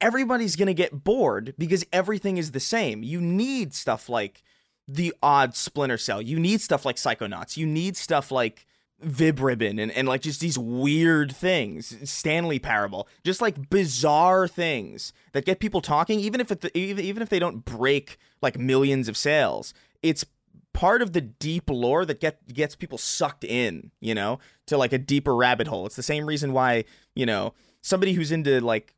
everybody's 0.00 0.56
gonna 0.56 0.74
get 0.74 1.04
bored 1.04 1.54
because 1.58 1.84
everything 1.92 2.36
is 2.36 2.52
the 2.52 2.60
same. 2.60 3.02
You 3.02 3.20
need 3.20 3.74
stuff 3.74 4.08
like 4.08 4.42
the 4.88 5.14
odd 5.22 5.54
Splinter 5.54 5.98
Cell. 5.98 6.20
You 6.20 6.38
need 6.38 6.60
stuff 6.60 6.84
like 6.84 6.96
Psychonauts. 6.96 7.56
You 7.56 7.66
need 7.66 7.96
stuff 7.96 8.30
like 8.30 8.66
Vib 9.04 9.40
Ribbon 9.40 9.78
and, 9.78 9.90
and 9.92 10.06
like 10.06 10.22
just 10.22 10.40
these 10.40 10.58
weird 10.58 11.34
things, 11.34 12.10
Stanley 12.10 12.58
Parable, 12.58 13.08
just 13.24 13.40
like 13.40 13.70
bizarre 13.70 14.46
things 14.46 15.12
that 15.32 15.46
get 15.46 15.60
people 15.60 15.80
talking, 15.80 16.20
even 16.20 16.40
if 16.40 16.50
it, 16.50 16.70
even 16.74 17.04
even 17.04 17.22
if 17.22 17.28
they 17.28 17.38
don't 17.38 17.64
break 17.64 18.18
like 18.42 18.58
millions 18.58 19.08
of 19.08 19.16
sales. 19.16 19.72
It's 20.02 20.24
part 20.72 21.02
of 21.02 21.12
the 21.12 21.20
deep 21.20 21.68
lore 21.68 22.04
that 22.04 22.20
get 22.20 22.46
gets 22.52 22.74
people 22.76 22.98
sucked 22.98 23.44
in, 23.44 23.90
you 24.00 24.14
know, 24.14 24.38
to 24.66 24.76
like 24.76 24.92
a 24.92 24.98
deeper 24.98 25.34
rabbit 25.34 25.66
hole. 25.66 25.86
It's 25.86 25.96
the 25.96 26.02
same 26.02 26.26
reason 26.26 26.52
why 26.52 26.84
you 27.14 27.24
know 27.24 27.54
somebody 27.80 28.12
who's 28.12 28.32
into 28.32 28.60
like 28.60 28.94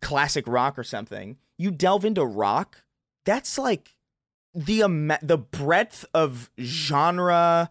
classic 0.00 0.46
rock 0.46 0.78
or 0.78 0.84
something, 0.84 1.36
you 1.56 1.70
delve 1.70 2.04
into 2.04 2.24
rock. 2.24 2.82
That's 3.24 3.58
like 3.58 3.96
the 4.54 4.82
ama- 4.82 5.18
the 5.22 5.38
breadth 5.38 6.04
of 6.14 6.50
genre 6.60 7.68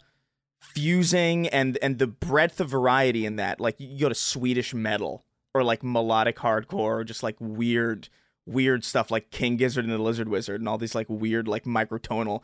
fusing 0.60 1.48
and 1.48 1.78
and 1.82 2.00
the 2.00 2.08
breadth 2.08 2.60
of 2.60 2.70
variety 2.70 3.26
in 3.26 3.36
that 3.38 3.60
like 3.60 3.76
you 3.80 4.00
go 4.00 4.10
to 4.10 4.16
swedish 4.16 4.74
metal 4.74 5.24
or 5.54 5.64
like 5.64 5.84
melodic 5.84 6.36
hardcore 6.38 7.00
or 7.00 7.04
just 7.04 7.24
like 7.24 7.36
weird 7.40 8.10
weird 8.46 8.84
stuff 8.84 9.10
like 9.10 9.30
king 9.32 9.56
gizzard 9.56 9.86
and 9.86 9.94
the 9.94 9.98
lizard 9.98 10.30
wizard 10.30 10.60
and 10.60 10.68
all 10.68 10.78
these 10.78 10.96
like 10.96 11.08
weird 11.10 11.48
like 11.48 11.64
microtonal 11.64 12.42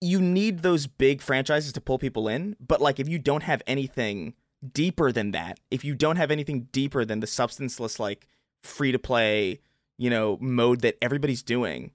you 0.00 0.20
need 0.20 0.60
those 0.60 0.86
big 0.86 1.20
franchises 1.20 1.72
to 1.72 1.80
pull 1.80 1.98
people 1.98 2.28
in 2.28 2.56
but 2.60 2.80
like 2.80 2.98
if 2.98 3.08
you 3.08 3.18
don't 3.18 3.42
have 3.42 3.62
anything 3.66 4.34
deeper 4.72 5.12
than 5.12 5.30
that 5.30 5.60
if 5.70 5.84
you 5.84 5.94
don't 5.94 6.16
have 6.16 6.30
anything 6.30 6.68
deeper 6.72 7.04
than 7.04 7.20
the 7.20 7.26
substanceless 7.26 7.98
like 8.00 8.26
free 8.64 8.92
to 8.92 8.98
play 8.98 9.60
you 9.98 10.10
know 10.10 10.36
mode 10.40 10.80
that 10.80 10.96
everybody's 11.02 11.42
doing 11.42 11.92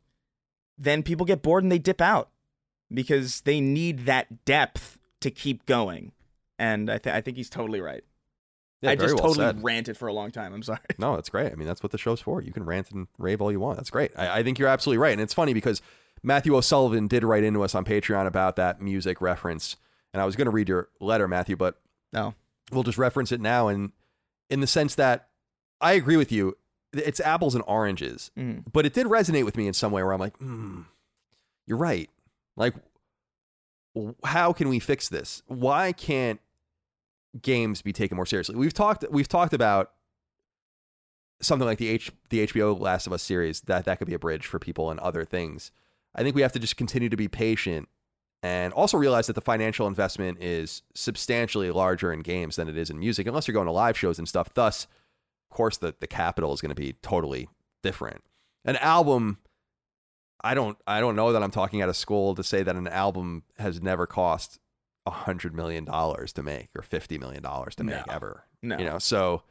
then 0.77 1.03
people 1.03 1.25
get 1.25 1.41
bored 1.41 1.63
and 1.63 1.71
they 1.71 1.79
dip 1.79 1.99
out 1.99 2.29
because 2.93 3.41
they 3.41 3.59
need 3.59 4.05
that 4.05 4.45
depth 4.45 4.97
to 5.19 5.29
keep 5.29 5.65
going. 5.65 6.13
And 6.57 6.89
I, 6.89 6.97
th- 6.97 7.13
I 7.13 7.19
think 7.21 7.35
he's 7.35 7.49
totally 7.49 7.81
right. 7.81 8.03
Yeah, 8.81 8.91
I 8.91 8.95
just 8.95 9.15
well 9.15 9.23
totally 9.33 9.45
said. 9.45 9.63
ranted 9.63 9.97
for 9.97 10.07
a 10.07 10.13
long 10.13 10.31
time. 10.31 10.53
I'm 10.53 10.63
sorry. 10.63 10.79
No, 10.97 11.15
that's 11.15 11.27
great. 11.29 11.51
I 11.51 11.55
mean, 11.55 11.67
that's 11.67 11.83
what 11.83 11.91
the 11.91 11.97
show's 11.97 12.21
for. 12.21 12.41
You 12.41 12.53
can 12.53 12.63
rant 12.63 12.91
and 12.91 13.07
rave 13.17 13.41
all 13.41 13.51
you 13.51 13.59
want. 13.59 13.75
That's 13.77 13.89
great. 13.89 14.11
I, 14.17 14.39
I 14.39 14.43
think 14.43 14.57
you're 14.57 14.69
absolutely 14.69 14.99
right. 14.99 15.11
And 15.11 15.19
it's 15.21 15.33
funny 15.33 15.53
because 15.53 15.81
Matthew 16.23 16.55
O'Sullivan 16.55 17.07
did 17.09 17.25
write 17.25 17.43
into 17.43 17.61
us 17.61 17.75
on 17.75 17.83
Patreon 17.83 18.25
about 18.25 18.55
that 18.55 18.81
music 18.81 19.19
reference. 19.19 19.75
And 20.13 20.21
I 20.21 20.25
was 20.25 20.37
going 20.37 20.45
to 20.45 20.51
read 20.51 20.69
your 20.69 20.87
letter, 21.01 21.27
Matthew, 21.27 21.57
but 21.57 21.79
No. 22.13 22.35
we'll 22.71 22.83
just 22.83 22.97
reference 22.97 23.33
it 23.33 23.41
now. 23.41 23.67
And 23.67 23.91
in 24.49 24.61
the 24.61 24.67
sense 24.67 24.95
that 24.95 25.27
I 25.81 25.93
agree 25.93 26.17
with 26.17 26.31
you, 26.31 26.57
it's 26.93 27.19
apples 27.19 27.55
and 27.55 27.63
oranges. 27.67 28.31
Mhm. 28.37 28.63
But 28.71 28.85
it 28.85 28.93
did 28.93 29.07
resonate 29.07 29.45
with 29.45 29.55
me 29.57 29.67
in 29.67 29.73
some 29.73 29.91
way 29.91 30.03
where 30.03 30.13
I'm 30.13 30.19
like, 30.19 30.37
hmm, 30.37 30.81
you're 31.65 31.77
right. 31.77 32.09
Like, 32.55 32.73
how 34.23 34.53
can 34.53 34.69
we 34.69 34.79
fix 34.79 35.09
this? 35.09 35.41
Why 35.47 35.91
can't 35.91 36.39
games 37.41 37.81
be 37.81 37.93
taken 37.93 38.15
more 38.15 38.25
seriously? 38.25 38.55
We've 38.55 38.73
talked 38.73 39.05
we've 39.11 39.27
talked 39.27 39.53
about 39.53 39.91
something 41.41 41.65
like 41.65 41.77
the 41.77 41.89
H 41.89 42.11
the 42.29 42.45
HBO 42.47 42.73
Last 42.79 43.07
of 43.07 43.13
Us 43.13 43.23
series 43.23 43.61
that 43.61 43.85
that 43.85 43.97
could 43.99 44.07
be 44.07 44.13
a 44.13 44.19
bridge 44.19 44.45
for 44.45 44.59
people 44.59 44.91
and 44.91 44.99
other 44.99 45.25
things. 45.25 45.71
I 46.15 46.23
think 46.23 46.35
we 46.35 46.41
have 46.41 46.51
to 46.53 46.59
just 46.59 46.75
continue 46.75 47.09
to 47.09 47.17
be 47.17 47.27
patient 47.27 47.87
and 48.41 48.73
also 48.73 48.97
realize 48.97 49.27
that 49.27 49.33
the 49.33 49.41
financial 49.41 49.85
investment 49.85 50.41
is 50.41 50.81
substantially 50.95 51.71
larger 51.71 52.11
in 52.11 52.21
games 52.21 52.55
than 52.55 52.67
it 52.69 52.77
is 52.77 52.89
in 52.89 52.97
music, 52.99 53.27
unless 53.27 53.47
you're 53.47 53.53
going 53.53 53.65
to 53.67 53.71
live 53.71 53.97
shows 53.97 54.17
and 54.17 54.27
stuff. 54.27 54.53
Thus, 54.53 54.87
course, 55.49 55.77
the, 55.77 55.95
the 55.99 56.07
capital 56.07 56.53
is 56.53 56.61
going 56.61 56.69
to 56.69 56.75
be 56.81 56.93
totally 57.01 57.49
different. 57.83 58.23
An 58.65 58.75
album, 58.77 59.39
I 60.43 60.53
don't 60.53 60.77
I 60.87 60.99
don't 60.99 61.15
know 61.15 61.31
that 61.33 61.41
I'm 61.43 61.51
talking 61.51 61.81
out 61.81 61.89
of 61.89 61.95
school 61.97 62.35
to 62.35 62.43
say 62.43 62.63
that 62.63 62.75
an 62.75 62.87
album 62.87 63.43
has 63.57 63.81
never 63.81 64.05
cost 64.05 64.59
a 65.05 65.11
hundred 65.11 65.55
million 65.55 65.85
dollars 65.85 66.33
to 66.33 66.43
make 66.43 66.69
or 66.75 66.81
fifty 66.81 67.17
million 67.17 67.41
dollars 67.43 67.75
to 67.75 67.83
make 67.83 68.05
No. 68.07 68.13
ever. 68.13 68.45
No. 68.61 68.77
You 68.77 68.85
know, 68.85 68.99
so 68.99 69.43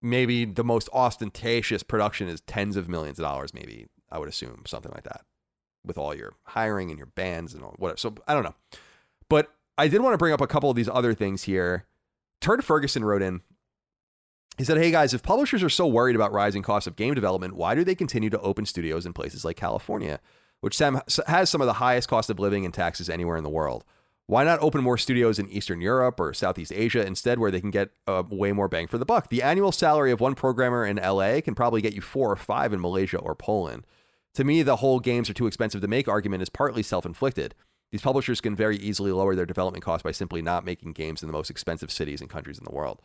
maybe 0.00 0.44
the 0.44 0.64
most 0.64 0.88
ostentatious 0.92 1.82
production 1.82 2.28
is 2.28 2.40
tens 2.42 2.76
of 2.76 2.88
millions 2.88 3.18
of 3.18 3.22
dollars, 3.24 3.54
maybe, 3.54 3.86
I 4.10 4.18
would 4.18 4.28
assume, 4.28 4.62
something 4.66 4.90
like 4.92 5.04
that. 5.04 5.22
With 5.84 5.98
all 5.98 6.14
your 6.14 6.34
hiring 6.44 6.90
and 6.90 6.98
your 6.98 7.06
bands 7.08 7.54
and 7.54 7.62
all 7.62 7.74
whatever. 7.78 7.98
So 7.98 8.14
I 8.26 8.34
don't 8.34 8.44
know. 8.44 8.54
But 9.28 9.52
I 9.78 9.88
did 9.88 10.00
want 10.00 10.14
to 10.14 10.18
bring 10.18 10.32
up 10.32 10.40
a 10.40 10.46
couple 10.46 10.70
of 10.70 10.76
these 10.76 10.88
other 10.88 11.14
things 11.14 11.44
here. 11.44 11.86
Turd 12.40 12.64
Ferguson 12.64 13.04
wrote 13.04 13.22
in. 13.22 13.40
He 14.58 14.64
said, 14.64 14.78
Hey 14.78 14.90
guys, 14.90 15.14
if 15.14 15.22
publishers 15.22 15.62
are 15.62 15.70
so 15.70 15.86
worried 15.86 16.16
about 16.16 16.32
rising 16.32 16.62
costs 16.62 16.86
of 16.86 16.96
game 16.96 17.14
development, 17.14 17.54
why 17.54 17.74
do 17.74 17.84
they 17.84 17.94
continue 17.94 18.30
to 18.30 18.40
open 18.40 18.66
studios 18.66 19.06
in 19.06 19.12
places 19.12 19.44
like 19.44 19.56
California, 19.56 20.20
which 20.60 20.78
has 20.78 21.50
some 21.50 21.60
of 21.60 21.66
the 21.66 21.74
highest 21.74 22.08
cost 22.08 22.28
of 22.30 22.38
living 22.38 22.64
and 22.64 22.74
taxes 22.74 23.08
anywhere 23.08 23.36
in 23.36 23.44
the 23.44 23.50
world? 23.50 23.84
Why 24.26 24.44
not 24.44 24.60
open 24.60 24.82
more 24.82 24.96
studios 24.96 25.38
in 25.38 25.48
Eastern 25.48 25.80
Europe 25.80 26.20
or 26.20 26.32
Southeast 26.32 26.72
Asia 26.72 27.04
instead, 27.04 27.38
where 27.38 27.50
they 27.50 27.60
can 27.60 27.70
get 27.70 27.90
uh, 28.06 28.22
way 28.30 28.52
more 28.52 28.68
bang 28.68 28.86
for 28.86 28.96
the 28.98 29.04
buck? 29.04 29.28
The 29.28 29.42
annual 29.42 29.72
salary 29.72 30.12
of 30.12 30.20
one 30.20 30.34
programmer 30.34 30.86
in 30.86 30.96
LA 30.96 31.40
can 31.40 31.54
probably 31.54 31.82
get 31.82 31.94
you 31.94 32.00
four 32.00 32.30
or 32.30 32.36
five 32.36 32.72
in 32.72 32.80
Malaysia 32.80 33.18
or 33.18 33.34
Poland. 33.34 33.84
To 34.34 34.44
me, 34.44 34.62
the 34.62 34.76
whole 34.76 35.00
games 35.00 35.28
are 35.28 35.34
too 35.34 35.46
expensive 35.46 35.80
to 35.80 35.88
make 35.88 36.08
argument 36.08 36.42
is 36.42 36.48
partly 36.48 36.82
self 36.82 37.04
inflicted. 37.04 37.54
These 37.90 38.00
publishers 38.00 38.40
can 38.40 38.56
very 38.56 38.78
easily 38.78 39.12
lower 39.12 39.34
their 39.34 39.44
development 39.44 39.84
costs 39.84 40.02
by 40.02 40.12
simply 40.12 40.40
not 40.40 40.64
making 40.64 40.92
games 40.92 41.22
in 41.22 41.26
the 41.26 41.34
most 41.34 41.50
expensive 41.50 41.90
cities 41.90 42.22
and 42.22 42.30
countries 42.30 42.56
in 42.56 42.64
the 42.64 42.74
world. 42.74 43.02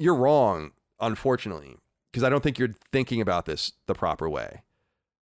You're 0.00 0.14
wrong, 0.14 0.70
unfortunately, 0.98 1.76
because 2.10 2.24
I 2.24 2.30
don't 2.30 2.42
think 2.42 2.58
you're 2.58 2.74
thinking 2.90 3.20
about 3.20 3.44
this 3.44 3.72
the 3.86 3.92
proper 3.92 4.30
way. 4.30 4.62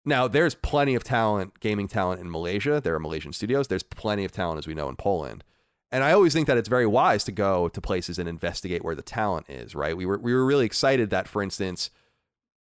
Now, 0.04 0.28
there's 0.28 0.56
plenty 0.56 0.96
of 0.96 1.04
talent, 1.04 1.60
gaming 1.60 1.88
talent 1.88 2.20
in 2.20 2.32
Malaysia. 2.32 2.82
There 2.84 2.96
are 2.96 3.00
Malaysian 3.00 3.32
studios. 3.32 3.68
There's 3.68 3.84
plenty 3.84 4.26
of 4.26 4.32
talent, 4.32 4.58
as 4.58 4.66
we 4.66 4.74
know, 4.74 4.90
in 4.90 4.96
Poland. 4.96 5.44
And 5.92 6.04
I 6.04 6.14
always 6.14 6.34
think 6.34 6.48
that 6.48 6.58
it's 6.58 6.68
very 6.68 6.88
wise 6.88 7.24
to 7.26 7.32
go 7.32 7.70
to 7.70 7.80
places 7.80 8.18
and 8.18 8.28
investigate 8.28 8.84
where 8.84 8.96
the 8.96 9.04
talent 9.04 9.46
is, 9.50 9.76
right? 9.76 9.96
We 9.96 10.08
were, 10.08 10.18
we 10.18 10.34
were 10.34 10.44
really 10.44 10.66
excited 10.66 11.12
that, 11.12 11.28
for 11.28 11.44
instance, 11.44 11.92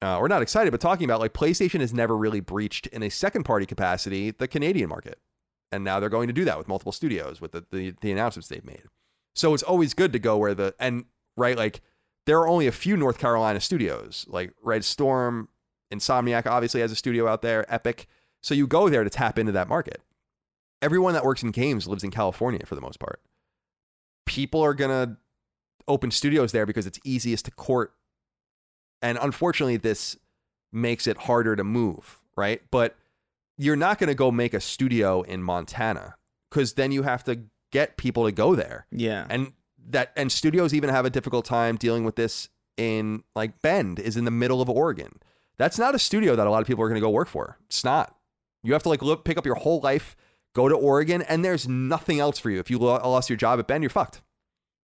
uh, 0.01 0.19
or 0.19 0.31
not 0.31 0.41
excited, 0.41 0.71
but 0.71 0.81
talking 0.81 1.05
about 1.05 1.21
like 1.21 1.35
PlayStation 1.35 1.81
has 1.81 1.93
never 1.93 2.17
really 2.17 2.41
breached 2.41 2.87
in 2.87 3.03
a 3.03 3.11
second 3.11 3.45
party 3.45 3.67
capacity 3.67 4.31
the 4.31 4.49
Canadian 4.49 4.89
market. 4.89 5.19
And 5.71 5.85
now 5.85 6.01
they're 6.01 6.09
going 6.09 6.29
to 6.29 6.33
do 6.33 6.47
that 6.47 6.57
with 6.57 6.69
multiple 6.69 6.91
studios 6.91 7.39
with 7.39 7.53
the, 7.53 7.67
the, 7.71 7.95
the 8.01 8.13
announcements 8.13 8.49
they've 8.49 8.65
made. 8.65 8.85
So 9.35 9.53
it's 9.53 9.63
always 9.63 9.93
good 9.93 10.15
to 10.15 10.19
go 10.19 10.39
where 10.39 10.55
the, 10.55 10.75
and 10.81 11.05
right, 11.37 11.57
like 11.57 11.81
there 12.27 12.39
are 12.39 12.49
only 12.49 12.67
a 12.67 12.73
few 12.73 12.97
North 12.97 13.19
Carolina 13.19 13.61
studios, 13.61 14.27
like 14.29 14.53
Red 14.63 14.85
Storm, 14.85 15.49
Insomniac 15.93 16.47
obviously 16.47 16.81
has 16.81 16.91
a 16.93 16.97
studio 16.97 17.29
out 17.29 17.43
there, 17.43 17.67
Epic. 17.73 18.07
So 18.43 18.55
you 18.55 18.67
go 18.67 18.89
there 18.89 19.05
to 19.05 19.11
tap 19.11 19.39
into 19.39 19.53
that 19.53 19.69
market. 19.69 20.01
Everyone 20.81 21.13
that 21.15 21.25
works 21.25 21.43
in 21.43 21.51
games 21.51 21.87
lives 21.87 22.03
in 22.03 22.11
California 22.11 22.61
for 22.67 22.75
the 22.75 22.81
most 22.81 22.99
part. 22.99 23.21
People 24.27 24.63
are 24.63 24.75
going 24.75 24.91
to 24.91 25.17
open 25.89 26.11
studios 26.11 26.53
there 26.53 26.67
because 26.67 26.87
it's 26.87 26.99
easiest 27.05 27.45
to 27.45 27.51
court. 27.51 27.93
And 29.01 29.19
unfortunately, 29.21 29.77
this 29.77 30.17
makes 30.73 31.07
it 31.07 31.17
harder 31.19 31.57
to 31.57 31.65
move, 31.65 32.21
right? 32.37 32.63
But 32.71 32.97
you're 33.59 33.77
not 33.77 33.99
going 33.99 34.09
to 34.09 34.15
go 34.15 34.31
make 34.31 34.55
a 34.55 34.61
studio 34.61 35.23
in 35.23 35.43
Montana 35.43 36.15
because 36.51 36.75
then 36.75 36.91
you 36.93 37.03
have 37.03 37.25
to 37.25 37.41
get 37.71 37.97
people 37.97 38.25
to 38.27 38.33
go 38.33 38.55
there 38.55 38.87
Yeah. 38.91 39.27
and 39.29 39.53
that 39.91 40.13
and 40.17 40.31
studios 40.31 40.75
even 40.75 40.91
have 40.91 41.05
a 41.05 41.11
difficult 41.11 41.45
time 41.45 41.77
dealing 41.77 42.05
with 42.05 42.17
this 42.17 42.49
in 42.77 43.23
like 43.35 43.61
Bend 43.63 43.99
is 43.99 44.17
in 44.17 44.25
the 44.25 44.31
middle 44.31 44.61
of 44.61 44.69
Oregon. 44.69 45.19
That's 45.59 45.79
not 45.79 45.95
a 45.95 45.99
studio 45.99 46.35
that 46.37 46.47
a 46.47 46.51
lot 46.51 46.61
of 46.61 46.67
people 46.67 46.83
are 46.83 46.89
going 46.89 47.01
to 47.01 47.05
go 47.05 47.11
work 47.11 47.29
for. 47.29 47.59
It's 47.67 47.85
not. 47.85 48.17
You 48.63 48.73
have 48.73 48.83
to 48.85 48.89
like 48.89 49.03
look, 49.03 49.25
pick 49.25 49.37
up 49.37 49.47
your 49.47 49.57
whole 49.57 49.81
life, 49.81 50.17
go 50.55 50.69
to 50.69 50.75
Oregon, 50.75 51.23
and 51.23 51.45
there's 51.45 51.69
nothing 51.69 52.21
else 52.21 52.39
for 52.39 52.51
you. 52.51 52.59
If 52.59 52.71
you 52.71 52.79
lost 52.79 53.29
your 53.29 53.37
job 53.37 53.59
at 53.59 53.67
Bend, 53.67 53.83
you're 53.83 53.91
fucked. 53.91 54.23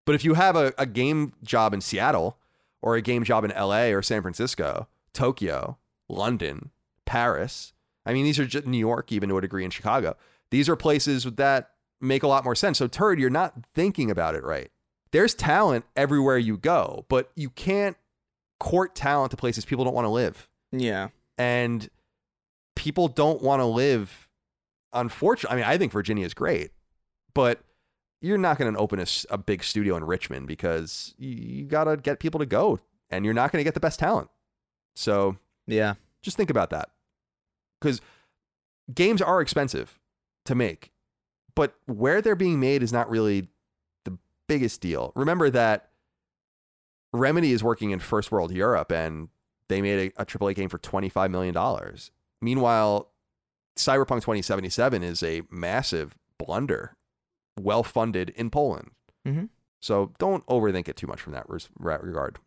But 0.05 0.15
if 0.15 0.26
you 0.26 0.34
have 0.34 0.55
a, 0.55 0.73
a 0.77 0.85
game 0.85 1.34
job 1.43 1.73
in 1.73 1.81
Seattle 1.81 2.38
or 2.81 2.95
a 2.95 3.01
game 3.01 3.23
job 3.23 3.43
in 3.43 3.51
LA 3.51 3.85
or 3.85 4.01
San 4.01 4.22
Francisco, 4.22 4.88
Tokyo, 5.13 5.77
London, 6.09 6.72
Paris, 7.05 7.73
I 8.05 8.13
mean, 8.13 8.26
these 8.26 8.39
are 8.39 8.45
just 8.45 8.65
New 8.65 8.77
York, 8.77 9.11
even 9.11 9.30
to 9.30 9.38
a 9.38 9.41
degree 9.41 9.63
in 9.63 9.72
Chicago. 9.72 10.15
These 10.49 10.68
are 10.68 10.76
places 10.76 11.23
that 11.23 11.72
make 11.99 12.23
a 12.23 12.27
lot 12.27 12.43
more 12.43 12.55
sense. 12.55 12.80
So, 12.80 12.88
Turd, 12.88 13.19
you're 13.19 13.30
not 13.30 13.53
thinking 13.73 14.09
about 14.09 14.35
it 14.35 14.43
right. 14.43 14.72
There's 15.11 15.33
talent 15.33 15.85
everywhere 15.95 16.38
you 16.38 16.57
go, 16.57 17.05
but 17.09 17.31
you 17.35 17.49
can't 17.49 17.97
court 18.59 18.95
talent 18.95 19.31
to 19.31 19.38
places 19.38 19.65
people 19.65 19.83
don't 19.85 19.93
want 19.93 20.05
to 20.05 20.09
live. 20.09 20.47
yeah. 20.71 21.09
And 21.38 21.89
people 22.75 23.07
don't 23.07 23.41
want 23.41 23.61
to 23.61 23.65
live, 23.65 24.29
unfortunately. 24.93 25.53
I 25.53 25.55
mean, 25.57 25.65
I 25.73 25.77
think 25.77 25.91
Virginia 25.91 26.25
is 26.25 26.33
great, 26.35 26.71
but 27.33 27.61
you're 28.21 28.38
not 28.38 28.57
going 28.59 28.71
to 28.71 28.79
open 28.79 29.03
a 29.29 29.38
big 29.39 29.63
studio 29.63 29.95
in 29.97 30.03
Richmond 30.03 30.47
because 30.47 31.15
you, 31.17 31.29
you 31.31 31.63
got 31.65 31.85
to 31.85 31.97
get 31.97 32.19
people 32.19 32.39
to 32.39 32.45
go 32.45 32.79
and 33.09 33.25
you're 33.25 33.33
not 33.33 33.51
going 33.51 33.59
to 33.59 33.63
get 33.63 33.73
the 33.73 33.79
best 33.79 33.97
talent. 33.99 34.29
So, 34.95 35.38
Yeah. 35.67 35.95
just 36.21 36.38
think 36.38 36.49
about 36.51 36.69
that. 36.69 36.89
Because 37.79 37.99
games 38.93 39.21
are 39.21 39.41
expensive 39.41 39.99
to 40.45 40.53
make, 40.53 40.91
but 41.55 41.73
where 41.88 42.21
they're 42.21 42.35
being 42.35 42.59
made 42.59 42.83
is 42.83 42.93
not 42.93 43.09
really 43.09 43.47
biggest 44.52 44.82
deal. 44.82 45.11
Remember 45.15 45.49
that 45.49 45.90
Remedy 47.14 47.52
is 47.52 47.64
working 47.64 47.91
in 47.91 47.99
first 47.99 48.32
world 48.32 48.52
Europe 48.52 48.91
and 48.91 49.30
they 49.69 49.82
made 49.82 50.14
a, 50.18 50.22
a 50.22 50.26
AAA 50.26 50.56
game 50.56 50.69
for 50.69 50.78
$25 50.80 51.30
million. 51.32 51.56
Meanwhile, 52.41 53.10
Cyberpunk 53.78 54.22
2077 54.22 55.03
is 55.03 55.23
a 55.23 55.41
massive 55.49 56.18
blunder, 56.38 56.95
well 57.60 57.84
funded 57.84 58.30
in 58.32 58.49
Poland. 58.49 58.91
Mhm. 59.26 59.49
So 59.80 60.14
don't 60.19 60.45
overthink 60.48 60.88
it 60.88 60.95
too 60.98 61.07
much 61.07 61.22
from 61.22 61.34
that 61.34 61.49
res- 61.49 61.69
regard. 61.80 62.40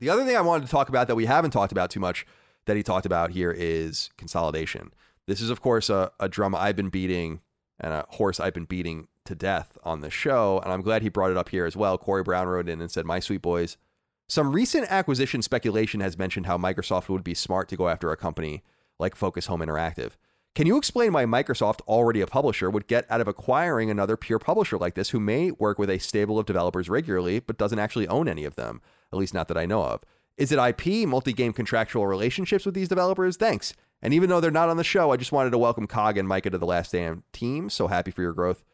The 0.00 0.10
other 0.10 0.24
thing 0.24 0.36
I 0.36 0.40
wanted 0.42 0.66
to 0.66 0.70
talk 0.70 0.88
about 0.88 1.06
that 1.08 1.14
we 1.14 1.26
haven't 1.26 1.52
talked 1.52 1.72
about 1.72 1.90
too 1.90 2.00
much 2.00 2.26
that 2.66 2.76
he 2.76 2.82
talked 2.82 3.06
about 3.06 3.30
here 3.30 3.50
is 3.56 4.10
consolidation. 4.18 4.92
This 5.26 5.40
is, 5.40 5.50
of 5.50 5.60
course, 5.60 5.88
a, 5.88 6.10
a 6.20 6.28
drum 6.28 6.54
I've 6.54 6.76
been 6.76 6.90
beating 6.90 7.40
and 7.80 7.92
a 7.92 8.04
horse 8.10 8.40
I've 8.40 8.54
been 8.54 8.64
beating 8.66 9.08
to 9.26 9.34
death 9.34 9.76
on 9.84 10.00
the 10.00 10.10
show. 10.10 10.60
And 10.64 10.72
I'm 10.72 10.82
glad 10.82 11.02
he 11.02 11.08
brought 11.08 11.30
it 11.30 11.36
up 11.36 11.50
here 11.50 11.66
as 11.66 11.76
well. 11.76 11.98
Corey 11.98 12.22
Brown 12.22 12.48
wrote 12.48 12.68
in 12.68 12.80
and 12.80 12.90
said, 12.90 13.04
My 13.04 13.20
sweet 13.20 13.42
boys, 13.42 13.76
some 14.28 14.52
recent 14.52 14.90
acquisition 14.90 15.42
speculation 15.42 16.00
has 16.00 16.18
mentioned 16.18 16.46
how 16.46 16.58
Microsoft 16.58 17.08
would 17.08 17.22
be 17.22 17.34
smart 17.34 17.68
to 17.68 17.76
go 17.76 17.88
after 17.88 18.10
a 18.10 18.16
company 18.16 18.64
like 18.98 19.14
Focus 19.14 19.46
Home 19.46 19.60
Interactive. 19.60 20.12
Can 20.56 20.66
you 20.66 20.78
explain 20.78 21.12
why 21.12 21.26
Microsoft, 21.26 21.82
already 21.82 22.22
a 22.22 22.26
publisher, 22.26 22.70
would 22.70 22.86
get 22.86 23.04
out 23.10 23.20
of 23.20 23.28
acquiring 23.28 23.90
another 23.90 24.16
pure 24.16 24.38
publisher 24.38 24.78
like 24.78 24.94
this 24.94 25.10
who 25.10 25.20
may 25.20 25.50
work 25.50 25.78
with 25.78 25.90
a 25.90 25.98
stable 25.98 26.38
of 26.38 26.46
developers 26.46 26.88
regularly 26.88 27.40
but 27.40 27.58
doesn't 27.58 27.78
actually 27.78 28.08
own 28.08 28.26
any 28.26 28.44
of 28.44 28.56
them? 28.56 28.80
At 29.12 29.18
least 29.18 29.34
not 29.34 29.48
that 29.48 29.58
I 29.58 29.66
know 29.66 29.82
of. 29.82 30.00
Is 30.36 30.52
it 30.52 30.58
IP, 30.58 31.06
multi 31.06 31.32
game 31.32 31.52
contractual 31.52 32.06
relationships 32.06 32.64
with 32.64 32.74
these 32.74 32.88
developers? 32.88 33.36
Thanks. 33.36 33.74
And 34.02 34.12
even 34.12 34.28
though 34.28 34.40
they're 34.40 34.50
not 34.50 34.68
on 34.68 34.76
the 34.76 34.84
show, 34.84 35.12
I 35.12 35.16
just 35.16 35.32
wanted 35.32 35.50
to 35.50 35.58
welcome 35.58 35.86
Cog 35.86 36.18
and 36.18 36.26
Micah 36.28 36.50
to 36.50 36.58
the 36.58 36.66
Last 36.66 36.88
Stand 36.88 37.22
team. 37.32 37.70
So 37.70 37.86
happy 37.86 38.10
for 38.10 38.22
your 38.22 38.32
growth 38.32 38.64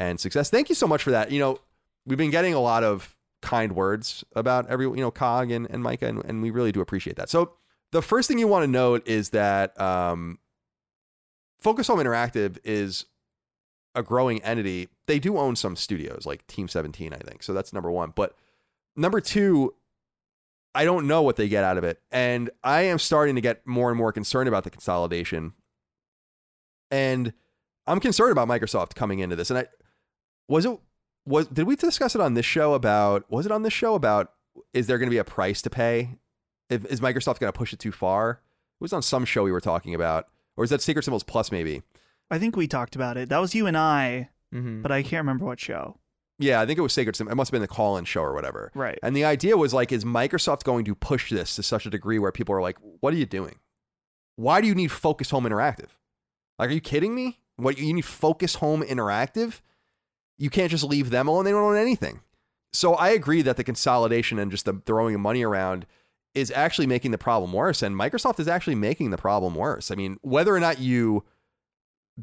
and 0.00 0.18
success. 0.18 0.50
Thank 0.50 0.70
you 0.70 0.74
so 0.74 0.88
much 0.88 1.02
for 1.02 1.10
that. 1.12 1.30
You 1.30 1.38
know, 1.38 1.60
we've 2.06 2.18
been 2.18 2.30
getting 2.30 2.54
a 2.54 2.60
lot 2.60 2.82
of 2.82 3.14
kind 3.42 3.72
words 3.72 4.24
about 4.34 4.68
every, 4.68 4.86
you 4.86 4.96
know, 4.96 5.10
Cog 5.10 5.50
and, 5.50 5.68
and 5.70 5.82
Micah, 5.82 6.06
and, 6.06 6.24
and 6.24 6.42
we 6.42 6.50
really 6.50 6.72
do 6.72 6.80
appreciate 6.80 7.16
that. 7.16 7.28
So 7.28 7.52
the 7.92 8.02
first 8.02 8.26
thing 8.26 8.38
you 8.38 8.48
want 8.48 8.64
to 8.64 8.70
note 8.70 9.06
is 9.06 9.28
that 9.30 9.78
um, 9.78 10.38
Focus 11.58 11.86
Home 11.88 11.98
Interactive 11.98 12.56
is 12.64 13.04
a 13.94 14.02
growing 14.02 14.42
entity. 14.42 14.88
They 15.06 15.18
do 15.18 15.36
own 15.36 15.54
some 15.54 15.76
studios 15.76 16.24
like 16.24 16.46
Team 16.46 16.66
17, 16.66 17.12
I 17.12 17.18
think. 17.18 17.42
So 17.42 17.52
that's 17.52 17.72
number 17.72 17.90
one. 17.90 18.12
But 18.14 18.34
number 18.96 19.20
two, 19.20 19.74
I 20.74 20.86
don't 20.86 21.06
know 21.06 21.20
what 21.20 21.36
they 21.36 21.48
get 21.48 21.62
out 21.62 21.76
of 21.76 21.84
it. 21.84 22.00
And 22.10 22.48
I 22.64 22.82
am 22.82 22.98
starting 22.98 23.34
to 23.34 23.40
get 23.42 23.66
more 23.66 23.90
and 23.90 23.98
more 23.98 24.12
concerned 24.12 24.48
about 24.48 24.64
the 24.64 24.70
consolidation. 24.70 25.52
And 26.90 27.34
I'm 27.86 28.00
concerned 28.00 28.32
about 28.32 28.48
Microsoft 28.48 28.94
coming 28.94 29.18
into 29.18 29.36
this. 29.36 29.50
And 29.50 29.58
I 29.58 29.66
was 30.50 30.66
it 30.66 30.78
was 31.24 31.46
did 31.46 31.66
we 31.66 31.76
discuss 31.76 32.14
it 32.14 32.20
on 32.20 32.34
this 32.34 32.44
show 32.46 32.74
about 32.74 33.30
was 33.30 33.46
it 33.46 33.52
on 33.52 33.62
this 33.62 33.72
show 33.72 33.94
about 33.94 34.32
is 34.74 34.86
there 34.86 34.98
going 34.98 35.08
to 35.08 35.14
be 35.14 35.18
a 35.18 35.24
price 35.24 35.62
to 35.62 35.70
pay? 35.70 36.18
If, 36.68 36.84
is 36.86 37.00
Microsoft 37.00 37.38
going 37.38 37.52
to 37.52 37.56
push 37.58 37.72
it 37.72 37.78
too 37.78 37.92
far? 37.92 38.32
It 38.32 38.82
was 38.82 38.92
on 38.92 39.02
some 39.02 39.24
show 39.24 39.42
we 39.44 39.52
were 39.52 39.60
talking 39.60 39.94
about. 39.94 40.26
Or 40.56 40.64
is 40.64 40.70
that 40.70 40.82
Sacred 40.82 41.02
Symbols 41.04 41.22
Plus 41.22 41.50
maybe? 41.50 41.82
I 42.30 42.38
think 42.38 42.56
we 42.56 42.66
talked 42.66 42.94
about 42.94 43.16
it. 43.16 43.28
That 43.28 43.38
was 43.40 43.54
you 43.54 43.66
and 43.66 43.76
I, 43.78 44.28
Mm-hmm. 44.54 44.82
but 44.82 44.90
I 44.90 45.02
can't 45.02 45.20
remember 45.20 45.44
what 45.44 45.60
show. 45.60 45.96
Yeah, 46.38 46.60
I 46.60 46.66
think 46.66 46.78
it 46.78 46.82
was 46.82 46.92
Sacred 46.92 47.14
Symbols. 47.16 47.32
It 47.32 47.36
must 47.36 47.50
have 47.50 47.52
been 47.52 47.62
the 47.62 47.68
call-in 47.68 48.04
show 48.04 48.22
or 48.22 48.34
whatever. 48.34 48.72
Right. 48.74 48.98
And 49.02 49.14
the 49.14 49.24
idea 49.24 49.56
was 49.56 49.72
like, 49.72 49.92
is 49.92 50.04
Microsoft 50.04 50.64
going 50.64 50.84
to 50.86 50.94
push 50.94 51.30
this 51.30 51.54
to 51.56 51.62
such 51.62 51.86
a 51.86 51.90
degree 51.90 52.18
where 52.18 52.32
people 52.32 52.54
are 52.54 52.60
like, 52.62 52.76
what 53.00 53.14
are 53.14 53.16
you 53.16 53.26
doing? 53.26 53.56
Why 54.36 54.60
do 54.60 54.66
you 54.66 54.74
need 54.74 54.90
Focus 54.90 55.30
Home 55.30 55.44
Interactive? 55.44 55.90
Like, 56.58 56.70
are 56.70 56.72
you 56.72 56.80
kidding 56.80 57.14
me? 57.14 57.38
What 57.56 57.78
you 57.78 57.92
need 57.92 58.04
Focus 58.04 58.56
Home 58.56 58.82
Interactive? 58.82 59.60
You 60.40 60.50
can't 60.50 60.70
just 60.70 60.82
leave 60.82 61.10
them 61.10 61.28
alone. 61.28 61.44
They 61.44 61.52
don't 61.52 61.62
own 61.62 61.76
anything. 61.76 62.20
So 62.72 62.94
I 62.94 63.10
agree 63.10 63.42
that 63.42 63.56
the 63.56 63.62
consolidation 63.62 64.38
and 64.38 64.50
just 64.50 64.64
the 64.64 64.80
throwing 64.86 65.20
money 65.20 65.44
around 65.44 65.86
is 66.34 66.50
actually 66.50 66.86
making 66.86 67.10
the 67.10 67.18
problem 67.18 67.52
worse. 67.52 67.82
And 67.82 67.94
Microsoft 67.94 68.40
is 68.40 68.48
actually 68.48 68.76
making 68.76 69.10
the 69.10 69.18
problem 69.18 69.54
worse. 69.54 69.90
I 69.90 69.96
mean, 69.96 70.18
whether 70.22 70.54
or 70.54 70.60
not 70.60 70.78
you 70.78 71.24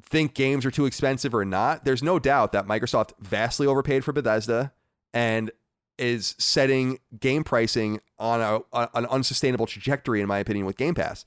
think 0.01 0.33
games 0.33 0.65
are 0.65 0.71
too 0.71 0.85
expensive 0.85 1.35
or 1.35 1.45
not, 1.45 1.85
there's 1.85 2.01
no 2.01 2.17
doubt 2.17 2.53
that 2.53 2.65
Microsoft 2.65 3.11
vastly 3.19 3.67
overpaid 3.67 4.03
for 4.03 4.13
Bethesda 4.13 4.73
and 5.13 5.51
is 5.99 6.33
setting 6.39 6.99
game 7.19 7.43
pricing 7.43 7.99
on 8.17 8.41
a, 8.41 8.87
an 8.95 9.05
unsustainable 9.07 9.67
trajectory, 9.67 10.21
in 10.21 10.27
my 10.27 10.39
opinion, 10.39 10.65
with 10.65 10.77
Game 10.77 10.95
Pass. 10.95 11.23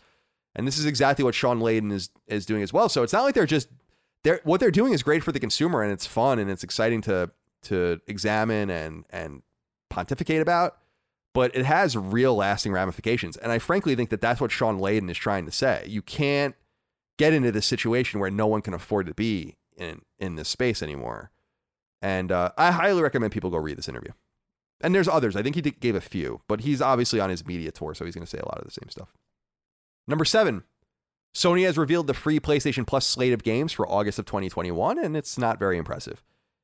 And 0.57 0.67
this 0.67 0.79
is 0.79 0.87
exactly 0.87 1.25
what 1.25 1.35
Shawn 1.37 1.61
Layden 1.61 1.93
is 1.93 2.11
is 2.27 2.47
doing 2.47 2.63
as 2.63 2.73
well. 2.73 2.89
So 2.89 3.05
it's 3.05 3.13
not 3.13 3.23
like 3.23 3.35
they're 3.35 3.47
just 3.47 3.69
they're 4.23 4.41
what 4.45 4.61
they're 4.61 4.71
doing 4.71 4.93
is 4.93 5.03
great 5.03 5.23
for 5.23 5.33
the 5.33 5.41
consumer 5.41 5.83
and 5.83 5.93
it's 5.93 6.07
fun 6.07 6.39
and 6.39 6.51
it's 6.51 6.65
exciting 6.65 7.01
to 7.03 7.31
to 7.63 8.01
examine 8.07 8.71
and 8.71 9.05
and 9.11 9.43
pontificate 9.89 10.41
about, 10.41 10.79
but 11.35 11.55
it 11.55 11.65
has 11.65 11.97
real 11.97 12.35
lasting 12.35 12.73
ramifications. 12.73 13.37
And 13.37 13.53
I 13.53 13.59
frankly 13.59 13.95
think 13.95 14.11
that 14.11 14.21
that's 14.21 14.41
what 14.41 14.51
Shawn 14.51 14.79
Layden 14.79 15.11
is 15.11 15.19
trying 15.19 15.47
to 15.47 15.53
say. 15.53 15.85
You 15.87 16.03
can't 16.03 16.55
get 17.19 17.33
into 17.33 17.53
this 17.53 17.67
situation 17.67 18.21
where 18.21 18.31
no 18.31 18.47
one 18.47 18.63
can 18.63 18.75
afford 18.75 19.07
to 19.07 19.15
be 19.15 19.57
in 19.77 20.03
in 20.19 20.37
this 20.37 20.49
space 20.49 20.83
anymore. 20.83 21.31
And 22.03 22.33
uh, 22.33 22.53
I 22.57 22.71
highly 22.71 23.03
recommend 23.03 23.33
people 23.33 23.51
go 23.51 23.59
read 23.59 23.77
this 23.77 23.89
interview. 23.89 24.13
And 24.83 24.95
there's 24.95 25.09
others. 25.09 25.37
I 25.37 25.43
think 25.43 25.57
he 25.57 25.63
gave 25.63 25.95
a 25.95 26.01
few, 26.01 26.41
but 26.49 26.63
he's 26.63 26.81
obviously 26.81 27.21
on 27.21 27.29
his 27.29 27.45
media 27.47 27.71
tour, 27.71 27.95
so 27.95 28.07
he's 28.07 28.15
going 28.15 28.25
to 28.25 28.31
say 28.31 28.39
a 28.39 28.47
lot 28.47 28.59
of 28.59 28.65
the 28.65 28.71
same 28.71 28.89
stuff. 28.89 29.13
Number 30.09 30.25
seven, 30.25 30.65
Sony 31.35 31.65
has 31.65 31.79
revealed 31.79 32.09
the 32.09 32.15
free 32.15 32.41
PlayStation 32.41 32.87
Plus 32.87 33.07
slate 33.07 33.33
of 33.33 33.43
games 33.43 33.73
for 33.73 33.89
August 33.89 34.19
of 34.19 34.25
2021, 34.25 34.99
and 34.99 35.17
it's 35.17 35.39
not 35.39 35.59
very 35.59 35.79
impressive. 35.79 36.23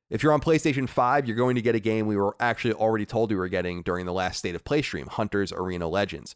If 0.09 0.23
you're 0.23 0.33
on 0.33 0.41
PlayStation 0.41 0.87
5, 0.89 1.25
you're 1.25 1.37
going 1.37 1.55
to 1.55 1.61
get 1.61 1.75
a 1.75 1.79
game 1.79 2.05
we 2.05 2.17
were 2.17 2.35
actually 2.39 2.73
already 2.73 3.05
told 3.05 3.29
we 3.29 3.37
were 3.37 3.47
getting 3.47 3.81
during 3.81 4.05
the 4.05 4.13
last 4.13 4.39
State 4.39 4.55
of 4.55 4.63
Play 4.63 4.81
stream 4.81 5.07
Hunter's 5.07 5.53
Arena 5.53 5.87
Legends. 5.87 6.35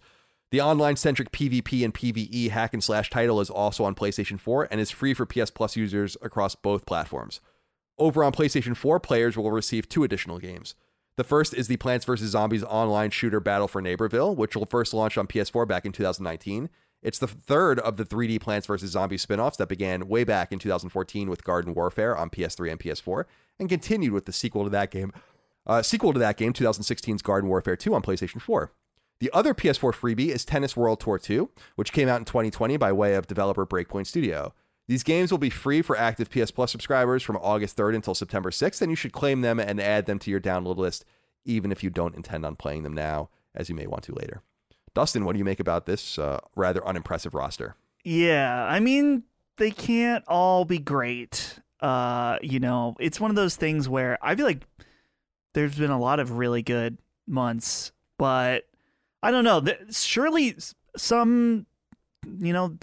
The 0.51 0.61
online 0.61 0.97
centric 0.97 1.31
PvP 1.31 1.83
and 1.83 1.93
PvE 1.93 2.49
hack 2.49 2.73
and 2.73 2.83
slash 2.83 3.09
title 3.09 3.39
is 3.39 3.49
also 3.49 3.85
on 3.85 3.95
PlayStation 3.95 4.39
4 4.39 4.67
and 4.69 4.81
is 4.81 4.91
free 4.91 5.13
for 5.13 5.25
PS 5.25 5.49
Plus 5.49 5.77
users 5.77 6.17
across 6.21 6.55
both 6.55 6.85
platforms. 6.85 7.39
Over 7.97 8.23
on 8.23 8.33
PlayStation 8.33 8.75
4, 8.75 8.99
players 8.99 9.37
will 9.37 9.51
receive 9.51 9.87
two 9.87 10.03
additional 10.03 10.39
games. 10.39 10.75
The 11.15 11.23
first 11.23 11.53
is 11.53 11.67
the 11.67 11.77
Plants 11.77 12.05
vs. 12.05 12.31
Zombies 12.31 12.63
online 12.63 13.11
shooter 13.11 13.39
Battle 13.39 13.67
for 13.67 13.81
Neighborville, 13.81 14.35
which 14.35 14.55
will 14.55 14.65
first 14.65 14.93
launch 14.93 15.17
on 15.17 15.27
PS4 15.27 15.67
back 15.67 15.85
in 15.85 15.91
2019. 15.91 16.69
It's 17.01 17.19
the 17.19 17.27
third 17.27 17.79
of 17.79 17.97
the 17.97 18.05
3D 18.05 18.39
Plants 18.39 18.67
vs. 18.67 18.91
Zombies 18.91 19.23
spin 19.23 19.39
offs 19.39 19.57
that 19.57 19.69
began 19.69 20.07
way 20.07 20.23
back 20.23 20.51
in 20.51 20.59
2014 20.59 21.29
with 21.29 21.43
Garden 21.43 21.73
Warfare 21.73 22.15
on 22.15 22.29
PS3 22.29 22.71
and 22.71 22.79
PS4 22.79 23.25
and 23.59 23.69
continued 23.69 24.13
with 24.13 24.25
the 24.25 24.33
sequel 24.33 24.63
to 24.63 24.69
that 24.69 24.91
game. 24.91 25.11
Uh, 25.65 25.81
sequel 25.81 26.13
to 26.13 26.19
that 26.19 26.37
game, 26.37 26.53
2016's 26.53 27.21
Garden 27.21 27.49
Warfare 27.49 27.75
2 27.75 27.93
on 27.95 28.01
PlayStation 28.01 28.41
4. 28.41 28.71
The 29.19 29.31
other 29.33 29.53
PS4 29.53 29.93
freebie 29.93 30.29
is 30.29 30.45
Tennis 30.45 30.75
World 30.75 30.99
Tour 30.99 31.19
2, 31.19 31.49
which 31.75 31.93
came 31.93 32.07
out 32.07 32.19
in 32.19 32.25
2020 32.25 32.77
by 32.77 32.91
way 32.91 33.15
of 33.15 33.27
developer 33.27 33.65
Breakpoint 33.65 34.07
Studio. 34.07 34.53
These 34.87 35.03
games 35.03 35.31
will 35.31 35.37
be 35.37 35.51
free 35.51 35.81
for 35.81 35.95
active 35.95 36.29
PS 36.29 36.51
Plus 36.51 36.71
subscribers 36.71 37.23
from 37.23 37.37
August 37.37 37.77
3rd 37.77 37.95
until 37.95 38.15
September 38.15 38.49
6th, 38.49 38.81
and 38.81 38.91
you 38.91 38.95
should 38.95 39.13
claim 39.13 39.41
them 39.41 39.59
and 39.59 39.79
add 39.79 40.05
them 40.05 40.19
to 40.19 40.31
your 40.31 40.39
download 40.39 40.77
list, 40.77 41.05
even 41.45 41.71
if 41.71 41.83
you 41.83 41.89
don't 41.89 42.15
intend 42.15 42.45
on 42.45 42.55
playing 42.55 42.83
them 42.83 42.93
now, 42.93 43.29
as 43.55 43.69
you 43.69 43.75
may 43.75 43.87
want 43.87 44.03
to 44.03 44.15
later. 44.15 44.41
Dustin, 44.93 45.25
what 45.25 45.33
do 45.33 45.39
you 45.39 45.45
make 45.45 45.59
about 45.59 45.85
this 45.85 46.19
uh, 46.19 46.39
rather 46.55 46.85
unimpressive 46.85 47.33
roster? 47.33 47.75
Yeah, 48.03 48.65
I 48.65 48.79
mean, 48.79 49.23
they 49.57 49.71
can't 49.71 50.23
all 50.27 50.65
be 50.65 50.79
great. 50.79 51.59
Uh, 51.79 52.37
you 52.41 52.59
know, 52.59 52.95
it's 52.99 53.19
one 53.19 53.31
of 53.31 53.35
those 53.35 53.55
things 53.55 53.87
where 53.87 54.17
I 54.21 54.35
feel 54.35 54.45
like 54.45 54.65
there's 55.53 55.77
been 55.77 55.91
a 55.91 55.99
lot 55.99 56.19
of 56.19 56.31
really 56.31 56.61
good 56.61 56.97
months, 57.27 57.91
but 58.17 58.67
I 59.23 59.31
don't 59.31 59.43
know. 59.43 59.63
Surely 59.91 60.55
some, 60.97 61.65
you 62.39 62.53
know, 62.53 62.77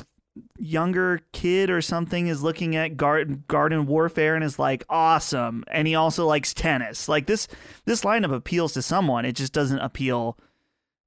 younger 0.58 1.20
kid 1.32 1.70
or 1.70 1.80
something 1.80 2.26
is 2.26 2.42
looking 2.42 2.76
at 2.76 2.96
garden 2.96 3.44
garden 3.48 3.86
warfare 3.86 4.34
and 4.34 4.44
is 4.44 4.58
like 4.58 4.84
awesome 4.88 5.64
and 5.68 5.88
he 5.88 5.96
also 5.96 6.24
likes 6.26 6.54
tennis 6.54 7.08
like 7.08 7.26
this 7.26 7.48
this 7.86 8.02
lineup 8.02 8.32
appeals 8.32 8.72
to 8.72 8.80
someone 8.80 9.24
it 9.24 9.32
just 9.32 9.52
doesn't 9.52 9.80
appeal 9.80 10.38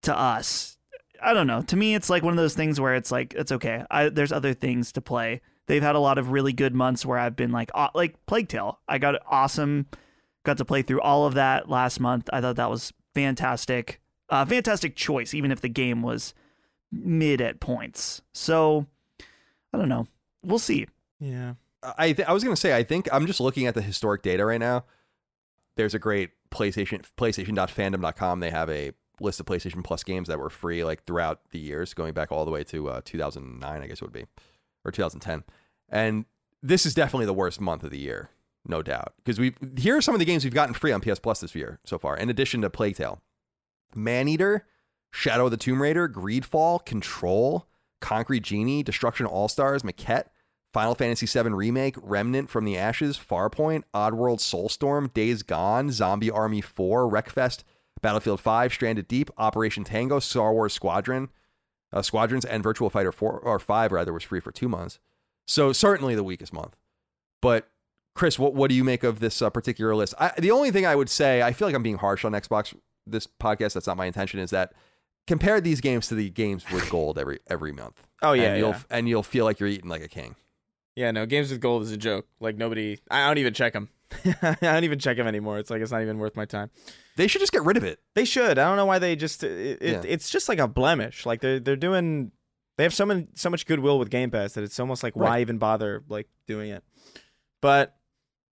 to 0.02 0.18
us 0.18 0.78
i 1.24 1.34
don't 1.34 1.48
know 1.48 1.62
to 1.62 1.76
me 1.76 1.96
it's 1.96 2.10
like 2.10 2.24
one 2.24 2.34
of 2.34 2.38
those 2.38 2.56
things 2.56 2.80
where 2.80 2.96
it's 2.96 3.12
like 3.12 3.34
it's 3.36 3.52
okay 3.52 3.84
I, 3.90 4.10
there's 4.10 4.32
other 4.32 4.54
things 4.54 4.92
to 4.94 5.02
play 5.02 5.42
they've 5.68 5.84
had 5.84 5.96
a 5.96 6.00
lot 6.00 6.18
of 6.18 6.32
really 6.32 6.54
good 6.54 6.76
months 6.76 7.06
where 7.06 7.18
i've 7.18 7.36
been 7.36 7.52
like 7.52 7.72
like 7.94 8.26
plague 8.26 8.48
tale 8.48 8.80
i 8.88 8.98
got 8.98 9.16
awesome 9.28 9.88
got 10.44 10.58
to 10.58 10.66
play 10.66 10.82
through 10.82 11.02
all 11.02 11.26
of 11.26 11.34
that 11.36 11.70
last 11.70 12.00
month 12.00 12.30
i 12.34 12.42
thought 12.42 12.56
that 12.56 12.70
was 12.70 12.94
fantastic 13.14 14.02
uh, 14.32 14.46
fantastic 14.46 14.96
choice, 14.96 15.34
even 15.34 15.52
if 15.52 15.62
the 15.62 15.70
game 15.70 16.02
was 16.02 16.34
mid 16.92 17.42
at 17.42 17.60
points. 17.60 18.22
So 18.34 18.88
I 19.74 19.78
don't 19.78 19.90
know. 19.90 20.08
We'll 20.42 20.58
see. 20.58 20.88
Yeah. 21.20 21.56
I 21.84 22.14
th- 22.14 22.28
I 22.28 22.34
was 22.34 22.44
gonna 22.44 22.56
say 22.56 22.76
I 22.76 22.84
think 22.84 23.10
I'm 23.12 23.28
just 23.28 23.40
looking 23.40 23.68
at 23.68 23.76
the 23.76 23.82
historic 23.82 24.24
data 24.24 24.46
right 24.46 24.60
now. 24.60 24.86
There's 25.76 25.94
a 25.94 26.00
great 26.00 26.32
PlayStation 26.50 27.04
PlayStation.fandom.com. 27.18 28.40
They 28.40 28.52
have 28.52 28.70
a 28.70 28.92
list 29.22 29.40
of 29.40 29.46
PlayStation 29.46 29.84
Plus 29.84 30.04
games 30.04 30.28
that 30.28 30.40
were 30.40 30.50
free 30.50 30.84
like 30.84 31.06
throughout 31.06 31.42
the 31.52 31.60
years, 31.60 31.94
going 31.94 32.14
back 32.14 32.32
all 32.32 32.46
the 32.46 32.52
way 32.52 32.64
to 32.66 32.90
uh, 32.90 33.02
2009, 33.06 33.82
I 33.82 33.88
guess 33.88 34.02
it 34.02 34.02
would 34.02 34.12
be, 34.12 34.26
or 34.84 34.92
2010. 34.92 35.44
And 35.90 36.26
this 36.62 36.86
is 36.86 36.94
definitely 36.94 37.26
the 37.26 37.34
worst 37.34 37.60
month 37.60 37.84
of 37.84 37.92
the 37.92 38.00
year, 38.00 38.30
no 38.66 38.82
doubt, 38.82 39.14
because 39.18 39.40
we 39.40 39.54
here 39.78 39.98
are 39.98 40.02
some 40.02 40.16
of 40.16 40.20
the 40.20 40.26
games 40.26 40.44
we've 40.44 40.54
gotten 40.54 40.74
free 40.74 40.92
on 40.92 41.02
PS 41.02 41.20
Plus 41.20 41.42
this 41.42 41.56
year 41.56 41.80
so 41.84 41.98
far, 41.98 42.18
in 42.18 42.30
addition 42.30 42.62
to 42.62 42.70
Plague. 42.70 43.02
Maneater, 43.94 44.66
Shadow 45.12 45.46
of 45.46 45.52
the 45.52 45.58
Tomb 45.58 45.82
Raider, 45.82 46.08
Greedfall, 46.08 46.86
Control, 46.86 47.68
Concrete 48.00 48.44
Genie, 48.44 48.84
Destruction 48.84 49.26
All 49.26 49.50
Stars, 49.50 49.84
Maquette, 49.84 50.28
Final 50.72 50.96
Fantasy 50.96 51.26
VII 51.26 51.50
Remake, 51.50 51.96
Remnant 52.02 52.50
from 52.50 52.64
the 52.64 52.78
Ashes, 52.78 53.18
Farpoint, 53.18 53.84
Oddworld 53.94 54.40
Soulstorm, 54.40 55.14
Days 55.14 55.44
Gone, 55.44 55.92
Zombie 55.92 56.32
Army 56.32 56.62
4, 56.62 57.12
Wreckfest, 57.12 57.64
Battlefield 58.02 58.40
5, 58.40 58.74
Stranded 58.74 59.08
Deep, 59.08 59.30
Operation 59.38 59.84
Tango, 59.84 60.20
Star 60.20 60.54
Wars 60.54 60.74
Squadron, 60.74 61.30
uh, 61.94 62.02
Squadrons, 62.02 62.46
and 62.46 62.64
Virtua 62.64 62.92
Fighter 62.92 63.12
4 63.12 63.40
or 63.40 63.60
5 63.60 63.92
rather 63.92 64.14
was 64.14 64.24
free 64.24 64.40
for 64.40 64.52
two 64.52 64.70
months. 64.70 65.00
So 65.48 65.74
certainly 65.74 66.16
the 66.16 66.24
weakest 66.24 66.54
month. 66.54 66.76
But 67.42 67.70
Chris, 68.14 68.38
what 68.38 68.54
what 68.54 68.70
do 68.70 68.76
you 68.76 68.84
make 68.84 69.04
of 69.04 69.20
this 69.20 69.42
uh, 69.42 69.50
particular 69.50 69.96
list? 69.96 70.14
I, 70.20 70.32
the 70.38 70.52
only 70.52 70.72
thing 70.72 70.86
I 70.86 70.96
would 70.96 71.10
say, 71.10 71.42
I 71.42 71.54
feel 71.54 71.68
like 71.68 71.76
I'm 71.76 71.84
being 71.84 71.98
harsh 71.98 72.26
on 72.26 72.34
Xbox 72.34 72.74
this 73.08 73.28
podcast. 73.28 73.74
That's 73.74 73.88
not 73.88 73.98
my 73.98 74.06
intention. 74.06 74.40
Is 74.40 74.52
that 74.52 74.74
compare 75.28 75.62
these 75.62 75.82
games 75.82 76.08
to 76.08 76.16
the 76.16 76.30
games 76.30 76.66
with 76.72 76.90
gold 76.90 77.18
every 77.18 77.40
every 77.48 77.72
month. 77.72 78.02
Oh 78.24 78.34
yeah, 78.34 78.50
and 78.50 78.60
you'll 78.60 78.70
yeah. 78.70 78.82
and 78.92 79.10
you'll 79.10 79.24
feel 79.24 79.46
like 79.46 79.60
you're 79.60 79.68
eating 79.68 79.90
like 79.90 80.04
a 80.04 80.08
king. 80.08 80.36
Yeah, 80.96 81.10
no, 81.10 81.26
games 81.26 81.50
with 81.50 81.60
gold 81.60 81.82
is 81.82 81.92
a 81.92 81.98
joke. 81.98 82.28
Like 82.40 82.56
nobody, 82.56 83.00
I 83.10 83.26
don't 83.26 83.40
even 83.40 83.52
check 83.52 83.74
them. 83.74 83.90
I 84.44 84.56
don't 84.62 84.84
even 84.84 85.00
check 85.00 85.18
them 85.18 85.26
anymore. 85.26 85.58
It's 85.58 85.72
like 85.72 85.82
it's 85.82 85.92
not 85.92 86.04
even 86.04 86.20
worth 86.20 86.36
my 86.36 86.46
time. 86.46 86.70
They 87.18 87.28
should 87.28 87.42
just 87.42 87.52
get 87.52 87.64
rid 87.64 87.78
of 87.78 87.84
it. 87.84 88.00
They 88.16 88.26
should. 88.26 88.58
I 88.58 88.68
don't 88.68 88.78
know 88.78 88.86
why 88.86 89.00
they 89.00 89.16
just. 89.16 89.44
It, 89.44 89.82
it, 89.82 89.92
Yeah. 89.92 90.02
It's 90.06 90.30
just 90.30 90.48
like 90.50 90.60
a 90.60 90.68
blemish. 90.68 91.26
Like 91.26 91.42
they're 91.42 91.60
they're 91.60 91.76
doing. 91.76 92.32
They 92.78 92.84
have 92.84 92.94
so 92.94 93.06
many 93.06 93.28
so 93.36 93.50
much 93.50 93.66
goodwill 93.66 94.00
with 94.00 94.10
Game 94.10 94.32
Pass 94.32 94.54
that 94.54 94.64
it's 94.64 94.80
almost 94.80 95.04
like 95.04 95.16
why 95.16 95.42
even 95.42 95.58
bother 95.58 96.04
like 96.08 96.28
doing 96.48 96.72
it. 96.72 96.84
But 97.62 97.96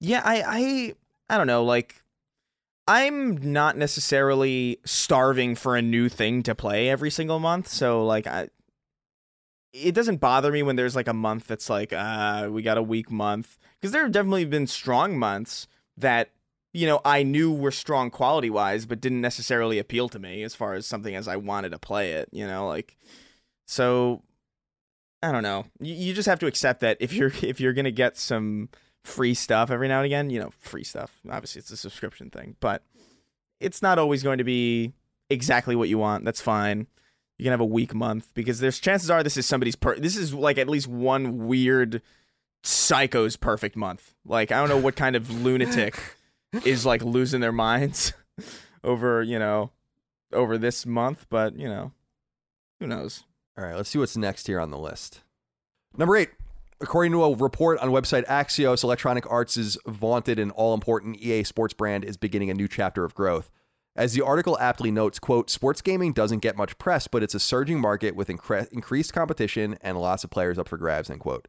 yeah, 0.00 0.22
I 0.24 0.42
I 0.46 0.94
I 1.30 1.38
don't 1.38 1.46
know. 1.46 1.64
Like 1.64 2.02
I'm 2.86 3.52
not 3.52 3.76
necessarily 3.76 4.80
starving 4.84 5.54
for 5.54 5.76
a 5.76 5.82
new 5.82 6.08
thing 6.08 6.42
to 6.44 6.54
play 6.54 6.88
every 6.88 7.10
single 7.10 7.38
month. 7.38 7.68
So 7.68 8.04
like 8.04 8.26
I. 8.26 8.48
It 9.74 9.94
doesn't 9.94 10.16
bother 10.16 10.50
me 10.50 10.62
when 10.62 10.76
there's 10.76 10.96
like 10.96 11.08
a 11.08 11.12
month 11.12 11.46
that's 11.46 11.68
like, 11.68 11.92
uh, 11.92 12.48
we 12.50 12.62
got 12.62 12.78
a 12.78 12.82
weak 12.82 13.10
month. 13.10 13.58
Because 13.78 13.92
there 13.92 14.02
have 14.02 14.12
definitely 14.12 14.46
been 14.46 14.66
strong 14.66 15.18
months 15.18 15.68
that 15.98 16.30
you 16.72 16.86
know, 16.86 17.00
I 17.04 17.22
knew 17.22 17.52
were 17.52 17.70
strong 17.70 18.10
quality 18.10 18.50
wise, 18.50 18.86
but 18.86 19.00
didn't 19.00 19.20
necessarily 19.20 19.78
appeal 19.78 20.08
to 20.10 20.18
me 20.18 20.42
as 20.42 20.54
far 20.54 20.74
as 20.74 20.86
something 20.86 21.14
as 21.14 21.28
I 21.28 21.36
wanted 21.36 21.70
to 21.70 21.78
play 21.78 22.12
it, 22.12 22.28
you 22.32 22.46
know, 22.46 22.66
like 22.66 22.96
so 23.66 24.22
I 25.22 25.32
don't 25.32 25.42
know. 25.42 25.66
You, 25.80 25.94
you 25.94 26.14
just 26.14 26.28
have 26.28 26.38
to 26.40 26.46
accept 26.46 26.80
that 26.80 26.96
if 27.00 27.12
you're 27.12 27.32
if 27.42 27.60
you're 27.60 27.72
gonna 27.72 27.90
get 27.90 28.16
some 28.16 28.68
free 29.04 29.34
stuff 29.34 29.70
every 29.70 29.88
now 29.88 29.98
and 29.98 30.06
again, 30.06 30.30
you 30.30 30.38
know, 30.38 30.50
free 30.58 30.84
stuff. 30.84 31.18
Obviously 31.30 31.60
it's 31.60 31.70
a 31.70 31.76
subscription 31.76 32.30
thing, 32.30 32.56
but 32.60 32.82
it's 33.60 33.82
not 33.82 33.98
always 33.98 34.22
going 34.22 34.38
to 34.38 34.44
be 34.44 34.92
exactly 35.30 35.74
what 35.74 35.88
you 35.88 35.98
want. 35.98 36.24
That's 36.24 36.40
fine. 36.40 36.86
You 37.38 37.44
can 37.44 37.52
have 37.52 37.60
a 37.60 37.64
weak 37.64 37.94
month 37.94 38.32
because 38.34 38.60
there's 38.60 38.80
chances 38.80 39.10
are 39.10 39.22
this 39.22 39.36
is 39.36 39.46
somebody's 39.46 39.76
per 39.76 39.96
this 39.96 40.16
is 40.16 40.34
like 40.34 40.58
at 40.58 40.68
least 40.68 40.88
one 40.88 41.46
weird 41.46 42.02
psycho's 42.62 43.36
perfect 43.36 43.76
month. 43.76 44.14
Like 44.24 44.52
I 44.52 44.58
don't 44.58 44.68
know 44.68 44.78
what 44.78 44.96
kind 44.96 45.16
of 45.16 45.30
lunatic 45.30 45.98
is 46.64 46.86
like 46.86 47.02
losing 47.02 47.40
their 47.40 47.52
minds 47.52 48.12
over, 48.84 49.22
you 49.22 49.38
know, 49.38 49.70
over 50.32 50.58
this 50.58 50.86
month, 50.86 51.26
but 51.28 51.56
you 51.56 51.68
know, 51.68 51.92
who 52.80 52.86
knows? 52.86 53.24
All 53.56 53.64
right, 53.64 53.76
let's 53.76 53.88
see 53.88 53.98
what's 53.98 54.16
next 54.16 54.46
here 54.46 54.60
on 54.60 54.70
the 54.70 54.78
list. 54.78 55.22
Number 55.96 56.16
eight, 56.16 56.30
According 56.80 57.10
to 57.12 57.24
a 57.24 57.34
report 57.34 57.80
on 57.80 57.90
website 57.90 58.24
Axios, 58.26 58.84
Electronic 58.84 59.28
Arts' 59.28 59.76
vaunted 59.84 60.38
and 60.38 60.52
all 60.52 60.74
important 60.74 61.20
EA 61.20 61.42
Sports 61.42 61.74
brand 61.74 62.04
is 62.04 62.16
beginning 62.16 62.50
a 62.50 62.54
new 62.54 62.68
chapter 62.68 63.04
of 63.04 63.16
growth. 63.16 63.50
As 63.96 64.12
the 64.12 64.22
article 64.22 64.56
aptly 64.60 64.92
notes, 64.92 65.18
quote, 65.18 65.50
sports 65.50 65.82
gaming 65.82 66.12
doesn't 66.12 66.38
get 66.38 66.56
much 66.56 66.78
press, 66.78 67.08
but 67.08 67.24
it's 67.24 67.34
a 67.34 67.40
surging 67.40 67.80
market 67.80 68.14
with 68.14 68.28
incre- 68.28 68.70
increased 68.70 69.12
competition 69.12 69.76
and 69.80 70.00
lots 70.00 70.22
of 70.22 70.30
players 70.30 70.56
up 70.56 70.68
for 70.68 70.76
grabs, 70.76 71.10
end 71.10 71.18
quote. 71.18 71.48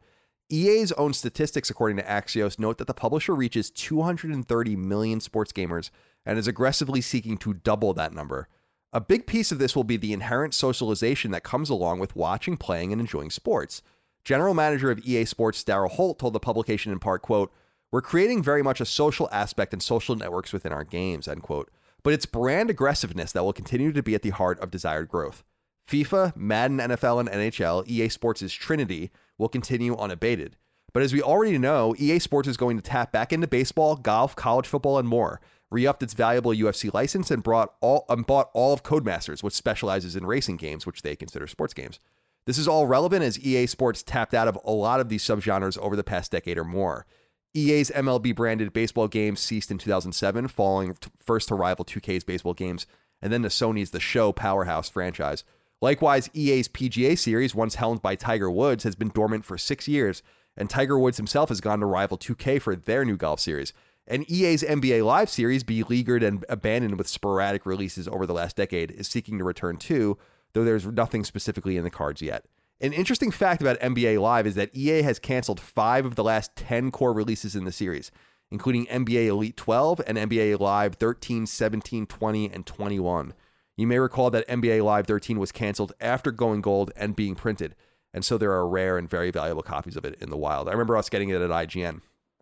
EA's 0.51 0.91
own 0.93 1.13
statistics, 1.13 1.69
according 1.69 1.97
to 1.97 2.03
Axios, 2.03 2.57
note 2.57 2.79
that 2.79 2.87
the 2.87 2.93
publisher 2.93 3.35
reaches 3.35 3.69
230 3.69 4.75
million 4.75 5.19
sports 5.19 5.51
gamers 5.51 5.91
and 6.25 6.39
is 6.39 6.47
aggressively 6.47 7.01
seeking 7.01 7.37
to 7.37 7.53
double 7.53 7.93
that 7.93 8.13
number. 8.13 8.47
A 8.91 8.99
big 8.99 9.27
piece 9.27 9.51
of 9.51 9.59
this 9.59 9.75
will 9.75 9.83
be 9.83 9.97
the 9.97 10.13
inherent 10.13 10.55
socialization 10.55 11.29
that 11.31 11.43
comes 11.43 11.69
along 11.69 11.99
with 11.99 12.15
watching, 12.15 12.57
playing, 12.57 12.91
and 12.91 12.99
enjoying 12.99 13.29
sports. 13.29 13.83
General 14.23 14.55
manager 14.55 14.89
of 14.89 14.99
EA 15.05 15.25
Sports 15.25 15.63
Daryl 15.63 15.91
Holt 15.91 16.17
told 16.17 16.33
the 16.33 16.39
publication 16.39 16.91
in 16.91 16.97
part, 16.97 17.21
quote, 17.21 17.53
We're 17.91 18.01
creating 18.01 18.41
very 18.41 18.63
much 18.63 18.81
a 18.81 18.85
social 18.85 19.29
aspect 19.31 19.73
and 19.73 19.83
social 19.83 20.15
networks 20.15 20.51
within 20.51 20.73
our 20.73 20.83
games, 20.83 21.27
end 21.27 21.43
quote. 21.43 21.69
But 22.01 22.13
it's 22.13 22.25
brand 22.25 22.71
aggressiveness 22.71 23.31
that 23.33 23.43
will 23.43 23.53
continue 23.53 23.91
to 23.91 24.01
be 24.01 24.15
at 24.15 24.23
the 24.23 24.29
heart 24.31 24.59
of 24.59 24.71
desired 24.71 25.09
growth. 25.09 25.43
FIFA, 25.87 26.35
Madden, 26.35 26.77
NFL, 26.79 27.19
and 27.19 27.29
NHL, 27.29 27.87
EA 27.87 28.09
Sports' 28.09 28.51
Trinity, 28.53 29.11
will 29.39 29.49
continue 29.49 29.97
unabated. 29.97 30.55
But 30.93 31.01
as 31.01 31.13
we 31.13 31.21
already 31.21 31.57
know, 31.57 31.95
EA 31.97 32.19
Sports 32.19 32.47
is 32.47 32.57
going 32.57 32.77
to 32.77 32.83
tap 32.83 33.11
back 33.11 33.33
into 33.33 33.47
baseball, 33.47 33.95
golf, 33.95 34.35
college 34.35 34.67
football, 34.67 34.99
and 34.99 35.07
more. 35.07 35.41
Re-upped 35.71 36.03
its 36.03 36.13
valuable 36.13 36.51
UFC 36.51 36.93
license 36.93 37.31
and 37.31 37.43
brought 37.43 37.73
all 37.79 38.05
um, 38.09 38.23
bought 38.23 38.49
all 38.53 38.73
of 38.73 38.83
Codemasters, 38.83 39.43
which 39.43 39.53
specializes 39.53 40.15
in 40.15 40.25
racing 40.25 40.57
games, 40.57 40.85
which 40.85 41.03
they 41.03 41.15
consider 41.15 41.47
sports 41.47 41.73
games. 41.73 41.99
This 42.45 42.57
is 42.57 42.67
all 42.67 42.87
relevant 42.87 43.23
as 43.23 43.39
EA 43.39 43.67
Sports 43.67 44.01
tapped 44.01 44.33
out 44.33 44.47
of 44.47 44.57
a 44.65 44.71
lot 44.71 44.99
of 44.99 45.09
these 45.09 45.23
subgenres 45.23 45.77
over 45.77 45.95
the 45.95 46.03
past 46.03 46.31
decade 46.31 46.57
or 46.57 46.63
more. 46.63 47.05
EA's 47.53 47.91
MLB 47.91 48.35
branded 48.35 48.73
baseball 48.73 49.07
games 49.07 49.39
ceased 49.39 49.69
in 49.71 49.77
2007, 49.77 50.47
falling 50.47 50.97
first 51.23 51.47
to 51.47 51.55
rival 51.55 51.85
2K's 51.85 52.23
baseball 52.23 52.53
games, 52.53 52.87
and 53.21 53.33
then 53.33 53.43
to 53.43 53.49
Sony's 53.49 53.91
The 53.91 53.99
Show 53.99 54.31
powerhouse 54.31 54.89
franchise. 54.89 55.43
Likewise, 55.81 56.29
EA's 56.33 56.67
PGA 56.67 57.17
series, 57.17 57.55
once 57.55 57.75
helmed 57.75 58.01
by 58.01 58.15
Tiger 58.15 58.51
Woods, 58.51 58.83
has 58.83 58.95
been 58.95 59.09
dormant 59.09 59.45
for 59.45 59.57
six 59.57 59.87
years, 59.87 60.21
and 60.57 60.69
Tiger 60.69 60.99
Woods 60.99 61.15
himself 61.15 61.47
has 61.47 61.61
gone 61.61 61.79
to 61.79 61.85
rival 61.85 62.17
2K 62.17 62.61
for 62.61 62.75
their 62.75 63.05
new 63.05 63.15
golf 63.15 63.39
series. 63.39 63.71
And 64.05 64.29
EA's 64.29 64.61
NBA 64.61 65.05
Live 65.05 65.29
series, 65.29 65.63
beleaguered 65.63 66.21
and 66.21 66.43
abandoned 66.49 66.97
with 66.97 67.07
sporadic 67.07 67.65
releases 67.65 68.09
over 68.09 68.25
the 68.25 68.33
last 68.33 68.57
decade, 68.57 68.91
is 68.91 69.07
seeking 69.07 69.37
to 69.37 69.45
return 69.45 69.77
too, 69.77 70.17
though 70.51 70.65
there's 70.65 70.85
nothing 70.85 71.23
specifically 71.23 71.77
in 71.77 71.85
the 71.85 71.89
cards 71.89 72.21
yet. 72.21 72.45
An 72.81 72.91
interesting 72.91 73.31
fact 73.31 73.61
about 73.61 73.79
NBA 73.79 74.19
Live 74.19 74.47
is 74.47 74.55
that 74.55 74.75
EA 74.75 75.01
has 75.03 75.19
canceled 75.19 75.61
five 75.61 76.05
of 76.05 76.15
the 76.15 76.23
last 76.23 76.55
10 76.57 76.91
core 76.91 77.13
releases 77.13 77.55
in 77.55 77.63
the 77.63 77.71
series, 77.71 78.11
including 78.51 78.85
NBA 78.87 79.27
Elite 79.27 79.55
12 79.55 80.01
and 80.05 80.17
NBA 80.17 80.59
Live 80.59 80.95
13, 80.95 81.45
17, 81.45 82.05
20, 82.05 82.51
and 82.51 82.65
21. 82.65 83.33
You 83.79 83.87
may 83.87 83.97
recall 83.99 84.29
that 84.31 84.45
NBA 84.49 84.83
Live 84.83 85.07
13 85.07 85.39
was 85.39 85.51
canceled 85.53 85.93
after 86.01 86.31
going 86.31 86.59
gold 86.59 86.91
and 86.97 87.15
being 87.15 87.33
printed, 87.33 87.75
and 88.13 88.25
so 88.25 88.37
there 88.37 88.51
are 88.51 88.67
rare 88.67 88.97
and 88.97 89.09
very 89.09 89.31
valuable 89.31 89.63
copies 89.63 89.95
of 89.95 90.03
it 90.03 90.15
in 90.19 90.29
the 90.29 90.35
wild. 90.35 90.67
I 90.67 90.71
remember 90.73 90.97
us 90.97 91.09
getting 91.09 91.29
it 91.29 91.41
at 91.41 91.49
IGN. 91.49 92.01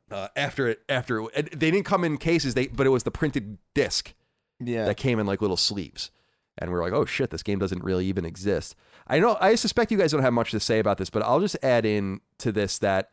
Uh, 0.10 0.30
after 0.36 0.68
it, 0.68 0.82
after 0.90 1.22
it, 1.36 1.52
they 1.60 1.70
didn't 1.70 1.84
come 1.86 2.04
in 2.04 2.18
cases, 2.18 2.56
they 2.56 2.68
but 2.68 2.88
it 2.88 2.90
was 2.92 3.04
the 3.04 3.12
printed 3.12 3.58
disc 3.76 4.14
Yeah. 4.60 4.86
that 4.86 4.98
came 4.98 5.20
in 5.20 5.28
like 5.28 5.42
little 5.42 5.58
sleeves. 5.58 6.10
And 6.58 6.72
we 6.72 6.78
are 6.78 6.82
like, 6.82 6.94
oh 6.94 7.06
shit, 7.06 7.30
this 7.30 7.44
game 7.44 7.60
doesn't 7.60 7.84
really 7.84 8.08
even 8.08 8.26
exist. 8.26 8.76
I 9.06 9.20
know, 9.20 9.38
I 9.40 9.54
suspect 9.54 9.92
you 9.92 9.98
guys 10.00 10.12
don't 10.12 10.24
have 10.24 10.34
much 10.34 10.50
to 10.52 10.60
say 10.60 10.80
about 10.80 10.98
this, 10.98 11.12
but 11.12 11.22
I'll 11.22 11.40
just 11.40 11.58
add 11.62 11.86
in 11.86 12.22
to 12.40 12.52
this 12.52 12.80
that 12.80 13.12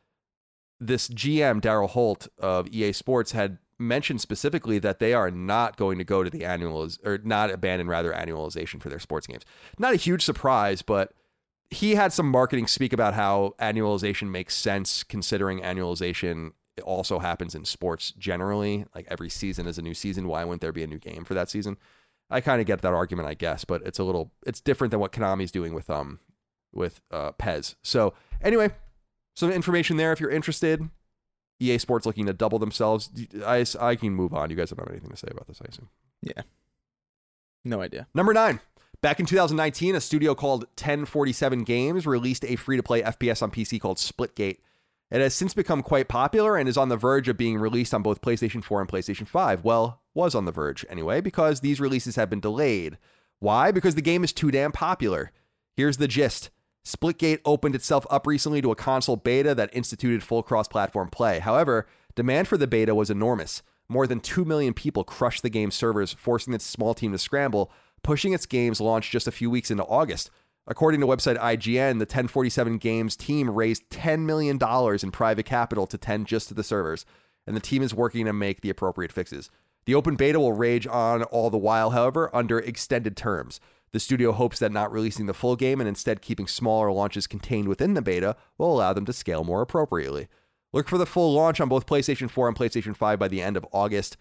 this 0.80 1.09
GM, 1.10 1.60
Daryl 1.60 1.90
Holt 1.90 2.28
of 2.38 2.68
EA 2.68 2.92
Sports, 2.92 3.32
had 3.32 3.59
mentioned 3.78 4.20
specifically 4.20 4.78
that 4.78 4.98
they 4.98 5.12
are 5.12 5.30
not 5.30 5.76
going 5.76 5.98
to 5.98 6.05
go 6.05 6.22
to 6.22 6.30
the 6.30 6.40
annualiz 6.40 7.05
or 7.05 7.18
not 7.24 7.51
abandon 7.51 7.88
rather 7.88 8.12
annualization 8.12 8.80
for 8.80 8.88
their 8.88 8.98
sports 8.98 9.26
games. 9.26 9.44
Not 9.78 9.92
a 9.92 9.96
huge 9.96 10.22
surprise, 10.22 10.82
but 10.82 11.12
he 11.70 11.94
had 11.94 12.12
some 12.12 12.30
marketing 12.30 12.66
speak 12.66 12.92
about 12.92 13.14
how 13.14 13.55
annualization 13.59 14.30
makes 14.30 14.55
sense 14.55 15.02
considering 15.02 15.60
annualization 15.60 16.52
also 16.82 17.18
happens 17.18 17.55
in 17.55 17.64
sports 17.64 18.12
generally. 18.12 18.84
Like 18.94 19.06
every 19.10 19.30
season 19.30 19.66
is 19.66 19.78
a 19.78 19.82
new 19.82 19.94
season. 19.94 20.28
Why 20.28 20.44
wouldn't 20.44 20.60
there 20.60 20.72
be 20.72 20.82
a 20.82 20.88
new 20.88 20.98
game 20.98 21.24
for 21.24 21.34
that 21.34 21.51
season? 21.51 21.76
I 22.30 22.40
kind 22.40 22.60
of 22.60 22.66
get 22.66 22.82
that 22.82 22.92
argument, 22.92 23.28
I 23.28 23.34
guess, 23.34 23.64
but 23.64 23.82
it's 23.84 23.98
a 23.98 24.05
little 24.05 24.32
it's 24.46 24.60
different 24.60 24.90
than 24.90 25.01
what 25.01 25.12
Konami's 25.12 25.52
doing 25.52 25.74
with 25.74 25.90
um 25.90 26.20
with 26.72 27.01
uh 27.10 27.32
PES. 27.32 27.76
So 27.82 28.14
anyway, 28.42 28.70
some 29.36 29.51
information 29.51 29.96
there 29.96 30.12
if 30.12 30.20
you're 30.20 30.30
interested. 30.30 30.88
EA 31.60 31.78
Sports 31.78 32.06
looking 32.06 32.26
to 32.26 32.32
double 32.32 32.59
themselves. 32.59 33.10
I, 33.44 33.64
I 33.81 33.94
can 33.97 34.14
move 34.14 34.35
on. 34.35 34.51
You 34.51 34.56
guys 34.56 34.70
don't 34.70 34.81
have 34.81 34.90
anything 34.90 35.10
to 35.10 35.16
say 35.16 35.28
about 35.31 35.47
this, 35.47 35.60
I 35.62 35.66
assume. 35.68 35.89
yeah. 36.22 36.43
No 37.64 37.81
idea. 37.81 38.06
Number 38.14 38.35
nine. 38.35 38.60
Back 39.01 39.20
in 39.20 39.26
2019, 39.26 39.94
a 39.94 40.01
studio 40.01 40.35
called 40.35 40.64
1047 40.78 41.64
Games 41.64 42.06
released 42.06 42.44
a 42.44 42.56
free 42.56 42.76
to 42.76 42.82
play 42.82 43.02
FPS 43.02 43.43
on 43.43 43.51
PC 43.51 43.81
called 43.81 43.98
Splitgate. 43.98 44.59
It 45.10 45.20
has 45.20 45.35
since 45.35 45.55
become 45.55 45.82
quite 45.82 46.09
popular 46.09 46.56
and 46.56 46.68
is 46.68 46.76
on 46.78 46.89
the 46.89 46.97
verge 46.97 47.28
of 47.28 47.36
being 47.36 47.59
released 47.59 47.93
on 47.93 48.02
both 48.02 48.22
PlayStation 48.22 48.64
4 48.64 48.81
and 48.81 48.90
PlayStation 48.90 49.26
5. 49.26 49.62
Well, 49.62 50.01
was 50.14 50.35
on 50.35 50.44
the 50.47 50.52
verge 50.52 50.85
anyway, 50.89 51.20
because 51.20 51.60
these 51.60 51.81
releases 51.81 52.16
have 52.16 52.31
been 52.31 52.40
delayed. 52.40 52.98
Why? 53.40 53.70
Because 53.70 53.94
the 53.94 54.02
game 54.02 54.24
is 54.24 54.32
too 54.32 54.51
damn 54.51 54.72
popular. 54.72 55.32
Here's 55.76 55.98
the 55.98 56.09
gist 56.09 56.51
Splitgate 56.85 57.40
opened 57.44 57.74
itself 57.74 58.06
up 58.11 58.27
recently 58.27 58.61
to 58.61 58.70
a 58.70 58.77
console 58.77 59.16
beta 59.16 59.55
that 59.55 59.70
instituted 59.73 60.23
full 60.23 60.43
cross 60.43 60.69
platform 60.69 61.09
play. 61.09 61.39
However, 61.39 61.86
demand 62.15 62.47
for 62.47 62.59
the 62.59 62.66
beta 62.66 62.94
was 62.94 63.11
enormous. 63.11 63.62
More 63.89 64.06
than 64.06 64.20
2 64.20 64.44
million 64.44 64.74
people 64.74 65.02
crushed 65.02 65.43
the 65.43 65.51
game's 65.51 65.74
servers, 65.74 66.12
forcing 66.12 66.52
its 66.52 66.65
small 66.65 66.94
team 66.94 67.12
to 67.12 67.19
scramble, 67.19 67.70
pushing 68.02 68.32
its 68.32 68.47
game's 68.47 68.81
launch 68.81 69.11
just 69.11 69.27
a 69.27 69.32
few 69.32 69.51
weeks 69.51 69.70
into 69.70 69.85
August. 69.85 70.31
According 70.66 71.01
to 71.01 71.06
website 71.06 71.39
IGN, 71.39 71.98
the 71.98 72.06
1047 72.06 72.78
Games 72.78 73.16
team 73.16 73.51
raised 73.51 73.89
$10 73.90 74.20
million 74.20 74.59
in 75.02 75.11
private 75.11 75.44
capital 75.44 75.86
to 75.86 75.98
tend 75.98 76.27
just 76.27 76.48
to 76.48 76.55
the 76.55 76.65
servers, 76.65 77.05
and 77.47 77.55
the 77.55 77.61
team 77.61 77.82
is 77.82 77.94
working 77.94 78.24
to 78.24 78.32
make 78.32 78.62
the 78.62 78.70
appropriate 78.70 79.12
fixes. 79.12 79.51
The 79.85 79.94
open 79.94 80.16
beta 80.16 80.40
will 80.40 80.55
rage 80.55 80.86
on 80.86 81.23
all 81.24 81.51
the 81.51 81.59
while, 81.59 81.90
however, 81.90 82.35
under 82.35 82.59
extended 82.59 83.15
terms. 83.16 83.61
The 83.94 84.00
studio 84.00 84.32
hopes 84.32 84.58
that 84.58 84.72
not 84.72 84.90
releasing 84.90 85.26
the 85.26 85.32
full 85.32 85.54
game 85.54 85.80
and 85.80 85.86
instead 85.86 86.20
keeping 86.20 86.48
smaller 86.48 86.90
launches 86.90 87.28
contained 87.28 87.68
within 87.68 87.94
the 87.94 88.02
beta 88.02 88.34
will 88.58 88.72
allow 88.72 88.92
them 88.92 89.04
to 89.04 89.12
scale 89.12 89.44
more 89.44 89.62
appropriately. 89.62 90.26
Look 90.72 90.88
for 90.88 90.98
the 90.98 91.06
full 91.06 91.32
launch 91.32 91.60
on 91.60 91.68
both 91.68 91.86
PlayStation 91.86 92.28
4 92.28 92.48
and 92.48 92.56
PlayStation 92.56 92.96
5 92.96 93.20
by 93.20 93.28
the 93.28 93.40
end 93.40 93.56
of 93.56 93.64
August. 93.70 94.16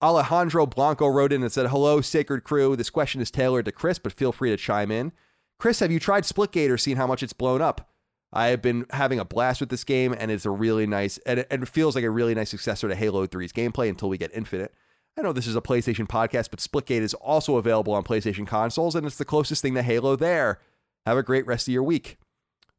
Alejandro 0.00 0.64
Blanco 0.64 1.06
wrote 1.06 1.34
in 1.34 1.42
and 1.42 1.52
said, 1.52 1.66
Hello, 1.66 2.00
Sacred 2.00 2.44
Crew. 2.44 2.74
This 2.76 2.88
question 2.88 3.20
is 3.20 3.30
tailored 3.30 3.66
to 3.66 3.72
Chris, 3.72 3.98
but 3.98 4.14
feel 4.14 4.32
free 4.32 4.48
to 4.48 4.56
chime 4.56 4.90
in. 4.90 5.12
Chris, 5.58 5.80
have 5.80 5.92
you 5.92 6.00
tried 6.00 6.24
Splitgate 6.24 6.70
or 6.70 6.78
seen 6.78 6.96
how 6.96 7.06
much 7.06 7.22
it's 7.22 7.34
blown 7.34 7.60
up? 7.60 7.90
I 8.32 8.46
have 8.46 8.62
been 8.62 8.86
having 8.88 9.18
a 9.18 9.26
blast 9.26 9.60
with 9.60 9.68
this 9.68 9.84
game, 9.84 10.14
and 10.18 10.30
it's 10.30 10.46
a 10.46 10.50
really 10.50 10.86
nice, 10.86 11.18
and 11.26 11.40
it, 11.40 11.46
and 11.50 11.62
it 11.62 11.68
feels 11.68 11.94
like 11.94 12.04
a 12.04 12.10
really 12.10 12.34
nice 12.34 12.48
successor 12.48 12.88
to 12.88 12.94
Halo 12.94 13.26
3's 13.26 13.52
gameplay 13.52 13.90
until 13.90 14.08
we 14.08 14.16
get 14.16 14.30
Infinite. 14.32 14.72
I 15.18 15.22
know 15.22 15.32
this 15.32 15.46
is 15.46 15.56
a 15.56 15.60
PlayStation 15.60 16.06
podcast, 16.06 16.50
but 16.50 16.60
Splitgate 16.60 17.02
is 17.02 17.14
also 17.14 17.56
available 17.56 17.92
on 17.92 18.04
PlayStation 18.04 18.46
consoles, 18.46 18.94
and 18.94 19.06
it's 19.06 19.16
the 19.18 19.24
closest 19.24 19.62
thing 19.62 19.74
to 19.74 19.82
Halo 19.82 20.16
there. 20.16 20.60
Have 21.06 21.18
a 21.18 21.22
great 21.22 21.46
rest 21.46 21.68
of 21.68 21.74
your 21.74 21.82
week. 21.82 22.16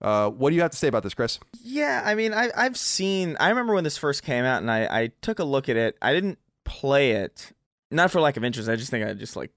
Uh, 0.02 0.30
what 0.30 0.50
do 0.50 0.56
you 0.56 0.62
have 0.62 0.72
to 0.72 0.78
say 0.78 0.88
about 0.88 1.04
this, 1.04 1.14
Chris? 1.14 1.40
Yeah, 1.62 2.02
I 2.04 2.16
mean, 2.16 2.34
I, 2.34 2.50
I've 2.56 2.78
seen. 2.78 3.38
I 3.40 3.50
remember 3.50 3.74
when 3.74 3.84
this 3.84 3.98
first 3.98 4.24
came 4.24 4.46
out, 4.46 4.62
and 4.62 4.72
I, 4.72 4.86
I 4.86 5.12
took 5.22 5.40
a 5.40 5.44
look 5.44 5.70
at 5.70 5.76
it. 5.76 5.98
I 6.02 6.14
didn't 6.14 6.40
play 6.66 7.12
it, 7.12 7.52
not 7.92 8.10
for 8.10 8.20
lack 8.20 8.38
of 8.38 8.44
interest. 8.44 8.70
I 8.70 8.76
just 8.76 8.90
think 8.90 9.06
I 9.06 9.14
just 9.14 9.36
like, 9.36 9.52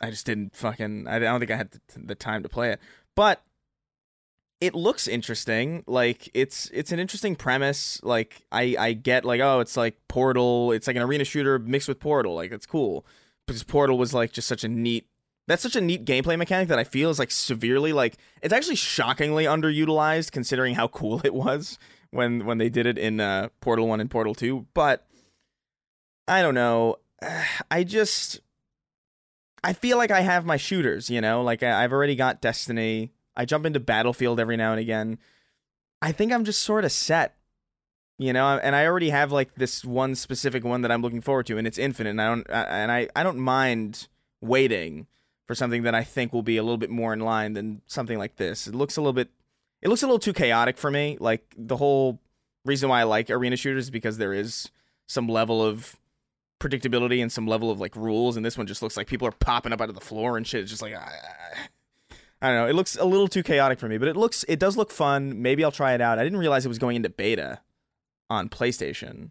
I 0.00 0.10
just 0.10 0.26
didn't 0.26 0.56
fucking. 0.56 1.06
I 1.06 1.20
don't 1.20 1.38
think 1.38 1.52
I 1.52 1.56
had 1.56 1.70
the, 1.70 1.80
the 1.96 2.14
time 2.16 2.42
to 2.42 2.48
play 2.48 2.72
it. 2.72 2.80
But 3.14 3.42
it 4.62 4.76
looks 4.76 5.08
interesting. 5.08 5.82
Like 5.88 6.30
it's 6.34 6.70
it's 6.72 6.92
an 6.92 7.00
interesting 7.00 7.34
premise. 7.34 8.00
Like 8.04 8.44
I 8.52 8.76
I 8.78 8.92
get 8.92 9.24
like 9.24 9.40
oh 9.40 9.58
it's 9.58 9.76
like 9.76 9.96
Portal. 10.06 10.70
It's 10.70 10.86
like 10.86 10.94
an 10.94 11.02
arena 11.02 11.24
shooter 11.24 11.58
mixed 11.58 11.88
with 11.88 11.98
Portal. 11.98 12.36
Like 12.36 12.52
it's 12.52 12.64
cool 12.64 13.04
because 13.44 13.64
Portal 13.64 13.98
was 13.98 14.14
like 14.14 14.30
just 14.30 14.46
such 14.46 14.62
a 14.62 14.68
neat. 14.68 15.08
That's 15.48 15.64
such 15.64 15.74
a 15.74 15.80
neat 15.80 16.04
gameplay 16.04 16.38
mechanic 16.38 16.68
that 16.68 16.78
I 16.78 16.84
feel 16.84 17.10
is 17.10 17.18
like 17.18 17.32
severely 17.32 17.92
like 17.92 18.18
it's 18.40 18.54
actually 18.54 18.76
shockingly 18.76 19.46
underutilized 19.46 20.30
considering 20.30 20.76
how 20.76 20.86
cool 20.86 21.20
it 21.24 21.34
was 21.34 21.76
when 22.12 22.46
when 22.46 22.58
they 22.58 22.68
did 22.68 22.86
it 22.86 22.98
in 22.98 23.18
uh, 23.18 23.48
Portal 23.60 23.88
One 23.88 24.00
and 24.00 24.08
Portal 24.08 24.32
Two. 24.32 24.68
But 24.74 25.04
I 26.28 26.40
don't 26.40 26.54
know. 26.54 26.98
I 27.72 27.82
just 27.82 28.40
I 29.64 29.72
feel 29.72 29.98
like 29.98 30.12
I 30.12 30.20
have 30.20 30.46
my 30.46 30.56
shooters. 30.56 31.10
You 31.10 31.20
know, 31.20 31.42
like 31.42 31.64
I, 31.64 31.82
I've 31.82 31.92
already 31.92 32.14
got 32.14 32.40
Destiny. 32.40 33.10
I 33.36 33.44
jump 33.44 33.66
into 33.66 33.80
Battlefield 33.80 34.38
every 34.38 34.56
now 34.56 34.72
and 34.72 34.80
again. 34.80 35.18
I 36.00 36.12
think 36.12 36.32
I'm 36.32 36.44
just 36.44 36.62
sort 36.62 36.84
of 36.84 36.92
set, 36.92 37.36
you 38.18 38.32
know, 38.32 38.58
and 38.58 38.74
I 38.74 38.86
already 38.86 39.10
have 39.10 39.32
like 39.32 39.54
this 39.54 39.84
one 39.84 40.14
specific 40.14 40.64
one 40.64 40.82
that 40.82 40.90
I'm 40.90 41.02
looking 41.02 41.20
forward 41.20 41.46
to, 41.46 41.58
and 41.58 41.66
it's 41.66 41.78
Infinite. 41.78 42.10
And 42.10 42.20
I 42.20 42.28
don't, 42.28 42.46
and 42.50 42.92
I, 42.92 43.08
I 43.14 43.22
don't 43.22 43.38
mind 43.38 44.08
waiting 44.40 45.06
for 45.46 45.54
something 45.54 45.82
that 45.82 45.94
I 45.94 46.04
think 46.04 46.32
will 46.32 46.42
be 46.42 46.56
a 46.56 46.62
little 46.62 46.78
bit 46.78 46.90
more 46.90 47.12
in 47.12 47.20
line 47.20 47.54
than 47.54 47.82
something 47.86 48.18
like 48.18 48.36
this. 48.36 48.66
It 48.66 48.74
looks 48.74 48.96
a 48.96 49.00
little 49.00 49.12
bit, 49.12 49.30
it 49.80 49.88
looks 49.88 50.02
a 50.02 50.06
little 50.06 50.18
too 50.18 50.32
chaotic 50.32 50.76
for 50.76 50.90
me. 50.90 51.16
Like 51.20 51.54
the 51.56 51.76
whole 51.76 52.20
reason 52.64 52.88
why 52.88 53.00
I 53.00 53.04
like 53.04 53.30
arena 53.30 53.56
shooters 53.56 53.84
is 53.84 53.90
because 53.90 54.18
there 54.18 54.32
is 54.32 54.70
some 55.06 55.28
level 55.28 55.64
of 55.64 55.96
predictability 56.60 57.20
and 57.20 57.30
some 57.30 57.46
level 57.46 57.70
of 57.70 57.80
like 57.80 57.96
rules, 57.96 58.36
and 58.36 58.46
this 58.46 58.56
one 58.56 58.66
just 58.66 58.82
looks 58.82 58.96
like 58.96 59.08
people 59.08 59.26
are 59.26 59.32
popping 59.32 59.72
up 59.72 59.80
out 59.80 59.88
of 59.88 59.94
the 59.96 60.00
floor 60.00 60.36
and 60.36 60.46
shit. 60.46 60.62
It's 60.62 60.70
just 60.70 60.82
like 60.82 60.94
I 62.42 62.48
don't 62.48 62.56
know. 62.56 62.66
It 62.68 62.74
looks 62.74 62.96
a 62.96 63.04
little 63.04 63.28
too 63.28 63.42
chaotic 63.42 63.78
for 63.78 63.88
me, 63.88 63.98
but 63.98 64.08
it 64.08 64.16
looks 64.16 64.44
it 64.48 64.58
does 64.58 64.76
look 64.76 64.90
fun. 64.90 65.40
Maybe 65.40 65.64
I'll 65.64 65.72
try 65.72 65.94
it 65.94 66.00
out. 66.00 66.18
I 66.18 66.24
didn't 66.24 66.38
realize 66.38 66.64
it 66.64 66.68
was 66.68 66.78
going 66.78 66.96
into 66.96 67.08
beta 67.08 67.60
on 68.28 68.48
PlayStation. 68.48 69.30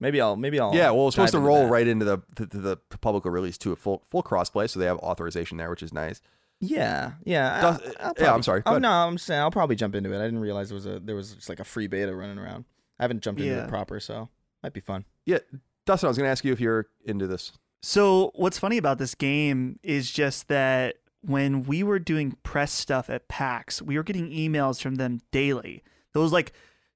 Maybe 0.00 0.20
I'll 0.20 0.36
maybe 0.36 0.58
I'll 0.60 0.74
yeah, 0.74 0.90
well, 0.90 1.08
it's 1.08 1.16
supposed 1.16 1.32
to 1.32 1.40
roll 1.40 1.64
that. 1.64 1.70
right 1.70 1.86
into 1.86 2.04
the 2.04 2.18
to, 2.36 2.46
to 2.46 2.58
the 2.58 2.76
public 3.00 3.24
release 3.24 3.58
to 3.58 3.72
a 3.72 3.76
full 3.76 4.02
full 4.08 4.22
crossplay, 4.22 4.70
so 4.70 4.78
they 4.80 4.86
have 4.86 4.98
authorization 4.98 5.58
there, 5.58 5.70
which 5.70 5.82
is 5.82 5.92
nice. 5.92 6.20
Yeah, 6.60 7.12
yeah. 7.24 7.60
Does- 7.60 7.80
I'll- 8.00 8.06
I'll 8.08 8.14
yeah, 8.18 8.34
I'm 8.34 8.42
sorry. 8.42 8.62
Oh 8.66 8.78
no, 8.78 8.90
I'm 8.90 9.18
saying 9.18 9.40
I'll 9.40 9.50
probably 9.50 9.76
jump 9.76 9.94
into 9.94 10.12
it. 10.12 10.18
I 10.18 10.24
didn't 10.24 10.40
realize 10.40 10.68
there 10.68 10.74
was 10.76 10.86
a 10.86 11.00
there 11.00 11.16
was 11.16 11.34
just 11.34 11.48
like 11.48 11.60
a 11.60 11.64
free 11.64 11.86
beta 11.88 12.14
running 12.14 12.38
around. 12.38 12.64
I 12.98 13.04
haven't 13.04 13.22
jumped 13.22 13.40
into 13.40 13.54
Yeah. 13.54 13.64
it 13.64 13.68
proper, 13.68 14.00
so 14.00 14.28
might 14.62 14.72
be 14.72 14.80
fun. 14.80 15.04
Yeah, 15.26 15.38
Dustin, 15.84 16.06
I 16.06 16.10
was 16.10 16.16
going 16.16 16.26
to 16.26 16.30
ask 16.32 16.44
you 16.44 16.52
if 16.52 16.60
you're 16.60 16.86
into 17.04 17.26
this. 17.26 17.52
So 17.82 18.32
what's 18.34 18.58
funny 18.58 18.76
about 18.76 18.98
this 18.98 19.14
game 19.14 19.78
is 19.84 20.10
just 20.10 20.48
that 20.48 20.96
when 21.22 21.64
we 21.64 21.82
were 21.82 21.98
doing 21.98 22.36
press 22.42 22.72
stuff 22.72 23.10
at 23.10 23.28
PAX, 23.28 23.82
we 23.82 23.96
were 23.96 24.02
getting 24.02 24.30
emails 24.30 24.80
from 24.80 24.96
them 24.96 25.20
daily. 25.30 25.82
It 26.14 26.18
was 26.18 26.32
like, 26.32 26.52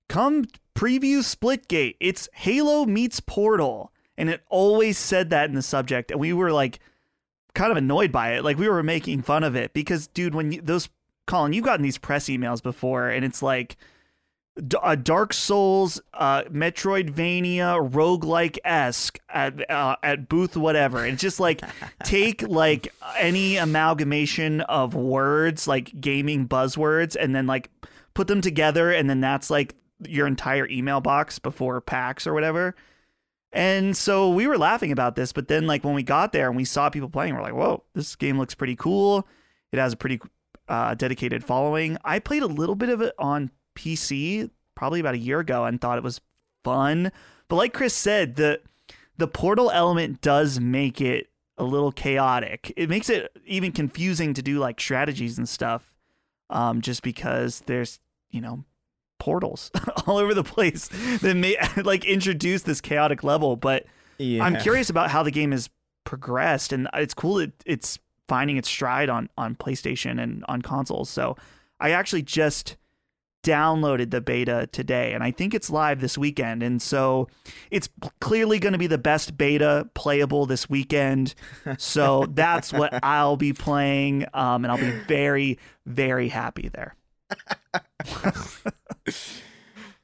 "Come 0.09 0.47
preview 0.75 1.19
Splitgate. 1.19 1.97
It's 2.01 2.29
Halo 2.33 2.85
meets 2.85 3.21
Portal," 3.21 3.93
and 4.17 4.29
it 4.29 4.43
always 4.49 4.99
said 4.99 5.31
that 5.31 5.49
in 5.49 5.55
the 5.55 5.63
subject, 5.63 6.11
and 6.11 6.21
we 6.21 6.33
were 6.33 6.53
like, 6.53 6.81
kind 7.55 7.71
of 7.71 7.77
annoyed 7.77 8.13
by 8.13 8.33
it. 8.33 8.45
Like 8.45 8.59
we 8.59 8.69
were 8.69 8.83
making 8.83 9.23
fun 9.23 9.45
of 9.45 9.57
it 9.57 9.73
because, 9.73 10.07
dude, 10.09 10.35
when 10.35 10.53
you, 10.53 10.61
those 10.61 10.89
Colin, 11.27 11.53
you've 11.53 11.65
gotten 11.65 11.83
these 11.83 11.99
press 11.99 12.27
emails 12.27 12.63
before, 12.63 13.09
and 13.09 13.25
it's 13.25 13.43
like 13.43 13.77
D- 14.57 14.77
uh, 14.83 14.97
Dark 14.97 15.33
Souls, 15.33 16.01
uh, 16.13 16.43
Metroidvania, 16.45 17.91
roguelike 17.91 18.59
esque 18.65 19.19
at 19.31 19.71
uh, 19.71 19.97
at 20.03 20.29
booth 20.29 20.57
whatever. 20.57 21.07
It's 21.07 21.23
just 21.23 21.41
like 21.41 21.63
take 22.05 22.43
like 22.43 22.93
any 23.17 23.57
amalgamation 23.57 24.61
of 24.63 24.95
words, 24.95 25.67
like 25.67 25.99
gaming 26.01 26.47
buzzwords, 26.47 27.17
and 27.19 27.35
then 27.35 27.47
like 27.47 27.71
put 28.13 28.27
them 28.27 28.43
together, 28.43 28.93
and 28.93 29.09
then 29.09 29.21
that's 29.21 29.49
like 29.49 29.75
your 30.07 30.27
entire 30.27 30.69
email 30.69 31.01
box 31.01 31.39
before 31.39 31.81
PAX 31.81 32.27
or 32.27 32.35
whatever. 32.35 32.75
And 33.53 33.97
so 33.97 34.31
we 34.31 34.47
were 34.47 34.59
laughing 34.59 34.93
about 34.93 35.15
this, 35.15 35.33
but 35.33 35.49
then 35.49 35.67
like 35.67 35.85
when 35.85 35.95
we 35.95 36.03
got 36.03 36.33
there 36.33 36.49
and 36.49 36.57
we 36.57 36.65
saw 36.65 36.91
people 36.91 37.09
playing, 37.09 37.35
we're 37.35 37.43
like, 37.43 37.55
"Whoa, 37.55 37.85
this 37.95 38.17
game 38.17 38.39
looks 38.39 38.55
pretty 38.55 38.77
cool. 38.77 39.27
It 39.73 39.79
has 39.79 39.95
a 39.95 39.97
pretty 39.97 40.21
uh, 40.69 40.95
dedicated 40.95 41.43
following." 41.43 41.97
I 42.05 42.19
played 42.19 42.43
a 42.43 42.47
little 42.47 42.75
bit 42.75 42.91
of 42.91 43.01
it 43.01 43.15
on 43.19 43.51
PC 43.75 44.51
probably 44.75 45.01
about 45.01 45.15
a 45.15 45.19
year 45.19 45.41
ago 45.41 45.65
and 45.65 45.81
thought 45.81 45.99
it 45.99 46.05
was 46.05 46.21
fun. 46.65 47.13
But 47.49 47.57
like 47.57 47.73
Chris 47.73 47.95
said, 47.95 48.37
the 48.37 48.61
the 49.19 49.29
portal 49.29 49.71
element 49.71 50.21
does 50.21 50.59
make 50.59 51.01
it 51.01 51.29
a 51.59 51.65
little 51.65 51.93
chaotic. 51.93 52.73
It 52.77 52.89
makes 52.89 53.11
it 53.11 53.31
even 53.45 53.73
confusing 53.73 54.35
to 54.35 54.43
do 54.43 54.59
like 54.59 54.81
strategies 54.81 55.39
and 55.39 55.49
stuff. 55.49 55.93
Um, 56.51 56.81
just 56.83 57.03
because 57.03 57.61
there's, 57.61 57.99
you 58.31 58.41
know, 58.43 58.65
portals 59.19 59.71
all 60.07 60.19
over 60.19 60.35
the 60.35 60.45
place 60.45 60.89
that 61.21 61.35
may 61.35 61.57
like 61.83 62.05
introduce 62.05 62.63
this 62.63 62.81
chaotic 62.81 63.23
level. 63.23 63.57
But 63.57 63.87
Yeah. 64.19 64.45
I'm 64.45 64.57
curious 64.57 64.91
about 64.91 65.11
how 65.11 65.23
the 65.23 65.31
game 65.31 65.53
has 65.53 65.71
progressed, 66.05 66.73
and 66.73 66.89
it's 66.95 67.15
cool 67.15 67.37
that 67.37 67.53
it's 67.65 67.99
finding 68.29 68.57
its 68.57 68.69
stride 68.69 69.09
on 69.09 69.29
on 69.39 69.55
PlayStation 69.55 70.21
and 70.23 70.45
on 70.49 70.63
consoles. 70.63 71.09
So 71.09 71.37
I 71.81 71.91
actually 71.91 72.23
just 72.23 72.77
downloaded 73.43 74.11
the 74.11 74.21
beta 74.21 74.69
today, 74.73 75.13
and 75.13 75.23
I 75.23 75.31
think 75.31 75.55
it's 75.55 75.71
live 75.71 76.01
this 76.01 76.17
weekend. 76.17 76.63
And 76.63 76.81
so 76.81 77.29
it's 77.71 77.89
clearly 78.21 78.59
going 78.59 78.73
to 78.73 78.79
be 78.79 78.87
the 78.87 78.99
best 78.99 79.37
beta 79.37 79.89
playable 79.95 80.47
this 80.47 80.69
weekend. 80.71 81.35
So 81.79 82.27
that's 82.35 82.73
what 82.73 82.99
I'll 83.03 83.37
be 83.37 83.53
playing, 83.53 84.27
um, 84.35 84.65
and 84.65 84.73
I'll 84.73 84.79
be 84.79 84.91
very 85.07 85.59
very 85.87 86.29
happy 86.29 86.69
there. 86.69 86.95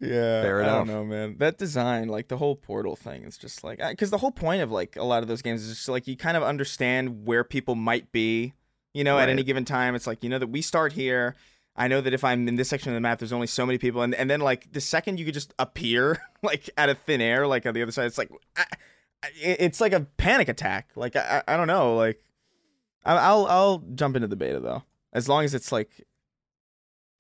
Yeah, 0.01 0.43
Fair 0.43 0.60
I 0.60 0.62
enough. 0.62 0.86
don't 0.86 0.86
know, 0.86 1.05
man. 1.05 1.36
That 1.39 1.59
design, 1.59 2.09
like 2.09 2.28
the 2.28 2.36
whole 2.36 2.55
portal 2.55 2.94
thing, 2.94 3.24
is 3.24 3.36
just 3.36 3.65
like 3.65 3.81
because 3.90 4.10
the 4.10 4.19
whole 4.19 4.31
point 4.31 4.62
of 4.62 4.70
like 4.70 4.94
a 4.97 5.02
lot 5.02 5.23
of 5.23 5.28
those 5.28 5.43
games 5.43 5.62
is 5.65 5.74
just 5.74 5.89
like 5.89 6.06
you 6.06 6.16
kind 6.16 6.36
of 6.36 6.44
understand 6.44 7.27
where 7.27 7.43
people 7.43 7.74
might 7.74 8.12
be, 8.12 8.52
you 8.94 9.02
know, 9.02 9.19
at 9.19 9.28
any 9.28 9.43
given 9.43 9.65
time. 9.65 9.97
It's 9.97 10.06
like 10.06 10.23
you 10.23 10.31
know 10.31 10.39
that 10.39 10.47
we 10.51 10.62
start 10.62 10.93
here. 10.93 11.35
I 11.78 11.88
know 11.88 12.00
that 12.00 12.12
if 12.12 12.24
I'm 12.24 12.48
in 12.48 12.56
this 12.56 12.68
section 12.68 12.90
of 12.90 12.94
the 12.94 13.00
map, 13.00 13.20
there's 13.20 13.32
only 13.32 13.46
so 13.46 13.64
many 13.64 13.78
people, 13.78 14.02
and 14.02 14.14
and 14.14 14.28
then 14.28 14.40
like 14.40 14.72
the 14.72 14.80
second 14.80 15.18
you 15.18 15.24
could 15.24 15.34
just 15.34 15.55
appear 15.59 16.20
like 16.42 16.68
out 16.76 16.88
of 16.88 16.98
thin 16.98 17.20
air, 17.20 17.46
like 17.46 17.64
on 17.66 17.74
the 17.74 17.82
other 17.82 17.92
side, 17.92 18.06
it's 18.06 18.18
like 18.18 18.30
I, 18.56 18.64
it's 19.40 19.80
like 19.80 19.92
a 19.92 20.00
panic 20.00 20.48
attack. 20.48 20.90
Like 20.96 21.16
I, 21.16 21.42
I 21.46 21.56
don't 21.56 21.68
know, 21.68 21.94
like 21.94 22.22
I'll 23.05 23.46
I'll 23.46 23.78
jump 23.94 24.16
into 24.16 24.28
the 24.28 24.36
beta 24.36 24.60
though, 24.60 24.82
as 25.12 25.28
long 25.28 25.44
as 25.44 25.55
it's 25.55 25.72
like 25.72 26.05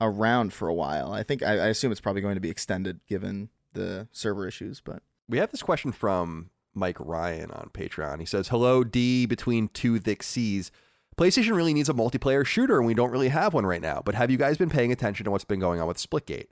around 0.00 0.52
for 0.52 0.68
a 0.68 0.74
while. 0.74 1.12
I 1.12 1.22
think 1.22 1.42
I, 1.42 1.52
I 1.52 1.66
assume 1.68 1.92
it's 1.92 2.00
probably 2.00 2.22
going 2.22 2.34
to 2.34 2.40
be 2.40 2.50
extended 2.50 3.00
given 3.06 3.50
the 3.72 4.08
server 4.12 4.46
issues, 4.46 4.80
but 4.80 5.02
We 5.28 5.38
have 5.38 5.50
this 5.50 5.62
question 5.62 5.92
from 5.92 6.50
Mike 6.74 6.98
Ryan 7.00 7.50
on 7.50 7.70
Patreon. 7.72 8.20
He 8.20 8.26
says, 8.26 8.48
Hello, 8.48 8.84
D 8.84 9.26
between 9.26 9.68
two 9.68 9.98
thick 9.98 10.22
C's. 10.22 10.70
PlayStation 11.18 11.56
really 11.56 11.74
needs 11.74 11.88
a 11.88 11.94
multiplayer 11.94 12.46
shooter, 12.46 12.78
and 12.78 12.86
we 12.86 12.94
don't 12.94 13.10
really 13.10 13.30
have 13.30 13.52
one 13.52 13.66
right 13.66 13.82
now. 13.82 14.00
But 14.04 14.14
have 14.14 14.30
you 14.30 14.38
guys 14.38 14.56
been 14.56 14.70
paying 14.70 14.92
attention 14.92 15.24
to 15.24 15.32
what's 15.32 15.44
been 15.44 15.58
going 15.58 15.80
on 15.80 15.88
with 15.88 15.96
Splitgate? 15.96 16.46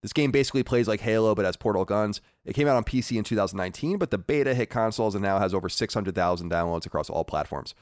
This 0.00 0.12
game 0.12 0.30
basically 0.30 0.62
plays 0.62 0.86
like 0.86 1.00
Halo, 1.00 1.34
but 1.34 1.44
has 1.44 1.56
portal 1.56 1.84
guns. 1.84 2.20
It 2.44 2.54
came 2.54 2.68
out 2.68 2.76
on 2.76 2.84
PC 2.84 3.16
in 3.16 3.24
2019, 3.24 3.98
but 3.98 4.12
the 4.12 4.18
beta 4.18 4.54
hit 4.54 4.70
consoles 4.70 5.16
and 5.16 5.24
now 5.24 5.40
has 5.40 5.52
over 5.52 5.68
600,000 5.68 6.48
downloads 6.48 6.86
across 6.86 7.10
all 7.10 7.24
platforms. 7.24 7.74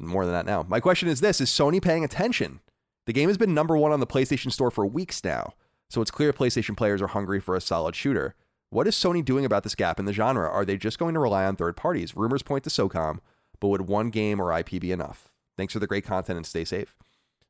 More 0.00 0.24
than 0.24 0.34
that 0.34 0.44
now. 0.44 0.66
My 0.68 0.80
question 0.80 1.08
is 1.08 1.20
this 1.20 1.40
Is 1.40 1.50
Sony 1.50 1.80
paying 1.80 2.02
attention? 2.04 2.58
The 3.06 3.12
game 3.12 3.28
has 3.28 3.38
been 3.38 3.54
number 3.54 3.76
one 3.76 3.92
on 3.92 4.00
the 4.00 4.08
PlayStation 4.08 4.50
Store 4.50 4.72
for 4.72 4.84
weeks 4.84 5.22
now, 5.22 5.54
so 5.88 6.02
it's 6.02 6.10
clear 6.10 6.32
PlayStation 6.32 6.76
players 6.76 7.00
are 7.00 7.06
hungry 7.06 7.38
for 7.38 7.54
a 7.54 7.60
solid 7.60 7.94
shooter. 7.94 8.34
What 8.70 8.88
is 8.88 8.96
Sony 8.96 9.24
doing 9.24 9.44
about 9.44 9.62
this 9.62 9.76
gap 9.76 10.00
in 10.00 10.04
the 10.04 10.12
genre? 10.12 10.48
Are 10.48 10.64
they 10.64 10.76
just 10.76 10.98
going 10.98 11.14
to 11.14 11.20
rely 11.20 11.44
on 11.44 11.54
third 11.54 11.76
parties? 11.76 12.16
Rumors 12.16 12.42
point 12.42 12.64
to 12.64 12.70
SOCOM, 12.70 13.20
but 13.60 13.68
would 13.68 13.82
one 13.82 14.10
game 14.10 14.40
or 14.40 14.56
IP 14.56 14.80
be 14.80 14.90
enough? 14.90 15.32
Thanks 15.56 15.72
for 15.72 15.78
the 15.78 15.86
great 15.86 16.04
content 16.04 16.36
and 16.36 16.46
stay 16.46 16.64
safe. 16.64 16.94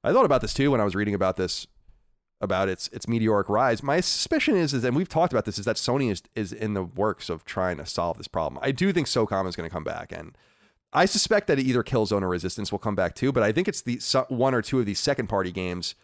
I 0.04 0.12
thought 0.12 0.24
about 0.24 0.40
this 0.40 0.54
too 0.54 0.70
when 0.70 0.80
I 0.80 0.84
was 0.84 0.94
reading 0.94 1.14
about 1.14 1.36
this, 1.36 1.66
about 2.40 2.68
its 2.68 2.88
its 2.88 3.08
meteoric 3.08 3.48
rise. 3.48 3.82
My 3.82 4.00
suspicion 4.00 4.56
is, 4.56 4.72
is 4.72 4.84
and 4.84 4.94
we've 4.94 5.08
talked 5.08 5.32
about 5.32 5.44
this, 5.44 5.58
is 5.58 5.64
that 5.64 5.76
Sony 5.76 6.10
is 6.10 6.22
is 6.34 6.52
in 6.52 6.74
the 6.74 6.84
works 6.84 7.28
of 7.28 7.44
trying 7.44 7.78
to 7.78 7.86
solve 7.86 8.18
this 8.18 8.28
problem. 8.28 8.60
I 8.62 8.70
do 8.70 8.92
think 8.92 9.06
SOCOM 9.06 9.48
is 9.48 9.56
going 9.56 9.68
to 9.68 9.72
come 9.72 9.84
back, 9.84 10.12
and 10.12 10.36
I 10.92 11.06
suspect 11.06 11.46
that 11.48 11.58
either 11.58 11.82
Killzone 11.82 12.22
or 12.22 12.28
Resistance 12.28 12.70
will 12.70 12.78
come 12.78 12.94
back 12.94 13.14
too. 13.14 13.32
But 13.32 13.42
I 13.42 13.52
think 13.52 13.68
it's 13.68 13.82
the 13.82 14.00
one 14.28 14.54
or 14.54 14.62
two 14.62 14.78
of 14.80 14.86
these 14.86 15.00
second 15.00 15.28
party 15.28 15.50
games 15.50 15.94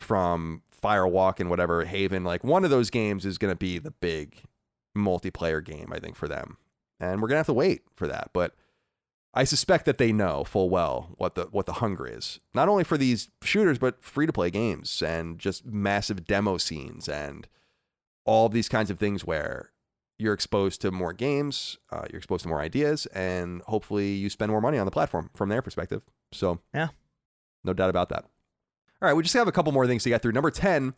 from 0.00 0.62
Firewalk 0.82 1.38
and 1.38 1.48
whatever 1.48 1.84
Haven. 1.84 2.24
Like 2.24 2.42
one 2.42 2.64
of 2.64 2.70
those 2.70 2.90
games 2.90 3.24
is 3.24 3.38
going 3.38 3.52
to 3.52 3.58
be 3.58 3.78
the 3.78 3.92
big 3.92 4.42
multiplayer 4.96 5.64
game, 5.64 5.92
I 5.92 5.98
think, 5.98 6.16
for 6.16 6.28
them. 6.28 6.56
And 7.00 7.20
we're 7.20 7.28
gonna 7.28 7.38
have 7.38 7.46
to 7.46 7.52
wait 7.52 7.82
for 7.96 8.06
that. 8.06 8.30
But 8.32 8.54
I 9.36 9.42
suspect 9.44 9.84
that 9.86 9.98
they 9.98 10.12
know 10.12 10.44
full 10.44 10.70
well 10.70 11.10
what 11.16 11.34
the 11.34 11.46
what 11.50 11.66
the 11.66 11.74
hunger 11.74 12.06
is, 12.06 12.38
not 12.54 12.68
only 12.68 12.84
for 12.84 12.96
these 12.96 13.30
shooters, 13.42 13.78
but 13.78 14.02
free 14.02 14.26
to 14.26 14.32
play 14.32 14.50
games 14.50 15.02
and 15.02 15.38
just 15.38 15.66
massive 15.66 16.24
demo 16.24 16.56
scenes 16.56 17.08
and 17.08 17.48
all 18.24 18.48
these 18.48 18.68
kinds 18.68 18.90
of 18.90 18.98
things 18.98 19.24
where 19.24 19.70
you're 20.18 20.32
exposed 20.34 20.80
to 20.82 20.92
more 20.92 21.12
games, 21.12 21.76
uh, 21.90 22.04
you're 22.10 22.18
exposed 22.18 22.44
to 22.44 22.48
more 22.48 22.60
ideas, 22.60 23.06
and 23.06 23.60
hopefully 23.62 24.12
you 24.12 24.30
spend 24.30 24.50
more 24.52 24.60
money 24.60 24.78
on 24.78 24.84
the 24.86 24.92
platform 24.92 25.28
from 25.34 25.48
their 25.48 25.60
perspective. 25.60 26.04
So 26.32 26.60
Yeah. 26.72 26.88
no 27.64 27.72
doubt 27.72 27.90
about 27.90 28.10
that. 28.10 28.22
All 29.02 29.08
right, 29.08 29.14
we 29.14 29.24
just 29.24 29.34
have 29.34 29.48
a 29.48 29.52
couple 29.52 29.72
more 29.72 29.86
things 29.88 30.04
to 30.04 30.08
get 30.08 30.22
through. 30.22 30.32
Number 30.32 30.52
10, 30.52 30.94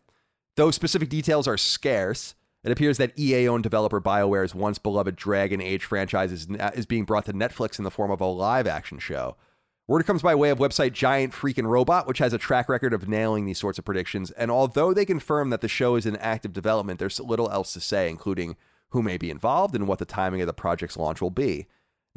though 0.55 0.69
specific 0.71 1.09
details 1.09 1.47
are 1.47 1.57
scarce, 1.57 2.35
it 2.67 2.71
appears 2.71 2.97
that 2.97 3.17
EA 3.17 3.47
owned 3.47 3.63
developer 3.63 4.01
BioWare's 4.01 4.53
once 4.53 4.77
beloved 4.77 5.15
Dragon 5.15 5.61
Age 5.61 5.85
franchise 5.85 6.33
is, 6.33 6.49
uh, 6.59 6.71
is 6.75 6.85
being 6.85 7.05
brought 7.05 7.23
to 7.23 7.31
Netflix 7.31 7.77
in 7.77 7.85
the 7.85 7.91
form 7.91 8.11
of 8.11 8.19
a 8.19 8.25
live 8.25 8.67
action 8.67 8.99
show. 8.99 9.37
Word 9.87 10.05
comes 10.05 10.21
by 10.21 10.35
way 10.35 10.49
of 10.49 10.57
website 10.57 10.91
Giant 10.91 11.31
Freakin' 11.31 11.65
Robot, 11.65 12.07
which 12.07 12.17
has 12.17 12.33
a 12.33 12.37
track 12.37 12.67
record 12.67 12.91
of 12.91 13.07
nailing 13.07 13.45
these 13.45 13.57
sorts 13.57 13.79
of 13.79 13.85
predictions. 13.85 14.31
And 14.31 14.51
although 14.51 14.93
they 14.93 15.05
confirm 15.05 15.49
that 15.49 15.61
the 15.61 15.69
show 15.69 15.95
is 15.95 16.05
in 16.05 16.17
active 16.17 16.51
development, 16.51 16.99
there's 16.99 17.21
little 17.21 17.49
else 17.49 17.71
to 17.71 17.79
say, 17.79 18.09
including 18.09 18.57
who 18.89 19.01
may 19.01 19.17
be 19.17 19.31
involved 19.31 19.73
and 19.73 19.87
what 19.87 19.99
the 19.99 20.05
timing 20.05 20.41
of 20.41 20.47
the 20.47 20.53
project's 20.53 20.97
launch 20.97 21.21
will 21.21 21.29
be. 21.29 21.67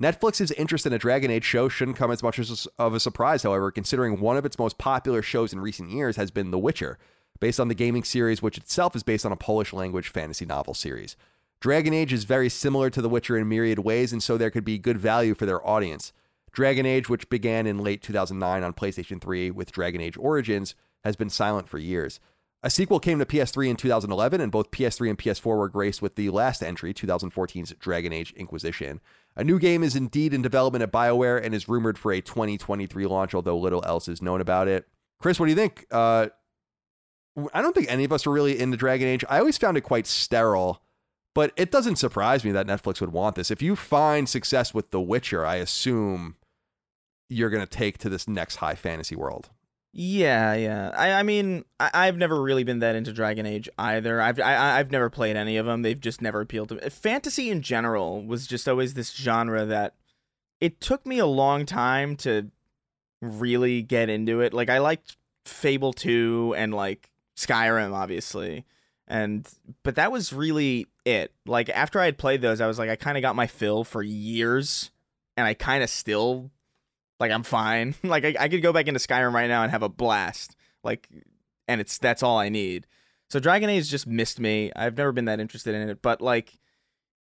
Netflix's 0.03 0.51
interest 0.51 0.85
in 0.85 0.93
a 0.93 0.99
Dragon 0.99 1.31
Age 1.31 1.45
show 1.45 1.69
shouldn't 1.69 1.97
come 1.97 2.11
as 2.11 2.25
much 2.25 2.41
as 2.41 2.67
of 2.77 2.93
a 2.93 2.99
surprise, 2.99 3.45
however, 3.45 3.71
considering 3.71 4.19
one 4.19 4.37
of 4.37 4.45
its 4.45 4.59
most 4.59 4.79
popular 4.79 5.23
shows 5.23 5.53
in 5.53 5.61
recent 5.61 5.91
years 5.91 6.17
has 6.17 6.33
been 6.33 6.51
The 6.51 6.59
Witcher, 6.59 6.99
based 7.41 7.59
on 7.59 7.69
the 7.69 7.75
gaming 7.75 8.05
series, 8.05 8.43
which 8.43 8.59
itself 8.59 8.95
is 8.95 9.03
based 9.03 9.27
on 9.27 9.33
a 9.33 9.37
Polish 9.37 9.73
language 9.73 10.09
fantasy 10.09 10.47
novel 10.47 10.75
series. 10.75 11.17
Dragon 11.61 11.93
Age 11.93 12.13
is 12.13 12.25
very 12.25 12.49
similar 12.49 12.89
to 12.91 13.03
The 13.03 13.09
Witcher 13.09 13.37
in 13.37 13.49
myriad 13.49 13.81
ways, 13.81 14.13
and 14.13 14.23
so 14.23 14.39
there 14.39 14.51
could 14.51 14.65
be 14.65 14.79
good 14.79 14.99
value 14.99 15.35
for 15.35 15.45
their 15.45 15.67
audience. 15.67 16.13
Dragon 16.53 16.87
Age, 16.87 17.09
which 17.09 17.29
began 17.29 17.67
in 17.67 17.79
late 17.79 18.03
2009 18.03 18.63
on 18.63 18.73
PlayStation 18.73 19.21
3 19.21 19.51
with 19.51 19.73
Dragon 19.73 20.01
Age 20.01 20.17
Origins, 20.19 20.75
has 21.05 21.17
been 21.17 21.31
silent 21.31 21.69
for 21.69 21.79
years. 21.79 22.19
A 22.63 22.69
sequel 22.69 23.01
came 23.01 23.19
to 23.19 23.25
PS3 23.25 23.71
in 23.71 23.77
2011, 23.77 24.41
and 24.41 24.53
both 24.53 24.71
PS3 24.71 25.11
and 25.11 25.19
PS4 25.19 25.57
were 25.57 25.69
graced 25.69 26.03
with 26.03 26.17
the 26.17 26.29
last 26.29 26.63
entry, 26.63 26.93
2014's 26.93 27.73
Dragon 27.79 28.13
Age 28.13 28.33
Inquisition. 28.37 29.01
A 29.35 29.45
new 29.45 29.59
game 29.59 29.83
is 29.83 29.97
indeed 29.97 30.35
in 30.35 30.43
development 30.43 30.83
at 30.83 30.93
BioWare 30.93 31.43
and 31.43 31.55
is 31.55 31.69
rumored 31.69 31.97
for 31.97 32.13
a 32.13 32.21
2023 32.21 33.07
launch, 33.07 33.35
although 33.35 33.57
little 33.57 33.85
else 33.87 34.09
is 34.09 34.21
known 34.21 34.43
about 34.43 34.69
it. 34.69 34.87
Chris, 35.19 35.41
what 35.41 35.47
do 35.47 35.51
you 35.51 35.57
think? 35.57 35.87
Uh, 35.91 36.29
I 37.53 37.63
don't 37.63 37.75
think 37.75 37.91
any 37.91 38.05
of 38.05 38.13
us 38.13 38.27
are 38.27 38.31
really 38.31 38.59
into 38.59 38.77
Dragon 38.77 39.09
Age. 39.09 39.25
I 39.29 39.39
always 39.39 39.59
found 39.59 39.77
it 39.77 39.83
quite 39.83 40.07
sterile, 40.07 40.83
but 41.35 41.53
it 41.57 41.71
doesn't 41.71 41.97
surprise 41.97 42.45
me 42.45 42.53
that 42.53 42.67
Netflix 42.67 43.01
would 43.01 43.13
want 43.13 43.37
this. 43.37 43.51
If 43.51 43.63
you 43.63 43.77
find 43.77 44.29
success 44.29 44.75
with 44.75 44.91
The 44.91 45.01
Witcher, 45.01 45.45
I 45.45 45.57
assume 45.57 46.37
you're 47.29 47.51
going 47.51 47.65
to 47.65 47.71
take 47.71 47.99
to 47.99 48.09
this 48.09 48.27
next 48.27 48.57
high 48.57 48.75
fantasy 48.75 49.17
world. 49.17 49.51
Yeah, 49.93 50.55
yeah. 50.55 50.93
I, 50.95 51.13
I 51.13 51.23
mean, 51.23 51.65
I, 51.81 51.91
I've 51.93 52.17
never 52.17 52.41
really 52.41 52.63
been 52.63 52.79
that 52.79 52.95
into 52.95 53.13
Dragon 53.13 53.45
Age 53.45 53.69
either. 53.77 54.21
I've 54.21 54.39
I, 54.39 54.79
I've 54.79 54.93
never 54.93 55.11
played 55.11 55.37
any 55.37 55.57
of 55.57 55.67
them. 55.67 55.83
They've 55.83 56.01
just 56.01 56.23
never 56.23 56.41
appealed 56.41 56.69
to 56.69 56.77
me. 56.77 56.89
Fantasy 56.89 57.51
in 57.51 57.63
general 57.63 58.23
was 58.23 58.47
just 58.47 58.69
always 58.69 58.95
this 58.95 59.11
genre 59.13 59.65
that 59.65 59.95
it 60.61 60.81
took 60.81 61.05
me 61.07 61.19
a 61.19 61.27
long 61.27 61.67
time 61.67 62.17
to 62.17 62.51
really 63.21 63.83
get 63.83 64.09
into 64.09 64.41
it. 64.41 64.55
Like 64.55 64.71
I 64.71 64.79
liked 64.79 65.17
Fable 65.45 65.93
2 65.93 66.55
and 66.57 66.73
like 66.73 67.10
Skyrim 67.47 67.93
obviously. 67.93 68.65
And 69.07 69.49
but 69.83 69.97
that 69.97 70.13
was 70.13 70.33
really 70.33 70.87
it. 71.05 71.33
Like 71.47 71.69
after 71.71 72.01
I 72.01 72.05
had 72.05 72.19
played 72.19 72.43
those, 72.43 72.61
I 72.61 72.67
was 72.67 72.79
like 72.79 72.91
I 72.91 72.97
kind 72.97 73.17
of 73.17 73.23
got 73.23 73.37
my 73.37 73.47
fill 73.47 73.85
for 73.85 74.03
years 74.03 74.91
and 75.37 75.47
I 75.47 75.55
kind 75.55 75.83
of 75.83 75.91
still 75.91 76.51
like 77.19 77.33
I'm 77.33 77.43
fine. 77.43 77.95
like 78.03 78.25
I, 78.25 78.35
I 78.39 78.49
could 78.49 78.63
go 78.63 78.73
back 78.73 78.87
into 78.87 79.01
Skyrim 79.01 79.33
right 79.33 79.49
now 79.49 79.63
and 79.63 79.71
have 79.71 79.83
a 79.83 79.89
blast. 79.89 80.57
Like 80.85 81.09
and 81.67 81.81
it's 81.81 81.99
that's 81.99 82.23
all 82.23 82.39
I 82.39 82.49
need. 82.49 82.87
So 83.29 83.39
Dragon 83.39 83.71
Age 83.71 83.89
just 83.89 84.07
missed 84.07 84.41
me. 84.41 84.73
I've 84.75 84.97
never 84.97 85.13
been 85.13 85.27
that 85.27 85.41
interested 85.41 85.75
in 85.75 85.89
it, 85.89 86.03
but 86.03 86.21
like 86.21 86.59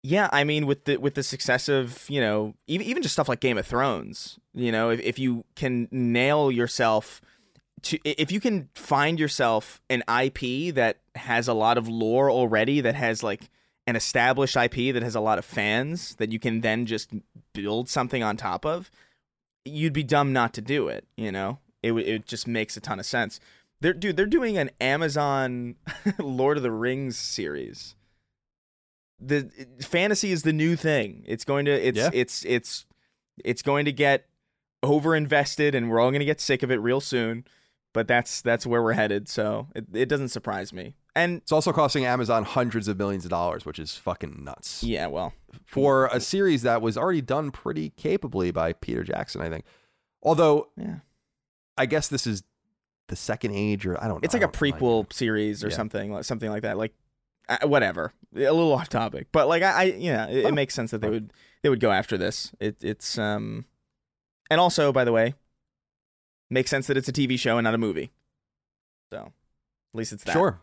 yeah, 0.08 0.30
I 0.32 0.44
mean 0.44 0.68
with 0.68 0.86
the 0.86 0.98
with 0.98 1.16
the 1.16 1.24
success 1.24 1.68
of, 1.68 2.08
you 2.10 2.22
know, 2.22 2.54
even 2.68 2.86
even 2.86 3.02
just 3.02 3.14
stuff 3.14 3.28
like 3.28 3.40
Game 3.40 3.58
of 3.58 3.66
Thrones, 3.66 4.40
you 4.54 4.72
know, 4.72 4.92
if 4.92 5.00
if 5.02 5.18
you 5.18 5.46
can 5.56 5.88
nail 5.92 6.52
yourself 6.52 7.22
to 7.86 8.00
if 8.04 8.32
you 8.32 8.40
can 8.40 8.70
find 8.76 9.20
yourself 9.20 9.82
an 9.90 10.04
IP 10.08 10.74
that 10.76 11.00
has 11.16 11.48
a 11.48 11.54
lot 11.54 11.78
of 11.78 11.88
lore 11.88 12.30
already 12.30 12.82
that 12.82 12.96
has 12.96 13.24
like 13.24 13.50
an 13.88 13.96
established 13.96 14.56
IP 14.56 14.94
that 14.94 15.04
has 15.04 15.16
a 15.16 15.20
lot 15.20 15.38
of 15.38 15.46
fans 15.46 16.16
that 16.16 16.32
you 16.32 16.40
can 16.40 16.62
then 16.62 16.86
just 16.86 17.12
build 17.54 17.88
something 17.88 18.24
on 18.24 18.36
top 18.36 18.66
of, 18.66 18.90
you'd 19.64 19.94
be 19.94 20.04
dumb 20.04 20.34
not 20.34 20.54
to 20.56 20.62
do 20.62 20.88
it. 20.88 21.06
You 21.16 21.32
know, 21.32 21.60
it 21.84 21.94
it 21.94 22.26
just 22.26 22.48
makes 22.48 22.76
a 22.76 22.82
ton 22.82 23.00
of 23.00 23.06
sense. 23.06 23.40
They're 23.82 23.94
dude, 23.94 24.18
they're 24.18 24.26
doing 24.26 24.58
an 24.58 24.72
Amazon 24.82 25.76
Lord 26.20 26.58
of 26.58 26.64
the 26.64 26.72
Rings 26.72 27.18
series. 27.18 27.96
The 29.20 29.50
fantasy 29.82 30.32
is 30.32 30.44
the 30.44 30.54
new 30.54 30.76
thing. 30.76 31.24
It's 31.28 31.46
going 31.46 31.66
to 31.66 31.72
it's 31.72 31.98
Yeah. 31.98 32.10
it's 32.14 32.44
it's 32.46 32.86
it's 33.44 33.62
going 33.62 33.86
to 33.86 33.92
get 33.92 34.26
over 34.82 35.16
invested, 35.16 35.76
and 35.76 35.90
we're 35.90 36.00
all 36.00 36.10
going 36.12 36.20
to 36.20 36.26
get 36.26 36.42
sick 36.42 36.64
of 36.64 36.72
it 36.72 36.78
real 36.78 37.02
soon. 37.02 37.46
But 37.96 38.08
that's 38.08 38.42
that's 38.44 38.68
where 38.68 38.84
we're 38.84 38.94
headed. 38.94 39.28
So 39.28 39.68
it, 39.74 39.86
it 39.94 40.08
doesn't 40.10 40.30
surprise 40.30 40.72
me. 40.72 40.94
And 41.16 41.38
It's 41.38 41.52
also 41.54 41.72
costing 41.72 42.06
Amazon 42.06 42.44
hundreds 42.44 42.88
of 42.90 42.98
millions 42.98 43.24
of 43.24 43.30
dollars, 43.32 43.66
which 43.66 43.80
is 43.80 43.96
fucking 43.96 44.44
nuts. 44.44 44.84
yeah, 44.84 45.08
well, 45.08 45.34
For 45.66 46.08
a 46.08 46.20
series 46.20 46.62
that 46.64 46.82
was 46.82 46.98
already 46.98 47.22
done 47.22 47.52
pretty 47.52 47.92
capably 47.92 48.52
by 48.52 48.74
Peter 48.74 49.02
Jackson, 49.04 49.40
I 49.42 49.50
think. 49.50 49.64
Although 50.22 50.68
yeah, 50.76 50.98
I 51.78 51.86
guess 51.86 52.10
this 52.10 52.28
is 52.28 52.44
the 53.08 53.16
second 53.16 53.52
age, 53.54 53.86
or 53.86 53.98
I 54.04 54.08
don't 54.10 54.16
know. 54.22 54.26
it's 54.26 54.34
like 54.34 54.44
a 54.44 54.48
prequel 54.50 55.12
series 55.14 55.64
or 55.64 55.70
Yeah. 55.70 55.76
something, 55.76 56.22
something 56.24 56.50
like 56.50 56.64
that. 56.64 56.78
Like 56.78 56.94
uh, 57.48 57.60
whatever, 57.68 58.12
a 58.36 58.40
little 58.40 58.74
off 58.74 58.90
topic, 58.90 59.28
but 59.32 59.48
like 59.48 59.64
I, 59.64 59.70
I 59.72 59.84
yeah, 59.98 60.28
it, 60.28 60.44
Oh. 60.44 60.48
it 60.50 60.54
makes 60.54 60.74
sense 60.74 60.92
that 60.92 61.00
they 61.02 61.10
would 61.10 61.32
they 61.64 61.70
would 61.70 61.80
go 61.80 61.92
after 61.92 62.18
this. 62.18 62.52
It 62.60 62.76
it's 62.84 63.18
um, 63.18 63.66
and 64.50 64.60
also 64.60 64.92
by 64.92 65.06
the 65.06 65.12
way, 65.14 65.36
makes 66.50 66.70
sense 66.70 66.88
that 66.88 66.98
it's 66.98 67.08
a 67.08 67.14
TV 67.14 67.40
show 67.40 67.58
and 67.58 67.66
not 67.66 67.74
a 67.74 67.78
movie. 67.78 68.12
So 69.12 69.20
at 69.20 69.98
least 69.98 70.14
it's 70.14 70.24
that. 70.24 70.34
Sure. 70.34 70.60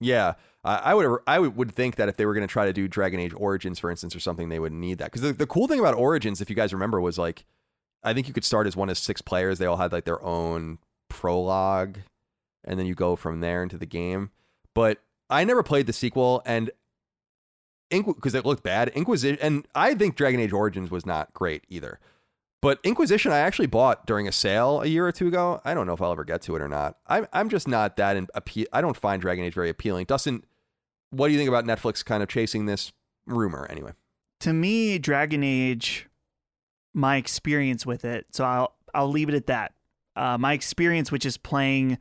Yeah, 0.00 0.34
I 0.64 0.94
would 0.94 1.20
I 1.26 1.38
would 1.38 1.72
think 1.72 1.96
that 1.96 2.08
if 2.08 2.16
they 2.16 2.26
were 2.26 2.34
going 2.34 2.46
to 2.46 2.52
try 2.52 2.66
to 2.66 2.72
do 2.72 2.88
Dragon 2.88 3.20
Age 3.20 3.32
Origins, 3.36 3.78
for 3.78 3.90
instance, 3.90 4.16
or 4.16 4.20
something, 4.20 4.48
they 4.48 4.58
would 4.58 4.72
need 4.72 4.98
that. 4.98 5.06
Because 5.06 5.22
the, 5.22 5.32
the 5.32 5.46
cool 5.46 5.68
thing 5.68 5.78
about 5.78 5.94
Origins, 5.94 6.40
if 6.40 6.50
you 6.50 6.56
guys 6.56 6.72
remember, 6.72 7.00
was 7.00 7.18
like, 7.18 7.44
I 8.02 8.12
think 8.12 8.26
you 8.26 8.34
could 8.34 8.44
start 8.44 8.66
as 8.66 8.76
one 8.76 8.90
of 8.90 8.98
six 8.98 9.22
players. 9.22 9.58
They 9.58 9.66
all 9.66 9.76
had 9.76 9.92
like 9.92 10.04
their 10.04 10.22
own 10.22 10.78
prologue, 11.08 11.98
and 12.64 12.78
then 12.78 12.86
you 12.86 12.94
go 12.94 13.14
from 13.14 13.40
there 13.40 13.62
into 13.62 13.78
the 13.78 13.86
game. 13.86 14.30
But 14.74 14.98
I 15.30 15.44
never 15.44 15.62
played 15.62 15.86
the 15.86 15.92
sequel, 15.92 16.42
and 16.44 16.70
because 17.90 18.34
it 18.34 18.46
looked 18.46 18.62
bad. 18.62 18.88
Inquisition, 18.90 19.38
and 19.40 19.66
I 19.74 19.94
think 19.94 20.16
Dragon 20.16 20.40
Age 20.40 20.52
Origins 20.52 20.90
was 20.90 21.04
not 21.04 21.32
great 21.34 21.64
either. 21.68 22.00
But 22.62 22.78
Inquisition, 22.84 23.32
I 23.32 23.38
actually 23.40 23.66
bought 23.66 24.06
during 24.06 24.26
a 24.26 24.32
sale 24.32 24.80
a 24.80 24.86
year 24.86 25.06
or 25.06 25.12
two 25.12 25.28
ago. 25.28 25.60
I 25.64 25.74
don't 25.74 25.86
know 25.86 25.92
if 25.92 26.00
I'll 26.00 26.12
ever 26.12 26.24
get 26.24 26.40
to 26.42 26.56
it 26.56 26.62
or 26.62 26.68
not. 26.68 26.96
I'm 27.06 27.26
I'm 27.32 27.50
just 27.50 27.68
not 27.68 27.98
that 27.98 28.16
in, 28.16 28.28
appe- 28.28 28.66
I 28.72 28.80
don't 28.80 28.96
find 28.96 29.20
Dragon 29.20 29.44
Age 29.44 29.52
very 29.52 29.68
appealing. 29.68 30.06
Dustin, 30.06 30.44
what 31.10 31.26
do 31.26 31.32
you 31.32 31.38
think 31.38 31.48
about 31.48 31.64
Netflix 31.66 32.02
kind 32.02 32.22
of 32.22 32.30
chasing 32.30 32.64
this 32.64 32.92
rumor 33.26 33.66
anyway? 33.68 33.92
to 34.42 34.52
me, 34.52 34.98
Dragon 34.98 35.44
Age, 35.44 36.08
my 36.92 37.16
experience 37.16 37.86
with 37.86 38.04
it. 38.04 38.26
So 38.32 38.44
I'll 38.44 38.74
I'll 38.92 39.08
leave 39.08 39.28
it 39.28 39.34
at 39.34 39.46
that. 39.46 39.72
Uh, 40.16 40.36
my 40.36 40.52
experience, 40.52 41.10
which 41.12 41.24
is 41.24 41.36
playing 41.36 41.96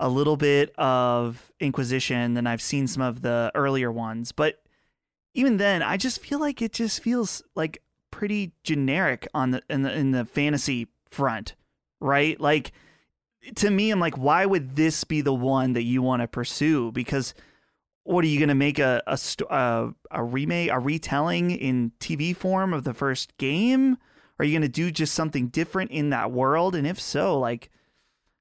a 0.00 0.08
little 0.08 0.36
bit 0.36 0.74
of 0.78 1.52
Inquisition, 1.60 2.34
then 2.34 2.46
I've 2.46 2.62
seen 2.62 2.86
some 2.86 3.02
of 3.02 3.22
the 3.22 3.52
earlier 3.54 3.92
ones, 3.92 4.32
but 4.32 4.62
even 5.34 5.58
then, 5.58 5.82
I 5.82 5.98
just 5.98 6.20
feel 6.20 6.40
like 6.40 6.62
it 6.62 6.72
just 6.72 7.02
feels 7.02 7.42
like 7.54 7.82
pretty 8.16 8.52
generic 8.62 9.28
on 9.34 9.50
the 9.50 9.62
in 9.68 9.82
the 9.82 9.92
in 9.92 10.10
the 10.12 10.24
fantasy 10.24 10.88
front, 11.10 11.54
right? 12.00 12.40
Like 12.40 12.72
to 13.56 13.70
me, 13.70 13.90
I'm 13.90 14.00
like, 14.00 14.16
why 14.16 14.46
would 14.46 14.74
this 14.74 15.04
be 15.04 15.20
the 15.20 15.34
one 15.34 15.74
that 15.74 15.82
you 15.82 16.00
want 16.00 16.22
to 16.22 16.26
pursue? 16.26 16.92
Because 16.92 17.34
what 18.04 18.24
are 18.24 18.28
you 18.28 18.38
going 18.38 18.48
to 18.48 18.54
make 18.54 18.78
a 18.78 19.02
a, 19.06 19.18
a 19.50 19.94
a 20.10 20.24
remake, 20.24 20.70
a 20.70 20.78
retelling 20.78 21.50
in 21.50 21.92
TV 22.00 22.34
form 22.34 22.72
of 22.72 22.84
the 22.84 22.94
first 22.94 23.36
game? 23.36 23.98
Are 24.38 24.46
you 24.46 24.52
going 24.52 24.62
to 24.62 24.68
do 24.68 24.90
just 24.90 25.12
something 25.12 25.48
different 25.48 25.90
in 25.90 26.08
that 26.08 26.32
world? 26.32 26.74
And 26.74 26.86
if 26.86 26.98
so, 26.98 27.38
like, 27.38 27.70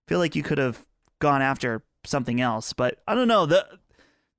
feel 0.07 0.19
like 0.19 0.38
you 0.38 0.43
could 0.43 0.57
have 0.57 0.85
gone 1.19 1.41
after 1.41 1.84
something 2.06 2.39
else. 2.39 2.72
But 2.72 3.02
I 3.10 3.14
don't 3.14 3.27
know. 3.27 3.45
the 3.45 3.68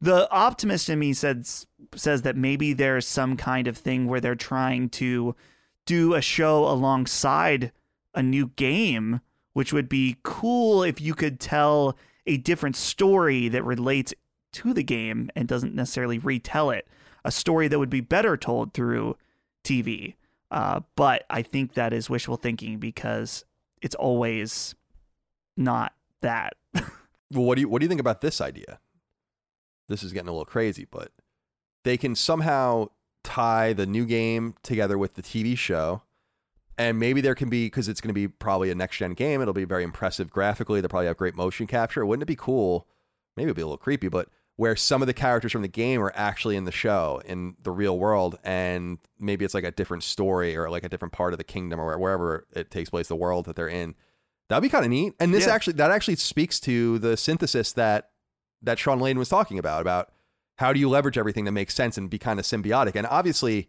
The 0.00 0.30
optimist 0.30 0.88
in 0.88 0.98
me 0.98 1.12
says 1.12 1.66
says 1.94 2.22
that 2.22 2.36
maybe 2.36 2.72
there's 2.72 3.06
some 3.06 3.36
kind 3.36 3.66
of 3.66 3.78
thing 3.78 4.06
where 4.06 4.20
they're 4.20 4.34
trying 4.34 4.88
to 4.90 5.34
do 5.86 6.14
a 6.14 6.20
show 6.20 6.64
alongside 6.68 7.72
a 8.14 8.22
new 8.22 8.48
game, 8.56 9.20
which 9.52 9.72
would 9.72 9.88
be 9.88 10.16
cool 10.22 10.82
if 10.82 11.00
you 11.00 11.14
could 11.14 11.40
tell 11.40 11.96
a 12.26 12.36
different 12.36 12.76
story 12.76 13.48
that 13.48 13.64
relates 13.64 14.12
to 14.52 14.74
the 14.74 14.82
game 14.82 15.30
and 15.36 15.48
doesn't 15.48 15.74
necessarily 15.74 16.18
retell 16.18 16.70
it. 16.70 16.86
A 17.24 17.30
story 17.30 17.68
that 17.68 17.78
would 17.78 17.90
be 17.90 18.00
better 18.00 18.36
told 18.36 18.74
through 18.74 19.16
TV. 19.64 20.14
Uh, 20.50 20.80
but 20.94 21.24
I 21.28 21.42
think 21.42 21.74
that 21.74 21.92
is 21.92 22.10
wishful 22.10 22.36
thinking 22.36 22.78
because 22.78 23.44
it's 23.82 23.94
always 23.94 24.74
not 25.56 25.94
that. 26.20 26.54
Well, 27.32 27.42
what 27.42 27.56
do 27.56 27.62
you 27.62 27.68
what 27.68 27.80
do 27.80 27.84
you 27.84 27.88
think 27.88 28.00
about 28.00 28.20
this 28.20 28.40
idea? 28.40 28.78
This 29.88 30.02
is 30.02 30.12
getting 30.12 30.28
a 30.28 30.32
little 30.32 30.44
crazy, 30.44 30.86
but 30.90 31.12
they 31.84 31.96
can 31.96 32.14
somehow 32.14 32.88
tie 33.22 33.72
the 33.72 33.86
new 33.86 34.04
game 34.06 34.54
together 34.62 34.98
with 34.98 35.14
the 35.14 35.22
TV 35.22 35.56
show. 35.56 36.02
And 36.78 36.98
maybe 36.98 37.20
there 37.22 37.34
can 37.34 37.48
be 37.48 37.66
because 37.66 37.88
it's 37.88 38.00
going 38.02 38.10
to 38.10 38.14
be 38.14 38.28
probably 38.28 38.70
a 38.70 38.74
next 38.74 38.98
gen 38.98 39.14
game. 39.14 39.40
It'll 39.40 39.54
be 39.54 39.64
very 39.64 39.82
impressive 39.82 40.30
graphically. 40.30 40.80
They'll 40.80 40.90
probably 40.90 41.06
have 41.06 41.16
great 41.16 41.34
motion 41.34 41.66
capture. 41.66 42.04
Wouldn't 42.04 42.22
it 42.22 42.26
be 42.26 42.36
cool? 42.36 42.86
Maybe 43.36 43.50
it'll 43.50 43.56
be 43.56 43.62
a 43.62 43.66
little 43.66 43.78
creepy, 43.78 44.08
but 44.08 44.28
where 44.56 44.76
some 44.76 45.02
of 45.02 45.06
the 45.06 45.14
characters 45.14 45.52
from 45.52 45.62
the 45.62 45.68
game 45.68 46.02
are 46.02 46.12
actually 46.14 46.56
in 46.56 46.64
the 46.64 46.72
show 46.72 47.20
in 47.24 47.56
the 47.62 47.70
real 47.70 47.98
world, 47.98 48.38
and 48.44 48.98
maybe 49.18 49.44
it's 49.44 49.54
like 49.54 49.64
a 49.64 49.70
different 49.70 50.02
story 50.02 50.56
or 50.56 50.68
like 50.70 50.84
a 50.84 50.88
different 50.88 51.12
part 51.12 51.32
of 51.32 51.38
the 51.38 51.44
kingdom 51.44 51.78
or 51.80 51.98
wherever 51.98 52.46
it 52.52 52.70
takes 52.70 52.90
place, 52.90 53.08
the 53.08 53.16
world 53.16 53.46
that 53.46 53.56
they're 53.56 53.68
in. 53.68 53.94
That'd 54.48 54.62
be 54.62 54.68
kind 54.68 54.84
of 54.84 54.90
neat. 54.90 55.14
And 55.18 55.32
this 55.34 55.46
Yeah. 55.46 55.52
actually 55.54 55.74
that 55.74 55.90
actually 55.90 56.16
speaks 56.16 56.60
to 56.60 56.98
the 56.98 57.16
synthesis 57.16 57.72
that 57.72 58.10
that 58.66 58.78
Shawn 58.78 59.00
Layden 59.00 59.16
was 59.16 59.28
talking 59.28 59.58
about 59.58 59.80
about 59.80 60.12
how 60.58 60.72
do 60.72 60.80
you 60.80 60.88
leverage 60.88 61.18
everything 61.18 61.44
that 61.44 61.52
makes 61.52 61.74
sense 61.74 61.96
and 61.96 62.10
be 62.10 62.18
kind 62.18 62.38
of 62.38 62.44
symbiotic. 62.44 62.94
And 62.94 63.06
obviously, 63.06 63.68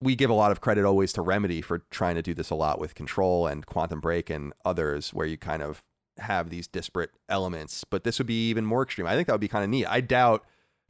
we 0.00 0.16
give 0.16 0.30
a 0.30 0.34
lot 0.34 0.52
of 0.52 0.60
credit 0.60 0.84
always 0.84 1.12
to 1.14 1.22
Remedy 1.22 1.60
for 1.60 1.80
trying 1.90 2.14
to 2.14 2.22
do 2.22 2.34
this 2.34 2.50
a 2.50 2.54
lot 2.54 2.78
with 2.78 2.94
Control 2.94 3.46
and 3.46 3.66
Quantum 3.66 4.00
Break 4.00 4.30
and 4.30 4.52
others, 4.64 5.12
where 5.12 5.26
you 5.26 5.36
kind 5.36 5.62
of 5.62 5.82
have 6.18 6.50
these 6.50 6.66
disparate 6.66 7.10
elements. 7.28 7.84
But 7.84 8.04
this 8.04 8.18
would 8.18 8.26
be 8.26 8.48
even 8.48 8.64
more 8.64 8.82
extreme. 8.82 9.06
I 9.06 9.14
think 9.14 9.26
that 9.26 9.34
would 9.34 9.40
be 9.40 9.48
kind 9.48 9.64
of 9.64 9.70
neat. 9.70 9.86
I 9.86 10.00
doubt 10.00 10.44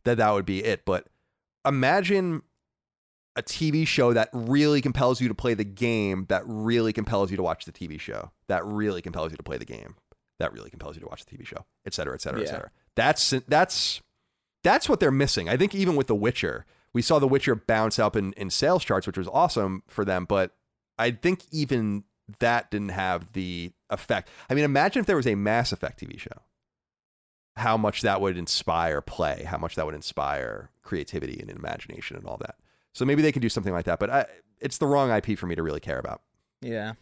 that 0.04 0.18
that 0.18 0.32
would 0.32 0.46
be 0.46 0.64
it, 0.64 0.84
but 0.84 1.08
imagine 1.66 2.42
a 3.36 3.42
TV 3.42 3.86
show 3.86 4.12
that 4.12 4.30
really 4.32 4.80
compels 4.80 5.20
you 5.20 5.28
to 5.28 5.34
play 5.34 5.54
the 5.54 5.64
game, 5.64 6.26
that 6.28 6.42
really 6.46 6.92
compels 6.92 7.30
you 7.30 7.36
to 7.36 7.42
watch 7.42 7.64
the 7.64 7.72
TV 7.72 7.98
show, 8.00 8.32
that 8.48 8.64
really 8.64 9.00
compels 9.00 9.30
you 9.30 9.36
to 9.36 9.42
play 9.42 9.58
the 9.58 9.64
game, 9.64 9.94
that 10.38 10.52
really 10.52 10.70
compels 10.70 10.96
you 10.96 11.00
to 11.00 11.06
watch 11.06 11.24
the 11.24 11.36
TV 11.36 11.46
show, 11.46 11.64
et 11.86 11.94
cetera, 11.94 12.14
et 12.14 12.20
cetera, 12.20 12.40
et 12.42 12.46
cetera. 12.46 12.70
That's 12.98 13.32
that's 13.46 14.02
that's 14.64 14.88
what 14.88 14.98
they're 14.98 15.12
missing. 15.12 15.48
I 15.48 15.56
think 15.56 15.72
even 15.72 15.94
with 15.94 16.08
The 16.08 16.16
Witcher, 16.16 16.66
we 16.92 17.00
saw 17.00 17.20
The 17.20 17.28
Witcher 17.28 17.54
bounce 17.54 18.00
up 18.00 18.16
in, 18.16 18.32
in 18.32 18.50
sales 18.50 18.84
charts, 18.84 19.06
which 19.06 19.16
was 19.16 19.28
awesome 19.28 19.84
for 19.86 20.04
them. 20.04 20.24
But 20.24 20.56
I 20.98 21.12
think 21.12 21.42
even 21.52 22.02
that 22.40 22.72
didn't 22.72 22.88
have 22.88 23.32
the 23.34 23.70
effect. 23.88 24.30
I 24.50 24.54
mean, 24.54 24.64
imagine 24.64 24.98
if 25.00 25.06
there 25.06 25.14
was 25.14 25.28
a 25.28 25.36
Mass 25.36 25.70
Effect 25.70 26.00
TV 26.00 26.18
show. 26.18 26.42
How 27.54 27.76
much 27.76 28.02
that 28.02 28.20
would 28.20 28.36
inspire 28.36 29.00
play, 29.00 29.44
how 29.44 29.58
much 29.58 29.76
that 29.76 29.86
would 29.86 29.94
inspire 29.94 30.70
creativity 30.82 31.38
and 31.40 31.50
imagination 31.50 32.16
and 32.16 32.26
all 32.26 32.36
that. 32.38 32.56
So 32.94 33.04
maybe 33.04 33.22
they 33.22 33.32
can 33.32 33.42
do 33.42 33.48
something 33.48 33.72
like 33.72 33.84
that. 33.84 34.00
But 34.00 34.10
I, 34.10 34.26
it's 34.60 34.78
the 34.78 34.86
wrong 34.86 35.10
IP 35.10 35.38
for 35.38 35.46
me 35.46 35.54
to 35.54 35.62
really 35.62 35.80
care 35.80 35.98
about. 36.00 36.22
Yeah. 36.60 36.94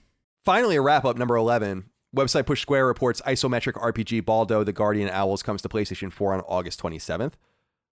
Finally, 0.45 0.77
a 0.77 0.83
wrap 0.83 1.07
up 1.07 1.17
number 1.17 1.37
11. 1.37 1.87
Website 2.17 2.47
Push 2.47 2.63
Square 2.63 2.87
reports 2.87 3.21
isometric 3.27 3.75
RPG 3.75 4.25
Baldo 4.25 4.65
the 4.65 4.73
Guardian 4.73 5.11
Owls 5.11 5.43
comes 5.43 5.61
to 5.61 5.69
PlayStation 5.69 6.11
4 6.11 6.33
on 6.33 6.41
August 6.49 6.81
27th. 6.83 7.33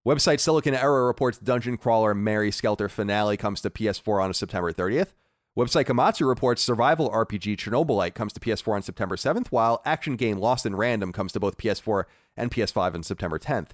Website 0.03 0.39
Siliconera 0.39 1.05
reports 1.05 1.37
Dungeon 1.37 1.77
Crawler 1.77 2.15
Mary 2.15 2.49
Skelter 2.49 2.89
Finale 2.89 3.37
comes 3.37 3.61
to 3.61 3.69
PS4 3.69 4.23
on 4.23 4.33
September 4.33 4.73
30th. 4.73 5.13
Website 5.55 5.85
Gematsu 5.85 6.27
reports 6.27 6.63
survival 6.63 7.11
RPG 7.11 7.57
Chernobylite 7.57 8.15
comes 8.15 8.33
to 8.33 8.39
PS4 8.39 8.77
on 8.77 8.81
September 8.81 9.15
7th, 9.15 9.49
while 9.49 9.83
action 9.85 10.15
game 10.15 10.39
Lost 10.39 10.65
in 10.65 10.75
Random 10.75 11.11
comes 11.11 11.31
to 11.33 11.39
both 11.39 11.57
PS4 11.57 12.05
and 12.35 12.49
PS5 12.49 12.95
on 12.95 13.03
September 13.03 13.37
10th. 13.37 13.69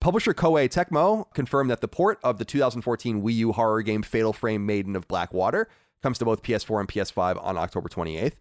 Publisher 0.00 0.32
Koei 0.32 0.66
Tecmo 0.66 1.26
confirmed 1.34 1.70
that 1.70 1.82
the 1.82 1.88
port 1.88 2.18
of 2.24 2.38
the 2.38 2.46
2014 2.46 3.20
Wii 3.20 3.34
U 3.34 3.52
horror 3.52 3.82
game 3.82 4.02
Fatal 4.02 4.32
Frame 4.32 4.64
Maiden 4.64 4.96
of 4.96 5.06
Blackwater 5.08 5.68
comes 6.02 6.16
to 6.16 6.24
both 6.24 6.42
PS4 6.42 6.80
and 6.80 6.88
PS5 6.88 7.44
on 7.44 7.58
October 7.58 7.90
28th. 7.90 8.36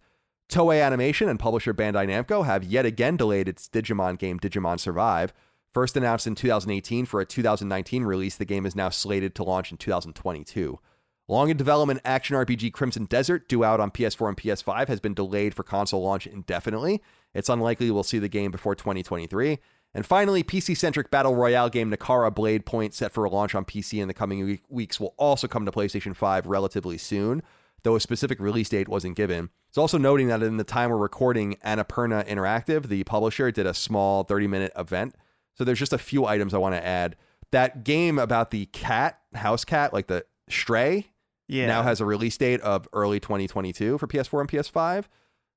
Toei 0.49 0.83
Animation 0.83 1.29
and 1.29 1.39
publisher 1.39 1.75
Bandai 1.75 2.07
Namco 2.07 2.43
have 2.43 2.63
yet 2.63 2.83
again 2.83 3.15
delayed 3.15 3.47
its 3.47 3.69
Digimon 3.69 4.17
game 4.17 4.39
Digimon 4.39 4.79
Survive. 4.79 5.31
First 5.75 5.95
announced 5.95 6.25
in 6.25 6.33
2018 6.33 7.05
for 7.05 7.21
a 7.21 7.25
2019 7.25 8.03
release, 8.03 8.35
the 8.35 8.45
game 8.45 8.65
is 8.65 8.75
now 8.75 8.89
slated 8.89 9.35
to 9.35 9.43
launch 9.43 9.71
in 9.71 9.77
2022. 9.77 10.79
Long 11.27 11.51
in 11.51 11.57
development 11.57 12.01
action 12.03 12.35
RPG 12.35 12.73
Crimson 12.73 13.05
Desert, 13.05 13.47
due 13.47 13.63
out 13.63 13.79
on 13.79 13.91
PS4 13.91 14.29
and 14.29 14.37
PS5, 14.37 14.87
has 14.87 14.99
been 14.99 15.13
delayed 15.13 15.53
for 15.53 15.61
console 15.61 16.01
launch 16.01 16.25
indefinitely. 16.25 17.03
It's 17.35 17.49
unlikely 17.49 17.91
we'll 17.91 18.01
see 18.01 18.17
the 18.17 18.27
game 18.27 18.49
before 18.49 18.73
2023. 18.73 19.59
And 19.93 20.03
finally, 20.03 20.43
PC 20.43 20.75
centric 20.75 21.11
battle 21.11 21.35
royale 21.35 21.69
game 21.69 21.91
Naraka 21.91 22.31
Blade 22.31 22.65
Point, 22.65 22.95
set 22.95 23.11
for 23.11 23.23
a 23.23 23.29
launch 23.29 23.53
on 23.53 23.65
PC 23.65 24.01
in 24.01 24.07
the 24.07 24.15
coming 24.15 24.59
weeks, 24.67 24.99
will 24.99 25.13
also 25.17 25.47
come 25.47 25.65
to 25.65 25.71
PlayStation 25.71 26.15
5 26.15 26.47
relatively 26.47 26.97
soon, 26.97 27.43
though 27.83 27.95
a 27.95 27.99
specific 27.99 28.39
release 28.39 28.69
date 28.69 28.87
wasn't 28.87 29.15
given. 29.15 29.49
It's 29.69 29.77
also 29.77 29.97
noting 29.97 30.27
that 30.27 30.41
in 30.43 30.57
the 30.57 30.63
time 30.63 30.89
we're 30.89 30.97
recording, 30.97 31.55
Annapurna 31.65 32.27
Interactive, 32.27 32.87
the 32.87 33.03
publisher, 33.03 33.51
did 33.51 33.65
a 33.65 33.73
small 33.73 34.23
30 34.23 34.47
minute 34.47 34.71
event. 34.77 35.15
So 35.55 35.63
there's 35.63 35.79
just 35.79 35.93
a 35.93 35.97
few 35.97 36.25
items 36.25 36.53
I 36.53 36.57
want 36.57 36.75
to 36.75 36.85
add. 36.85 37.15
That 37.51 37.83
game 37.83 38.17
about 38.19 38.51
the 38.51 38.67
cat, 38.67 39.19
house 39.33 39.65
cat, 39.65 39.91
like 39.93 40.07
the 40.07 40.25
stray, 40.49 41.07
Yeah. 41.47 41.67
now 41.67 41.83
has 41.83 41.99
a 41.99 42.05
release 42.05 42.37
date 42.37 42.61
of 42.61 42.87
early 42.93 43.19
2022 43.19 43.97
for 43.97 44.07
PS4 44.07 44.41
and 44.41 44.49
PS5. 44.49 45.05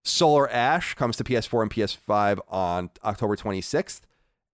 Solar 0.05 0.51
Ash 0.51 0.95
comes 0.95 1.17
to 1.17 1.25
PS4 1.25 1.63
and 1.63 1.71
PS5 1.71 2.41
on 2.49 2.91
October 3.05 3.37
26th, 3.37 4.01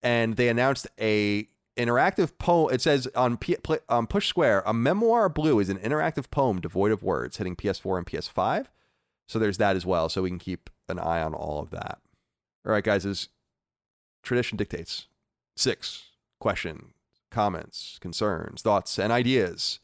and 0.03 0.37
they 0.37 0.49
announced 0.49 0.87
a 1.01 1.49
interactive 1.79 2.37
poem. 2.39 2.75
It 2.75 2.83
says 2.83 3.09
on 3.15 3.37
P- 3.39 3.57
pl- 3.63 3.79
Push 4.09 4.29
Square, 4.29 4.65
a 4.67 4.75
memoir 4.75 5.29
blue 5.29 5.61
is 5.61 5.69
an 5.69 5.79
interactive 5.79 6.31
poem 6.31 6.61
devoid 6.61 6.93
of 6.93 7.03
words, 7.03 7.39
hitting 7.39 7.57
PS4 7.57 7.99
and 7.99 8.07
PS5. 8.07 8.67
So 9.27 9.39
there's 9.39 9.59
that 9.59 9.77
as 9.77 9.87
well. 9.87 10.09
So 10.09 10.23
we 10.23 10.31
can 10.31 10.39
keep 10.39 10.69
an 10.89 10.99
eye 10.99 11.23
on 11.23 11.35
all 11.35 11.61
of 11.61 11.71
that. 11.71 11.99
All 12.67 12.73
right, 12.73 12.85
guys, 12.85 13.07
as 13.07 13.29
tradition 14.23 14.59
dictates, 14.59 15.07
six 15.57 16.05
question, 16.41 16.93
comments, 17.31 17.99
concerns, 18.01 18.63
thoughts, 18.63 18.99
and 18.99 19.13
ideas 19.13 19.81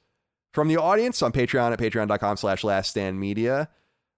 from 0.53 0.69
the 0.69 0.77
audience 0.77 1.23
on 1.23 1.33
Patreon 1.33 1.73
at 1.73 1.79
patreon.com 1.79 2.37
slash 2.37 2.65
last 2.65 2.91
stand 2.91 3.19
media. 3.19 3.69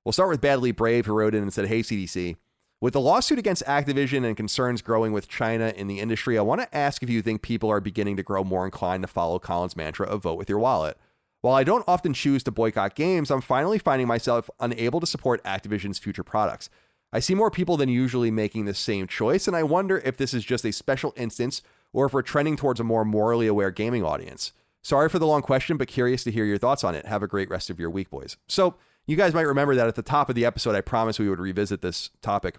We'll 0.04 0.12
start 0.12 0.28
with 0.30 0.40
Badly 0.40 0.70
Brave, 0.72 1.06
who 1.06 1.14
wrote 1.14 1.34
in 1.34 1.42
and 1.42 1.52
said, 1.52 1.66
Hey, 1.66 1.80
CDC, 1.80 2.36
with 2.80 2.92
the 2.92 3.00
lawsuit 3.00 3.38
against 3.38 3.64
Activision 3.64 4.24
and 4.24 4.36
concerns 4.36 4.82
growing 4.82 5.12
with 5.12 5.28
China 5.28 5.72
in 5.74 5.86
the 5.86 5.98
industry, 5.98 6.36
I 6.36 6.42
want 6.42 6.60
to 6.60 6.76
ask 6.76 7.02
if 7.02 7.08
you 7.08 7.22
think 7.22 7.40
people 7.40 7.70
are 7.70 7.80
beginning 7.80 8.16
to 8.16 8.22
grow 8.22 8.44
more 8.44 8.66
inclined 8.66 9.02
to 9.02 9.08
follow 9.08 9.38
Colin's 9.38 9.76
mantra 9.76 10.06
of 10.06 10.22
vote 10.22 10.36
with 10.36 10.50
your 10.50 10.58
wallet. 10.58 10.98
While 11.40 11.54
I 11.54 11.64
don't 11.64 11.88
often 11.88 12.12
choose 12.12 12.42
to 12.42 12.50
boycott 12.50 12.94
games, 12.94 13.30
I'm 13.30 13.40
finally 13.40 13.78
finding 13.78 14.06
myself 14.06 14.50
unable 14.60 15.00
to 15.00 15.06
support 15.06 15.42
Activision's 15.44 15.98
future 15.98 16.24
products. 16.24 16.68
I 17.12 17.20
see 17.20 17.34
more 17.34 17.50
people 17.50 17.78
than 17.78 17.88
usually 17.88 18.30
making 18.30 18.66
the 18.66 18.74
same 18.74 19.06
choice, 19.06 19.46
and 19.46 19.56
I 19.56 19.62
wonder 19.62 19.98
if 20.04 20.18
this 20.18 20.34
is 20.34 20.44
just 20.44 20.66
a 20.66 20.72
special 20.72 21.14
instance 21.16 21.62
or 21.94 22.06
if 22.06 22.12
we're 22.12 22.22
trending 22.22 22.56
towards 22.56 22.80
a 22.80 22.84
more 22.84 23.04
morally 23.06 23.46
aware 23.46 23.70
gaming 23.70 24.04
audience. 24.04 24.52
Sorry 24.82 25.08
for 25.08 25.18
the 25.18 25.26
long 25.26 25.40
question, 25.40 25.78
but 25.78 25.88
curious 25.88 26.24
to 26.24 26.30
hear 26.30 26.44
your 26.44 26.58
thoughts 26.58 26.84
on 26.84 26.94
it. 26.94 27.06
Have 27.06 27.22
a 27.22 27.26
great 27.26 27.48
rest 27.48 27.70
of 27.70 27.80
your 27.80 27.90
week, 27.90 28.10
boys. 28.10 28.36
So, 28.48 28.74
you 29.06 29.16
guys 29.16 29.34
might 29.34 29.42
remember 29.42 29.76
that 29.76 29.86
at 29.86 29.94
the 29.94 30.02
top 30.02 30.28
of 30.28 30.34
the 30.34 30.44
episode, 30.44 30.74
I 30.74 30.80
promised 30.80 31.20
we 31.20 31.28
would 31.28 31.38
revisit 31.38 31.80
this 31.80 32.10
topic 32.22 32.56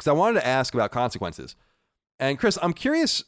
because 0.00 0.08
I 0.08 0.14
wanted 0.14 0.40
to 0.40 0.46
ask 0.46 0.72
about 0.72 0.92
consequences. 0.92 1.56
And 2.18 2.38
Chris, 2.38 2.58
I'm 2.62 2.72
curious, 2.72 3.22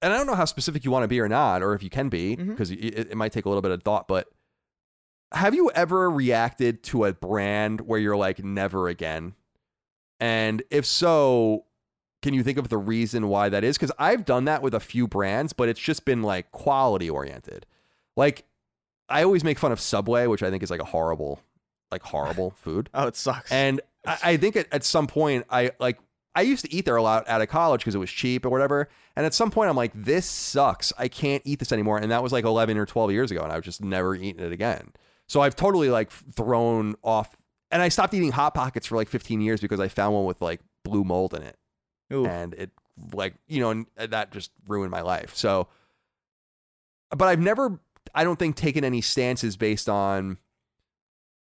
and 0.00 0.14
I 0.14 0.16
don't 0.16 0.26
know 0.26 0.34
how 0.34 0.46
specific 0.46 0.82
you 0.82 0.90
want 0.90 1.04
to 1.04 1.08
be 1.08 1.20
or 1.20 1.28
not, 1.28 1.62
or 1.62 1.74
if 1.74 1.82
you 1.82 1.90
can 1.90 2.08
be, 2.08 2.36
mm-hmm. 2.36 2.52
because 2.52 2.70
it, 2.70 2.78
it 2.78 3.16
might 3.16 3.32
take 3.32 3.44
a 3.44 3.50
little 3.50 3.60
bit 3.60 3.70
of 3.70 3.82
thought, 3.82 4.08
but 4.08 4.28
have 5.32 5.54
you 5.54 5.70
ever 5.74 6.10
reacted 6.10 6.82
to 6.84 7.04
a 7.04 7.12
brand 7.12 7.82
where 7.82 8.00
you're 8.00 8.16
like, 8.16 8.42
never 8.42 8.88
again? 8.88 9.34
And 10.18 10.62
if 10.70 10.86
so, 10.86 11.66
can 12.22 12.32
you 12.32 12.42
think 12.42 12.56
of 12.56 12.70
the 12.70 12.78
reason 12.78 13.28
why 13.28 13.50
that 13.50 13.62
is? 13.62 13.76
Because 13.76 13.92
I've 13.98 14.24
done 14.24 14.46
that 14.46 14.62
with 14.62 14.72
a 14.72 14.80
few 14.80 15.06
brands, 15.06 15.52
but 15.52 15.68
it's 15.68 15.80
just 15.80 16.06
been 16.06 16.22
like 16.22 16.50
quality 16.50 17.10
oriented. 17.10 17.66
Like, 18.16 18.46
I 19.10 19.22
always 19.22 19.44
make 19.44 19.58
fun 19.58 19.70
of 19.70 19.80
Subway, 19.80 20.26
which 20.26 20.42
I 20.42 20.48
think 20.48 20.62
is 20.62 20.70
like 20.70 20.80
a 20.80 20.86
horrible, 20.86 21.40
like 21.92 22.02
horrible 22.04 22.50
food. 22.56 22.88
Oh, 22.94 23.06
it 23.06 23.16
sucks. 23.16 23.52
And 23.52 23.82
I, 24.06 24.18
I 24.22 24.36
think 24.38 24.56
at, 24.56 24.72
at 24.72 24.84
some 24.84 25.06
point, 25.06 25.44
I 25.50 25.72
like 25.78 25.98
I 26.36 26.42
used 26.42 26.66
to 26.66 26.72
eat 26.72 26.84
there 26.84 26.96
a 26.96 27.02
lot 27.02 27.26
out 27.28 27.40
of 27.40 27.48
college 27.48 27.80
because 27.80 27.94
it 27.94 27.98
was 27.98 28.10
cheap 28.10 28.44
or 28.44 28.50
whatever. 28.50 28.90
And 29.16 29.24
at 29.24 29.32
some 29.32 29.50
point, 29.50 29.70
I'm 29.70 29.76
like, 29.76 29.92
this 29.94 30.26
sucks. 30.26 30.92
I 30.98 31.08
can't 31.08 31.42
eat 31.46 31.58
this 31.58 31.72
anymore. 31.72 31.96
And 31.96 32.12
that 32.12 32.22
was 32.22 32.30
like 32.30 32.44
11 32.44 32.76
or 32.76 32.84
12 32.84 33.10
years 33.10 33.30
ago, 33.30 33.42
and 33.42 33.50
I've 33.50 33.62
just 33.62 33.82
never 33.82 34.14
eaten 34.14 34.44
it 34.44 34.52
again. 34.52 34.92
So 35.26 35.40
I've 35.40 35.56
totally 35.56 35.88
like 35.88 36.10
thrown 36.10 36.94
off. 37.02 37.34
And 37.70 37.80
I 37.80 37.88
stopped 37.88 38.12
eating 38.12 38.32
hot 38.32 38.52
pockets 38.52 38.86
for 38.86 38.96
like 38.96 39.08
15 39.08 39.40
years 39.40 39.62
because 39.62 39.80
I 39.80 39.88
found 39.88 40.14
one 40.14 40.26
with 40.26 40.42
like 40.42 40.60
blue 40.84 41.04
mold 41.04 41.32
in 41.32 41.42
it, 41.42 41.56
Ooh. 42.12 42.26
and 42.26 42.52
it 42.54 42.70
like 43.12 43.34
you 43.48 43.60
know, 43.60 43.70
and 43.70 43.86
uh, 43.98 44.06
that 44.06 44.30
just 44.30 44.52
ruined 44.68 44.90
my 44.90 45.00
life. 45.00 45.34
So, 45.34 45.68
but 47.10 47.26
I've 47.26 47.40
never, 47.40 47.80
I 48.14 48.24
don't 48.24 48.38
think, 48.38 48.56
taken 48.56 48.84
any 48.84 49.00
stances 49.00 49.56
based 49.56 49.88
on 49.88 50.38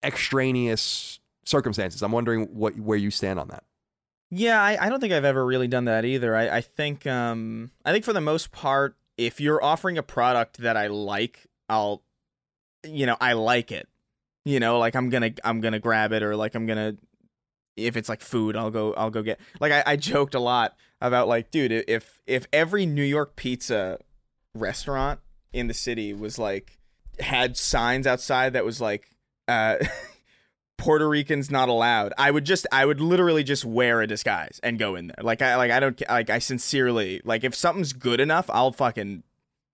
extraneous 0.02 1.18
circumstances. 1.44 2.00
I'm 2.02 2.12
wondering 2.12 2.44
what 2.54 2.78
where 2.78 2.96
you 2.96 3.10
stand 3.10 3.38
on 3.38 3.48
that. 3.48 3.64
Yeah, 4.30 4.60
I, 4.60 4.86
I 4.86 4.88
don't 4.88 5.00
think 5.00 5.12
I've 5.12 5.24
ever 5.24 5.44
really 5.44 5.68
done 5.68 5.84
that 5.84 6.04
either. 6.04 6.34
I, 6.34 6.56
I 6.56 6.60
think 6.60 7.06
um 7.06 7.70
I 7.84 7.92
think 7.92 8.04
for 8.04 8.12
the 8.12 8.20
most 8.20 8.50
part, 8.52 8.96
if 9.16 9.40
you're 9.40 9.62
offering 9.62 9.98
a 9.98 10.02
product 10.02 10.58
that 10.58 10.76
I 10.76 10.88
like, 10.88 11.46
I'll 11.68 12.02
you 12.84 13.06
know, 13.06 13.16
I 13.20 13.34
like 13.34 13.72
it. 13.72 13.88
You 14.44 14.60
know, 14.60 14.78
like 14.78 14.94
I'm 14.96 15.08
gonna 15.08 15.30
I'm 15.44 15.60
gonna 15.60 15.78
grab 15.78 16.12
it 16.12 16.22
or 16.22 16.36
like 16.36 16.54
I'm 16.54 16.66
gonna 16.66 16.96
if 17.76 17.96
it's 17.96 18.08
like 18.08 18.20
food, 18.20 18.56
I'll 18.56 18.70
go 18.70 18.92
I'll 18.94 19.10
go 19.10 19.22
get 19.22 19.40
like 19.60 19.72
I, 19.72 19.82
I 19.86 19.96
joked 19.96 20.34
a 20.34 20.40
lot 20.40 20.76
about 21.00 21.28
like, 21.28 21.50
dude, 21.50 21.72
if 21.72 22.20
if 22.26 22.46
every 22.52 22.86
New 22.86 23.02
York 23.04 23.36
pizza 23.36 23.98
restaurant 24.54 25.20
in 25.52 25.66
the 25.68 25.74
city 25.74 26.12
was 26.12 26.38
like 26.38 26.78
had 27.20 27.56
signs 27.56 28.06
outside 28.06 28.54
that 28.54 28.64
was 28.64 28.80
like 28.80 29.08
uh 29.48 29.76
Puerto 30.76 31.08
Ricans 31.08 31.50
not 31.50 31.68
allowed. 31.68 32.12
I 32.18 32.30
would 32.30 32.44
just 32.44 32.66
I 32.72 32.84
would 32.84 33.00
literally 33.00 33.44
just 33.44 33.64
wear 33.64 34.00
a 34.02 34.06
disguise 34.06 34.60
and 34.62 34.78
go 34.78 34.96
in 34.96 35.06
there. 35.08 35.22
Like 35.22 35.40
I 35.40 35.56
like 35.56 35.70
I 35.70 35.80
don't 35.80 36.02
like 36.08 36.30
I 36.30 36.38
sincerely 36.38 37.20
like 37.24 37.44
if 37.44 37.54
something's 37.54 37.92
good 37.92 38.20
enough, 38.20 38.50
I'll 38.50 38.72
fucking 38.72 39.22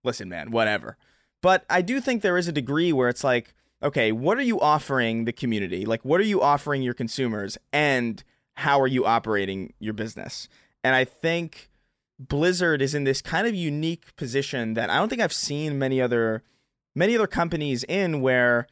listen, 0.04 0.28
man, 0.28 0.50
whatever. 0.50 0.96
But 1.42 1.64
I 1.70 1.82
do 1.82 2.00
think 2.00 2.22
there 2.22 2.36
is 2.36 2.48
a 2.48 2.52
degree 2.52 2.92
where 2.92 3.08
it's 3.08 3.24
like, 3.24 3.54
okay, 3.82 4.12
what 4.12 4.36
are 4.36 4.42
you 4.42 4.60
offering 4.60 5.24
the 5.24 5.32
community? 5.32 5.86
Like 5.86 6.04
what 6.04 6.20
are 6.20 6.24
you 6.24 6.42
offering 6.42 6.82
your 6.82 6.94
consumers 6.94 7.56
and 7.72 8.22
how 8.54 8.80
are 8.80 8.86
you 8.86 9.06
operating 9.06 9.72
your 9.78 9.94
business? 9.94 10.48
And 10.84 10.94
I 10.94 11.04
think 11.04 11.70
Blizzard 12.18 12.82
is 12.82 12.94
in 12.94 13.04
this 13.04 13.22
kind 13.22 13.46
of 13.46 13.54
unique 13.54 14.14
position 14.16 14.74
that 14.74 14.90
I 14.90 14.96
don't 14.96 15.08
think 15.08 15.22
I've 15.22 15.32
seen 15.32 15.78
many 15.78 16.00
other 16.00 16.42
many 16.94 17.14
other 17.14 17.26
companies 17.26 17.84
in 17.84 18.20
where 18.20 18.66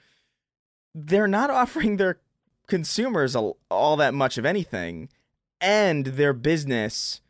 they're 1.07 1.29
not 1.29 1.51
offering 1.63 1.97
their 1.97 2.19
consumers 2.67 3.35
all, 3.35 3.97
that 3.97 4.13
much 4.13 4.37
of 4.37 4.45
anything 4.45 5.09
and 5.61 6.05
their 6.07 6.33
business 6.33 7.21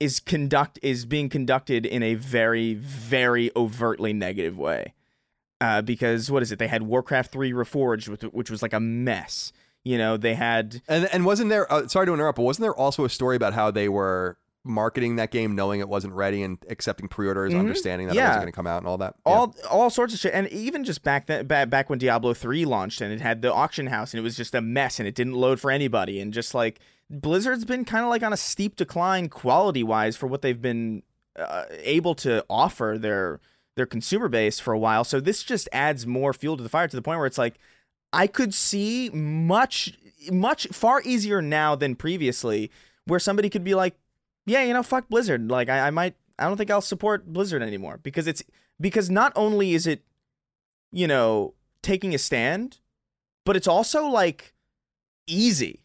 is 0.00 0.18
conduct 0.18 0.78
is 0.82 1.04
being 1.04 1.28
conducted 1.28 1.86
in 1.86 2.02
a 2.02 2.14
very 2.14 2.74
very 2.74 3.50
overtly 3.54 4.12
negative 4.12 4.58
way 4.58 4.94
uh, 5.60 5.80
because 5.80 6.30
what 6.30 6.42
is 6.42 6.50
it 6.50 6.58
they 6.58 6.66
had 6.66 6.82
warcraft 6.82 7.30
3 7.30 7.52
reforged 7.52 8.08
which, 8.08 8.22
which 8.32 8.50
was 8.50 8.62
like 8.62 8.72
a 8.72 8.80
mess 8.80 9.52
you 9.84 9.96
know 9.96 10.16
they 10.16 10.34
had 10.34 10.82
And 10.88 11.08
and 11.12 11.24
wasn't 11.24 11.50
there? 11.50 11.70
Uh, 11.72 11.88
sorry 11.88 12.06
to 12.06 12.14
interrupt, 12.14 12.36
but 12.36 12.42
wasn't 12.42 12.62
there 12.62 12.74
also 12.74 13.04
a 13.04 13.08
story 13.08 13.36
about 13.36 13.54
how 13.54 13.70
they 13.70 13.88
were 13.88 14.36
marketing 14.64 15.16
that 15.16 15.30
game 15.30 15.54
knowing 15.54 15.80
it 15.80 15.88
wasn't 15.88 16.12
ready 16.12 16.42
and 16.42 16.58
accepting 16.68 17.08
pre-orders, 17.08 17.52
Mhm. 17.54 17.58
understanding 17.60 18.08
that 18.08 18.16
it 18.16 18.20
wasn't 18.20 18.40
going 18.42 18.52
to 18.52 18.56
come 18.56 18.66
out 18.66 18.78
and 18.78 18.86
all 18.86 18.98
that. 18.98 19.14
Yeah. 19.26 19.32
all 19.32 19.54
all 19.70 19.88
sorts 19.90 20.12
of 20.12 20.20
shit 20.20 20.34
and 20.34 20.48
even 20.48 20.84
just 20.84 21.02
back 21.02 21.26
then 21.26 21.46
back, 21.46 21.70
back 21.70 21.88
when 21.88 21.98
diablo 21.98 22.34
3 22.34 22.64
launched 22.66 23.00
and 23.00 23.10
it 23.12 23.20
had 23.22 23.40
the 23.40 23.52
auction 23.52 23.86
house 23.86 24.12
and 24.12 24.18
it 24.18 24.22
was 24.22 24.36
just 24.36 24.54
a 24.54 24.60
mess 24.60 24.98
and 24.98 25.08
it 25.08 25.14
didn't 25.14 25.32
load 25.34 25.60
for 25.60 25.70
anybody 25.70 26.20
and 26.20 26.34
just 26.34 26.54
like 26.54 26.78
blizzard's 27.08 27.64
been 27.64 27.84
kind 27.86 28.04
of 28.04 28.10
like 28.10 28.22
on 28.22 28.32
a 28.34 28.36
steep 28.36 28.76
decline 28.76 29.28
quality 29.30 29.82
wise 29.82 30.14
for 30.16 30.26
what 30.26 30.42
they've 30.42 30.60
been 30.60 31.02
uh, 31.38 31.64
able 31.82 32.14
to 32.14 32.44
offer 32.50 32.96
their 33.00 33.40
their 33.76 33.86
consumer 33.86 34.28
base 34.28 34.60
for 34.60 34.74
a 34.74 34.78
while 34.78 35.04
so 35.04 35.20
this 35.20 35.42
just 35.42 35.70
adds 35.72 36.06
more 36.06 36.34
fuel 36.34 36.56
to 36.58 36.62
the 36.62 36.68
fire 36.68 36.86
to 36.86 36.96
the 36.96 37.00
point 37.02 37.16
where 37.18 37.26
it's 37.26 37.38
like 37.38 37.54
i 38.12 38.26
could 38.26 38.52
see 38.52 39.08
much 39.10 39.94
much 40.30 40.66
far 40.68 41.00
easier 41.02 41.40
now 41.40 41.74
than 41.74 41.96
previously 41.96 42.70
where 43.06 43.18
somebody 43.18 43.48
could 43.48 43.64
be 43.64 43.74
like 43.74 43.94
yeah, 44.46 44.62
you 44.62 44.72
know, 44.72 44.82
fuck 44.82 45.08
Blizzard. 45.08 45.50
Like 45.50 45.68
I, 45.68 45.88
I 45.88 45.90
might 45.90 46.14
I 46.38 46.44
don't 46.44 46.56
think 46.56 46.70
I'll 46.70 46.80
support 46.80 47.32
Blizzard 47.32 47.62
anymore 47.62 48.00
because 48.02 48.26
it's 48.26 48.42
because 48.80 49.10
not 49.10 49.32
only 49.36 49.74
is 49.74 49.86
it, 49.86 50.02
you 50.90 51.06
know, 51.06 51.54
taking 51.82 52.14
a 52.14 52.18
stand, 52.18 52.78
but 53.44 53.56
it's 53.56 53.68
also 53.68 54.06
like 54.06 54.54
easy 55.26 55.84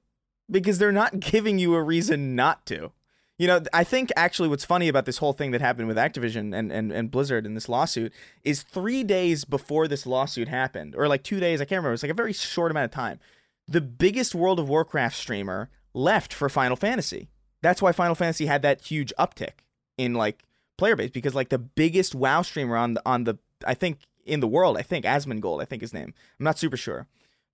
because 0.49 0.77
they're 0.77 0.91
not 0.91 1.19
giving 1.19 1.59
you 1.59 1.75
a 1.75 1.83
reason 1.83 2.35
not 2.35 2.65
to. 2.67 2.91
You 3.37 3.47
know, 3.47 3.61
I 3.73 3.83
think 3.83 4.13
actually 4.15 4.47
what's 4.47 4.63
funny 4.63 4.87
about 4.87 5.05
this 5.05 5.17
whole 5.17 5.33
thing 5.33 5.51
that 5.51 5.59
happened 5.59 5.89
with 5.89 5.97
Activision 5.97 6.55
and, 6.55 6.71
and, 6.71 6.89
and 6.93 7.11
Blizzard 7.11 7.45
in 7.45 7.53
this 7.53 7.67
lawsuit 7.67 8.13
is 8.45 8.63
three 8.63 9.03
days 9.03 9.43
before 9.43 9.89
this 9.89 10.05
lawsuit 10.05 10.47
happened, 10.47 10.95
or 10.95 11.09
like 11.09 11.21
two 11.21 11.41
days, 11.41 11.59
I 11.59 11.65
can't 11.65 11.79
remember. 11.79 11.93
It's 11.93 12.03
like 12.03 12.11
a 12.11 12.15
very 12.15 12.31
short 12.31 12.71
amount 12.71 12.85
of 12.85 12.91
time. 12.91 13.19
The 13.67 13.81
biggest 13.81 14.35
World 14.35 14.57
of 14.57 14.69
Warcraft 14.69 15.17
streamer 15.17 15.69
left 15.93 16.33
for 16.33 16.47
Final 16.47 16.77
Fantasy. 16.77 17.27
That's 17.65 17.81
why 17.81 17.91
Final 17.91 18.13
Fantasy 18.15 18.45
had 18.45 18.61
that 18.61 18.81
huge 18.81 19.11
uptick 19.17 19.63
in 19.97 20.13
like 20.13 20.43
player 20.77 20.95
base 20.95 21.09
because 21.09 21.33
like 21.33 21.49
the 21.49 21.57
biggest 21.57 22.13
WoW 22.13 22.41
streamer 22.43 22.77
on 22.77 22.93
the 22.93 23.01
on 23.05 23.23
the 23.23 23.37
I 23.65 23.73
think 23.73 23.99
in 24.25 24.39
the 24.39 24.47
world, 24.47 24.77
I 24.77 24.81
think 24.83 25.03
Asmongold, 25.05 25.61
I 25.61 25.65
think 25.65 25.81
his 25.81 25.93
name. 25.93 26.13
I'm 26.39 26.43
not 26.43 26.59
super 26.59 26.77
sure, 26.77 27.07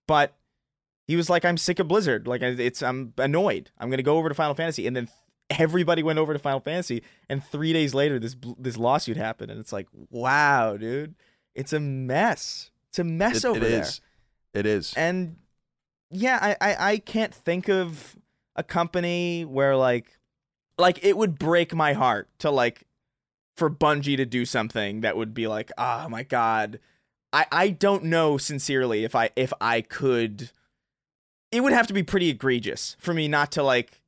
but 0.08 0.36
he 1.08 1.16
was 1.16 1.30
like, 1.30 1.46
"I'm 1.46 1.58
sick 1.58 1.80
of 1.80 1.88
Blizzard. 1.88 2.28
Like 2.28 2.42
it's 2.42 2.82
I'm 2.84 3.14
annoyed. 3.18 3.72
I'm 3.80 3.90
gonna 3.90 4.04
go 4.04 4.18
over 4.18 4.28
to 4.30 4.36
Final 4.36 4.54
Fantasy." 4.56 4.86
And 4.88 4.96
then 4.96 5.08
everybody 5.50 6.04
went 6.04 6.20
over 6.20 6.34
to 6.34 6.40
Final 6.40 6.60
Fantasy, 6.60 7.04
and 7.30 7.44
three 7.44 7.72
days 7.74 7.94
later, 7.94 8.20
this 8.20 8.36
this 8.58 8.78
lawsuit 8.78 9.18
happened, 9.18 9.52
and 9.52 9.60
it's 9.60 9.74
like, 9.74 9.88
wow, 10.10 10.78
dude, 10.78 11.16
it's 11.56 11.74
a 11.74 11.80
mess. 11.80 12.70
It's 12.90 13.00
a 13.00 13.04
mess 13.04 13.44
It- 13.44 13.48
over 13.48 13.58
it 13.60 13.70
there. 13.70 13.82
is. 13.82 14.02
It 14.54 14.66
is. 14.66 14.94
And 14.96 15.38
yeah, 16.10 16.38
I, 16.42 16.56
I 16.70 16.92
I 16.92 16.98
can't 16.98 17.34
think 17.34 17.70
of 17.70 18.18
a 18.56 18.64
company 18.64 19.44
where 19.46 19.76
like 19.76 20.18
like 20.78 21.04
it 21.04 21.18
would 21.18 21.38
break 21.38 21.74
my 21.74 21.94
heart 21.94 22.30
to 22.40 22.50
like 22.52 22.86
for 23.56 23.70
Bungie 23.70 24.18
to 24.18 24.26
do 24.26 24.46
something 24.46 25.02
that 25.02 25.16
would 25.18 25.34
be 25.34 25.48
like, 25.48 25.72
ah, 25.78 26.06
oh 26.06 26.10
my 26.10 26.24
god. 26.24 26.80
I, 27.34 27.46
I 27.52 27.70
don't 27.70 28.06
know 28.06 28.38
sincerely 28.38 29.04
if 29.06 29.16
I 29.16 29.30
if 29.36 29.54
I 29.62 29.82
could 29.82 30.52
it 31.52 31.62
would 31.62 31.74
have 31.74 31.88
to 31.88 31.94
be 31.94 32.04
pretty 32.04 32.30
egregious 32.30 32.96
for 33.00 33.14
me 33.14 33.28
not 33.28 33.52
to 33.54 33.64
like 33.64 34.02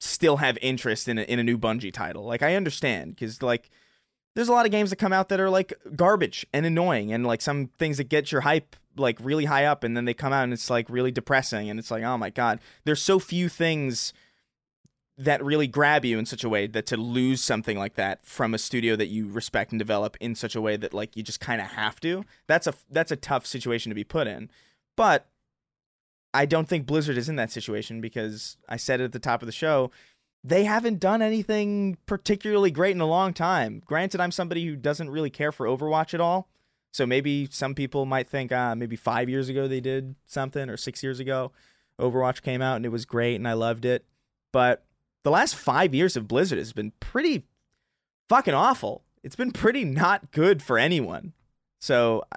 still 0.00 0.38
have 0.38 0.58
interest 0.60 1.08
in 1.08 1.18
a, 1.18 1.22
in 1.22 1.38
a 1.38 1.44
new 1.44 1.58
Bungie 1.58 1.92
title. 1.92 2.24
Like 2.24 2.42
I 2.42 2.54
understand 2.54 3.16
cuz 3.16 3.42
like 3.42 3.70
there's 4.34 4.48
a 4.48 4.52
lot 4.52 4.66
of 4.66 4.72
games 4.72 4.90
that 4.90 4.96
come 4.96 5.12
out 5.12 5.28
that 5.28 5.40
are 5.40 5.50
like 5.50 5.72
garbage 5.94 6.46
and 6.52 6.66
annoying 6.66 7.12
and 7.12 7.26
like 7.26 7.40
some 7.40 7.68
things 7.78 7.98
that 7.98 8.08
get 8.08 8.32
your 8.32 8.42
hype 8.42 8.76
like 8.96 9.18
really 9.20 9.44
high 9.44 9.64
up 9.64 9.84
and 9.84 9.96
then 9.96 10.04
they 10.04 10.14
come 10.14 10.32
out 10.32 10.44
and 10.44 10.52
it's 10.52 10.70
like 10.70 10.88
really 10.88 11.10
depressing 11.10 11.68
and 11.68 11.78
it's 11.78 11.90
like 11.90 12.02
oh 12.02 12.16
my 12.16 12.30
god 12.30 12.60
there's 12.84 13.02
so 13.02 13.18
few 13.18 13.48
things 13.48 14.12
that 15.16 15.44
really 15.44 15.68
grab 15.68 16.04
you 16.04 16.18
in 16.18 16.26
such 16.26 16.42
a 16.42 16.48
way 16.48 16.66
that 16.66 16.86
to 16.86 16.96
lose 16.96 17.42
something 17.42 17.78
like 17.78 17.94
that 17.94 18.24
from 18.26 18.52
a 18.52 18.58
studio 18.58 18.96
that 18.96 19.06
you 19.06 19.28
respect 19.28 19.70
and 19.70 19.78
develop 19.78 20.16
in 20.20 20.34
such 20.34 20.56
a 20.56 20.60
way 20.60 20.76
that 20.76 20.92
like 20.92 21.16
you 21.16 21.22
just 21.22 21.40
kind 21.40 21.60
of 21.60 21.68
have 21.68 22.00
to 22.00 22.24
that's 22.46 22.66
a 22.66 22.74
that's 22.90 23.12
a 23.12 23.16
tough 23.16 23.46
situation 23.46 23.90
to 23.90 23.94
be 23.94 24.04
put 24.04 24.26
in 24.26 24.50
but 24.96 25.28
I 26.36 26.46
don't 26.46 26.68
think 26.68 26.86
Blizzard 26.86 27.16
is 27.16 27.28
in 27.28 27.36
that 27.36 27.52
situation 27.52 28.00
because 28.00 28.56
I 28.68 28.76
said 28.76 29.00
it 29.00 29.04
at 29.04 29.12
the 29.12 29.20
top 29.20 29.40
of 29.40 29.46
the 29.46 29.52
show 29.52 29.92
they 30.44 30.64
haven't 30.64 31.00
done 31.00 31.22
anything 31.22 31.96
particularly 32.04 32.70
great 32.70 32.94
in 32.94 33.00
a 33.00 33.06
long 33.06 33.32
time. 33.32 33.82
Granted, 33.86 34.20
I'm 34.20 34.30
somebody 34.30 34.66
who 34.66 34.76
doesn't 34.76 35.08
really 35.08 35.30
care 35.30 35.50
for 35.50 35.66
Overwatch 35.66 36.12
at 36.12 36.20
all. 36.20 36.50
So 36.94 37.04
maybe 37.06 37.48
some 37.50 37.74
people 37.74 38.06
might 38.06 38.28
think, 38.28 38.52
ah, 38.52 38.72
maybe 38.76 38.94
five 38.94 39.28
years 39.28 39.48
ago 39.48 39.66
they 39.66 39.80
did 39.80 40.14
something, 40.26 40.70
or 40.70 40.76
six 40.76 41.02
years 41.02 41.18
ago, 41.18 41.50
Overwatch 42.00 42.40
came 42.40 42.62
out 42.62 42.76
and 42.76 42.86
it 42.86 42.90
was 42.90 43.04
great 43.04 43.34
and 43.34 43.48
I 43.48 43.54
loved 43.54 43.84
it. 43.84 44.04
But 44.52 44.84
the 45.24 45.32
last 45.32 45.56
five 45.56 45.92
years 45.92 46.16
of 46.16 46.28
Blizzard 46.28 46.58
has 46.58 46.72
been 46.72 46.92
pretty 47.00 47.46
fucking 48.28 48.54
awful. 48.54 49.02
It's 49.24 49.34
been 49.34 49.50
pretty 49.50 49.84
not 49.84 50.30
good 50.30 50.62
for 50.62 50.78
anyone. 50.78 51.32
So 51.80 52.22
I- 52.30 52.36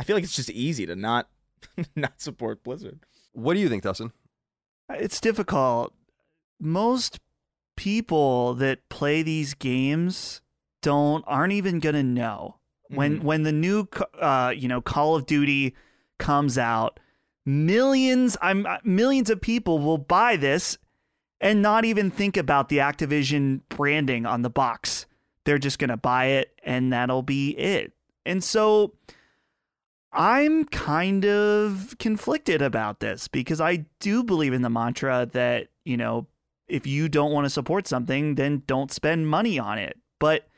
I 0.00 0.02
feel 0.04 0.16
like 0.16 0.24
it's 0.24 0.34
just 0.36 0.50
easy 0.50 0.84
to 0.86 0.96
not 0.96 1.28
not 1.96 2.20
support 2.20 2.64
Blizzard. 2.64 2.98
what 3.32 3.54
do 3.54 3.60
you 3.60 3.68
think, 3.68 3.84
Dustin? 3.84 4.10
It's 4.90 5.20
difficult. 5.20 5.92
Most 6.60 7.20
people 7.76 8.54
that 8.54 8.88
play 8.88 9.22
these 9.22 9.54
games 9.54 10.40
don't 10.82 11.22
aren't 11.28 11.52
even 11.52 11.78
gonna 11.78 12.02
know 12.02 12.56
when 12.90 13.20
Mhm. 13.20 13.22
when 13.22 13.42
the 13.42 13.52
new 13.52 13.86
uh 14.20 14.52
you 14.56 14.68
know 14.68 14.80
Call 14.80 15.14
of 15.16 15.26
Duty 15.26 15.74
comes 16.18 16.58
out. 16.58 16.98
Millions, 17.44 18.36
I'm 18.42 18.66
uh, 18.66 18.78
millions 18.84 19.30
of 19.30 19.40
people 19.40 19.78
will 19.78 19.98
buy 19.98 20.36
this 20.36 20.76
and 21.40 21.62
not 21.62 21.84
even 21.84 22.10
think 22.10 22.36
about 22.36 22.68
the 22.68 22.78
Activision 22.78 23.60
branding 23.68 24.26
on 24.26 24.42
the 24.42 24.50
box. 24.50 25.06
They're 25.44 25.58
just 25.58 25.78
gonna 25.78 25.96
buy 25.96 26.26
it 26.26 26.52
and 26.62 26.92
that'll 26.92 27.22
be 27.22 27.50
it. 27.56 27.92
And 28.26 28.44
so 28.44 28.94
I'm 30.12 30.64
kind 30.64 31.24
of 31.24 31.94
conflicted 31.98 32.62
about 32.62 33.00
this 33.00 33.28
because 33.28 33.60
I 33.60 33.86
do 34.00 34.24
believe 34.24 34.52
in 34.52 34.62
the 34.62 34.70
mantra 34.70 35.26
that, 35.32 35.68
you 35.84 35.96
know, 35.96 36.26
if 36.66 36.86
you 36.86 37.08
don't 37.08 37.32
want 37.32 37.44
to 37.44 37.50
support 37.50 37.86
something, 37.86 38.34
then 38.34 38.62
don't 38.66 38.90
spend 38.92 39.28
money 39.28 39.58
on 39.58 39.78
it. 39.78 39.96
But 40.18 40.48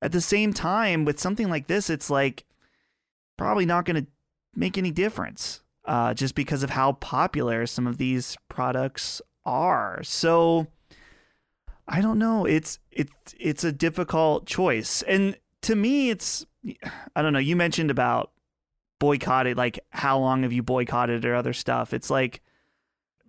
at 0.00 0.12
the 0.12 0.20
same 0.20 0.52
time, 0.52 1.04
with 1.04 1.18
something 1.18 1.48
like 1.48 1.66
this, 1.66 1.90
it's 1.90 2.10
like 2.10 2.44
probably 3.36 3.66
not 3.66 3.84
going 3.84 4.04
to 4.04 4.10
make 4.54 4.78
any 4.78 4.90
difference 4.90 5.62
uh, 5.84 6.14
just 6.14 6.34
because 6.34 6.62
of 6.62 6.70
how 6.70 6.92
popular 6.92 7.66
some 7.66 7.86
of 7.86 7.98
these 7.98 8.36
products 8.48 9.20
are. 9.44 10.00
So 10.02 10.66
I 11.86 12.00
don't 12.00 12.18
know. 12.18 12.44
It's 12.44 12.78
it's 12.90 13.12
it's 13.38 13.64
a 13.64 13.72
difficult 13.72 14.46
choice, 14.46 15.02
and 15.02 15.36
to 15.62 15.74
me, 15.74 16.10
it's 16.10 16.46
I 17.16 17.22
don't 17.22 17.32
know. 17.32 17.38
You 17.38 17.56
mentioned 17.56 17.90
about 17.90 18.32
boycotted 18.98 19.56
like 19.56 19.78
how 19.90 20.18
long 20.18 20.42
have 20.42 20.52
you 20.52 20.62
boycotted 20.62 21.24
or 21.24 21.34
other 21.34 21.52
stuff 21.52 21.92
it's 21.92 22.10
like 22.10 22.42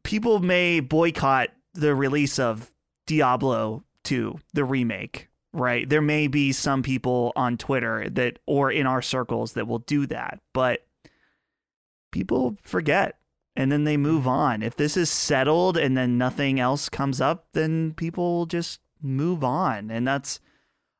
people 0.04 0.40
may 0.40 0.80
boycott 0.80 1.50
the 1.74 1.94
release 1.94 2.40
of 2.40 2.72
diablo 3.06 3.84
2 4.04 4.40
the 4.54 4.64
remake 4.64 5.29
right 5.54 5.90
there 5.90 6.02
may 6.02 6.28
be 6.28 6.52
some 6.52 6.84
people 6.84 7.32
on 7.36 7.58
twitter 7.58 8.08
that 8.10 8.40
or 8.46 8.72
in 8.72 8.86
our 8.86 9.02
circles 9.02 9.54
that 9.54 9.68
will 9.68 9.80
do 9.80 10.06
that 10.06 10.40
but 10.54 10.86
people 12.12 12.56
forget 12.62 13.18
and 13.56 13.72
then 13.72 13.84
they 13.84 13.98
move 13.98 14.28
on 14.28 14.62
if 14.62 14.76
this 14.76 14.96
is 14.96 15.10
settled 15.10 15.76
and 15.76 15.98
then 15.98 16.18
nothing 16.18 16.60
else 16.60 16.88
comes 16.90 17.20
up 17.20 17.48
then 17.54 17.94
people 17.94 18.46
just 18.46 18.80
move 19.02 19.44
on 19.44 19.90
and 19.90 20.08
that's 20.08 20.40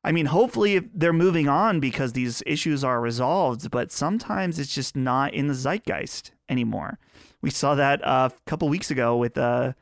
I 0.02 0.12
mean, 0.12 0.26
hopefully 0.26 0.78
they're 0.94 1.12
moving 1.12 1.46
on 1.46 1.78
because 1.78 2.14
these 2.14 2.42
issues 2.46 2.82
are 2.82 3.00
resolved, 3.00 3.70
but 3.70 3.92
sometimes 3.92 4.58
it's 4.58 4.74
just 4.74 4.96
not 4.96 5.34
in 5.34 5.46
the 5.46 5.54
zeitgeist 5.54 6.32
anymore. 6.48 6.98
We 7.42 7.50
saw 7.50 7.74
that 7.74 8.02
uh, 8.02 8.30
a 8.32 8.50
couple 8.50 8.68
weeks 8.70 8.90
ago 8.90 9.16
with 9.16 9.36
uh, 9.36 9.74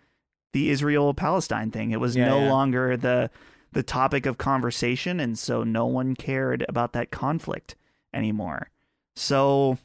the 0.52 0.70
Israel 0.70 1.14
Palestine 1.14 1.70
thing. 1.70 1.92
It 1.92 2.00
was 2.00 2.16
Yeah, 2.16 2.30
no 2.30 2.40
yeah. 2.40 2.50
longer 2.50 2.96
the 2.96 3.30
the 3.72 3.82
topic 3.82 4.26
of 4.26 4.38
conversation, 4.38 5.20
and 5.20 5.38
so 5.38 5.62
no 5.62 5.86
one 5.86 6.14
cared 6.14 6.64
about 6.68 6.92
that 6.94 7.10
conflict 7.10 7.76
anymore. 8.14 8.70
So 9.16 9.78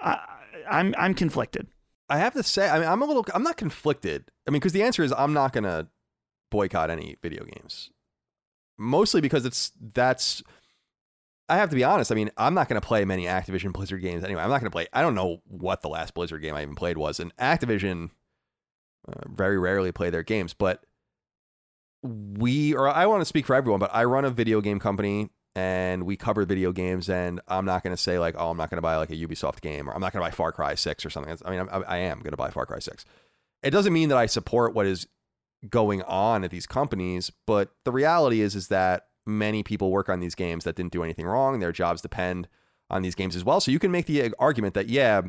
I, 0.00 0.18
I'm 0.68 0.94
I'm 0.98 1.14
conflicted. 1.14 1.68
I 2.08 2.18
have 2.18 2.34
to 2.34 2.42
say, 2.42 2.68
I 2.68 2.78
mean, 2.78 2.88
I'm 2.88 3.02
a 3.02 3.04
little, 3.04 3.26
I'm 3.34 3.42
not 3.42 3.56
conflicted. 3.56 4.30
I 4.46 4.50
mean, 4.50 4.60
because 4.60 4.72
the 4.72 4.84
answer 4.84 5.02
is 5.02 5.12
I'm 5.12 5.32
not 5.32 5.52
going 5.52 5.64
to 5.64 5.88
boycott 6.50 6.88
any 6.88 7.16
video 7.20 7.44
games. 7.44 7.90
Mostly 8.78 9.20
because 9.20 9.44
it's, 9.44 9.72
that's, 9.92 10.42
I 11.48 11.56
have 11.56 11.70
to 11.70 11.76
be 11.76 11.82
honest. 11.82 12.12
I 12.12 12.14
mean, 12.14 12.30
I'm 12.36 12.54
not 12.54 12.68
going 12.68 12.80
to 12.80 12.86
play 12.86 13.04
many 13.04 13.24
Activision 13.24 13.72
Blizzard 13.72 14.02
games 14.02 14.22
anyway. 14.22 14.42
I'm 14.42 14.50
not 14.50 14.60
going 14.60 14.70
to 14.70 14.74
play, 14.74 14.86
I 14.92 15.02
don't 15.02 15.16
know 15.16 15.42
what 15.48 15.82
the 15.82 15.88
last 15.88 16.14
Blizzard 16.14 16.42
game 16.42 16.54
I 16.54 16.62
even 16.62 16.76
played 16.76 16.96
was. 16.96 17.18
And 17.18 17.36
Activision 17.38 18.10
uh, 19.08 19.28
very 19.28 19.58
rarely 19.58 19.90
play 19.90 20.10
their 20.10 20.22
games, 20.22 20.54
but 20.54 20.84
we, 22.06 22.74
or 22.74 22.88
I 22.88 23.06
want 23.06 23.20
to 23.20 23.24
speak 23.24 23.46
for 23.46 23.54
everyone, 23.54 23.80
but 23.80 23.90
I 23.92 24.04
run 24.04 24.24
a 24.24 24.30
video 24.30 24.60
game 24.60 24.78
company 24.78 25.30
and 25.54 26.04
we 26.04 26.16
cover 26.16 26.44
video 26.44 26.70
games 26.70 27.08
and 27.08 27.40
i'm 27.48 27.64
not 27.64 27.82
going 27.82 27.96
to 27.96 28.02
say 28.02 28.18
like 28.18 28.34
oh 28.36 28.50
i'm 28.50 28.58
not 28.58 28.68
going 28.68 28.76
to 28.76 28.82
buy 28.82 28.98
like 28.98 29.08
a 29.08 29.16
ubisoft 29.16 29.62
game 29.62 29.88
or 29.88 29.94
i'm 29.94 30.02
not 30.02 30.12
going 30.12 30.22
to 30.22 30.30
buy 30.30 30.30
far 30.30 30.52
cry 30.52 30.74
6 30.74 31.02
or 31.06 31.08
something 31.08 31.34
i 31.46 31.50
mean 31.50 31.60
I'm, 31.60 31.82
i 31.88 31.96
am 31.96 32.18
going 32.18 32.32
to 32.32 32.36
buy 32.36 32.50
far 32.50 32.66
cry 32.66 32.78
6 32.78 33.06
it 33.62 33.70
doesn't 33.70 33.94
mean 33.94 34.10
that 34.10 34.18
i 34.18 34.26
support 34.26 34.74
what 34.74 34.84
is 34.84 35.06
going 35.68 36.02
on 36.02 36.44
at 36.44 36.50
these 36.50 36.66
companies. 36.66 37.30
But 37.46 37.70
the 37.84 37.92
reality 37.92 38.40
is, 38.40 38.54
is 38.54 38.68
that 38.68 39.08
many 39.26 39.62
people 39.62 39.90
work 39.90 40.08
on 40.08 40.20
these 40.20 40.34
games 40.34 40.64
that 40.64 40.76
didn't 40.76 40.92
do 40.92 41.02
anything 41.02 41.26
wrong. 41.26 41.58
Their 41.58 41.72
jobs 41.72 42.00
depend 42.00 42.48
on 42.90 43.02
these 43.02 43.14
games 43.14 43.34
as 43.34 43.44
well. 43.44 43.60
So 43.60 43.70
you 43.70 43.78
can 43.78 43.90
make 43.90 44.06
the 44.06 44.22
uh, 44.22 44.30
argument 44.38 44.74
that, 44.74 44.88
yeah, 44.88 45.22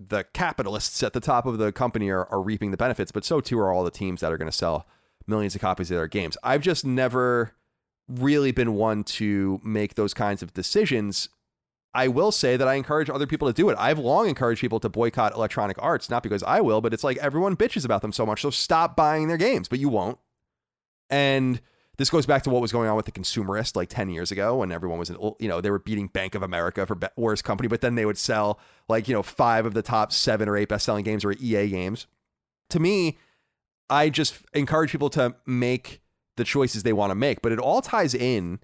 the 0.00 0.24
capitalists 0.32 1.02
at 1.02 1.12
the 1.12 1.20
top 1.20 1.46
of 1.46 1.58
the 1.58 1.70
company 1.72 2.08
are, 2.08 2.26
are 2.26 2.42
reaping 2.42 2.70
the 2.70 2.76
benefits, 2.76 3.12
but 3.12 3.24
so 3.24 3.40
too 3.40 3.58
are 3.58 3.72
all 3.72 3.84
the 3.84 3.90
teams 3.90 4.20
that 4.20 4.32
are 4.32 4.38
going 4.38 4.50
to 4.50 4.56
sell 4.56 4.86
millions 5.26 5.54
of 5.54 5.60
copies 5.60 5.90
of 5.90 5.96
their 5.96 6.08
games. 6.08 6.36
I've 6.42 6.62
just 6.62 6.84
never 6.84 7.54
really 8.08 8.52
been 8.52 8.74
one 8.74 9.04
to 9.04 9.60
make 9.64 9.94
those 9.94 10.14
kinds 10.14 10.42
of 10.42 10.52
decisions. 10.52 11.28
I 11.94 12.08
will 12.08 12.32
say 12.32 12.56
that 12.56 12.66
I 12.66 12.74
encourage 12.74 13.10
other 13.10 13.26
people 13.26 13.48
to 13.48 13.54
do 13.54 13.68
it. 13.68 13.76
I've 13.78 13.98
long 13.98 14.28
encouraged 14.28 14.60
people 14.60 14.80
to 14.80 14.88
boycott 14.88 15.34
Electronic 15.34 15.76
Arts, 15.80 16.08
not 16.08 16.22
because 16.22 16.42
I 16.42 16.60
will, 16.60 16.80
but 16.80 16.94
it's 16.94 17.04
like 17.04 17.18
everyone 17.18 17.56
bitches 17.56 17.84
about 17.84 18.02
them 18.02 18.12
so 18.12 18.24
much. 18.24 18.42
So 18.42 18.50
stop 18.50 18.96
buying 18.96 19.28
their 19.28 19.36
games, 19.36 19.68
but 19.68 19.78
you 19.78 19.88
won't. 19.88 20.18
And 21.10 21.60
this 21.98 22.08
goes 22.08 22.24
back 22.24 22.42
to 22.44 22.50
what 22.50 22.62
was 22.62 22.72
going 22.72 22.88
on 22.88 22.96
with 22.96 23.04
the 23.04 23.12
consumerist 23.12 23.76
like 23.76 23.90
10 23.90 24.08
years 24.08 24.32
ago 24.32 24.56
when 24.56 24.72
everyone 24.72 24.98
was, 24.98 25.10
you 25.38 25.48
know, 25.48 25.60
they 25.60 25.70
were 25.70 25.78
beating 25.78 26.06
Bank 26.06 26.34
of 26.34 26.42
America 26.42 26.86
for 26.86 26.98
worst 27.16 27.44
company, 27.44 27.68
but 27.68 27.82
then 27.82 27.94
they 27.94 28.06
would 28.06 28.16
sell 28.16 28.58
like, 28.88 29.06
you 29.06 29.14
know, 29.14 29.22
five 29.22 29.66
of 29.66 29.74
the 29.74 29.82
top 29.82 30.12
seven 30.12 30.48
or 30.48 30.56
eight 30.56 30.68
best 30.68 30.86
selling 30.86 31.04
games 31.04 31.24
or 31.24 31.32
EA 31.32 31.68
games. 31.68 32.06
To 32.70 32.80
me, 32.80 33.18
I 33.90 34.08
just 34.10 34.36
encourage 34.54 34.92
people 34.92 35.10
to 35.10 35.34
make 35.46 36.00
the 36.36 36.44
choices 36.44 36.82
they 36.82 36.92
want 36.92 37.10
to 37.10 37.14
make, 37.14 37.42
but 37.42 37.52
it 37.52 37.58
all 37.58 37.82
ties 37.82 38.14
in 38.14 38.60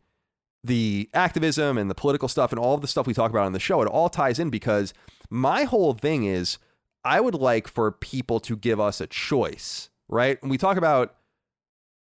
the 0.65 1.09
activism 1.15 1.79
and 1.79 1.91
the 1.91 1.95
political 1.95 2.29
stuff 2.29 2.53
and 2.53 2.59
all 2.59 2.75
of 2.75 2.81
the 2.81 2.89
stuff 2.89 3.07
we 3.07 3.15
talk 3.15 3.31
about 3.31 3.47
on 3.47 3.53
the 3.53 3.61
show. 3.61 3.81
It 3.83 3.89
all 3.89 4.09
ties 4.09 4.39
in 4.39 4.51
because 4.51 4.93
my 5.31 5.65
whole 5.65 5.93
thing 5.93 6.25
is 6.25 6.59
I 7.05 7.21
would 7.21 7.35
like 7.35 7.69
for 7.69 7.93
people 7.93 8.41
to 8.41 8.57
give 8.57 8.81
us 8.81 9.01
a 9.01 9.07
choice, 9.07 9.91
right? 10.09 10.41
And 10.43 10.51
we 10.51 10.59
talk 10.59 10.77
about 10.77 11.15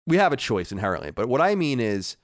we 0.07 0.17
have 0.17 0.33
a 0.33 0.37
choice 0.37 0.71
inherently, 0.71 1.11
but 1.11 1.29
what 1.29 1.41
I 1.41 1.55
mean 1.55 1.79
is 1.79 2.17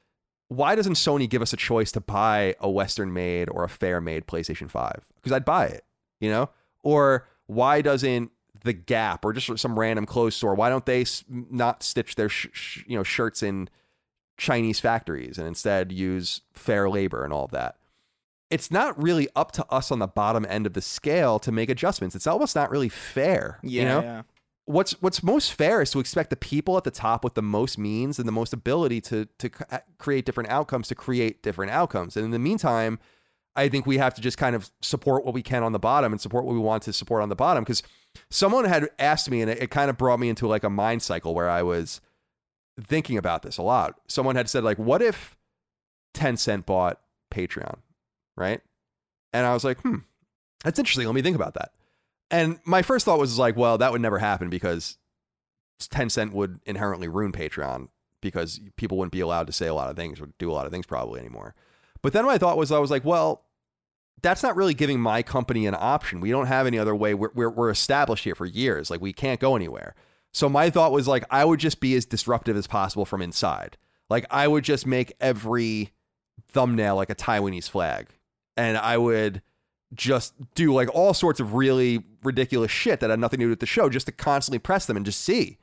why 0.47 0.75
doesn't 0.75 0.93
Sony 0.93 1.29
give 1.29 1.41
us 1.41 1.53
a 1.53 1.57
choice 1.57 1.91
to 1.93 2.01
buy 2.01 2.55
a 2.59 2.69
Western 2.69 3.13
made 3.13 3.49
or 3.49 3.63
a 3.63 3.69
fair 3.69 4.01
made 4.01 4.27
PlayStation 4.27 4.69
5? 4.69 5.05
Because 5.15 5.31
I'd 5.31 5.45
buy 5.45 5.67
it, 5.67 5.83
you 6.19 6.29
know? 6.29 6.49
Or 6.83 7.27
why 7.47 7.81
doesn't 7.81 8.31
the 8.65 8.73
Gap 8.73 9.23
or 9.23 9.31
just 9.31 9.59
some 9.59 9.79
random 9.79 10.05
clothes 10.05 10.35
store, 10.35 10.55
why 10.55 10.69
don't 10.69 10.85
they 10.85 11.05
not 11.29 11.83
stitch 11.83 12.15
their 12.15 12.29
sh- 12.29 12.47
sh- 12.51 12.83
you 12.87 12.97
know 12.97 13.03
shirts 13.03 13.41
in 13.41 13.69
Chinese 14.37 14.79
factories 14.79 15.37
and 15.37 15.47
instead 15.47 15.91
use 15.91 16.41
fair 16.53 16.89
labor 16.89 17.23
and 17.23 17.31
all 17.31 17.45
of 17.45 17.51
that? 17.51 17.77
It's 18.51 18.69
not 18.69 19.01
really 19.01 19.27
up 19.35 19.51
to 19.53 19.65
us 19.71 19.91
on 19.91 19.99
the 19.99 20.07
bottom 20.07 20.45
end 20.49 20.67
of 20.67 20.73
the 20.73 20.81
scale 20.81 21.39
to 21.39 21.51
make 21.51 21.69
adjustments. 21.69 22.15
It's 22.15 22.27
almost 22.27 22.55
not 22.55 22.69
really 22.69 22.89
fair. 22.89 23.59
Yeah, 23.63 23.81
you 23.81 23.87
know? 23.87 24.01
yeah. 24.01 24.21
What's 24.65 24.99
what's 25.01 25.21
most 25.21 25.53
fair 25.53 25.81
is 25.81 25.91
to 25.91 25.99
expect 25.99 26.31
the 26.31 26.35
people 26.35 26.75
at 26.75 26.83
the 26.83 26.91
top 26.91 27.23
with 27.23 27.35
the 27.35 27.43
most 27.43 27.77
means 27.77 28.17
and 28.17 28.27
the 28.27 28.31
most 28.31 28.51
ability 28.51 28.99
to 29.01 29.27
to 29.37 29.49
create 29.99 30.25
different 30.25 30.49
outcomes 30.49 30.87
to 30.87 30.95
create 30.95 31.43
different 31.43 31.71
outcomes. 31.71 32.17
And 32.17 32.25
in 32.25 32.31
the 32.31 32.39
meantime, 32.39 32.99
I 33.55 33.69
think 33.69 33.85
we 33.85 33.97
have 33.97 34.13
to 34.15 34.21
just 34.21 34.37
kind 34.37 34.55
of 34.55 34.69
support 34.81 35.23
what 35.23 35.33
we 35.33 35.41
can 35.41 35.63
on 35.63 35.71
the 35.71 35.79
bottom 35.79 36.11
and 36.11 36.19
support 36.19 36.45
what 36.45 36.53
we 36.53 36.59
want 36.59 36.83
to 36.83 36.93
support 36.93 37.21
on 37.21 37.29
the 37.29 37.35
bottom. 37.35 37.63
Because 37.63 37.83
someone 38.29 38.65
had 38.65 38.89
asked 38.99 39.29
me, 39.29 39.41
and 39.41 39.49
it, 39.49 39.63
it 39.63 39.71
kind 39.71 39.89
of 39.89 39.97
brought 39.97 40.19
me 40.19 40.29
into 40.29 40.47
like 40.47 40.63
a 40.63 40.69
mind 40.69 41.01
cycle 41.01 41.33
where 41.33 41.49
I 41.49 41.63
was 41.63 42.01
thinking 42.81 43.17
about 43.17 43.43
this 43.43 43.57
a 43.57 43.63
lot. 43.63 43.95
Someone 44.07 44.35
had 44.35 44.49
said, 44.49 44.63
like, 44.63 44.77
what 44.77 45.01
if 45.01 45.37
Tencent 46.13 46.65
bought 46.65 46.99
Patreon, 47.31 47.77
right? 48.35 48.61
And 49.33 49.45
I 49.45 49.53
was 49.53 49.63
like, 49.63 49.79
hmm, 49.81 49.99
that's 50.63 50.79
interesting. 50.79 51.05
Let 51.05 51.15
me 51.15 51.21
think 51.21 51.35
about 51.35 51.53
that. 51.53 51.71
And 52.31 52.59
my 52.65 52.81
first 52.81 53.05
thought 53.05 53.19
was 53.19 53.37
like, 53.37 53.55
well, 53.55 53.77
that 53.77 53.91
would 53.91 54.01
never 54.01 54.19
happen 54.19 54.49
because 54.49 54.97
Tencent 55.79 56.31
would 56.31 56.59
inherently 56.65 57.07
ruin 57.07 57.31
Patreon 57.31 57.89
because 58.21 58.59
people 58.75 58.97
wouldn't 58.97 59.11
be 59.11 59.19
allowed 59.19 59.47
to 59.47 59.53
say 59.53 59.67
a 59.67 59.73
lot 59.73 59.89
of 59.89 59.95
things 59.95 60.19
or 60.19 60.29
do 60.39 60.49
a 60.49 60.53
lot 60.53 60.65
of 60.65 60.71
things 60.71 60.85
probably 60.85 61.19
anymore. 61.19 61.53
But 62.01 62.13
then 62.13 62.25
my 62.25 62.37
thought 62.37 62.57
was, 62.57 62.71
I 62.71 62.79
was 62.79 62.91
like, 62.91 63.05
well, 63.05 63.44
that's 64.21 64.43
not 64.43 64.55
really 64.55 64.73
giving 64.73 64.99
my 64.99 65.21
company 65.21 65.67
an 65.67 65.75
option. 65.77 66.19
We 66.19 66.31
don't 66.31 66.47
have 66.47 66.67
any 66.67 66.79
other 66.79 66.95
way. 66.95 67.13
We're, 67.13 67.31
we're, 67.33 67.49
we're 67.49 67.69
established 67.69 68.23
here 68.23 68.35
for 68.35 68.45
years. 68.45 68.89
Like 68.89 69.01
we 69.01 69.13
can't 69.13 69.39
go 69.39 69.55
anywhere. 69.55 69.95
So 70.33 70.49
my 70.49 70.69
thought 70.69 70.91
was 70.91 71.07
like, 71.07 71.23
I 71.29 71.45
would 71.45 71.59
just 71.59 71.79
be 71.79 71.95
as 71.95 72.05
disruptive 72.05 72.57
as 72.57 72.67
possible 72.67 73.05
from 73.05 73.21
inside. 73.21 73.77
Like 74.09 74.25
I 74.29 74.47
would 74.47 74.63
just 74.63 74.85
make 74.85 75.13
every 75.19 75.91
thumbnail 76.47 76.95
like 76.95 77.09
a 77.09 77.15
Taiwanese 77.15 77.69
flag. 77.69 78.07
And 78.57 78.77
I 78.77 78.97
would 78.97 79.41
just 79.93 80.33
do 80.55 80.73
like 80.73 80.93
all 80.93 81.13
sorts 81.13 81.39
of 81.39 81.53
really 81.53 82.03
ridiculous 82.23 82.71
shit 82.71 82.99
that 82.99 83.09
had 83.09 83.19
nothing 83.19 83.39
to 83.39 83.45
do 83.45 83.49
with 83.49 83.59
the 83.59 83.65
show 83.65 83.89
just 83.89 84.07
to 84.07 84.11
constantly 84.11 84.59
press 84.59 84.85
them 84.85 84.97
and 84.97 85.05
just 85.05 85.21
see 85.21 85.57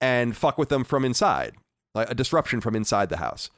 and 0.00 0.36
fuck 0.36 0.58
with 0.58 0.68
them 0.68 0.84
from 0.84 1.04
inside, 1.04 1.54
like 1.94 2.10
a 2.10 2.14
disruption 2.14 2.60
from 2.60 2.76
inside 2.76 3.08
the 3.08 3.16
house. 3.18 3.50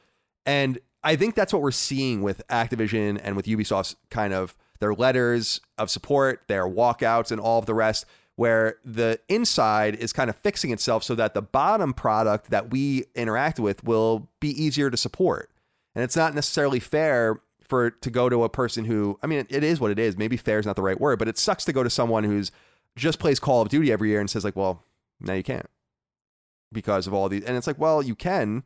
And 0.45 0.79
I 1.07 1.15
think 1.15 1.35
that's 1.35 1.53
what 1.53 1.61
we're 1.61 1.71
seeing 1.71 2.21
with 2.21 2.45
Activision 2.49 3.17
and 3.23 3.37
with 3.37 3.45
Ubisoft's 3.45 3.95
kind 4.09 4.33
of 4.33 4.57
their 4.81 4.93
letters 4.93 5.61
of 5.77 5.89
support, 5.89 6.41
their 6.47 6.65
walkouts, 6.65 7.31
and 7.31 7.39
all 7.39 7.59
of 7.59 7.65
the 7.65 7.73
rest, 7.73 8.05
where 8.35 8.75
the 8.83 9.17
inside 9.29 9.95
is 9.95 10.11
kind 10.11 10.29
of 10.29 10.35
fixing 10.35 10.71
itself 10.71 11.05
so 11.05 11.15
that 11.15 11.33
the 11.33 11.41
bottom 11.41 11.93
product 11.93 12.49
that 12.49 12.71
we 12.71 13.05
interact 13.15 13.57
with 13.57 13.85
will 13.85 14.27
be 14.41 14.49
easier 14.49 14.89
to 14.89 14.97
support. 14.97 15.49
And 15.95 16.03
it's 16.03 16.17
not 16.17 16.35
necessarily 16.35 16.81
fair 16.81 17.39
for 17.61 17.89
to 17.89 18.09
go 18.09 18.27
to 18.27 18.43
a 18.43 18.49
person 18.49 18.83
who, 18.83 19.17
I 19.23 19.27
mean, 19.27 19.47
it 19.49 19.63
is 19.63 19.79
what 19.79 19.91
it 19.91 19.99
is. 19.99 20.17
Maybe 20.17 20.35
fair 20.35 20.59
is 20.59 20.65
not 20.65 20.75
the 20.75 20.81
right 20.81 20.99
word, 20.99 21.19
but 21.19 21.29
it 21.29 21.37
sucks 21.37 21.63
to 21.65 21.73
go 21.73 21.83
to 21.83 21.89
someone 21.89 22.25
who's 22.25 22.51
just 22.97 23.17
plays 23.17 23.39
Call 23.39 23.61
of 23.61 23.69
Duty 23.69 23.93
every 23.93 24.09
year 24.09 24.19
and 24.19 24.29
says 24.29 24.43
like, 24.43 24.57
well, 24.57 24.83
now 25.21 25.35
you 25.35 25.43
can't 25.43 25.69
because 26.73 27.07
of 27.07 27.13
all 27.13 27.29
these. 27.29 27.45
And 27.45 27.55
it's 27.55 27.65
like, 27.65 27.79
well, 27.79 28.03
you 28.03 28.13
can 28.13 28.65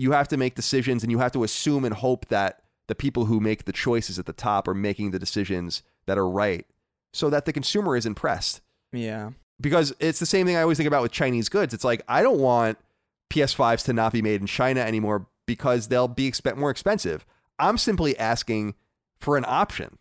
you 0.00 0.12
have 0.12 0.28
to 0.28 0.36
make 0.38 0.54
decisions 0.54 1.02
and 1.02 1.12
you 1.12 1.18
have 1.18 1.32
to 1.32 1.44
assume 1.44 1.84
and 1.84 1.94
hope 1.94 2.26
that 2.28 2.62
the 2.88 2.94
people 2.94 3.26
who 3.26 3.38
make 3.38 3.66
the 3.66 3.72
choices 3.72 4.18
at 4.18 4.24
the 4.24 4.32
top 4.32 4.66
are 4.66 4.74
making 4.74 5.10
the 5.10 5.18
decisions 5.18 5.82
that 6.06 6.16
are 6.16 6.28
right 6.28 6.64
so 7.12 7.28
that 7.28 7.44
the 7.44 7.52
consumer 7.52 7.96
is 7.96 8.06
impressed. 8.06 8.62
Yeah. 8.92 9.30
Because 9.60 9.92
it's 10.00 10.18
the 10.18 10.26
same 10.26 10.46
thing 10.46 10.56
I 10.56 10.62
always 10.62 10.78
think 10.78 10.86
about 10.86 11.02
with 11.02 11.12
Chinese 11.12 11.50
goods. 11.50 11.74
It's 11.74 11.84
like, 11.84 12.02
I 12.08 12.22
don't 12.22 12.40
want 12.40 12.78
PS5s 13.28 13.84
to 13.84 13.92
not 13.92 14.14
be 14.14 14.22
made 14.22 14.40
in 14.40 14.46
China 14.46 14.80
anymore 14.80 15.26
because 15.44 15.88
they'll 15.88 16.08
be 16.08 16.30
exp- 16.30 16.56
more 16.56 16.70
expensive. 16.70 17.26
I'm 17.58 17.76
simply 17.76 18.18
asking 18.18 18.76
for 19.18 19.36
an 19.36 19.44
option. 19.46 19.98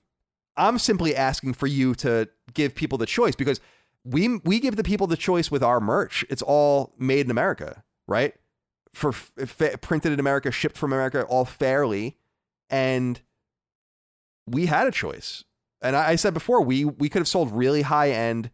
I'm 0.55 0.79
simply 0.79 1.13
asking 1.13 1.55
for 1.55 1.67
you 1.67 1.93
to 1.95 2.29
give 2.53 2.73
people 2.73 2.97
the 2.97 3.05
choice 3.05 3.35
because 3.35 3.59
we 4.05 4.37
we 4.45 4.61
give 4.61 4.77
the 4.77 4.83
people 4.83 5.07
the 5.07 5.17
choice 5.17 5.51
with 5.51 5.61
our 5.61 5.81
merch. 5.81 6.23
It's 6.29 6.41
all 6.41 6.93
made 6.97 7.25
in 7.25 7.31
America, 7.31 7.83
right? 8.07 8.33
For 8.93 9.09
f- 9.09 9.61
eh, 9.61 9.75
printed 9.81 10.11
in 10.11 10.19
America, 10.19 10.51
shipped 10.51 10.77
from 10.77 10.93
America, 10.93 11.23
all 11.23 11.45
fairly, 11.45 12.17
and 12.69 13.21
we 14.47 14.65
had 14.65 14.87
a 14.87 14.91
choice. 14.91 15.43
And 15.81 15.95
I, 15.95 16.09
I 16.09 16.15
said 16.15 16.33
before, 16.33 16.61
we 16.61 16.85
we 16.85 17.09
could 17.09 17.19
have 17.19 17.27
sold 17.27 17.51
really 17.51 17.83
high 17.83 18.11
end 18.11 18.49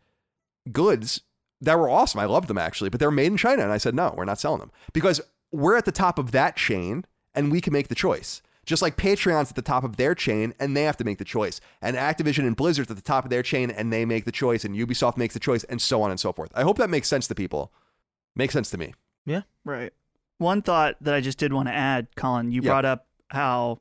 goods 0.71 1.21
that 1.61 1.79
were 1.79 1.89
awesome. 1.89 2.19
I 2.19 2.25
loved 2.25 2.47
them 2.47 2.57
actually, 2.57 2.89
but 2.89 2.99
they 2.99 3.05
were 3.05 3.11
made 3.11 3.27
in 3.27 3.37
China, 3.37 3.63
and 3.63 3.71
I 3.71 3.77
said 3.77 3.95
no, 3.95 4.13
we're 4.17 4.25
not 4.25 4.39
selling 4.39 4.59
them 4.59 4.71
because 4.93 5.21
we're 5.51 5.77
at 5.77 5.85
the 5.85 5.91
top 5.91 6.19
of 6.19 6.31
that 6.31 6.55
chain, 6.55 7.05
and 7.33 7.51
we 7.51 7.61
can 7.61 7.73
make 7.73 7.87
the 7.87 7.95
choice. 7.95 8.41
Just 8.65 8.81
like 8.81 8.97
Patreon's 8.97 9.51
at 9.51 9.55
the 9.55 9.61
top 9.61 9.83
of 9.83 9.97
their 9.97 10.15
chain 10.15 10.53
and 10.59 10.75
they 10.75 10.83
have 10.83 10.97
to 10.97 11.03
make 11.03 11.19
the 11.19 11.23
choice. 11.23 11.61
And 11.81 11.95
Activision 11.95 12.47
and 12.47 12.55
Blizzard's 12.55 12.89
at 12.89 12.97
the 12.97 13.03
top 13.03 13.23
of 13.23 13.29
their 13.29 13.43
chain 13.43 13.69
and 13.69 13.93
they 13.93 14.05
make 14.05 14.25
the 14.25 14.31
choice. 14.31 14.65
And 14.65 14.75
Ubisoft 14.75 15.17
makes 15.17 15.35
the 15.35 15.39
choice 15.39 15.63
and 15.65 15.79
so 15.79 16.01
on 16.01 16.09
and 16.09 16.19
so 16.19 16.33
forth. 16.33 16.51
I 16.55 16.63
hope 16.63 16.77
that 16.79 16.89
makes 16.89 17.07
sense 17.07 17.27
to 17.27 17.35
people. 17.35 17.71
Makes 18.35 18.53
sense 18.53 18.71
to 18.71 18.77
me. 18.77 18.95
Yeah. 19.25 19.41
Right. 19.63 19.93
One 20.37 20.61
thought 20.61 20.95
that 21.01 21.13
I 21.13 21.21
just 21.21 21.37
did 21.37 21.53
want 21.53 21.67
to 21.69 21.73
add, 21.73 22.07
Colin, 22.15 22.51
you 22.51 22.61
Yeah. 22.61 22.69
brought 22.71 22.85
up 22.85 23.07
how 23.29 23.79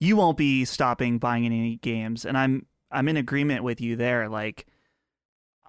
you 0.00 0.16
won't 0.16 0.36
be 0.38 0.64
stopping 0.64 1.18
buying 1.18 1.46
any 1.46 1.76
games, 1.76 2.24
and 2.24 2.36
I'm 2.38 2.66
I'm 2.90 3.08
in 3.08 3.16
agreement 3.16 3.64
with 3.64 3.80
you 3.80 3.96
there. 3.96 4.28
Like, 4.28 4.66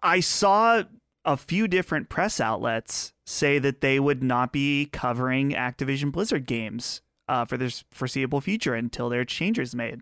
I 0.04 0.20
saw 0.20 0.84
a 1.24 1.36
few 1.38 1.68
different 1.68 2.08
press 2.08 2.40
outlets 2.40 3.14
say 3.26 3.58
that 3.58 3.82
they 3.82 4.00
would 4.00 4.22
not 4.22 4.54
be 4.54 4.86
covering 4.86 5.52
Activision 5.52 6.12
Blizzard 6.12 6.46
games 6.46 7.02
uh, 7.28 7.44
for 7.46 7.58
this 7.58 7.84
foreseeable 7.90 8.42
future 8.42 8.76
until 8.76 9.10
their 9.10 9.26
changes 9.26 9.74
made. 9.74 10.02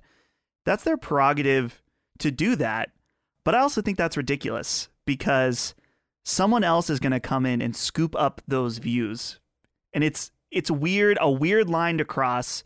That's 0.66 0.84
their 0.84 0.98
prerogative 0.98 1.82
to 2.20 2.30
do 2.30 2.58
that, 2.58 2.92
but 3.46 3.56
I 3.56 3.60
also 3.60 3.82
think 3.82 3.98
that's 3.98 4.18
ridiculous 4.18 4.90
because 5.06 5.74
someone 6.26 6.64
else 6.66 6.90
is 6.90 7.00
going 7.00 7.12
to 7.14 7.20
come 7.22 7.46
in 7.46 7.62
and 7.62 7.74
scoop 7.76 8.16
up 8.18 8.42
those 8.48 8.80
views 8.80 9.40
and 9.94 10.04
it's 10.04 10.32
it's 10.52 10.70
weird 10.72 11.18
a 11.22 11.30
weird 11.30 11.70
line 11.70 11.98
to 11.98 12.06
cross 12.06 12.64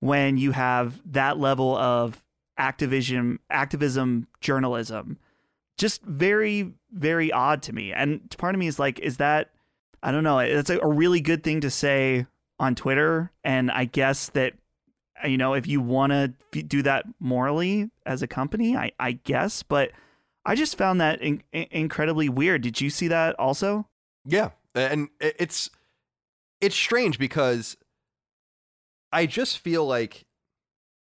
when 0.00 0.36
you 0.36 0.52
have 0.52 1.00
that 1.12 1.38
level 1.38 1.76
of 1.76 2.22
activism 2.58 3.40
activism 3.50 4.26
journalism. 4.40 5.18
Just 5.78 6.02
very 6.02 6.72
very 6.92 7.32
odd 7.32 7.62
to 7.62 7.72
me. 7.72 7.92
And 7.92 8.28
part 8.38 8.54
of 8.54 8.58
me 8.58 8.66
is 8.66 8.78
like 8.78 8.98
is 9.00 9.16
that 9.18 9.50
i 10.02 10.12
don't 10.12 10.24
know 10.24 10.38
it's 10.38 10.70
a, 10.70 10.78
a 10.80 10.88
really 10.88 11.20
good 11.20 11.42
thing 11.42 11.60
to 11.62 11.70
say 11.70 12.26
on 12.58 12.74
twitter. 12.74 13.32
And 13.42 13.70
i 13.70 13.84
guess 13.84 14.28
that 14.30 14.54
you 15.24 15.38
know 15.38 15.54
if 15.54 15.66
you 15.66 15.80
want 15.80 16.12
to 16.12 16.62
do 16.62 16.82
that 16.82 17.06
morally 17.18 17.90
as 18.04 18.22
a 18.22 18.26
company 18.26 18.76
i 18.76 18.92
i 18.98 19.12
guess. 19.12 19.62
But 19.62 19.90
i 20.44 20.54
just 20.54 20.76
found 20.76 21.00
that 21.00 21.20
in- 21.22 21.42
incredibly 21.52 22.28
weird. 22.28 22.62
Did 22.62 22.80
you 22.80 22.90
see 22.90 23.08
that 23.08 23.38
also? 23.38 23.88
Yeah, 24.26 24.50
and 24.74 25.08
it's 25.20 25.70
it's 26.64 26.74
strange 26.74 27.18
because 27.18 27.76
I 29.12 29.26
just 29.26 29.58
feel 29.58 29.86
like 29.86 30.24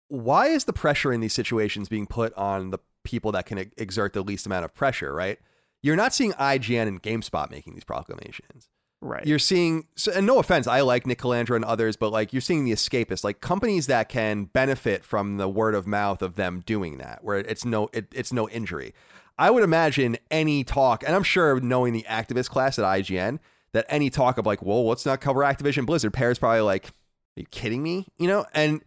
why 0.07 0.47
is 0.47 0.65
the 0.65 0.73
pressure 0.73 1.11
in 1.11 1.19
these 1.19 1.33
situations 1.33 1.89
being 1.89 2.07
put 2.07 2.33
on 2.33 2.71
the 2.71 2.79
people 3.03 3.31
that 3.33 3.45
can 3.45 3.71
exert 3.77 4.13
the 4.13 4.23
least 4.23 4.45
amount 4.45 4.65
of 4.65 4.73
pressure, 4.73 5.13
right? 5.13 5.37
You're 5.81 5.95
not 5.95 6.13
seeing 6.13 6.31
IGN 6.33 6.87
and 6.87 7.03
GameSpot 7.03 7.51
making 7.51 7.73
these 7.73 7.83
proclamations. 7.83 8.69
Right. 9.01 9.25
You're 9.25 9.39
seeing, 9.39 9.87
so, 9.95 10.11
and 10.13 10.25
no 10.25 10.39
offense, 10.39 10.67
I 10.67 10.81
like 10.81 11.05
Nick 11.07 11.19
Calandra 11.19 11.55
and 11.55 11.63
others, 11.63 11.95
but 11.95 12.11
like 12.11 12.33
you're 12.33 12.41
seeing 12.41 12.65
the 12.65 12.71
escapists, 12.71 13.23
like 13.23 13.39
companies 13.39 13.87
that 13.87 14.09
can 14.09 14.45
benefit 14.45 15.05
from 15.05 15.37
the 15.37 15.47
word 15.47 15.75
of 15.75 15.87
mouth 15.87 16.21
of 16.21 16.35
them 16.35 16.61
doing 16.65 16.97
that, 16.97 17.23
where 17.23 17.37
it's 17.37 17.63
no, 17.63 17.89
it, 17.93 18.07
it's 18.11 18.33
no 18.33 18.49
injury. 18.49 18.93
I 19.37 19.51
would 19.51 19.63
imagine 19.63 20.17
any 20.29 20.65
talk, 20.65 21.03
and 21.05 21.15
I'm 21.15 21.23
sure 21.23 21.59
knowing 21.61 21.93
the 21.93 22.05
activist 22.09 22.49
class 22.49 22.77
at 22.77 22.83
IGN, 22.83 23.39
that 23.73 23.85
any 23.89 24.09
talk 24.09 24.37
of 24.37 24.45
like, 24.45 24.61
well, 24.61 24.87
let's 24.87 25.05
not 25.05 25.21
cover 25.21 25.41
Activision 25.41 25.85
Blizzard, 25.85 26.13
Peer's 26.13 26.39
probably 26.39 26.61
like, 26.61 26.87
are 26.87 27.41
you 27.41 27.45
kidding 27.51 27.83
me? 27.83 28.07
You 28.17 28.27
know, 28.27 28.45
and 28.53 28.81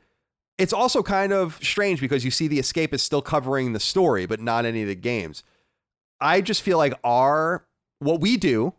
it's 0.58 0.72
also 0.72 1.02
kind 1.02 1.32
of 1.32 1.58
strange 1.62 2.00
because 2.00 2.24
you 2.24 2.30
see 2.30 2.48
the 2.48 2.58
Escapist 2.58 3.00
still 3.00 3.22
covering 3.22 3.72
the 3.72 3.80
story, 3.80 4.26
but 4.26 4.40
not 4.40 4.64
any 4.64 4.82
of 4.82 4.88
the 4.88 4.94
games. 4.94 5.42
I 6.20 6.40
just 6.40 6.62
feel 6.62 6.78
like 6.78 6.94
our 7.02 7.64
what 7.98 8.20
we 8.20 8.36
do 8.36 8.74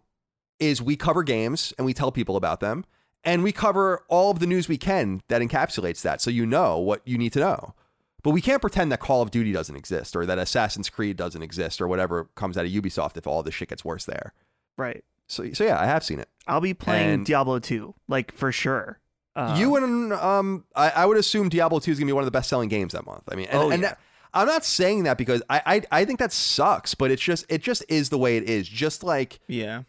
is 0.59 0.81
we 0.81 0.95
cover 0.95 1.23
games 1.23 1.73
and 1.77 1.85
we 1.85 1.93
tell 1.93 2.11
people 2.11 2.35
about 2.35 2.59
them 2.59 2.85
and 3.23 3.43
we 3.43 3.51
cover 3.51 4.03
all 4.07 4.31
of 4.31 4.39
the 4.39 4.47
news 4.47 4.67
we 4.67 4.77
can 4.77 5.21
that 5.27 5.41
encapsulates 5.41 6.01
that 6.01 6.21
so 6.21 6.29
you 6.29 6.45
know 6.45 6.77
what 6.77 7.01
you 7.05 7.17
need 7.17 7.33
to 7.33 7.39
know. 7.39 7.73
But 8.21 8.31
we 8.31 8.41
can't 8.41 8.61
pretend 8.61 8.91
that 8.91 9.01
Call 9.01 9.21
of 9.21 9.31
Duty 9.31 9.51
doesn't 9.51 9.75
exist 9.75 10.15
or 10.15 10.25
that 10.25 10.37
Assassin's 10.37 10.89
Creed 10.89 11.17
doesn't 11.17 11.41
exist 11.41 11.81
or 11.81 11.87
whatever 11.89 12.29
comes 12.35 12.57
out 12.57 12.65
of 12.65 12.71
Ubisoft 12.71 13.17
if 13.17 13.27
all 13.27 13.43
this 13.43 13.53
shit 13.53 13.69
gets 13.69 13.83
worse 13.83 14.05
there. 14.05 14.33
right. 14.77 15.03
So 15.27 15.51
so 15.53 15.63
yeah, 15.63 15.79
I 15.79 15.85
have 15.85 16.03
seen 16.03 16.19
it. 16.19 16.29
I'll 16.47 16.61
be 16.61 16.73
playing 16.73 17.09
And- 17.09 17.25
Diablo 17.25 17.59
2, 17.59 17.93
like 18.07 18.33
for 18.33 18.51
sure. 18.51 18.99
Uh, 19.35 19.55
you 19.57 19.75
and 19.77 20.13
um, 20.13 20.63
I, 20.75 20.89
I 20.91 21.05
would 21.07 21.17
assume 21.17 21.49
Diablo 21.49 21.79
Two 21.79 21.89
is 21.91 21.97
gonna 21.97 22.05
be 22.05 22.13
one 22.13 22.21
of 22.21 22.27
the 22.27 22.31
best 22.31 22.49
selling 22.49 22.69
games 22.69 22.93
that 22.93 23.03
month. 23.03 23.23
I 23.31 23.35
mean, 23.35 23.47
and, 23.49 23.57
Oh, 23.57 23.69
and 23.71 23.81
yeah. 23.81 23.89
that- 23.89 23.99
I'm 24.35 24.45
not 24.47 24.63
saying 24.65 25.03
that 25.03 25.17
because 25.17 25.41
I, 25.49 25.61
I 25.91 26.01
I 26.01 26.05
think 26.05 26.19
that 26.19 26.31
sucks, 26.31 26.93
but 26.95 27.09
it's 27.11 27.21
just 27.21 27.45
it 27.49 27.61
just 27.63 27.83
is 27.89 28.09
the 28.09 28.17
way 28.19 28.37
it 28.37 28.43
is. 28.49 28.67
Just 28.67 29.03
like 29.03 29.39
Yeah. 29.47 29.83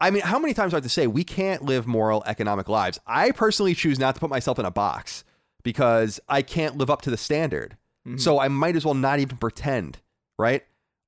I 0.00 0.10
mean, 0.10 0.22
how 0.22 0.38
many 0.38 0.52
times 0.54 0.70
do 0.70 0.76
I 0.76 0.78
have 0.78 0.82
to 0.84 0.88
say 0.88 1.06
we 1.08 1.24
can't 1.24 1.62
live 1.64 1.86
moral 1.86 2.22
economic 2.26 2.68
lives? 2.68 3.00
I 3.06 3.30
personally 3.32 3.74
choose 3.74 3.98
not 3.98 4.14
to 4.16 4.20
put 4.20 4.30
myself 4.30 4.58
in 4.60 4.64
a 4.64 4.70
box 4.70 5.24
because 5.64 6.20
I 6.28 6.42
can't 6.42 6.76
live 6.76 6.90
up 6.90 7.02
to 7.02 7.10
the 7.10 7.16
standard. 7.16 7.76
So 8.16 8.38
I 8.38 8.48
might 8.48 8.76
as 8.76 8.84
well 8.84 8.94
not 8.94 9.18
even 9.18 9.38
pretend, 9.38 9.98
right? 10.38 10.62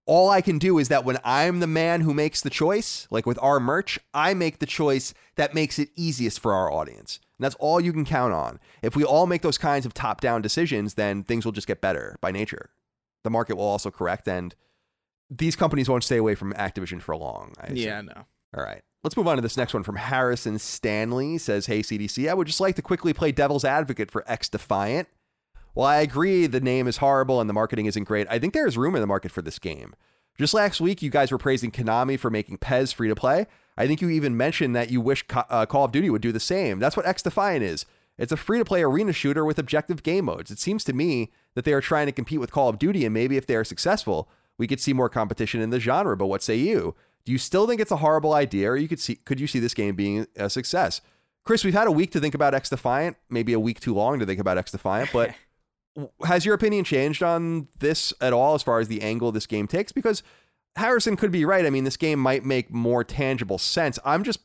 All 0.07 0.31
I 0.31 0.41
can 0.41 0.59
do 0.59 0.79
is 0.79 0.89
that 0.89 1.05
when 1.05 1.19
I'm 1.25 1.59
the 1.59 1.67
man 1.67 2.01
who 2.01 2.15
makes 2.15 2.41
the 2.41 2.51
choice, 2.51 3.09
like 3.11 3.27
with 3.27 3.39
our 3.43 3.59
merch, 3.59 3.99
I 4.15 4.35
make 4.35 4.61
the 4.61 4.67
choice 4.67 5.13
that 5.35 5.53
makes 5.53 5.81
it 5.81 5.91
easiest 5.97 6.39
for 6.39 6.55
our 6.55 6.73
audience. 6.73 7.19
And 7.39 7.45
that's 7.45 7.57
all 7.57 7.81
you 7.81 7.93
can 7.93 8.05
count 8.05 8.33
on. 8.33 8.61
If 8.83 8.95
we 8.95 9.05
all 9.05 9.27
make 9.27 9.43
those 9.43 9.59
kinds 9.59 9.85
of 9.85 9.93
top 9.93 10.21
down 10.21 10.43
decisions, 10.43 10.95
then 10.95 11.25
things 11.25 11.45
will 11.45 11.53
just 11.53 11.67
get 11.67 11.81
better 11.81 12.17
by 12.21 12.31
nature. 12.31 12.71
The 13.25 13.31
market 13.31 13.57
will 13.57 13.65
also 13.65 13.91
correct, 13.91 14.29
and 14.29 14.55
these 15.29 15.57
companies 15.57 15.89
won't 15.89 16.05
stay 16.05 16.17
away 16.17 16.37
from 16.37 16.53
Activision 16.53 17.03
for 17.03 17.17
long. 17.17 17.53
I 17.61 17.65
assume. 17.65 17.77
Yeah, 17.77 18.01
no. 18.01 18.27
All 18.57 18.63
right. 18.63 18.83
Let's 19.03 19.17
move 19.17 19.29
on 19.29 19.37
to 19.37 19.43
this 19.43 19.57
next 19.57 19.75
one 19.75 19.83
from 19.83 19.97
Harrison 19.97 20.59
Stanley. 20.59 21.39
Says, 21.39 21.67
Hey, 21.67 21.81
CDC, 21.81 22.29
I 22.29 22.35
would 22.35 22.47
just 22.47 22.61
like 22.61 22.77
to 22.77 22.83
quickly 22.83 23.13
play 23.13 23.33
devil's 23.33 23.65
advocate 23.65 24.11
for 24.11 24.23
XDefiant. 24.29 25.07
While 25.77 25.89
I 25.89 26.01
agree 26.01 26.47
the 26.47 26.59
name 26.59 26.87
is 26.87 26.97
horrible 26.97 27.39
and 27.39 27.51
the 27.51 27.55
marketing 27.55 27.85
isn't 27.85 28.05
great, 28.05 28.27
I 28.31 28.39
think 28.39 28.55
there 28.55 28.67
is 28.67 28.79
room 28.79 28.95
in 28.95 29.03
the 29.03 29.07
market 29.07 29.31
for 29.31 29.43
this 29.43 29.59
game. 29.59 29.95
Just 30.39 30.55
last 30.55 30.81
week, 30.81 31.03
you 31.03 31.11
guys 31.11 31.31
were 31.31 31.37
praising 31.37 31.71
Konami 31.71 32.19
for 32.19 32.31
making 32.31 32.57
PES 32.57 32.93
free 32.93 33.09
to 33.09 33.15
play. 33.15 33.47
I 33.77 33.87
think 33.87 34.01
you 34.01 34.09
even 34.09 34.39
mentioned 34.39 34.75
that 34.75 34.91
you 34.91 35.03
wish 35.03 35.23
uh, 35.35 35.67
Call 35.67 35.85
of 35.85 35.93
Duty 35.93 36.09
would 36.09 36.23
do 36.23 36.33
the 36.33 36.41
same. 36.41 36.79
That's 36.79 36.97
what 36.97 37.05
XDefiant 37.05 37.61
is. 37.61 37.85
It's 38.17 38.33
a 38.33 38.39
free 38.39 38.57
to 38.57 38.65
play 38.65 38.83
arena 38.83 39.13
shooter 39.13 39.45
with 39.45 39.59
objective 39.59 40.03
game 40.03 40.25
modes. 40.25 40.51
It 40.51 40.59
seems 40.59 40.83
to 40.85 40.95
me 40.95 41.31
that 41.55 41.67
they 41.67 41.75
are 41.75 41.83
trying 41.83 42.07
to 42.07 42.13
compete 42.13 42.41
with 42.41 42.53
Call 42.53 42.71
of 42.71 42.79
Duty, 42.79 43.05
and 43.05 43.13
maybe 43.13 43.37
if 43.37 43.47
they 43.47 43.55
are 43.55 43.63
successful, 43.63 44.31
we 44.57 44.67
could 44.67 44.81
see 44.81 44.95
more 44.95 45.11
competition 45.11 45.61
in 45.61 45.69
the 45.69 45.79
genre. 45.79 46.17
But 46.17 46.29
what 46.29 46.43
say 46.43 46.57
you? 46.57 46.95
Do 47.27 47.33
you 47.33 47.39
still 47.39 47.67
think 47.67 47.83
it's 47.83 47.91
a 47.91 47.97
horrible 47.97 48.33
idea, 48.33 48.71
or 48.71 48.79
you 48.79 48.89
could 48.89 49.01
see 49.01 49.17
could 49.17 49.39
you 49.39 49.47
see 49.47 49.59
this 49.59 49.75
game 49.75 49.95
being 49.95 50.27
a 50.37 50.49
success? 50.49 51.03
Chris, 51.45 51.65
we've 51.65 51.75
had 51.75 51.87
a 51.87 51.93
week 51.93 52.13
to 52.13 52.19
think 52.19 52.35
about 52.35 52.55
XDefiant, 52.55 53.17
maybe 53.29 53.53
a 53.53 53.61
week 53.61 53.79
too 53.79 53.95
long 53.95 54.19
to 54.19 54.27
think 54.27 54.41
about 54.41 54.57
XDefiant, 54.57 55.13
but 55.13 55.35
has 56.25 56.45
your 56.45 56.55
opinion 56.55 56.85
changed 56.85 57.23
on 57.23 57.69
this 57.79 58.13
at 58.21 58.33
all 58.33 58.55
as 58.55 58.63
far 58.63 58.81
as 58.81 58.89
the 58.89 59.03
angle 59.03 59.33
this 59.33 59.47
game 59.47 59.67
takes? 59.67 59.93
Because 59.93 60.23
Harrison 60.77 61.17
could 61.17 61.33
be 61.33 61.45
right. 61.45 61.65
I 61.65 61.71
mean, 61.71 61.85
this 61.85 61.97
game 61.97 62.19
might 62.19 62.45
make 62.45 62.71
more 62.71 63.03
tangible 63.05 63.59
sense. 63.59 63.99
I'm 64.05 64.25
just 64.25 64.41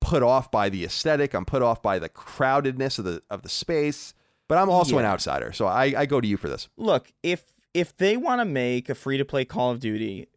put 0.00 0.22
off 0.22 0.50
by 0.50 0.68
the 0.68 0.84
aesthetic. 0.84 1.34
I'm 1.34 1.44
put 1.44 1.62
off 1.62 1.82
by 1.82 1.98
the 1.98 2.08
crowdedness 2.08 2.98
of 2.98 3.04
the 3.04 3.22
of 3.30 3.42
the 3.42 3.48
space. 3.48 4.14
But 4.48 4.58
I'm 4.58 4.68
also 4.68 4.98
an 4.98 5.06
outsider, 5.06 5.52
so 5.52 5.66
I, 5.66 5.94
I 5.96 6.06
go 6.06 6.20
to 6.20 6.28
you 6.28 6.36
for 6.36 6.48
this. 6.48 6.68
Look, 6.76 7.12
if 7.22 7.44
if 7.72 7.96
they 7.96 8.16
want 8.16 8.40
to 8.40 8.44
make 8.44 8.90
a 8.90 8.94
free 8.94 9.16
to 9.16 9.24
play 9.24 9.44
Call 9.44 9.70
of 9.70 9.80
Duty, 9.80 10.28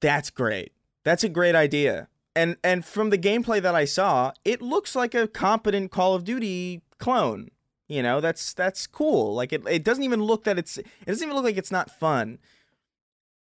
that's 0.00 0.30
great. 0.30 0.72
That's 1.04 1.24
a 1.24 1.28
great 1.28 1.54
idea. 1.54 2.08
And 2.36 2.56
and 2.62 2.84
from 2.84 3.10
the 3.10 3.18
gameplay 3.18 3.60
that 3.60 3.74
I 3.74 3.86
saw, 3.86 4.32
it 4.44 4.62
looks 4.62 4.94
like 4.94 5.14
a 5.14 5.26
competent 5.26 5.90
Call 5.90 6.14
of 6.14 6.24
Duty 6.24 6.82
clone. 6.98 7.48
You 7.90 8.04
know, 8.04 8.20
that's 8.20 8.54
that's 8.54 8.86
cool. 8.86 9.34
Like 9.34 9.52
it 9.52 9.66
it 9.66 9.82
doesn't 9.82 10.04
even 10.04 10.22
look 10.22 10.44
that 10.44 10.56
it's 10.56 10.78
it 10.78 10.86
doesn't 11.06 11.24
even 11.24 11.34
look 11.34 11.44
like 11.44 11.56
it's 11.56 11.72
not 11.72 11.90
fun. 11.90 12.38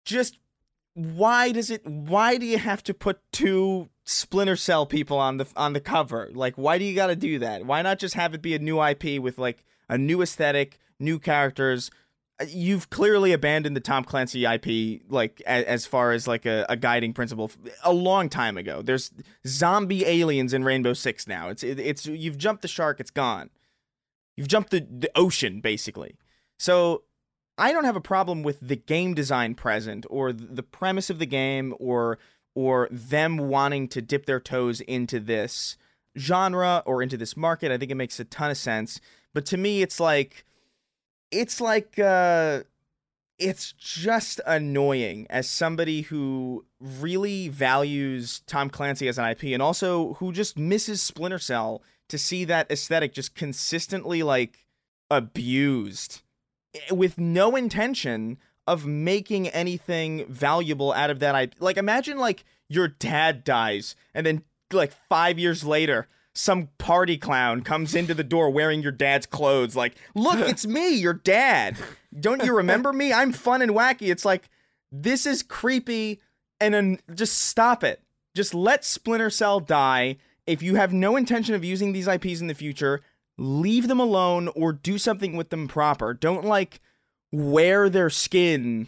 Just 0.04 0.38
why 0.96 1.54
does 1.54 1.72
it 1.72 1.88
why 1.88 2.36
do 2.36 2.46
you 2.46 2.58
have 2.58 2.84
to 2.84 2.94
put 2.94 3.22
two 3.32 3.88
Splinter 4.04 4.58
Cell 4.58 4.86
people 4.86 5.18
on 5.18 5.38
the 5.38 5.48
on 5.56 5.72
the 5.72 5.80
cover? 5.80 6.30
Like 6.34 6.56
why 6.56 6.78
do 6.78 6.84
you 6.84 6.94
got 6.94 7.08
to 7.08 7.16
do 7.16 7.40
that? 7.40 7.66
Why 7.66 7.82
not 7.82 8.00
just 8.00 8.16
have 8.16 8.34
it 8.34 8.42
be 8.42 8.54
a 8.54 8.60
new 8.60 8.84
IP 8.84 9.18
with 9.22 9.38
like 9.38 9.64
a 9.88 9.98
new 9.98 10.22
aesthetic, 10.22 10.78
new 11.00 11.20
characters? 11.20 11.90
Uh, 12.38 12.46
You've 12.50 12.90
clearly 12.90 13.32
abandoned 13.32 13.78
the 13.78 13.80
Tom 13.80 14.04
Clancy 14.04 14.44
IP 14.44 15.04
like 15.10 15.42
a, 15.46 15.70
as 15.70 15.86
far 15.86 16.12
as 16.12 16.28
like 16.28 16.46
a, 16.46 16.66
a 16.68 16.76
guiding 16.76 17.14
principle 17.14 17.50
a 17.82 17.94
long 17.94 18.28
time 18.28 18.58
ago. 18.58 18.82
There's 18.82 19.10
zombie 19.48 20.06
aliens 20.06 20.54
in 20.54 20.66
Rainbow 20.66 20.92
Six 20.92 21.30
now. 21.30 21.48
It's 21.48 21.64
it, 21.64 21.80
it's 21.80 22.06
you've 22.08 22.38
jumped 22.38 22.62
the 22.62 22.68
shark, 22.68 23.00
it's 23.00 23.10
gone. 23.10 23.50
You've 24.36 24.48
jumped 24.48 24.72
the, 24.72 24.80
the 24.82 25.12
ocean 25.16 25.62
basically. 25.62 26.16
So 26.58 27.04
I 27.58 27.72
don't 27.72 27.86
have 27.86 27.96
a 27.96 28.02
problem 28.02 28.44
with 28.44 28.60
the 28.60 28.76
game 28.76 29.14
design 29.14 29.56
present 29.56 30.06
or 30.10 30.34
the 30.34 30.64
premise 30.64 31.10
of 31.10 31.20
the 31.20 31.26
game 31.26 31.76
or 31.80 32.18
or 32.56 32.88
them 32.92 33.38
wanting 33.38 33.88
to 33.88 34.02
dip 34.02 34.26
their 34.26 34.40
toes 34.40 34.80
into 34.82 35.20
this 35.20 35.78
genre 36.18 36.84
or 36.86 37.02
into 37.02 37.18
this 37.18 37.36
market. 37.36 37.72
I 37.72 37.78
think 37.78 37.92
it 37.92 37.96
makes 37.96 38.20
a 38.20 38.26
ton 38.26 38.52
of 38.52 38.58
sense. 38.58 39.00
But 39.34 39.46
to 39.48 39.58
me 39.58 39.82
it's 39.82 40.00
like 40.00 40.46
it's 41.32 41.60
like 41.62 41.98
uh 42.00 42.62
it's 43.40 43.74
just 43.74 44.40
annoying 44.46 45.28
as 45.30 45.50
somebody 45.50 46.02
who 46.02 46.66
really 46.80 47.50
values 47.50 48.42
Tom 48.46 48.70
Clancy 48.70 49.08
as 49.08 49.18
an 49.18 49.26
IP 49.26 49.46
and 49.46 49.62
also 49.62 50.14
who 50.14 50.32
just 50.32 50.58
misses 50.58 51.02
Splinter 51.02 51.40
Cell 51.40 51.82
to 52.14 52.18
see 52.20 52.46
that 52.46 52.70
aesthetic 52.70 53.12
just 53.12 53.34
consistently 53.34 54.22
like 54.22 54.68
abused 55.10 56.22
eh, 56.76 56.94
with 56.94 57.18
no 57.18 57.56
intention 57.56 58.38
of 58.68 58.86
making 58.86 59.48
anything 59.48 60.24
valuable 60.28 60.94
out 60.94 61.10
of 61.10 61.18
that. 61.18 61.34
I 61.34 61.50
like 61.60 61.76
imagine 61.76 62.20
like 62.20 62.46
your 62.70 62.88
dad 62.88 63.44
dies 63.44 63.96
and 64.14 64.28
then 64.28 64.44
like 64.72 64.94
5 65.10 65.40
years 65.40 65.64
later 65.64 66.08
some 66.36 66.70
party 66.78 67.18
clown 67.18 67.64
comes 67.64 67.96
into 67.96 68.14
the 68.14 68.24
door 68.24 68.52
wearing 68.52 68.84
your 68.84 68.92
dad's 68.92 69.26
clothes 69.26 69.76
like, 69.76 69.96
"Look, 70.14 70.38
it's 70.48 70.68
me, 70.68 70.90
your 70.94 71.14
dad. 71.14 71.78
Don't 72.20 72.44
you 72.44 72.56
remember 72.56 72.94
me? 72.94 73.12
I'm 73.12 73.32
fun 73.32 73.64
and 73.64 73.72
wacky." 73.72 74.12
It's 74.12 74.24
like 74.24 74.52
this 74.92 75.26
is 75.26 75.42
creepy 75.42 76.22
and 76.60 76.76
then 76.76 77.00
just 77.16 77.40
stop 77.40 77.84
it. 77.84 78.04
Just 78.36 78.54
let 78.54 78.86
Splinter 78.86 79.32
Cell 79.32 79.60
die. 79.60 80.18
If 80.46 80.62
you 80.62 80.76
have 80.76 80.94
no 80.94 81.16
intention 81.16 81.56
of 81.56 81.64
using 81.64 81.94
these 81.94 82.08
IPs 82.08 82.42
in 82.42 82.48
the 82.48 82.54
future, 82.54 83.02
leave 83.38 83.88
them 83.88 84.00
alone 84.00 84.50
or 84.50 84.74
do 84.74 84.98
something 84.98 85.36
with 85.36 85.50
them 85.50 85.68
proper. 85.68 86.14
Don't 86.14 86.46
like 86.46 86.82
wear 87.32 87.90
their 87.90 88.10
skin 88.10 88.88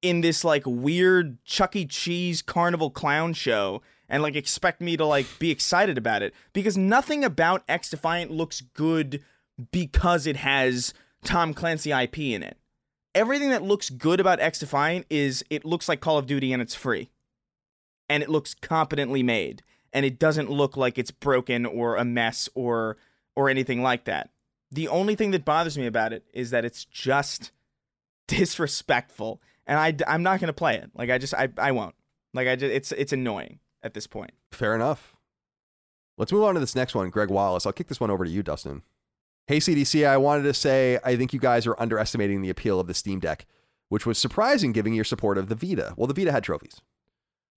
in 0.00 0.20
this 0.20 0.44
like 0.44 0.62
weird 0.66 1.42
Chuck 1.44 1.76
E. 1.76 1.86
Cheese 1.86 2.42
carnival 2.42 2.90
clown 2.90 3.32
show 3.32 3.82
and 4.08 4.22
like 4.22 4.36
expect 4.36 4.80
me 4.80 4.96
to 4.96 5.04
like 5.04 5.26
be 5.38 5.50
excited 5.50 5.98
about 5.98 6.22
it 6.22 6.34
because 6.52 6.76
nothing 6.76 7.24
about 7.24 7.66
XDefiant 7.66 8.30
looks 8.30 8.60
good 8.60 9.22
because 9.70 10.26
it 10.26 10.36
has 10.36 10.92
Tom 11.24 11.54
Clancy 11.54 11.92
IP 11.92 12.18
in 12.18 12.42
it. 12.42 12.56
Everything 13.14 13.50
that 13.50 13.62
looks 13.62 13.90
good 13.90 14.20
about 14.20 14.40
XDefiant 14.40 15.04
is 15.10 15.44
it 15.50 15.64
looks 15.64 15.88
like 15.88 16.00
Call 16.00 16.18
of 16.18 16.26
Duty 16.26 16.52
and 16.52 16.62
it's 16.62 16.74
free. 16.74 17.10
And 18.08 18.22
it 18.22 18.28
looks 18.28 18.54
competently 18.54 19.22
made 19.22 19.62
and 19.92 20.06
it 20.06 20.18
doesn't 20.18 20.50
look 20.50 20.76
like 20.76 20.98
it's 20.98 21.10
broken 21.10 21.66
or 21.66 21.96
a 21.96 22.04
mess 22.04 22.48
or 22.54 22.96
or 23.34 23.48
anything 23.48 23.82
like 23.82 24.04
that. 24.04 24.30
The 24.70 24.88
only 24.88 25.14
thing 25.14 25.32
that 25.32 25.44
bothers 25.44 25.76
me 25.76 25.86
about 25.86 26.12
it 26.12 26.24
is 26.32 26.50
that 26.50 26.64
it's 26.64 26.84
just 26.84 27.52
disrespectful 28.26 29.40
and 29.66 29.78
I 29.78 29.94
I'm 30.12 30.22
not 30.22 30.40
to 30.40 30.52
play 30.52 30.76
it. 30.76 30.90
Like 30.94 31.10
I 31.10 31.18
just 31.18 31.34
I 31.34 31.48
I 31.58 31.72
won't. 31.72 31.94
Like 32.34 32.48
I 32.48 32.56
just 32.56 32.72
it's 32.72 32.92
it's 32.92 33.12
annoying 33.12 33.58
at 33.82 33.94
this 33.94 34.06
point. 34.06 34.32
Fair 34.50 34.74
enough. 34.74 35.16
Let's 36.18 36.32
move 36.32 36.44
on 36.44 36.54
to 36.54 36.60
this 36.60 36.76
next 36.76 36.94
one, 36.94 37.10
Greg 37.10 37.30
Wallace. 37.30 37.66
I'll 37.66 37.72
kick 37.72 37.88
this 37.88 38.00
one 38.00 38.10
over 38.10 38.24
to 38.24 38.30
you, 38.30 38.42
Dustin. 38.42 38.82
Hey, 39.46 39.58
CDC, 39.58 40.06
I 40.06 40.18
wanted 40.18 40.44
to 40.44 40.54
say 40.54 40.98
I 41.04 41.16
think 41.16 41.32
you 41.32 41.40
guys 41.40 41.66
are 41.66 41.80
underestimating 41.80 42.42
the 42.42 42.50
appeal 42.50 42.78
of 42.78 42.86
the 42.86 42.94
Steam 42.94 43.18
Deck, 43.18 43.46
which 43.88 44.06
was 44.06 44.18
surprising 44.18 44.72
given 44.72 44.92
your 44.92 45.04
support 45.04 45.38
of 45.38 45.48
the 45.48 45.54
Vita. 45.54 45.94
Well, 45.96 46.06
the 46.06 46.14
Vita 46.14 46.32
had 46.32 46.44
trophies. 46.44 46.80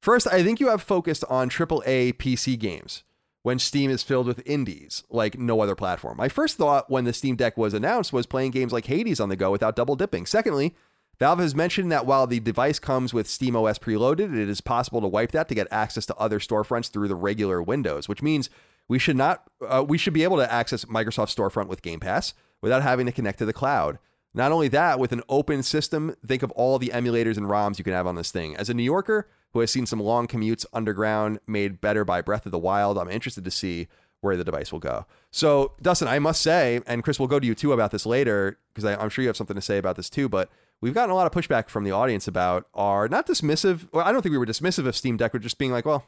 First, 0.01 0.27
I 0.27 0.43
think 0.43 0.59
you 0.59 0.69
have 0.69 0.81
focused 0.81 1.23
on 1.29 1.49
AAA 1.49 2.13
PC 2.13 2.59
games 2.59 3.03
when 3.41 3.59
Steam 3.59 3.91
is 3.91 4.03
filled 4.03 4.27
with 4.27 4.41
indies 4.45 5.03
like 5.09 5.37
no 5.37 5.61
other 5.61 5.75
platform. 5.75 6.17
My 6.17 6.29
first 6.29 6.57
thought 6.57 6.89
when 6.89 7.05
the 7.05 7.13
Steam 7.13 7.35
Deck 7.35 7.57
was 7.57 7.73
announced 7.73 8.11
was 8.11 8.25
playing 8.25 8.51
games 8.51 8.73
like 8.73 8.85
Hades 8.85 9.19
on 9.19 9.29
the 9.29 9.35
go 9.35 9.51
without 9.51 9.75
double 9.75 9.95
dipping. 9.95 10.25
Secondly, 10.25 10.75
Valve 11.19 11.39
has 11.39 11.55
mentioned 11.55 11.91
that 11.91 12.05
while 12.05 12.27
the 12.27 12.39
device 12.39 12.79
comes 12.79 13.13
with 13.13 13.27
SteamOS 13.27 13.79
preloaded, 13.79 14.35
it 14.35 14.49
is 14.49 14.61
possible 14.61 14.99
to 15.01 15.07
wipe 15.07 15.31
that 15.31 15.47
to 15.47 15.55
get 15.55 15.67
access 15.71 16.05
to 16.07 16.15
other 16.15 16.39
storefronts 16.39 16.89
through 16.89 17.07
the 17.07 17.15
regular 17.15 17.61
windows, 17.61 18.09
which 18.09 18.21
means 18.21 18.49
we 18.87 18.99
should 18.99 19.15
not 19.15 19.43
uh, 19.67 19.83
we 19.87 19.97
should 19.97 20.13
be 20.13 20.23
able 20.23 20.37
to 20.37 20.51
access 20.51 20.85
Microsoft 20.85 21.33
storefront 21.33 21.67
with 21.67 21.81
Game 21.81 21.99
Pass 21.99 22.33
without 22.61 22.83
having 22.83 23.05
to 23.05 23.11
connect 23.11 23.39
to 23.39 23.45
the 23.45 23.53
cloud. 23.53 23.97
Not 24.35 24.51
only 24.51 24.67
that, 24.67 24.99
with 24.99 25.13
an 25.13 25.23
open 25.29 25.63
system, 25.63 26.15
think 26.25 26.43
of 26.43 26.51
all 26.51 26.77
the 26.77 26.89
emulators 26.89 27.37
and 27.37 27.47
ROMs 27.47 27.77
you 27.77 27.85
can 27.85 27.93
have 27.93 28.05
on 28.05 28.15
this 28.15 28.31
thing. 28.31 28.55
As 28.57 28.69
a 28.69 28.73
New 28.73 28.83
Yorker 28.83 29.29
who 29.53 29.61
has 29.61 29.71
seen 29.71 29.85
some 29.85 30.01
long 30.01 30.27
commutes 30.27 30.65
underground 30.73 31.39
made 31.47 31.79
better 31.79 32.03
by 32.03 32.21
Breath 32.21 32.45
of 32.45 32.51
the 32.51 32.59
Wild, 32.59 32.97
I'm 32.97 33.09
interested 33.09 33.45
to 33.45 33.51
see 33.51 33.87
where 34.19 34.35
the 34.35 34.43
device 34.43 34.73
will 34.73 34.79
go. 34.79 35.05
So, 35.31 35.73
Dustin, 35.81 36.09
I 36.09 36.19
must 36.19 36.41
say, 36.41 36.81
and 36.85 37.01
Chris, 37.01 37.17
we'll 37.17 37.29
go 37.29 37.39
to 37.39 37.47
you 37.47 37.55
too 37.55 37.71
about 37.71 37.91
this 37.91 38.05
later 38.05 38.59
because 38.73 38.83
I'm 38.83 39.09
sure 39.09 39.21
you 39.21 39.29
have 39.29 39.37
something 39.37 39.55
to 39.55 39.61
say 39.61 39.77
about 39.77 39.95
this 39.95 40.09
too. 40.09 40.27
But 40.27 40.49
we've 40.81 40.93
gotten 40.93 41.11
a 41.11 41.15
lot 41.15 41.27
of 41.27 41.31
pushback 41.31 41.69
from 41.69 41.85
the 41.85 41.91
audience 41.91 42.27
about 42.27 42.67
our 42.73 43.07
not 43.07 43.27
dismissive. 43.27 43.87
Well, 43.93 44.05
I 44.05 44.11
don't 44.11 44.21
think 44.21 44.33
we 44.33 44.37
were 44.37 44.45
dismissive 44.45 44.85
of 44.85 44.97
Steam 44.97 45.15
Deck. 45.15 45.33
We're 45.33 45.39
just 45.39 45.57
being 45.57 45.71
like, 45.71 45.85
well, 45.85 46.05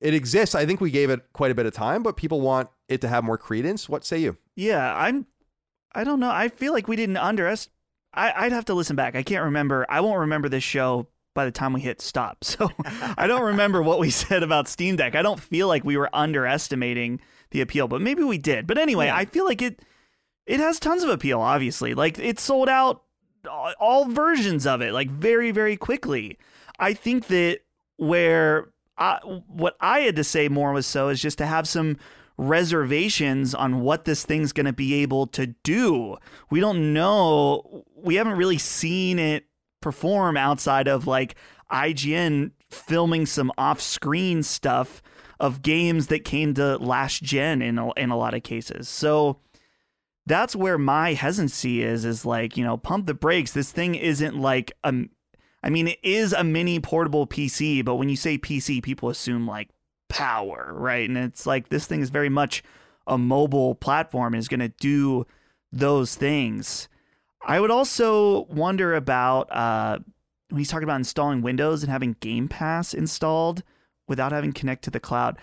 it 0.00 0.14
exists. 0.14 0.54
I 0.54 0.64
think 0.64 0.80
we 0.80 0.90
gave 0.90 1.10
it 1.10 1.20
quite 1.34 1.50
a 1.50 1.54
bit 1.54 1.66
of 1.66 1.74
time, 1.74 2.02
but 2.02 2.16
people 2.16 2.40
want 2.40 2.70
it 2.88 3.02
to 3.02 3.08
have 3.08 3.22
more 3.24 3.36
credence. 3.36 3.86
What 3.88 4.04
say 4.04 4.18
you? 4.18 4.38
Yeah, 4.56 4.94
I'm. 4.96 5.26
I 5.94 6.04
don't 6.04 6.20
know. 6.20 6.30
I 6.30 6.48
feel 6.48 6.72
like 6.72 6.88
we 6.88 6.96
didn't 6.96 7.16
underestimate. 7.16 7.72
I'd 8.16 8.52
have 8.52 8.66
to 8.66 8.74
listen 8.74 8.94
back. 8.94 9.16
I 9.16 9.22
can't 9.24 9.44
remember. 9.44 9.84
I 9.88 10.00
won't 10.00 10.20
remember 10.20 10.48
this 10.48 10.62
show 10.62 11.08
by 11.34 11.44
the 11.44 11.50
time 11.50 11.72
we 11.72 11.80
hit 11.80 12.00
stop. 12.00 12.38
So 12.44 12.70
I 13.16 13.26
don't 13.26 13.42
remember 13.42 13.82
what 13.82 13.98
we 13.98 14.10
said 14.24 14.42
about 14.44 14.68
Steam 14.68 14.94
Deck. 14.96 15.14
I 15.16 15.22
don't 15.22 15.40
feel 15.40 15.66
like 15.66 15.84
we 15.84 15.96
were 15.96 16.08
underestimating 16.14 17.20
the 17.50 17.60
appeal, 17.60 17.88
but 17.88 18.00
maybe 18.00 18.22
we 18.22 18.38
did. 18.38 18.66
But 18.66 18.78
anyway, 18.78 19.06
Yeah. 19.06 19.16
I 19.16 19.24
feel 19.24 19.44
like 19.44 19.62
it 19.62 19.82
it 20.46 20.60
has 20.60 20.78
tons 20.78 21.02
of 21.02 21.08
appeal, 21.10 21.40
obviously. 21.40 21.94
Like 21.94 22.18
it 22.18 22.38
sold 22.38 22.68
out 22.68 23.02
all- 23.50 23.74
all 23.80 24.04
versions 24.06 24.64
of 24.66 24.80
it 24.80 24.92
like 24.92 25.10
very 25.10 25.50
very 25.50 25.76
quickly. 25.76 26.38
I 26.78 26.92
think 26.94 27.26
that 27.28 27.60
where 27.96 28.68
I, 28.96 29.18
what 29.48 29.76
I 29.80 30.00
had 30.00 30.14
to 30.16 30.24
say 30.24 30.48
more 30.48 30.72
was 30.72 30.86
so 30.86 31.08
is 31.08 31.20
just 31.20 31.38
to 31.38 31.46
have 31.46 31.66
some 31.66 31.96
reservations 32.36 33.54
on 33.54 33.80
what 33.80 34.04
this 34.04 34.24
thing's 34.24 34.52
going 34.52 34.66
to 34.66 34.72
be 34.72 34.94
able 35.02 35.26
to 35.28 35.48
do. 35.62 36.16
We 36.50 36.60
don't 36.60 36.92
know. 36.92 37.84
We 37.96 38.16
haven't 38.16 38.36
really 38.36 38.58
seen 38.58 39.18
it 39.18 39.46
perform 39.80 40.36
outside 40.36 40.88
of 40.88 41.06
like 41.06 41.36
IGN 41.70 42.52
filming 42.70 43.26
some 43.26 43.52
off-screen 43.56 44.42
stuff 44.42 45.02
of 45.38 45.62
games 45.62 46.08
that 46.08 46.24
came 46.24 46.54
to 46.54 46.76
last 46.78 47.22
gen 47.22 47.62
in 47.62 47.78
a, 47.78 47.92
in 47.92 48.10
a 48.10 48.16
lot 48.16 48.34
of 48.34 48.42
cases. 48.42 48.88
So 48.88 49.40
that's 50.26 50.56
where 50.56 50.78
my 50.78 51.12
hesitancy 51.12 51.82
is 51.82 52.04
is 52.04 52.24
like, 52.24 52.56
you 52.56 52.64
know, 52.64 52.76
pump 52.76 53.06
the 53.06 53.14
brakes. 53.14 53.52
This 53.52 53.70
thing 53.70 53.94
isn't 53.94 54.36
like 54.38 54.72
a 54.82 54.92
I 55.62 55.70
mean, 55.70 55.88
it 55.88 55.98
is 56.02 56.34
a 56.34 56.44
mini 56.44 56.78
portable 56.78 57.26
PC, 57.26 57.82
but 57.82 57.94
when 57.94 58.10
you 58.10 58.16
say 58.16 58.36
PC, 58.36 58.82
people 58.82 59.08
assume 59.08 59.46
like 59.46 59.70
power, 60.14 60.70
right? 60.72 61.08
And 61.08 61.18
it's 61.18 61.46
like 61.46 61.68
this 61.68 61.86
thing 61.86 62.00
is 62.00 62.10
very 62.10 62.28
much 62.28 62.62
a 63.06 63.18
mobile 63.18 63.74
platform 63.74 64.34
and 64.34 64.38
is 64.38 64.48
going 64.48 64.60
to 64.60 64.68
do 64.80 65.26
those 65.72 66.14
things. 66.14 66.88
I 67.46 67.60
would 67.60 67.70
also 67.70 68.42
wonder 68.44 68.94
about 68.94 69.52
uh, 69.52 69.98
when 70.48 70.58
he's 70.58 70.70
talking 70.70 70.84
about 70.84 70.96
installing 70.96 71.42
Windows 71.42 71.82
and 71.82 71.90
having 71.92 72.16
Game 72.20 72.48
Pass 72.48 72.94
installed 72.94 73.62
without 74.08 74.32
having 74.32 74.52
connect 74.52 74.84
to 74.84 74.90
the 74.90 75.00
cloud. 75.00 75.36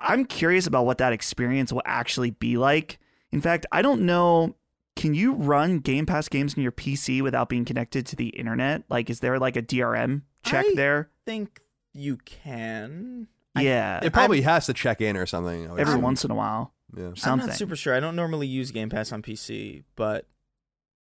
I'm 0.00 0.26
curious 0.26 0.66
about 0.66 0.84
what 0.84 0.98
that 0.98 1.12
experience 1.14 1.72
will 1.72 1.82
actually 1.86 2.30
be 2.32 2.58
like. 2.58 2.98
In 3.32 3.40
fact, 3.40 3.64
I 3.72 3.80
don't 3.82 4.02
know. 4.02 4.56
Can 4.94 5.14
you 5.14 5.32
run 5.34 5.78
Game 5.78 6.06
Pass 6.06 6.28
games 6.28 6.54
on 6.56 6.62
your 6.62 6.72
PC 6.72 7.22
without 7.22 7.48
being 7.48 7.64
connected 7.64 8.04
to 8.06 8.16
the 8.16 8.28
internet? 8.28 8.82
Like, 8.90 9.08
is 9.10 9.20
there 9.20 9.38
like 9.38 9.56
a 9.56 9.62
DRM 9.62 10.22
check 10.44 10.66
I- 10.66 10.74
there? 10.74 11.10
I 11.26 11.30
think 11.30 11.60
you 11.94 12.18
can. 12.18 13.28
Yeah, 13.62 14.00
It 14.02 14.12
probably 14.12 14.42
has 14.42 14.66
to 14.66 14.74
check 14.74 15.00
in 15.00 15.16
or 15.16 15.26
something. 15.26 15.66
I 15.68 15.72
would 15.72 15.80
every 15.80 15.92
assume. 15.94 16.02
once 16.02 16.24
in 16.24 16.30
a 16.30 16.34
while. 16.34 16.72
Yeah. 16.96 17.10
Something. 17.14 17.30
I'm 17.42 17.46
not 17.48 17.56
super 17.56 17.76
sure. 17.76 17.94
I 17.94 18.00
don't 18.00 18.16
normally 18.16 18.46
use 18.46 18.70
Game 18.70 18.88
Pass 18.88 19.12
on 19.12 19.22
PC, 19.22 19.82
but 19.96 20.26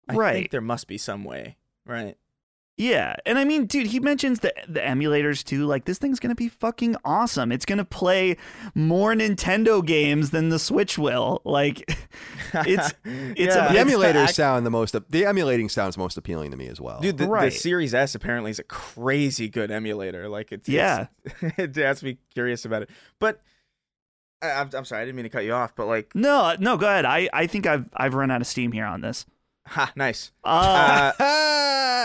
I 0.07 0.13
Right. 0.15 0.33
think 0.33 0.51
there 0.51 0.61
must 0.61 0.87
be 0.87 0.97
some 0.97 1.23
way, 1.23 1.57
right? 1.85 2.17
Yeah, 2.81 3.17
and 3.25 3.37
I 3.37 3.43
mean, 3.43 3.65
dude, 3.65 3.87
he 3.87 3.99
mentions 3.99 4.39
the 4.39 4.53
the 4.65 4.79
emulators 4.79 5.43
too. 5.43 5.65
Like, 5.65 5.83
this 5.83 5.97
thing's 5.97 6.17
gonna 6.17 6.33
be 6.33 6.47
fucking 6.47 6.95
awesome. 7.03 7.51
It's 7.51 7.65
gonna 7.65 7.83
play 7.83 8.37
more 8.73 9.13
Nintendo 9.13 9.85
games 9.85 10.31
than 10.31 10.47
the 10.47 10.57
Switch 10.59 10.97
will. 10.97 11.41
Like, 11.43 11.79
it's 12.53 12.93
it's 13.03 13.55
Yeah. 13.55 13.69
a 13.69 13.73
The 13.73 13.79
It's 13.81 13.91
emulators 13.91 14.15
act- 14.27 14.35
sound 14.35 14.65
the 14.65 14.69
most. 14.71 14.95
The 15.09 15.25
emulating 15.25 15.67
sounds 15.67 15.97
most 15.97 16.17
appealing 16.17 16.51
to 16.51 16.57
me 16.57 16.67
as 16.67 16.79
well. 16.79 17.01
Dude, 17.01 17.17
the, 17.17 17.27
Right. 17.27 17.51
the 17.51 17.57
Series 17.57 17.93
S 17.93 18.15
apparently 18.15 18.51
is 18.51 18.59
a 18.59 18.63
crazy 18.63 19.49
good 19.49 19.71
emulator. 19.71 20.29
Like 20.29 20.53
it's 20.53 20.69
Yeah. 20.69 21.07
it's, 21.41 21.77
it 21.77 21.83
has 21.83 22.01
me 22.01 22.17
curious 22.33 22.63
about 22.63 22.83
it. 22.83 22.89
But 23.19 23.41
I, 24.41 24.51
I'm, 24.51 24.69
I'm 24.73 24.85
sorry, 24.85 25.01
I 25.01 25.05
didn't 25.05 25.17
mean 25.17 25.23
to 25.25 25.29
cut 25.29 25.43
you 25.43 25.51
off. 25.51 25.75
But 25.75 25.87
like, 25.87 26.15
no, 26.15 26.43
uh, 26.43 26.57
no. 26.61 26.77
Go 26.77 26.87
ahead. 26.87 27.03
I 27.03 27.27
I 27.33 27.45
think 27.45 27.67
I've 27.67 27.89
I've 27.93 28.13
run 28.13 28.31
out 28.31 28.39
of 28.39 28.47
steam 28.47 28.71
here 28.71 28.85
on 28.85 29.01
this. 29.01 29.25
Ha, 29.69 29.91
nice. 29.95 30.31
Uh, 30.43 31.11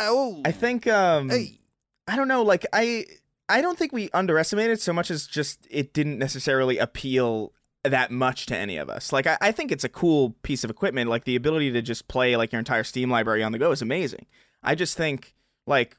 Uh, 0.05 0.07
oh, 0.11 0.43
I 0.45 0.53
think 0.53 0.87
um, 0.87 1.31
hey. 1.31 1.59
I 2.07 2.17
don't 2.17 2.29
know. 2.29 2.43
Like 2.43 2.67
I 2.73 3.07
I 3.49 3.61
don't 3.61 3.79
think 3.79 3.93
we 3.93 4.11
underestimated 4.13 4.81
so 4.81 4.93
much 4.93 5.11
as 5.11 5.27
just 5.27 5.67
it 5.71 5.93
didn't 5.93 6.19
necessarily 6.19 6.79
appeal 6.79 7.53
that 7.85 8.11
much 8.11 8.47
to 8.47 8.57
any 8.57 8.77
of 8.77 8.89
us. 8.89 9.13
Like 9.13 9.27
I, 9.27 9.37
I 9.41 9.53
think 9.53 9.71
it's 9.71 9.85
a 9.85 9.89
cool 9.89 10.37
piece 10.43 10.65
of 10.65 10.71
equipment. 10.71 11.11
Like 11.11 11.25
the 11.25 11.37
ability 11.37 11.71
to 11.73 11.83
just 11.83 12.09
play 12.09 12.37
like 12.37 12.53
your 12.53 12.59
entire 12.59 12.85
Steam 12.85 13.11
library 13.11 13.43
on 13.43 13.53
the 13.53 13.59
go 13.59 13.71
is 13.71 13.83
amazing. 13.83 14.27
I 14.63 14.75
just 14.75 14.97
think 14.97 15.35
like 15.67 15.97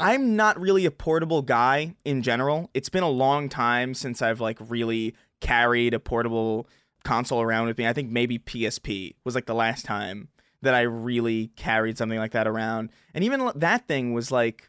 I'm 0.00 0.36
not 0.36 0.60
really 0.60 0.86
a 0.86 0.90
portable 0.90 1.42
guy 1.42 1.94
in 2.04 2.22
general. 2.22 2.70
It's 2.74 2.88
been 2.88 3.02
a 3.02 3.08
long 3.10 3.48
time 3.48 3.94
since 3.94 4.22
I've 4.22 4.40
like 4.40 4.58
really 4.60 5.14
carried 5.40 5.94
a 5.94 6.00
portable 6.00 6.68
console 7.04 7.40
around 7.40 7.66
with 7.66 7.78
me. 7.78 7.86
I 7.86 7.92
think 7.92 8.10
maybe 8.10 8.38
PSP 8.38 9.14
was 9.24 9.34
like 9.34 9.46
the 9.46 9.54
last 9.54 9.84
time 9.84 10.28
that 10.62 10.74
I 10.74 10.82
really 10.82 11.48
carried 11.56 11.98
something 11.98 12.18
like 12.18 12.32
that 12.32 12.48
around. 12.48 12.90
And 13.14 13.24
even 13.24 13.50
that 13.54 13.86
thing 13.86 14.12
was 14.12 14.30
like 14.30 14.68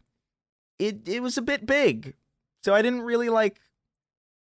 it 0.78 1.08
it 1.08 1.22
was 1.22 1.36
a 1.36 1.42
bit 1.42 1.66
big. 1.66 2.14
So 2.64 2.74
I 2.74 2.82
didn't 2.82 3.02
really 3.02 3.28
like 3.28 3.60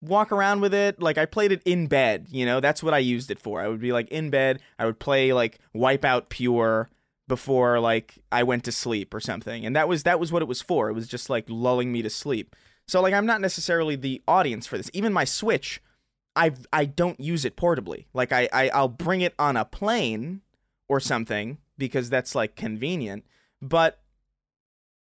walk 0.03 0.33
around 0.33 0.61
with 0.61 0.75
it. 0.75 1.01
Like 1.01 1.19
I 1.19 1.27
played 1.27 1.53
it 1.53 1.63
in 1.65 1.87
bed, 1.87 2.27
you 2.31 2.47
know? 2.47 2.61
That's 2.61 2.83
what 2.83 2.95
I 2.95 2.99
used 2.99 3.31
it 3.31 3.39
for. 3.39 3.61
I 3.61 3.69
would 3.69 3.81
be 3.81 3.93
like 3.93 4.09
in 4.09 4.31
bed, 4.31 4.61
I 4.79 4.87
would 4.87 4.99
play 4.99 5.33
like 5.33 5.59
Wipeout 5.75 6.29
Pure 6.29 6.91
before 7.29 7.81
like 7.81 8.19
I 8.31 8.43
went 8.43 8.65
to 8.65 8.73
sleep 8.73 9.13
or 9.13 9.21
something. 9.21 9.67
And 9.67 9.75
that 9.75 9.89
was 9.89 10.05
that 10.05 10.21
was 10.21 10.33
what 10.33 10.43
it 10.43 10.49
was 10.49 10.63
for. 10.63 10.89
It 10.89 10.95
was 10.95 11.09
just 11.09 11.31
like 11.31 11.49
lulling 11.49 11.93
me 11.93 12.03
to 12.03 12.11
sleep. 12.11 12.55
So 12.89 13.01
like 13.01 13.15
I'm 13.15 13.27
not 13.27 13.41
necessarily 13.41 13.97
the 13.97 14.23
audience 14.29 14.67
for 14.67 14.77
this. 14.77 14.91
Even 14.93 15.13
my 15.13 15.25
Switch, 15.25 15.81
I 16.35 16.53
I 16.73 16.85
don't 16.85 17.19
use 17.19 17.45
it 17.45 17.57
portably. 17.57 18.07
Like 18.15 18.33
I, 18.33 18.49
I 18.53 18.69
I'll 18.71 18.89
bring 18.89 19.23
it 19.23 19.35
on 19.39 19.57
a 19.57 19.65
plane 19.65 20.43
or 20.89 21.01
something 21.01 21.59
because 21.79 22.11
that's 22.11 22.35
like 22.35 22.57
convenient. 22.57 23.25
But 23.61 24.01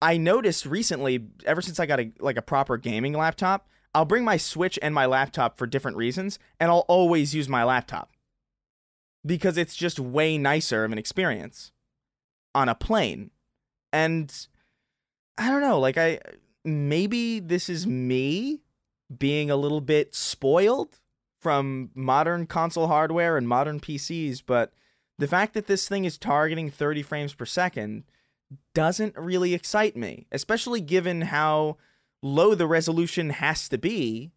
I 0.01 0.17
noticed 0.17 0.67
recently, 0.67 1.27
ever 1.45 1.63
since 1.63 1.81
I 1.81 1.87
got 1.87 2.01
a 2.01 2.13
like 2.21 2.37
a 2.37 2.43
proper 2.43 2.77
gaming 2.77 3.13
laptop, 3.13 3.69
I'll 3.95 4.05
bring 4.05 4.25
my 4.25 4.37
Switch 4.37 4.79
and 4.81 4.95
my 4.95 5.07
laptop 5.07 5.59
for 5.59 5.67
different 5.67 5.97
reasons, 5.97 6.39
and 6.61 6.71
I'll 6.71 6.85
always 6.89 7.35
use 7.35 7.49
my 7.49 7.65
laptop 7.65 8.13
because 9.27 9.59
it's 9.59 9.75
just 9.75 9.99
way 9.99 10.39
nicer 10.39 10.85
of 10.85 10.93
an 10.93 10.99
experience 10.99 11.73
on 12.55 12.69
a 12.69 12.75
plane. 12.75 13.31
And 13.93 14.33
I 15.37 15.49
don't 15.51 15.61
know, 15.61 15.81
like 15.81 15.99
I 15.99 16.21
maybe 16.65 17.41
this 17.41 17.69
is 17.69 17.87
me 17.87 18.61
being 19.17 19.51
a 19.51 19.57
little 19.57 19.81
bit 19.81 20.15
spoiled 20.15 21.01
from 21.41 21.91
modern 21.95 22.47
console 22.47 22.89
hardware 22.89 23.37
and 23.37 23.49
modern 23.49 23.81
PCs, 23.81 24.43
but 24.45 24.73
the 25.19 25.29
fact 25.29 25.55
that 25.55 25.67
this 25.67 25.89
thing 25.89 26.05
is 26.05 26.17
targeting 26.17 26.71
30 26.71 27.03
frames 27.03 27.35
per 27.35 27.45
second 27.45 28.05
doesn't 28.75 29.17
really 29.17 29.55
excite 29.55 29.97
me, 29.97 30.27
especially 30.33 30.81
given 30.81 31.23
how 31.23 31.77
low 32.23 32.55
the 32.55 32.67
resolution 32.67 33.31
has 33.31 33.69
to 33.69 33.79
be 33.79 34.31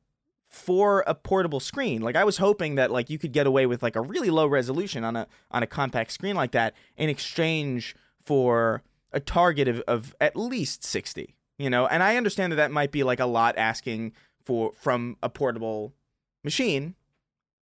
for 0.48 1.04
a 1.08 1.16
portable 1.16 1.62
screen. 1.62 2.02
Like 2.02 2.16
I 2.16 2.26
was 2.26 2.38
hoping 2.38 2.76
that 2.76 2.92
like 2.92 3.10
you 3.10 3.18
could 3.18 3.32
get 3.32 3.48
away 3.48 3.66
with 3.66 3.82
like 3.82 3.96
a 3.96 4.02
really 4.02 4.30
low 4.30 4.48
resolution 4.48 5.04
on 5.04 5.16
a 5.16 5.28
on 5.50 5.64
a 5.64 5.68
compact 5.68 6.12
screen 6.12 6.36
like 6.36 6.52
that 6.52 6.74
in 6.98 7.10
exchange 7.10 7.96
for 8.26 8.84
a 9.14 9.20
target 9.20 9.68
of, 9.68 9.80
of 9.88 10.16
at 10.20 10.36
least 10.36 10.84
60, 10.84 11.36
you 11.58 11.70
know? 11.70 11.88
And 11.88 12.04
I 12.04 12.18
understand 12.18 12.52
that 12.52 12.58
that 12.58 12.72
might 12.72 12.92
be 12.92 13.04
like 13.04 13.20
a 13.20 13.26
lot 13.26 13.58
asking 13.58 14.14
for 14.44 14.74
from 14.74 15.18
a 15.22 15.30
portable 15.30 15.94
machine, 16.44 16.96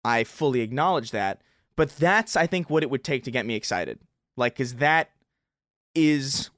I 0.05 0.23
fully 0.23 0.61
acknowledge 0.61 1.11
that. 1.11 1.41
But 1.77 1.95
that's, 1.95 2.35
I 2.35 2.47
think, 2.47 2.69
what 2.69 2.83
it 2.83 2.89
would 2.89 3.05
take 3.05 3.23
to 3.23 3.31
get 3.31 3.45
me 3.45 3.55
excited. 3.55 3.99
Like, 4.35 4.55
because 4.55 4.75
that 4.75 5.11
is 5.95 6.49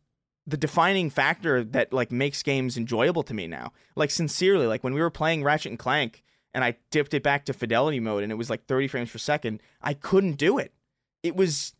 the 0.49 0.57
defining 0.57 1.09
factor 1.11 1.63
that 1.63 1.93
like 1.93 2.11
makes 2.11 2.41
games 2.41 2.75
enjoyable 2.75 3.21
to 3.23 3.33
me 3.33 3.45
now. 3.45 3.71
Like 3.95 4.09
sincerely, 4.09 4.65
like 4.65 4.83
when 4.83 4.93
we 4.95 5.01
were 5.01 5.11
playing 5.11 5.43
Ratchet 5.43 5.71
and 5.71 5.77
Clank 5.77 6.23
and 6.53 6.63
I 6.63 6.77
dipped 6.89 7.13
it 7.13 7.21
back 7.21 7.45
to 7.45 7.53
fidelity 7.53 7.99
mode 7.99 8.23
and 8.23 8.31
it 8.31 8.35
was 8.35 8.49
like 8.49 8.65
30 8.65 8.87
frames 8.87 9.11
per 9.11 9.19
second, 9.19 9.61
I 9.81 9.93
couldn't 9.93 10.33
do 10.33 10.57
it. 10.57 10.73
It 11.21 11.35
was 11.35 11.73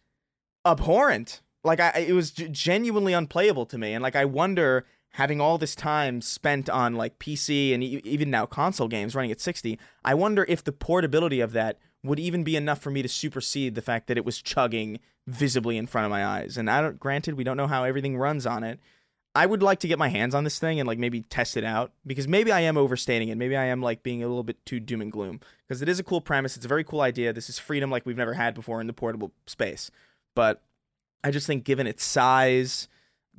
abhorrent. 0.66 1.42
Like 1.64 1.80
I 1.80 2.06
it 2.08 2.14
was 2.14 2.32
genuinely 2.32 3.14
unplayable 3.14 3.66
to 3.68 3.78
me 3.78 3.94
and 3.94 4.04
like 4.04 4.16
I 4.16 4.26
wonder 4.26 4.86
having 5.14 5.42
all 5.42 5.58
this 5.58 5.76
time 5.76 6.22
spent 6.22 6.70
on 6.70 6.94
like 6.94 7.18
PC 7.18 7.74
and 7.74 7.84
even 7.84 8.30
now 8.30 8.46
console 8.46 8.88
games 8.88 9.16
running 9.16 9.32
at 9.32 9.42
60, 9.42 9.80
I 10.06 10.14
wonder 10.14 10.46
if 10.48 10.64
the 10.64 10.72
portability 10.72 11.42
of 11.42 11.54
that 11.54 11.80
would 12.04 12.20
even 12.20 12.44
be 12.44 12.56
enough 12.56 12.82
for 12.82 12.92
me 12.92 13.02
to 13.02 13.08
supersede 13.08 13.76
the 13.76 13.82
fact 13.82 14.08
that 14.08 14.18
it 14.18 14.26
was 14.26 14.42
chugging 14.42 15.00
visibly 15.28 15.78
in 15.78 15.88
front 15.88 16.06
of 16.06 16.12
my 16.12 16.26
eyes. 16.26 16.58
And 16.58 16.70
I 16.70 16.82
don't 16.82 17.00
granted 17.00 17.36
we 17.36 17.44
don't 17.44 17.58
know 17.58 17.68
how 17.68 17.84
everything 17.84 18.18
runs 18.18 18.46
on 18.46 18.64
it. 18.64 18.80
I 19.36 19.46
would 19.46 19.62
like 19.62 19.80
to 19.82 19.88
get 19.88 20.00
my 20.00 20.10
hands 20.10 20.34
on 20.34 20.44
this 20.44 20.60
thing 20.60 20.80
and 20.80 20.88
like 20.88 20.98
maybe 20.98 21.22
test 21.22 21.56
it 21.56 21.64
out 21.64 21.92
because 22.06 22.28
maybe 22.28 22.52
I 22.52 22.62
am 22.62 22.78
overstating 22.78 23.30
it. 23.30 23.38
Maybe 23.38 23.56
I 23.56 23.66
am 23.66 23.82
like 23.82 24.02
being 24.02 24.24
a 24.24 24.28
little 24.28 24.44
bit 24.44 24.66
too 24.66 24.80
doom 24.80 25.02
and 25.02 25.12
gloom 25.12 25.40
because 25.68 25.82
it 25.82 25.90
is 25.90 26.00
a 26.00 26.04
cool 26.04 26.22
premise. 26.22 26.56
It's 26.56 26.66
a 26.66 26.70
very 26.70 26.84
cool 26.84 27.02
idea. 27.02 27.32
This 27.32 27.50
is 27.50 27.60
freedom 27.60 27.92
like 27.92 28.06
we've 28.06 28.18
never 28.18 28.34
had 28.34 28.56
before 28.56 28.82
in 28.82 28.88
the 28.88 28.94
portable 28.94 29.32
space. 29.46 29.92
But 30.36 30.62
I 31.24 31.32
just 31.32 31.46
think 31.46 31.64
given 31.64 31.86
its 31.86 32.04
size, 32.04 32.88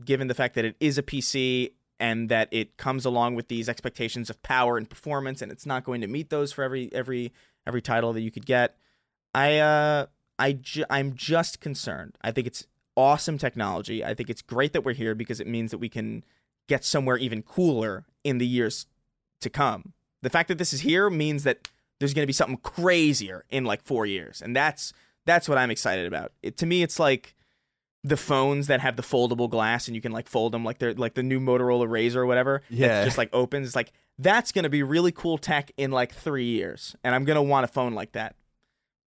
given 0.04 0.28
the 0.28 0.34
fact 0.34 0.54
that 0.54 0.64
it 0.64 0.76
is 0.80 0.96
a 0.96 1.02
PC 1.02 1.72
and 1.98 2.28
that 2.28 2.48
it 2.50 2.76
comes 2.76 3.04
along 3.04 3.34
with 3.34 3.48
these 3.48 3.68
expectations 3.68 4.30
of 4.30 4.42
power 4.42 4.78
and 4.78 4.88
performance 4.88 5.42
and 5.42 5.50
it's 5.50 5.66
not 5.66 5.84
going 5.84 6.00
to 6.00 6.06
meet 6.06 6.30
those 6.30 6.52
for 6.52 6.62
every 6.62 6.88
every 6.92 7.32
every 7.70 7.80
title 7.80 8.12
that 8.12 8.20
you 8.20 8.32
could 8.32 8.44
get. 8.46 8.76
I 9.32 9.58
uh 9.58 10.06
I 10.40 10.54
ju- 10.54 10.84
I'm 10.90 11.14
just 11.14 11.60
concerned. 11.60 12.18
I 12.20 12.32
think 12.32 12.48
it's 12.48 12.66
awesome 12.96 13.38
technology. 13.38 14.04
I 14.04 14.12
think 14.14 14.28
it's 14.28 14.42
great 14.42 14.72
that 14.72 14.84
we're 14.84 14.94
here 14.94 15.14
because 15.14 15.38
it 15.38 15.46
means 15.46 15.70
that 15.70 15.78
we 15.78 15.88
can 15.88 16.24
get 16.68 16.84
somewhere 16.84 17.16
even 17.16 17.42
cooler 17.42 18.04
in 18.24 18.38
the 18.38 18.46
years 18.46 18.86
to 19.40 19.48
come. 19.48 19.92
The 20.22 20.30
fact 20.30 20.48
that 20.48 20.58
this 20.58 20.72
is 20.72 20.80
here 20.80 21.08
means 21.10 21.44
that 21.44 21.68
there's 22.00 22.12
going 22.12 22.24
to 22.24 22.26
be 22.26 22.32
something 22.32 22.56
crazier 22.56 23.44
in 23.50 23.64
like 23.64 23.82
4 23.82 24.04
years. 24.06 24.42
And 24.42 24.56
that's 24.56 24.92
that's 25.26 25.48
what 25.48 25.58
I'm 25.58 25.70
excited 25.70 26.06
about. 26.06 26.32
It, 26.42 26.56
to 26.58 26.66
me 26.66 26.82
it's 26.82 26.98
like 26.98 27.36
the 28.02 28.16
phones 28.16 28.66
that 28.66 28.80
have 28.80 28.96
the 28.96 29.02
foldable 29.02 29.48
glass 29.48 29.86
and 29.86 29.94
you 29.94 30.00
can 30.00 30.10
like 30.10 30.26
fold 30.26 30.52
them 30.52 30.64
like 30.64 30.78
they're 30.78 30.94
like 30.94 31.14
the 31.14 31.22
new 31.22 31.38
Motorola 31.38 31.86
Razr 31.86 32.16
or 32.16 32.26
whatever. 32.26 32.62
Yeah. 32.68 33.04
just 33.04 33.18
like 33.18 33.30
opens. 33.32 33.66
It's 33.68 33.76
like 33.76 33.92
that's 34.22 34.52
gonna 34.52 34.68
be 34.68 34.82
really 34.82 35.12
cool 35.12 35.38
tech 35.38 35.72
in 35.76 35.90
like 35.90 36.14
three 36.14 36.44
years, 36.44 36.94
and 37.02 37.14
I'm 37.14 37.24
gonna 37.24 37.42
want 37.42 37.64
a 37.64 37.68
phone 37.68 37.94
like 37.94 38.12
that. 38.12 38.36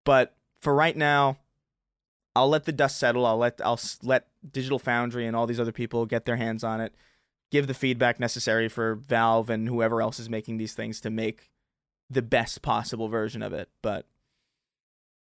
But 0.06 0.36
for 0.60 0.74
right 0.74 0.96
now, 0.96 1.38
I'll 2.36 2.50
let 2.50 2.66
the 2.66 2.72
dust 2.72 2.98
settle. 2.98 3.26
I'll 3.26 3.38
let 3.38 3.62
I'll 3.64 3.80
let 4.02 4.28
Digital 4.52 4.80
Foundry 4.80 5.28
and 5.28 5.36
all 5.36 5.46
these 5.46 5.60
other 5.60 5.72
people 5.72 6.06
get 6.06 6.26
their 6.26 6.38
hands 6.38 6.64
on 6.64 6.82
it, 6.82 6.96
give 7.52 7.68
the 7.68 7.74
feedback 7.74 8.20
necessary 8.20 8.68
for 8.68 8.96
Valve 8.96 9.50
and 9.50 9.68
whoever 9.68 10.02
else 10.02 10.20
is 10.20 10.30
making 10.30 10.58
these 10.58 10.74
things 10.74 11.00
to 11.02 11.10
make 11.10 11.52
the 12.10 12.22
best 12.22 12.62
possible 12.62 13.08
version 13.08 13.44
of 13.44 13.54
it. 13.54 13.70
But 13.82 14.08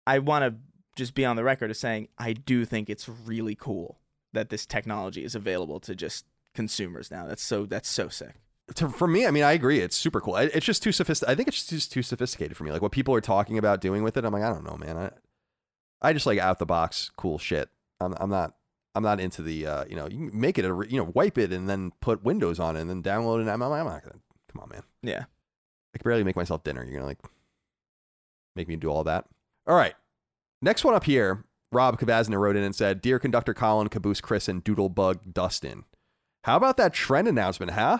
I 0.08 0.20
want 0.20 0.44
to 0.44 0.56
just 0.96 1.14
be 1.14 1.26
on 1.26 1.36
the 1.36 1.44
record 1.44 1.70
as 1.70 1.80
saying 1.80 2.08
I 2.18 2.34
do 2.34 2.64
think 2.64 2.90
it's 2.90 3.10
really 3.10 3.56
cool 3.56 4.00
that 4.32 4.50
this 4.50 4.66
technology 4.66 5.24
is 5.24 5.36
available 5.36 5.80
to 5.82 5.96
just 5.96 6.26
consumers 6.54 7.12
now. 7.12 7.28
That's 7.28 7.44
so 7.44 7.66
that's 7.66 7.90
so 7.90 8.08
sick. 8.08 8.36
To, 8.74 8.90
for 8.90 9.08
me, 9.08 9.28
I 9.28 9.32
mean, 9.32 9.44
I 9.44 9.52
agree. 9.52 9.80
It's 9.80 9.96
super 9.96 10.20
cool. 10.20 10.38
It's 10.38 10.66
just 10.66 10.82
too 10.82 10.92
sophisticated. 10.92 11.32
I 11.32 11.36
think 11.36 11.48
it's 11.48 11.68
just 11.68 11.92
too 11.92 12.02
sophisticated 12.02 12.58
for 12.58 12.64
me. 12.64 12.72
Like 12.72 12.82
what 12.82 12.92
people 12.92 13.14
are 13.14 13.22
talking 13.22 13.60
about 13.60 13.80
doing 13.80 14.02
with 14.02 14.18
it, 14.18 14.26
I'm 14.26 14.34
like, 14.34 14.42
I 14.42 14.52
don't 14.52 14.64
know, 14.64 14.78
man. 14.78 14.98
I, 14.98 15.12
I 16.02 16.14
just 16.14 16.26
like 16.26 16.40
out 16.40 16.58
the 16.58 16.66
box 16.66 17.12
cool 17.16 17.38
shit. 17.38 17.70
I'm, 18.00 18.16
I'm 18.20 18.30
not, 18.30 18.56
I'm 18.96 19.04
not 19.04 19.20
into 19.20 19.44
the, 19.44 19.68
uh, 19.68 19.86
you 19.88 19.96
know, 19.96 20.08
you 20.08 20.18
can 20.18 20.40
make 20.40 20.58
it 20.58 20.66
a, 20.66 20.86
you 20.90 20.98
know, 20.98 21.12
wipe 21.14 21.38
it 21.38 21.54
and 21.54 21.70
then 21.70 21.92
put 22.02 22.24
Windows 22.24 22.60
on 22.60 22.76
it 22.76 22.82
and 22.82 22.90
then 22.90 23.04
download 23.04 23.46
it. 23.46 23.50
I'm, 23.50 23.62
I'm 23.62 23.86
not 23.86 24.04
gonna. 24.04 24.20
Come 24.52 24.62
on, 24.64 24.70
man. 24.70 24.84
Yeah. 25.04 25.26
I 25.94 25.98
can 25.98 26.04
barely 26.04 26.24
make 26.24 26.36
myself 26.36 26.64
dinner. 26.64 26.84
You're 26.84 26.94
gonna 26.94 27.06
like 27.06 27.20
make 28.56 28.68
me 28.68 28.78
do 28.78 28.90
all 28.90 29.04
that. 29.04 29.26
All 29.68 29.76
right. 29.76 29.94
Next 30.62 30.84
one 30.84 30.96
up 30.96 31.04
here. 31.04 31.46
Rob 31.72 32.00
Kavazner 32.00 32.40
wrote 32.40 32.56
in 32.56 32.64
and 32.64 32.76
said, 32.76 33.02
"Dear 33.02 33.20
conductor 33.20 33.54
Colin, 33.54 33.90
Caboose 33.90 34.22
Chris, 34.22 34.48
and 34.48 34.64
Doodlebug 34.64 35.34
Dustin, 35.34 35.84
how 36.44 36.56
about 36.58 36.78
that 36.78 36.94
Tren 36.94 37.28
announcement, 37.28 37.74
huh? 37.74 38.00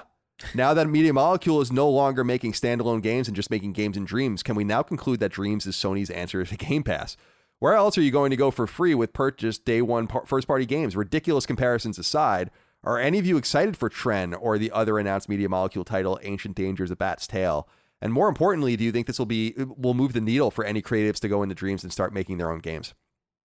Now 0.54 0.74
that 0.74 0.90
Media 0.90 1.14
Molecule 1.14 1.62
is 1.62 1.72
no 1.72 1.90
longer 1.90 2.24
making 2.24 2.54
standalone 2.54 3.02
games 3.02 3.28
and 3.28 3.36
just 3.36 3.50
making 3.50 3.74
games 3.74 3.96
in 3.96 4.04
Dreams, 4.04 4.44
can 4.44 4.56
we 4.56 4.64
now 4.64 4.84
conclude 4.84 5.20
that 5.22 5.32
Dreams 5.32 5.66
is 5.66 5.76
Sony's 5.76 6.10
answer 6.10 6.44
to 6.44 6.58
Game 6.58 6.84
Pass? 6.84 7.16
Where 7.60 7.74
else 7.74 7.98
are 7.98 8.02
you 8.02 8.12
going 8.12 8.32
to 8.32 8.36
go 8.36 8.52
for 8.52 8.68
free 8.68 8.94
with 8.94 9.14
purchase 9.14 9.58
day 9.58 9.82
one 9.82 10.08
par- 10.08 10.26
first 10.26 10.48
party 10.48 10.66
games? 10.66 10.96
Ridiculous 10.96 11.46
comparisons 11.46 11.98
aside, 11.98 12.52
are 12.84 13.00
any 13.00 13.18
of 13.18 13.26
you 13.26 13.38
excited 13.38 13.76
for 13.76 13.90
Tren 13.90 14.38
or 14.40 14.58
the 14.58 14.72
other 14.72 15.00
announced 15.00 15.28
Media 15.28 15.50
Molecule 15.50 15.84
title, 15.84 16.20
Ancient 16.22 16.56
Dangers: 16.56 16.92
A 16.92 16.96
Bat's 16.96 17.26
Tale? 17.26 17.68
And 18.02 18.14
more 18.14 18.30
importantly, 18.30 18.76
do 18.76 18.84
you 18.84 18.92
think 18.92 19.08
this 19.08 19.18
will 19.18 19.26
be 19.26 19.56
will 19.58 19.96
move 19.96 20.14
the 20.14 20.22
needle 20.22 20.52
for 20.52 20.64
any 20.64 20.82
creatives 20.82 21.20
to 21.22 21.28
go 21.28 21.42
into 21.42 21.56
Dreams 21.56 21.82
and 21.84 21.92
start 21.92 22.14
making 22.14 22.38
their 22.38 22.52
own 22.52 22.60
games? 22.60 22.94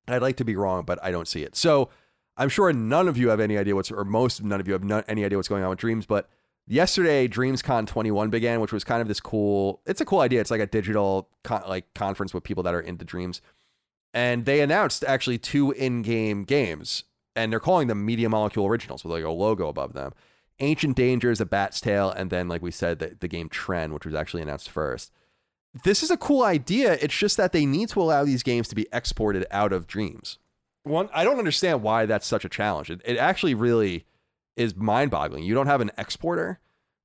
I'd 0.07 0.23
like 0.23 0.37
to 0.37 0.45
be 0.45 0.57
wrong, 0.57 0.85
but 0.85 0.99
I 1.03 1.11
don't 1.11 1.29
see 1.29 1.43
it. 1.43 1.57
So 1.57 1.89
I'm 2.37 2.49
sure 2.49 2.71
none 2.73 3.09
of 3.09 3.17
you 3.17 3.31
have 3.31 3.41
any 3.41 3.57
idea 3.57 3.75
what's, 3.75 3.91
or 3.91 4.05
most 4.05 4.43
none 4.43 4.61
of 4.61 4.67
you 4.67 4.75
have 4.75 5.05
any 5.09 5.25
idea 5.25 5.39
what's 5.39 5.49
going 5.49 5.63
on 5.63 5.71
with 5.71 5.79
Dreams. 5.79 6.05
But 6.05 6.29
yesterday, 6.71 7.29
DreamsCon 7.29 7.87
21 7.87 8.31
began, 8.31 8.61
which 8.61 8.73
was 8.73 8.85
kind 8.85 9.03
of 9.03 9.09
this 9.09 9.21
cool. 9.21 9.81
It's 9.87 10.01
a 10.01 10.05
cool 10.05 10.21
idea. 10.21 10.41
It's 10.41 10.51
like 10.51 10.61
a 10.61 10.67
digital 10.67 11.29
con, 11.43 11.63
like 11.69 11.93
conference 11.95 12.33
with 12.33 12.45
people 12.45 12.63
that 12.63 12.75
are 12.75 12.81
into 12.81 13.05
Dreams, 13.05 13.43
and 14.15 14.45
they 14.45 14.61
announced 14.61 15.05
actually 15.05 15.39
two 15.39 15.73
in-game 15.73 16.45
games, 16.45 17.05
and 17.37 17.53
they're 17.53 17.61
calling 17.61 17.89
them 17.89 18.07
Media 18.07 18.29
Molecule 18.29 18.67
Originals 18.67 19.05
with 19.05 19.13
like 19.13 19.25
a 19.25 19.31
logo 19.31 19.69
above 19.69 19.93
them. 19.93 20.13
Ancient 20.63 20.97
Dangers, 20.97 21.41
A 21.41 21.47
Bat's 21.47 21.81
Tale, 21.81 22.11
and 22.11 22.31
then 22.31 22.49
like 22.49 22.63
we 22.63 22.71
said, 22.71 22.99
the, 22.99 23.17
the 23.19 23.29
game 23.29 23.49
Tren 23.49 23.93
which 23.93 24.05
was 24.05 24.15
actually 24.15 24.43
announced 24.43 24.71
first 24.71 25.13
this 25.85 26.03
is 26.03 26.11
a 26.11 26.17
cool 26.17 26.43
idea. 26.43 26.95
It's 26.95 27.17
just 27.17 27.37
that 27.37 27.53
they 27.53 27.65
need 27.65 27.89
to 27.91 28.01
allow 28.01 28.25
these 28.25 28.43
games 28.43 28.69
to 28.69 28.75
be 28.75 28.87
exported 28.93 29.47
out 29.51 29.73
of 29.73 29.87
Dreams. 29.87 30.39
One, 30.83 31.09
I 31.13 31.25
don't 31.25 31.39
understand 31.39 31.83
why 31.83 32.07
that's 32.07 32.27
such 32.27 32.45
a 32.45 32.49
challenge. 32.49 32.91
It, 32.91 33.01
it 33.05 33.17
actually 33.17 33.55
really 33.55 34.07
is 34.57 34.77
mind 34.77 35.11
boggling. 35.11 35.45
You 35.45 35.55
don't 35.55 35.67
have 35.67 35.81
an 35.81 35.91
exporter 35.99 36.61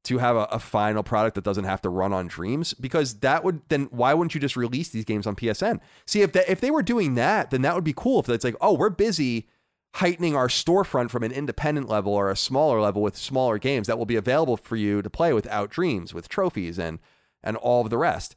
to 0.06 0.20
have 0.20 0.36
a, 0.36 0.44
a 0.52 0.60
final 0.60 1.04
product 1.04 1.36
that 1.36 1.44
doesn't 1.44 1.64
have 1.64 1.82
to 1.82 1.90
run 1.90 2.14
on 2.14 2.28
Dreams 2.28 2.74
because 2.76 3.16
that 3.20 3.44
would 3.44 3.62
then 3.70 3.86
why 3.86 4.14
wouldn't 4.14 4.36
you 4.36 4.42
just 4.42 4.56
release 4.56 4.90
these 4.90 5.06
games 5.06 5.28
on 5.28 5.36
PSN? 5.36 5.80
See 6.06 6.22
if 6.22 6.32
they, 6.32 6.46
if 6.48 6.62
they 6.62 6.72
were 6.72 6.84
doing 6.84 7.16
that, 7.16 7.50
then 7.50 7.64
that 7.64 7.76
would 7.76 7.84
be 7.84 7.94
cool. 7.96 8.20
If 8.20 8.30
it's 8.30 8.44
like, 8.44 8.56
oh, 8.62 8.74
we're 8.74 8.90
busy 8.90 9.48
heightening 9.96 10.36
our 10.36 10.48
storefront 10.48 11.10
from 11.10 11.24
an 11.24 11.32
independent 11.32 11.90
level 11.90 12.14
or 12.14 12.30
a 12.30 12.36
smaller 12.36 12.82
level 12.82 13.02
with 13.02 13.16
smaller 13.16 13.58
games 13.58 13.88
that 13.88 13.98
will 13.98 14.06
be 14.06 14.18
available 14.18 14.58
for 14.58 14.76
you 14.76 15.02
to 15.02 15.10
play 15.10 15.34
without 15.34 15.70
Dreams 15.70 16.14
with 16.14 16.30
trophies 16.30 16.78
and 16.78 17.00
and 17.44 17.58
all 17.58 17.82
of 17.82 17.90
the 17.90 17.98
rest. 17.98 18.36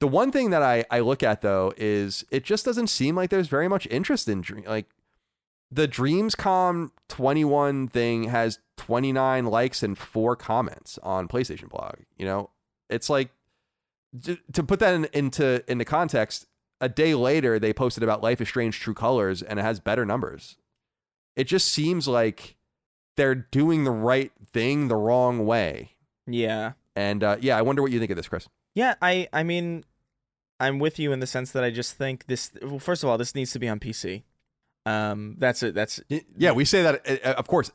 The 0.00 0.08
one 0.08 0.32
thing 0.32 0.50
that 0.50 0.62
I, 0.62 0.84
I 0.90 1.00
look 1.00 1.22
at 1.22 1.42
though 1.42 1.74
is 1.76 2.24
it 2.30 2.44
just 2.44 2.64
doesn't 2.64 2.86
seem 2.86 3.14
like 3.14 3.28
there's 3.28 3.48
very 3.48 3.68
much 3.68 3.86
interest 3.90 4.28
in 4.28 4.42
like 4.66 4.86
the 5.70 5.86
DreamsCon 5.86 6.90
21 7.08 7.88
thing 7.88 8.24
has 8.24 8.58
29 8.76 9.46
likes 9.46 9.82
and 9.82 9.96
four 9.96 10.36
comments 10.36 10.98
on 11.02 11.28
PlayStation 11.28 11.68
blog. 11.68 11.96
You 12.16 12.26
know, 12.26 12.50
it's 12.88 13.08
like 13.08 13.30
to, 14.24 14.38
to 14.52 14.62
put 14.62 14.80
that 14.80 14.94
in, 14.94 15.06
into 15.12 15.62
into 15.70 15.84
context. 15.84 16.46
A 16.80 16.88
day 16.88 17.14
later, 17.14 17.58
they 17.58 17.72
posted 17.74 18.02
about 18.02 18.22
Life 18.22 18.40
is 18.40 18.48
Strange: 18.48 18.80
True 18.80 18.94
Colors, 18.94 19.42
and 19.42 19.58
it 19.58 19.62
has 19.62 19.80
better 19.80 20.06
numbers. 20.06 20.56
It 21.36 21.44
just 21.44 21.68
seems 21.68 22.08
like 22.08 22.56
they're 23.16 23.34
doing 23.34 23.84
the 23.84 23.90
right 23.90 24.32
thing 24.52 24.88
the 24.88 24.96
wrong 24.96 25.46
way. 25.46 25.92
Yeah. 26.26 26.72
And 26.96 27.22
uh, 27.22 27.36
yeah, 27.40 27.56
I 27.56 27.62
wonder 27.62 27.82
what 27.82 27.92
you 27.92 27.98
think 27.98 28.10
of 28.10 28.16
this, 28.16 28.28
Chris. 28.28 28.48
Yeah, 28.74 28.94
I 29.02 29.28
I 29.32 29.42
mean 29.42 29.84
I'm 30.58 30.78
with 30.78 30.98
you 30.98 31.12
in 31.12 31.20
the 31.20 31.26
sense 31.26 31.52
that 31.52 31.62
I 31.62 31.70
just 31.70 31.96
think 31.96 32.26
this 32.26 32.50
well 32.62 32.78
first 32.78 33.02
of 33.02 33.08
all 33.08 33.18
this 33.18 33.34
needs 33.34 33.52
to 33.52 33.58
be 33.58 33.68
on 33.68 33.78
PC. 33.78 34.22
Um 34.86 35.36
that's 35.38 35.62
it 35.62 35.74
that's 35.74 36.00
Yeah, 36.36 36.52
we 36.52 36.64
say 36.64 36.82
that, 36.82 37.24
uh, 37.24 37.34
of 37.34 37.46
course, 37.46 37.70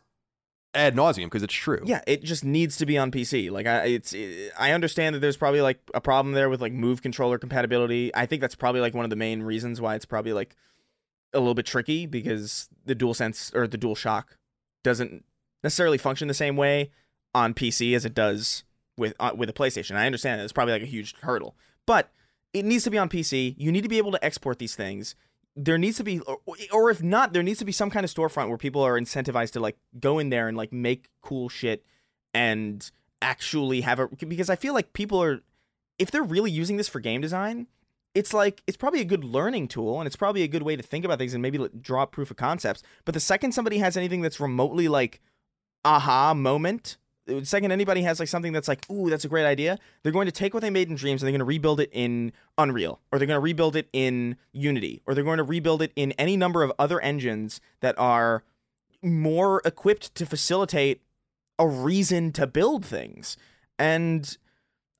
ad 0.74 0.96
nauseum 0.96 1.26
because 1.26 1.44
it's 1.44 1.54
true. 1.54 1.82
yeah, 1.86 2.02
it 2.06 2.24
just 2.24 2.44
needs 2.44 2.78
to 2.78 2.86
be 2.86 2.98
on 2.98 3.12
PC. 3.12 3.50
Like 3.52 3.66
I 3.68 3.86
it's 3.86 4.14
it, 4.14 4.52
I 4.58 4.72
understand 4.72 5.16
that 5.16 5.20
there's 5.20 5.38
probably 5.38 5.62
like 5.62 5.80
a 5.94 6.02
problem 6.02 6.34
there 6.34 6.50
with 6.50 6.62
like 6.62 6.74
move 6.74 7.02
controller 7.02 7.38
compatibility. 7.38 8.14
I 8.14 8.26
think 8.26 8.42
that's 8.42 8.56
probably 8.56 8.82
like 8.82 8.94
one 8.94 9.06
of 9.06 9.10
the 9.10 9.16
main 9.16 9.44
reasons 9.44 9.80
why 9.80 9.96
it's 9.96 10.06
probably 10.06 10.34
like 10.34 10.56
a 11.34 11.40
little 11.40 11.54
bit 11.54 11.66
tricky 11.66 12.06
because 12.06 12.70
the 12.86 12.96
dual 12.96 13.14
sense 13.14 13.52
or 13.54 13.68
the 13.68 13.78
dual 13.78 13.96
shock 13.96 14.38
doesn't 14.84 15.24
necessarily 15.64 15.98
function 15.98 16.28
the 16.28 16.34
same 16.34 16.56
way 16.56 16.92
on 17.34 17.54
PC 17.54 17.96
as 17.96 18.06
it 18.06 18.14
does 18.14 18.64
with 18.98 19.14
uh, 19.20 19.32
with 19.36 19.50
a 19.50 19.54
PlayStation. 19.54 19.96
I 19.96 20.06
understand 20.06 20.42
it's 20.42 20.54
probably 20.54 20.74
like 20.74 20.84
a 20.84 20.88
huge 20.88 21.16
hurdle, 21.22 21.56
but 21.86 22.12
it 22.54 22.66
needs 22.66 22.84
to 22.86 22.90
be 22.90 22.98
on 22.98 23.10
PC. 23.10 23.56
You 23.58 23.72
need 23.72 23.84
to 23.84 23.90
be 23.90 23.98
able 23.98 24.12
to 24.12 24.24
export 24.24 24.60
these 24.60 24.76
things. 24.76 25.16
There 25.56 25.78
needs 25.78 25.98
to 25.98 26.04
be, 26.04 26.20
or, 26.22 26.40
or 26.72 26.92
if 26.92 27.02
not, 27.02 27.34
there 27.34 27.44
needs 27.44 27.60
to 27.60 27.66
be 27.66 27.72
some 27.72 27.90
kind 27.90 28.04
of 28.04 28.14
storefront 28.14 28.50
where 28.50 28.58
people 28.58 28.82
are 28.82 29.00
incentivized 29.00 29.52
to 29.52 29.60
like 29.60 29.78
go 30.00 30.20
in 30.20 30.30
there 30.30 30.48
and 30.48 30.58
like 30.58 30.74
make 30.74 31.10
cool 31.22 31.48
shit 31.48 31.86
and 32.34 32.90
actually 33.22 33.82
have 33.82 34.00
a. 34.00 34.08
Because 34.08 34.50
I 34.50 34.58
feel 34.58 34.74
like 34.74 34.94
people 34.94 35.22
are, 35.22 35.42
if 35.98 36.12
they're 36.12 36.24
really 36.24 36.52
using 36.52 36.76
this 36.76 36.90
for 36.90 37.00
game 37.00 37.22
design, 37.22 37.68
it's 38.14 38.34
like 38.34 38.64
it's 38.66 38.78
probably 38.78 39.02
a 39.02 39.06
good 39.06 39.24
learning 39.24 39.68
tool 39.68 40.00
and 40.00 40.08
it's 40.08 40.16
probably 40.16 40.44
a 40.44 40.48
good 40.48 40.64
way 40.64 40.76
to 40.76 40.84
think 40.84 41.06
about 41.06 41.20
things 41.20 41.34
and 41.34 41.42
maybe 41.42 41.58
like, 41.58 41.82
draw 41.82 42.06
proof 42.06 42.32
of 42.32 42.38
concepts. 42.38 42.82
But 43.04 43.14
the 43.14 43.20
second 43.20 43.54
somebody 43.54 43.78
has 43.78 43.98
anything 43.98 44.22
that's 44.22 44.40
remotely 44.40 44.88
like 44.88 45.22
aha 45.84 46.34
moment, 46.34 46.98
the 47.26 47.46
second 47.46 47.72
anybody 47.72 48.02
has 48.04 48.20
like 48.20 48.30
something 48.30 48.54
that's 48.54 48.68
like, 48.68 48.90
ooh, 48.90 49.10
that's 49.10 49.26
a 49.26 49.30
great 49.30 49.46
idea, 49.46 49.78
they're 50.04 50.12
going 50.12 50.28
to 50.28 50.32
take 50.32 50.54
what 50.54 50.62
they 50.62 50.70
made 50.70 50.90
in 50.90 50.96
Dreams 50.96 51.22
and 51.22 51.28
they're 51.28 51.34
going 51.34 51.40
to 51.40 51.46
rebuild 51.46 51.80
it 51.80 51.90
in 51.92 52.32
Unreal, 52.58 53.00
or 53.12 53.20
they're 53.20 53.28
going 53.28 53.38
to 53.38 53.42
rebuild 53.42 53.76
it 53.76 53.90
in 53.94 54.38
Unity, 54.52 55.02
or 55.06 55.14
they're 55.14 55.24
going 55.24 55.38
to 55.38 55.44
rebuild 55.44 55.82
it 55.82 55.92
in 55.96 56.12
any 56.14 56.38
number 56.38 56.64
of 56.64 56.72
other 56.78 57.00
engines 57.02 57.60
that 57.82 57.98
are 57.98 58.44
more 59.02 59.62
equipped 59.66 60.14
to 60.16 60.26
facilitate 60.26 61.02
a 61.58 61.68
reason 61.68 62.32
to 62.34 62.48
build 62.48 62.86
things. 62.86 63.38
And 63.78 64.38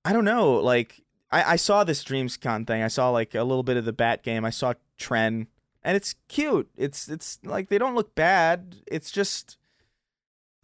I 0.04 0.14
don't 0.14 0.26
know, 0.26 0.54
like 0.54 1.02
I, 1.32 1.54
I 1.54 1.56
saw 1.58 1.84
this 1.84 2.04
DreamsCon 2.04 2.66
thing. 2.68 2.82
I 2.82 2.88
saw 2.88 3.10
like 3.10 3.36
a 3.36 3.44
little 3.44 3.64
bit 3.64 3.78
of 3.78 3.86
the 3.86 3.94
Bat 3.94 4.24
game. 4.24 4.46
I 4.46 4.50
saw 4.50 4.74
Tren, 5.00 5.48
and 5.84 5.98
it's 5.98 6.16
cute. 6.28 6.70
It's 6.78 7.10
it's 7.10 7.40
like 7.44 7.70
they 7.70 7.78
don't 7.78 7.96
look 7.96 8.16
bad. 8.16 8.78
It's 8.88 9.12
just 9.12 9.58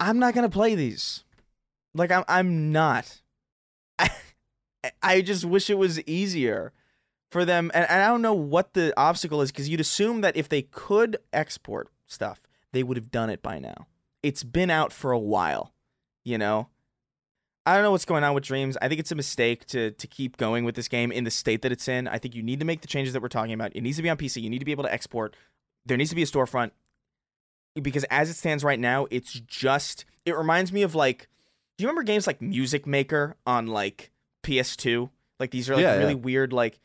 I'm 0.00 0.18
not 0.18 0.34
gonna 0.34 0.48
play 0.48 0.74
these. 0.74 1.24
Like 1.94 2.10
I'm 2.10 2.24
I'm 2.28 2.72
not. 2.72 3.20
I, 3.98 4.10
I 5.02 5.20
just 5.20 5.44
wish 5.44 5.70
it 5.70 5.78
was 5.78 6.00
easier 6.02 6.72
for 7.30 7.44
them. 7.44 7.70
And, 7.74 7.88
and 7.88 8.02
I 8.02 8.08
don't 8.08 8.22
know 8.22 8.34
what 8.34 8.74
the 8.74 8.92
obstacle 8.96 9.40
is 9.40 9.50
because 9.50 9.68
you'd 9.68 9.80
assume 9.80 10.20
that 10.20 10.36
if 10.36 10.48
they 10.48 10.62
could 10.62 11.16
export 11.32 11.88
stuff, 12.06 12.42
they 12.72 12.82
would 12.82 12.96
have 12.96 13.10
done 13.10 13.30
it 13.30 13.42
by 13.42 13.58
now. 13.58 13.86
It's 14.22 14.44
been 14.44 14.70
out 14.70 14.92
for 14.92 15.12
a 15.12 15.18
while, 15.18 15.72
you 16.24 16.38
know. 16.38 16.68
I 17.64 17.74
don't 17.74 17.84
know 17.84 17.92
what's 17.92 18.04
going 18.04 18.24
on 18.24 18.34
with 18.34 18.44
Dreams. 18.44 18.76
I 18.82 18.88
think 18.88 18.98
it's 18.98 19.12
a 19.12 19.16
mistake 19.16 19.66
to 19.66 19.92
to 19.92 20.06
keep 20.06 20.36
going 20.36 20.64
with 20.64 20.74
this 20.74 20.88
game 20.88 21.12
in 21.12 21.24
the 21.24 21.30
state 21.30 21.62
that 21.62 21.72
it's 21.72 21.86
in. 21.86 22.08
I 22.08 22.18
think 22.18 22.34
you 22.34 22.42
need 22.42 22.58
to 22.58 22.66
make 22.66 22.80
the 22.80 22.88
changes 22.88 23.12
that 23.12 23.22
we're 23.22 23.28
talking 23.28 23.52
about. 23.52 23.74
It 23.74 23.82
needs 23.82 23.96
to 23.98 24.02
be 24.02 24.10
on 24.10 24.16
PC. 24.16 24.42
You 24.42 24.50
need 24.50 24.58
to 24.58 24.64
be 24.64 24.72
able 24.72 24.84
to 24.84 24.92
export. 24.92 25.36
There 25.86 25.96
needs 25.96 26.10
to 26.10 26.16
be 26.16 26.22
a 26.22 26.26
storefront 26.26 26.72
because 27.80 28.04
as 28.04 28.30
it 28.30 28.34
stands 28.34 28.64
right 28.64 28.80
now, 28.80 29.06
it's 29.10 29.32
just 29.32 30.04
it 30.26 30.36
reminds 30.36 30.72
me 30.72 30.82
of 30.82 30.94
like 30.94 31.28
do 31.76 31.82
you 31.82 31.88
remember 31.88 32.02
games 32.04 32.26
like 32.26 32.40
Music 32.42 32.86
Maker 32.86 33.36
on 33.46 33.66
like 33.66 34.10
PS2? 34.44 35.10
Like 35.40 35.50
these 35.50 35.68
are 35.70 35.74
like 35.74 35.82
Yeah, 35.82 35.96
really 35.96 36.10
yeah. 36.14 36.18
weird 36.20 36.52
like 36.52 36.80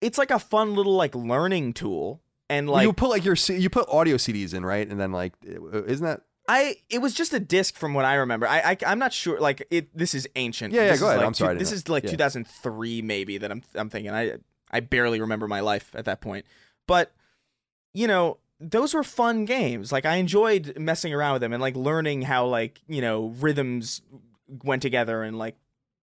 it's 0.00 0.18
like 0.18 0.30
a 0.30 0.38
fun 0.38 0.74
little 0.74 0.94
like 0.94 1.14
learning 1.14 1.72
tool 1.74 2.20
and 2.48 2.68
like 2.68 2.84
you 2.86 2.92
put 2.92 3.10
like 3.10 3.24
your 3.24 3.36
C- 3.36 3.58
you 3.58 3.70
put 3.70 3.88
audio 3.88 4.16
CDs 4.16 4.54
in, 4.54 4.64
right? 4.64 4.86
And 4.88 4.98
then 5.00 5.12
like, 5.12 5.34
uh, 5.48 5.84
isn't 5.84 6.04
that? 6.04 6.22
I 6.48 6.76
it 6.88 6.98
was 7.00 7.14
just 7.14 7.32
a 7.32 7.38
disc 7.40 7.76
from 7.76 7.94
what 7.94 8.04
I 8.04 8.14
remember. 8.14 8.46
I, 8.48 8.60
I 8.72 8.76
I'm 8.86 8.98
not 8.98 9.12
sure. 9.12 9.38
Like 9.38 9.66
it, 9.70 9.96
this 9.96 10.14
is 10.14 10.26
ancient. 10.36 10.72
Yeah, 10.74 10.82
yeah, 10.82 10.90
This 10.92 11.00
go 11.00 11.06
ahead. 11.06 11.18
like 11.18 11.26
I'm 11.26 11.34
sorry, 11.34 11.54
two- 11.54 11.58
this 11.60 11.70
know. 11.70 11.74
is 11.76 11.88
like 11.88 12.04
Yeah. 12.04 12.10
2003 12.10 13.02
maybe 13.02 13.38
that 13.38 13.50
I'm 13.52 13.62
I'm 13.74 13.88
thinking. 13.90 14.12
I 14.12 14.38
I 14.70 14.80
barely 14.80 15.20
remember 15.20 15.46
my 15.46 15.60
life 15.60 15.94
at 15.94 16.06
that 16.06 16.20
point. 16.20 16.44
But 16.88 17.12
you 17.94 18.06
know, 18.08 18.38
those 18.60 18.92
were 18.92 19.02
fun 19.02 19.46
games. 19.46 19.90
Like 19.90 20.04
I 20.04 20.16
enjoyed 20.16 20.78
messing 20.78 21.14
around 21.14 21.34
with 21.34 21.42
them 21.42 21.52
and 21.52 21.62
like 21.62 21.76
learning 21.76 22.22
how 22.22 22.46
like 22.46 22.80
you 22.86 23.00
know 23.00 23.28
rhythms 23.38 24.02
went 24.62 24.82
together 24.82 25.22
and 25.22 25.38
like 25.38 25.56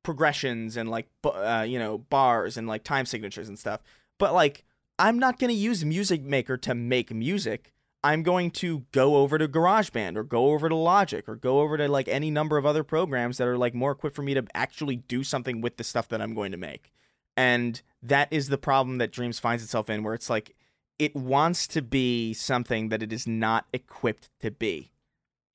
progressions 0.04 0.78
and 0.78 0.90
like 0.90 1.08
uh, 1.24 1.66
you 1.68 1.78
know 1.78 1.98
bars 1.98 2.58
and 2.58 2.68
like 2.68 2.84
time 2.84 3.06
signatures 3.06 3.48
and 3.48 3.60
stuff. 3.60 3.82
But 4.18 4.34
like 4.34 4.66
I'm 5.00 5.20
not 5.20 5.38
going 5.38 5.50
to 5.50 5.56
use 5.56 5.86
Music 5.86 6.24
Maker 6.24 6.58
to 6.58 6.74
make 6.74 7.14
music. 7.14 7.74
I'm 8.04 8.24
going 8.24 8.52
to 8.52 8.86
go 8.92 9.18
over 9.18 9.38
to 9.38 9.48
GarageBand 9.48 10.16
or 10.16 10.24
go 10.24 10.52
over 10.54 10.70
to 10.70 10.76
Logic 10.76 11.28
or 11.28 11.36
go 11.36 11.60
over 11.60 11.78
to 11.78 11.88
like 11.88 12.08
any 12.08 12.32
number 12.32 12.58
of 12.58 12.66
other 12.66 12.84
programs 12.84 13.38
that 13.38 13.48
are 13.48 13.58
like 13.58 13.74
more 13.74 13.92
equipped 13.92 14.16
for 14.16 14.22
me 14.22 14.34
to 14.34 14.46
actually 14.54 14.96
do 14.96 15.24
something 15.24 15.62
with 15.62 15.78
the 15.78 15.84
stuff 15.84 16.08
that 16.10 16.22
I'm 16.22 16.34
going 16.34 16.52
to 16.52 16.58
make. 16.58 16.92
And 17.36 17.82
that 18.02 18.30
is 18.32 18.50
the 18.50 18.58
problem 18.58 18.98
that 18.98 19.12
Dreams 19.12 19.40
finds 19.40 19.64
itself 19.64 19.90
in 19.90 20.04
where 20.04 20.14
it's 20.14 20.30
like 20.30 20.56
it 21.00 21.16
wants 21.16 21.68
to 21.68 21.82
be 21.82 22.34
something 22.34 22.90
that 22.90 23.04
it 23.04 23.14
is 23.14 23.28
not 23.28 23.66
equipped 23.72 24.30
to 24.40 24.52
be. 24.52 24.92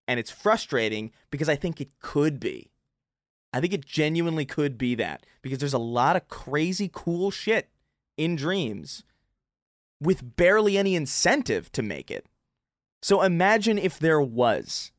And 0.06 0.20
it's 0.20 0.30
frustrating 0.30 1.12
because 1.30 1.48
I 1.48 1.56
think 1.56 1.80
it 1.80 1.98
could 2.00 2.38
be. 2.38 2.70
I 3.52 3.60
think 3.60 3.72
it 3.72 3.84
genuinely 3.84 4.44
could 4.44 4.78
be 4.78 4.94
that 4.96 5.26
because 5.42 5.58
there's 5.58 5.72
a 5.72 5.78
lot 5.78 6.16
of 6.16 6.28
crazy 6.28 6.90
cool 6.92 7.30
shit 7.30 7.68
in 8.16 8.36
Dreams 8.36 9.04
with 10.00 10.36
barely 10.36 10.78
any 10.78 10.94
incentive 10.94 11.70
to 11.72 11.82
make 11.82 12.10
it. 12.10 12.26
So 13.02 13.22
imagine 13.22 13.78
if 13.78 13.98
there 13.98 14.20
was. 14.20 14.92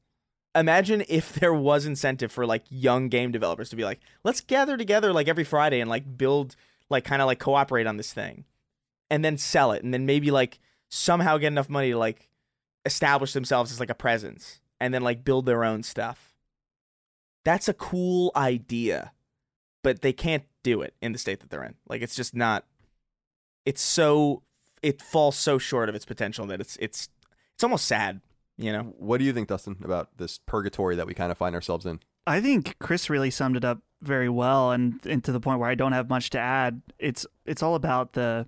Imagine 0.55 1.03
if 1.09 1.33
there 1.39 1.53
was 1.53 1.85
incentive 1.85 2.31
for 2.31 2.45
like 2.45 2.63
young 2.69 3.09
game 3.09 3.31
developers 3.31 3.69
to 3.69 3.75
be 3.75 3.83
like, 3.83 3.99
let's 4.23 4.41
gather 4.41 4.77
together 4.77 5.11
like 5.11 5.27
every 5.27 5.43
Friday 5.43 5.79
and 5.79 5.89
like 5.89 6.17
build 6.17 6.55
like 6.89 7.05
kind 7.05 7.21
of 7.21 7.27
like 7.27 7.39
cooperate 7.39 7.87
on 7.87 7.97
this 7.97 8.13
thing 8.13 8.45
and 9.09 9.23
then 9.23 9.37
sell 9.37 9.71
it 9.71 9.83
and 9.83 9.93
then 9.93 10.05
maybe 10.05 10.31
like 10.31 10.59
somehow 10.89 11.37
get 11.37 11.47
enough 11.47 11.69
money 11.69 11.91
to 11.91 11.97
like 11.97 12.29
establish 12.85 13.33
themselves 13.33 13.71
as 13.71 13.79
like 13.79 13.89
a 13.89 13.95
presence 13.95 14.59
and 14.79 14.93
then 14.93 15.01
like 15.01 15.23
build 15.23 15.45
their 15.45 15.63
own 15.63 15.83
stuff. 15.83 16.35
That's 17.45 17.67
a 17.67 17.73
cool 17.73 18.31
idea, 18.35 19.11
but 19.83 20.01
they 20.01 20.13
can't 20.13 20.43
do 20.63 20.81
it 20.81 20.93
in 21.01 21.11
the 21.11 21.19
state 21.19 21.41
that 21.41 21.49
they're 21.49 21.63
in. 21.63 21.75
Like 21.87 22.01
it's 22.01 22.15
just 22.15 22.35
not 22.35 22.65
it's 23.65 23.81
so 23.81 24.43
it 24.81 25.01
falls 25.01 25.37
so 25.37 25.57
short 25.57 25.89
of 25.89 25.95
its 25.95 26.05
potential 26.05 26.45
that 26.47 26.61
it's 26.61 26.77
it's 26.77 27.09
it's 27.53 27.63
almost 27.63 27.85
sad, 27.85 28.21
you 28.57 28.71
know. 28.71 28.93
What 28.97 29.19
do 29.19 29.25
you 29.25 29.33
think, 29.33 29.47
Dustin, 29.47 29.77
about 29.83 30.17
this 30.17 30.39
purgatory 30.45 30.95
that 30.95 31.07
we 31.07 31.13
kind 31.13 31.31
of 31.31 31.37
find 31.37 31.55
ourselves 31.55 31.85
in? 31.85 31.99
I 32.25 32.41
think 32.41 32.77
Chris 32.79 33.09
really 33.09 33.31
summed 33.31 33.57
it 33.57 33.65
up 33.65 33.79
very 34.01 34.29
well, 34.29 34.71
and, 34.71 34.99
and 35.05 35.23
to 35.23 35.31
the 35.31 35.39
point 35.39 35.59
where 35.59 35.69
I 35.69 35.75
don't 35.75 35.93
have 35.93 36.09
much 36.09 36.29
to 36.31 36.39
add. 36.39 36.81
It's 36.99 37.25
it's 37.45 37.63
all 37.63 37.75
about 37.75 38.13
the 38.13 38.47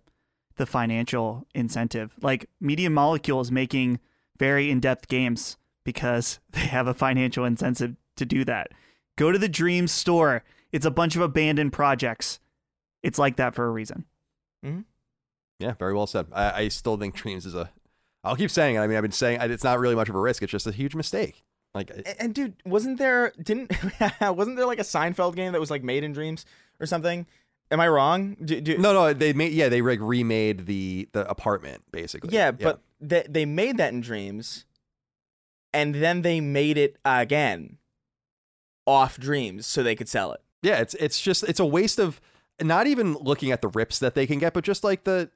the 0.57 0.65
financial 0.65 1.45
incentive. 1.53 2.13
Like 2.21 2.49
Media 2.59 2.89
Molecule 2.89 3.41
is 3.41 3.51
making 3.51 3.99
very 4.37 4.71
in 4.71 4.79
depth 4.79 5.07
games 5.07 5.57
because 5.83 6.39
they 6.51 6.61
have 6.61 6.87
a 6.87 6.93
financial 6.93 7.45
incentive 7.45 7.95
to 8.17 8.25
do 8.25 8.45
that. 8.45 8.71
Go 9.17 9.31
to 9.31 9.37
the 9.37 9.49
Dream 9.49 9.87
store. 9.87 10.43
It's 10.71 10.85
a 10.85 10.91
bunch 10.91 11.15
of 11.15 11.21
abandoned 11.21 11.73
projects. 11.73 12.39
It's 13.03 13.19
like 13.19 13.37
that 13.37 13.55
for 13.55 13.65
a 13.65 13.71
reason. 13.71 14.05
Mm-hmm. 14.65 14.81
Yeah, 15.59 15.73
very 15.73 15.93
well 15.93 16.07
said. 16.07 16.27
I, 16.33 16.51
I 16.63 16.67
still 16.67 16.97
think 16.97 17.15
Dreams 17.15 17.45
is 17.45 17.55
a. 17.55 17.71
I'll 18.23 18.35
keep 18.35 18.51
saying 18.51 18.75
it. 18.75 18.79
I 18.79 18.87
mean, 18.87 18.97
I've 18.97 19.03
been 19.03 19.11
saying 19.11 19.39
it's 19.41 19.63
not 19.63 19.79
really 19.79 19.95
much 19.95 20.09
of 20.09 20.15
a 20.15 20.19
risk. 20.19 20.41
It's 20.41 20.51
just 20.51 20.67
a 20.67 20.71
huge 20.71 20.95
mistake. 20.95 21.43
Like, 21.73 21.91
And, 21.91 22.15
and 22.19 22.33
dude, 22.33 22.55
wasn't 22.65 22.97
there 22.97 23.33
didn't 23.41 23.71
wasn't 24.21 24.57
there 24.57 24.65
like 24.65 24.79
a 24.79 24.83
Seinfeld 24.83 25.35
game 25.35 25.51
that 25.51 25.59
was 25.59 25.69
like 25.69 25.83
made 25.83 26.03
in 26.03 26.13
Dreams 26.13 26.45
or 26.79 26.85
something? 26.85 27.27
Am 27.71 27.79
I 27.79 27.87
wrong? 27.87 28.37
Do, 28.43 28.61
do, 28.61 28.77
no, 28.77 28.93
no, 28.93 29.13
they 29.13 29.33
made 29.33 29.53
yeah, 29.53 29.69
they 29.69 29.81
like 29.81 29.99
remade 29.99 30.65
the 30.67 31.09
the 31.13 31.27
apartment 31.29 31.83
basically. 31.91 32.33
Yeah, 32.33 32.51
but 32.51 32.81
they 33.01 33.25
they 33.27 33.45
made 33.45 33.77
that 33.77 33.91
in 33.91 34.01
Dreams, 34.01 34.65
and 35.73 35.95
then 35.95 36.21
they 36.21 36.39
made 36.39 36.77
it 36.77 36.97
again 37.03 37.77
off 38.85 39.17
Dreams 39.19 39.65
so 39.65 39.81
they 39.81 39.95
could 39.95 40.09
sell 40.09 40.31
it. 40.31 40.41
yeah, 40.61 40.79
it's 40.79 40.93
it's 40.95 41.19
just 41.19 41.43
it's 41.43 41.59
a 41.59 41.65
waste 41.65 41.99
of 41.99 42.21
not 42.61 42.87
even 42.87 43.15
looking 43.15 43.51
at 43.51 43.61
the 43.61 43.67
rips 43.69 43.99
that 43.99 44.15
they 44.15 44.27
can 44.27 44.39
get, 44.39 44.53
but 44.53 44.63
just 44.63 44.83
like 44.83 45.03
the 45.03 45.31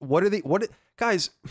what 0.00 0.22
are 0.24 0.28
the 0.28 0.40
what 0.40 0.68
guys. 0.96 1.30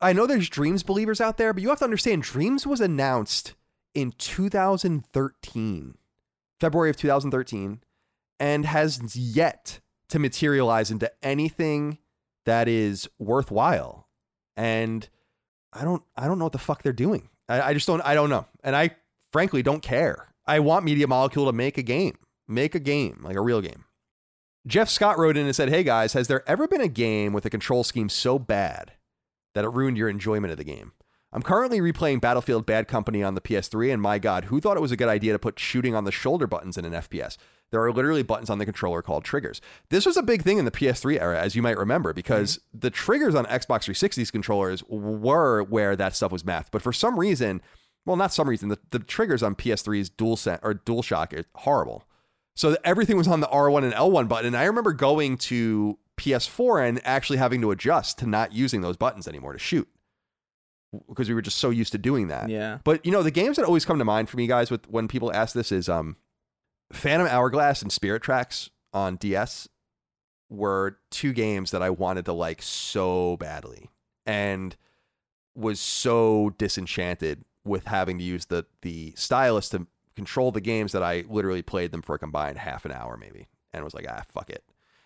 I 0.00 0.12
know 0.12 0.26
there's 0.26 0.48
Dreams 0.48 0.82
believers 0.82 1.20
out 1.20 1.36
there, 1.36 1.52
but 1.52 1.62
you 1.62 1.68
have 1.68 1.78
to 1.78 1.84
understand 1.84 2.22
Dreams 2.24 2.66
was 2.66 2.80
announced 2.80 3.54
in 3.94 4.10
2013, 4.18 5.94
February 6.58 6.90
of 6.90 6.96
2013, 6.96 7.80
and 8.42 8.66
has 8.66 9.14
yet 9.14 9.78
to 10.08 10.18
materialize 10.18 10.90
into 10.90 11.08
anything 11.22 11.98
that 12.44 12.66
is 12.66 13.08
worthwhile. 13.20 14.08
And 14.56 15.08
I 15.72 15.84
don't 15.84 16.02
I 16.16 16.26
don't 16.26 16.40
know 16.40 16.46
what 16.46 16.52
the 16.52 16.58
fuck 16.58 16.82
they're 16.82 16.92
doing. 16.92 17.28
I, 17.48 17.62
I 17.62 17.72
just 17.72 17.86
don't 17.86 18.00
I 18.00 18.14
don't 18.14 18.30
know. 18.30 18.46
And 18.64 18.74
I 18.74 18.96
frankly 19.30 19.62
don't 19.62 19.80
care. 19.80 20.34
I 20.44 20.58
want 20.58 20.84
Media 20.84 21.06
Molecule 21.06 21.46
to 21.46 21.52
make 21.52 21.78
a 21.78 21.84
game. 21.84 22.18
Make 22.48 22.74
a 22.74 22.80
game, 22.80 23.20
like 23.22 23.36
a 23.36 23.40
real 23.40 23.60
game. 23.60 23.84
Jeff 24.66 24.88
Scott 24.88 25.18
wrote 25.18 25.36
in 25.36 25.46
and 25.46 25.54
said, 25.54 25.68
Hey 25.68 25.84
guys, 25.84 26.12
has 26.14 26.26
there 26.26 26.46
ever 26.50 26.66
been 26.66 26.80
a 26.80 26.88
game 26.88 27.32
with 27.32 27.46
a 27.46 27.50
control 27.50 27.84
scheme 27.84 28.08
so 28.08 28.40
bad 28.40 28.94
that 29.54 29.64
it 29.64 29.72
ruined 29.72 29.96
your 29.96 30.08
enjoyment 30.08 30.50
of 30.50 30.58
the 30.58 30.64
game? 30.64 30.92
I'm 31.32 31.42
currently 31.42 31.80
replaying 31.80 32.20
Battlefield 32.20 32.66
Bad 32.66 32.88
Company 32.88 33.22
on 33.22 33.34
the 33.34 33.40
PS3, 33.40 33.92
and 33.92 34.02
my 34.02 34.18
god, 34.18 34.46
who 34.46 34.60
thought 34.60 34.76
it 34.76 34.82
was 34.82 34.92
a 34.92 34.96
good 34.96 35.08
idea 35.08 35.32
to 35.32 35.38
put 35.38 35.60
shooting 35.60 35.94
on 35.94 36.04
the 36.04 36.12
shoulder 36.12 36.48
buttons 36.48 36.76
in 36.76 36.84
an 36.84 36.92
FPS? 36.92 37.38
There 37.72 37.82
are 37.82 37.92
literally 37.92 38.22
buttons 38.22 38.50
on 38.50 38.58
the 38.58 38.66
controller 38.66 39.02
called 39.02 39.24
triggers. 39.24 39.60
This 39.88 40.06
was 40.06 40.18
a 40.18 40.22
big 40.22 40.42
thing 40.42 40.58
in 40.58 40.66
the 40.66 40.70
PS3 40.70 41.18
era, 41.18 41.40
as 41.40 41.56
you 41.56 41.62
might 41.62 41.78
remember, 41.78 42.12
because 42.12 42.60
the 42.72 42.90
triggers 42.90 43.34
on 43.34 43.46
Xbox 43.46 43.88
360's 43.88 44.30
controllers 44.30 44.84
were 44.88 45.62
where 45.62 45.96
that 45.96 46.14
stuff 46.14 46.30
was 46.30 46.44
mapped. 46.44 46.70
But 46.70 46.82
for 46.82 46.92
some 46.92 47.18
reason, 47.18 47.62
well, 48.04 48.16
not 48.16 48.32
some 48.32 48.48
reason, 48.48 48.68
the, 48.68 48.78
the 48.90 48.98
triggers 48.98 49.42
on 49.42 49.54
PS3's 49.54 50.10
DualSense 50.10 50.60
or 50.62 50.74
DualShock 50.74 51.32
are 51.32 51.44
horrible. 51.56 52.04
So 52.54 52.76
everything 52.84 53.16
was 53.16 53.26
on 53.26 53.40
the 53.40 53.46
R1 53.46 53.84
and 53.84 53.94
L1 53.94 54.28
button. 54.28 54.48
And 54.48 54.56
I 54.56 54.64
remember 54.64 54.92
going 54.92 55.38
to 55.38 55.98
PS4 56.18 56.86
and 56.86 57.00
actually 57.06 57.38
having 57.38 57.62
to 57.62 57.70
adjust 57.70 58.18
to 58.18 58.26
not 58.26 58.52
using 58.52 58.82
those 58.82 58.98
buttons 58.98 59.26
anymore 59.26 59.54
to 59.54 59.58
shoot 59.58 59.88
because 61.08 61.28
we 61.28 61.34
were 61.34 61.40
just 61.40 61.56
so 61.56 61.70
used 61.70 61.92
to 61.92 61.98
doing 61.98 62.28
that. 62.28 62.50
Yeah. 62.50 62.78
But 62.84 63.04
you 63.06 63.12
know, 63.12 63.22
the 63.22 63.30
games 63.30 63.56
that 63.56 63.64
always 63.64 63.86
come 63.86 63.98
to 63.98 64.04
mind 64.04 64.28
for 64.28 64.36
me, 64.36 64.46
guys, 64.46 64.70
with 64.70 64.86
when 64.90 65.08
people 65.08 65.32
ask 65.32 65.54
this 65.54 65.72
is 65.72 65.88
um, 65.88 66.16
Phantom 66.92 67.26
Hourglass 67.28 67.82
and 67.82 67.90
Spirit 67.90 68.22
Tracks 68.22 68.70
on 68.92 69.16
DS 69.16 69.68
were 70.48 70.98
two 71.10 71.32
games 71.32 71.70
that 71.70 71.82
I 71.82 71.90
wanted 71.90 72.26
to 72.26 72.32
like 72.32 72.62
so 72.62 73.36
badly 73.38 73.88
and 74.26 74.76
was 75.54 75.80
so 75.80 76.54
disenchanted 76.58 77.44
with 77.64 77.86
having 77.86 78.18
to 78.18 78.24
use 78.24 78.46
the 78.46 78.66
the 78.82 79.14
stylus 79.16 79.68
to 79.70 79.86
control 80.14 80.52
the 80.52 80.60
games 80.60 80.92
that 80.92 81.02
I 81.02 81.24
literally 81.28 81.62
played 81.62 81.90
them 81.90 82.02
for 82.02 82.14
a 82.14 82.18
combined 82.18 82.58
half 82.58 82.84
an 82.84 82.92
hour 82.92 83.16
maybe 83.16 83.48
and 83.72 83.84
was 83.84 83.94
like 83.94 84.06
ah 84.08 84.22
fuck 84.28 84.50
it. 84.50 84.62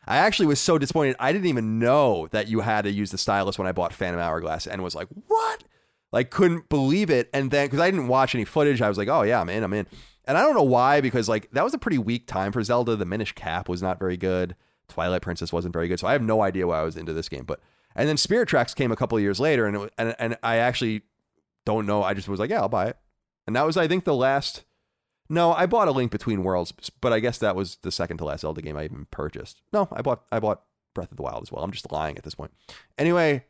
I 0.08 0.18
actually 0.18 0.46
was 0.46 0.60
so 0.60 0.78
disappointed. 0.78 1.16
I 1.18 1.32
didn't 1.32 1.48
even 1.48 1.78
know 1.80 2.28
that 2.30 2.48
you 2.48 2.60
had 2.60 2.82
to 2.82 2.90
use 2.92 3.10
the 3.10 3.18
stylus 3.18 3.58
when 3.58 3.66
I 3.66 3.72
bought 3.72 3.92
Phantom 3.92 4.20
Hourglass 4.20 4.66
and 4.66 4.82
was 4.82 4.94
like, 4.94 5.08
"What?" 5.26 5.64
Like 6.12 6.30
couldn't 6.30 6.68
believe 6.68 7.10
it. 7.10 7.28
And 7.32 7.50
then 7.50 7.68
cuz 7.68 7.80
I 7.80 7.90
didn't 7.90 8.08
watch 8.08 8.34
any 8.34 8.44
footage, 8.44 8.82
I 8.82 8.88
was 8.88 8.98
like, 8.98 9.08
"Oh 9.08 9.22
yeah, 9.22 9.40
I'm 9.40 9.48
in. 9.48 9.62
I'm 9.62 9.72
in." 9.72 9.86
And 10.26 10.36
I 10.36 10.42
don't 10.42 10.54
know 10.54 10.62
why 10.62 11.00
because 11.00 11.28
like 11.28 11.50
that 11.52 11.64
was 11.64 11.74
a 11.74 11.78
pretty 11.78 11.98
weak 11.98 12.26
time 12.26 12.52
for 12.52 12.62
Zelda. 12.62 12.96
The 12.96 13.04
Minish 13.04 13.32
Cap 13.32 13.68
was 13.68 13.82
not 13.82 13.98
very 13.98 14.16
good. 14.16 14.56
Twilight 14.88 15.22
Princess 15.22 15.52
wasn't 15.52 15.72
very 15.72 15.88
good. 15.88 16.00
So 16.00 16.06
I 16.06 16.12
have 16.12 16.22
no 16.22 16.42
idea 16.42 16.66
why 16.66 16.80
I 16.80 16.82
was 16.82 16.96
into 16.96 17.12
this 17.12 17.28
game, 17.28 17.44
but 17.44 17.60
and 17.94 18.08
then 18.08 18.16
Spirit 18.16 18.48
Tracks 18.48 18.74
came 18.74 18.92
a 18.92 18.96
couple 18.96 19.18
years 19.20 19.40
later 19.40 19.66
and 19.66 19.76
it, 19.76 19.92
and 19.98 20.16
and 20.18 20.36
I 20.42 20.56
actually 20.56 21.02
don't 21.64 21.86
know. 21.86 22.02
I 22.02 22.14
just 22.14 22.28
was 22.28 22.40
like, 22.40 22.50
"Yeah, 22.50 22.60
I'll 22.60 22.68
buy 22.68 22.86
it." 22.86 22.96
And 23.46 23.54
that 23.56 23.66
was 23.66 23.76
I 23.76 23.86
think 23.88 24.04
the 24.04 24.14
last 24.14 24.64
no, 25.28 25.52
I 25.52 25.66
bought 25.66 25.88
a 25.88 25.92
Link 25.92 26.12
Between 26.12 26.44
Worlds, 26.44 26.72
but 27.00 27.12
I 27.12 27.20
guess 27.20 27.38
that 27.38 27.56
was 27.56 27.78
the 27.82 27.90
second 27.90 28.18
to 28.18 28.24
last 28.24 28.42
Zelda 28.42 28.62
game 28.62 28.76
I 28.76 28.84
even 28.84 29.06
purchased. 29.10 29.60
No, 29.72 29.88
I 29.92 30.02
bought 30.02 30.24
I 30.30 30.38
bought 30.38 30.62
Breath 30.94 31.10
of 31.10 31.16
the 31.16 31.22
Wild 31.22 31.42
as 31.42 31.52
well. 31.52 31.64
I'm 31.64 31.72
just 31.72 31.90
lying 31.90 32.16
at 32.16 32.24
this 32.24 32.34
point. 32.34 32.52
Anyway, 32.96 33.44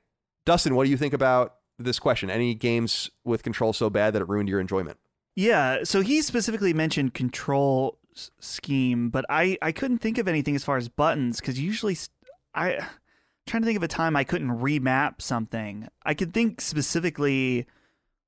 Dustin, 0.45 0.75
what 0.75 0.85
do 0.85 0.91
you 0.91 0.97
think 0.97 1.15
about 1.15 1.57
this 1.79 1.99
question? 1.99 2.31
Any 2.31 2.55
games 2.55 3.11
with 3.25 3.43
control 3.43 3.73
so 3.73 3.91
bad 3.91 4.15
that 4.15 4.23
it 4.23 4.29
ruined 4.29 4.49
your 4.49 4.61
enjoyment? 4.61 4.99
Yeah, 5.37 5.85
so 5.85 6.01
he 6.01 6.23
specifically 6.23 6.73
mentioned 6.73 7.13
control 7.15 7.99
s- 8.15 8.31
scheme, 8.41 9.11
but 9.11 9.25
I 9.29 9.59
I 9.63 9.71
couldn't 9.71 9.99
think 9.99 10.17
of 10.19 10.27
anything 10.27 10.57
as 10.57 10.65
far 10.65 10.79
as 10.79 10.89
buttons 10.89 11.41
because 11.41 11.61
usually 11.61 11.93
s- 11.93 12.09
I 12.55 12.79
trying 13.47 13.63
to 13.63 13.67
think 13.67 13.77
of 13.77 13.83
a 13.83 13.89
time 13.89 14.17
I 14.17 14.25
couldn't 14.25 14.59
remap 14.59 15.21
something. 15.21 15.89
I 16.05 16.15
could 16.15 16.33
think 16.35 16.61
specifically 16.63 17.67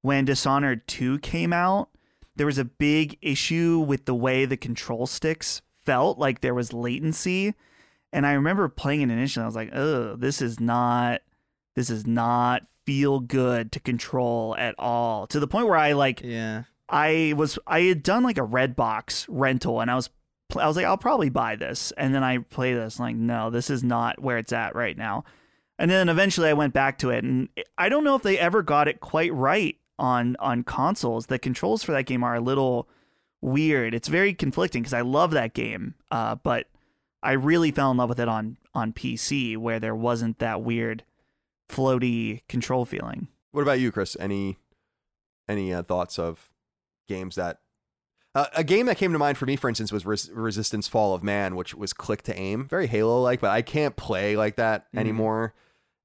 when 0.03 0.27
Dishonored 0.27 0.87
2 0.87 1.19
came 1.21 1.53
out, 1.53 1.89
there 2.37 2.47
was 2.47 2.59
a 2.59 2.65
big 2.65 3.19
issue 3.21 3.79
with 3.81 4.05
the 4.05 4.15
way 4.15 4.45
the 4.45 4.57
control 4.57 5.07
sticks 5.07 5.61
felt 5.85 6.19
like 6.19 6.41
there 6.41 6.55
was 6.55 6.73
latency. 6.73 7.55
And 8.13 8.27
I 8.27 8.33
remember 8.35 8.69
playing 8.69 9.01
it 9.01 9.11
initially, 9.11 9.43
I 9.43 9.47
was 9.47 9.57
like, 9.57 9.71
oh, 9.75 10.15
this 10.15 10.41
is 10.43 10.61
not 10.61 11.23
this 11.75 11.89
is 11.91 12.07
not 12.07 12.63
feel 12.85 13.21
good 13.21 13.73
to 13.73 13.81
control 13.81 14.55
at 14.59 14.75
all. 14.79 15.27
To 15.29 15.41
the 15.41 15.49
point 15.49 15.67
where 15.69 15.77
I 15.77 15.93
like 15.93 16.21
Yeah. 16.23 16.65
I 16.89 17.35
was 17.37 17.59
I 17.67 17.83
had 17.83 18.03
done 18.03 18.23
like 18.23 18.39
a 18.39 18.47
Redbox 18.47 19.27
rental 19.29 19.81
and 19.81 19.91
I 19.91 19.95
was 19.95 20.11
I 20.57 20.67
was 20.67 20.77
like 20.77 20.87
I'll 20.87 20.97
probably 20.97 21.29
buy 21.29 21.57
this 21.57 21.93
and 21.97 22.15
then 22.15 22.25
I 22.25 22.39
play 22.39 22.75
this 22.75 22.99
like 22.99 23.17
no 23.17 23.51
this 23.51 23.71
is 23.71 23.85
not 23.85 24.21
where 24.21 24.39
it's 24.39 24.53
at 24.53 24.75
right 24.75 24.97
now. 24.97 25.25
And 25.79 25.91
then 25.91 26.09
eventually 26.09 26.49
I 26.49 26.55
went 26.55 26.75
back 26.75 26.99
to 26.99 27.11
it 27.11 27.25
and 27.25 27.49
I 27.77 27.89
don't 27.89 28.05
know 28.05 28.15
if 28.15 28.23
they 28.23 28.39
ever 28.39 28.63
got 28.63 28.89
it 28.89 29.01
quite 29.01 29.33
right 29.33 29.77
on 29.99 30.37
on 30.41 30.63
consoles. 30.63 31.27
The 31.27 31.39
controls 31.39 31.83
for 31.83 31.93
that 31.93 32.07
game 32.07 32.25
are 32.25 32.35
a 32.35 32.41
little 32.41 32.89
weird. 33.41 33.95
It's 33.95 34.09
very 34.09 34.35
conflicting 34.35 34.83
because 34.83 34.95
I 34.95 35.03
love 35.03 35.33
that 35.33 35.55
game, 35.55 35.95
uh, 36.11 36.37
but 36.37 36.69
I 37.23 37.33
really 37.33 37.71
fell 37.71 37.91
in 37.91 37.97
love 37.97 38.09
with 38.09 38.21
it 38.21 38.29
on 38.29 38.57
on 38.75 38.93
PC 38.93 39.57
where 39.57 39.81
there 39.81 39.95
wasn't 39.95 40.39
that 40.39 40.63
weird 40.63 41.05
floaty 41.69 42.43
control 42.49 42.85
feeling. 42.85 43.29
What 43.53 43.63
about 43.63 43.81
you, 43.81 43.93
Chris? 43.93 44.17
Any 44.19 44.59
any 45.49 45.73
uh, 45.73 45.83
thoughts 45.83 46.19
of 46.19 46.51
games 47.09 47.35
that 47.35 47.59
uh, 48.35 48.47
a 48.55 48.63
game 48.63 48.87
that 48.87 48.99
came 48.99 49.13
to 49.13 49.19
mind 49.19 49.37
for 49.39 49.47
me, 49.47 49.57
for 49.57 49.69
instance, 49.69 49.91
was 49.91 50.05
Res- 50.07 50.31
Resistance: 50.31 50.87
Fall 50.87 51.15
of 51.15 51.23
Man, 51.25 51.57
which 51.57 51.75
was 51.75 51.93
click 51.93 52.23
to 52.23 52.39
aim, 52.39 52.67
very 52.69 52.87
Halo 52.87 53.21
like, 53.23 53.41
but 53.41 53.51
I 53.51 53.63
can't 53.63 53.97
play 53.97 54.37
like 54.37 54.57
that 54.57 54.93
Mhm. 54.93 54.99
anymore, 55.01 55.55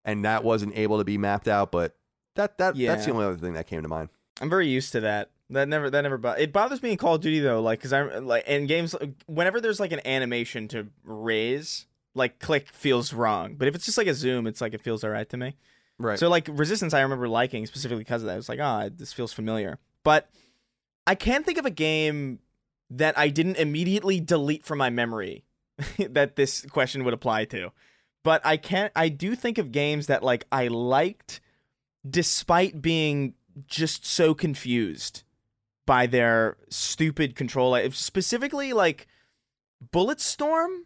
and 0.05 0.23
that 0.25 0.43
wasn't 0.43 0.75
able 0.77 0.97
to 0.97 1.03
be 1.03 1.17
mapped 1.17 1.47
out. 1.47 1.71
But 1.71 1.95
that 2.35 2.57
that 2.57 2.75
that's 2.77 3.05
the 3.05 3.11
only 3.11 3.25
other 3.25 3.37
thing 3.37 3.53
that 3.53 3.67
came 3.67 3.83
to 3.83 3.87
mind. 3.89 4.09
I'm 4.41 4.49
very 4.49 4.67
used 4.67 4.91
to 4.93 5.01
that. 5.01 5.29
That 5.49 5.67
never 5.67 5.89
that 5.89 6.01
never 6.01 6.17
bo- 6.17 6.31
it 6.31 6.51
bothers 6.53 6.81
me 6.81 6.91
in 6.91 6.97
Call 6.97 7.15
of 7.15 7.21
Duty 7.21 7.39
though, 7.41 7.61
like 7.61 7.79
because 7.79 7.93
I'm 7.93 8.25
like 8.25 8.47
in 8.47 8.65
games 8.65 8.95
whenever 9.27 9.59
there's 9.61 9.79
like 9.81 9.91
an 9.91 10.01
animation 10.07 10.67
to 10.69 10.87
raise, 11.03 11.85
like 12.15 12.39
click 12.39 12.69
feels 12.69 13.13
wrong. 13.13 13.55
But 13.55 13.67
if 13.67 13.75
it's 13.75 13.85
just 13.85 13.97
like 13.97 14.07
a 14.07 14.13
zoom, 14.15 14.47
it's 14.47 14.61
like 14.61 14.73
it 14.73 14.81
feels 14.81 15.03
alright 15.03 15.29
to 15.29 15.37
me. 15.37 15.55
Right. 15.99 16.17
So 16.17 16.29
like 16.29 16.47
Resistance, 16.49 16.93
I 16.93 17.01
remember 17.01 17.27
liking 17.27 17.65
specifically 17.67 17.99
because 18.03 18.23
of 18.23 18.27
that. 18.27 18.33
It 18.33 18.37
was 18.37 18.49
like, 18.49 18.59
ah, 18.61 18.89
this 18.95 19.13
feels 19.13 19.33
familiar. 19.33 19.77
But 20.03 20.27
I 21.05 21.15
can't 21.15 21.45
think 21.45 21.57
of 21.57 21.65
a 21.65 21.71
game 21.71 22.39
that 22.89 23.17
I 23.17 23.29
didn't 23.29 23.57
immediately 23.57 24.19
delete 24.19 24.65
from 24.65 24.77
my 24.77 24.89
memory 24.89 25.43
that 25.97 26.35
this 26.35 26.65
question 26.67 27.03
would 27.03 27.13
apply 27.13 27.45
to. 27.45 27.71
But 28.23 28.41
I 28.45 28.57
can't. 28.57 28.91
I 28.95 29.09
do 29.09 29.35
think 29.35 29.57
of 29.57 29.71
games 29.71 30.07
that 30.07 30.23
like 30.23 30.45
I 30.51 30.67
liked, 30.67 31.41
despite 32.09 32.81
being 32.81 33.33
just 33.67 34.05
so 34.05 34.33
confused 34.33 35.23
by 35.85 36.07
their 36.07 36.57
stupid 36.69 37.35
control. 37.35 37.77
Specifically, 37.91 38.71
like 38.71 39.07
Bulletstorm 39.91 40.83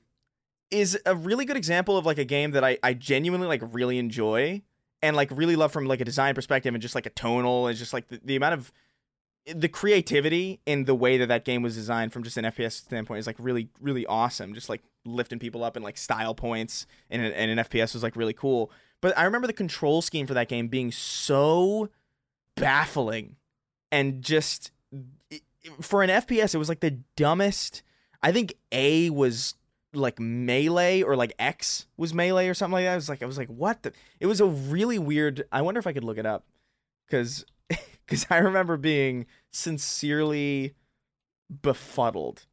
is 0.71 0.97
a 1.05 1.15
really 1.15 1.45
good 1.45 1.57
example 1.57 1.97
of 1.97 2.05
like 2.05 2.17
a 2.17 2.25
game 2.25 2.51
that 2.51 2.63
I, 2.63 2.77
I 2.83 2.93
genuinely 2.93 3.47
like 3.47 3.61
really 3.71 3.99
enjoy 3.99 4.63
and 5.01 5.15
like 5.15 5.29
really 5.31 5.55
love 5.55 5.71
from 5.71 5.85
like 5.85 6.01
a 6.01 6.05
design 6.05 6.33
perspective 6.33 6.73
and 6.73 6.81
just 6.81 6.95
like 6.95 7.05
a 7.05 7.11
tonal 7.11 7.67
and 7.67 7.77
just 7.77 7.93
like 7.93 8.07
the, 8.07 8.19
the 8.23 8.35
amount 8.35 8.55
of 8.55 8.71
the 9.55 9.69
creativity 9.69 10.59
in 10.65 10.85
the 10.85 10.95
way 10.95 11.17
that 11.17 11.27
that 11.27 11.45
game 11.45 11.61
was 11.61 11.75
designed 11.75 12.11
from 12.11 12.23
just 12.23 12.37
an 12.37 12.45
FPS 12.45 12.73
standpoint 12.73 13.19
is 13.19 13.27
like 13.27 13.37
really 13.39 13.69
really 13.79 14.05
awesome 14.05 14.53
just 14.53 14.69
like 14.69 14.81
lifting 15.05 15.39
people 15.39 15.63
up 15.63 15.75
and 15.75 15.85
like 15.85 15.97
style 15.97 16.35
points 16.35 16.85
and 17.09 17.21
an, 17.21 17.57
FPS 17.57 17.93
was 17.93 18.03
like 18.03 18.15
really 18.15 18.33
cool 18.33 18.71
but 18.99 19.17
I 19.17 19.23
remember 19.23 19.47
the 19.47 19.53
control 19.53 20.01
scheme 20.01 20.27
for 20.27 20.33
that 20.33 20.49
game 20.49 20.67
being 20.67 20.91
so 20.91 21.89
baffling 22.55 23.37
and 23.91 24.21
just 24.21 24.71
for 25.79 26.03
an 26.03 26.09
FPS 26.09 26.53
it 26.53 26.57
was 26.57 26.69
like 26.69 26.81
the 26.81 26.99
dumbest 27.15 27.83
I 28.21 28.31
think 28.31 28.55
A 28.71 29.09
was 29.09 29.55
like 29.93 30.19
melee 30.19 31.03
or 31.03 31.15
like 31.15 31.33
X 31.39 31.87
was 31.95 32.13
melee 32.13 32.47
or 32.47 32.53
something 32.53 32.73
like 32.73 32.85
that. 32.85 32.93
I 32.93 32.95
was 32.95 33.07
like 33.07 33.23
I 33.23 33.25
was 33.25 33.37
like 33.37 33.47
what 33.47 33.83
the 33.83 33.93
it 34.19 34.25
was 34.25 34.41
a 34.41 34.45
really 34.45 34.99
weird 34.99 35.45
I 35.51 35.61
wonder 35.61 35.79
if 35.79 35.87
I 35.87 35.93
could 35.93 36.03
look 36.03 36.17
it 36.17 36.25
up 36.25 36.43
cuz 37.09 37.45
cuz 38.07 38.25
I 38.29 38.37
remember 38.37 38.77
being 38.77 39.25
sincerely 39.51 40.75
befuddled 41.61 42.45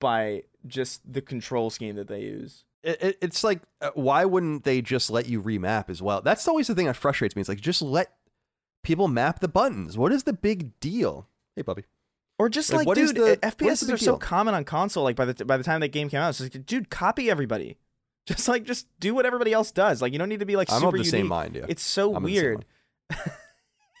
by 0.00 0.44
just 0.66 1.00
the 1.10 1.20
control 1.20 1.70
scheme 1.70 1.96
that 1.96 2.08
they 2.08 2.20
use. 2.22 2.64
it, 2.82 3.02
it, 3.02 3.18
it's 3.20 3.44
like 3.44 3.60
uh, 3.82 3.90
why 3.94 4.24
wouldn't 4.24 4.64
they 4.64 4.80
just 4.80 5.10
let 5.10 5.26
you 5.28 5.42
remap 5.42 5.90
as 5.90 6.00
well 6.00 6.22
that's 6.22 6.48
always 6.48 6.66
the 6.66 6.74
thing 6.74 6.86
that 6.86 6.96
frustrates 6.96 7.36
me 7.36 7.40
it's 7.40 7.48
like 7.48 7.60
just 7.60 7.82
let 7.82 8.14
people 8.82 9.06
map 9.08 9.40
the 9.40 9.48
buttons 9.48 9.98
what 9.98 10.10
is 10.12 10.22
the 10.24 10.32
big 10.32 10.78
deal 10.80 11.28
hey 11.56 11.62
puppy 11.62 11.84
Or 12.38 12.48
just 12.48 12.72
Like, 12.72 12.86
like, 12.86 12.96
dude, 12.96 13.16
the- 13.16 13.32
uh, 13.46 13.50
FPSs 13.50 13.86
the 13.86 13.92
are 13.92 13.98
so 13.98 14.12
deal? 14.12 14.18
common 14.18 14.54
on 14.54 14.64
console. 14.64 15.04
Like 15.04 15.14
by 15.16 15.26
the 15.26 15.44
by 15.44 15.58
the 15.58 15.64
time 15.64 15.80
that 15.80 15.88
game 15.88 16.08
came 16.08 16.20
out, 16.22 16.30
it's 16.30 16.40
like, 16.40 16.64
dude, 16.64 16.88
copy 16.88 17.28
everybody. 17.30 17.76
Just 18.26 18.48
like 18.48 18.64
just 18.64 18.86
do 19.00 19.14
what 19.14 19.26
everybody 19.26 19.52
else 19.52 19.70
does. 19.72 20.00
Like 20.00 20.12
you 20.14 20.18
don't 20.18 20.28
need 20.30 20.40
to 20.40 20.46
be 20.46 20.56
like 20.56 20.70
i'm 20.72 20.80
super 20.80 20.96
of 20.96 21.02
the 21.04 21.10
same 21.10 21.26
mind 21.26 21.56
yeah 21.56 21.66
It's 21.68 21.82
so 21.82 22.10
I'm 22.14 22.24
of 22.24 22.30
the 22.30 22.34
same 22.36 22.44
weird. 22.44 22.64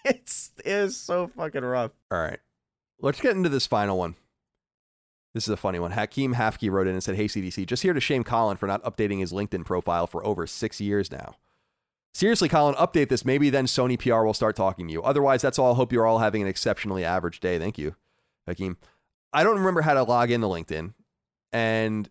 it's 0.04 0.52
it 0.64 0.70
is 0.70 0.96
so 0.96 1.28
fucking 1.28 1.64
rough. 1.64 1.92
All 2.10 2.18
right. 2.18 2.38
Let's 3.00 3.20
get 3.20 3.36
into 3.36 3.48
this 3.48 3.66
final 3.66 3.98
one. 3.98 4.16
This 5.32 5.44
is 5.44 5.50
a 5.50 5.56
funny 5.56 5.78
one. 5.78 5.92
Hakeem 5.92 6.34
Hafke 6.34 6.70
wrote 6.70 6.86
in 6.86 6.94
and 6.94 7.02
said, 7.02 7.16
Hey, 7.16 7.26
CDC, 7.26 7.66
just 7.66 7.82
here 7.82 7.92
to 7.92 8.00
shame 8.00 8.24
Colin 8.24 8.56
for 8.56 8.66
not 8.66 8.82
updating 8.82 9.20
his 9.20 9.32
LinkedIn 9.32 9.64
profile 9.64 10.06
for 10.06 10.24
over 10.24 10.46
six 10.46 10.80
years 10.80 11.10
now. 11.10 11.36
Seriously, 12.12 12.48
Colin, 12.48 12.74
update 12.74 13.08
this. 13.08 13.24
Maybe 13.24 13.50
then 13.50 13.66
Sony 13.66 13.98
PR 13.98 14.24
will 14.24 14.34
start 14.34 14.56
talking 14.56 14.88
to 14.88 14.92
you. 14.92 15.02
Otherwise, 15.02 15.42
that's 15.42 15.58
all. 15.58 15.74
Hope 15.74 15.92
you're 15.92 16.06
all 16.06 16.18
having 16.18 16.42
an 16.42 16.48
exceptionally 16.48 17.04
average 17.04 17.38
day. 17.38 17.58
Thank 17.58 17.78
you, 17.78 17.94
Hakeem. 18.48 18.76
I 19.32 19.44
don't 19.44 19.58
remember 19.58 19.82
how 19.82 19.94
to 19.94 20.02
log 20.02 20.32
into 20.32 20.48
LinkedIn. 20.48 20.94
And 21.52 22.08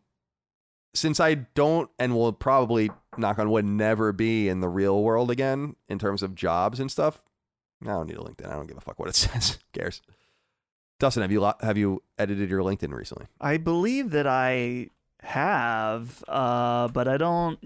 since 0.93 1.19
I 1.19 1.33
don't 1.35 1.89
and 1.99 2.15
will 2.15 2.31
probably, 2.31 2.89
knock 3.17 3.39
on 3.39 3.49
wood, 3.49 3.65
never 3.65 4.13
be 4.13 4.47
in 4.47 4.61
the 4.61 4.69
real 4.69 5.03
world 5.03 5.29
again 5.29 5.75
in 5.89 5.99
terms 5.99 6.23
of 6.23 6.33
jobs 6.33 6.79
and 6.79 6.89
stuff, 6.89 7.21
I 7.83 7.87
don't 7.87 8.07
need 8.07 8.17
a 8.17 8.21
LinkedIn. 8.21 8.47
I 8.47 8.55
don't 8.55 8.67
give 8.67 8.77
a 8.77 8.81
fuck 8.81 8.99
what 8.99 9.09
it 9.09 9.15
says. 9.15 9.51
Who 9.51 9.79
cares? 9.79 10.01
Dustin, 10.99 11.21
have 11.21 11.31
you 11.31 11.39
lo- 11.41 11.53
have 11.61 11.77
you 11.77 12.03
edited 12.17 12.49
your 12.49 12.61
LinkedIn 12.61 12.93
recently? 12.93 13.27
I 13.39 13.57
believe 13.57 14.11
that 14.11 14.27
I 14.27 14.89
have, 15.21 16.23
uh, 16.27 16.89
but 16.89 17.07
I 17.07 17.17
don't. 17.17 17.59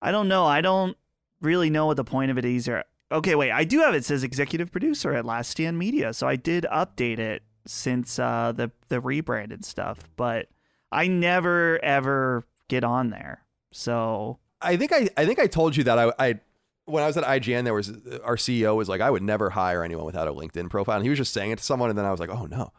I 0.00 0.12
don't 0.12 0.28
know. 0.28 0.44
I 0.46 0.60
don't 0.60 0.96
really 1.40 1.70
know 1.70 1.86
what 1.86 1.96
the 1.96 2.04
point 2.04 2.30
of 2.30 2.38
it 2.38 2.44
is. 2.44 2.68
Or 2.68 2.84
okay, 3.10 3.34
wait. 3.34 3.50
I 3.50 3.64
do 3.64 3.80
have 3.80 3.94
it. 3.94 4.04
Says 4.04 4.22
executive 4.22 4.70
producer 4.70 5.12
at 5.12 5.24
Last 5.24 5.50
Stand 5.50 5.78
Media, 5.78 6.12
so 6.12 6.28
I 6.28 6.36
did 6.36 6.64
update 6.72 7.18
it 7.18 7.42
since 7.66 8.18
uh, 8.20 8.52
the 8.54 8.70
the 8.88 9.00
rebranded 9.00 9.64
stuff. 9.64 9.98
But 10.16 10.46
I 10.92 11.08
never 11.08 11.82
ever 11.82 12.44
get 12.68 12.84
on 12.84 13.10
there. 13.10 13.42
So 13.72 14.38
I 14.62 14.76
think 14.76 14.92
I 14.92 15.08
I 15.16 15.26
think 15.26 15.40
I 15.40 15.48
told 15.48 15.76
you 15.76 15.82
that 15.84 15.98
I 15.98 16.12
I 16.18 16.40
when 16.86 17.02
I 17.04 17.06
was 17.06 17.16
at 17.16 17.24
IGN 17.24 17.64
there 17.64 17.74
was 17.74 17.90
our 18.24 18.36
CEO 18.36 18.74
was 18.74 18.88
like 18.88 19.00
I 19.00 19.10
would 19.10 19.22
never 19.22 19.50
hire 19.50 19.84
anyone 19.84 20.04
without 20.06 20.26
a 20.28 20.32
LinkedIn 20.32 20.70
profile 20.70 20.96
and 20.96 21.04
he 21.04 21.10
was 21.10 21.18
just 21.18 21.32
saying 21.32 21.50
it 21.50 21.58
to 21.58 21.64
someone 21.64 21.90
and 21.90 21.98
then 21.98 22.04
I 22.06 22.10
was 22.10 22.18
like 22.20 22.30
oh 22.30 22.46
no 22.46 22.72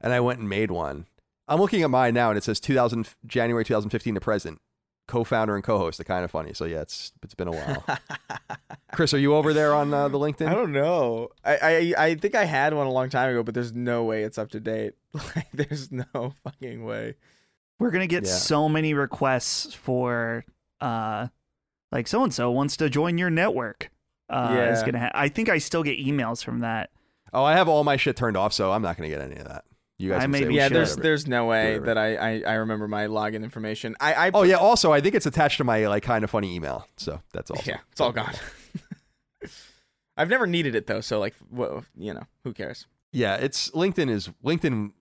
and 0.00 0.12
I 0.12 0.20
went 0.20 0.40
and 0.40 0.48
made 0.48 0.70
one. 0.70 1.06
I'm 1.48 1.60
looking 1.60 1.82
at 1.82 1.90
mine 1.90 2.14
now 2.14 2.28
and 2.30 2.38
it 2.38 2.44
says 2.44 2.60
2000 2.60 3.08
January 3.26 3.64
2015 3.64 4.14
to 4.14 4.20
present 4.20 4.60
co-founder 5.08 5.54
and 5.56 5.64
co-host 5.64 5.98
of 6.00 6.06
Kind 6.06 6.24
of 6.24 6.30
Funny. 6.30 6.54
So 6.54 6.64
yeah, 6.64 6.80
it's 6.80 7.12
it's 7.22 7.34
been 7.34 7.48
a 7.48 7.52
while. 7.52 7.84
Chris, 8.92 9.12
are 9.14 9.18
you 9.18 9.34
over 9.34 9.52
there 9.52 9.74
on 9.74 9.92
uh, 9.92 10.08
the 10.08 10.18
LinkedIn? 10.18 10.48
I 10.48 10.54
don't 10.54 10.72
know. 10.72 11.28
I, 11.44 11.56
I 11.98 12.04
I 12.06 12.14
think 12.14 12.34
I 12.34 12.44
had 12.44 12.74
one 12.74 12.86
a 12.86 12.92
long 12.92 13.08
time 13.10 13.30
ago, 13.30 13.42
but 13.42 13.54
there's 13.54 13.72
no 13.72 14.04
way 14.04 14.22
it's 14.22 14.38
up 14.38 14.50
to 14.50 14.60
date. 14.60 14.94
Like, 15.36 15.48
there's 15.52 15.90
no 15.92 16.32
fucking 16.44 16.84
way. 16.84 17.14
We're 17.78 17.90
gonna 17.90 18.06
get 18.06 18.24
Yeah. 18.24 18.30
so 18.32 18.68
many 18.68 18.94
requests 18.94 19.74
for 19.74 20.44
uh 20.80 21.28
like 21.92 22.08
so 22.08 22.24
and 22.24 22.34
so 22.34 22.50
wants 22.50 22.76
to 22.78 22.90
join 22.90 23.18
your 23.18 23.30
network. 23.30 23.90
Uh 24.28 24.68
is 24.72 24.82
gonna 24.82 24.98
ha- 24.98 25.10
I 25.14 25.28
think 25.28 25.48
I 25.48 25.58
still 25.58 25.82
get 25.82 25.98
emails 25.98 26.42
from 26.42 26.60
that. 26.60 26.90
Oh, 27.34 27.44
I 27.44 27.52
have 27.54 27.68
all 27.68 27.84
my 27.84 27.96
shit 27.96 28.16
turned 28.16 28.36
off, 28.36 28.52
so 28.52 28.72
I'm 28.72 28.82
not 28.82 28.96
going 28.98 29.08
to 29.10 29.16
get 29.16 29.24
any 29.24 29.36
of 29.40 29.48
that. 29.48 29.64
You 29.98 30.10
guys 30.10 30.18
I 30.18 30.22
can 30.22 30.30
maybe 30.32 30.54
yeah, 30.54 30.68
should. 30.68 30.76
there's 30.76 30.90
whatever. 30.90 31.02
there's 31.02 31.26
no 31.28 31.46
way 31.46 31.78
Whatever. 31.78 31.86
that 31.86 31.98
I, 31.98 32.16
I 32.16 32.42
I 32.46 32.52
remember 32.54 32.88
my 32.88 33.06
login 33.06 33.42
information. 33.44 33.94
I 34.00 34.14
I 34.26 34.30
Oh 34.34 34.42
yeah. 34.42 34.56
Also, 34.56 34.92
I 34.92 35.00
think 35.00 35.14
it's 35.14 35.26
attached 35.26 35.58
to 35.58 35.64
my 35.64 35.86
like 35.86 36.02
kind 36.02 36.24
of 36.24 36.30
funny 36.30 36.54
email. 36.54 36.86
So 36.96 37.20
that's 37.32 37.50
all. 37.50 37.60
yeah, 37.64 37.78
it's 37.92 38.00
all 38.00 38.12
gone. 38.12 38.34
I've 40.16 40.28
never 40.28 40.46
needed 40.46 40.74
it 40.74 40.86
though, 40.86 41.00
so 41.00 41.18
like, 41.18 41.34
wha- 41.50 41.82
you 41.96 42.12
know, 42.14 42.24
who 42.44 42.52
cares? 42.52 42.86
Yeah, 43.12 43.36
it's 43.36 43.70
LinkedIn 43.70 44.10
is 44.10 44.28
LinkedIn. 44.44 44.92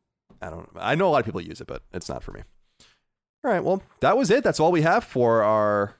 I 0.42 0.50
don't. 0.50 0.70
I 0.78 0.96
know 0.96 1.08
a 1.08 1.12
lot 1.12 1.20
of 1.20 1.26
people 1.26 1.42
use 1.42 1.62
it, 1.62 1.68
but 1.68 1.84
it's 1.94 2.08
not 2.10 2.24
for 2.24 2.32
me. 2.32 2.42
All 3.44 3.52
right. 3.52 3.64
Well, 3.64 3.82
that 4.02 4.18
was 4.18 4.30
it. 4.32 4.44
That's 4.44 4.60
all 4.60 4.72
we 4.72 4.82
have 4.84 5.04
for 5.04 5.44
our 5.44 5.96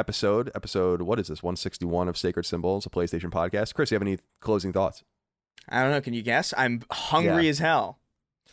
episode. 0.00 0.50
Episode. 0.54 1.02
What 1.02 1.20
is 1.20 1.28
this? 1.28 1.42
One 1.42 1.54
sixty 1.54 1.84
one 1.84 2.08
of 2.08 2.16
Sacred 2.18 2.44
Symbols, 2.44 2.86
a 2.86 2.90
PlayStation 2.90 3.30
podcast. 3.30 3.74
Chris, 3.74 3.92
you 3.92 3.94
have 3.94 4.02
any 4.02 4.18
closing 4.40 4.72
thoughts? 4.72 5.04
I 5.68 5.82
don't 5.82 5.92
know. 5.92 6.00
Can 6.00 6.14
you 6.14 6.22
guess? 6.22 6.52
I'm 6.56 6.82
hungry 6.90 7.44
Yeah. 7.44 7.50
as 7.50 7.58
hell. 7.60 7.98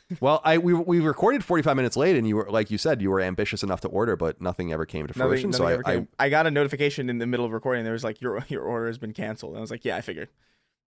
well, 0.21 0.41
I 0.45 0.57
we 0.57 0.73
we 0.73 0.99
recorded 0.99 1.43
forty 1.43 1.63
five 1.63 1.75
minutes 1.75 1.97
late, 1.97 2.15
and 2.15 2.27
you 2.27 2.35
were 2.35 2.47
like 2.49 2.69
you 2.69 2.77
said, 2.77 3.01
you 3.01 3.09
were 3.09 3.19
ambitious 3.19 3.63
enough 3.63 3.81
to 3.81 3.87
order, 3.87 4.15
but 4.15 4.39
nothing 4.39 4.71
ever 4.71 4.85
came 4.85 5.07
to 5.07 5.13
fruition. 5.13 5.49
Nothing, 5.49 5.65
so 5.65 5.81
I, 5.85 5.93
came. 5.95 6.07
I, 6.19 6.29
got 6.29 6.47
a 6.47 6.51
notification 6.51 7.09
in 7.09 7.17
the 7.17 7.27
middle 7.27 7.45
of 7.45 7.51
recording. 7.51 7.83
There 7.83 7.93
was 7.93 8.03
like 8.03 8.21
your 8.21 8.43
your 8.47 8.61
order 8.61 8.87
has 8.87 8.97
been 8.97 9.13
canceled. 9.13 9.53
And 9.53 9.59
I 9.59 9.61
was 9.61 9.71
like, 9.71 9.83
yeah, 9.83 9.97
I 9.97 10.01
figured. 10.01 10.29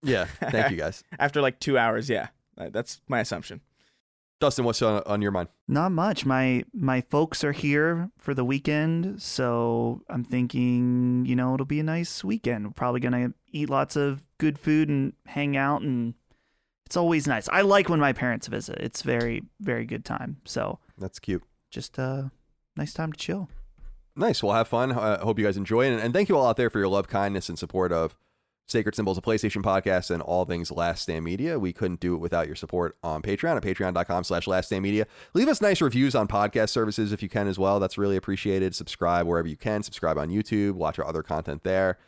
Yeah. 0.03 0.25
Thank 0.25 0.71
you 0.71 0.77
guys. 0.85 1.03
After 1.19 1.43
like 1.43 1.59
two 1.61 1.77
hours, 1.77 2.09
yeah, 2.09 2.29
that's 2.57 3.01
my 3.09 3.21
assumption. 3.21 3.61
Dustin, 4.41 4.65
what's 4.65 4.81
on, 4.81 5.03
on 5.05 5.21
your 5.21 5.33
mind? 5.33 5.51
Not 5.69 5.93
much. 5.93 6.25
My 6.25 6.65
my 6.73 7.03
folks 7.03 7.45
are 7.45 7.53
here 7.53 8.11
for 8.17 8.33
the 8.33 8.45
weekend, 8.45 9.21
so 9.21 10.01
I'm 10.09 10.25
thinking, 10.25 11.27
you 11.27 11.37
know, 11.37 11.53
it'll 11.53 11.67
be 11.67 11.81
a 11.81 11.85
nice 11.85 12.25
weekend. 12.25 12.65
We're 12.67 12.73
probably 12.73 13.01
gonna 13.01 13.35
eat 13.53 13.69
lots 13.69 13.97
of 13.97 14.27
good 14.39 14.59
food 14.59 14.89
and 14.89 15.13
hang 15.27 15.59
out, 15.59 15.83
and 15.83 16.15
it's 16.87 16.97
always 16.97 17.27
nice. 17.27 17.49
I 17.51 17.61
like 17.61 17.91
when 17.91 18.01
my 18.01 18.15
parents 18.15 18.47
visit. 18.47 18.79
It's 18.81 19.03
very 19.03 19.43
very 19.61 19.85
good 19.85 20.07
time. 20.07 20.39
So 20.47 20.79
That's 20.97 21.19
cute. 21.19 21.43
just 21.71 21.99
a 21.99 22.31
nice 22.77 22.95
time 22.95 23.13
to 23.13 23.19
chill. 23.19 23.51
Nice. 24.17 24.43
Well, 24.43 24.55
have 24.55 24.69
fun. 24.69 24.93
I 24.93 25.19
hope 25.19 25.39
you 25.39 25.45
guys 25.45 25.57
enjoy 25.59 25.87
it. 25.87 25.93
And, 25.93 26.01
and 26.01 26.15
thank 26.15 26.29
you 26.31 26.37
all 26.37 26.47
out 26.47 26.57
there 26.57 26.71
for 26.71 26.79
your 26.79 26.89
love, 26.89 27.09
kindness, 27.09 27.49
and 27.49 27.59
support 27.59 27.93
of 27.93 28.17
Sacred 28.71 28.95
Symbols, 28.95 29.19
a 29.19 29.21
PlayStation 29.21 29.63
podcast, 29.63 30.11
and 30.11 30.23
all 30.23 30.45
things 30.45 30.71
Last 30.71 31.03
Stand 31.03 31.25
Media. 31.25 31.59
We 31.59 31.73
couldn't 31.73 32.01
do 32.01 32.15
it 32.15 32.19
without 32.19 32.47
your 32.47 32.57
support 32.57 32.97
on 33.03 33.23
Patreon 33.23 33.57
at 33.57 33.63
patreon.com 33.63 34.25
slash 34.25 34.47
Last 34.47 34.67
Stand 34.67 34.83
Media. 34.83 35.07
Leave 35.35 35.49
us 35.49 35.61
nice 35.61 35.81
reviews 35.81 36.15
on 36.15 36.29
podcast 36.29 36.71
services 36.71 37.13
if 37.13 37.23
you 37.23 37.29
can 37.29 37.49
as 37.49 37.59
well. 37.59 37.81
That's 37.81 37.99
really 37.99 38.17
appreciated. 38.17 38.75
Subscribe 38.75 39.27
wherever 39.27 39.49
you 39.49 39.57
can. 39.57 39.83
Subscribe 39.83 40.19
on 40.19 40.29
YouTube. 40.29 40.73
Watch 40.73 40.99
our 40.99 41.07
other 41.07 41.23
content 41.23 41.63
there. 41.65 41.99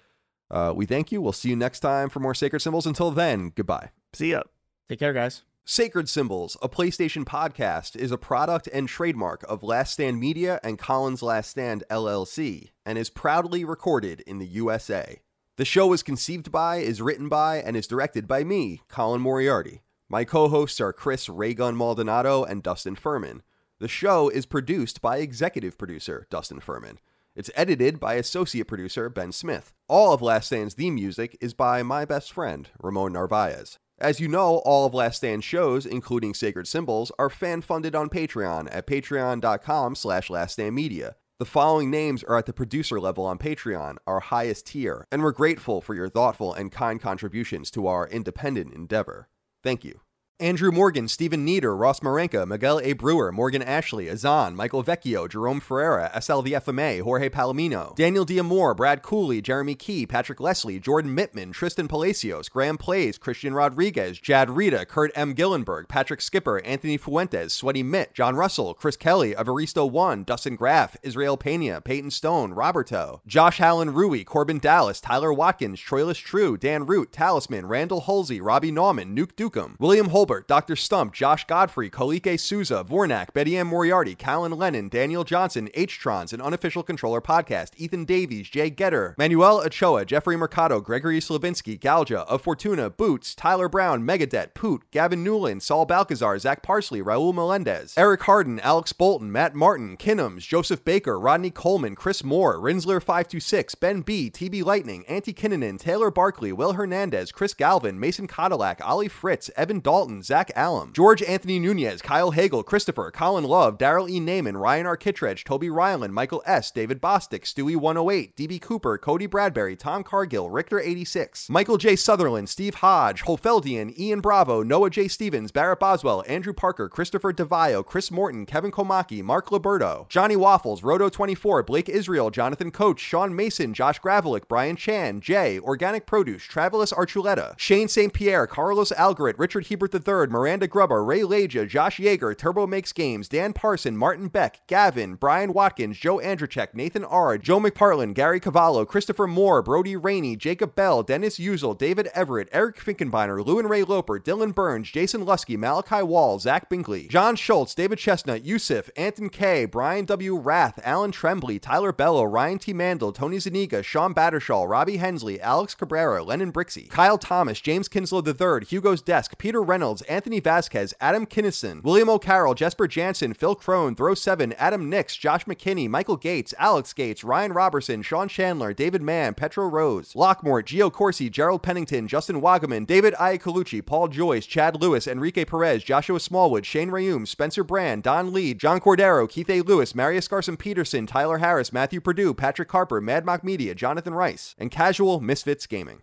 Uh, 0.50 0.72
we 0.74 0.86
thank 0.86 1.10
you. 1.10 1.20
We'll 1.20 1.32
see 1.32 1.48
you 1.48 1.56
next 1.56 1.80
time 1.80 2.08
for 2.08 2.20
more 2.20 2.34
Sacred 2.34 2.60
Symbols. 2.60 2.86
Until 2.86 3.10
then, 3.10 3.52
goodbye. 3.54 3.90
See 4.12 4.32
ya. 4.32 4.42
Take 4.88 4.98
care, 4.98 5.12
guys. 5.12 5.42
Sacred 5.64 6.08
Symbols, 6.08 6.56
a 6.60 6.68
PlayStation 6.68 7.24
podcast, 7.24 7.94
is 7.94 8.10
a 8.10 8.18
product 8.18 8.68
and 8.72 8.88
trademark 8.88 9.44
of 9.48 9.62
Last 9.62 9.92
Stand 9.92 10.18
Media 10.18 10.58
and 10.64 10.76
Colin's 10.76 11.22
Last 11.22 11.50
Stand 11.50 11.84
LLC 11.88 12.70
and 12.84 12.98
is 12.98 13.08
proudly 13.08 13.64
recorded 13.64 14.22
in 14.22 14.40
the 14.40 14.46
USA. 14.46 15.20
The 15.58 15.66
show 15.66 15.92
is 15.92 16.02
conceived 16.02 16.50
by, 16.50 16.76
is 16.76 17.02
written 17.02 17.28
by, 17.28 17.58
and 17.58 17.76
is 17.76 17.86
directed 17.86 18.26
by 18.26 18.42
me, 18.42 18.80
Colin 18.88 19.20
Moriarty. 19.20 19.82
My 20.08 20.24
co 20.24 20.48
hosts 20.48 20.80
are 20.80 20.94
Chris 20.94 21.28
Raygun 21.28 21.76
Maldonado 21.76 22.42
and 22.42 22.62
Dustin 22.62 22.96
Furman. 22.96 23.42
The 23.78 23.86
show 23.86 24.30
is 24.30 24.46
produced 24.46 25.02
by 25.02 25.18
executive 25.18 25.76
producer 25.76 26.26
Dustin 26.30 26.60
Furman. 26.60 27.00
It's 27.36 27.50
edited 27.54 28.00
by 28.00 28.14
associate 28.14 28.66
producer 28.66 29.10
Ben 29.10 29.30
Smith. 29.30 29.74
All 29.88 30.14
of 30.14 30.22
Last 30.22 30.46
Stand's 30.46 30.72
theme 30.72 30.94
music 30.94 31.36
is 31.38 31.52
by 31.52 31.82
my 31.82 32.06
best 32.06 32.32
friend, 32.32 32.70
Ramon 32.80 33.12
Narvaez. 33.12 33.78
As 33.98 34.20
you 34.20 34.28
know, 34.28 34.62
all 34.64 34.86
of 34.86 34.94
Last 34.94 35.18
Stand 35.18 35.44
shows, 35.44 35.84
including 35.84 36.32
Sacred 36.32 36.66
Symbols, 36.66 37.12
are 37.18 37.28
fan-funded 37.28 37.94
on 37.94 38.08
Patreon 38.08 38.68
at 38.72 38.86
patreon.com 38.86 39.96
slash 39.96 40.28
laststandmedia. 40.28 41.12
The 41.42 41.46
following 41.46 41.90
names 41.90 42.22
are 42.22 42.38
at 42.38 42.46
the 42.46 42.52
producer 42.52 43.00
level 43.00 43.26
on 43.26 43.36
Patreon, 43.36 43.96
our 44.06 44.20
highest 44.20 44.66
tier, 44.66 45.08
and 45.10 45.24
we're 45.24 45.32
grateful 45.32 45.80
for 45.80 45.92
your 45.92 46.08
thoughtful 46.08 46.54
and 46.54 46.70
kind 46.70 47.00
contributions 47.00 47.68
to 47.72 47.88
our 47.88 48.06
independent 48.06 48.72
endeavor. 48.72 49.28
Thank 49.60 49.84
you. 49.84 50.02
Andrew 50.42 50.72
Morgan, 50.72 51.06
Stephen 51.06 51.44
Nieder, 51.44 51.76
Ross 51.76 52.00
Marenka, 52.00 52.44
Miguel 52.44 52.80
A. 52.82 52.94
Brewer, 52.94 53.30
Morgan 53.30 53.62
Ashley, 53.62 54.08
Azan, 54.10 54.56
Michael 54.56 54.82
Vecchio, 54.82 55.28
Jerome 55.28 55.60
Ferreira, 55.60 56.10
FMA, 56.12 57.00
Jorge 57.00 57.30
Palomino, 57.30 57.94
Daniel 57.94 58.26
Diamore, 58.26 58.76
Brad 58.76 59.02
Cooley, 59.02 59.40
Jeremy 59.40 59.76
Key, 59.76 60.04
Patrick 60.04 60.40
Leslie, 60.40 60.80
Jordan 60.80 61.14
Mittman, 61.16 61.52
Tristan 61.52 61.86
Palacios, 61.86 62.48
Graham 62.48 62.76
Plays, 62.76 63.18
Christian 63.18 63.54
Rodriguez, 63.54 64.18
Jad 64.18 64.50
Rita, 64.50 64.84
Kurt 64.84 65.12
M. 65.14 65.32
Gillenberg, 65.32 65.86
Patrick 65.86 66.20
Skipper, 66.20 66.60
Anthony 66.64 66.96
Fuentes, 66.96 67.52
Sweaty 67.52 67.84
Mitt, 67.84 68.12
John 68.12 68.34
Russell, 68.34 68.74
Chris 68.74 68.96
Kelly, 68.96 69.36
Evaristo 69.36 69.88
One, 69.88 70.24
Dustin 70.24 70.56
Graff, 70.56 70.96
Israel 71.04 71.36
Pena, 71.36 71.80
Peyton 71.80 72.10
Stone, 72.10 72.52
Roberto, 72.52 73.20
Josh 73.28 73.60
Allen 73.60 73.92
Rui, 73.92 74.24
Corbin 74.24 74.58
Dallas, 74.58 75.00
Tyler 75.00 75.32
Watkins, 75.32 75.80
Troilus 75.80 76.20
True, 76.20 76.56
Dan 76.56 76.84
Root, 76.84 77.12
Talisman, 77.12 77.66
Randall 77.66 78.00
Halsey, 78.00 78.40
Robbie 78.40 78.72
Nauman, 78.72 79.16
Nuke 79.16 79.34
Dukem, 79.34 79.76
William 79.78 80.08
Holbert, 80.08 80.31
Dr. 80.40 80.76
Stump, 80.76 81.12
Josh 81.12 81.44
Godfrey, 81.46 81.90
Kolike 81.90 82.40
Souza, 82.40 82.84
Vornak, 82.88 83.32
Betty 83.32 83.56
Ann 83.56 83.66
Moriarty, 83.66 84.14
Callan 84.14 84.52
Lennon, 84.52 84.88
Daniel 84.88 85.24
Johnson, 85.24 85.68
H-Trons, 85.74 86.32
an 86.32 86.40
unofficial 86.40 86.82
controller 86.82 87.20
podcast, 87.20 87.70
Ethan 87.76 88.04
Davies, 88.04 88.48
Jay 88.48 88.70
Getter, 88.70 89.14
Manuel 89.18 89.60
Ochoa, 89.60 90.04
Jeffrey 90.04 90.36
Mercado, 90.36 90.80
Gregory 90.80 91.20
Slavinsky, 91.20 91.78
Galja, 91.78 92.20
Of 92.20 92.42
Fortuna, 92.42 92.88
Boots, 92.90 93.34
Tyler 93.34 93.68
Brown, 93.68 94.02
Megadet, 94.02 94.54
Poot, 94.54 94.82
Gavin 94.90 95.22
Newland, 95.22 95.62
Saul 95.62 95.84
Balcazar, 95.84 96.38
Zach 96.38 96.62
Parsley, 96.62 97.02
Raul 97.02 97.34
Melendez, 97.34 97.94
Eric 97.96 98.22
Harden, 98.22 98.58
Alex 98.60 98.92
Bolton, 98.92 99.30
Matt 99.30 99.54
Martin, 99.54 99.96
Kinnums, 99.96 100.46
Joseph 100.46 100.84
Baker, 100.84 101.18
Rodney 101.18 101.50
Coleman, 101.50 101.94
Chris 101.94 102.24
Moore, 102.24 102.58
Rinsler526, 102.58 103.78
Ben 103.80 104.00
B, 104.00 104.30
TB 104.30 104.64
Lightning, 104.64 105.04
Auntie 105.06 105.34
Kinnanen, 105.34 105.78
Taylor 105.78 106.10
Barkley, 106.10 106.52
Will 106.52 106.72
Hernandez, 106.72 107.32
Chris 107.32 107.54
Galvin, 107.54 107.98
Mason 107.98 108.26
Cadillac, 108.26 108.80
Ollie 108.82 109.08
Fritz, 109.08 109.50
Evan 109.56 109.80
Dalton, 109.80 110.21
Zach 110.22 110.50
Allum, 110.54 110.92
George 110.92 111.22
Anthony 111.22 111.58
Nunez, 111.58 112.02
Kyle 112.02 112.30
Hagel, 112.30 112.62
Christopher, 112.62 113.10
Colin 113.10 113.44
Love, 113.44 113.78
Daryl 113.78 114.10
E. 114.10 114.20
Naiman, 114.20 114.60
Ryan 114.60 114.86
R. 114.86 114.96
Kittredge, 114.96 115.44
Toby 115.44 115.70
Ryland, 115.70 116.14
Michael 116.14 116.42
S., 116.46 116.70
David 116.70 117.00
Bostick, 117.00 117.42
Stewie108, 117.42 118.34
DB 118.34 118.60
Cooper, 118.60 118.98
Cody 118.98 119.26
Bradbury, 119.26 119.76
Tom 119.76 120.02
Cargill, 120.02 120.48
Richter86, 120.48 121.48
Michael 121.50 121.78
J. 121.78 121.96
Sutherland, 121.96 122.48
Steve 122.48 122.76
Hodge, 122.76 123.22
Holfeldian, 123.22 123.98
Ian 123.98 124.20
Bravo, 124.20 124.62
Noah 124.62 124.90
J. 124.90 125.08
Stevens, 125.08 125.52
Barrett 125.52 125.80
Boswell, 125.80 126.24
Andrew 126.26 126.52
Parker, 126.52 126.88
Christopher 126.88 127.32
DeVio, 127.32 127.84
Chris 127.84 128.10
Morton, 128.10 128.46
Kevin 128.46 128.70
Komaki, 128.70 129.22
Mark 129.22 129.48
Liberto, 129.48 130.08
Johnny 130.08 130.36
Waffles, 130.36 130.82
Roto24, 130.82 131.66
Blake 131.66 131.88
Israel, 131.88 132.30
Jonathan 132.30 132.70
Coach, 132.70 133.00
Sean 133.00 133.34
Mason, 133.34 133.74
Josh 133.74 134.00
Gravelick, 134.00 134.48
Brian 134.48 134.76
Chan, 134.76 135.20
Jay, 135.20 135.58
Organic 135.58 136.06
Produce, 136.06 136.46
Travelus 136.46 136.92
Archuleta, 136.92 137.58
Shane 137.58 137.88
St. 137.88 138.12
Pierre, 138.12 138.46
Carlos 138.46 138.92
Algaret, 138.92 139.38
Richard 139.38 139.66
Hebert 139.66 139.94
III, 139.94 140.01
Miranda 140.06 140.66
Grubber, 140.66 141.04
Ray 141.04 141.20
Leja, 141.20 141.66
Josh 141.66 141.98
Yeager, 141.98 142.36
Turbo 142.36 142.66
Makes 142.66 142.92
Games, 142.92 143.28
Dan 143.28 143.52
Parson, 143.52 143.96
Martin 143.96 144.28
Beck, 144.28 144.60
Gavin, 144.66 145.14
Brian 145.14 145.52
Watkins, 145.52 145.98
Joe 145.98 146.18
Andrzejczyk, 146.18 146.74
Nathan 146.74 147.04
R., 147.04 147.38
Joe 147.38 147.60
McPartlin, 147.60 148.14
Gary 148.14 148.40
Cavallo, 148.40 148.84
Christopher 148.84 149.26
Moore, 149.26 149.62
Brody 149.62 149.96
Rainey, 149.96 150.36
Jacob 150.36 150.74
Bell, 150.74 151.02
Dennis 151.02 151.38
Uzel, 151.38 151.76
David 151.76 152.08
Everett, 152.14 152.48
Eric 152.52 152.78
Finkenbeiner, 152.78 153.44
Lewin 153.44 153.66
Ray 153.66 153.84
Loper, 153.84 154.18
Dylan 154.18 154.54
Burns, 154.54 154.90
Jason 154.90 155.24
Lusky, 155.24 155.56
Malachi 155.56 156.02
Wall, 156.02 156.38
Zach 156.38 156.70
Binkley, 156.70 157.08
John 157.08 157.36
Schultz, 157.36 157.74
David 157.74 157.98
Chestnut, 157.98 158.44
Yusuf, 158.44 158.88
Anton 158.96 159.28
K., 159.28 159.64
Brian 159.66 160.04
W. 160.06 160.36
Rath, 160.36 160.80
Alan 160.82 161.12
Trembley, 161.12 161.58
Tyler 161.58 161.92
Bello, 161.92 162.24
Ryan 162.24 162.58
T. 162.58 162.72
Mandel, 162.72 163.12
Tony 163.12 163.36
Zaniga, 163.36 163.84
Sean 163.84 164.14
Battershall, 164.14 164.68
Robbie 164.68 164.96
Hensley, 164.96 165.40
Alex 165.40 165.74
Cabrera, 165.74 166.22
Lennon 166.22 166.52
Brixey, 166.52 166.88
Kyle 166.88 167.18
Thomas, 167.18 167.60
James 167.60 167.88
Kinslow 167.88 168.22
III, 168.24 168.64
Hugo's 168.64 169.02
Desk, 169.02 169.36
Peter 169.36 169.60
Reynolds, 169.60 169.91
Anthony 170.02 170.40
Vasquez, 170.40 170.94
Adam 171.02 171.26
Kinnison, 171.26 171.82
William 171.82 172.08
O'Carroll, 172.08 172.54
Jesper 172.54 172.88
Jansen, 172.88 173.34
Phil 173.34 173.54
Crone, 173.54 173.94
Throw 173.94 174.14
Seven, 174.14 174.54
Adam 174.54 174.88
Nix, 174.88 175.14
Josh 175.14 175.44
McKinney, 175.44 175.90
Michael 175.90 176.16
Gates, 176.16 176.54
Alex 176.58 176.94
Gates, 176.94 177.22
Ryan 177.22 177.52
Robertson, 177.52 178.00
Sean 178.00 178.28
Chandler, 178.28 178.72
David 178.72 179.02
Mann, 179.02 179.34
Petro 179.34 179.66
Rose, 179.66 180.14
Lockmore, 180.14 180.62
Gio 180.62 180.90
Corsi, 180.90 181.28
Gerald 181.28 181.62
Pennington, 181.62 182.08
Justin 182.08 182.40
Wagaman, 182.40 182.86
David 182.86 183.12
Iacolucci, 183.20 183.84
Paul 183.84 184.08
Joyce, 184.08 184.46
Chad 184.46 184.80
Lewis, 184.80 185.06
Enrique 185.06 185.44
Perez, 185.44 185.84
Joshua 185.84 186.18
Smallwood, 186.18 186.64
Shane 186.64 186.88
Rayum, 186.88 187.28
Spencer 187.28 187.64
Brand, 187.64 188.02
Don 188.02 188.32
Lee, 188.32 188.54
John 188.54 188.80
Cordero, 188.80 189.28
Keith 189.28 189.50
A. 189.50 189.60
Lewis, 189.60 189.94
Marius 189.94 190.28
Garson 190.28 190.56
Peterson, 190.56 191.06
Tyler 191.06 191.38
Harris, 191.38 191.72
Matthew 191.72 192.00
Purdue, 192.00 192.32
Patrick 192.32 192.72
Harper, 192.72 193.02
Mad 193.02 193.26
Mock 193.26 193.44
Media, 193.44 193.74
Jonathan 193.74 194.14
Rice, 194.14 194.54
and 194.56 194.70
Casual 194.70 195.20
Misfits 195.20 195.66
Gaming. 195.66 196.02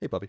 Hey, 0.00 0.06
puppy. 0.06 0.28